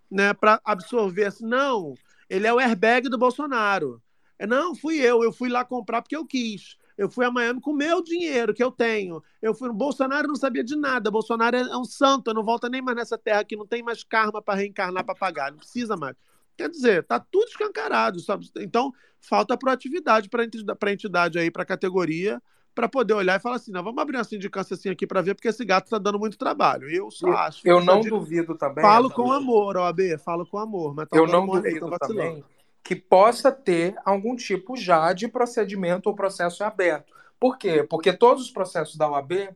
né, 0.10 0.34
para 0.34 0.60
absorver 0.64 1.26
assim, 1.26 1.46
não, 1.46 1.94
ele 2.30 2.48
é 2.48 2.54
o 2.54 2.58
airbag 2.58 3.10
do 3.10 3.18
Bolsonaro. 3.18 4.02
É, 4.40 4.48
Não, 4.48 4.76
fui 4.76 4.98
eu, 4.98 5.24
eu 5.24 5.32
fui 5.32 5.50
lá 5.50 5.64
comprar 5.64 6.02
porque 6.02 6.16
eu 6.16 6.26
quis. 6.26 6.78
Eu 6.98 7.10
fui 7.10 7.26
a 7.26 7.32
Miami 7.32 7.60
com 7.60 7.72
o 7.72 7.76
meu 7.76 8.02
dinheiro 8.02 8.54
que 8.54 8.64
eu 8.64 8.72
tenho. 8.72 9.22
Eu 9.42 9.54
fui 9.54 9.68
no 9.68 9.74
Bolsonaro, 9.74 10.28
não 10.28 10.36
sabia 10.36 10.64
de 10.64 10.76
nada. 10.76 11.12
Bolsonaro 11.12 11.56
é 11.56 11.78
um 11.78 11.84
santo, 11.84 12.34
não 12.34 12.44
volta 12.44 12.70
nem 12.70 12.82
mais 12.82 12.96
nessa 12.96 13.18
terra 13.18 13.42
aqui, 13.42 13.56
não 13.56 13.68
tem 13.68 13.84
mais 13.84 14.04
karma 14.04 14.42
para 14.42 14.56
reencarnar 14.56 15.04
para 15.04 15.16
pagar, 15.16 15.52
não 15.52 15.58
precisa 15.58 15.98
mais. 15.98 16.16
Quer 16.58 16.70
dizer, 16.70 17.04
tá 17.04 17.20
tudo 17.20 17.48
escancarado. 17.50 18.20
Sabe? 18.22 18.50
Então, 18.60 18.94
falta 19.20 19.58
proatividade 19.58 20.30
para 20.30 20.44
a 20.44 20.94
entidade 20.94 21.38
aí, 21.38 21.52
para 21.52 21.64
a 21.64 21.66
categoria, 21.66 22.42
para 22.74 22.88
poder 22.88 23.14
olhar 23.14 23.38
e 23.38 23.42
falar 23.42 23.58
assim: 23.58 23.72
não, 23.72 23.84
vamos 23.84 24.02
abrir 24.02 24.18
uma 24.18 24.24
sindicância 24.24 24.74
assim 24.76 24.90
aqui 24.90 25.06
para 25.06 25.22
ver, 25.22 25.36
porque 25.36 25.50
esse 25.50 25.66
gato 25.66 25.86
está 25.86 25.98
dando 25.98 26.18
muito 26.18 26.38
trabalho. 26.38 26.90
Eu 26.90 27.12
só 27.12 27.28
acho. 27.30 27.68
eu 27.68 27.84
não 27.84 28.00
duvido 28.00 28.56
também. 28.56 28.82
Falo 28.82 29.10
com 29.10 29.34
amor, 29.34 29.76
OAB, 29.76 30.18
falo 30.24 30.46
com 30.46 30.58
amor, 30.58 30.96
mas 30.96 31.10
tá 31.10 31.18
Eu 31.18 31.28
não 31.28 31.42
aí, 31.56 31.80
duvido 31.80 31.98
também 32.00 32.44
que 32.86 32.96
possa 32.96 33.52
ter 33.52 33.96
algum 34.06 34.36
tipo 34.36 34.78
já 34.78 35.12
de 35.12 35.28
procedimento 35.28 36.08
ou 36.08 36.16
processo 36.16 36.64
aberto. 36.64 37.12
Por 37.40 37.58
quê? 37.58 37.84
Porque 37.84 38.14
todos 38.14 38.44
os 38.44 38.52
processos 38.52 38.96
da 38.96 39.10
OAB 39.10 39.50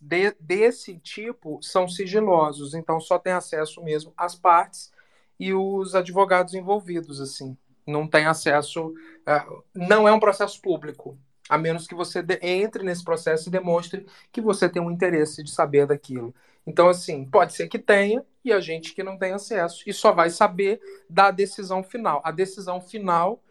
de- 0.00 0.36
desse 0.40 0.98
tipo 0.98 1.60
são 1.62 1.88
sigilosos, 1.88 2.74
então 2.74 3.00
só 3.00 3.16
tem 3.16 3.32
acesso 3.32 3.80
mesmo 3.84 4.12
às 4.16 4.34
partes 4.34 4.92
e 5.38 5.54
os 5.54 5.94
advogados 5.94 6.54
envolvidos, 6.54 7.20
assim. 7.20 7.56
Não 7.86 8.08
tem 8.08 8.26
acesso, 8.26 8.92
ah, 9.24 9.46
não 9.72 10.08
é 10.08 10.12
um 10.12 10.20
processo 10.20 10.60
público, 10.60 11.16
a 11.48 11.56
menos 11.56 11.86
que 11.86 11.94
você 11.94 12.24
entre 12.42 12.82
nesse 12.82 13.04
processo 13.04 13.48
e 13.48 13.52
demonstre 13.52 14.04
que 14.32 14.40
você 14.40 14.68
tem 14.68 14.82
um 14.82 14.90
interesse 14.90 15.44
de 15.44 15.50
saber 15.52 15.86
daquilo. 15.86 16.34
Então, 16.66 16.88
assim, 16.88 17.24
pode 17.24 17.54
ser 17.54 17.68
que 17.68 17.78
tenha 17.78 18.24
e 18.44 18.52
a 18.52 18.60
gente 18.60 18.94
que 18.94 19.02
não 19.02 19.18
tem 19.18 19.32
acesso 19.32 19.82
e 19.86 19.92
só 19.92 20.12
vai 20.12 20.30
saber 20.30 20.80
da 21.08 21.30
decisão 21.30 21.82
final. 21.82 22.20
A 22.24 22.30
decisão 22.30 22.80
final 22.80 23.42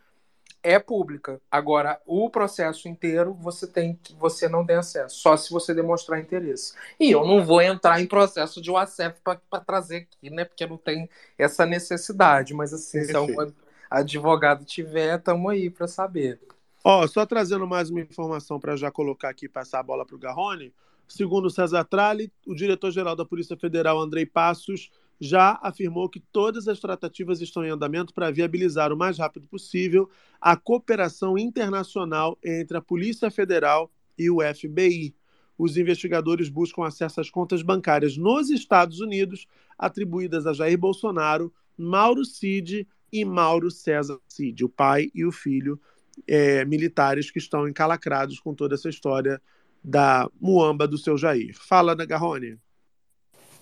é 0.63 0.77
pública. 0.79 1.41
Agora, 1.49 1.99
o 2.05 2.29
processo 2.29 2.87
inteiro 2.87 3.33
você 3.33 3.67
tem 3.67 3.97
que 4.01 4.13
você 4.15 4.47
não 4.47 4.65
tem 4.65 4.75
acesso, 4.75 5.19
só 5.19 5.35
se 5.35 5.49
você 5.49 5.73
demonstrar 5.73 6.19
interesse. 6.19 6.73
E 6.99 7.11
eu 7.11 7.25
não 7.25 7.43
vou 7.43 7.61
entrar 7.61 7.99
em 7.99 8.07
processo 8.07 8.61
de 8.61 8.69
UACF 8.69 9.19
para 9.23 9.59
trazer 9.61 10.07
aqui, 10.11 10.29
né? 10.29 10.45
Porque 10.45 10.65
não 10.65 10.77
tem 10.77 11.09
essa 11.37 11.65
necessidade. 11.65 12.53
Mas 12.53 12.73
assim, 12.73 13.03
se 13.03 13.15
algum 13.15 13.51
advogado 13.89 14.63
tiver, 14.63 15.17
estamos 15.17 15.51
aí 15.51 15.69
para 15.69 15.87
saber. 15.87 16.39
Ó, 16.83 17.05
só 17.07 17.25
trazendo 17.25 17.67
mais 17.67 17.89
uma 17.89 18.01
informação 18.01 18.59
para 18.59 18.75
já 18.75 18.91
colocar 18.91 19.29
aqui 19.29 19.45
e 19.45 19.49
passar 19.49 19.79
a 19.79 19.83
bola 19.83 20.05
para 20.05 20.15
o 20.15 20.19
Garrone. 20.19 20.73
Segundo 21.11 21.49
César 21.49 21.83
Tralli, 21.83 22.31
o 22.47 22.55
diretor-geral 22.55 23.17
da 23.17 23.25
Polícia 23.25 23.57
Federal, 23.57 23.99
Andrei 23.99 24.25
Passos, 24.25 24.89
já 25.19 25.59
afirmou 25.61 26.07
que 26.07 26.21
todas 26.31 26.69
as 26.69 26.79
tratativas 26.79 27.41
estão 27.41 27.65
em 27.65 27.69
andamento 27.69 28.13
para 28.13 28.31
viabilizar 28.31 28.93
o 28.93 28.97
mais 28.97 29.17
rápido 29.17 29.45
possível 29.45 30.09
a 30.39 30.55
cooperação 30.55 31.37
internacional 31.37 32.39
entre 32.41 32.77
a 32.77 32.81
Polícia 32.81 33.29
Federal 33.29 33.91
e 34.17 34.29
o 34.29 34.37
FBI. 34.39 35.13
Os 35.57 35.75
investigadores 35.75 36.47
buscam 36.47 36.85
acesso 36.85 37.19
às 37.19 37.29
contas 37.29 37.61
bancárias 37.61 38.15
nos 38.15 38.49
Estados 38.49 39.01
Unidos 39.01 39.47
atribuídas 39.77 40.47
a 40.47 40.53
Jair 40.53 40.77
Bolsonaro, 40.77 41.53
Mauro 41.77 42.23
Cid 42.23 42.87
e 43.11 43.25
Mauro 43.25 43.69
César 43.69 44.17
Cid, 44.29 44.63
o 44.63 44.69
pai 44.69 45.11
e 45.13 45.25
o 45.25 45.31
filho 45.31 45.77
é, 46.25 46.63
militares 46.63 47.29
que 47.29 47.37
estão 47.37 47.67
encalacrados 47.67 48.39
com 48.39 48.55
toda 48.55 48.75
essa 48.75 48.87
história 48.87 49.41
da 49.83 50.29
muamba 50.39 50.87
do 50.87 50.97
seu 50.97 51.17
Jair. 51.17 51.55
Fala, 51.57 51.95
Garrone. 51.95 52.57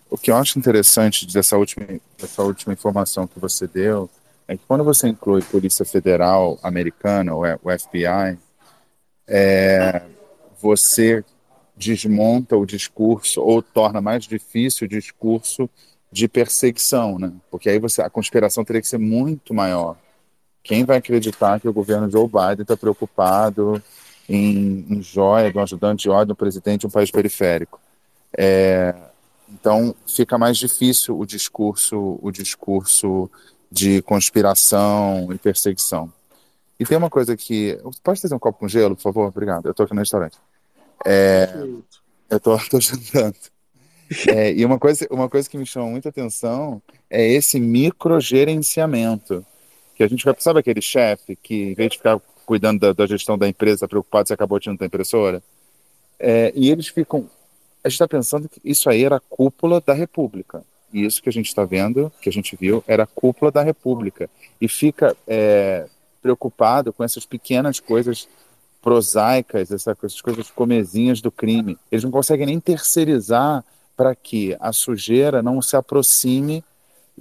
O 0.09 0.17
que 0.17 0.31
eu 0.31 0.35
acho 0.35 0.57
interessante 0.57 1.27
dessa 1.27 1.57
última, 1.57 1.85
dessa 2.17 2.41
última 2.41 2.73
informação 2.73 3.27
que 3.27 3.39
você 3.39 3.67
deu 3.67 4.09
é 4.47 4.57
que 4.57 4.63
quando 4.67 4.83
você 4.83 5.07
inclui 5.07 5.41
Polícia 5.43 5.85
Federal 5.85 6.59
Americana, 6.63 7.35
o 7.35 7.41
o 7.43 7.79
FBI, 7.79 8.37
é, 9.27 10.01
você 10.59 11.23
desmonta 11.77 12.57
o 12.57 12.65
discurso 12.65 13.41
ou 13.41 13.61
torna 13.61 14.01
mais 14.01 14.25
difícil 14.25 14.85
o 14.85 14.89
discurso 14.89 15.69
de 16.11 16.27
perseguição, 16.27 17.19
né? 17.19 17.31
Porque 17.51 17.69
aí 17.69 17.77
você, 17.77 18.01
a 18.01 18.09
conspiração 18.09 18.65
teria 18.65 18.81
que 18.81 18.87
ser 18.87 18.97
muito 18.97 19.53
maior. 19.53 19.95
Quem 20.63 20.83
vai 20.83 20.97
acreditar 20.97 21.59
que 21.59 21.69
o 21.69 21.73
governo 21.73 22.09
Joe 22.09 22.27
Biden 22.27 22.63
está 22.63 22.75
preocupado 22.75 23.81
em, 24.29 24.85
em 24.89 25.01
joia 25.01 25.51
do 25.51 25.59
ajudante 25.59 26.03
de 26.03 26.09
ordem 26.09 26.27
do 26.27 26.35
presidente 26.35 26.81
de 26.81 26.87
um 26.87 26.89
país 26.89 27.09
periférico? 27.09 27.79
É, 28.37 28.93
então 29.49 29.95
fica 30.07 30.37
mais 30.37 30.57
difícil 30.57 31.19
o 31.19 31.25
discurso, 31.25 32.19
o 32.21 32.31
discurso 32.31 33.29
de 33.71 34.01
conspiração 34.03 35.33
e 35.33 35.37
perseguição. 35.37 36.11
E 36.79 36.85
tem 36.85 36.97
uma 36.97 37.09
coisa 37.09 37.35
que. 37.35 37.77
Pode 38.03 38.21
trazer 38.21 38.33
um 38.33 38.39
copo 38.39 38.59
com 38.59 38.67
gelo, 38.67 38.95
por 38.95 39.01
favor? 39.01 39.27
Obrigado. 39.27 39.65
Eu 39.65 39.71
estou 39.71 39.83
aqui 39.83 39.93
no 39.93 39.99
restaurante. 39.99 40.37
É, 41.05 41.49
eu 42.29 42.37
estou 42.37 42.57
jantando. 42.79 43.35
É, 44.27 44.53
e 44.53 44.65
uma 44.65 44.79
coisa, 44.79 45.05
uma 45.11 45.29
coisa 45.29 45.49
que 45.49 45.57
me 45.57 45.65
chama 45.65 45.87
muita 45.87 46.09
atenção 46.09 46.81
é 47.09 47.27
esse 47.27 47.59
microgerenciamento. 47.59 49.45
Que 49.93 50.03
a 50.03 50.07
gente 50.07 50.23
vai, 50.23 50.33
sabe 50.39 50.59
aquele 50.59 50.81
chefe 50.81 51.35
que, 51.35 51.71
em 51.71 51.73
vez 51.73 51.91
de 51.91 51.97
ficar 51.97 52.19
cuidando 52.49 52.79
da, 52.79 52.93
da 52.93 53.05
gestão 53.05 53.37
da 53.37 53.47
empresa, 53.47 53.87
preocupado 53.87 54.27
se 54.27 54.33
acabou 54.33 54.59
ter 54.59 54.73
impressora? 54.83 55.39
É, 56.19 56.51
e 56.55 56.71
eles 56.71 56.87
ficam. 56.87 57.29
A 57.83 57.87
gente 57.87 57.93
está 57.93 58.07
pensando 58.07 58.49
que 58.49 58.59
isso 58.65 58.89
aí 58.89 59.03
era 59.03 59.17
a 59.17 59.19
cúpula 59.19 59.79
da 59.79 59.93
República. 59.93 60.63
E 60.91 61.05
isso 61.05 61.21
que 61.21 61.29
a 61.29 61.31
gente 61.31 61.45
está 61.45 61.63
vendo, 61.63 62.11
que 62.19 62.27
a 62.27 62.31
gente 62.31 62.55
viu, 62.55 62.83
era 62.87 63.03
a 63.03 63.05
cúpula 63.07 63.51
da 63.51 63.61
República. 63.61 64.27
E 64.59 64.67
fica 64.67 65.15
é, 65.27 65.85
preocupado 66.23 66.91
com 66.91 67.03
essas 67.03 67.23
pequenas 67.23 67.79
coisas 67.79 68.27
prosaicas, 68.81 69.71
essa- 69.71 69.91
essas 69.91 70.19
coisas 70.19 70.49
comezinhas 70.49 71.21
do 71.21 71.31
crime. 71.31 71.77
Eles 71.91 72.03
não 72.03 72.09
conseguem 72.09 72.47
nem 72.47 72.59
terceirizar 72.59 73.63
para 73.95 74.15
que 74.15 74.57
a 74.59 74.73
sujeira 74.73 75.43
não 75.43 75.61
se 75.61 75.75
aproxime 75.75 76.63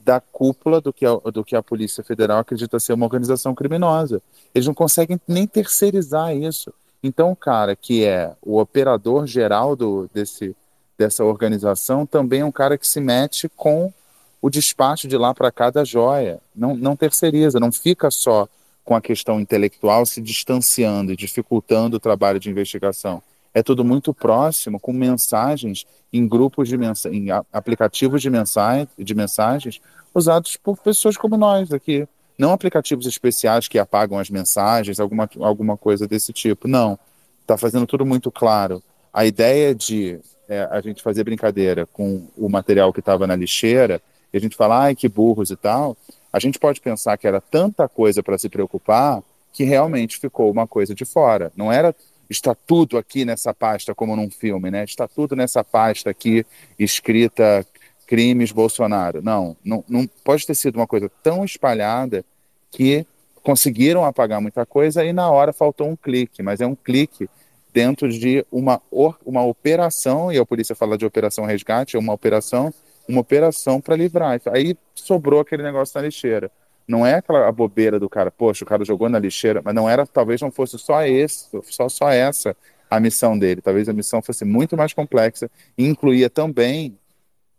da 0.04 0.20
cúpula 0.20 0.80
do 0.80 0.92
que, 0.92 1.04
a, 1.06 1.14
do 1.32 1.44
que 1.44 1.56
a 1.56 1.62
Polícia 1.62 2.02
Federal 2.02 2.38
acredita 2.38 2.78
ser 2.78 2.92
uma 2.92 3.06
organização 3.06 3.54
criminosa. 3.54 4.22
Eles 4.54 4.66
não 4.66 4.74
conseguem 4.74 5.20
nem 5.26 5.46
terceirizar 5.46 6.34
isso. 6.36 6.72
Então, 7.02 7.30
o 7.30 7.36
cara 7.36 7.76
que 7.76 8.04
é 8.04 8.34
o 8.42 8.58
operador 8.58 9.26
geral 9.26 9.76
do, 9.76 10.10
desse, 10.12 10.56
dessa 10.96 11.24
organização 11.24 12.04
também 12.04 12.40
é 12.40 12.44
um 12.44 12.52
cara 12.52 12.76
que 12.76 12.86
se 12.86 13.00
mete 13.00 13.48
com 13.48 13.92
o 14.40 14.50
despacho 14.50 15.06
de 15.06 15.16
lá 15.16 15.34
para 15.34 15.52
cá 15.52 15.70
da 15.70 15.84
joia. 15.84 16.40
Não, 16.54 16.76
não 16.76 16.96
terceiriza, 16.96 17.60
não 17.60 17.72
fica 17.72 18.10
só 18.10 18.48
com 18.84 18.94
a 18.94 19.00
questão 19.00 19.38
intelectual 19.38 20.06
se 20.06 20.20
distanciando 20.20 21.12
e 21.12 21.16
dificultando 21.16 21.98
o 21.98 22.00
trabalho 22.00 22.40
de 22.40 22.50
investigação. 22.50 23.22
É 23.58 23.62
tudo 23.62 23.84
muito 23.84 24.14
próximo, 24.14 24.78
com 24.78 24.92
mensagens 24.92 25.84
em 26.12 26.28
grupos 26.28 26.68
de 26.68 26.78
mensa 26.78 27.08
em 27.08 27.26
aplicativos 27.52 28.22
de, 28.22 28.30
mensa 28.30 28.86
de 28.96 29.14
mensagens 29.16 29.80
usados 30.14 30.56
por 30.56 30.78
pessoas 30.78 31.16
como 31.16 31.36
nós 31.36 31.72
aqui. 31.72 32.06
Não 32.38 32.52
aplicativos 32.52 33.04
especiais 33.04 33.66
que 33.66 33.76
apagam 33.76 34.16
as 34.16 34.30
mensagens, 34.30 35.00
alguma, 35.00 35.28
alguma 35.40 35.76
coisa 35.76 36.06
desse 36.06 36.32
tipo. 36.32 36.68
Não. 36.68 36.96
Está 37.40 37.58
fazendo 37.58 37.84
tudo 37.84 38.06
muito 38.06 38.30
claro. 38.30 38.80
A 39.12 39.26
ideia 39.26 39.74
de 39.74 40.20
é, 40.48 40.68
a 40.70 40.80
gente 40.80 41.02
fazer 41.02 41.24
brincadeira 41.24 41.84
com 41.84 42.28
o 42.36 42.48
material 42.48 42.92
que 42.92 43.00
estava 43.00 43.26
na 43.26 43.34
lixeira, 43.34 44.00
e 44.32 44.36
a 44.36 44.40
gente 44.40 44.54
falar, 44.54 44.82
ai, 44.84 44.94
que 44.94 45.08
burros 45.08 45.50
e 45.50 45.56
tal, 45.56 45.96
a 46.32 46.38
gente 46.38 46.60
pode 46.60 46.80
pensar 46.80 47.16
que 47.16 47.26
era 47.26 47.40
tanta 47.40 47.88
coisa 47.88 48.22
para 48.22 48.38
se 48.38 48.48
preocupar 48.48 49.20
que 49.52 49.64
realmente 49.64 50.18
ficou 50.18 50.48
uma 50.48 50.68
coisa 50.68 50.94
de 50.94 51.04
fora. 51.04 51.50
Não 51.56 51.72
era 51.72 51.92
está 52.28 52.54
tudo 52.54 52.98
aqui 52.98 53.24
nessa 53.24 53.54
pasta 53.54 53.94
como 53.94 54.14
num 54.16 54.30
filme, 54.30 54.70
né? 54.70 54.84
Está 54.84 55.08
tudo 55.08 55.34
nessa 55.34 55.64
pasta 55.64 56.10
aqui 56.10 56.44
escrita 56.78 57.66
crimes 58.06 58.52
Bolsonaro. 58.52 59.22
Não, 59.22 59.56
não, 59.64 59.84
não 59.88 60.06
pode 60.24 60.46
ter 60.46 60.54
sido 60.54 60.76
uma 60.76 60.86
coisa 60.86 61.10
tão 61.22 61.44
espalhada 61.44 62.24
que 62.70 63.06
conseguiram 63.42 64.04
apagar 64.04 64.40
muita 64.40 64.66
coisa 64.66 65.04
e 65.04 65.12
na 65.12 65.30
hora 65.30 65.52
faltou 65.52 65.88
um 65.88 65.96
clique, 65.96 66.42
mas 66.42 66.60
é 66.60 66.66
um 66.66 66.74
clique 66.74 67.28
dentro 67.72 68.08
de 68.08 68.44
uma, 68.50 68.80
uma 69.24 69.44
operação, 69.44 70.32
e 70.32 70.38
a 70.38 70.44
polícia 70.44 70.74
fala 70.74 70.98
de 70.98 71.06
operação 71.06 71.44
resgate, 71.44 71.96
é 71.96 71.98
uma 71.98 72.12
operação, 72.12 72.72
uma 73.08 73.20
operação 73.20 73.80
para 73.80 73.94
livrar. 73.94 74.40
Aí 74.52 74.76
sobrou 74.94 75.40
aquele 75.40 75.62
negócio 75.62 75.98
na 75.98 76.06
lixeira. 76.06 76.50
Não 76.88 77.06
é 77.06 77.16
aquela 77.16 77.52
bobeira 77.52 78.00
do 78.00 78.08
cara, 78.08 78.30
poxa, 78.30 78.64
o 78.64 78.66
cara 78.66 78.82
jogou 78.82 79.10
na 79.10 79.18
lixeira, 79.18 79.60
mas 79.62 79.74
não 79.74 79.88
era, 79.88 80.06
talvez 80.06 80.40
não 80.40 80.50
fosse 80.50 80.78
só 80.78 81.02
esse, 81.02 81.48
só, 81.64 81.88
só 81.88 82.08
essa 82.08 82.56
a 82.90 82.98
missão 82.98 83.38
dele. 83.38 83.60
Talvez 83.60 83.88
a 83.88 83.92
missão 83.92 84.22
fosse 84.22 84.44
muito 84.44 84.74
mais 84.76 84.94
complexa 84.94 85.50
e 85.76 85.86
incluía 85.86 86.30
também 86.30 86.98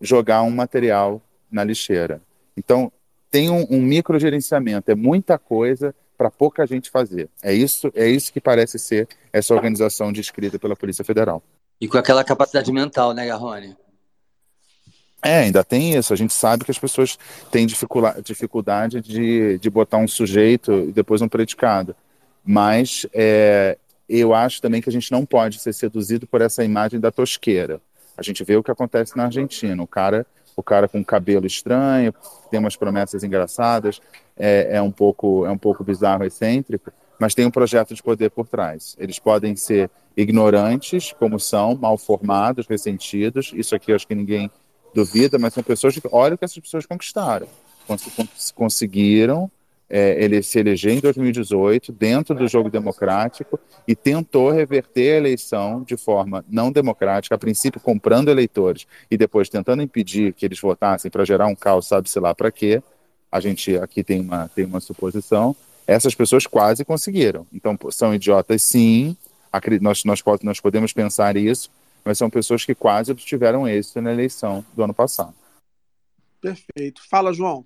jogar 0.01 0.41
um 0.41 0.49
material 0.49 1.21
na 1.51 1.63
lixeira. 1.63 2.21
Então, 2.57 2.91
tem 3.29 3.49
um, 3.49 3.67
um 3.69 3.81
microgerenciamento, 3.81 4.89
é 4.89 4.95
muita 4.95 5.37
coisa 5.37 5.93
para 6.17 6.31
pouca 6.31 6.65
gente 6.65 6.89
fazer. 6.89 7.29
É 7.41 7.53
isso, 7.53 7.91
é 7.95 8.07
isso 8.07 8.33
que 8.33 8.41
parece 8.41 8.79
ser 8.79 9.07
essa 9.31 9.53
organização 9.53 10.11
descrita 10.11 10.57
pela 10.57 10.75
Polícia 10.75 11.05
Federal. 11.05 11.41
E 11.79 11.87
com 11.87 11.97
aquela 11.97 12.23
capacidade 12.23 12.71
mental, 12.71 13.13
né, 13.13 13.27
Garrone? 13.27 13.77
É, 15.21 15.39
ainda 15.39 15.63
tem 15.63 15.95
isso. 15.95 16.13
A 16.13 16.15
gente 16.15 16.33
sabe 16.33 16.63
que 16.63 16.71
as 16.71 16.79
pessoas 16.79 17.17
têm 17.51 17.67
dificuldade 17.67 19.01
de, 19.01 19.57
de 19.59 19.69
botar 19.69 19.97
um 19.97 20.07
sujeito 20.07 20.71
e 20.71 20.91
depois 20.91 21.21
um 21.21 21.27
predicado. 21.27 21.95
Mas 22.43 23.05
é, 23.13 23.77
eu 24.07 24.33
acho 24.33 24.61
também 24.61 24.81
que 24.81 24.89
a 24.89 24.91
gente 24.91 25.11
não 25.11 25.25
pode 25.25 25.59
ser 25.59 25.73
seduzido 25.73 26.25
por 26.25 26.41
essa 26.41 26.63
imagem 26.63 26.99
da 26.99 27.11
tosqueira. 27.11 27.81
A 28.17 28.23
gente 28.23 28.43
vê 28.43 28.55
o 28.55 28.63
que 28.63 28.71
acontece 28.71 29.15
na 29.15 29.25
Argentina. 29.25 29.81
O 29.81 29.87
cara, 29.87 30.25
o 30.55 30.63
cara 30.63 30.87
com 30.87 31.03
cabelo 31.03 31.45
estranho, 31.45 32.13
tem 32.49 32.59
umas 32.59 32.75
promessas 32.75 33.23
engraçadas, 33.23 34.01
é, 34.37 34.77
é 34.77 34.81
um 34.81 34.91
pouco 34.91 35.45
é 35.45 35.51
um 35.51 35.57
pouco 35.57 35.83
bizarro, 35.83 36.23
excêntrico, 36.23 36.91
mas 37.19 37.35
tem 37.35 37.45
um 37.45 37.51
projeto 37.51 37.93
de 37.93 38.01
poder 38.01 38.31
por 38.31 38.47
trás. 38.47 38.95
Eles 38.97 39.19
podem 39.19 39.55
ser 39.55 39.91
ignorantes, 40.15 41.13
como 41.13 41.39
são, 41.39 41.75
mal 41.75 41.97
formados, 41.97 42.65
ressentidos. 42.67 43.51
Isso 43.53 43.75
aqui 43.75 43.91
eu 43.91 43.95
acho 43.95 44.07
que 44.07 44.15
ninguém 44.15 44.49
duvida, 44.93 45.37
mas 45.37 45.53
são 45.53 45.63
pessoas 45.63 45.95
que 45.95 46.07
olha 46.11 46.35
o 46.35 46.37
que 46.37 46.45
essas 46.45 46.59
pessoas 46.59 46.85
conquistaram, 46.85 47.47
Cons 47.87 48.51
conseguiram 48.51 49.49
é, 49.89 50.23
ele 50.23 50.43
se 50.43 50.59
eleger 50.59 50.93
em 50.93 50.99
2018 50.99 51.91
dentro 51.91 52.35
do 52.35 52.47
jogo 52.47 52.69
democrático 52.69 53.59
e 53.87 53.95
tentou 53.95 54.51
reverter 54.51 55.13
a 55.13 55.17
eleição 55.17 55.81
de 55.81 55.97
forma 55.97 56.45
não 56.47 56.71
democrática, 56.71 57.33
a 57.33 57.39
princípio 57.39 57.81
comprando 57.81 58.29
eleitores 58.29 58.85
e 59.09 59.17
depois 59.17 59.49
tentando 59.49 59.81
impedir 59.81 60.33
que 60.33 60.45
eles 60.45 60.59
votassem 60.59 61.09
para 61.09 61.25
gerar 61.25 61.47
um 61.47 61.55
caos, 61.55 61.87
sabe-se 61.87 62.19
lá 62.19 62.35
para 62.35 62.51
quê. 62.51 62.83
A 63.31 63.39
gente 63.39 63.75
aqui 63.77 64.03
tem 64.03 64.21
uma, 64.21 64.47
tem 64.49 64.65
uma 64.65 64.79
suposição. 64.79 65.55
Essas 65.87 66.13
pessoas 66.13 66.45
quase 66.45 66.85
conseguiram. 66.85 67.47
Então, 67.51 67.77
são 67.89 68.13
idiotas, 68.13 68.61
sim. 68.61 69.17
Nós, 69.81 70.03
nós, 70.03 70.23
nós 70.43 70.59
podemos 70.59 70.93
pensar 70.93 71.35
isso, 71.35 71.71
mas 72.03 72.17
são 72.17 72.29
pessoas 72.29 72.65
que 72.65 72.75
quase 72.75 73.11
obtiveram 73.11 73.67
êxito 73.67 74.01
na 74.01 74.11
eleição 74.11 74.65
do 74.73 74.83
ano 74.83 74.93
passado. 74.93 75.33
Perfeito. 76.41 77.01
Fala, 77.09 77.33
João. 77.33 77.65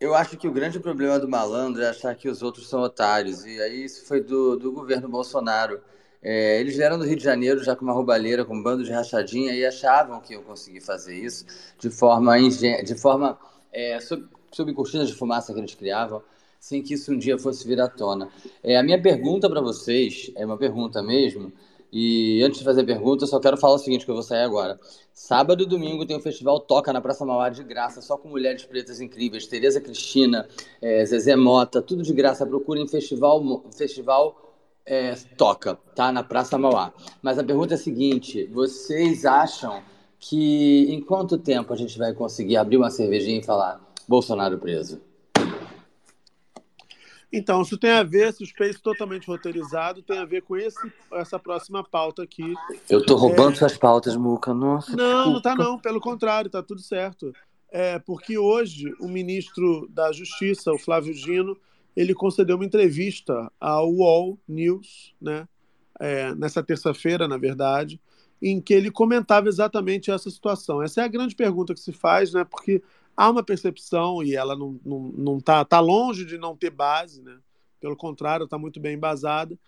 Eu 0.00 0.14
acho 0.14 0.36
que 0.36 0.46
o 0.46 0.52
grande 0.52 0.78
problema 0.78 1.18
do 1.18 1.28
malandro 1.28 1.82
é 1.82 1.88
achar 1.88 2.14
que 2.14 2.28
os 2.28 2.40
outros 2.40 2.68
são 2.68 2.80
otários. 2.80 3.44
E 3.44 3.60
aí 3.60 3.84
isso 3.84 4.06
foi 4.06 4.20
do, 4.20 4.56
do 4.56 4.70
governo 4.70 5.08
Bolsonaro. 5.08 5.80
É, 6.22 6.60
eles 6.60 6.76
vieram 6.76 6.98
do 6.98 7.04
Rio 7.04 7.16
de 7.16 7.24
Janeiro 7.24 7.62
já 7.62 7.74
com 7.74 7.84
uma 7.84 7.92
roubalheira, 7.92 8.44
com 8.44 8.56
um 8.56 8.62
bando 8.62 8.84
de 8.84 8.92
rachadinha 8.92 9.52
e 9.52 9.64
achavam 9.64 10.20
que 10.20 10.32
iam 10.32 10.42
conseguir 10.42 10.80
fazer 10.80 11.16
isso 11.16 11.44
de 11.78 11.90
forma, 11.90 12.38
ingen 12.38 12.82
de 12.82 12.94
forma 12.96 13.38
é, 13.72 14.00
sob, 14.00 14.26
sob 14.52 14.72
cortinas 14.72 15.08
de 15.08 15.14
fumaça 15.14 15.52
que 15.52 15.60
eles 15.60 15.74
criavam, 15.74 16.22
sem 16.58 16.82
que 16.82 16.94
isso 16.94 17.12
um 17.12 17.18
dia 17.18 17.38
fosse 17.38 17.66
vir 17.66 17.80
à 17.80 17.88
tona. 17.88 18.28
É, 18.62 18.76
a 18.76 18.82
minha 18.82 19.00
pergunta 19.00 19.48
para 19.48 19.60
vocês 19.60 20.30
é 20.36 20.44
uma 20.44 20.56
pergunta 20.56 21.02
mesmo. 21.02 21.52
E 21.90 22.42
antes 22.42 22.58
de 22.58 22.64
fazer 22.64 22.82
a 22.82 22.84
pergunta, 22.84 23.24
eu 23.24 23.28
só 23.28 23.40
quero 23.40 23.56
falar 23.56 23.74
o 23.74 23.78
seguinte, 23.78 24.04
que 24.04 24.10
eu 24.10 24.14
vou 24.14 24.22
sair 24.22 24.42
agora. 24.42 24.78
Sábado 25.12 25.62
e 25.62 25.66
domingo 25.66 26.04
tem 26.04 26.16
o 26.16 26.20
festival 26.20 26.60
Toca 26.60 26.92
na 26.92 27.00
Praça 27.00 27.24
Mauá 27.24 27.48
de 27.48 27.64
graça, 27.64 28.02
só 28.02 28.16
com 28.16 28.28
mulheres 28.28 28.64
pretas 28.64 29.00
incríveis. 29.00 29.46
Tereza 29.46 29.80
Cristina, 29.80 30.46
é, 30.82 31.04
Zezé 31.06 31.34
Mota, 31.34 31.80
tudo 31.80 32.02
de 32.02 32.12
graça. 32.12 32.46
Procurem 32.46 32.86
festival, 32.86 33.64
festival 33.74 34.36
é, 34.84 35.14
Toca, 35.36 35.76
tá? 35.94 36.12
Na 36.12 36.22
Praça 36.22 36.58
Mauá. 36.58 36.92
Mas 37.22 37.38
a 37.38 37.44
pergunta 37.44 37.74
é 37.74 37.76
a 37.76 37.78
seguinte, 37.78 38.44
vocês 38.52 39.24
acham 39.24 39.82
que 40.20 40.86
em 40.92 41.00
quanto 41.00 41.38
tempo 41.38 41.72
a 41.72 41.76
gente 41.76 41.96
vai 41.96 42.12
conseguir 42.12 42.56
abrir 42.56 42.76
uma 42.76 42.90
cervejinha 42.90 43.38
e 43.38 43.42
falar 43.42 43.80
Bolsonaro 44.06 44.58
preso? 44.58 45.07
Então, 47.30 47.60
isso 47.60 47.76
tem 47.76 47.90
a 47.90 48.02
ver, 48.02 48.28
esse 48.28 48.44
space 48.46 48.80
totalmente 48.80 49.26
roteirizado, 49.26 50.02
tem 50.02 50.18
a 50.18 50.24
ver 50.24 50.42
com 50.42 50.56
esse, 50.56 50.80
essa 51.12 51.38
próxima 51.38 51.84
pauta 51.84 52.22
aqui. 52.22 52.54
Eu 52.88 53.04
tô 53.04 53.16
roubando 53.16 53.52
é... 53.52 53.56
suas 53.56 53.76
pautas, 53.76 54.16
Muca. 54.16 54.54
Nossa. 54.54 54.96
Não, 54.96 55.06
desculpa. 55.06 55.30
não 55.30 55.42
tá 55.42 55.54
não, 55.54 55.78
pelo 55.78 56.00
contrário, 56.00 56.50
tá 56.50 56.62
tudo 56.62 56.80
certo. 56.80 57.32
É, 57.70 57.98
porque 57.98 58.38
hoje 58.38 58.94
o 58.98 59.06
ministro 59.06 59.86
da 59.90 60.10
Justiça, 60.10 60.72
o 60.72 60.78
Flávio 60.78 61.12
Dino, 61.12 61.56
ele 61.94 62.14
concedeu 62.14 62.56
uma 62.56 62.64
entrevista 62.64 63.52
ao 63.60 63.92
UOL 63.92 64.38
News, 64.48 65.14
né? 65.20 65.46
É, 66.00 66.32
nessa 66.34 66.62
terça-feira, 66.62 67.26
na 67.26 67.36
verdade, 67.36 68.00
em 68.40 68.60
que 68.60 68.72
ele 68.72 68.90
comentava 68.90 69.48
exatamente 69.48 70.10
essa 70.10 70.30
situação. 70.30 70.80
Essa 70.80 71.02
é 71.02 71.04
a 71.04 71.08
grande 71.08 71.34
pergunta 71.34 71.74
que 71.74 71.80
se 71.80 71.92
faz, 71.92 72.32
né? 72.32 72.44
Porque 72.44 72.82
há 73.18 73.28
uma 73.28 73.42
percepção, 73.42 74.22
e 74.22 74.36
ela 74.36 74.54
não 74.54 74.76
está 74.76 74.88
não, 74.88 75.00
não 75.16 75.40
tá, 75.40 75.64
tá 75.64 75.80
longe 75.80 76.24
de 76.24 76.38
não 76.38 76.56
ter 76.56 76.70
base, 76.70 77.20
né? 77.20 77.36
pelo 77.80 77.96
contrário, 77.96 78.44
está 78.44 78.56
muito 78.56 78.78
bem 78.78 78.94
embasada, 78.94 79.58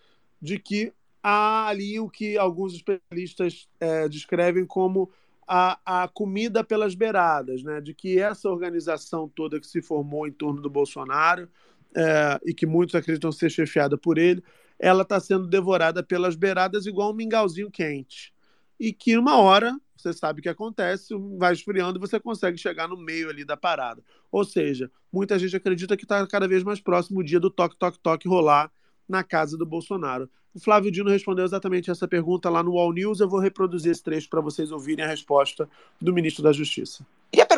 de 0.40 0.56
que 0.56 0.92
há 1.20 1.66
ali 1.66 1.98
o 1.98 2.08
que 2.08 2.38
alguns 2.38 2.74
especialistas 2.74 3.68
é, 3.80 4.08
descrevem 4.08 4.64
como 4.64 5.10
a, 5.48 5.80
a 5.84 6.06
comida 6.06 6.62
pelas 6.62 6.94
beiradas, 6.94 7.64
né? 7.64 7.80
de 7.80 7.92
que 7.92 8.20
essa 8.20 8.48
organização 8.48 9.28
toda 9.28 9.58
que 9.58 9.66
se 9.66 9.82
formou 9.82 10.28
em 10.28 10.32
torno 10.32 10.62
do 10.62 10.70
Bolsonaro 10.70 11.48
é, 11.92 12.40
e 12.46 12.54
que 12.54 12.66
muitos 12.66 12.94
acreditam 12.94 13.32
ser 13.32 13.50
chefiada 13.50 13.98
por 13.98 14.16
ele, 14.16 14.44
ela 14.78 15.02
está 15.02 15.18
sendo 15.18 15.48
devorada 15.48 16.04
pelas 16.04 16.36
beiradas 16.36 16.86
igual 16.86 17.10
um 17.10 17.16
mingauzinho 17.16 17.68
quente. 17.68 18.32
E 18.80 18.92
que 18.92 19.16
uma 19.18 19.36
hora 19.36 19.78
você 20.02 20.12
sabe 20.12 20.40
o 20.40 20.42
que 20.42 20.48
acontece, 20.48 21.14
vai 21.36 21.52
esfriando 21.52 21.98
e 21.98 22.00
você 22.00 22.18
consegue 22.18 22.56
chegar 22.56 22.88
no 22.88 22.96
meio 22.96 23.28
ali 23.28 23.44
da 23.44 23.56
parada. 23.56 24.02
Ou 24.32 24.44
seja, 24.44 24.90
muita 25.12 25.38
gente 25.38 25.54
acredita 25.54 25.96
que 25.96 26.04
está 26.04 26.26
cada 26.26 26.48
vez 26.48 26.62
mais 26.62 26.80
próximo 26.80 27.20
o 27.20 27.24
dia 27.24 27.38
do 27.38 27.50
toque, 27.50 27.76
toque, 27.76 27.98
toque 27.98 28.26
rolar 28.26 28.72
na 29.06 29.22
casa 29.22 29.58
do 29.58 29.66
Bolsonaro. 29.66 30.28
O 30.54 30.58
Flávio 30.58 30.90
Dino 30.90 31.10
respondeu 31.10 31.44
exatamente 31.44 31.90
essa 31.90 32.08
pergunta 32.08 32.48
lá 32.48 32.62
no 32.62 32.78
All 32.78 32.92
News. 32.92 33.20
Eu 33.20 33.28
vou 33.28 33.38
reproduzir 33.38 33.92
esse 33.92 34.02
trecho 34.02 34.28
para 34.28 34.40
vocês 34.40 34.72
ouvirem 34.72 35.04
a 35.04 35.08
resposta 35.08 35.68
do 36.00 36.12
ministro 36.12 36.42
da 36.42 36.52
Justiça. 36.52 37.06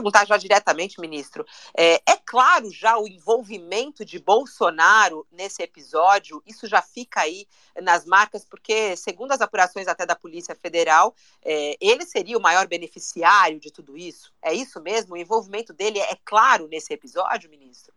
Perguntar 0.02 0.26
já 0.26 0.36
diretamente, 0.36 1.00
ministro. 1.00 1.46
É, 1.78 1.94
é, 1.94 2.16
claro 2.26 2.72
já 2.72 2.98
o 2.98 3.06
envolvimento 3.06 4.04
de 4.04 4.18
Bolsonaro 4.18 5.24
nesse 5.30 5.62
episódio? 5.62 6.42
Isso 6.44 6.66
já 6.66 6.82
fica 6.82 7.20
aí 7.20 7.46
nas 7.80 8.04
marcas, 8.04 8.44
porque, 8.44 8.96
segundo 8.96 9.30
as 9.30 9.40
apurações 9.40 9.86
até 9.86 10.04
da 10.04 10.16
Polícia 10.16 10.56
Federal, 10.56 11.14
é, 11.44 11.76
ele 11.80 12.04
seria 12.04 12.36
o 12.36 12.42
maior 12.42 12.66
beneficiário 12.66 13.60
de 13.60 13.70
tudo 13.70 13.96
isso? 13.96 14.34
É 14.42 14.52
isso 14.52 14.82
mesmo? 14.82 15.14
O 15.14 15.16
envolvimento 15.16 15.72
dele 15.72 16.00
é 16.00 16.18
claro 16.24 16.66
nesse 16.66 16.92
episódio, 16.92 17.48
ministro? 17.48 17.94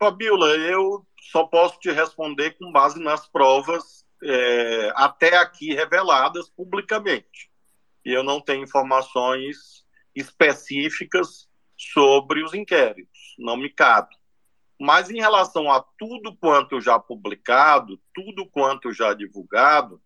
Fabiola, 0.00 0.48
eu 0.56 1.06
só 1.30 1.44
posso 1.44 1.78
te 1.78 1.92
responder 1.92 2.58
com 2.58 2.72
base 2.72 2.98
nas 2.98 3.24
provas 3.28 4.04
é, 4.20 4.92
até 4.96 5.36
aqui 5.36 5.72
reveladas 5.74 6.50
publicamente. 6.50 7.52
E 8.04 8.12
eu 8.12 8.24
não 8.24 8.40
tenho 8.40 8.64
informações 8.64 9.85
específicas 10.16 11.48
sobre 11.76 12.42
os 12.42 12.54
inquéritos, 12.54 13.34
não 13.38 13.56
me 13.56 13.68
cabe. 13.68 14.16
Mas 14.80 15.10
em 15.10 15.20
relação 15.20 15.70
a 15.70 15.84
tudo 15.98 16.34
quanto 16.36 16.80
já 16.80 16.98
publicado, 16.98 18.00
tudo 18.14 18.46
quanto 18.46 18.92
já 18.92 19.14
divulgado, 19.14 20.02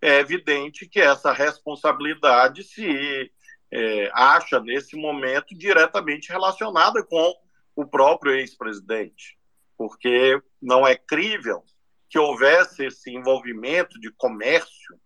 é 0.00 0.20
evidente 0.20 0.86
que 0.86 1.00
essa 1.00 1.32
responsabilidade 1.32 2.62
se 2.62 3.32
é, 3.72 4.10
acha 4.12 4.60
nesse 4.60 4.94
momento 4.96 5.56
diretamente 5.56 6.30
relacionada 6.30 7.02
com 7.02 7.34
o 7.74 7.86
próprio 7.86 8.34
ex-presidente, 8.34 9.38
porque 9.76 10.40
não 10.60 10.86
é 10.86 10.96
crível 10.96 11.62
que 12.08 12.18
houvesse 12.18 12.86
esse 12.86 13.10
envolvimento 13.10 13.98
de 13.98 14.10
comércio 14.12 14.98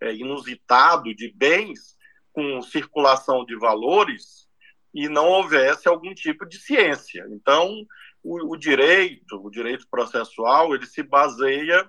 é, 0.00 0.14
inusitado 0.14 1.14
de 1.14 1.32
bens 1.34 1.93
com 2.34 2.60
circulação 2.60 3.44
de 3.46 3.56
valores 3.56 4.48
e 4.92 5.08
não 5.08 5.28
houvesse 5.28 5.88
algum 5.88 6.12
tipo 6.12 6.44
de 6.44 6.58
ciência. 6.58 7.24
Então, 7.30 7.86
o, 8.22 8.52
o 8.52 8.56
direito, 8.56 9.40
o 9.42 9.50
direito 9.50 9.86
processual, 9.88 10.74
ele 10.74 10.86
se 10.86 11.02
baseia 11.02 11.88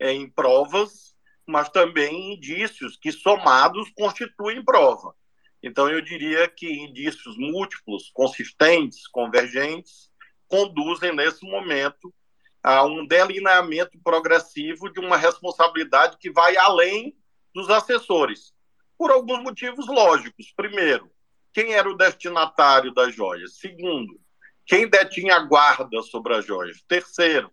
em 0.00 0.30
provas, 0.30 1.14
mas 1.46 1.68
também 1.68 2.14
em 2.14 2.34
indícios 2.34 2.96
que 2.96 3.10
somados 3.10 3.90
constituem 3.96 4.64
prova. 4.64 5.14
Então, 5.62 5.90
eu 5.90 6.00
diria 6.00 6.48
que 6.48 6.70
indícios 6.70 7.36
múltiplos, 7.36 8.10
consistentes, 8.14 9.06
convergentes, 9.08 10.10
conduzem 10.48 11.14
nesse 11.14 11.44
momento 11.44 12.14
a 12.62 12.84
um 12.84 13.06
delineamento 13.06 13.98
progressivo 14.02 14.90
de 14.92 15.00
uma 15.00 15.16
responsabilidade 15.16 16.16
que 16.18 16.30
vai 16.30 16.56
além 16.56 17.14
dos 17.54 17.68
assessores, 17.68 18.54
por 19.00 19.10
alguns 19.10 19.42
motivos 19.42 19.86
lógicos. 19.86 20.52
Primeiro, 20.54 21.10
quem 21.54 21.72
era 21.72 21.88
o 21.88 21.96
destinatário 21.96 22.92
das 22.92 23.14
joias? 23.14 23.56
Segundo, 23.56 24.20
quem 24.66 24.86
detinha 24.86 25.36
a 25.36 25.38
guarda 25.38 26.02
sobre 26.02 26.34
as 26.34 26.44
joias? 26.44 26.82
Terceiro, 26.82 27.50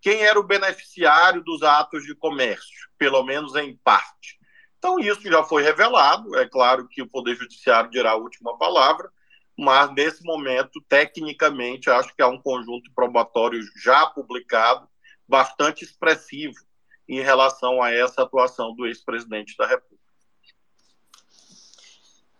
quem 0.00 0.22
era 0.22 0.40
o 0.40 0.42
beneficiário 0.42 1.44
dos 1.44 1.62
atos 1.62 2.04
de 2.04 2.14
comércio, 2.14 2.88
pelo 2.96 3.22
menos 3.22 3.54
em 3.54 3.76
parte? 3.76 4.38
Então, 4.78 4.98
isso 4.98 5.20
já 5.30 5.44
foi 5.44 5.62
revelado. 5.62 6.34
É 6.38 6.48
claro 6.48 6.88
que 6.88 7.02
o 7.02 7.06
Poder 7.06 7.36
Judiciário 7.36 7.90
dirá 7.90 8.12
a 8.12 8.16
última 8.16 8.56
palavra, 8.56 9.12
mas 9.58 9.92
nesse 9.92 10.24
momento, 10.24 10.80
tecnicamente, 10.88 11.90
acho 11.90 12.16
que 12.16 12.22
há 12.22 12.28
um 12.28 12.40
conjunto 12.40 12.90
probatório 12.94 13.60
já 13.76 14.06
publicado, 14.06 14.88
bastante 15.28 15.84
expressivo 15.84 16.56
em 17.06 17.20
relação 17.20 17.82
a 17.82 17.92
essa 17.92 18.22
atuação 18.22 18.74
do 18.74 18.86
ex-presidente 18.86 19.54
da 19.54 19.66
República. 19.66 19.97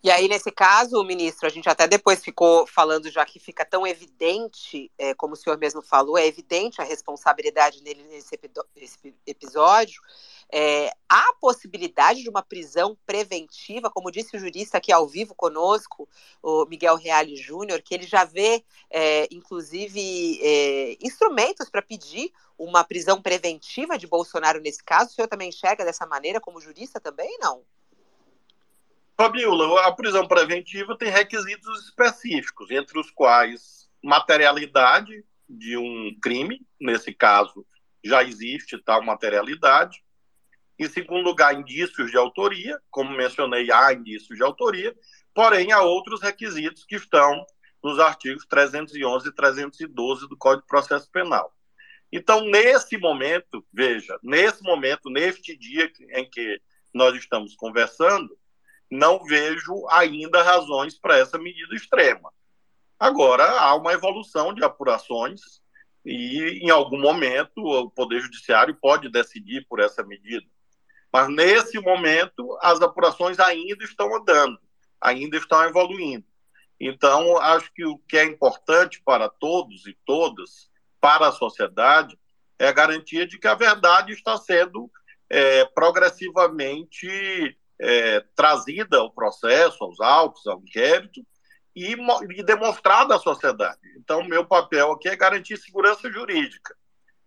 E 0.01 0.09
aí, 0.09 0.29
nesse 0.29 0.49
caso, 0.49 1.03
ministro, 1.03 1.45
a 1.45 1.49
gente 1.49 1.67
até 1.67 1.85
depois 1.85 2.23
ficou 2.23 2.65
falando, 2.65 3.11
já 3.11 3.25
que 3.25 3.37
fica 3.37 3.65
tão 3.65 3.85
evidente, 3.85 4.89
é, 4.97 5.13
como 5.13 5.33
o 5.33 5.35
senhor 5.35 5.57
mesmo 5.57 5.81
falou, 5.81 6.17
é 6.17 6.25
evidente 6.25 6.79
a 6.79 6.85
responsabilidade 6.85 7.83
nele 7.83 8.03
nesse 8.03 8.39
episódio. 9.27 10.01
É, 10.49 10.89
há 11.09 11.33
possibilidade 11.41 12.23
de 12.23 12.29
uma 12.29 12.41
prisão 12.41 12.97
preventiva, 13.05 13.91
como 13.91 14.09
disse 14.09 14.37
o 14.37 14.39
jurista 14.39 14.77
aqui 14.77 14.89
ao 14.89 15.05
vivo 15.05 15.35
conosco, 15.35 16.07
o 16.41 16.65
Miguel 16.65 16.95
Reale 16.95 17.35
Júnior, 17.35 17.81
que 17.81 17.93
ele 17.93 18.07
já 18.07 18.23
vê, 18.23 18.63
é, 18.89 19.27
inclusive, 19.29 20.39
é, 20.41 20.97
instrumentos 21.01 21.69
para 21.69 21.81
pedir 21.81 22.31
uma 22.57 22.85
prisão 22.85 23.21
preventiva 23.21 23.97
de 23.97 24.07
Bolsonaro 24.07 24.61
nesse 24.61 24.81
caso. 24.81 25.11
O 25.11 25.13
senhor 25.13 25.27
também 25.27 25.49
enxerga 25.49 25.83
dessa 25.83 26.05
maneira, 26.05 26.39
como 26.39 26.61
jurista 26.61 27.01
também, 27.01 27.37
não? 27.41 27.65
Fabiola, 29.19 29.85
a 29.85 29.91
prisão 29.91 30.25
preventiva 30.25 30.97
tem 30.97 31.09
requisitos 31.09 31.83
específicos, 31.83 32.71
entre 32.71 32.97
os 32.97 33.11
quais 33.11 33.89
materialidade 34.01 35.25
de 35.45 35.75
um 35.75 36.17
crime, 36.21 36.65
nesse 36.79 37.13
caso 37.13 37.67
já 38.01 38.23
existe 38.23 38.81
tal 38.81 39.03
materialidade. 39.03 40.01
Em 40.79 40.87
segundo 40.87 41.25
lugar, 41.25 41.53
indícios 41.53 42.09
de 42.09 42.15
autoria, 42.15 42.81
como 42.89 43.11
mencionei, 43.11 43.69
há 43.69 43.91
indícios 43.91 44.37
de 44.37 44.41
autoria, 44.41 44.95
porém 45.33 45.73
há 45.73 45.81
outros 45.81 46.21
requisitos 46.21 46.85
que 46.85 46.95
estão 46.95 47.45
nos 47.83 47.99
artigos 47.99 48.45
311 48.45 49.27
e 49.27 49.35
312 49.35 50.29
do 50.29 50.37
Código 50.37 50.61
de 50.61 50.67
Processo 50.69 51.11
Penal. 51.11 51.53
Então, 52.09 52.45
nesse 52.45 52.97
momento, 52.97 53.65
veja, 53.73 54.17
nesse 54.23 54.63
momento, 54.63 55.09
neste 55.09 55.57
dia 55.57 55.91
em 56.11 56.29
que 56.29 56.61
nós 56.93 57.13
estamos 57.17 57.53
conversando, 57.53 58.39
não 58.89 59.23
vejo 59.23 59.87
ainda 59.89 60.41
razões 60.41 60.97
para 60.97 61.17
essa 61.17 61.37
medida 61.37 61.75
extrema. 61.75 62.31
Agora, 62.99 63.43
há 63.59 63.75
uma 63.75 63.93
evolução 63.93 64.53
de 64.53 64.63
apurações 64.63 65.41
e, 66.05 66.59
em 66.63 66.69
algum 66.69 66.99
momento, 66.99 67.59
o 67.59 67.89
Poder 67.89 68.19
Judiciário 68.19 68.75
pode 68.75 69.09
decidir 69.09 69.65
por 69.69 69.79
essa 69.79 70.03
medida. 70.03 70.45
Mas, 71.11 71.29
nesse 71.29 71.79
momento, 71.79 72.57
as 72.61 72.81
apurações 72.81 73.39
ainda 73.39 73.83
estão 73.83 74.15
andando, 74.15 74.59
ainda 74.99 75.37
estão 75.37 75.63
evoluindo. 75.63 76.25
Então, 76.79 77.37
acho 77.37 77.71
que 77.73 77.85
o 77.85 77.97
que 77.99 78.17
é 78.17 78.23
importante 78.23 79.01
para 79.03 79.29
todos 79.29 79.85
e 79.85 79.97
todas, 80.05 80.69
para 80.99 81.27
a 81.27 81.31
sociedade, 81.31 82.17
é 82.57 82.67
a 82.67 82.73
garantia 82.73 83.25
de 83.25 83.37
que 83.37 83.47
a 83.47 83.55
verdade 83.55 84.13
está 84.13 84.37
sendo 84.37 84.89
é, 85.29 85.65
progressivamente 85.65 87.57
é, 87.79 88.19
trazida 88.35 88.97
ao 88.97 89.11
processo, 89.11 89.83
aos 89.83 89.99
autos, 89.99 90.45
ao 90.45 90.59
inquérito, 90.59 91.25
e, 91.75 91.95
e 92.37 92.43
demonstrada 92.43 93.15
à 93.15 93.19
sociedade. 93.19 93.79
Então, 93.97 94.23
meu 94.23 94.45
papel 94.45 94.91
aqui 94.91 95.07
é 95.07 95.15
garantir 95.15 95.57
segurança 95.57 96.11
jurídica, 96.11 96.75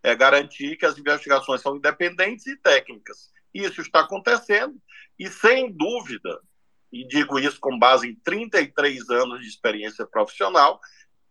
é 0.03 0.15
garantir 0.15 0.77
que 0.77 0.85
as 0.85 0.99
investigações 0.99 1.63
são 1.63 1.77
independentes 1.77 2.47
e 2.47 2.57
técnicas. 2.57 3.31
Isso 3.55 3.81
está 3.81 4.01
acontecendo, 4.01 4.77
e 5.19 5.29
sem 5.29 5.73
dúvida, 5.73 6.41
e 6.91 7.07
digo 7.07 7.39
isso 7.39 7.59
com 7.61 7.79
base 7.79 8.09
em 8.09 8.15
33 8.17 9.09
anos 9.09 9.41
de 9.41 9.47
experiência 9.47 10.07
profissional, 10.07 10.81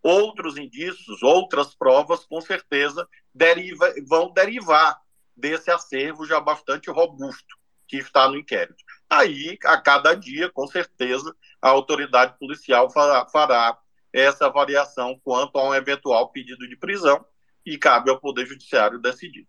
outros 0.02 0.58
indícios, 0.58 1.22
outras 1.22 1.76
provas, 1.76 2.26
com 2.26 2.42
certeza, 2.42 3.08
deriva, 3.36 3.94
vão 4.08 4.34
derivar 4.34 5.00
desse 5.36 5.70
acervo 5.70 6.26
já 6.26 6.40
bastante 6.40 6.90
robusto 6.90 7.61
que 7.92 7.98
está 7.98 8.30
no 8.30 8.38
inquérito. 8.38 8.82
Aí, 9.10 9.58
a 9.66 9.78
cada 9.78 10.14
dia, 10.14 10.50
com 10.50 10.66
certeza, 10.66 11.36
a 11.62 11.68
autoridade 11.68 12.40
policial 12.40 12.90
fará, 12.90 13.28
fará 13.28 13.78
essa 14.14 14.46
avaliação 14.46 15.20
quanto 15.22 15.58
a 15.58 15.68
um 15.68 15.76
eventual 15.76 16.30
pedido 16.30 16.66
de 16.70 16.78
prisão 16.78 17.26
e 17.66 17.78
cabe 17.78 18.10
ao 18.10 18.18
Poder 18.18 18.46
Judiciário 18.46 18.98
decidir. 18.98 19.46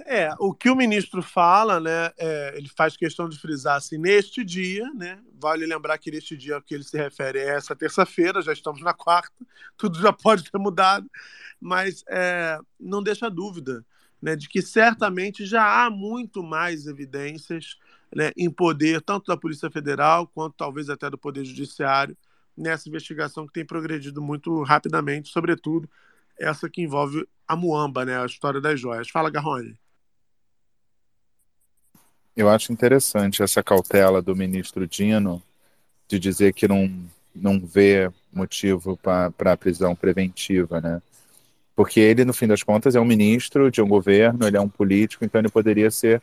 É, 0.00 0.28
o 0.38 0.52
que 0.52 0.68
o 0.68 0.76
ministro 0.76 1.22
fala, 1.22 1.80
né, 1.80 2.12
é, 2.18 2.52
ele 2.58 2.68
faz 2.68 2.94
questão 2.94 3.26
de 3.26 3.40
frisar 3.40 3.76
assim, 3.76 3.96
neste 3.96 4.44
dia, 4.44 4.84
né, 4.92 5.18
vale 5.32 5.64
lembrar 5.64 5.96
que 5.96 6.10
neste 6.10 6.36
dia 6.36 6.60
que 6.60 6.74
ele 6.74 6.84
se 6.84 6.98
refere 6.98 7.38
é 7.38 7.56
essa 7.56 7.74
terça-feira, 7.74 8.42
já 8.42 8.52
estamos 8.52 8.82
na 8.82 8.92
quarta, 8.92 9.34
tudo 9.78 9.98
já 9.98 10.12
pode 10.12 10.50
ter 10.50 10.58
mudado, 10.58 11.10
mas 11.58 12.04
é, 12.10 12.58
não 12.78 13.02
deixa 13.02 13.30
dúvida 13.30 13.82
né, 14.20 14.34
de 14.36 14.48
que 14.48 14.62
certamente 14.62 15.44
já 15.44 15.84
há 15.84 15.90
muito 15.90 16.42
mais 16.42 16.86
evidências 16.86 17.76
né, 18.14 18.32
em 18.36 18.50
poder, 18.50 19.02
tanto 19.02 19.26
da 19.26 19.36
Polícia 19.36 19.70
Federal 19.70 20.26
quanto 20.26 20.54
talvez 20.56 20.88
até 20.88 21.10
do 21.10 21.18
Poder 21.18 21.44
Judiciário, 21.44 22.16
nessa 22.56 22.88
investigação 22.88 23.46
que 23.46 23.52
tem 23.52 23.64
progredido 23.64 24.22
muito 24.22 24.62
rapidamente, 24.62 25.28
sobretudo 25.28 25.88
essa 26.38 26.68
que 26.68 26.82
envolve 26.82 27.26
a 27.46 27.54
Muamba, 27.54 28.04
né, 28.04 28.20
a 28.20 28.26
história 28.26 28.60
das 28.60 28.80
joias. 28.80 29.10
Fala, 29.10 29.30
Garrone. 29.30 29.78
Eu 32.36 32.50
acho 32.50 32.72
interessante 32.72 33.42
essa 33.42 33.62
cautela 33.62 34.20
do 34.20 34.36
ministro 34.36 34.86
Dino 34.86 35.42
de 36.06 36.18
dizer 36.18 36.52
que 36.52 36.68
não, 36.68 36.90
não 37.34 37.58
vê 37.58 38.10
motivo 38.32 38.96
para 38.96 39.52
a 39.52 39.56
prisão 39.56 39.96
preventiva, 39.96 40.80
né? 40.80 41.00
Porque 41.76 42.00
ele, 42.00 42.24
no 42.24 42.32
fim 42.32 42.46
das 42.46 42.62
contas, 42.62 42.96
é 42.96 43.00
um 43.00 43.04
ministro 43.04 43.70
de 43.70 43.82
um 43.82 43.86
governo, 43.86 44.46
ele 44.46 44.56
é 44.56 44.60
um 44.60 44.68
político, 44.68 45.24
então 45.26 45.38
ele 45.38 45.50
poderia 45.50 45.90
ser 45.90 46.22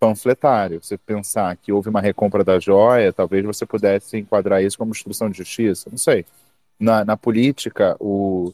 panfletário. 0.00 0.82
Você 0.82 0.98
pensar 0.98 1.56
que 1.56 1.72
houve 1.72 1.88
uma 1.88 2.00
recompra 2.00 2.42
da 2.42 2.58
joia, 2.58 3.12
talvez 3.12 3.44
você 3.44 3.64
pudesse 3.64 4.18
enquadrar 4.18 4.62
isso 4.64 4.76
como 4.76 4.90
obstrução 4.90 5.30
de 5.30 5.38
justiça, 5.38 5.88
não 5.88 5.98
sei. 5.98 6.26
Na, 6.78 7.04
na 7.04 7.16
política, 7.16 7.96
o, 8.00 8.52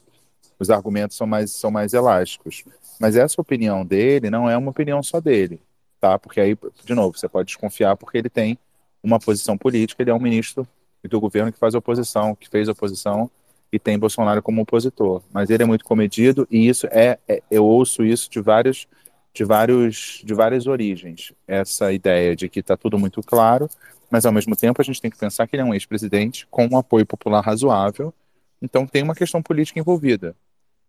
os 0.59 0.69
argumentos 0.69 1.17
são 1.17 1.27
mais, 1.27 1.53
são 1.53 1.71
mais 1.71 1.95
elásticos. 1.95 2.65
Mas 3.01 3.17
essa 3.17 3.41
opinião 3.41 3.85
dele 3.85 4.29
não 4.29 4.51
é 4.51 4.57
uma 4.59 4.71
opinião 4.71 5.03
só 5.03 5.21
dele, 5.21 5.61
tá? 6.01 6.19
Porque 6.19 6.41
aí, 6.41 6.57
de 6.85 6.95
novo, 6.95 7.17
você 7.17 7.29
pode 7.29 7.47
desconfiar 7.47 7.97
porque 7.97 8.19
ele 8.19 8.29
tem 8.31 8.59
uma 9.03 9.19
posição 9.19 9.57
política, 9.57 10.03
ele 10.03 10.11
é 10.11 10.15
um 10.15 10.21
ministro 10.21 10.69
do 11.03 11.21
governo 11.21 11.53
que 11.53 11.59
faz 11.59 11.75
oposição, 11.75 12.35
que 12.35 12.49
fez 12.49 12.69
oposição 12.69 13.31
e 13.73 13.79
tem 13.79 13.99
Bolsonaro 13.99 14.43
como 14.43 14.63
opositor. 14.63 15.23
Mas 15.33 15.51
ele 15.51 15.63
é 15.63 15.67
muito 15.67 15.85
comedido 15.85 16.47
e 16.51 16.69
isso 16.69 16.87
é, 16.91 17.19
é 17.29 17.43
eu 17.51 17.65
ouço 17.65 18.05
isso 18.05 18.31
de 18.31 18.41
vários 18.41 18.87
de 19.35 19.45
vários 19.45 20.23
de 20.25 20.35
várias 20.35 20.67
origens. 20.67 21.33
Essa 21.47 21.93
ideia 21.93 22.35
de 22.35 22.49
que 22.49 22.61
está 22.61 22.77
tudo 22.77 22.99
muito 22.99 23.23
claro, 23.23 23.69
mas 24.11 24.25
ao 24.25 24.33
mesmo 24.33 24.57
tempo 24.57 24.81
a 24.81 24.85
gente 24.85 25.01
tem 25.01 25.11
que 25.11 25.19
pensar 25.19 25.47
que 25.47 25.57
ele 25.57 25.63
é 25.63 25.65
um 25.65 25.75
ex-presidente 25.75 26.47
com 26.51 26.67
um 26.67 26.79
apoio 26.79 27.05
popular 27.05 27.41
razoável. 27.41 28.13
Então 28.61 28.87
tem 28.87 29.03
uma 29.03 29.15
questão 29.15 29.43
política 29.43 29.79
envolvida. 29.79 30.35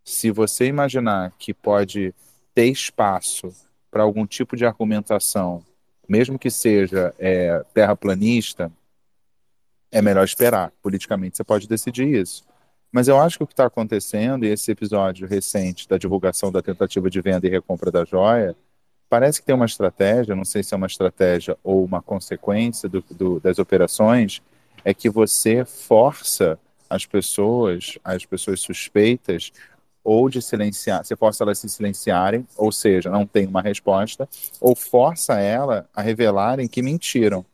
Se 0.03 0.31
você 0.31 0.65
imaginar 0.67 1.33
que 1.37 1.53
pode 1.53 2.13
ter 2.55 2.67
espaço 2.67 3.53
para 3.91 4.03
algum 4.03 4.25
tipo 4.25 4.55
de 4.55 4.65
argumentação, 4.65 5.63
mesmo 6.07 6.39
que 6.39 6.49
seja 6.49 7.13
é, 7.19 7.63
terraplanista, 7.73 8.71
é 9.91 10.01
melhor 10.01 10.23
esperar. 10.23 10.71
Politicamente 10.81 11.37
você 11.37 11.43
pode 11.43 11.67
decidir 11.67 12.07
isso. 12.07 12.45
Mas 12.97 13.07
eu 13.07 13.19
acho 13.19 13.37
que 13.37 13.43
o 13.43 13.45
que 13.47 13.53
está 13.53 13.67
acontecendo, 13.67 14.43
e 14.43 14.49
esse 14.49 14.71
episódio 14.71 15.27
recente 15.27 15.87
da 15.87 15.99
divulgação 15.99 16.51
da 16.51 16.63
tentativa 16.63 17.11
de 17.11 17.21
venda 17.21 17.45
e 17.45 17.49
recompra 17.51 17.91
da 17.91 18.03
joia, 18.03 18.55
parece 19.07 19.39
que 19.39 19.45
tem 19.45 19.53
uma 19.53 19.67
estratégia, 19.67 20.35
não 20.35 20.43
sei 20.43 20.63
se 20.63 20.73
é 20.73 20.77
uma 20.77 20.87
estratégia 20.87 21.55
ou 21.63 21.85
uma 21.85 22.01
consequência 22.01 22.89
do, 22.89 23.05
do, 23.11 23.39
das 23.39 23.59
operações, 23.59 24.41
é 24.83 24.95
que 24.95 25.11
você 25.11 25.63
força 25.63 26.57
as 26.89 27.05
pessoas, 27.05 27.99
as 28.03 28.25
pessoas 28.25 28.61
suspeitas, 28.61 29.51
ou 30.03 30.27
de 30.27 30.41
silenciar, 30.41 31.05
você 31.05 31.15
força 31.15 31.43
elas 31.43 31.59
se 31.59 31.69
silenciarem, 31.69 32.47
ou 32.57 32.71
seja, 32.71 33.11
não 33.11 33.27
tem 33.27 33.45
uma 33.45 33.61
resposta, 33.61 34.27
ou 34.59 34.75
força 34.75 35.39
ela 35.39 35.87
a 35.95 36.01
revelarem 36.01 36.67
que 36.67 36.81
mentiram. 36.81 37.45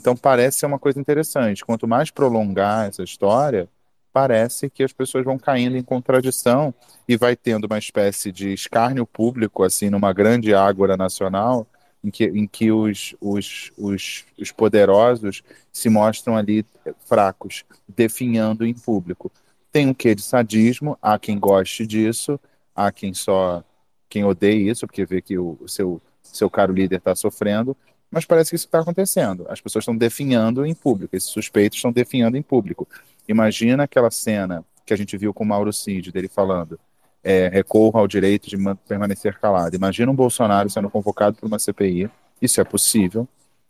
Então 0.00 0.16
parece 0.16 0.60
ser 0.60 0.64
uma 0.64 0.78
coisa 0.78 0.98
interessante. 0.98 1.62
Quanto 1.62 1.86
mais 1.86 2.10
prolongar 2.10 2.88
essa 2.88 3.02
história, 3.02 3.68
parece 4.12 4.68
que 4.68 4.82
as 4.82 4.92
pessoas 4.92 5.24
vão 5.24 5.38
caindo 5.38 5.76
em 5.76 5.82
contradição 5.82 6.74
e 7.08 7.16
vai 7.16 7.34
tendo 7.34 7.64
uma 7.64 7.78
espécie 7.78 8.30
de 8.30 8.52
escárnio 8.52 9.06
público, 9.06 9.62
assim, 9.62 9.88
numa 9.88 10.12
grande 10.12 10.54
ágora 10.54 10.96
nacional, 10.96 11.66
em 12.04 12.10
que, 12.10 12.24
em 12.24 12.46
que 12.46 12.70
os, 12.70 13.14
os, 13.20 13.72
os, 13.76 14.24
os 14.38 14.52
poderosos 14.52 15.42
se 15.72 15.88
mostram 15.88 16.36
ali 16.36 16.66
fracos, 17.06 17.64
definhando 17.88 18.66
em 18.66 18.74
público. 18.74 19.30
Tem 19.70 19.88
um 19.88 19.94
quê 19.94 20.14
de 20.14 20.22
sadismo, 20.22 20.98
há 21.00 21.18
quem 21.18 21.38
goste 21.38 21.86
disso, 21.86 22.38
há 22.74 22.92
quem 22.92 23.14
só 23.14 23.64
quem 24.08 24.24
odeie 24.24 24.68
isso, 24.68 24.86
porque 24.86 25.06
vê 25.06 25.22
que 25.22 25.38
o 25.38 25.56
seu, 25.66 26.00
seu 26.22 26.50
caro 26.50 26.74
líder 26.74 26.96
está 26.96 27.14
sofrendo, 27.14 27.74
mas 28.10 28.26
parece 28.26 28.50
que 28.50 28.56
isso 28.56 28.66
está 28.66 28.80
acontecendo. 28.80 29.46
As 29.48 29.58
pessoas 29.58 29.84
estão 29.84 29.96
definhando 29.96 30.66
em 30.66 30.74
público, 30.74 31.16
esses 31.16 31.30
suspeitos 31.30 31.78
estão 31.78 31.90
definhando 31.90 32.36
em 32.36 32.42
público. 32.42 32.86
Imagina 33.28 33.84
aquela 33.84 34.10
cena 34.10 34.64
que 34.84 34.92
a 34.92 34.96
gente 34.96 35.16
viu 35.16 35.32
com 35.32 35.44
o 35.44 35.46
Mauro 35.46 35.72
Cid, 35.72 36.10
dele 36.10 36.28
falando, 36.28 36.78
é, 37.22 37.64
ao 37.94 38.08
direito 38.08 38.48
de 38.48 38.56
permanecer 38.86 39.38
calado. 39.38 39.76
Imagina 39.76 40.10
um 40.10 40.14
Bolsonaro 40.14 40.68
sendo 40.68 40.90
convocado 40.90 41.36
por 41.36 41.46
uma 41.46 41.58
CPI, 41.58 42.10
isso 42.40 42.60
é 42.60 42.64
possível. 42.64 43.28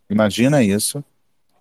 Imagina 0.08 0.62
isso, 0.62 1.04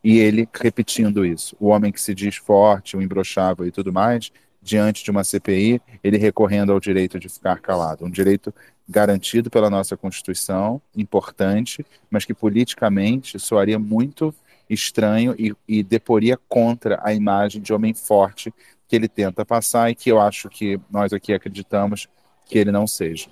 e 0.03 0.17
ele 0.19 0.47
repetindo 0.53 1.25
isso. 1.25 1.55
O 1.59 1.67
homem 1.67 1.91
que 1.91 2.01
se 2.01 2.15
diz 2.15 2.37
forte, 2.37 2.95
o 2.95 3.01
imbrochável 3.01 3.65
e 3.65 3.71
tudo 3.71 3.91
mais, 3.91 4.31
diante 4.61 5.03
de 5.03 5.11
uma 5.11 5.23
CPI, 5.23 5.81
ele 6.03 6.17
recorrendo 6.17 6.71
ao 6.71 6.79
direito 6.79 7.19
de 7.19 7.27
ficar 7.27 7.59
calado, 7.59 8.05
um 8.05 8.09
direito 8.09 8.53
garantido 8.87 9.49
pela 9.49 9.69
nossa 9.69 9.95
Constituição, 9.95 10.81
importante, 10.95 11.85
mas 12.09 12.25
que 12.25 12.33
politicamente 12.33 13.39
soaria 13.39 13.79
muito 13.79 14.33
estranho 14.73 15.35
e, 15.37 15.53
e 15.67 15.83
deporia 15.83 16.37
contra 16.47 16.99
a 17.03 17.13
imagem 17.13 17.61
de 17.61 17.73
homem 17.73 17.93
forte 17.93 18.53
que 18.87 18.95
ele 18.95 19.07
tenta 19.07 19.45
passar 19.45 19.89
e 19.89 19.95
que 19.95 20.11
eu 20.11 20.19
acho 20.19 20.49
que 20.49 20.79
nós 20.89 21.13
aqui 21.13 21.33
acreditamos 21.33 22.07
que 22.45 22.57
ele 22.57 22.71
não 22.71 22.85
seja. 22.85 23.29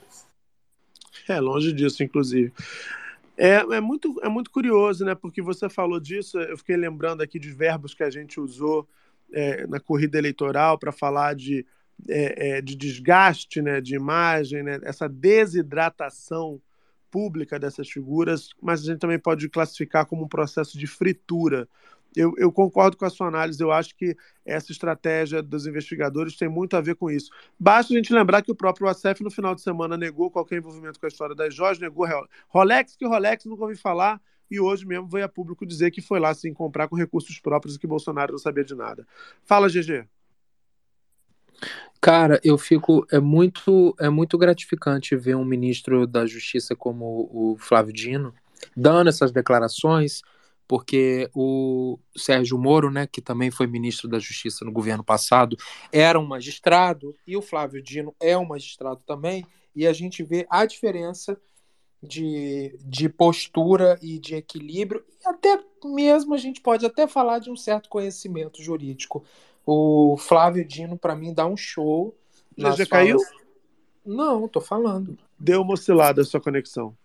É, 1.27 1.39
longe 1.39 1.71
disso, 1.73 2.03
inclusive. 2.03 2.51
É, 3.37 3.55
é, 3.55 3.79
muito, 3.79 4.19
é 4.21 4.29
muito 4.29 4.51
curioso, 4.51 5.05
né? 5.05 5.15
Porque 5.15 5.41
você 5.41 5.69
falou 5.69 5.99
disso, 5.99 6.39
eu 6.39 6.57
fiquei 6.57 6.75
lembrando 6.75 7.21
aqui 7.21 7.39
de 7.39 7.51
verbos 7.51 7.93
que 7.93 8.03
a 8.03 8.09
gente 8.09 8.39
usou 8.39 8.87
é, 9.31 9.65
na 9.67 9.79
corrida 9.79 10.17
eleitoral 10.17 10.77
para 10.77 10.91
falar 10.91 11.35
de, 11.35 11.65
é, 12.07 12.57
é, 12.57 12.61
de 12.61 12.75
desgaste 12.75 13.61
né, 13.61 13.79
de 13.79 13.95
imagem, 13.95 14.63
né, 14.63 14.79
essa 14.83 15.07
desidratação 15.07 16.61
pública 17.11 17.59
dessas 17.59 17.89
figuras, 17.89 18.49
mas 18.61 18.81
a 18.81 18.85
gente 18.85 18.99
também 18.99 19.19
pode 19.19 19.49
classificar 19.49 20.05
como 20.05 20.23
um 20.23 20.27
processo 20.27 20.77
de 20.77 20.87
fritura. 20.87 21.67
Eu, 22.15 22.33
eu, 22.37 22.51
concordo 22.51 22.97
com 22.97 23.05
a 23.05 23.09
sua 23.09 23.27
análise, 23.27 23.61
eu 23.61 23.71
acho 23.71 23.95
que 23.95 24.15
essa 24.43 24.71
estratégia 24.71 25.43
dos 25.43 25.67
investigadores 25.67 26.35
tem 26.35 26.49
muito 26.49 26.75
a 26.75 26.81
ver 26.81 26.95
com 26.95 27.09
isso. 27.09 27.29
Basta 27.59 27.93
a 27.93 27.95
gente 27.95 28.11
lembrar 28.11 28.41
que 28.41 28.51
o 28.51 28.55
próprio 28.55 28.87
ACF 28.87 29.23
no 29.23 29.29
final 29.29 29.53
de 29.53 29.61
semana 29.61 29.95
negou 29.95 30.31
qualquer 30.31 30.57
envolvimento 30.57 30.99
com 30.99 31.05
a 31.05 31.09
história 31.09 31.35
das 31.35 31.53
joias, 31.53 31.77
negou 31.77 32.07
Rolex, 32.47 32.95
que 32.95 33.05
Rolex 33.05 33.45
nunca 33.45 33.63
ouvi 33.63 33.75
falar, 33.75 34.19
e 34.49 34.59
hoje 34.59 34.85
mesmo 34.85 35.07
veio 35.07 35.25
a 35.25 35.29
público 35.29 35.65
dizer 35.65 35.91
que 35.91 36.01
foi 36.01 36.19
lá 36.19 36.33
sim 36.33 36.51
comprar 36.51 36.87
com 36.87 36.95
recursos 36.95 37.39
próprios 37.39 37.75
e 37.75 37.79
que 37.79 37.85
Bolsonaro 37.85 38.31
não 38.31 38.39
sabia 38.39 38.63
de 38.63 38.73
nada. 38.73 39.07
Fala, 39.43 39.69
GG. 39.69 40.07
Cara, 42.01 42.39
eu 42.43 42.57
fico 42.57 43.05
é 43.11 43.19
muito 43.19 43.95
é 43.99 44.09
muito 44.09 44.37
gratificante 44.37 45.15
ver 45.15 45.35
um 45.35 45.43
ministro 45.43 46.07
da 46.07 46.25
Justiça 46.25 46.75
como 46.75 47.29
o 47.31 47.57
Flávio 47.59 47.93
Dino 47.93 48.33
dando 48.75 49.09
essas 49.09 49.31
declarações, 49.31 50.21
porque 50.67 51.29
o 51.33 51.97
Sérgio 52.15 52.57
Moro, 52.57 52.91
né, 52.91 53.07
que 53.07 53.21
também 53.21 53.49
foi 53.49 53.67
ministro 53.67 54.07
da 54.07 54.19
Justiça 54.19 54.63
no 54.63 54.71
governo 54.71 55.03
passado, 55.03 55.57
era 55.91 56.19
um 56.19 56.25
magistrado 56.25 57.15
e 57.25 57.35
o 57.35 57.41
Flávio 57.41 57.81
Dino 57.81 58.13
é 58.19 58.37
um 58.37 58.45
magistrado 58.45 59.01
também, 59.05 59.45
e 59.75 59.87
a 59.87 59.93
gente 59.93 60.23
vê 60.23 60.45
a 60.49 60.65
diferença 60.65 61.37
de, 62.01 62.77
de 62.85 63.09
postura 63.09 63.97
e 64.01 64.19
de 64.19 64.35
equilíbrio, 64.35 65.03
e 65.09 65.27
até 65.27 65.59
mesmo 65.83 66.33
a 66.33 66.37
gente 66.37 66.61
pode 66.61 66.85
até 66.85 67.07
falar 67.07 67.39
de 67.39 67.49
um 67.49 67.55
certo 67.55 67.89
conhecimento 67.89 68.61
jurídico. 68.61 69.25
O 69.71 70.17
Flávio 70.17 70.65
Dino, 70.65 70.97
para 70.97 71.15
mim, 71.15 71.31
dá 71.31 71.45
um 71.45 71.55
show. 71.55 72.17
Já, 72.57 72.71
já 72.71 72.87
caiu? 72.87 73.19
Não, 74.03 74.47
tô 74.47 74.59
falando. 74.59 75.15
Deu 75.39 75.61
uma 75.61 75.73
oscilada 75.75 76.23
a 76.23 76.25
sua 76.25 76.41
conexão. 76.41 76.97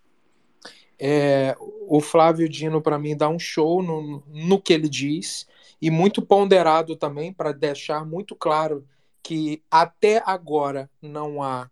É, 0.97 1.55
o 1.87 2.01
Flávio 2.01 2.49
Dino, 2.49 2.81
para 2.81 2.97
mim, 2.97 3.15
dá 3.15 3.29
um 3.29 3.37
show 3.37 3.83
no, 3.83 4.23
no 4.27 4.59
que 4.59 4.73
ele 4.73 4.89
diz, 4.89 5.47
e 5.79 5.91
muito 5.91 6.23
ponderado 6.23 6.95
também, 6.95 7.31
para 7.31 7.51
deixar 7.51 8.03
muito 8.03 8.35
claro 8.35 8.83
que 9.21 9.61
até 9.69 10.23
agora 10.25 10.89
não 10.99 11.43
há 11.43 11.69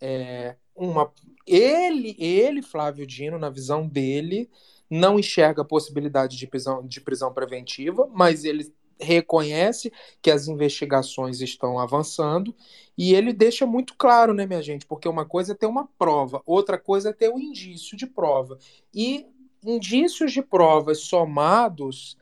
é, 0.00 0.56
uma. 0.74 1.12
Ele, 1.46 2.16
ele, 2.18 2.62
Flávio 2.62 3.06
Dino, 3.06 3.38
na 3.38 3.50
visão 3.50 3.86
dele, 3.86 4.48
não 4.88 5.18
enxerga 5.18 5.60
a 5.60 5.66
possibilidade 5.66 6.38
de 6.38 6.46
prisão, 6.46 6.86
de 6.86 6.98
prisão 6.98 7.30
preventiva, 7.30 8.08
mas 8.10 8.44
ele 8.44 8.72
reconhece 9.00 9.92
que 10.20 10.30
as 10.30 10.48
investigações 10.48 11.40
estão 11.40 11.78
avançando 11.78 12.54
e 12.96 13.14
ele 13.14 13.32
deixa 13.32 13.66
muito 13.66 13.94
claro, 13.96 14.34
né, 14.34 14.46
minha 14.46 14.62
gente? 14.62 14.86
Porque 14.86 15.08
uma 15.08 15.24
coisa 15.24 15.52
é 15.52 15.54
ter 15.54 15.66
uma 15.66 15.86
prova, 15.98 16.42
outra 16.44 16.78
coisa 16.78 17.10
é 17.10 17.12
ter 17.12 17.28
o 17.28 17.36
um 17.36 17.38
indício 17.38 17.96
de 17.96 18.06
prova. 18.06 18.58
E 18.94 19.26
indícios 19.64 20.32
de 20.32 20.42
provas 20.42 21.00
somados, 21.00 22.16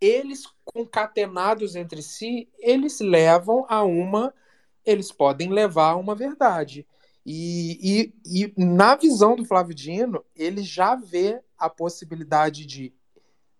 eles 0.00 0.44
concatenados 0.64 1.76
entre 1.76 2.02
si, 2.02 2.48
eles 2.58 3.00
levam 3.00 3.66
a 3.68 3.82
uma, 3.82 4.34
eles 4.84 5.12
podem 5.12 5.50
levar 5.50 5.90
a 5.90 5.96
uma 5.96 6.14
verdade. 6.14 6.86
E, 7.24 8.12
e, 8.26 8.46
e 8.46 8.54
na 8.56 8.96
visão 8.96 9.36
do 9.36 9.44
Flávio 9.44 9.74
Dino, 9.74 10.24
ele 10.34 10.62
já 10.62 10.94
vê 10.94 11.40
a 11.58 11.68
possibilidade 11.68 12.64
de 12.64 12.94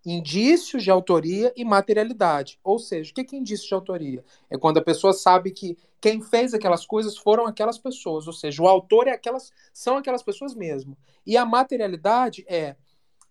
indícios 0.05 0.83
de 0.83 0.91
autoria 0.91 1.53
e 1.57 1.65
materialidade. 1.65 2.59
Ou 2.65 2.79
seja, 2.79 3.11
o 3.11 3.15
que 3.15 3.35
é 3.35 3.39
indício 3.39 3.69
de 3.69 3.75
autoria? 3.75 4.25
É 4.49 4.57
quando 4.57 4.79
a 4.79 4.85
pessoa 4.85 5.13
sabe 5.13 5.51
que 5.51 5.77
quem 6.01 6.23
fez 6.23 6.55
aquelas 6.55 6.87
coisas 6.87 7.17
foram 7.17 7.47
aquelas 7.47 7.79
pessoas, 7.79 8.27
ou 8.27 8.33
seja, 8.33 8.63
o 8.63 8.69
autor 8.69 9.07
é 9.07 9.13
aquelas, 9.13 9.53
são 9.73 9.99
aquelas 9.99 10.23
pessoas 10.23 10.55
mesmo. 10.55 10.97
E 11.27 11.37
a 11.37 11.45
materialidade 11.45 12.45
é 12.49 12.77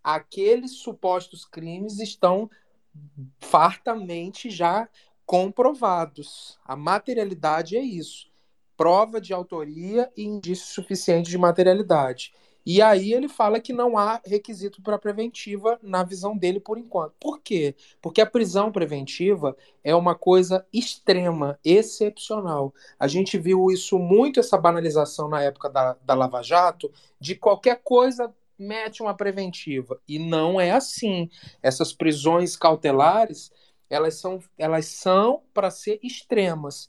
aqueles 0.02 0.76
supostos 0.76 1.44
crimes 1.44 1.98
estão 1.98 2.48
fartamente 3.40 4.50
já 4.50 4.88
comprovados. 5.26 6.58
A 6.64 6.74
materialidade 6.76 7.76
é 7.76 7.80
isso. 7.80 8.30
Prova 8.76 9.20
de 9.20 9.32
autoria 9.32 10.10
e 10.16 10.24
indício 10.24 10.66
suficiente 10.72 11.30
de 11.30 11.38
materialidade. 11.38 12.32
E 12.64 12.82
aí 12.82 13.12
ele 13.12 13.28
fala 13.28 13.60
que 13.60 13.72
não 13.72 13.96
há 13.96 14.20
requisito 14.24 14.82
para 14.82 14.98
preventiva 14.98 15.78
na 15.82 16.02
visão 16.02 16.36
dele 16.36 16.60
por 16.60 16.78
enquanto. 16.78 17.14
Por 17.18 17.40
quê? 17.40 17.74
Porque 18.00 18.20
a 18.20 18.26
prisão 18.26 18.70
preventiva 18.70 19.56
é 19.82 19.94
uma 19.94 20.14
coisa 20.14 20.66
extrema, 20.72 21.58
excepcional. 21.64 22.74
A 22.98 23.08
gente 23.08 23.38
viu 23.38 23.70
isso 23.70 23.98
muito, 23.98 24.40
essa 24.40 24.58
banalização 24.58 25.28
na 25.28 25.42
época 25.42 25.70
da, 25.70 25.96
da 26.04 26.14
Lava 26.14 26.42
Jato, 26.42 26.92
de 27.18 27.34
qualquer 27.34 27.80
coisa 27.82 28.32
mete 28.58 29.02
uma 29.02 29.14
preventiva. 29.14 29.98
E 30.06 30.18
não 30.18 30.60
é 30.60 30.70
assim. 30.70 31.30
Essas 31.62 31.92
prisões 31.92 32.56
cautelares, 32.56 33.50
elas 33.88 34.14
são, 34.14 34.38
elas 34.58 34.86
são 34.86 35.42
para 35.54 35.70
ser 35.70 35.98
extremas. 36.02 36.88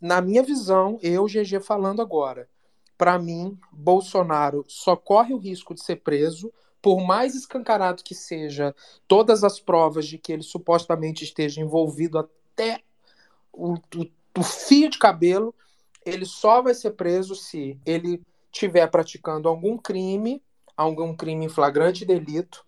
Na 0.00 0.22
minha 0.22 0.42
visão, 0.42 0.98
eu, 1.02 1.26
GG, 1.26 1.60
falando 1.60 2.00
agora, 2.00 2.48
para 3.00 3.18
mim, 3.18 3.58
Bolsonaro 3.72 4.62
só 4.68 4.94
corre 4.94 5.32
o 5.32 5.38
risco 5.38 5.72
de 5.72 5.82
ser 5.82 6.02
preso, 6.02 6.52
por 6.82 7.00
mais 7.00 7.34
escancarado 7.34 8.04
que 8.04 8.14
seja 8.14 8.76
todas 9.08 9.42
as 9.42 9.58
provas 9.58 10.06
de 10.06 10.18
que 10.18 10.30
ele 10.30 10.42
supostamente 10.42 11.24
esteja 11.24 11.62
envolvido 11.62 12.18
até 12.18 12.82
o, 13.50 13.72
o, 13.72 14.06
o 14.38 14.42
fio 14.42 14.90
de 14.90 14.98
cabelo, 14.98 15.54
ele 16.04 16.26
só 16.26 16.60
vai 16.60 16.74
ser 16.74 16.90
preso 16.90 17.34
se 17.34 17.80
ele 17.86 18.20
estiver 18.52 18.86
praticando 18.88 19.48
algum 19.48 19.78
crime, 19.78 20.42
algum 20.76 21.16
crime 21.16 21.46
em 21.46 21.48
flagrante 21.48 22.04
delito, 22.04 22.66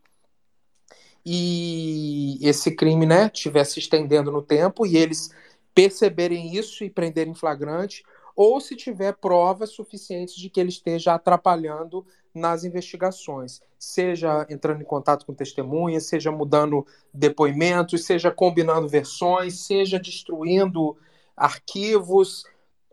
e 1.26 2.38
esse 2.40 2.74
crime, 2.74 3.04
né, 3.04 3.30
estiver 3.32 3.64
se 3.64 3.78
estendendo 3.78 4.32
no 4.32 4.40
tempo 4.40 4.86
e 4.86 4.96
eles 4.96 5.28
perceberem 5.74 6.56
isso 6.56 6.84
e 6.84 6.88
prenderem 6.88 7.32
em 7.32 7.36
flagrante, 7.36 8.02
ou 8.36 8.60
se 8.60 8.76
tiver 8.76 9.14
provas 9.14 9.70
suficientes 9.70 10.34
de 10.34 10.48
que 10.48 10.60
ele 10.60 10.68
esteja 10.68 11.14
atrapalhando 11.14 12.06
nas 12.34 12.64
investigações, 12.64 13.60
seja 13.78 14.46
entrando 14.48 14.80
em 14.80 14.86
contato 14.86 15.26
com 15.26 15.34
testemunhas, 15.34 16.06
seja 16.06 16.30
mudando 16.30 16.86
depoimentos, 17.12 18.04
seja 18.04 18.30
combinando 18.30 18.88
versões, 18.88 19.60
seja 19.60 19.98
destruindo 19.98 20.96
arquivos, 21.36 22.44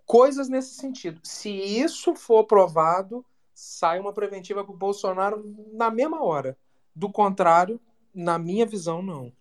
coisas 0.06 0.50
nesse 0.50 0.76
sentido. 0.76 1.22
Se 1.24 1.50
isso 1.50 2.16
for 2.16 2.43
provado, 2.45 3.26
sai 3.53 4.00
uma 4.00 4.14
preventiva 4.14 4.64
para 4.64 4.74
o 4.74 4.77
Bolsonaro 4.77 5.56
na 5.72 5.90
mesma 5.90 6.24
hora. 6.24 6.58
Do 6.95 7.11
contrário, 7.11 7.80
na 8.14 8.38
minha 8.38 8.66
visão, 8.66 9.01
não. 9.01 9.32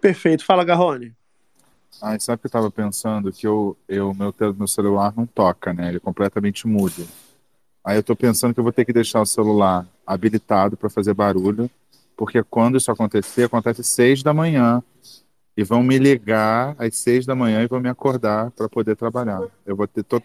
Perfeito. 0.00 0.44
Fala, 0.44 0.64
Garrone. 0.64 1.14
Ai, 2.00 2.18
sabe 2.18 2.36
o 2.36 2.38
que 2.40 2.46
eu 2.46 2.50
tava 2.50 2.70
pensando? 2.70 3.32
Que 3.32 3.46
eu, 3.46 3.76
eu, 3.88 4.14
meu, 4.14 4.34
meu 4.56 4.66
celular 4.66 5.12
não 5.16 5.26
toca, 5.26 5.72
né? 5.72 5.88
Ele 5.88 5.98
é 5.98 6.00
completamente 6.00 6.66
mudo. 6.66 7.06
Aí 7.84 7.96
eu 7.96 8.02
tô 8.02 8.14
pensando 8.14 8.54
que 8.54 8.60
eu 8.60 8.64
vou 8.64 8.72
ter 8.72 8.84
que 8.84 8.92
deixar 8.92 9.20
o 9.20 9.26
celular 9.26 9.86
habilitado 10.06 10.76
para 10.76 10.88
fazer 10.88 11.14
barulho, 11.14 11.70
porque 12.16 12.42
quando 12.42 12.76
isso 12.76 12.90
acontecer, 12.90 13.44
acontece 13.44 13.82
seis 13.82 14.22
da 14.22 14.32
manhã 14.32 14.82
e 15.56 15.64
vão 15.64 15.82
me 15.82 15.98
ligar 15.98 16.74
às 16.78 16.96
seis 16.96 17.26
da 17.26 17.34
manhã 17.34 17.62
e 17.62 17.66
vão 17.66 17.80
me 17.80 17.88
acordar 17.88 18.50
para 18.52 18.68
poder 18.68 18.96
trabalhar. 18.96 19.40
Eu 19.66 19.76
vou 19.76 19.86
ter 19.86 20.02
todo... 20.02 20.24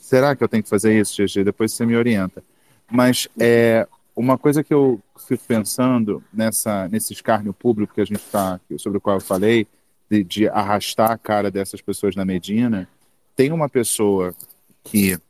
Será 0.00 0.34
que 0.34 0.42
eu 0.42 0.48
tenho 0.48 0.62
que 0.62 0.68
fazer 0.68 0.98
isso, 0.98 1.22
GG? 1.22 1.44
Depois 1.44 1.72
você 1.72 1.86
me 1.86 1.96
orienta. 1.96 2.42
Mas 2.90 3.28
é 3.38 3.86
uma 4.16 4.36
coisa 4.36 4.64
que 4.64 4.74
eu 4.74 5.00
fico 5.26 5.44
pensando 5.46 6.22
nessa 6.32 6.88
nesse 6.88 7.12
escárnio 7.12 7.52
público 7.52 7.94
que 7.94 8.00
a 8.00 8.04
gente 8.04 8.16
está 8.16 8.58
sobre 8.78 8.98
o 8.98 9.00
qual 9.00 9.16
eu 9.16 9.20
falei 9.20 9.66
de, 10.10 10.24
de 10.24 10.48
arrastar 10.48 11.10
a 11.10 11.18
cara 11.18 11.50
dessas 11.50 11.80
pessoas 11.80 12.16
na 12.16 12.24
Medina, 12.24 12.88
tem 13.36 13.52
uma 13.52 13.68
pessoa 13.68 14.34
que 14.82 15.10
está 15.10 15.20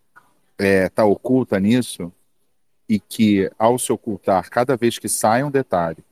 é, 0.59 0.89
tá 0.89 1.05
oculta 1.05 1.59
nisso 1.61 2.13
e 2.89 2.99
que, 2.99 3.51
ao 3.59 3.79
se 3.79 3.93
ocultar, 3.93 4.49
cada 4.49 4.77
vez 4.77 4.99
que 4.99 5.09
sai 5.09 5.45
um 5.45 5.51
detalhe, 5.51 6.03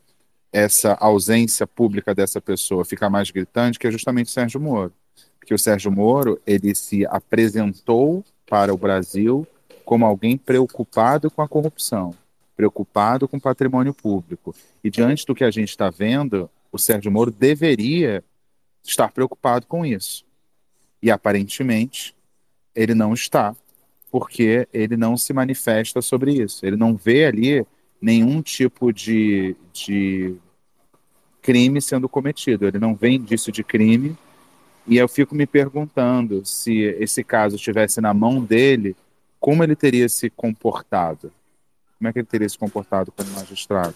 essa 0.52 0.94
ausência 0.94 1.66
pública 1.66 2.14
dessa 2.14 2.40
pessoa 2.40 2.84
fica 2.84 3.10
mais 3.10 3.30
gritante, 3.30 3.78
que 3.78 3.86
é 3.86 3.90
justamente 3.90 4.30
Sérgio 4.30 4.60
Moro. 4.60 4.92
que 5.44 5.54
o 5.54 5.58
Sérgio 5.58 5.92
Moro 5.92 6.40
ele 6.44 6.74
se 6.74 7.06
apresentou 7.06 8.24
para 8.48 8.74
o 8.74 8.76
Brasil 8.76 9.46
como 9.84 10.04
alguém 10.04 10.36
preocupado 10.36 11.30
com 11.30 11.40
a 11.40 11.48
corrupção, 11.48 12.12
preocupado 12.56 13.28
com 13.28 13.36
o 13.36 13.40
patrimônio 13.40 13.94
público. 13.94 14.54
E 14.82 14.90
diante 14.90 15.24
do 15.24 15.34
que 15.34 15.44
a 15.44 15.50
gente 15.50 15.68
está 15.68 15.88
vendo, 15.88 16.50
o 16.72 16.78
Sérgio 16.78 17.12
Moro 17.12 17.30
deveria 17.30 18.24
estar 18.90 19.10
preocupado 19.12 19.66
com 19.66 19.84
isso. 19.84 20.24
E 21.02 21.10
aparentemente 21.10 22.14
ele 22.74 22.94
não 22.94 23.14
está, 23.14 23.54
porque 24.10 24.68
ele 24.72 24.96
não 24.96 25.16
se 25.16 25.32
manifesta 25.32 26.00
sobre 26.02 26.32
isso. 26.32 26.64
Ele 26.64 26.76
não 26.76 26.96
vê 26.96 27.26
ali 27.26 27.66
nenhum 28.00 28.42
tipo 28.42 28.92
de, 28.92 29.56
de 29.72 30.36
crime 31.42 31.80
sendo 31.80 32.08
cometido. 32.08 32.66
Ele 32.66 32.78
não 32.78 32.94
vê 32.94 33.10
indício 33.10 33.52
de 33.52 33.64
crime 33.64 34.16
e 34.86 34.96
eu 34.96 35.08
fico 35.08 35.34
me 35.34 35.46
perguntando 35.46 36.44
se 36.44 36.82
esse 37.00 37.24
caso 37.24 37.56
estivesse 37.56 38.00
na 38.00 38.14
mão 38.14 38.42
dele, 38.42 38.94
como 39.40 39.64
ele 39.64 39.74
teria 39.74 40.08
se 40.08 40.30
comportado? 40.30 41.32
Como 41.98 42.08
é 42.08 42.12
que 42.12 42.20
ele 42.20 42.26
teria 42.26 42.48
se 42.48 42.56
comportado 42.56 43.10
como 43.10 43.28
magistrado? 43.30 43.94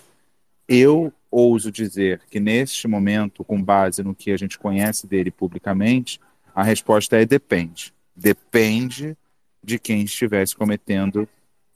Eu 0.68 1.12
ouso 1.30 1.70
dizer 1.70 2.20
que 2.30 2.40
neste 2.40 2.88
momento, 2.88 3.44
com 3.44 3.62
base 3.62 4.02
no 4.02 4.14
que 4.14 4.32
a 4.32 4.36
gente 4.36 4.58
conhece 4.58 5.06
dele 5.06 5.30
publicamente, 5.30 6.20
a 6.54 6.62
resposta 6.62 7.20
é 7.20 7.24
depende. 7.24 7.92
Depende 8.14 9.16
de 9.62 9.78
quem 9.78 10.02
estivesse 10.02 10.56
cometendo 10.56 11.28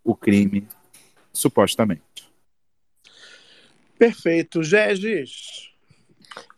o 0.03 0.15
crime, 0.15 0.67
supostamente. 1.33 2.03
Perfeito. 3.99 4.63
Gegis. 4.63 5.71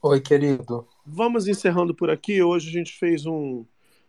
Oi, 0.03 0.21
querido. 0.21 0.89
Vamos 1.05 1.47
encerrando 1.47 1.95
por 1.95 2.11
aqui. 2.11 2.43
Hoje 2.43 2.69
a 2.69 2.73
gente 2.73 2.93
fez 2.93 3.27
um, 3.27 3.65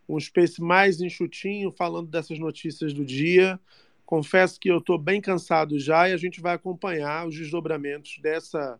um 0.07 0.19
space 0.19 0.61
mais 0.61 1.01
enxutinho, 1.01 1.71
falando 1.71 2.09
dessas 2.09 2.39
notícias 2.39 2.93
do 2.93 3.05
dia. 3.05 3.59
Confesso 4.07 4.57
que 4.57 4.71
eu 4.71 4.77
estou 4.77 4.97
bem 4.97 5.19
cansado 5.19 5.77
já 5.77 6.07
e 6.07 6.13
a 6.13 6.17
gente 6.17 6.39
vai 6.39 6.55
acompanhar 6.55 7.27
os 7.27 7.35
desdobramentos 7.35 8.19
dessa, 8.19 8.79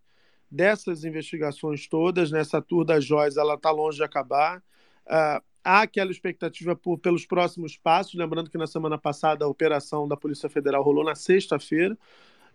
dessas 0.49 1.03
investigações 1.03 1.85
todas. 1.85 2.31
Nessa 2.31 2.61
tour 2.61 2.85
das 2.85 3.03
joias, 3.03 3.35
ela 3.35 3.55
está 3.55 3.69
longe 3.69 3.97
de 3.97 4.05
acabar. 4.05 4.59
Uh, 5.05 5.43
há 5.61 5.81
aquela 5.81 6.11
expectativa 6.11 6.77
por, 6.77 6.97
pelos 6.97 7.25
próximos 7.25 7.75
passos. 7.75 8.13
Lembrando 8.13 8.49
que 8.49 8.57
na 8.57 8.65
semana 8.65 8.97
passada 8.97 9.43
a 9.43 9.49
operação 9.49 10.07
da 10.07 10.15
Polícia 10.15 10.47
Federal 10.47 10.81
rolou 10.81 11.03
na 11.03 11.13
sexta-feira. 11.13 11.97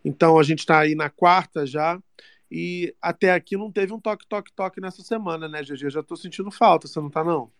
Então 0.03 0.39
a 0.39 0.43
gente 0.43 0.59
está 0.59 0.79
aí 0.79 0.95
na 0.95 1.11
quarta 1.11 1.67
já. 1.67 2.01
E 2.49 2.95
até 2.99 3.33
aqui 3.33 3.55
não 3.55 3.71
teve 3.71 3.93
um 3.93 3.99
toque, 3.99 4.25
toque, 4.27 4.51
toque 4.51 4.81
nessa 4.81 5.03
semana, 5.03 5.47
né, 5.47 5.61
GG? 5.61 5.91
Já 5.91 6.01
tô 6.01 6.15
sentindo 6.15 6.49
falta, 6.49 6.87
você 6.87 6.99
não 6.99 7.11
tá, 7.11 7.23
não? 7.23 7.51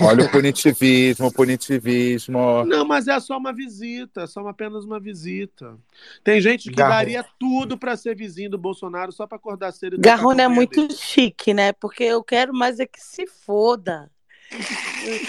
Olha 0.00 0.24
o 0.24 0.30
punitivismo, 0.30 1.26
o 1.26 1.32
punitivismo. 1.32 2.64
Não, 2.64 2.84
mas 2.84 3.06
é 3.08 3.18
só 3.20 3.36
uma 3.36 3.52
visita, 3.52 4.22
é 4.22 4.26
só 4.26 4.46
apenas 4.46 4.84
uma 4.84 4.98
visita. 4.98 5.76
Tem 6.22 6.40
gente 6.40 6.68
que 6.68 6.76
Garrone. 6.76 6.96
daria 6.96 7.26
tudo 7.38 7.78
para 7.78 7.96
ser 7.96 8.16
vizinho 8.16 8.50
do 8.50 8.58
Bolsonaro 8.58 9.12
só 9.12 9.26
para 9.26 9.36
acordar 9.36 9.72
cedo 9.72 9.96
e 9.96 9.98
Garrone 9.98 10.42
é 10.42 10.48
muito 10.48 10.92
chique, 10.92 11.54
né? 11.54 11.72
Porque 11.72 12.04
eu 12.04 12.22
quero 12.22 12.52
mais 12.52 12.80
é 12.80 12.86
que 12.86 13.00
se 13.00 13.26
foda. 13.26 14.10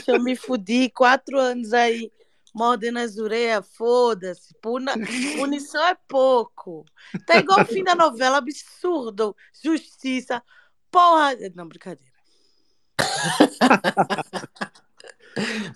Se 0.03 0.11
eu 0.11 0.21
me 0.21 0.35
fudi 0.35 0.89
quatro 0.89 1.39
anos 1.39 1.73
aí 1.73 2.11
mordendo 2.53 2.99
as 2.99 3.17
orelhas, 3.17 3.67
foda-se. 3.75 4.53
Puna... 4.61 4.93
Punição 5.37 5.85
é 5.85 5.97
pouco. 6.07 6.85
Tá 7.27 7.37
igual 7.37 7.61
o 7.61 7.65
fim 7.65 7.83
da 7.83 7.93
novela, 7.93 8.37
absurdo. 8.37 9.35
Justiça. 9.61 10.41
Porra. 10.89 11.35
Não, 11.53 11.67
brincadeira. 11.67 12.14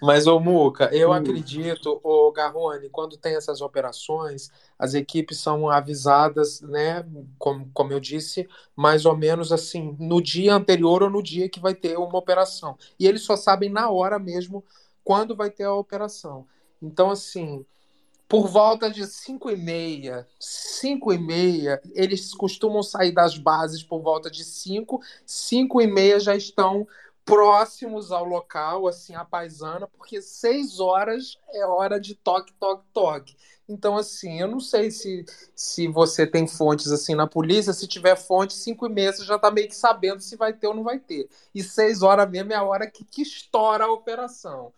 Mas, 0.02 0.28
ô 0.28 0.40
Muca, 0.40 0.90
eu 0.94 1.12
Hum. 1.12 1.16
acredito, 1.16 2.00
ô 2.04 2.32
Garrone, 2.32 2.90
quando 2.90 3.18
tem 3.18 3.36
essas 3.36 3.62
operações, 3.62 4.50
as 4.78 4.94
equipes 4.94 5.40
são 5.40 5.70
avisadas, 5.70 6.62
né? 6.62 7.06
Como, 7.38 7.70
como 7.74 7.92
eu 7.92 8.00
disse, 8.00 8.48
mais 8.76 9.06
ou 9.06 9.16
menos 9.18 9.52
assim, 9.52 9.96
no 10.00 10.22
dia 10.22 10.56
anterior 10.56 11.04
ou 11.04 11.10
no 11.10 11.22
dia 11.22 11.50
que 11.50 11.60
vai 11.60 11.76
ter 11.76 11.98
uma 11.98 12.18
operação. 12.18 12.78
E 13.00 13.06
eles 13.06 13.24
só 13.24 13.36
sabem 13.36 13.70
na 13.70 13.90
hora 13.90 14.18
mesmo 14.18 14.64
quando 15.04 15.36
vai 15.36 15.50
ter 15.50 15.64
a 15.64 15.74
operação. 15.74 16.48
Então, 16.82 17.12
assim, 17.12 17.66
por 18.28 18.48
volta 18.48 18.90
de 18.92 19.06
5 19.08 19.50
e 19.50 19.58
meia, 19.58 20.28
5 20.40 21.12
e 21.12 21.18
meia, 21.18 21.82
eles 21.96 22.34
costumam 22.34 22.84
sair 22.84 23.12
das 23.12 23.38
bases 23.38 23.84
por 23.84 24.02
volta 24.02 24.30
de 24.30 24.46
5, 24.46 25.02
5 25.26 25.82
e 25.82 25.88
meia 25.88 26.20
já 26.20 26.36
estão 26.36 26.88
próximos 27.30 28.12
ao 28.12 28.26
local, 28.26 28.88
assim, 28.88 29.14
a 29.16 29.24
paisana, 29.24 29.88
porque 29.88 30.22
6 30.22 30.80
horas 30.80 31.38
é 31.54 31.66
hora 31.66 32.00
de 32.00 32.16
toque, 32.16 32.52
toque, 32.54 32.84
toque. 32.92 33.38
Então, 33.68 33.96
assim, 33.96 34.42
eu 34.42 34.48
não 34.48 34.60
sei 34.60 34.90
se, 34.90 35.24
se 35.56 35.88
você 35.88 36.26
tem 36.26 36.48
fontes 36.48 36.92
assim 36.92 37.14
na 37.14 37.28
polícia, 37.28 37.72
se 37.72 37.88
tiver 37.88 38.16
fonte, 38.16 38.54
5 38.54 38.88
e 38.88 38.90
meia 38.90 39.14
você 39.14 39.24
já 39.24 39.38
tá 39.38 39.52
meio 39.52 39.68
que 39.68 39.76
sabendo 39.76 40.22
se 40.22 40.36
vai 40.36 40.52
ter 40.54 40.68
ou 40.68 40.74
não 40.74 40.84
vai 40.84 40.98
ter. 40.98 41.30
E 41.54 41.62
6 41.64 42.02
horas 42.02 42.28
mesmo 42.30 42.52
é 42.52 42.56
a 42.56 42.64
hora 42.64 42.90
que, 42.90 43.06
que 43.06 43.22
estoura 43.22 43.86
a 43.86 43.92
operação. 43.92 44.74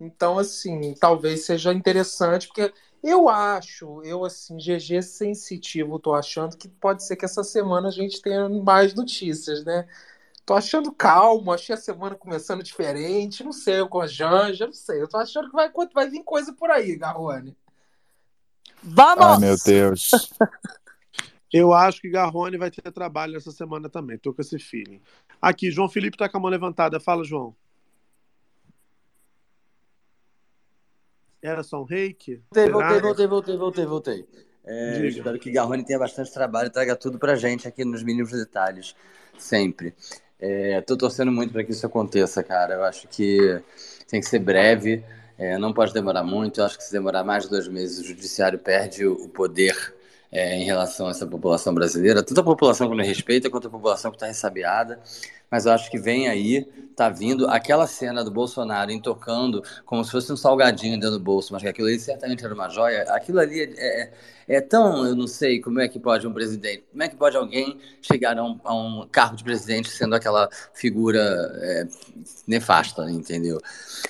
Então, 0.00 0.38
assim, 0.38 0.94
talvez 0.94 1.44
seja 1.44 1.72
interessante, 1.72 2.48
porque 2.48 2.72
eu 3.02 3.28
acho, 3.28 4.02
eu, 4.04 4.24
assim, 4.24 4.56
GG 4.56 5.02
sensitivo, 5.02 5.98
tô 5.98 6.14
achando 6.14 6.56
que 6.56 6.68
pode 6.68 7.04
ser 7.04 7.16
que 7.16 7.24
essa 7.24 7.42
semana 7.42 7.88
a 7.88 7.90
gente 7.90 8.22
tenha 8.22 8.48
mais 8.48 8.94
notícias, 8.94 9.64
né? 9.64 9.88
Tô 10.44 10.54
achando 10.54 10.92
calmo, 10.92 11.52
achei 11.52 11.74
a 11.74 11.78
semana 11.78 12.16
começando 12.16 12.62
diferente, 12.62 13.44
não 13.44 13.52
sei, 13.52 13.80
eu 13.80 13.88
com 13.88 14.00
a 14.00 14.06
Janja, 14.06 14.66
não 14.66 14.72
sei. 14.72 15.00
Eu 15.00 15.08
tô 15.08 15.16
achando 15.16 15.48
que 15.48 15.54
vai, 15.54 15.70
vai 15.94 16.10
vir 16.10 16.24
coisa 16.24 16.52
por 16.52 16.70
aí, 16.70 16.96
Garrone. 16.96 17.56
Vamos! 18.82 19.24
Ai, 19.24 19.38
meu 19.38 19.56
Deus. 19.64 20.10
Eu 21.52 21.74
acho 21.74 22.00
que 22.00 22.08
Garrone 22.08 22.56
vai 22.56 22.70
ter 22.70 22.90
trabalho 22.90 23.36
essa 23.36 23.52
semana 23.52 23.86
também. 23.86 24.16
Tô 24.16 24.32
com 24.32 24.40
esse 24.40 24.58
feeling. 24.58 25.02
Aqui, 25.40 25.70
João 25.70 25.86
Felipe 25.86 26.16
tá 26.16 26.26
com 26.26 26.38
a 26.38 26.40
mão 26.40 26.50
levantada. 26.50 26.98
Fala, 26.98 27.22
João. 27.22 27.54
Era 31.42 31.62
só 31.62 31.82
um 31.82 31.84
reiki? 31.84 32.40
Voltei, 32.54 32.72
voltei, 32.72 33.00
voltei, 33.00 33.26
voltei, 33.26 33.56
voltei, 33.56 33.86
voltei. 33.86 34.28
É, 34.64 35.06
espero 35.06 35.38
que 35.38 35.50
Garrone 35.50 35.84
tenha 35.84 35.98
bastante 35.98 36.32
trabalho 36.32 36.68
e 36.68 36.70
traga 36.70 36.96
tudo 36.96 37.18
pra 37.18 37.34
gente 37.34 37.66
aqui 37.66 37.84
nos 37.84 38.02
mínimos 38.02 38.30
detalhes, 38.30 38.94
sempre. 39.36 39.92
É, 40.44 40.80
tô 40.80 40.96
torcendo 40.96 41.30
muito 41.30 41.52
para 41.52 41.62
que 41.62 41.70
isso 41.70 41.86
aconteça, 41.86 42.42
cara. 42.42 42.74
Eu 42.74 42.82
acho 42.82 43.06
que 43.06 43.62
tem 44.08 44.20
que 44.20 44.26
ser 44.26 44.40
breve, 44.40 45.04
é, 45.38 45.56
não 45.56 45.72
pode 45.72 45.94
demorar 45.94 46.24
muito. 46.24 46.60
Eu 46.60 46.64
acho 46.64 46.76
que 46.76 46.82
se 46.82 46.90
demorar 46.90 47.22
mais 47.22 47.44
de 47.44 47.50
dois 47.50 47.68
meses, 47.68 48.00
o 48.00 48.04
judiciário 48.04 48.58
perde 48.58 49.06
o 49.06 49.28
poder 49.28 49.94
é, 50.32 50.56
em 50.56 50.64
relação 50.64 51.06
a 51.06 51.10
essa 51.10 51.26
população 51.28 51.72
brasileira, 51.72 52.24
tanto 52.24 52.40
a 52.40 52.44
população 52.44 52.90
que 52.90 52.96
não 52.96 53.04
respeita 53.04 53.48
quanto 53.48 53.68
a 53.68 53.70
população 53.70 54.10
que 54.10 54.16
está 54.16 54.26
ressabiada. 54.26 54.98
Mas 55.48 55.66
eu 55.66 55.72
acho 55.72 55.88
que 55.88 55.98
vem 55.98 56.26
aí, 56.28 56.64
tá 56.96 57.08
vindo 57.08 57.46
aquela 57.48 57.86
cena 57.86 58.24
do 58.24 58.30
Bolsonaro 58.30 58.90
intocando 58.90 59.62
como 59.84 60.04
se 60.04 60.10
fosse 60.10 60.32
um 60.32 60.36
salgadinho 60.36 60.98
dentro 60.98 61.18
do 61.18 61.20
bolso, 61.20 61.52
mas 61.52 61.62
que 61.62 61.68
aquilo 61.68 61.86
ali 61.86 62.00
certamente 62.00 62.44
era 62.44 62.52
uma 62.52 62.68
joia. 62.68 63.02
Aquilo 63.10 63.38
ali 63.38 63.72
é, 63.76 64.10
é, 64.52 64.60
tão, 64.60 65.06
eu 65.06 65.16
não 65.16 65.26
sei 65.26 65.60
como 65.60 65.80
é 65.80 65.88
que 65.88 65.98
pode 65.98 66.26
um 66.26 66.32
presidente, 66.32 66.84
como 66.90 67.02
é 67.02 67.08
que 67.08 67.16
pode 67.16 67.36
alguém 67.36 67.78
chegar 68.02 68.38
a 68.38 68.44
um, 68.44 68.60
a 68.64 68.74
um 68.74 69.08
cargo 69.10 69.34
de 69.34 69.42
presidente 69.42 69.88
sendo 69.88 70.14
aquela 70.14 70.48
figura 70.74 71.20
é, 71.62 71.86
nefasta, 72.46 73.10
entendeu? 73.10 73.58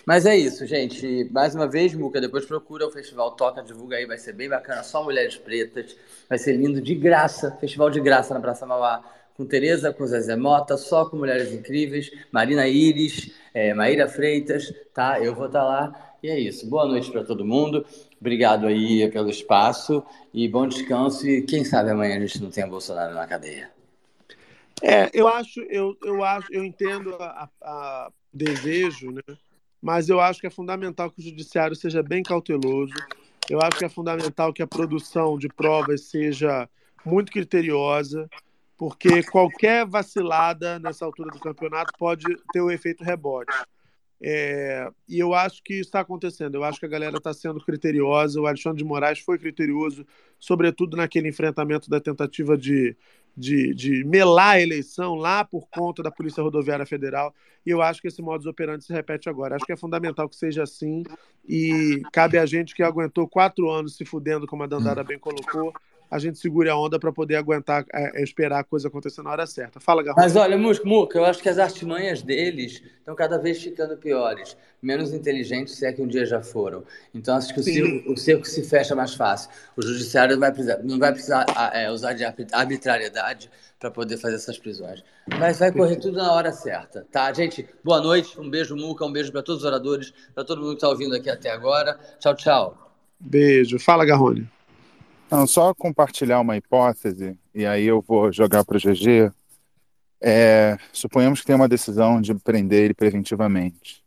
Mas 0.04 0.26
é 0.26 0.36
isso, 0.36 0.66
gente. 0.66 1.28
Mais 1.30 1.54
uma 1.54 1.68
vez, 1.68 1.94
Muca, 1.94 2.20
depois 2.20 2.44
procura 2.44 2.86
o 2.86 2.90
festival 2.90 3.30
Toca, 3.32 3.62
divulga 3.62 3.96
aí, 3.96 4.04
vai 4.04 4.18
ser 4.18 4.32
bem 4.32 4.48
bacana, 4.48 4.82
só 4.82 5.04
mulheres 5.04 5.36
pretas, 5.36 5.96
vai 6.28 6.38
ser 6.38 6.56
lindo, 6.56 6.80
de 6.80 6.94
graça, 6.94 7.56
festival 7.60 7.88
de 7.88 8.00
graça 8.00 8.34
na 8.34 8.40
Praça 8.40 8.66
Mauá, 8.66 9.00
com 9.36 9.46
Tereza, 9.46 9.92
com 9.92 10.04
Zezé 10.06 10.34
Mota, 10.34 10.76
só 10.76 11.04
com 11.04 11.16
mulheres 11.16 11.52
incríveis, 11.52 12.10
Marina 12.30 12.66
Iris, 12.66 13.30
é, 13.54 13.72
Maíra 13.74 14.08
Freitas, 14.08 14.72
tá? 14.92 15.20
Eu 15.20 15.34
vou 15.34 15.46
estar 15.46 15.62
lá. 15.62 16.11
E 16.22 16.28
é 16.28 16.38
isso. 16.38 16.68
Boa 16.68 16.86
noite 16.86 17.10
para 17.10 17.24
todo 17.24 17.44
mundo. 17.44 17.84
Obrigado 18.20 18.66
aí 18.66 19.10
pelo 19.10 19.28
espaço 19.28 20.04
e 20.32 20.48
bom 20.48 20.68
descanso. 20.68 21.28
E 21.28 21.42
quem 21.42 21.64
sabe 21.64 21.90
amanhã 21.90 22.16
a 22.16 22.20
gente 22.20 22.40
não 22.40 22.50
tenha 22.50 22.66
Bolsonaro 22.66 23.12
na 23.12 23.26
cadeia. 23.26 23.70
É, 24.80 25.10
eu 25.12 25.26
acho, 25.26 25.60
eu, 25.62 25.96
eu 26.02 26.22
acho, 26.22 26.46
eu 26.52 26.64
entendo 26.64 27.14
a, 27.16 27.48
a 27.60 28.12
desejo, 28.32 29.10
né? 29.10 29.22
Mas 29.80 30.08
eu 30.08 30.20
acho 30.20 30.40
que 30.40 30.46
é 30.46 30.50
fundamental 30.50 31.10
que 31.10 31.18
o 31.18 31.24
judiciário 31.24 31.74
seja 31.74 32.04
bem 32.04 32.22
cauteloso. 32.22 32.94
Eu 33.50 33.60
acho 33.60 33.78
que 33.78 33.84
é 33.84 33.88
fundamental 33.88 34.52
que 34.52 34.62
a 34.62 34.66
produção 34.66 35.36
de 35.36 35.48
provas 35.48 36.02
seja 36.02 36.68
muito 37.04 37.32
criteriosa, 37.32 38.30
porque 38.78 39.24
qualquer 39.24 39.84
vacilada 39.84 40.78
nessa 40.78 41.04
altura 41.04 41.32
do 41.32 41.40
campeonato 41.40 41.92
pode 41.98 42.24
ter 42.52 42.60
o 42.60 42.70
efeito 42.70 43.02
rebote. 43.02 43.52
É, 44.24 44.88
e 45.08 45.18
eu 45.18 45.34
acho 45.34 45.62
que 45.64 45.74
está 45.74 46.00
acontecendo. 46.00 46.54
Eu 46.54 46.64
acho 46.64 46.78
que 46.78 46.86
a 46.86 46.88
galera 46.88 47.16
está 47.16 47.34
sendo 47.34 47.60
criteriosa. 47.60 48.40
O 48.40 48.46
Alexandre 48.46 48.78
de 48.78 48.84
Moraes 48.84 49.18
foi 49.18 49.36
criterioso, 49.36 50.06
sobretudo 50.38 50.96
naquele 50.96 51.28
enfrentamento 51.28 51.90
da 51.90 52.00
tentativa 52.00 52.56
de, 52.56 52.96
de, 53.36 53.74
de 53.74 54.04
melar 54.04 54.56
a 54.56 54.60
eleição 54.60 55.16
lá 55.16 55.44
por 55.44 55.66
conta 55.68 56.02
da 56.02 56.10
Polícia 56.10 56.42
Rodoviária 56.42 56.86
Federal. 56.86 57.34
E 57.66 57.70
eu 57.70 57.82
acho 57.82 58.00
que 58.00 58.08
esse 58.08 58.22
modus 58.22 58.46
operandi 58.46 58.84
se 58.84 58.92
repete 58.92 59.28
agora. 59.28 59.56
Acho 59.56 59.66
que 59.66 59.72
é 59.72 59.76
fundamental 59.76 60.28
que 60.28 60.36
seja 60.36 60.62
assim. 60.62 61.02
E 61.48 62.00
cabe 62.12 62.38
a 62.38 62.46
gente 62.46 62.76
que 62.76 62.82
aguentou 62.82 63.26
quatro 63.26 63.68
anos 63.70 63.96
se 63.96 64.04
fudendo, 64.04 64.46
como 64.46 64.62
a 64.62 64.66
Dandara 64.68 65.02
bem 65.02 65.18
colocou, 65.18 65.72
a 66.12 66.18
gente 66.18 66.38
segure 66.38 66.68
a 66.68 66.76
onda 66.76 66.98
para 66.98 67.10
poder 67.10 67.36
aguentar, 67.36 67.86
é, 67.90 68.20
é, 68.20 68.22
esperar 68.22 68.60
a 68.60 68.64
coisa 68.64 68.88
acontecer 68.88 69.22
na 69.22 69.30
hora 69.30 69.46
certa. 69.46 69.80
Fala, 69.80 70.02
Garrone. 70.02 70.22
Mas 70.22 70.36
olha, 70.36 70.58
Muca, 70.58 71.18
eu 71.18 71.24
acho 71.24 71.42
que 71.42 71.48
as 71.48 71.58
artimanhas 71.58 72.20
deles 72.20 72.82
estão 72.98 73.14
cada 73.14 73.38
vez 73.38 73.62
ficando 73.62 73.96
piores, 73.96 74.54
menos 74.82 75.14
inteligentes, 75.14 75.74
se 75.74 75.86
é 75.86 75.92
que 75.92 76.02
um 76.02 76.06
dia 76.06 76.26
já 76.26 76.42
foram. 76.42 76.84
Então 77.14 77.34
acho 77.34 77.54
que 77.54 77.60
o 77.60 77.62
circo, 77.62 78.12
o 78.12 78.16
circo, 78.18 78.46
se 78.46 78.62
fecha 78.62 78.94
mais 78.94 79.14
fácil. 79.14 79.48
O 79.74 79.80
judiciário 79.80 80.34
não 80.34 80.40
vai 80.40 80.52
precisar, 80.52 80.82
não 80.82 80.98
vai 80.98 81.12
precisar 81.12 81.46
é, 81.72 81.90
usar 81.90 82.12
de 82.12 82.24
arbitrariedade 82.52 83.50
para 83.80 83.90
poder 83.90 84.18
fazer 84.18 84.36
essas 84.36 84.58
prisões. 84.58 85.02
Mas 85.38 85.60
vai 85.60 85.72
correr 85.72 85.96
tudo 85.96 86.18
na 86.18 86.30
hora 86.30 86.52
certa, 86.52 87.06
tá? 87.10 87.32
Gente, 87.32 87.66
boa 87.82 88.02
noite, 88.02 88.38
um 88.38 88.50
beijo, 88.50 88.76
Muca, 88.76 89.02
um 89.06 89.12
beijo 89.12 89.32
para 89.32 89.42
todos 89.42 89.62
os 89.62 89.66
oradores, 89.66 90.12
para 90.34 90.44
todo 90.44 90.60
mundo 90.60 90.72
que 90.72 90.76
está 90.76 90.90
ouvindo 90.90 91.16
aqui 91.16 91.30
até 91.30 91.50
agora. 91.50 91.98
Tchau, 92.20 92.36
tchau. 92.36 92.92
Beijo. 93.18 93.78
Fala, 93.78 94.04
Garrone. 94.04 94.46
Não, 95.32 95.46
só 95.46 95.72
compartilhar 95.72 96.40
uma 96.40 96.58
hipótese, 96.58 97.38
e 97.54 97.64
aí 97.64 97.86
eu 97.86 98.02
vou 98.02 98.30
jogar 98.30 98.66
para 98.66 98.76
o 98.76 98.78
GG. 98.78 99.32
É, 100.20 100.76
suponhamos 100.92 101.40
que 101.40 101.46
tem 101.46 101.56
uma 101.56 101.66
decisão 101.66 102.20
de 102.20 102.34
prender 102.34 102.84
ele 102.84 102.92
preventivamente. 102.92 104.04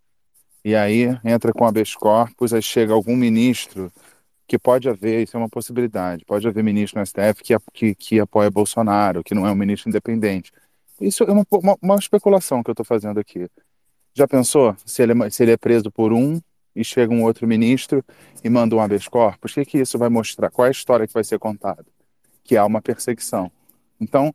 E 0.63 0.75
aí 0.75 1.07
entra 1.23 1.51
com 1.51 1.65
habeas 1.65 1.95
corpus, 1.95 2.53
aí 2.53 2.61
chega 2.61 2.93
algum 2.93 3.15
ministro 3.15 3.91
que 4.47 4.59
pode 4.59 4.87
haver, 4.87 5.23
isso 5.23 5.35
é 5.35 5.39
uma 5.39 5.49
possibilidade, 5.49 6.23
pode 6.25 6.47
haver 6.47 6.63
ministro 6.63 6.99
no 6.99 7.05
STF 7.07 7.41
que, 7.41 7.55
que, 7.73 7.95
que 7.95 8.19
apoia 8.19 8.51
Bolsonaro, 8.51 9.23
que 9.23 9.33
não 9.33 9.47
é 9.47 9.51
um 9.51 9.55
ministro 9.55 9.89
independente. 9.89 10.51
Isso 11.01 11.23
é 11.23 11.31
uma, 11.31 11.43
uma, 11.49 11.75
uma 11.81 11.95
especulação 11.95 12.61
que 12.61 12.69
eu 12.69 12.73
estou 12.73 12.85
fazendo 12.85 13.19
aqui. 13.19 13.49
Já 14.13 14.27
pensou 14.27 14.75
se 14.85 15.01
ele, 15.01 15.23
é, 15.23 15.29
se 15.31 15.41
ele 15.41 15.53
é 15.53 15.57
preso 15.57 15.89
por 15.89 16.13
um 16.13 16.39
e 16.75 16.83
chega 16.83 17.13
um 17.13 17.23
outro 17.23 17.47
ministro 17.47 18.03
e 18.43 18.49
manda 18.49 18.75
um 18.75 18.79
habeas 18.79 19.07
corpus, 19.07 19.51
o 19.51 19.55
que, 19.55 19.65
que 19.65 19.77
isso 19.79 19.97
vai 19.97 20.09
mostrar? 20.09 20.51
Qual 20.51 20.65
é 20.65 20.69
a 20.69 20.71
história 20.71 21.07
que 21.07 21.13
vai 21.13 21.23
ser 21.23 21.39
contada? 21.39 21.85
Que 22.43 22.57
há 22.57 22.65
uma 22.65 22.81
perseguição. 22.81 23.51
Então, 23.99 24.33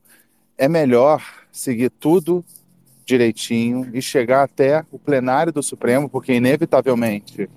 é 0.57 0.69
melhor 0.69 1.23
seguir 1.53 1.91
tudo 1.91 2.45
direitinho 3.05 3.91
e 3.93 4.01
chegar 4.01 4.45
até 4.45 4.85
o 4.91 4.99
plenário 4.99 5.53
do 5.53 5.63
Supremo, 5.63 6.09
porque 6.09 6.33
inevitavelmente 6.33 7.49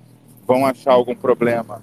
vão 0.45 0.65
achar 0.65 0.93
algum 0.93 1.15
problema, 1.15 1.81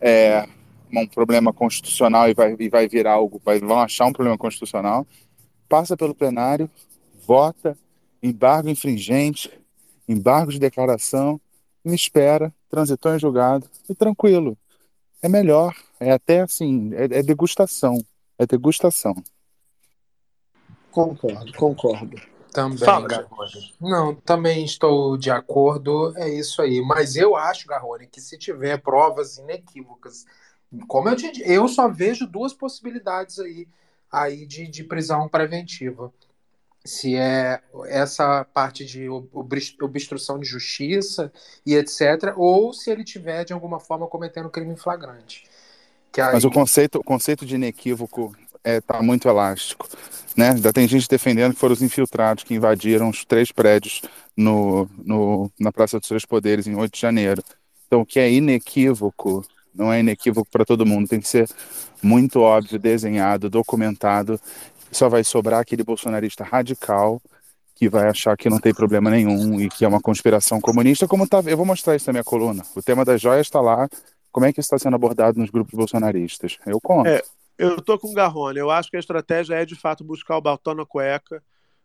é, 0.00 0.46
um 0.92 1.06
problema 1.06 1.52
constitucional 1.52 2.28
e 2.28 2.34
vai, 2.34 2.56
e 2.58 2.68
vai 2.68 2.88
virar 2.88 3.12
algo, 3.12 3.40
vai, 3.44 3.58
vão 3.58 3.80
achar 3.80 4.06
um 4.06 4.12
problema 4.12 4.38
constitucional, 4.38 5.06
passa 5.68 5.96
pelo 5.96 6.14
plenário, 6.14 6.70
vota, 7.26 7.76
embargo 8.22 8.68
infringente, 8.68 9.50
embargo 10.08 10.52
de 10.52 10.58
declaração, 10.58 11.40
me 11.88 11.94
espera, 11.94 12.52
transitou 12.68 13.14
em 13.14 13.18
julgado 13.18 13.68
e 13.88 13.94
tranquilo. 13.94 14.58
É 15.22 15.28
melhor, 15.28 15.74
é 16.00 16.12
até 16.12 16.40
assim, 16.40 16.92
é, 16.94 17.04
é 17.04 17.22
degustação, 17.22 18.04
é 18.38 18.46
degustação. 18.46 19.14
Concordo, 20.90 21.52
concordo. 21.54 22.20
Também, 22.52 22.78
Fala, 22.78 23.06
Garrone. 23.06 23.74
Não, 23.78 24.14
também 24.14 24.64
estou 24.64 25.16
de 25.18 25.30
acordo, 25.30 26.16
é 26.16 26.28
isso 26.28 26.62
aí. 26.62 26.80
Mas 26.80 27.14
eu 27.14 27.36
acho, 27.36 27.68
Garrone, 27.68 28.06
que 28.06 28.20
se 28.20 28.38
tiver 28.38 28.78
provas 28.78 29.36
inequívocas, 29.36 30.24
como 30.88 31.08
eu 31.08 31.16
te 31.16 31.30
eu 31.44 31.68
só 31.68 31.86
vejo 31.86 32.26
duas 32.26 32.54
possibilidades 32.54 33.38
aí, 33.38 33.68
aí 34.10 34.46
de, 34.46 34.66
de 34.66 34.84
prisão 34.84 35.28
preventiva 35.28 36.12
se 36.86 37.16
é 37.16 37.60
essa 37.86 38.44
parte 38.44 38.84
de 38.84 39.08
obstrução 39.08 40.38
de 40.38 40.46
justiça 40.46 41.32
e 41.64 41.74
etc., 41.74 42.32
ou 42.36 42.72
se 42.72 42.90
ele 42.90 43.04
tiver 43.04 43.44
de 43.44 43.52
alguma 43.52 43.80
forma 43.80 44.06
cometendo 44.06 44.48
crime 44.48 44.76
flagrante. 44.76 45.44
Aí... 46.16 46.32
Mas 46.32 46.44
o 46.44 46.50
conceito, 46.50 46.98
o 46.98 47.04
conceito 47.04 47.44
de 47.44 47.56
inequívoco 47.56 48.34
está 48.54 48.70
é, 48.70 48.80
tá 48.80 49.02
muito 49.02 49.28
elástico. 49.28 49.88
Né? 50.36 50.50
Ainda 50.50 50.72
tem 50.72 50.88
gente 50.88 51.08
defendendo 51.08 51.54
que 51.54 51.60
foram 51.60 51.74
os 51.74 51.82
infiltrados 51.82 52.44
que 52.44 52.54
invadiram 52.54 53.08
os 53.08 53.24
três 53.24 53.52
prédios 53.52 54.02
no, 54.36 54.88
no, 54.98 55.50
na 55.58 55.72
Praça 55.72 55.98
dos 55.98 56.08
Três 56.08 56.24
Poderes 56.24 56.66
em 56.66 56.74
8 56.74 56.92
de 56.92 57.00
janeiro. 57.00 57.42
Então, 57.86 58.00
o 58.00 58.06
que 58.06 58.18
é 58.18 58.30
inequívoco 58.30 59.44
não 59.74 59.92
é 59.92 60.00
inequívoco 60.00 60.48
para 60.50 60.64
todo 60.64 60.86
mundo, 60.86 61.06
tem 61.06 61.20
que 61.20 61.28
ser 61.28 61.46
muito 62.02 62.40
óbvio, 62.40 62.78
desenhado, 62.78 63.50
documentado 63.50 64.40
só 64.90 65.08
vai 65.08 65.24
sobrar 65.24 65.60
aquele 65.60 65.82
bolsonarista 65.82 66.44
radical 66.44 67.20
que 67.74 67.88
vai 67.88 68.08
achar 68.08 68.36
que 68.36 68.48
não 68.48 68.58
tem 68.58 68.72
problema 68.72 69.10
nenhum 69.10 69.60
e 69.60 69.68
que 69.68 69.84
é 69.84 69.88
uma 69.88 70.00
conspiração 70.00 70.60
comunista, 70.60 71.06
como 71.06 71.28
tá, 71.28 71.42
eu 71.46 71.56
vou 71.56 71.66
mostrar 71.66 71.94
isso 71.94 72.06
na 72.06 72.14
minha 72.14 72.24
coluna. 72.24 72.62
O 72.74 72.82
tema 72.82 73.04
das 73.04 73.20
joias 73.20 73.46
está 73.46 73.60
lá. 73.60 73.86
Como 74.32 74.46
é 74.46 74.52
que 74.52 74.60
está 74.60 74.78
sendo 74.78 74.96
abordado 74.96 75.38
nos 75.38 75.50
grupos 75.50 75.74
bolsonaristas? 75.74 76.58
Eu 76.66 76.80
conto. 76.80 77.08
É, 77.08 77.22
eu 77.58 77.80
tô 77.82 77.98
com 77.98 78.08
o 78.08 78.14
Garrone. 78.14 78.58
Eu 78.58 78.70
acho 78.70 78.90
que 78.90 78.96
a 78.96 79.00
estratégia 79.00 79.54
é 79.54 79.66
de 79.66 79.74
fato 79.74 80.02
buscar 80.02 80.38
o 80.38 80.40
batom 80.40 80.74
na 80.74 80.86
cueca 80.86 81.42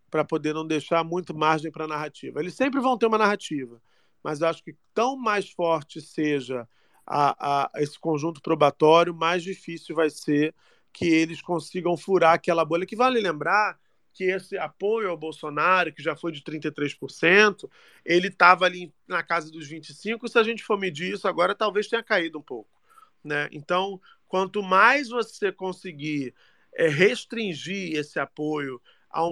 para 0.09 0.23
poder 0.23 0.53
não 0.53 0.67
deixar 0.67 1.03
muito 1.03 1.33
margem 1.33 1.71
para 1.71 1.87
narrativa. 1.87 2.39
Eles 2.39 2.53
sempre 2.55 2.79
vão 2.81 2.97
ter 2.97 3.05
uma 3.05 3.17
narrativa, 3.17 3.81
mas 4.23 4.41
eu 4.41 4.47
acho 4.47 4.63
que 4.63 4.75
tão 4.93 5.15
mais 5.17 5.49
forte 5.49 6.01
seja 6.01 6.67
a, 7.05 7.35
a, 7.39 7.81
esse 7.81 7.99
conjunto 7.99 8.41
probatório, 8.41 9.13
mais 9.13 9.43
difícil 9.43 9.95
vai 9.95 10.09
ser 10.09 10.53
que 10.93 11.05
eles 11.05 11.41
consigam 11.41 11.95
furar 11.97 12.33
aquela 12.33 12.65
bolha. 12.65 12.85
Que 12.85 12.95
vale 12.95 13.19
lembrar 13.19 13.79
que 14.13 14.25
esse 14.25 14.57
apoio 14.57 15.09
ao 15.09 15.17
Bolsonaro, 15.17 15.93
que 15.93 16.03
já 16.03 16.15
foi 16.15 16.31
de 16.31 16.41
33%, 16.41 17.69
ele 18.05 18.27
estava 18.27 18.65
ali 18.65 18.93
na 19.07 19.23
casa 19.23 19.51
dos 19.51 19.69
25%. 19.69 20.27
Se 20.27 20.39
a 20.39 20.43
gente 20.43 20.63
for 20.63 20.77
medir 20.77 21.13
isso 21.13 21.27
agora, 21.27 21.55
talvez 21.55 21.87
tenha 21.87 22.03
caído 22.03 22.37
um 22.37 22.41
pouco. 22.41 22.69
Né? 23.23 23.47
Então, 23.51 24.01
quanto 24.27 24.61
mais 24.61 25.09
você 25.09 25.51
conseguir 25.51 26.33
é, 26.73 26.87
restringir 26.87 27.95
esse 27.95 28.19
apoio 28.19 28.81
a 29.09 29.25
um, 29.25 29.31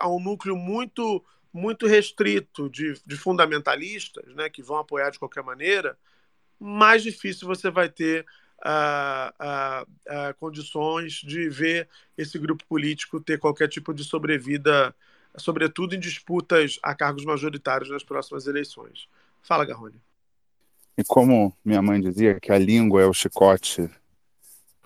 a 0.00 0.08
um 0.08 0.20
núcleo 0.20 0.56
muito 0.56 1.24
muito 1.50 1.86
restrito 1.86 2.68
de, 2.68 2.94
de 3.06 3.16
fundamentalistas, 3.16 4.34
né, 4.34 4.50
que 4.50 4.62
vão 4.62 4.76
apoiar 4.76 5.10
de 5.10 5.18
qualquer 5.18 5.42
maneira, 5.42 5.98
mais 6.58 7.02
difícil 7.02 7.48
você 7.48 7.70
vai 7.70 7.88
ter 7.88 8.26
a, 8.62 9.32
a, 9.38 10.28
a 10.28 10.34
condições 10.34 11.14
de 11.14 11.48
ver 11.48 11.88
esse 12.16 12.38
grupo 12.38 12.64
político 12.66 13.20
ter 13.20 13.38
qualquer 13.38 13.68
tipo 13.68 13.94
de 13.94 14.04
sobrevida, 14.04 14.94
sobretudo 15.36 15.94
em 15.94 16.00
disputas 16.00 16.78
a 16.82 16.94
cargos 16.94 17.24
majoritários 17.24 17.90
nas 17.90 18.02
próximas 18.02 18.46
eleições. 18.46 19.08
Fala, 19.42 19.64
Garrone. 19.64 20.00
E 20.96 21.04
como 21.04 21.52
minha 21.64 21.80
mãe 21.80 22.00
dizia 22.00 22.40
que 22.40 22.50
a 22.50 22.58
língua 22.58 23.02
é 23.02 23.06
o 23.06 23.14
chicote 23.14 23.88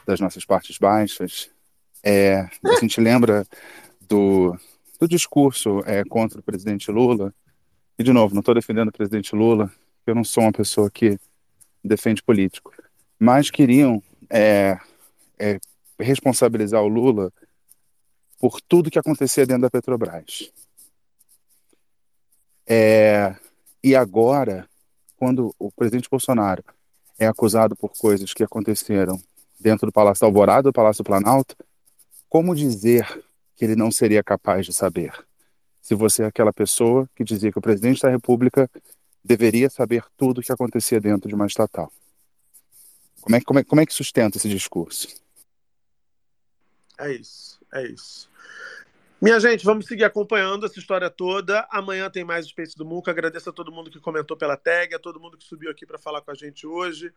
das 0.06 0.20
nossas 0.20 0.44
partes 0.44 0.76
baixas, 0.76 1.50
é, 2.02 2.40
a 2.40 2.80
gente 2.80 3.00
lembra 3.00 3.46
do, 4.00 4.54
do 5.00 5.08
discurso 5.08 5.80
é, 5.86 6.04
contra 6.04 6.40
o 6.40 6.42
presidente 6.42 6.90
Lula. 6.90 7.32
E, 7.98 8.02
de 8.02 8.12
novo, 8.12 8.34
não 8.34 8.40
estou 8.40 8.54
defendendo 8.54 8.88
o 8.88 8.92
presidente 8.92 9.34
Lula, 9.34 9.72
eu 10.06 10.14
não 10.14 10.24
sou 10.24 10.42
uma 10.42 10.52
pessoa 10.52 10.90
que 10.90 11.18
defende 11.82 12.22
político 12.22 12.72
mas 13.22 13.52
queriam 13.52 14.02
é, 14.28 14.76
é, 15.38 15.60
responsabilizar 15.96 16.82
o 16.82 16.88
Lula 16.88 17.32
por 18.40 18.60
tudo 18.60 18.90
que 18.90 18.98
acontecia 18.98 19.46
dentro 19.46 19.62
da 19.62 19.70
Petrobras. 19.70 20.52
É, 22.66 23.32
e 23.80 23.94
agora, 23.94 24.68
quando 25.14 25.54
o 25.56 25.70
presidente 25.70 26.10
Bolsonaro 26.10 26.64
é 27.16 27.24
acusado 27.24 27.76
por 27.76 27.92
coisas 27.96 28.34
que 28.34 28.42
aconteceram 28.42 29.22
dentro 29.60 29.86
do 29.86 29.92
Palácio 29.92 30.22
da 30.22 30.26
Alvorada, 30.26 30.64
do 30.64 30.72
Palácio 30.72 31.04
Planalto, 31.04 31.54
como 32.28 32.56
dizer 32.56 33.06
que 33.54 33.64
ele 33.64 33.76
não 33.76 33.92
seria 33.92 34.24
capaz 34.24 34.66
de 34.66 34.72
saber? 34.72 35.12
Se 35.80 35.94
você 35.94 36.24
é 36.24 36.26
aquela 36.26 36.52
pessoa 36.52 37.08
que 37.14 37.22
dizia 37.22 37.52
que 37.52 37.58
o 37.58 37.62
presidente 37.62 38.02
da 38.02 38.10
República 38.10 38.68
deveria 39.24 39.70
saber 39.70 40.04
tudo 40.16 40.38
o 40.38 40.42
que 40.42 40.50
acontecia 40.50 41.00
dentro 41.00 41.28
de 41.28 41.36
uma 41.36 41.46
estatal. 41.46 41.88
Como 43.22 43.36
é, 43.36 43.40
como, 43.40 43.58
é, 43.60 43.64
como 43.64 43.80
é 43.80 43.86
que 43.86 43.94
sustenta 43.94 44.36
esse 44.36 44.48
discurso? 44.48 45.08
É 46.98 47.12
isso, 47.12 47.60
é 47.72 47.86
isso. 47.86 48.28
Minha 49.20 49.38
gente, 49.38 49.64
vamos 49.64 49.86
seguir 49.86 50.02
acompanhando 50.02 50.66
essa 50.66 50.78
história 50.80 51.08
toda. 51.08 51.66
Amanhã 51.70 52.10
tem 52.10 52.24
mais 52.24 52.46
Space 52.46 52.76
do 52.76 52.84
Muca. 52.84 53.12
Agradeço 53.12 53.48
a 53.48 53.52
todo 53.52 53.70
mundo 53.70 53.88
que 53.88 54.00
comentou 54.00 54.36
pela 54.36 54.56
tag, 54.56 54.92
a 54.92 54.98
todo 54.98 55.20
mundo 55.20 55.38
que 55.38 55.44
subiu 55.44 55.70
aqui 55.70 55.86
para 55.86 55.96
falar 55.96 56.20
com 56.22 56.32
a 56.32 56.34
gente 56.34 56.66
hoje. 56.66 57.14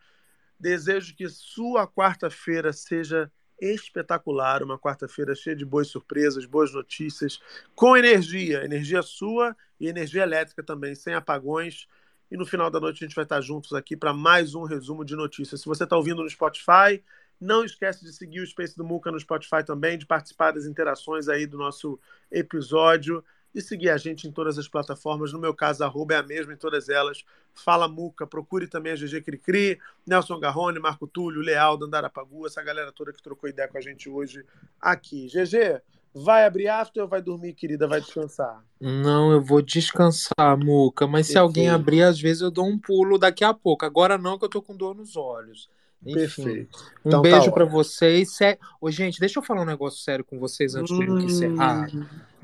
Desejo 0.59 1.15
que 1.15 1.27
sua 1.27 1.87
quarta-feira 1.87 2.71
seja 2.71 3.31
espetacular, 3.59 4.61
uma 4.61 4.77
quarta-feira 4.77 5.33
cheia 5.33 5.55
de 5.55 5.65
boas 5.65 5.87
surpresas, 5.87 6.45
boas 6.45 6.71
notícias, 6.71 7.39
com 7.73 7.97
energia, 7.97 8.63
energia 8.63 9.01
sua 9.01 9.55
e 9.79 9.87
energia 9.87 10.21
elétrica 10.21 10.61
também, 10.61 10.93
sem 10.93 11.15
apagões. 11.15 11.87
E 12.31 12.37
no 12.37 12.45
final 12.45 12.69
da 12.71 12.79
noite 12.79 13.03
a 13.03 13.07
gente 13.07 13.15
vai 13.15 13.23
estar 13.23 13.41
juntos 13.41 13.73
aqui 13.73 13.95
para 13.95 14.13
mais 14.13 14.55
um 14.55 14.63
resumo 14.63 15.05
de 15.05 15.15
notícias. 15.15 15.61
Se 15.61 15.67
você 15.67 15.83
está 15.83 15.95
ouvindo 15.95 16.23
no 16.23 16.29
Spotify, 16.29 17.01
Não 17.39 17.65
esquece 17.65 18.03
de 18.05 18.13
seguir 18.13 18.39
o 18.39 18.47
Space 18.47 18.75
do 18.77 18.83
Muca 18.83 19.11
no 19.11 19.19
Spotify 19.19 19.63
também, 19.65 19.97
de 19.97 20.05
participar 20.05 20.51
das 20.51 20.65
interações 20.65 21.27
aí 21.27 21.45
do 21.45 21.57
nosso 21.57 21.99
episódio 22.31 23.23
e 23.53 23.61
seguir 23.61 23.89
a 23.89 23.97
gente 23.97 24.27
em 24.27 24.31
todas 24.31 24.57
as 24.57 24.67
plataformas. 24.67 25.33
No 25.33 25.39
meu 25.39 25.53
caso, 25.53 25.83
arroba 25.83 26.13
é 26.13 26.17
a 26.17 26.23
mesma 26.23 26.53
em 26.53 26.57
todas 26.57 26.89
elas. 26.89 27.23
Fala 27.53 27.87
Muca, 27.87 28.25
procure 28.27 28.67
também 28.67 28.93
a 28.93 28.95
GG 28.95 29.21
Cricri, 29.21 29.79
Nelson 30.05 30.39
Garrone, 30.39 30.79
Marco 30.79 31.07
Túlio, 31.07 31.41
Leal, 31.41 31.77
Dandara 31.77 32.09
Pagu, 32.09 32.45
essa 32.45 32.61
galera 32.63 32.91
toda 32.91 33.13
que 33.13 33.23
trocou 33.23 33.49
ideia 33.49 33.67
com 33.67 33.77
a 33.77 33.81
gente 33.81 34.09
hoje 34.09 34.45
aqui. 34.79 35.27
GG, 35.27 35.81
vai 36.15 36.45
abrir 36.45 36.67
after 36.69 37.03
ou 37.03 37.09
vai 37.09 37.21
dormir, 37.21 37.53
querida? 37.53 37.87
Vai 37.87 37.99
descansar? 37.99 38.63
Não, 38.79 39.31
eu 39.31 39.41
vou 39.41 39.61
descansar, 39.61 40.57
Muca. 40.57 41.05
Mas 41.05 41.27
se 41.27 41.37
alguém 41.37 41.65
Perfeito. 41.65 41.81
abrir, 41.81 42.03
às 42.03 42.19
vezes 42.19 42.41
eu 42.41 42.49
dou 42.51 42.65
um 42.65 42.79
pulo 42.79 43.17
daqui 43.17 43.43
a 43.43 43.53
pouco. 43.53 43.85
Agora 43.85 44.17
não, 44.17 44.39
que 44.39 44.45
eu 44.45 44.49
tô 44.49 44.61
com 44.61 44.75
dor 44.75 44.95
nos 44.95 45.15
olhos. 45.17 45.69
Enfim, 46.05 46.13
Perfeito. 46.43 46.77
um 47.03 47.07
Então 47.07 47.21
tá 47.23 47.29
beijo 47.29 47.51
pra 47.51 47.63
ótimo. 47.63 47.77
vocês. 47.83 48.31
Sé... 48.35 48.59
Ô, 48.79 48.91
gente, 48.91 49.19
deixa 49.19 49.39
eu 49.39 49.43
falar 49.43 49.63
um 49.63 49.65
negócio 49.65 49.99
sério 50.03 50.23
com 50.23 50.37
vocês 50.37 50.75
antes 50.75 50.95
de 50.95 51.09
Hum, 51.09 51.19
encerrar. 51.19 51.87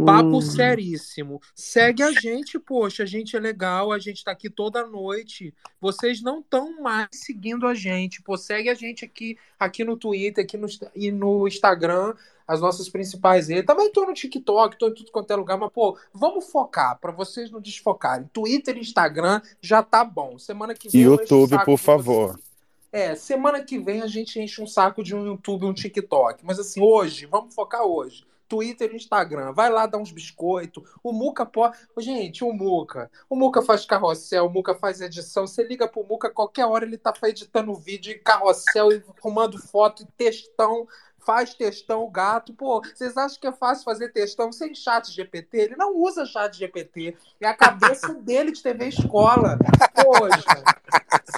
Papo 0.03 0.37
hum. 0.37 0.41
seríssimo. 0.41 1.39
Segue 1.53 2.01
a 2.01 2.11
gente, 2.11 2.57
poxa, 2.57 3.03
a 3.03 3.05
gente 3.05 3.35
é 3.35 3.39
legal, 3.39 3.91
a 3.91 3.99
gente 3.99 4.23
tá 4.23 4.31
aqui 4.31 4.49
toda 4.49 4.87
noite. 4.87 5.53
Vocês 5.79 6.23
não 6.23 6.39
estão 6.39 6.81
mais 6.81 7.07
seguindo 7.11 7.67
a 7.67 7.75
gente. 7.75 8.21
Pô, 8.23 8.35
segue 8.35 8.67
a 8.67 8.73
gente 8.73 9.05
aqui, 9.05 9.37
aqui 9.59 9.83
no 9.83 9.95
Twitter, 9.95 10.43
aqui 10.43 10.57
no, 10.57 10.67
e 10.95 11.11
no 11.11 11.47
Instagram, 11.47 12.15
as 12.51 12.59
nossas 12.59 12.89
principais 12.89 13.47
redes. 13.47 13.65
Também 13.65 13.91
tô 13.91 14.05
no 14.05 14.13
TikTok, 14.13 14.77
tô 14.77 14.89
em 14.89 14.93
tudo 14.93 15.11
quanto 15.11 15.31
é 15.31 15.35
lugar, 15.35 15.57
mas, 15.57 15.71
pô, 15.71 15.97
vamos 16.13 16.51
focar, 16.51 16.99
pra 16.99 17.11
vocês 17.11 17.49
não 17.49 17.61
desfocarem. 17.61 18.29
Twitter 18.33 18.75
e 18.77 18.81
Instagram 18.81 19.41
já 19.61 19.81
tá 19.81 20.03
bom. 20.03 20.37
Semana 20.37 20.73
que 20.73 20.89
vem 20.89 21.01
YouTube, 21.01 21.63
por 21.63 21.77
favor. 21.77 22.37
é, 22.91 23.15
semana 23.15 23.63
que 23.63 23.79
vem 23.79 24.01
a 24.01 24.07
gente 24.07 24.39
enche 24.39 24.61
um 24.61 24.67
saco 24.67 25.01
de 25.01 25.15
um 25.15 25.25
YouTube, 25.25 25.65
um 25.65 25.73
TikTok. 25.73 26.45
Mas 26.45 26.59
assim, 26.59 26.81
hoje, 26.81 27.25
vamos 27.25 27.55
focar 27.55 27.83
hoje. 27.83 28.25
Twitter 28.51 28.91
e 28.91 28.97
Instagram. 28.97 29.53
Vai 29.53 29.69
lá 29.69 29.85
dar 29.85 29.97
uns 29.97 30.11
biscoitos. 30.11 30.83
O 31.01 31.13
Muca 31.13 31.45
pode. 31.45 31.77
Gente, 31.99 32.43
o 32.43 32.51
Muca. 32.51 33.09
O 33.29 33.35
Muca 33.37 33.61
faz 33.61 33.85
carrossel, 33.85 34.47
o 34.47 34.49
Muca 34.49 34.75
faz 34.75 34.99
edição. 34.99 35.47
Você 35.47 35.63
liga 35.63 35.87
pro 35.87 36.03
Muca, 36.03 36.29
qualquer 36.29 36.65
hora 36.65 36.83
ele 36.83 36.97
tá 36.97 37.13
editando 37.23 37.73
vídeo 37.75 38.13
em 38.13 38.19
carrossel 38.19 38.91
e 38.91 39.01
arrumando 39.17 39.57
foto 39.57 40.03
e 40.03 40.05
textão. 40.17 40.85
Faz 41.21 41.53
textão, 41.53 42.09
gato. 42.09 42.53
Pô, 42.53 42.81
vocês 42.81 43.15
acham 43.15 43.39
que 43.39 43.47
é 43.47 43.51
fácil 43.51 43.83
fazer 43.83 44.09
textão 44.09 44.51
sem 44.51 44.73
chat 44.73 45.11
GPT? 45.11 45.57
Ele 45.57 45.75
não 45.75 45.95
usa 45.95 46.25
chat 46.25 46.57
GPT. 46.57 47.15
É 47.39 47.47
a 47.47 47.53
cabeça 47.53 48.13
dele 48.21 48.51
de 48.51 48.61
TV 48.61 48.87
escola. 48.87 49.57
Poxa, 49.95 50.63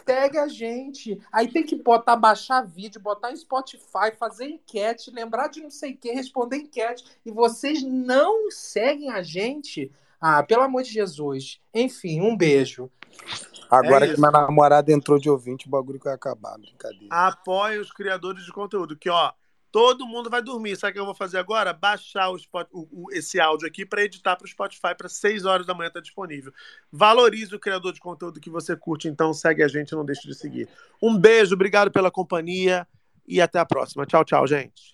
segue 0.05 0.37
a 0.37 0.47
gente. 0.47 1.19
Aí 1.31 1.47
tem 1.49 1.63
que 1.63 1.75
botar, 1.75 2.15
baixar 2.15 2.65
vídeo, 2.65 3.01
botar 3.01 3.31
em 3.31 3.35
Spotify, 3.35 4.11
fazer 4.17 4.45
enquete, 4.45 5.11
lembrar 5.11 5.47
de 5.47 5.61
não 5.61 5.69
sei 5.69 5.93
o 5.93 5.97
que, 5.97 6.11
responder 6.11 6.57
enquete. 6.57 7.03
E 7.25 7.31
vocês 7.31 7.83
não 7.83 8.49
seguem 8.49 9.11
a 9.11 9.21
gente? 9.21 9.91
Ah, 10.19 10.41
pelo 10.41 10.63
amor 10.63 10.83
de 10.83 10.91
Jesus. 10.91 11.59
Enfim, 11.73 12.21
um 12.21 12.37
beijo. 12.37 12.89
É 12.89 13.73
É. 13.73 13.77
Agora 13.77 14.07
que 14.07 14.19
minha 14.19 14.31
namorada 14.31 14.91
entrou 14.91 15.19
de 15.19 15.29
ouvinte, 15.29 15.67
o 15.67 15.69
bagulho 15.69 15.97
que 15.97 16.05
vai 16.05 16.13
acabar. 16.13 16.57
Brincadeira. 16.57 17.07
Apoie 17.09 17.79
os 17.79 17.91
criadores 17.91 18.45
de 18.45 18.51
conteúdo, 18.51 18.95
que 18.95 19.09
ó, 19.09 19.31
todo 19.73 20.05
mundo 20.05 20.29
vai 20.29 20.39
dormir. 20.39 20.77
Sabe 20.77 20.91
o 20.91 20.93
que 20.93 20.99
eu 20.99 21.05
vou 21.05 21.15
fazer 21.15 21.39
agora? 21.39 21.73
Baixar 21.73 22.29
o 22.29 22.35
Spot- 22.37 22.69
o- 22.71 22.87
o- 22.91 23.11
esse 23.11 23.39
áudio 23.39 23.67
aqui 23.67 23.83
para 23.83 24.03
editar 24.03 24.35
para 24.35 24.45
o 24.45 24.47
Spotify 24.47 24.93
para 24.95 25.09
6 25.09 25.45
horas 25.45 25.65
da 25.65 25.73
manhã 25.73 25.89
tá 25.89 25.99
disponível. 25.99 26.53
Valorize 26.91 27.53
o 27.55 27.59
criador 27.59 27.91
de 27.91 27.99
conteúdo 27.99 28.39
que 28.39 28.51
você 28.51 28.75
curte, 28.75 29.07
então 29.07 29.33
segue 29.33 29.63
a 29.63 29.67
gente, 29.67 29.93
não 29.93 30.05
deixe 30.05 30.27
de 30.27 30.35
seguir. 30.35 30.69
Um 31.01 31.17
beijo, 31.17 31.55
obrigado 31.55 31.89
pela 31.91 32.11
companhia 32.11 32.87
e 33.27 33.41
até 33.41 33.57
a 33.57 33.65
próxima. 33.65 34.05
Tchau, 34.05 34.23
tchau, 34.23 34.45
gente. 34.45 34.92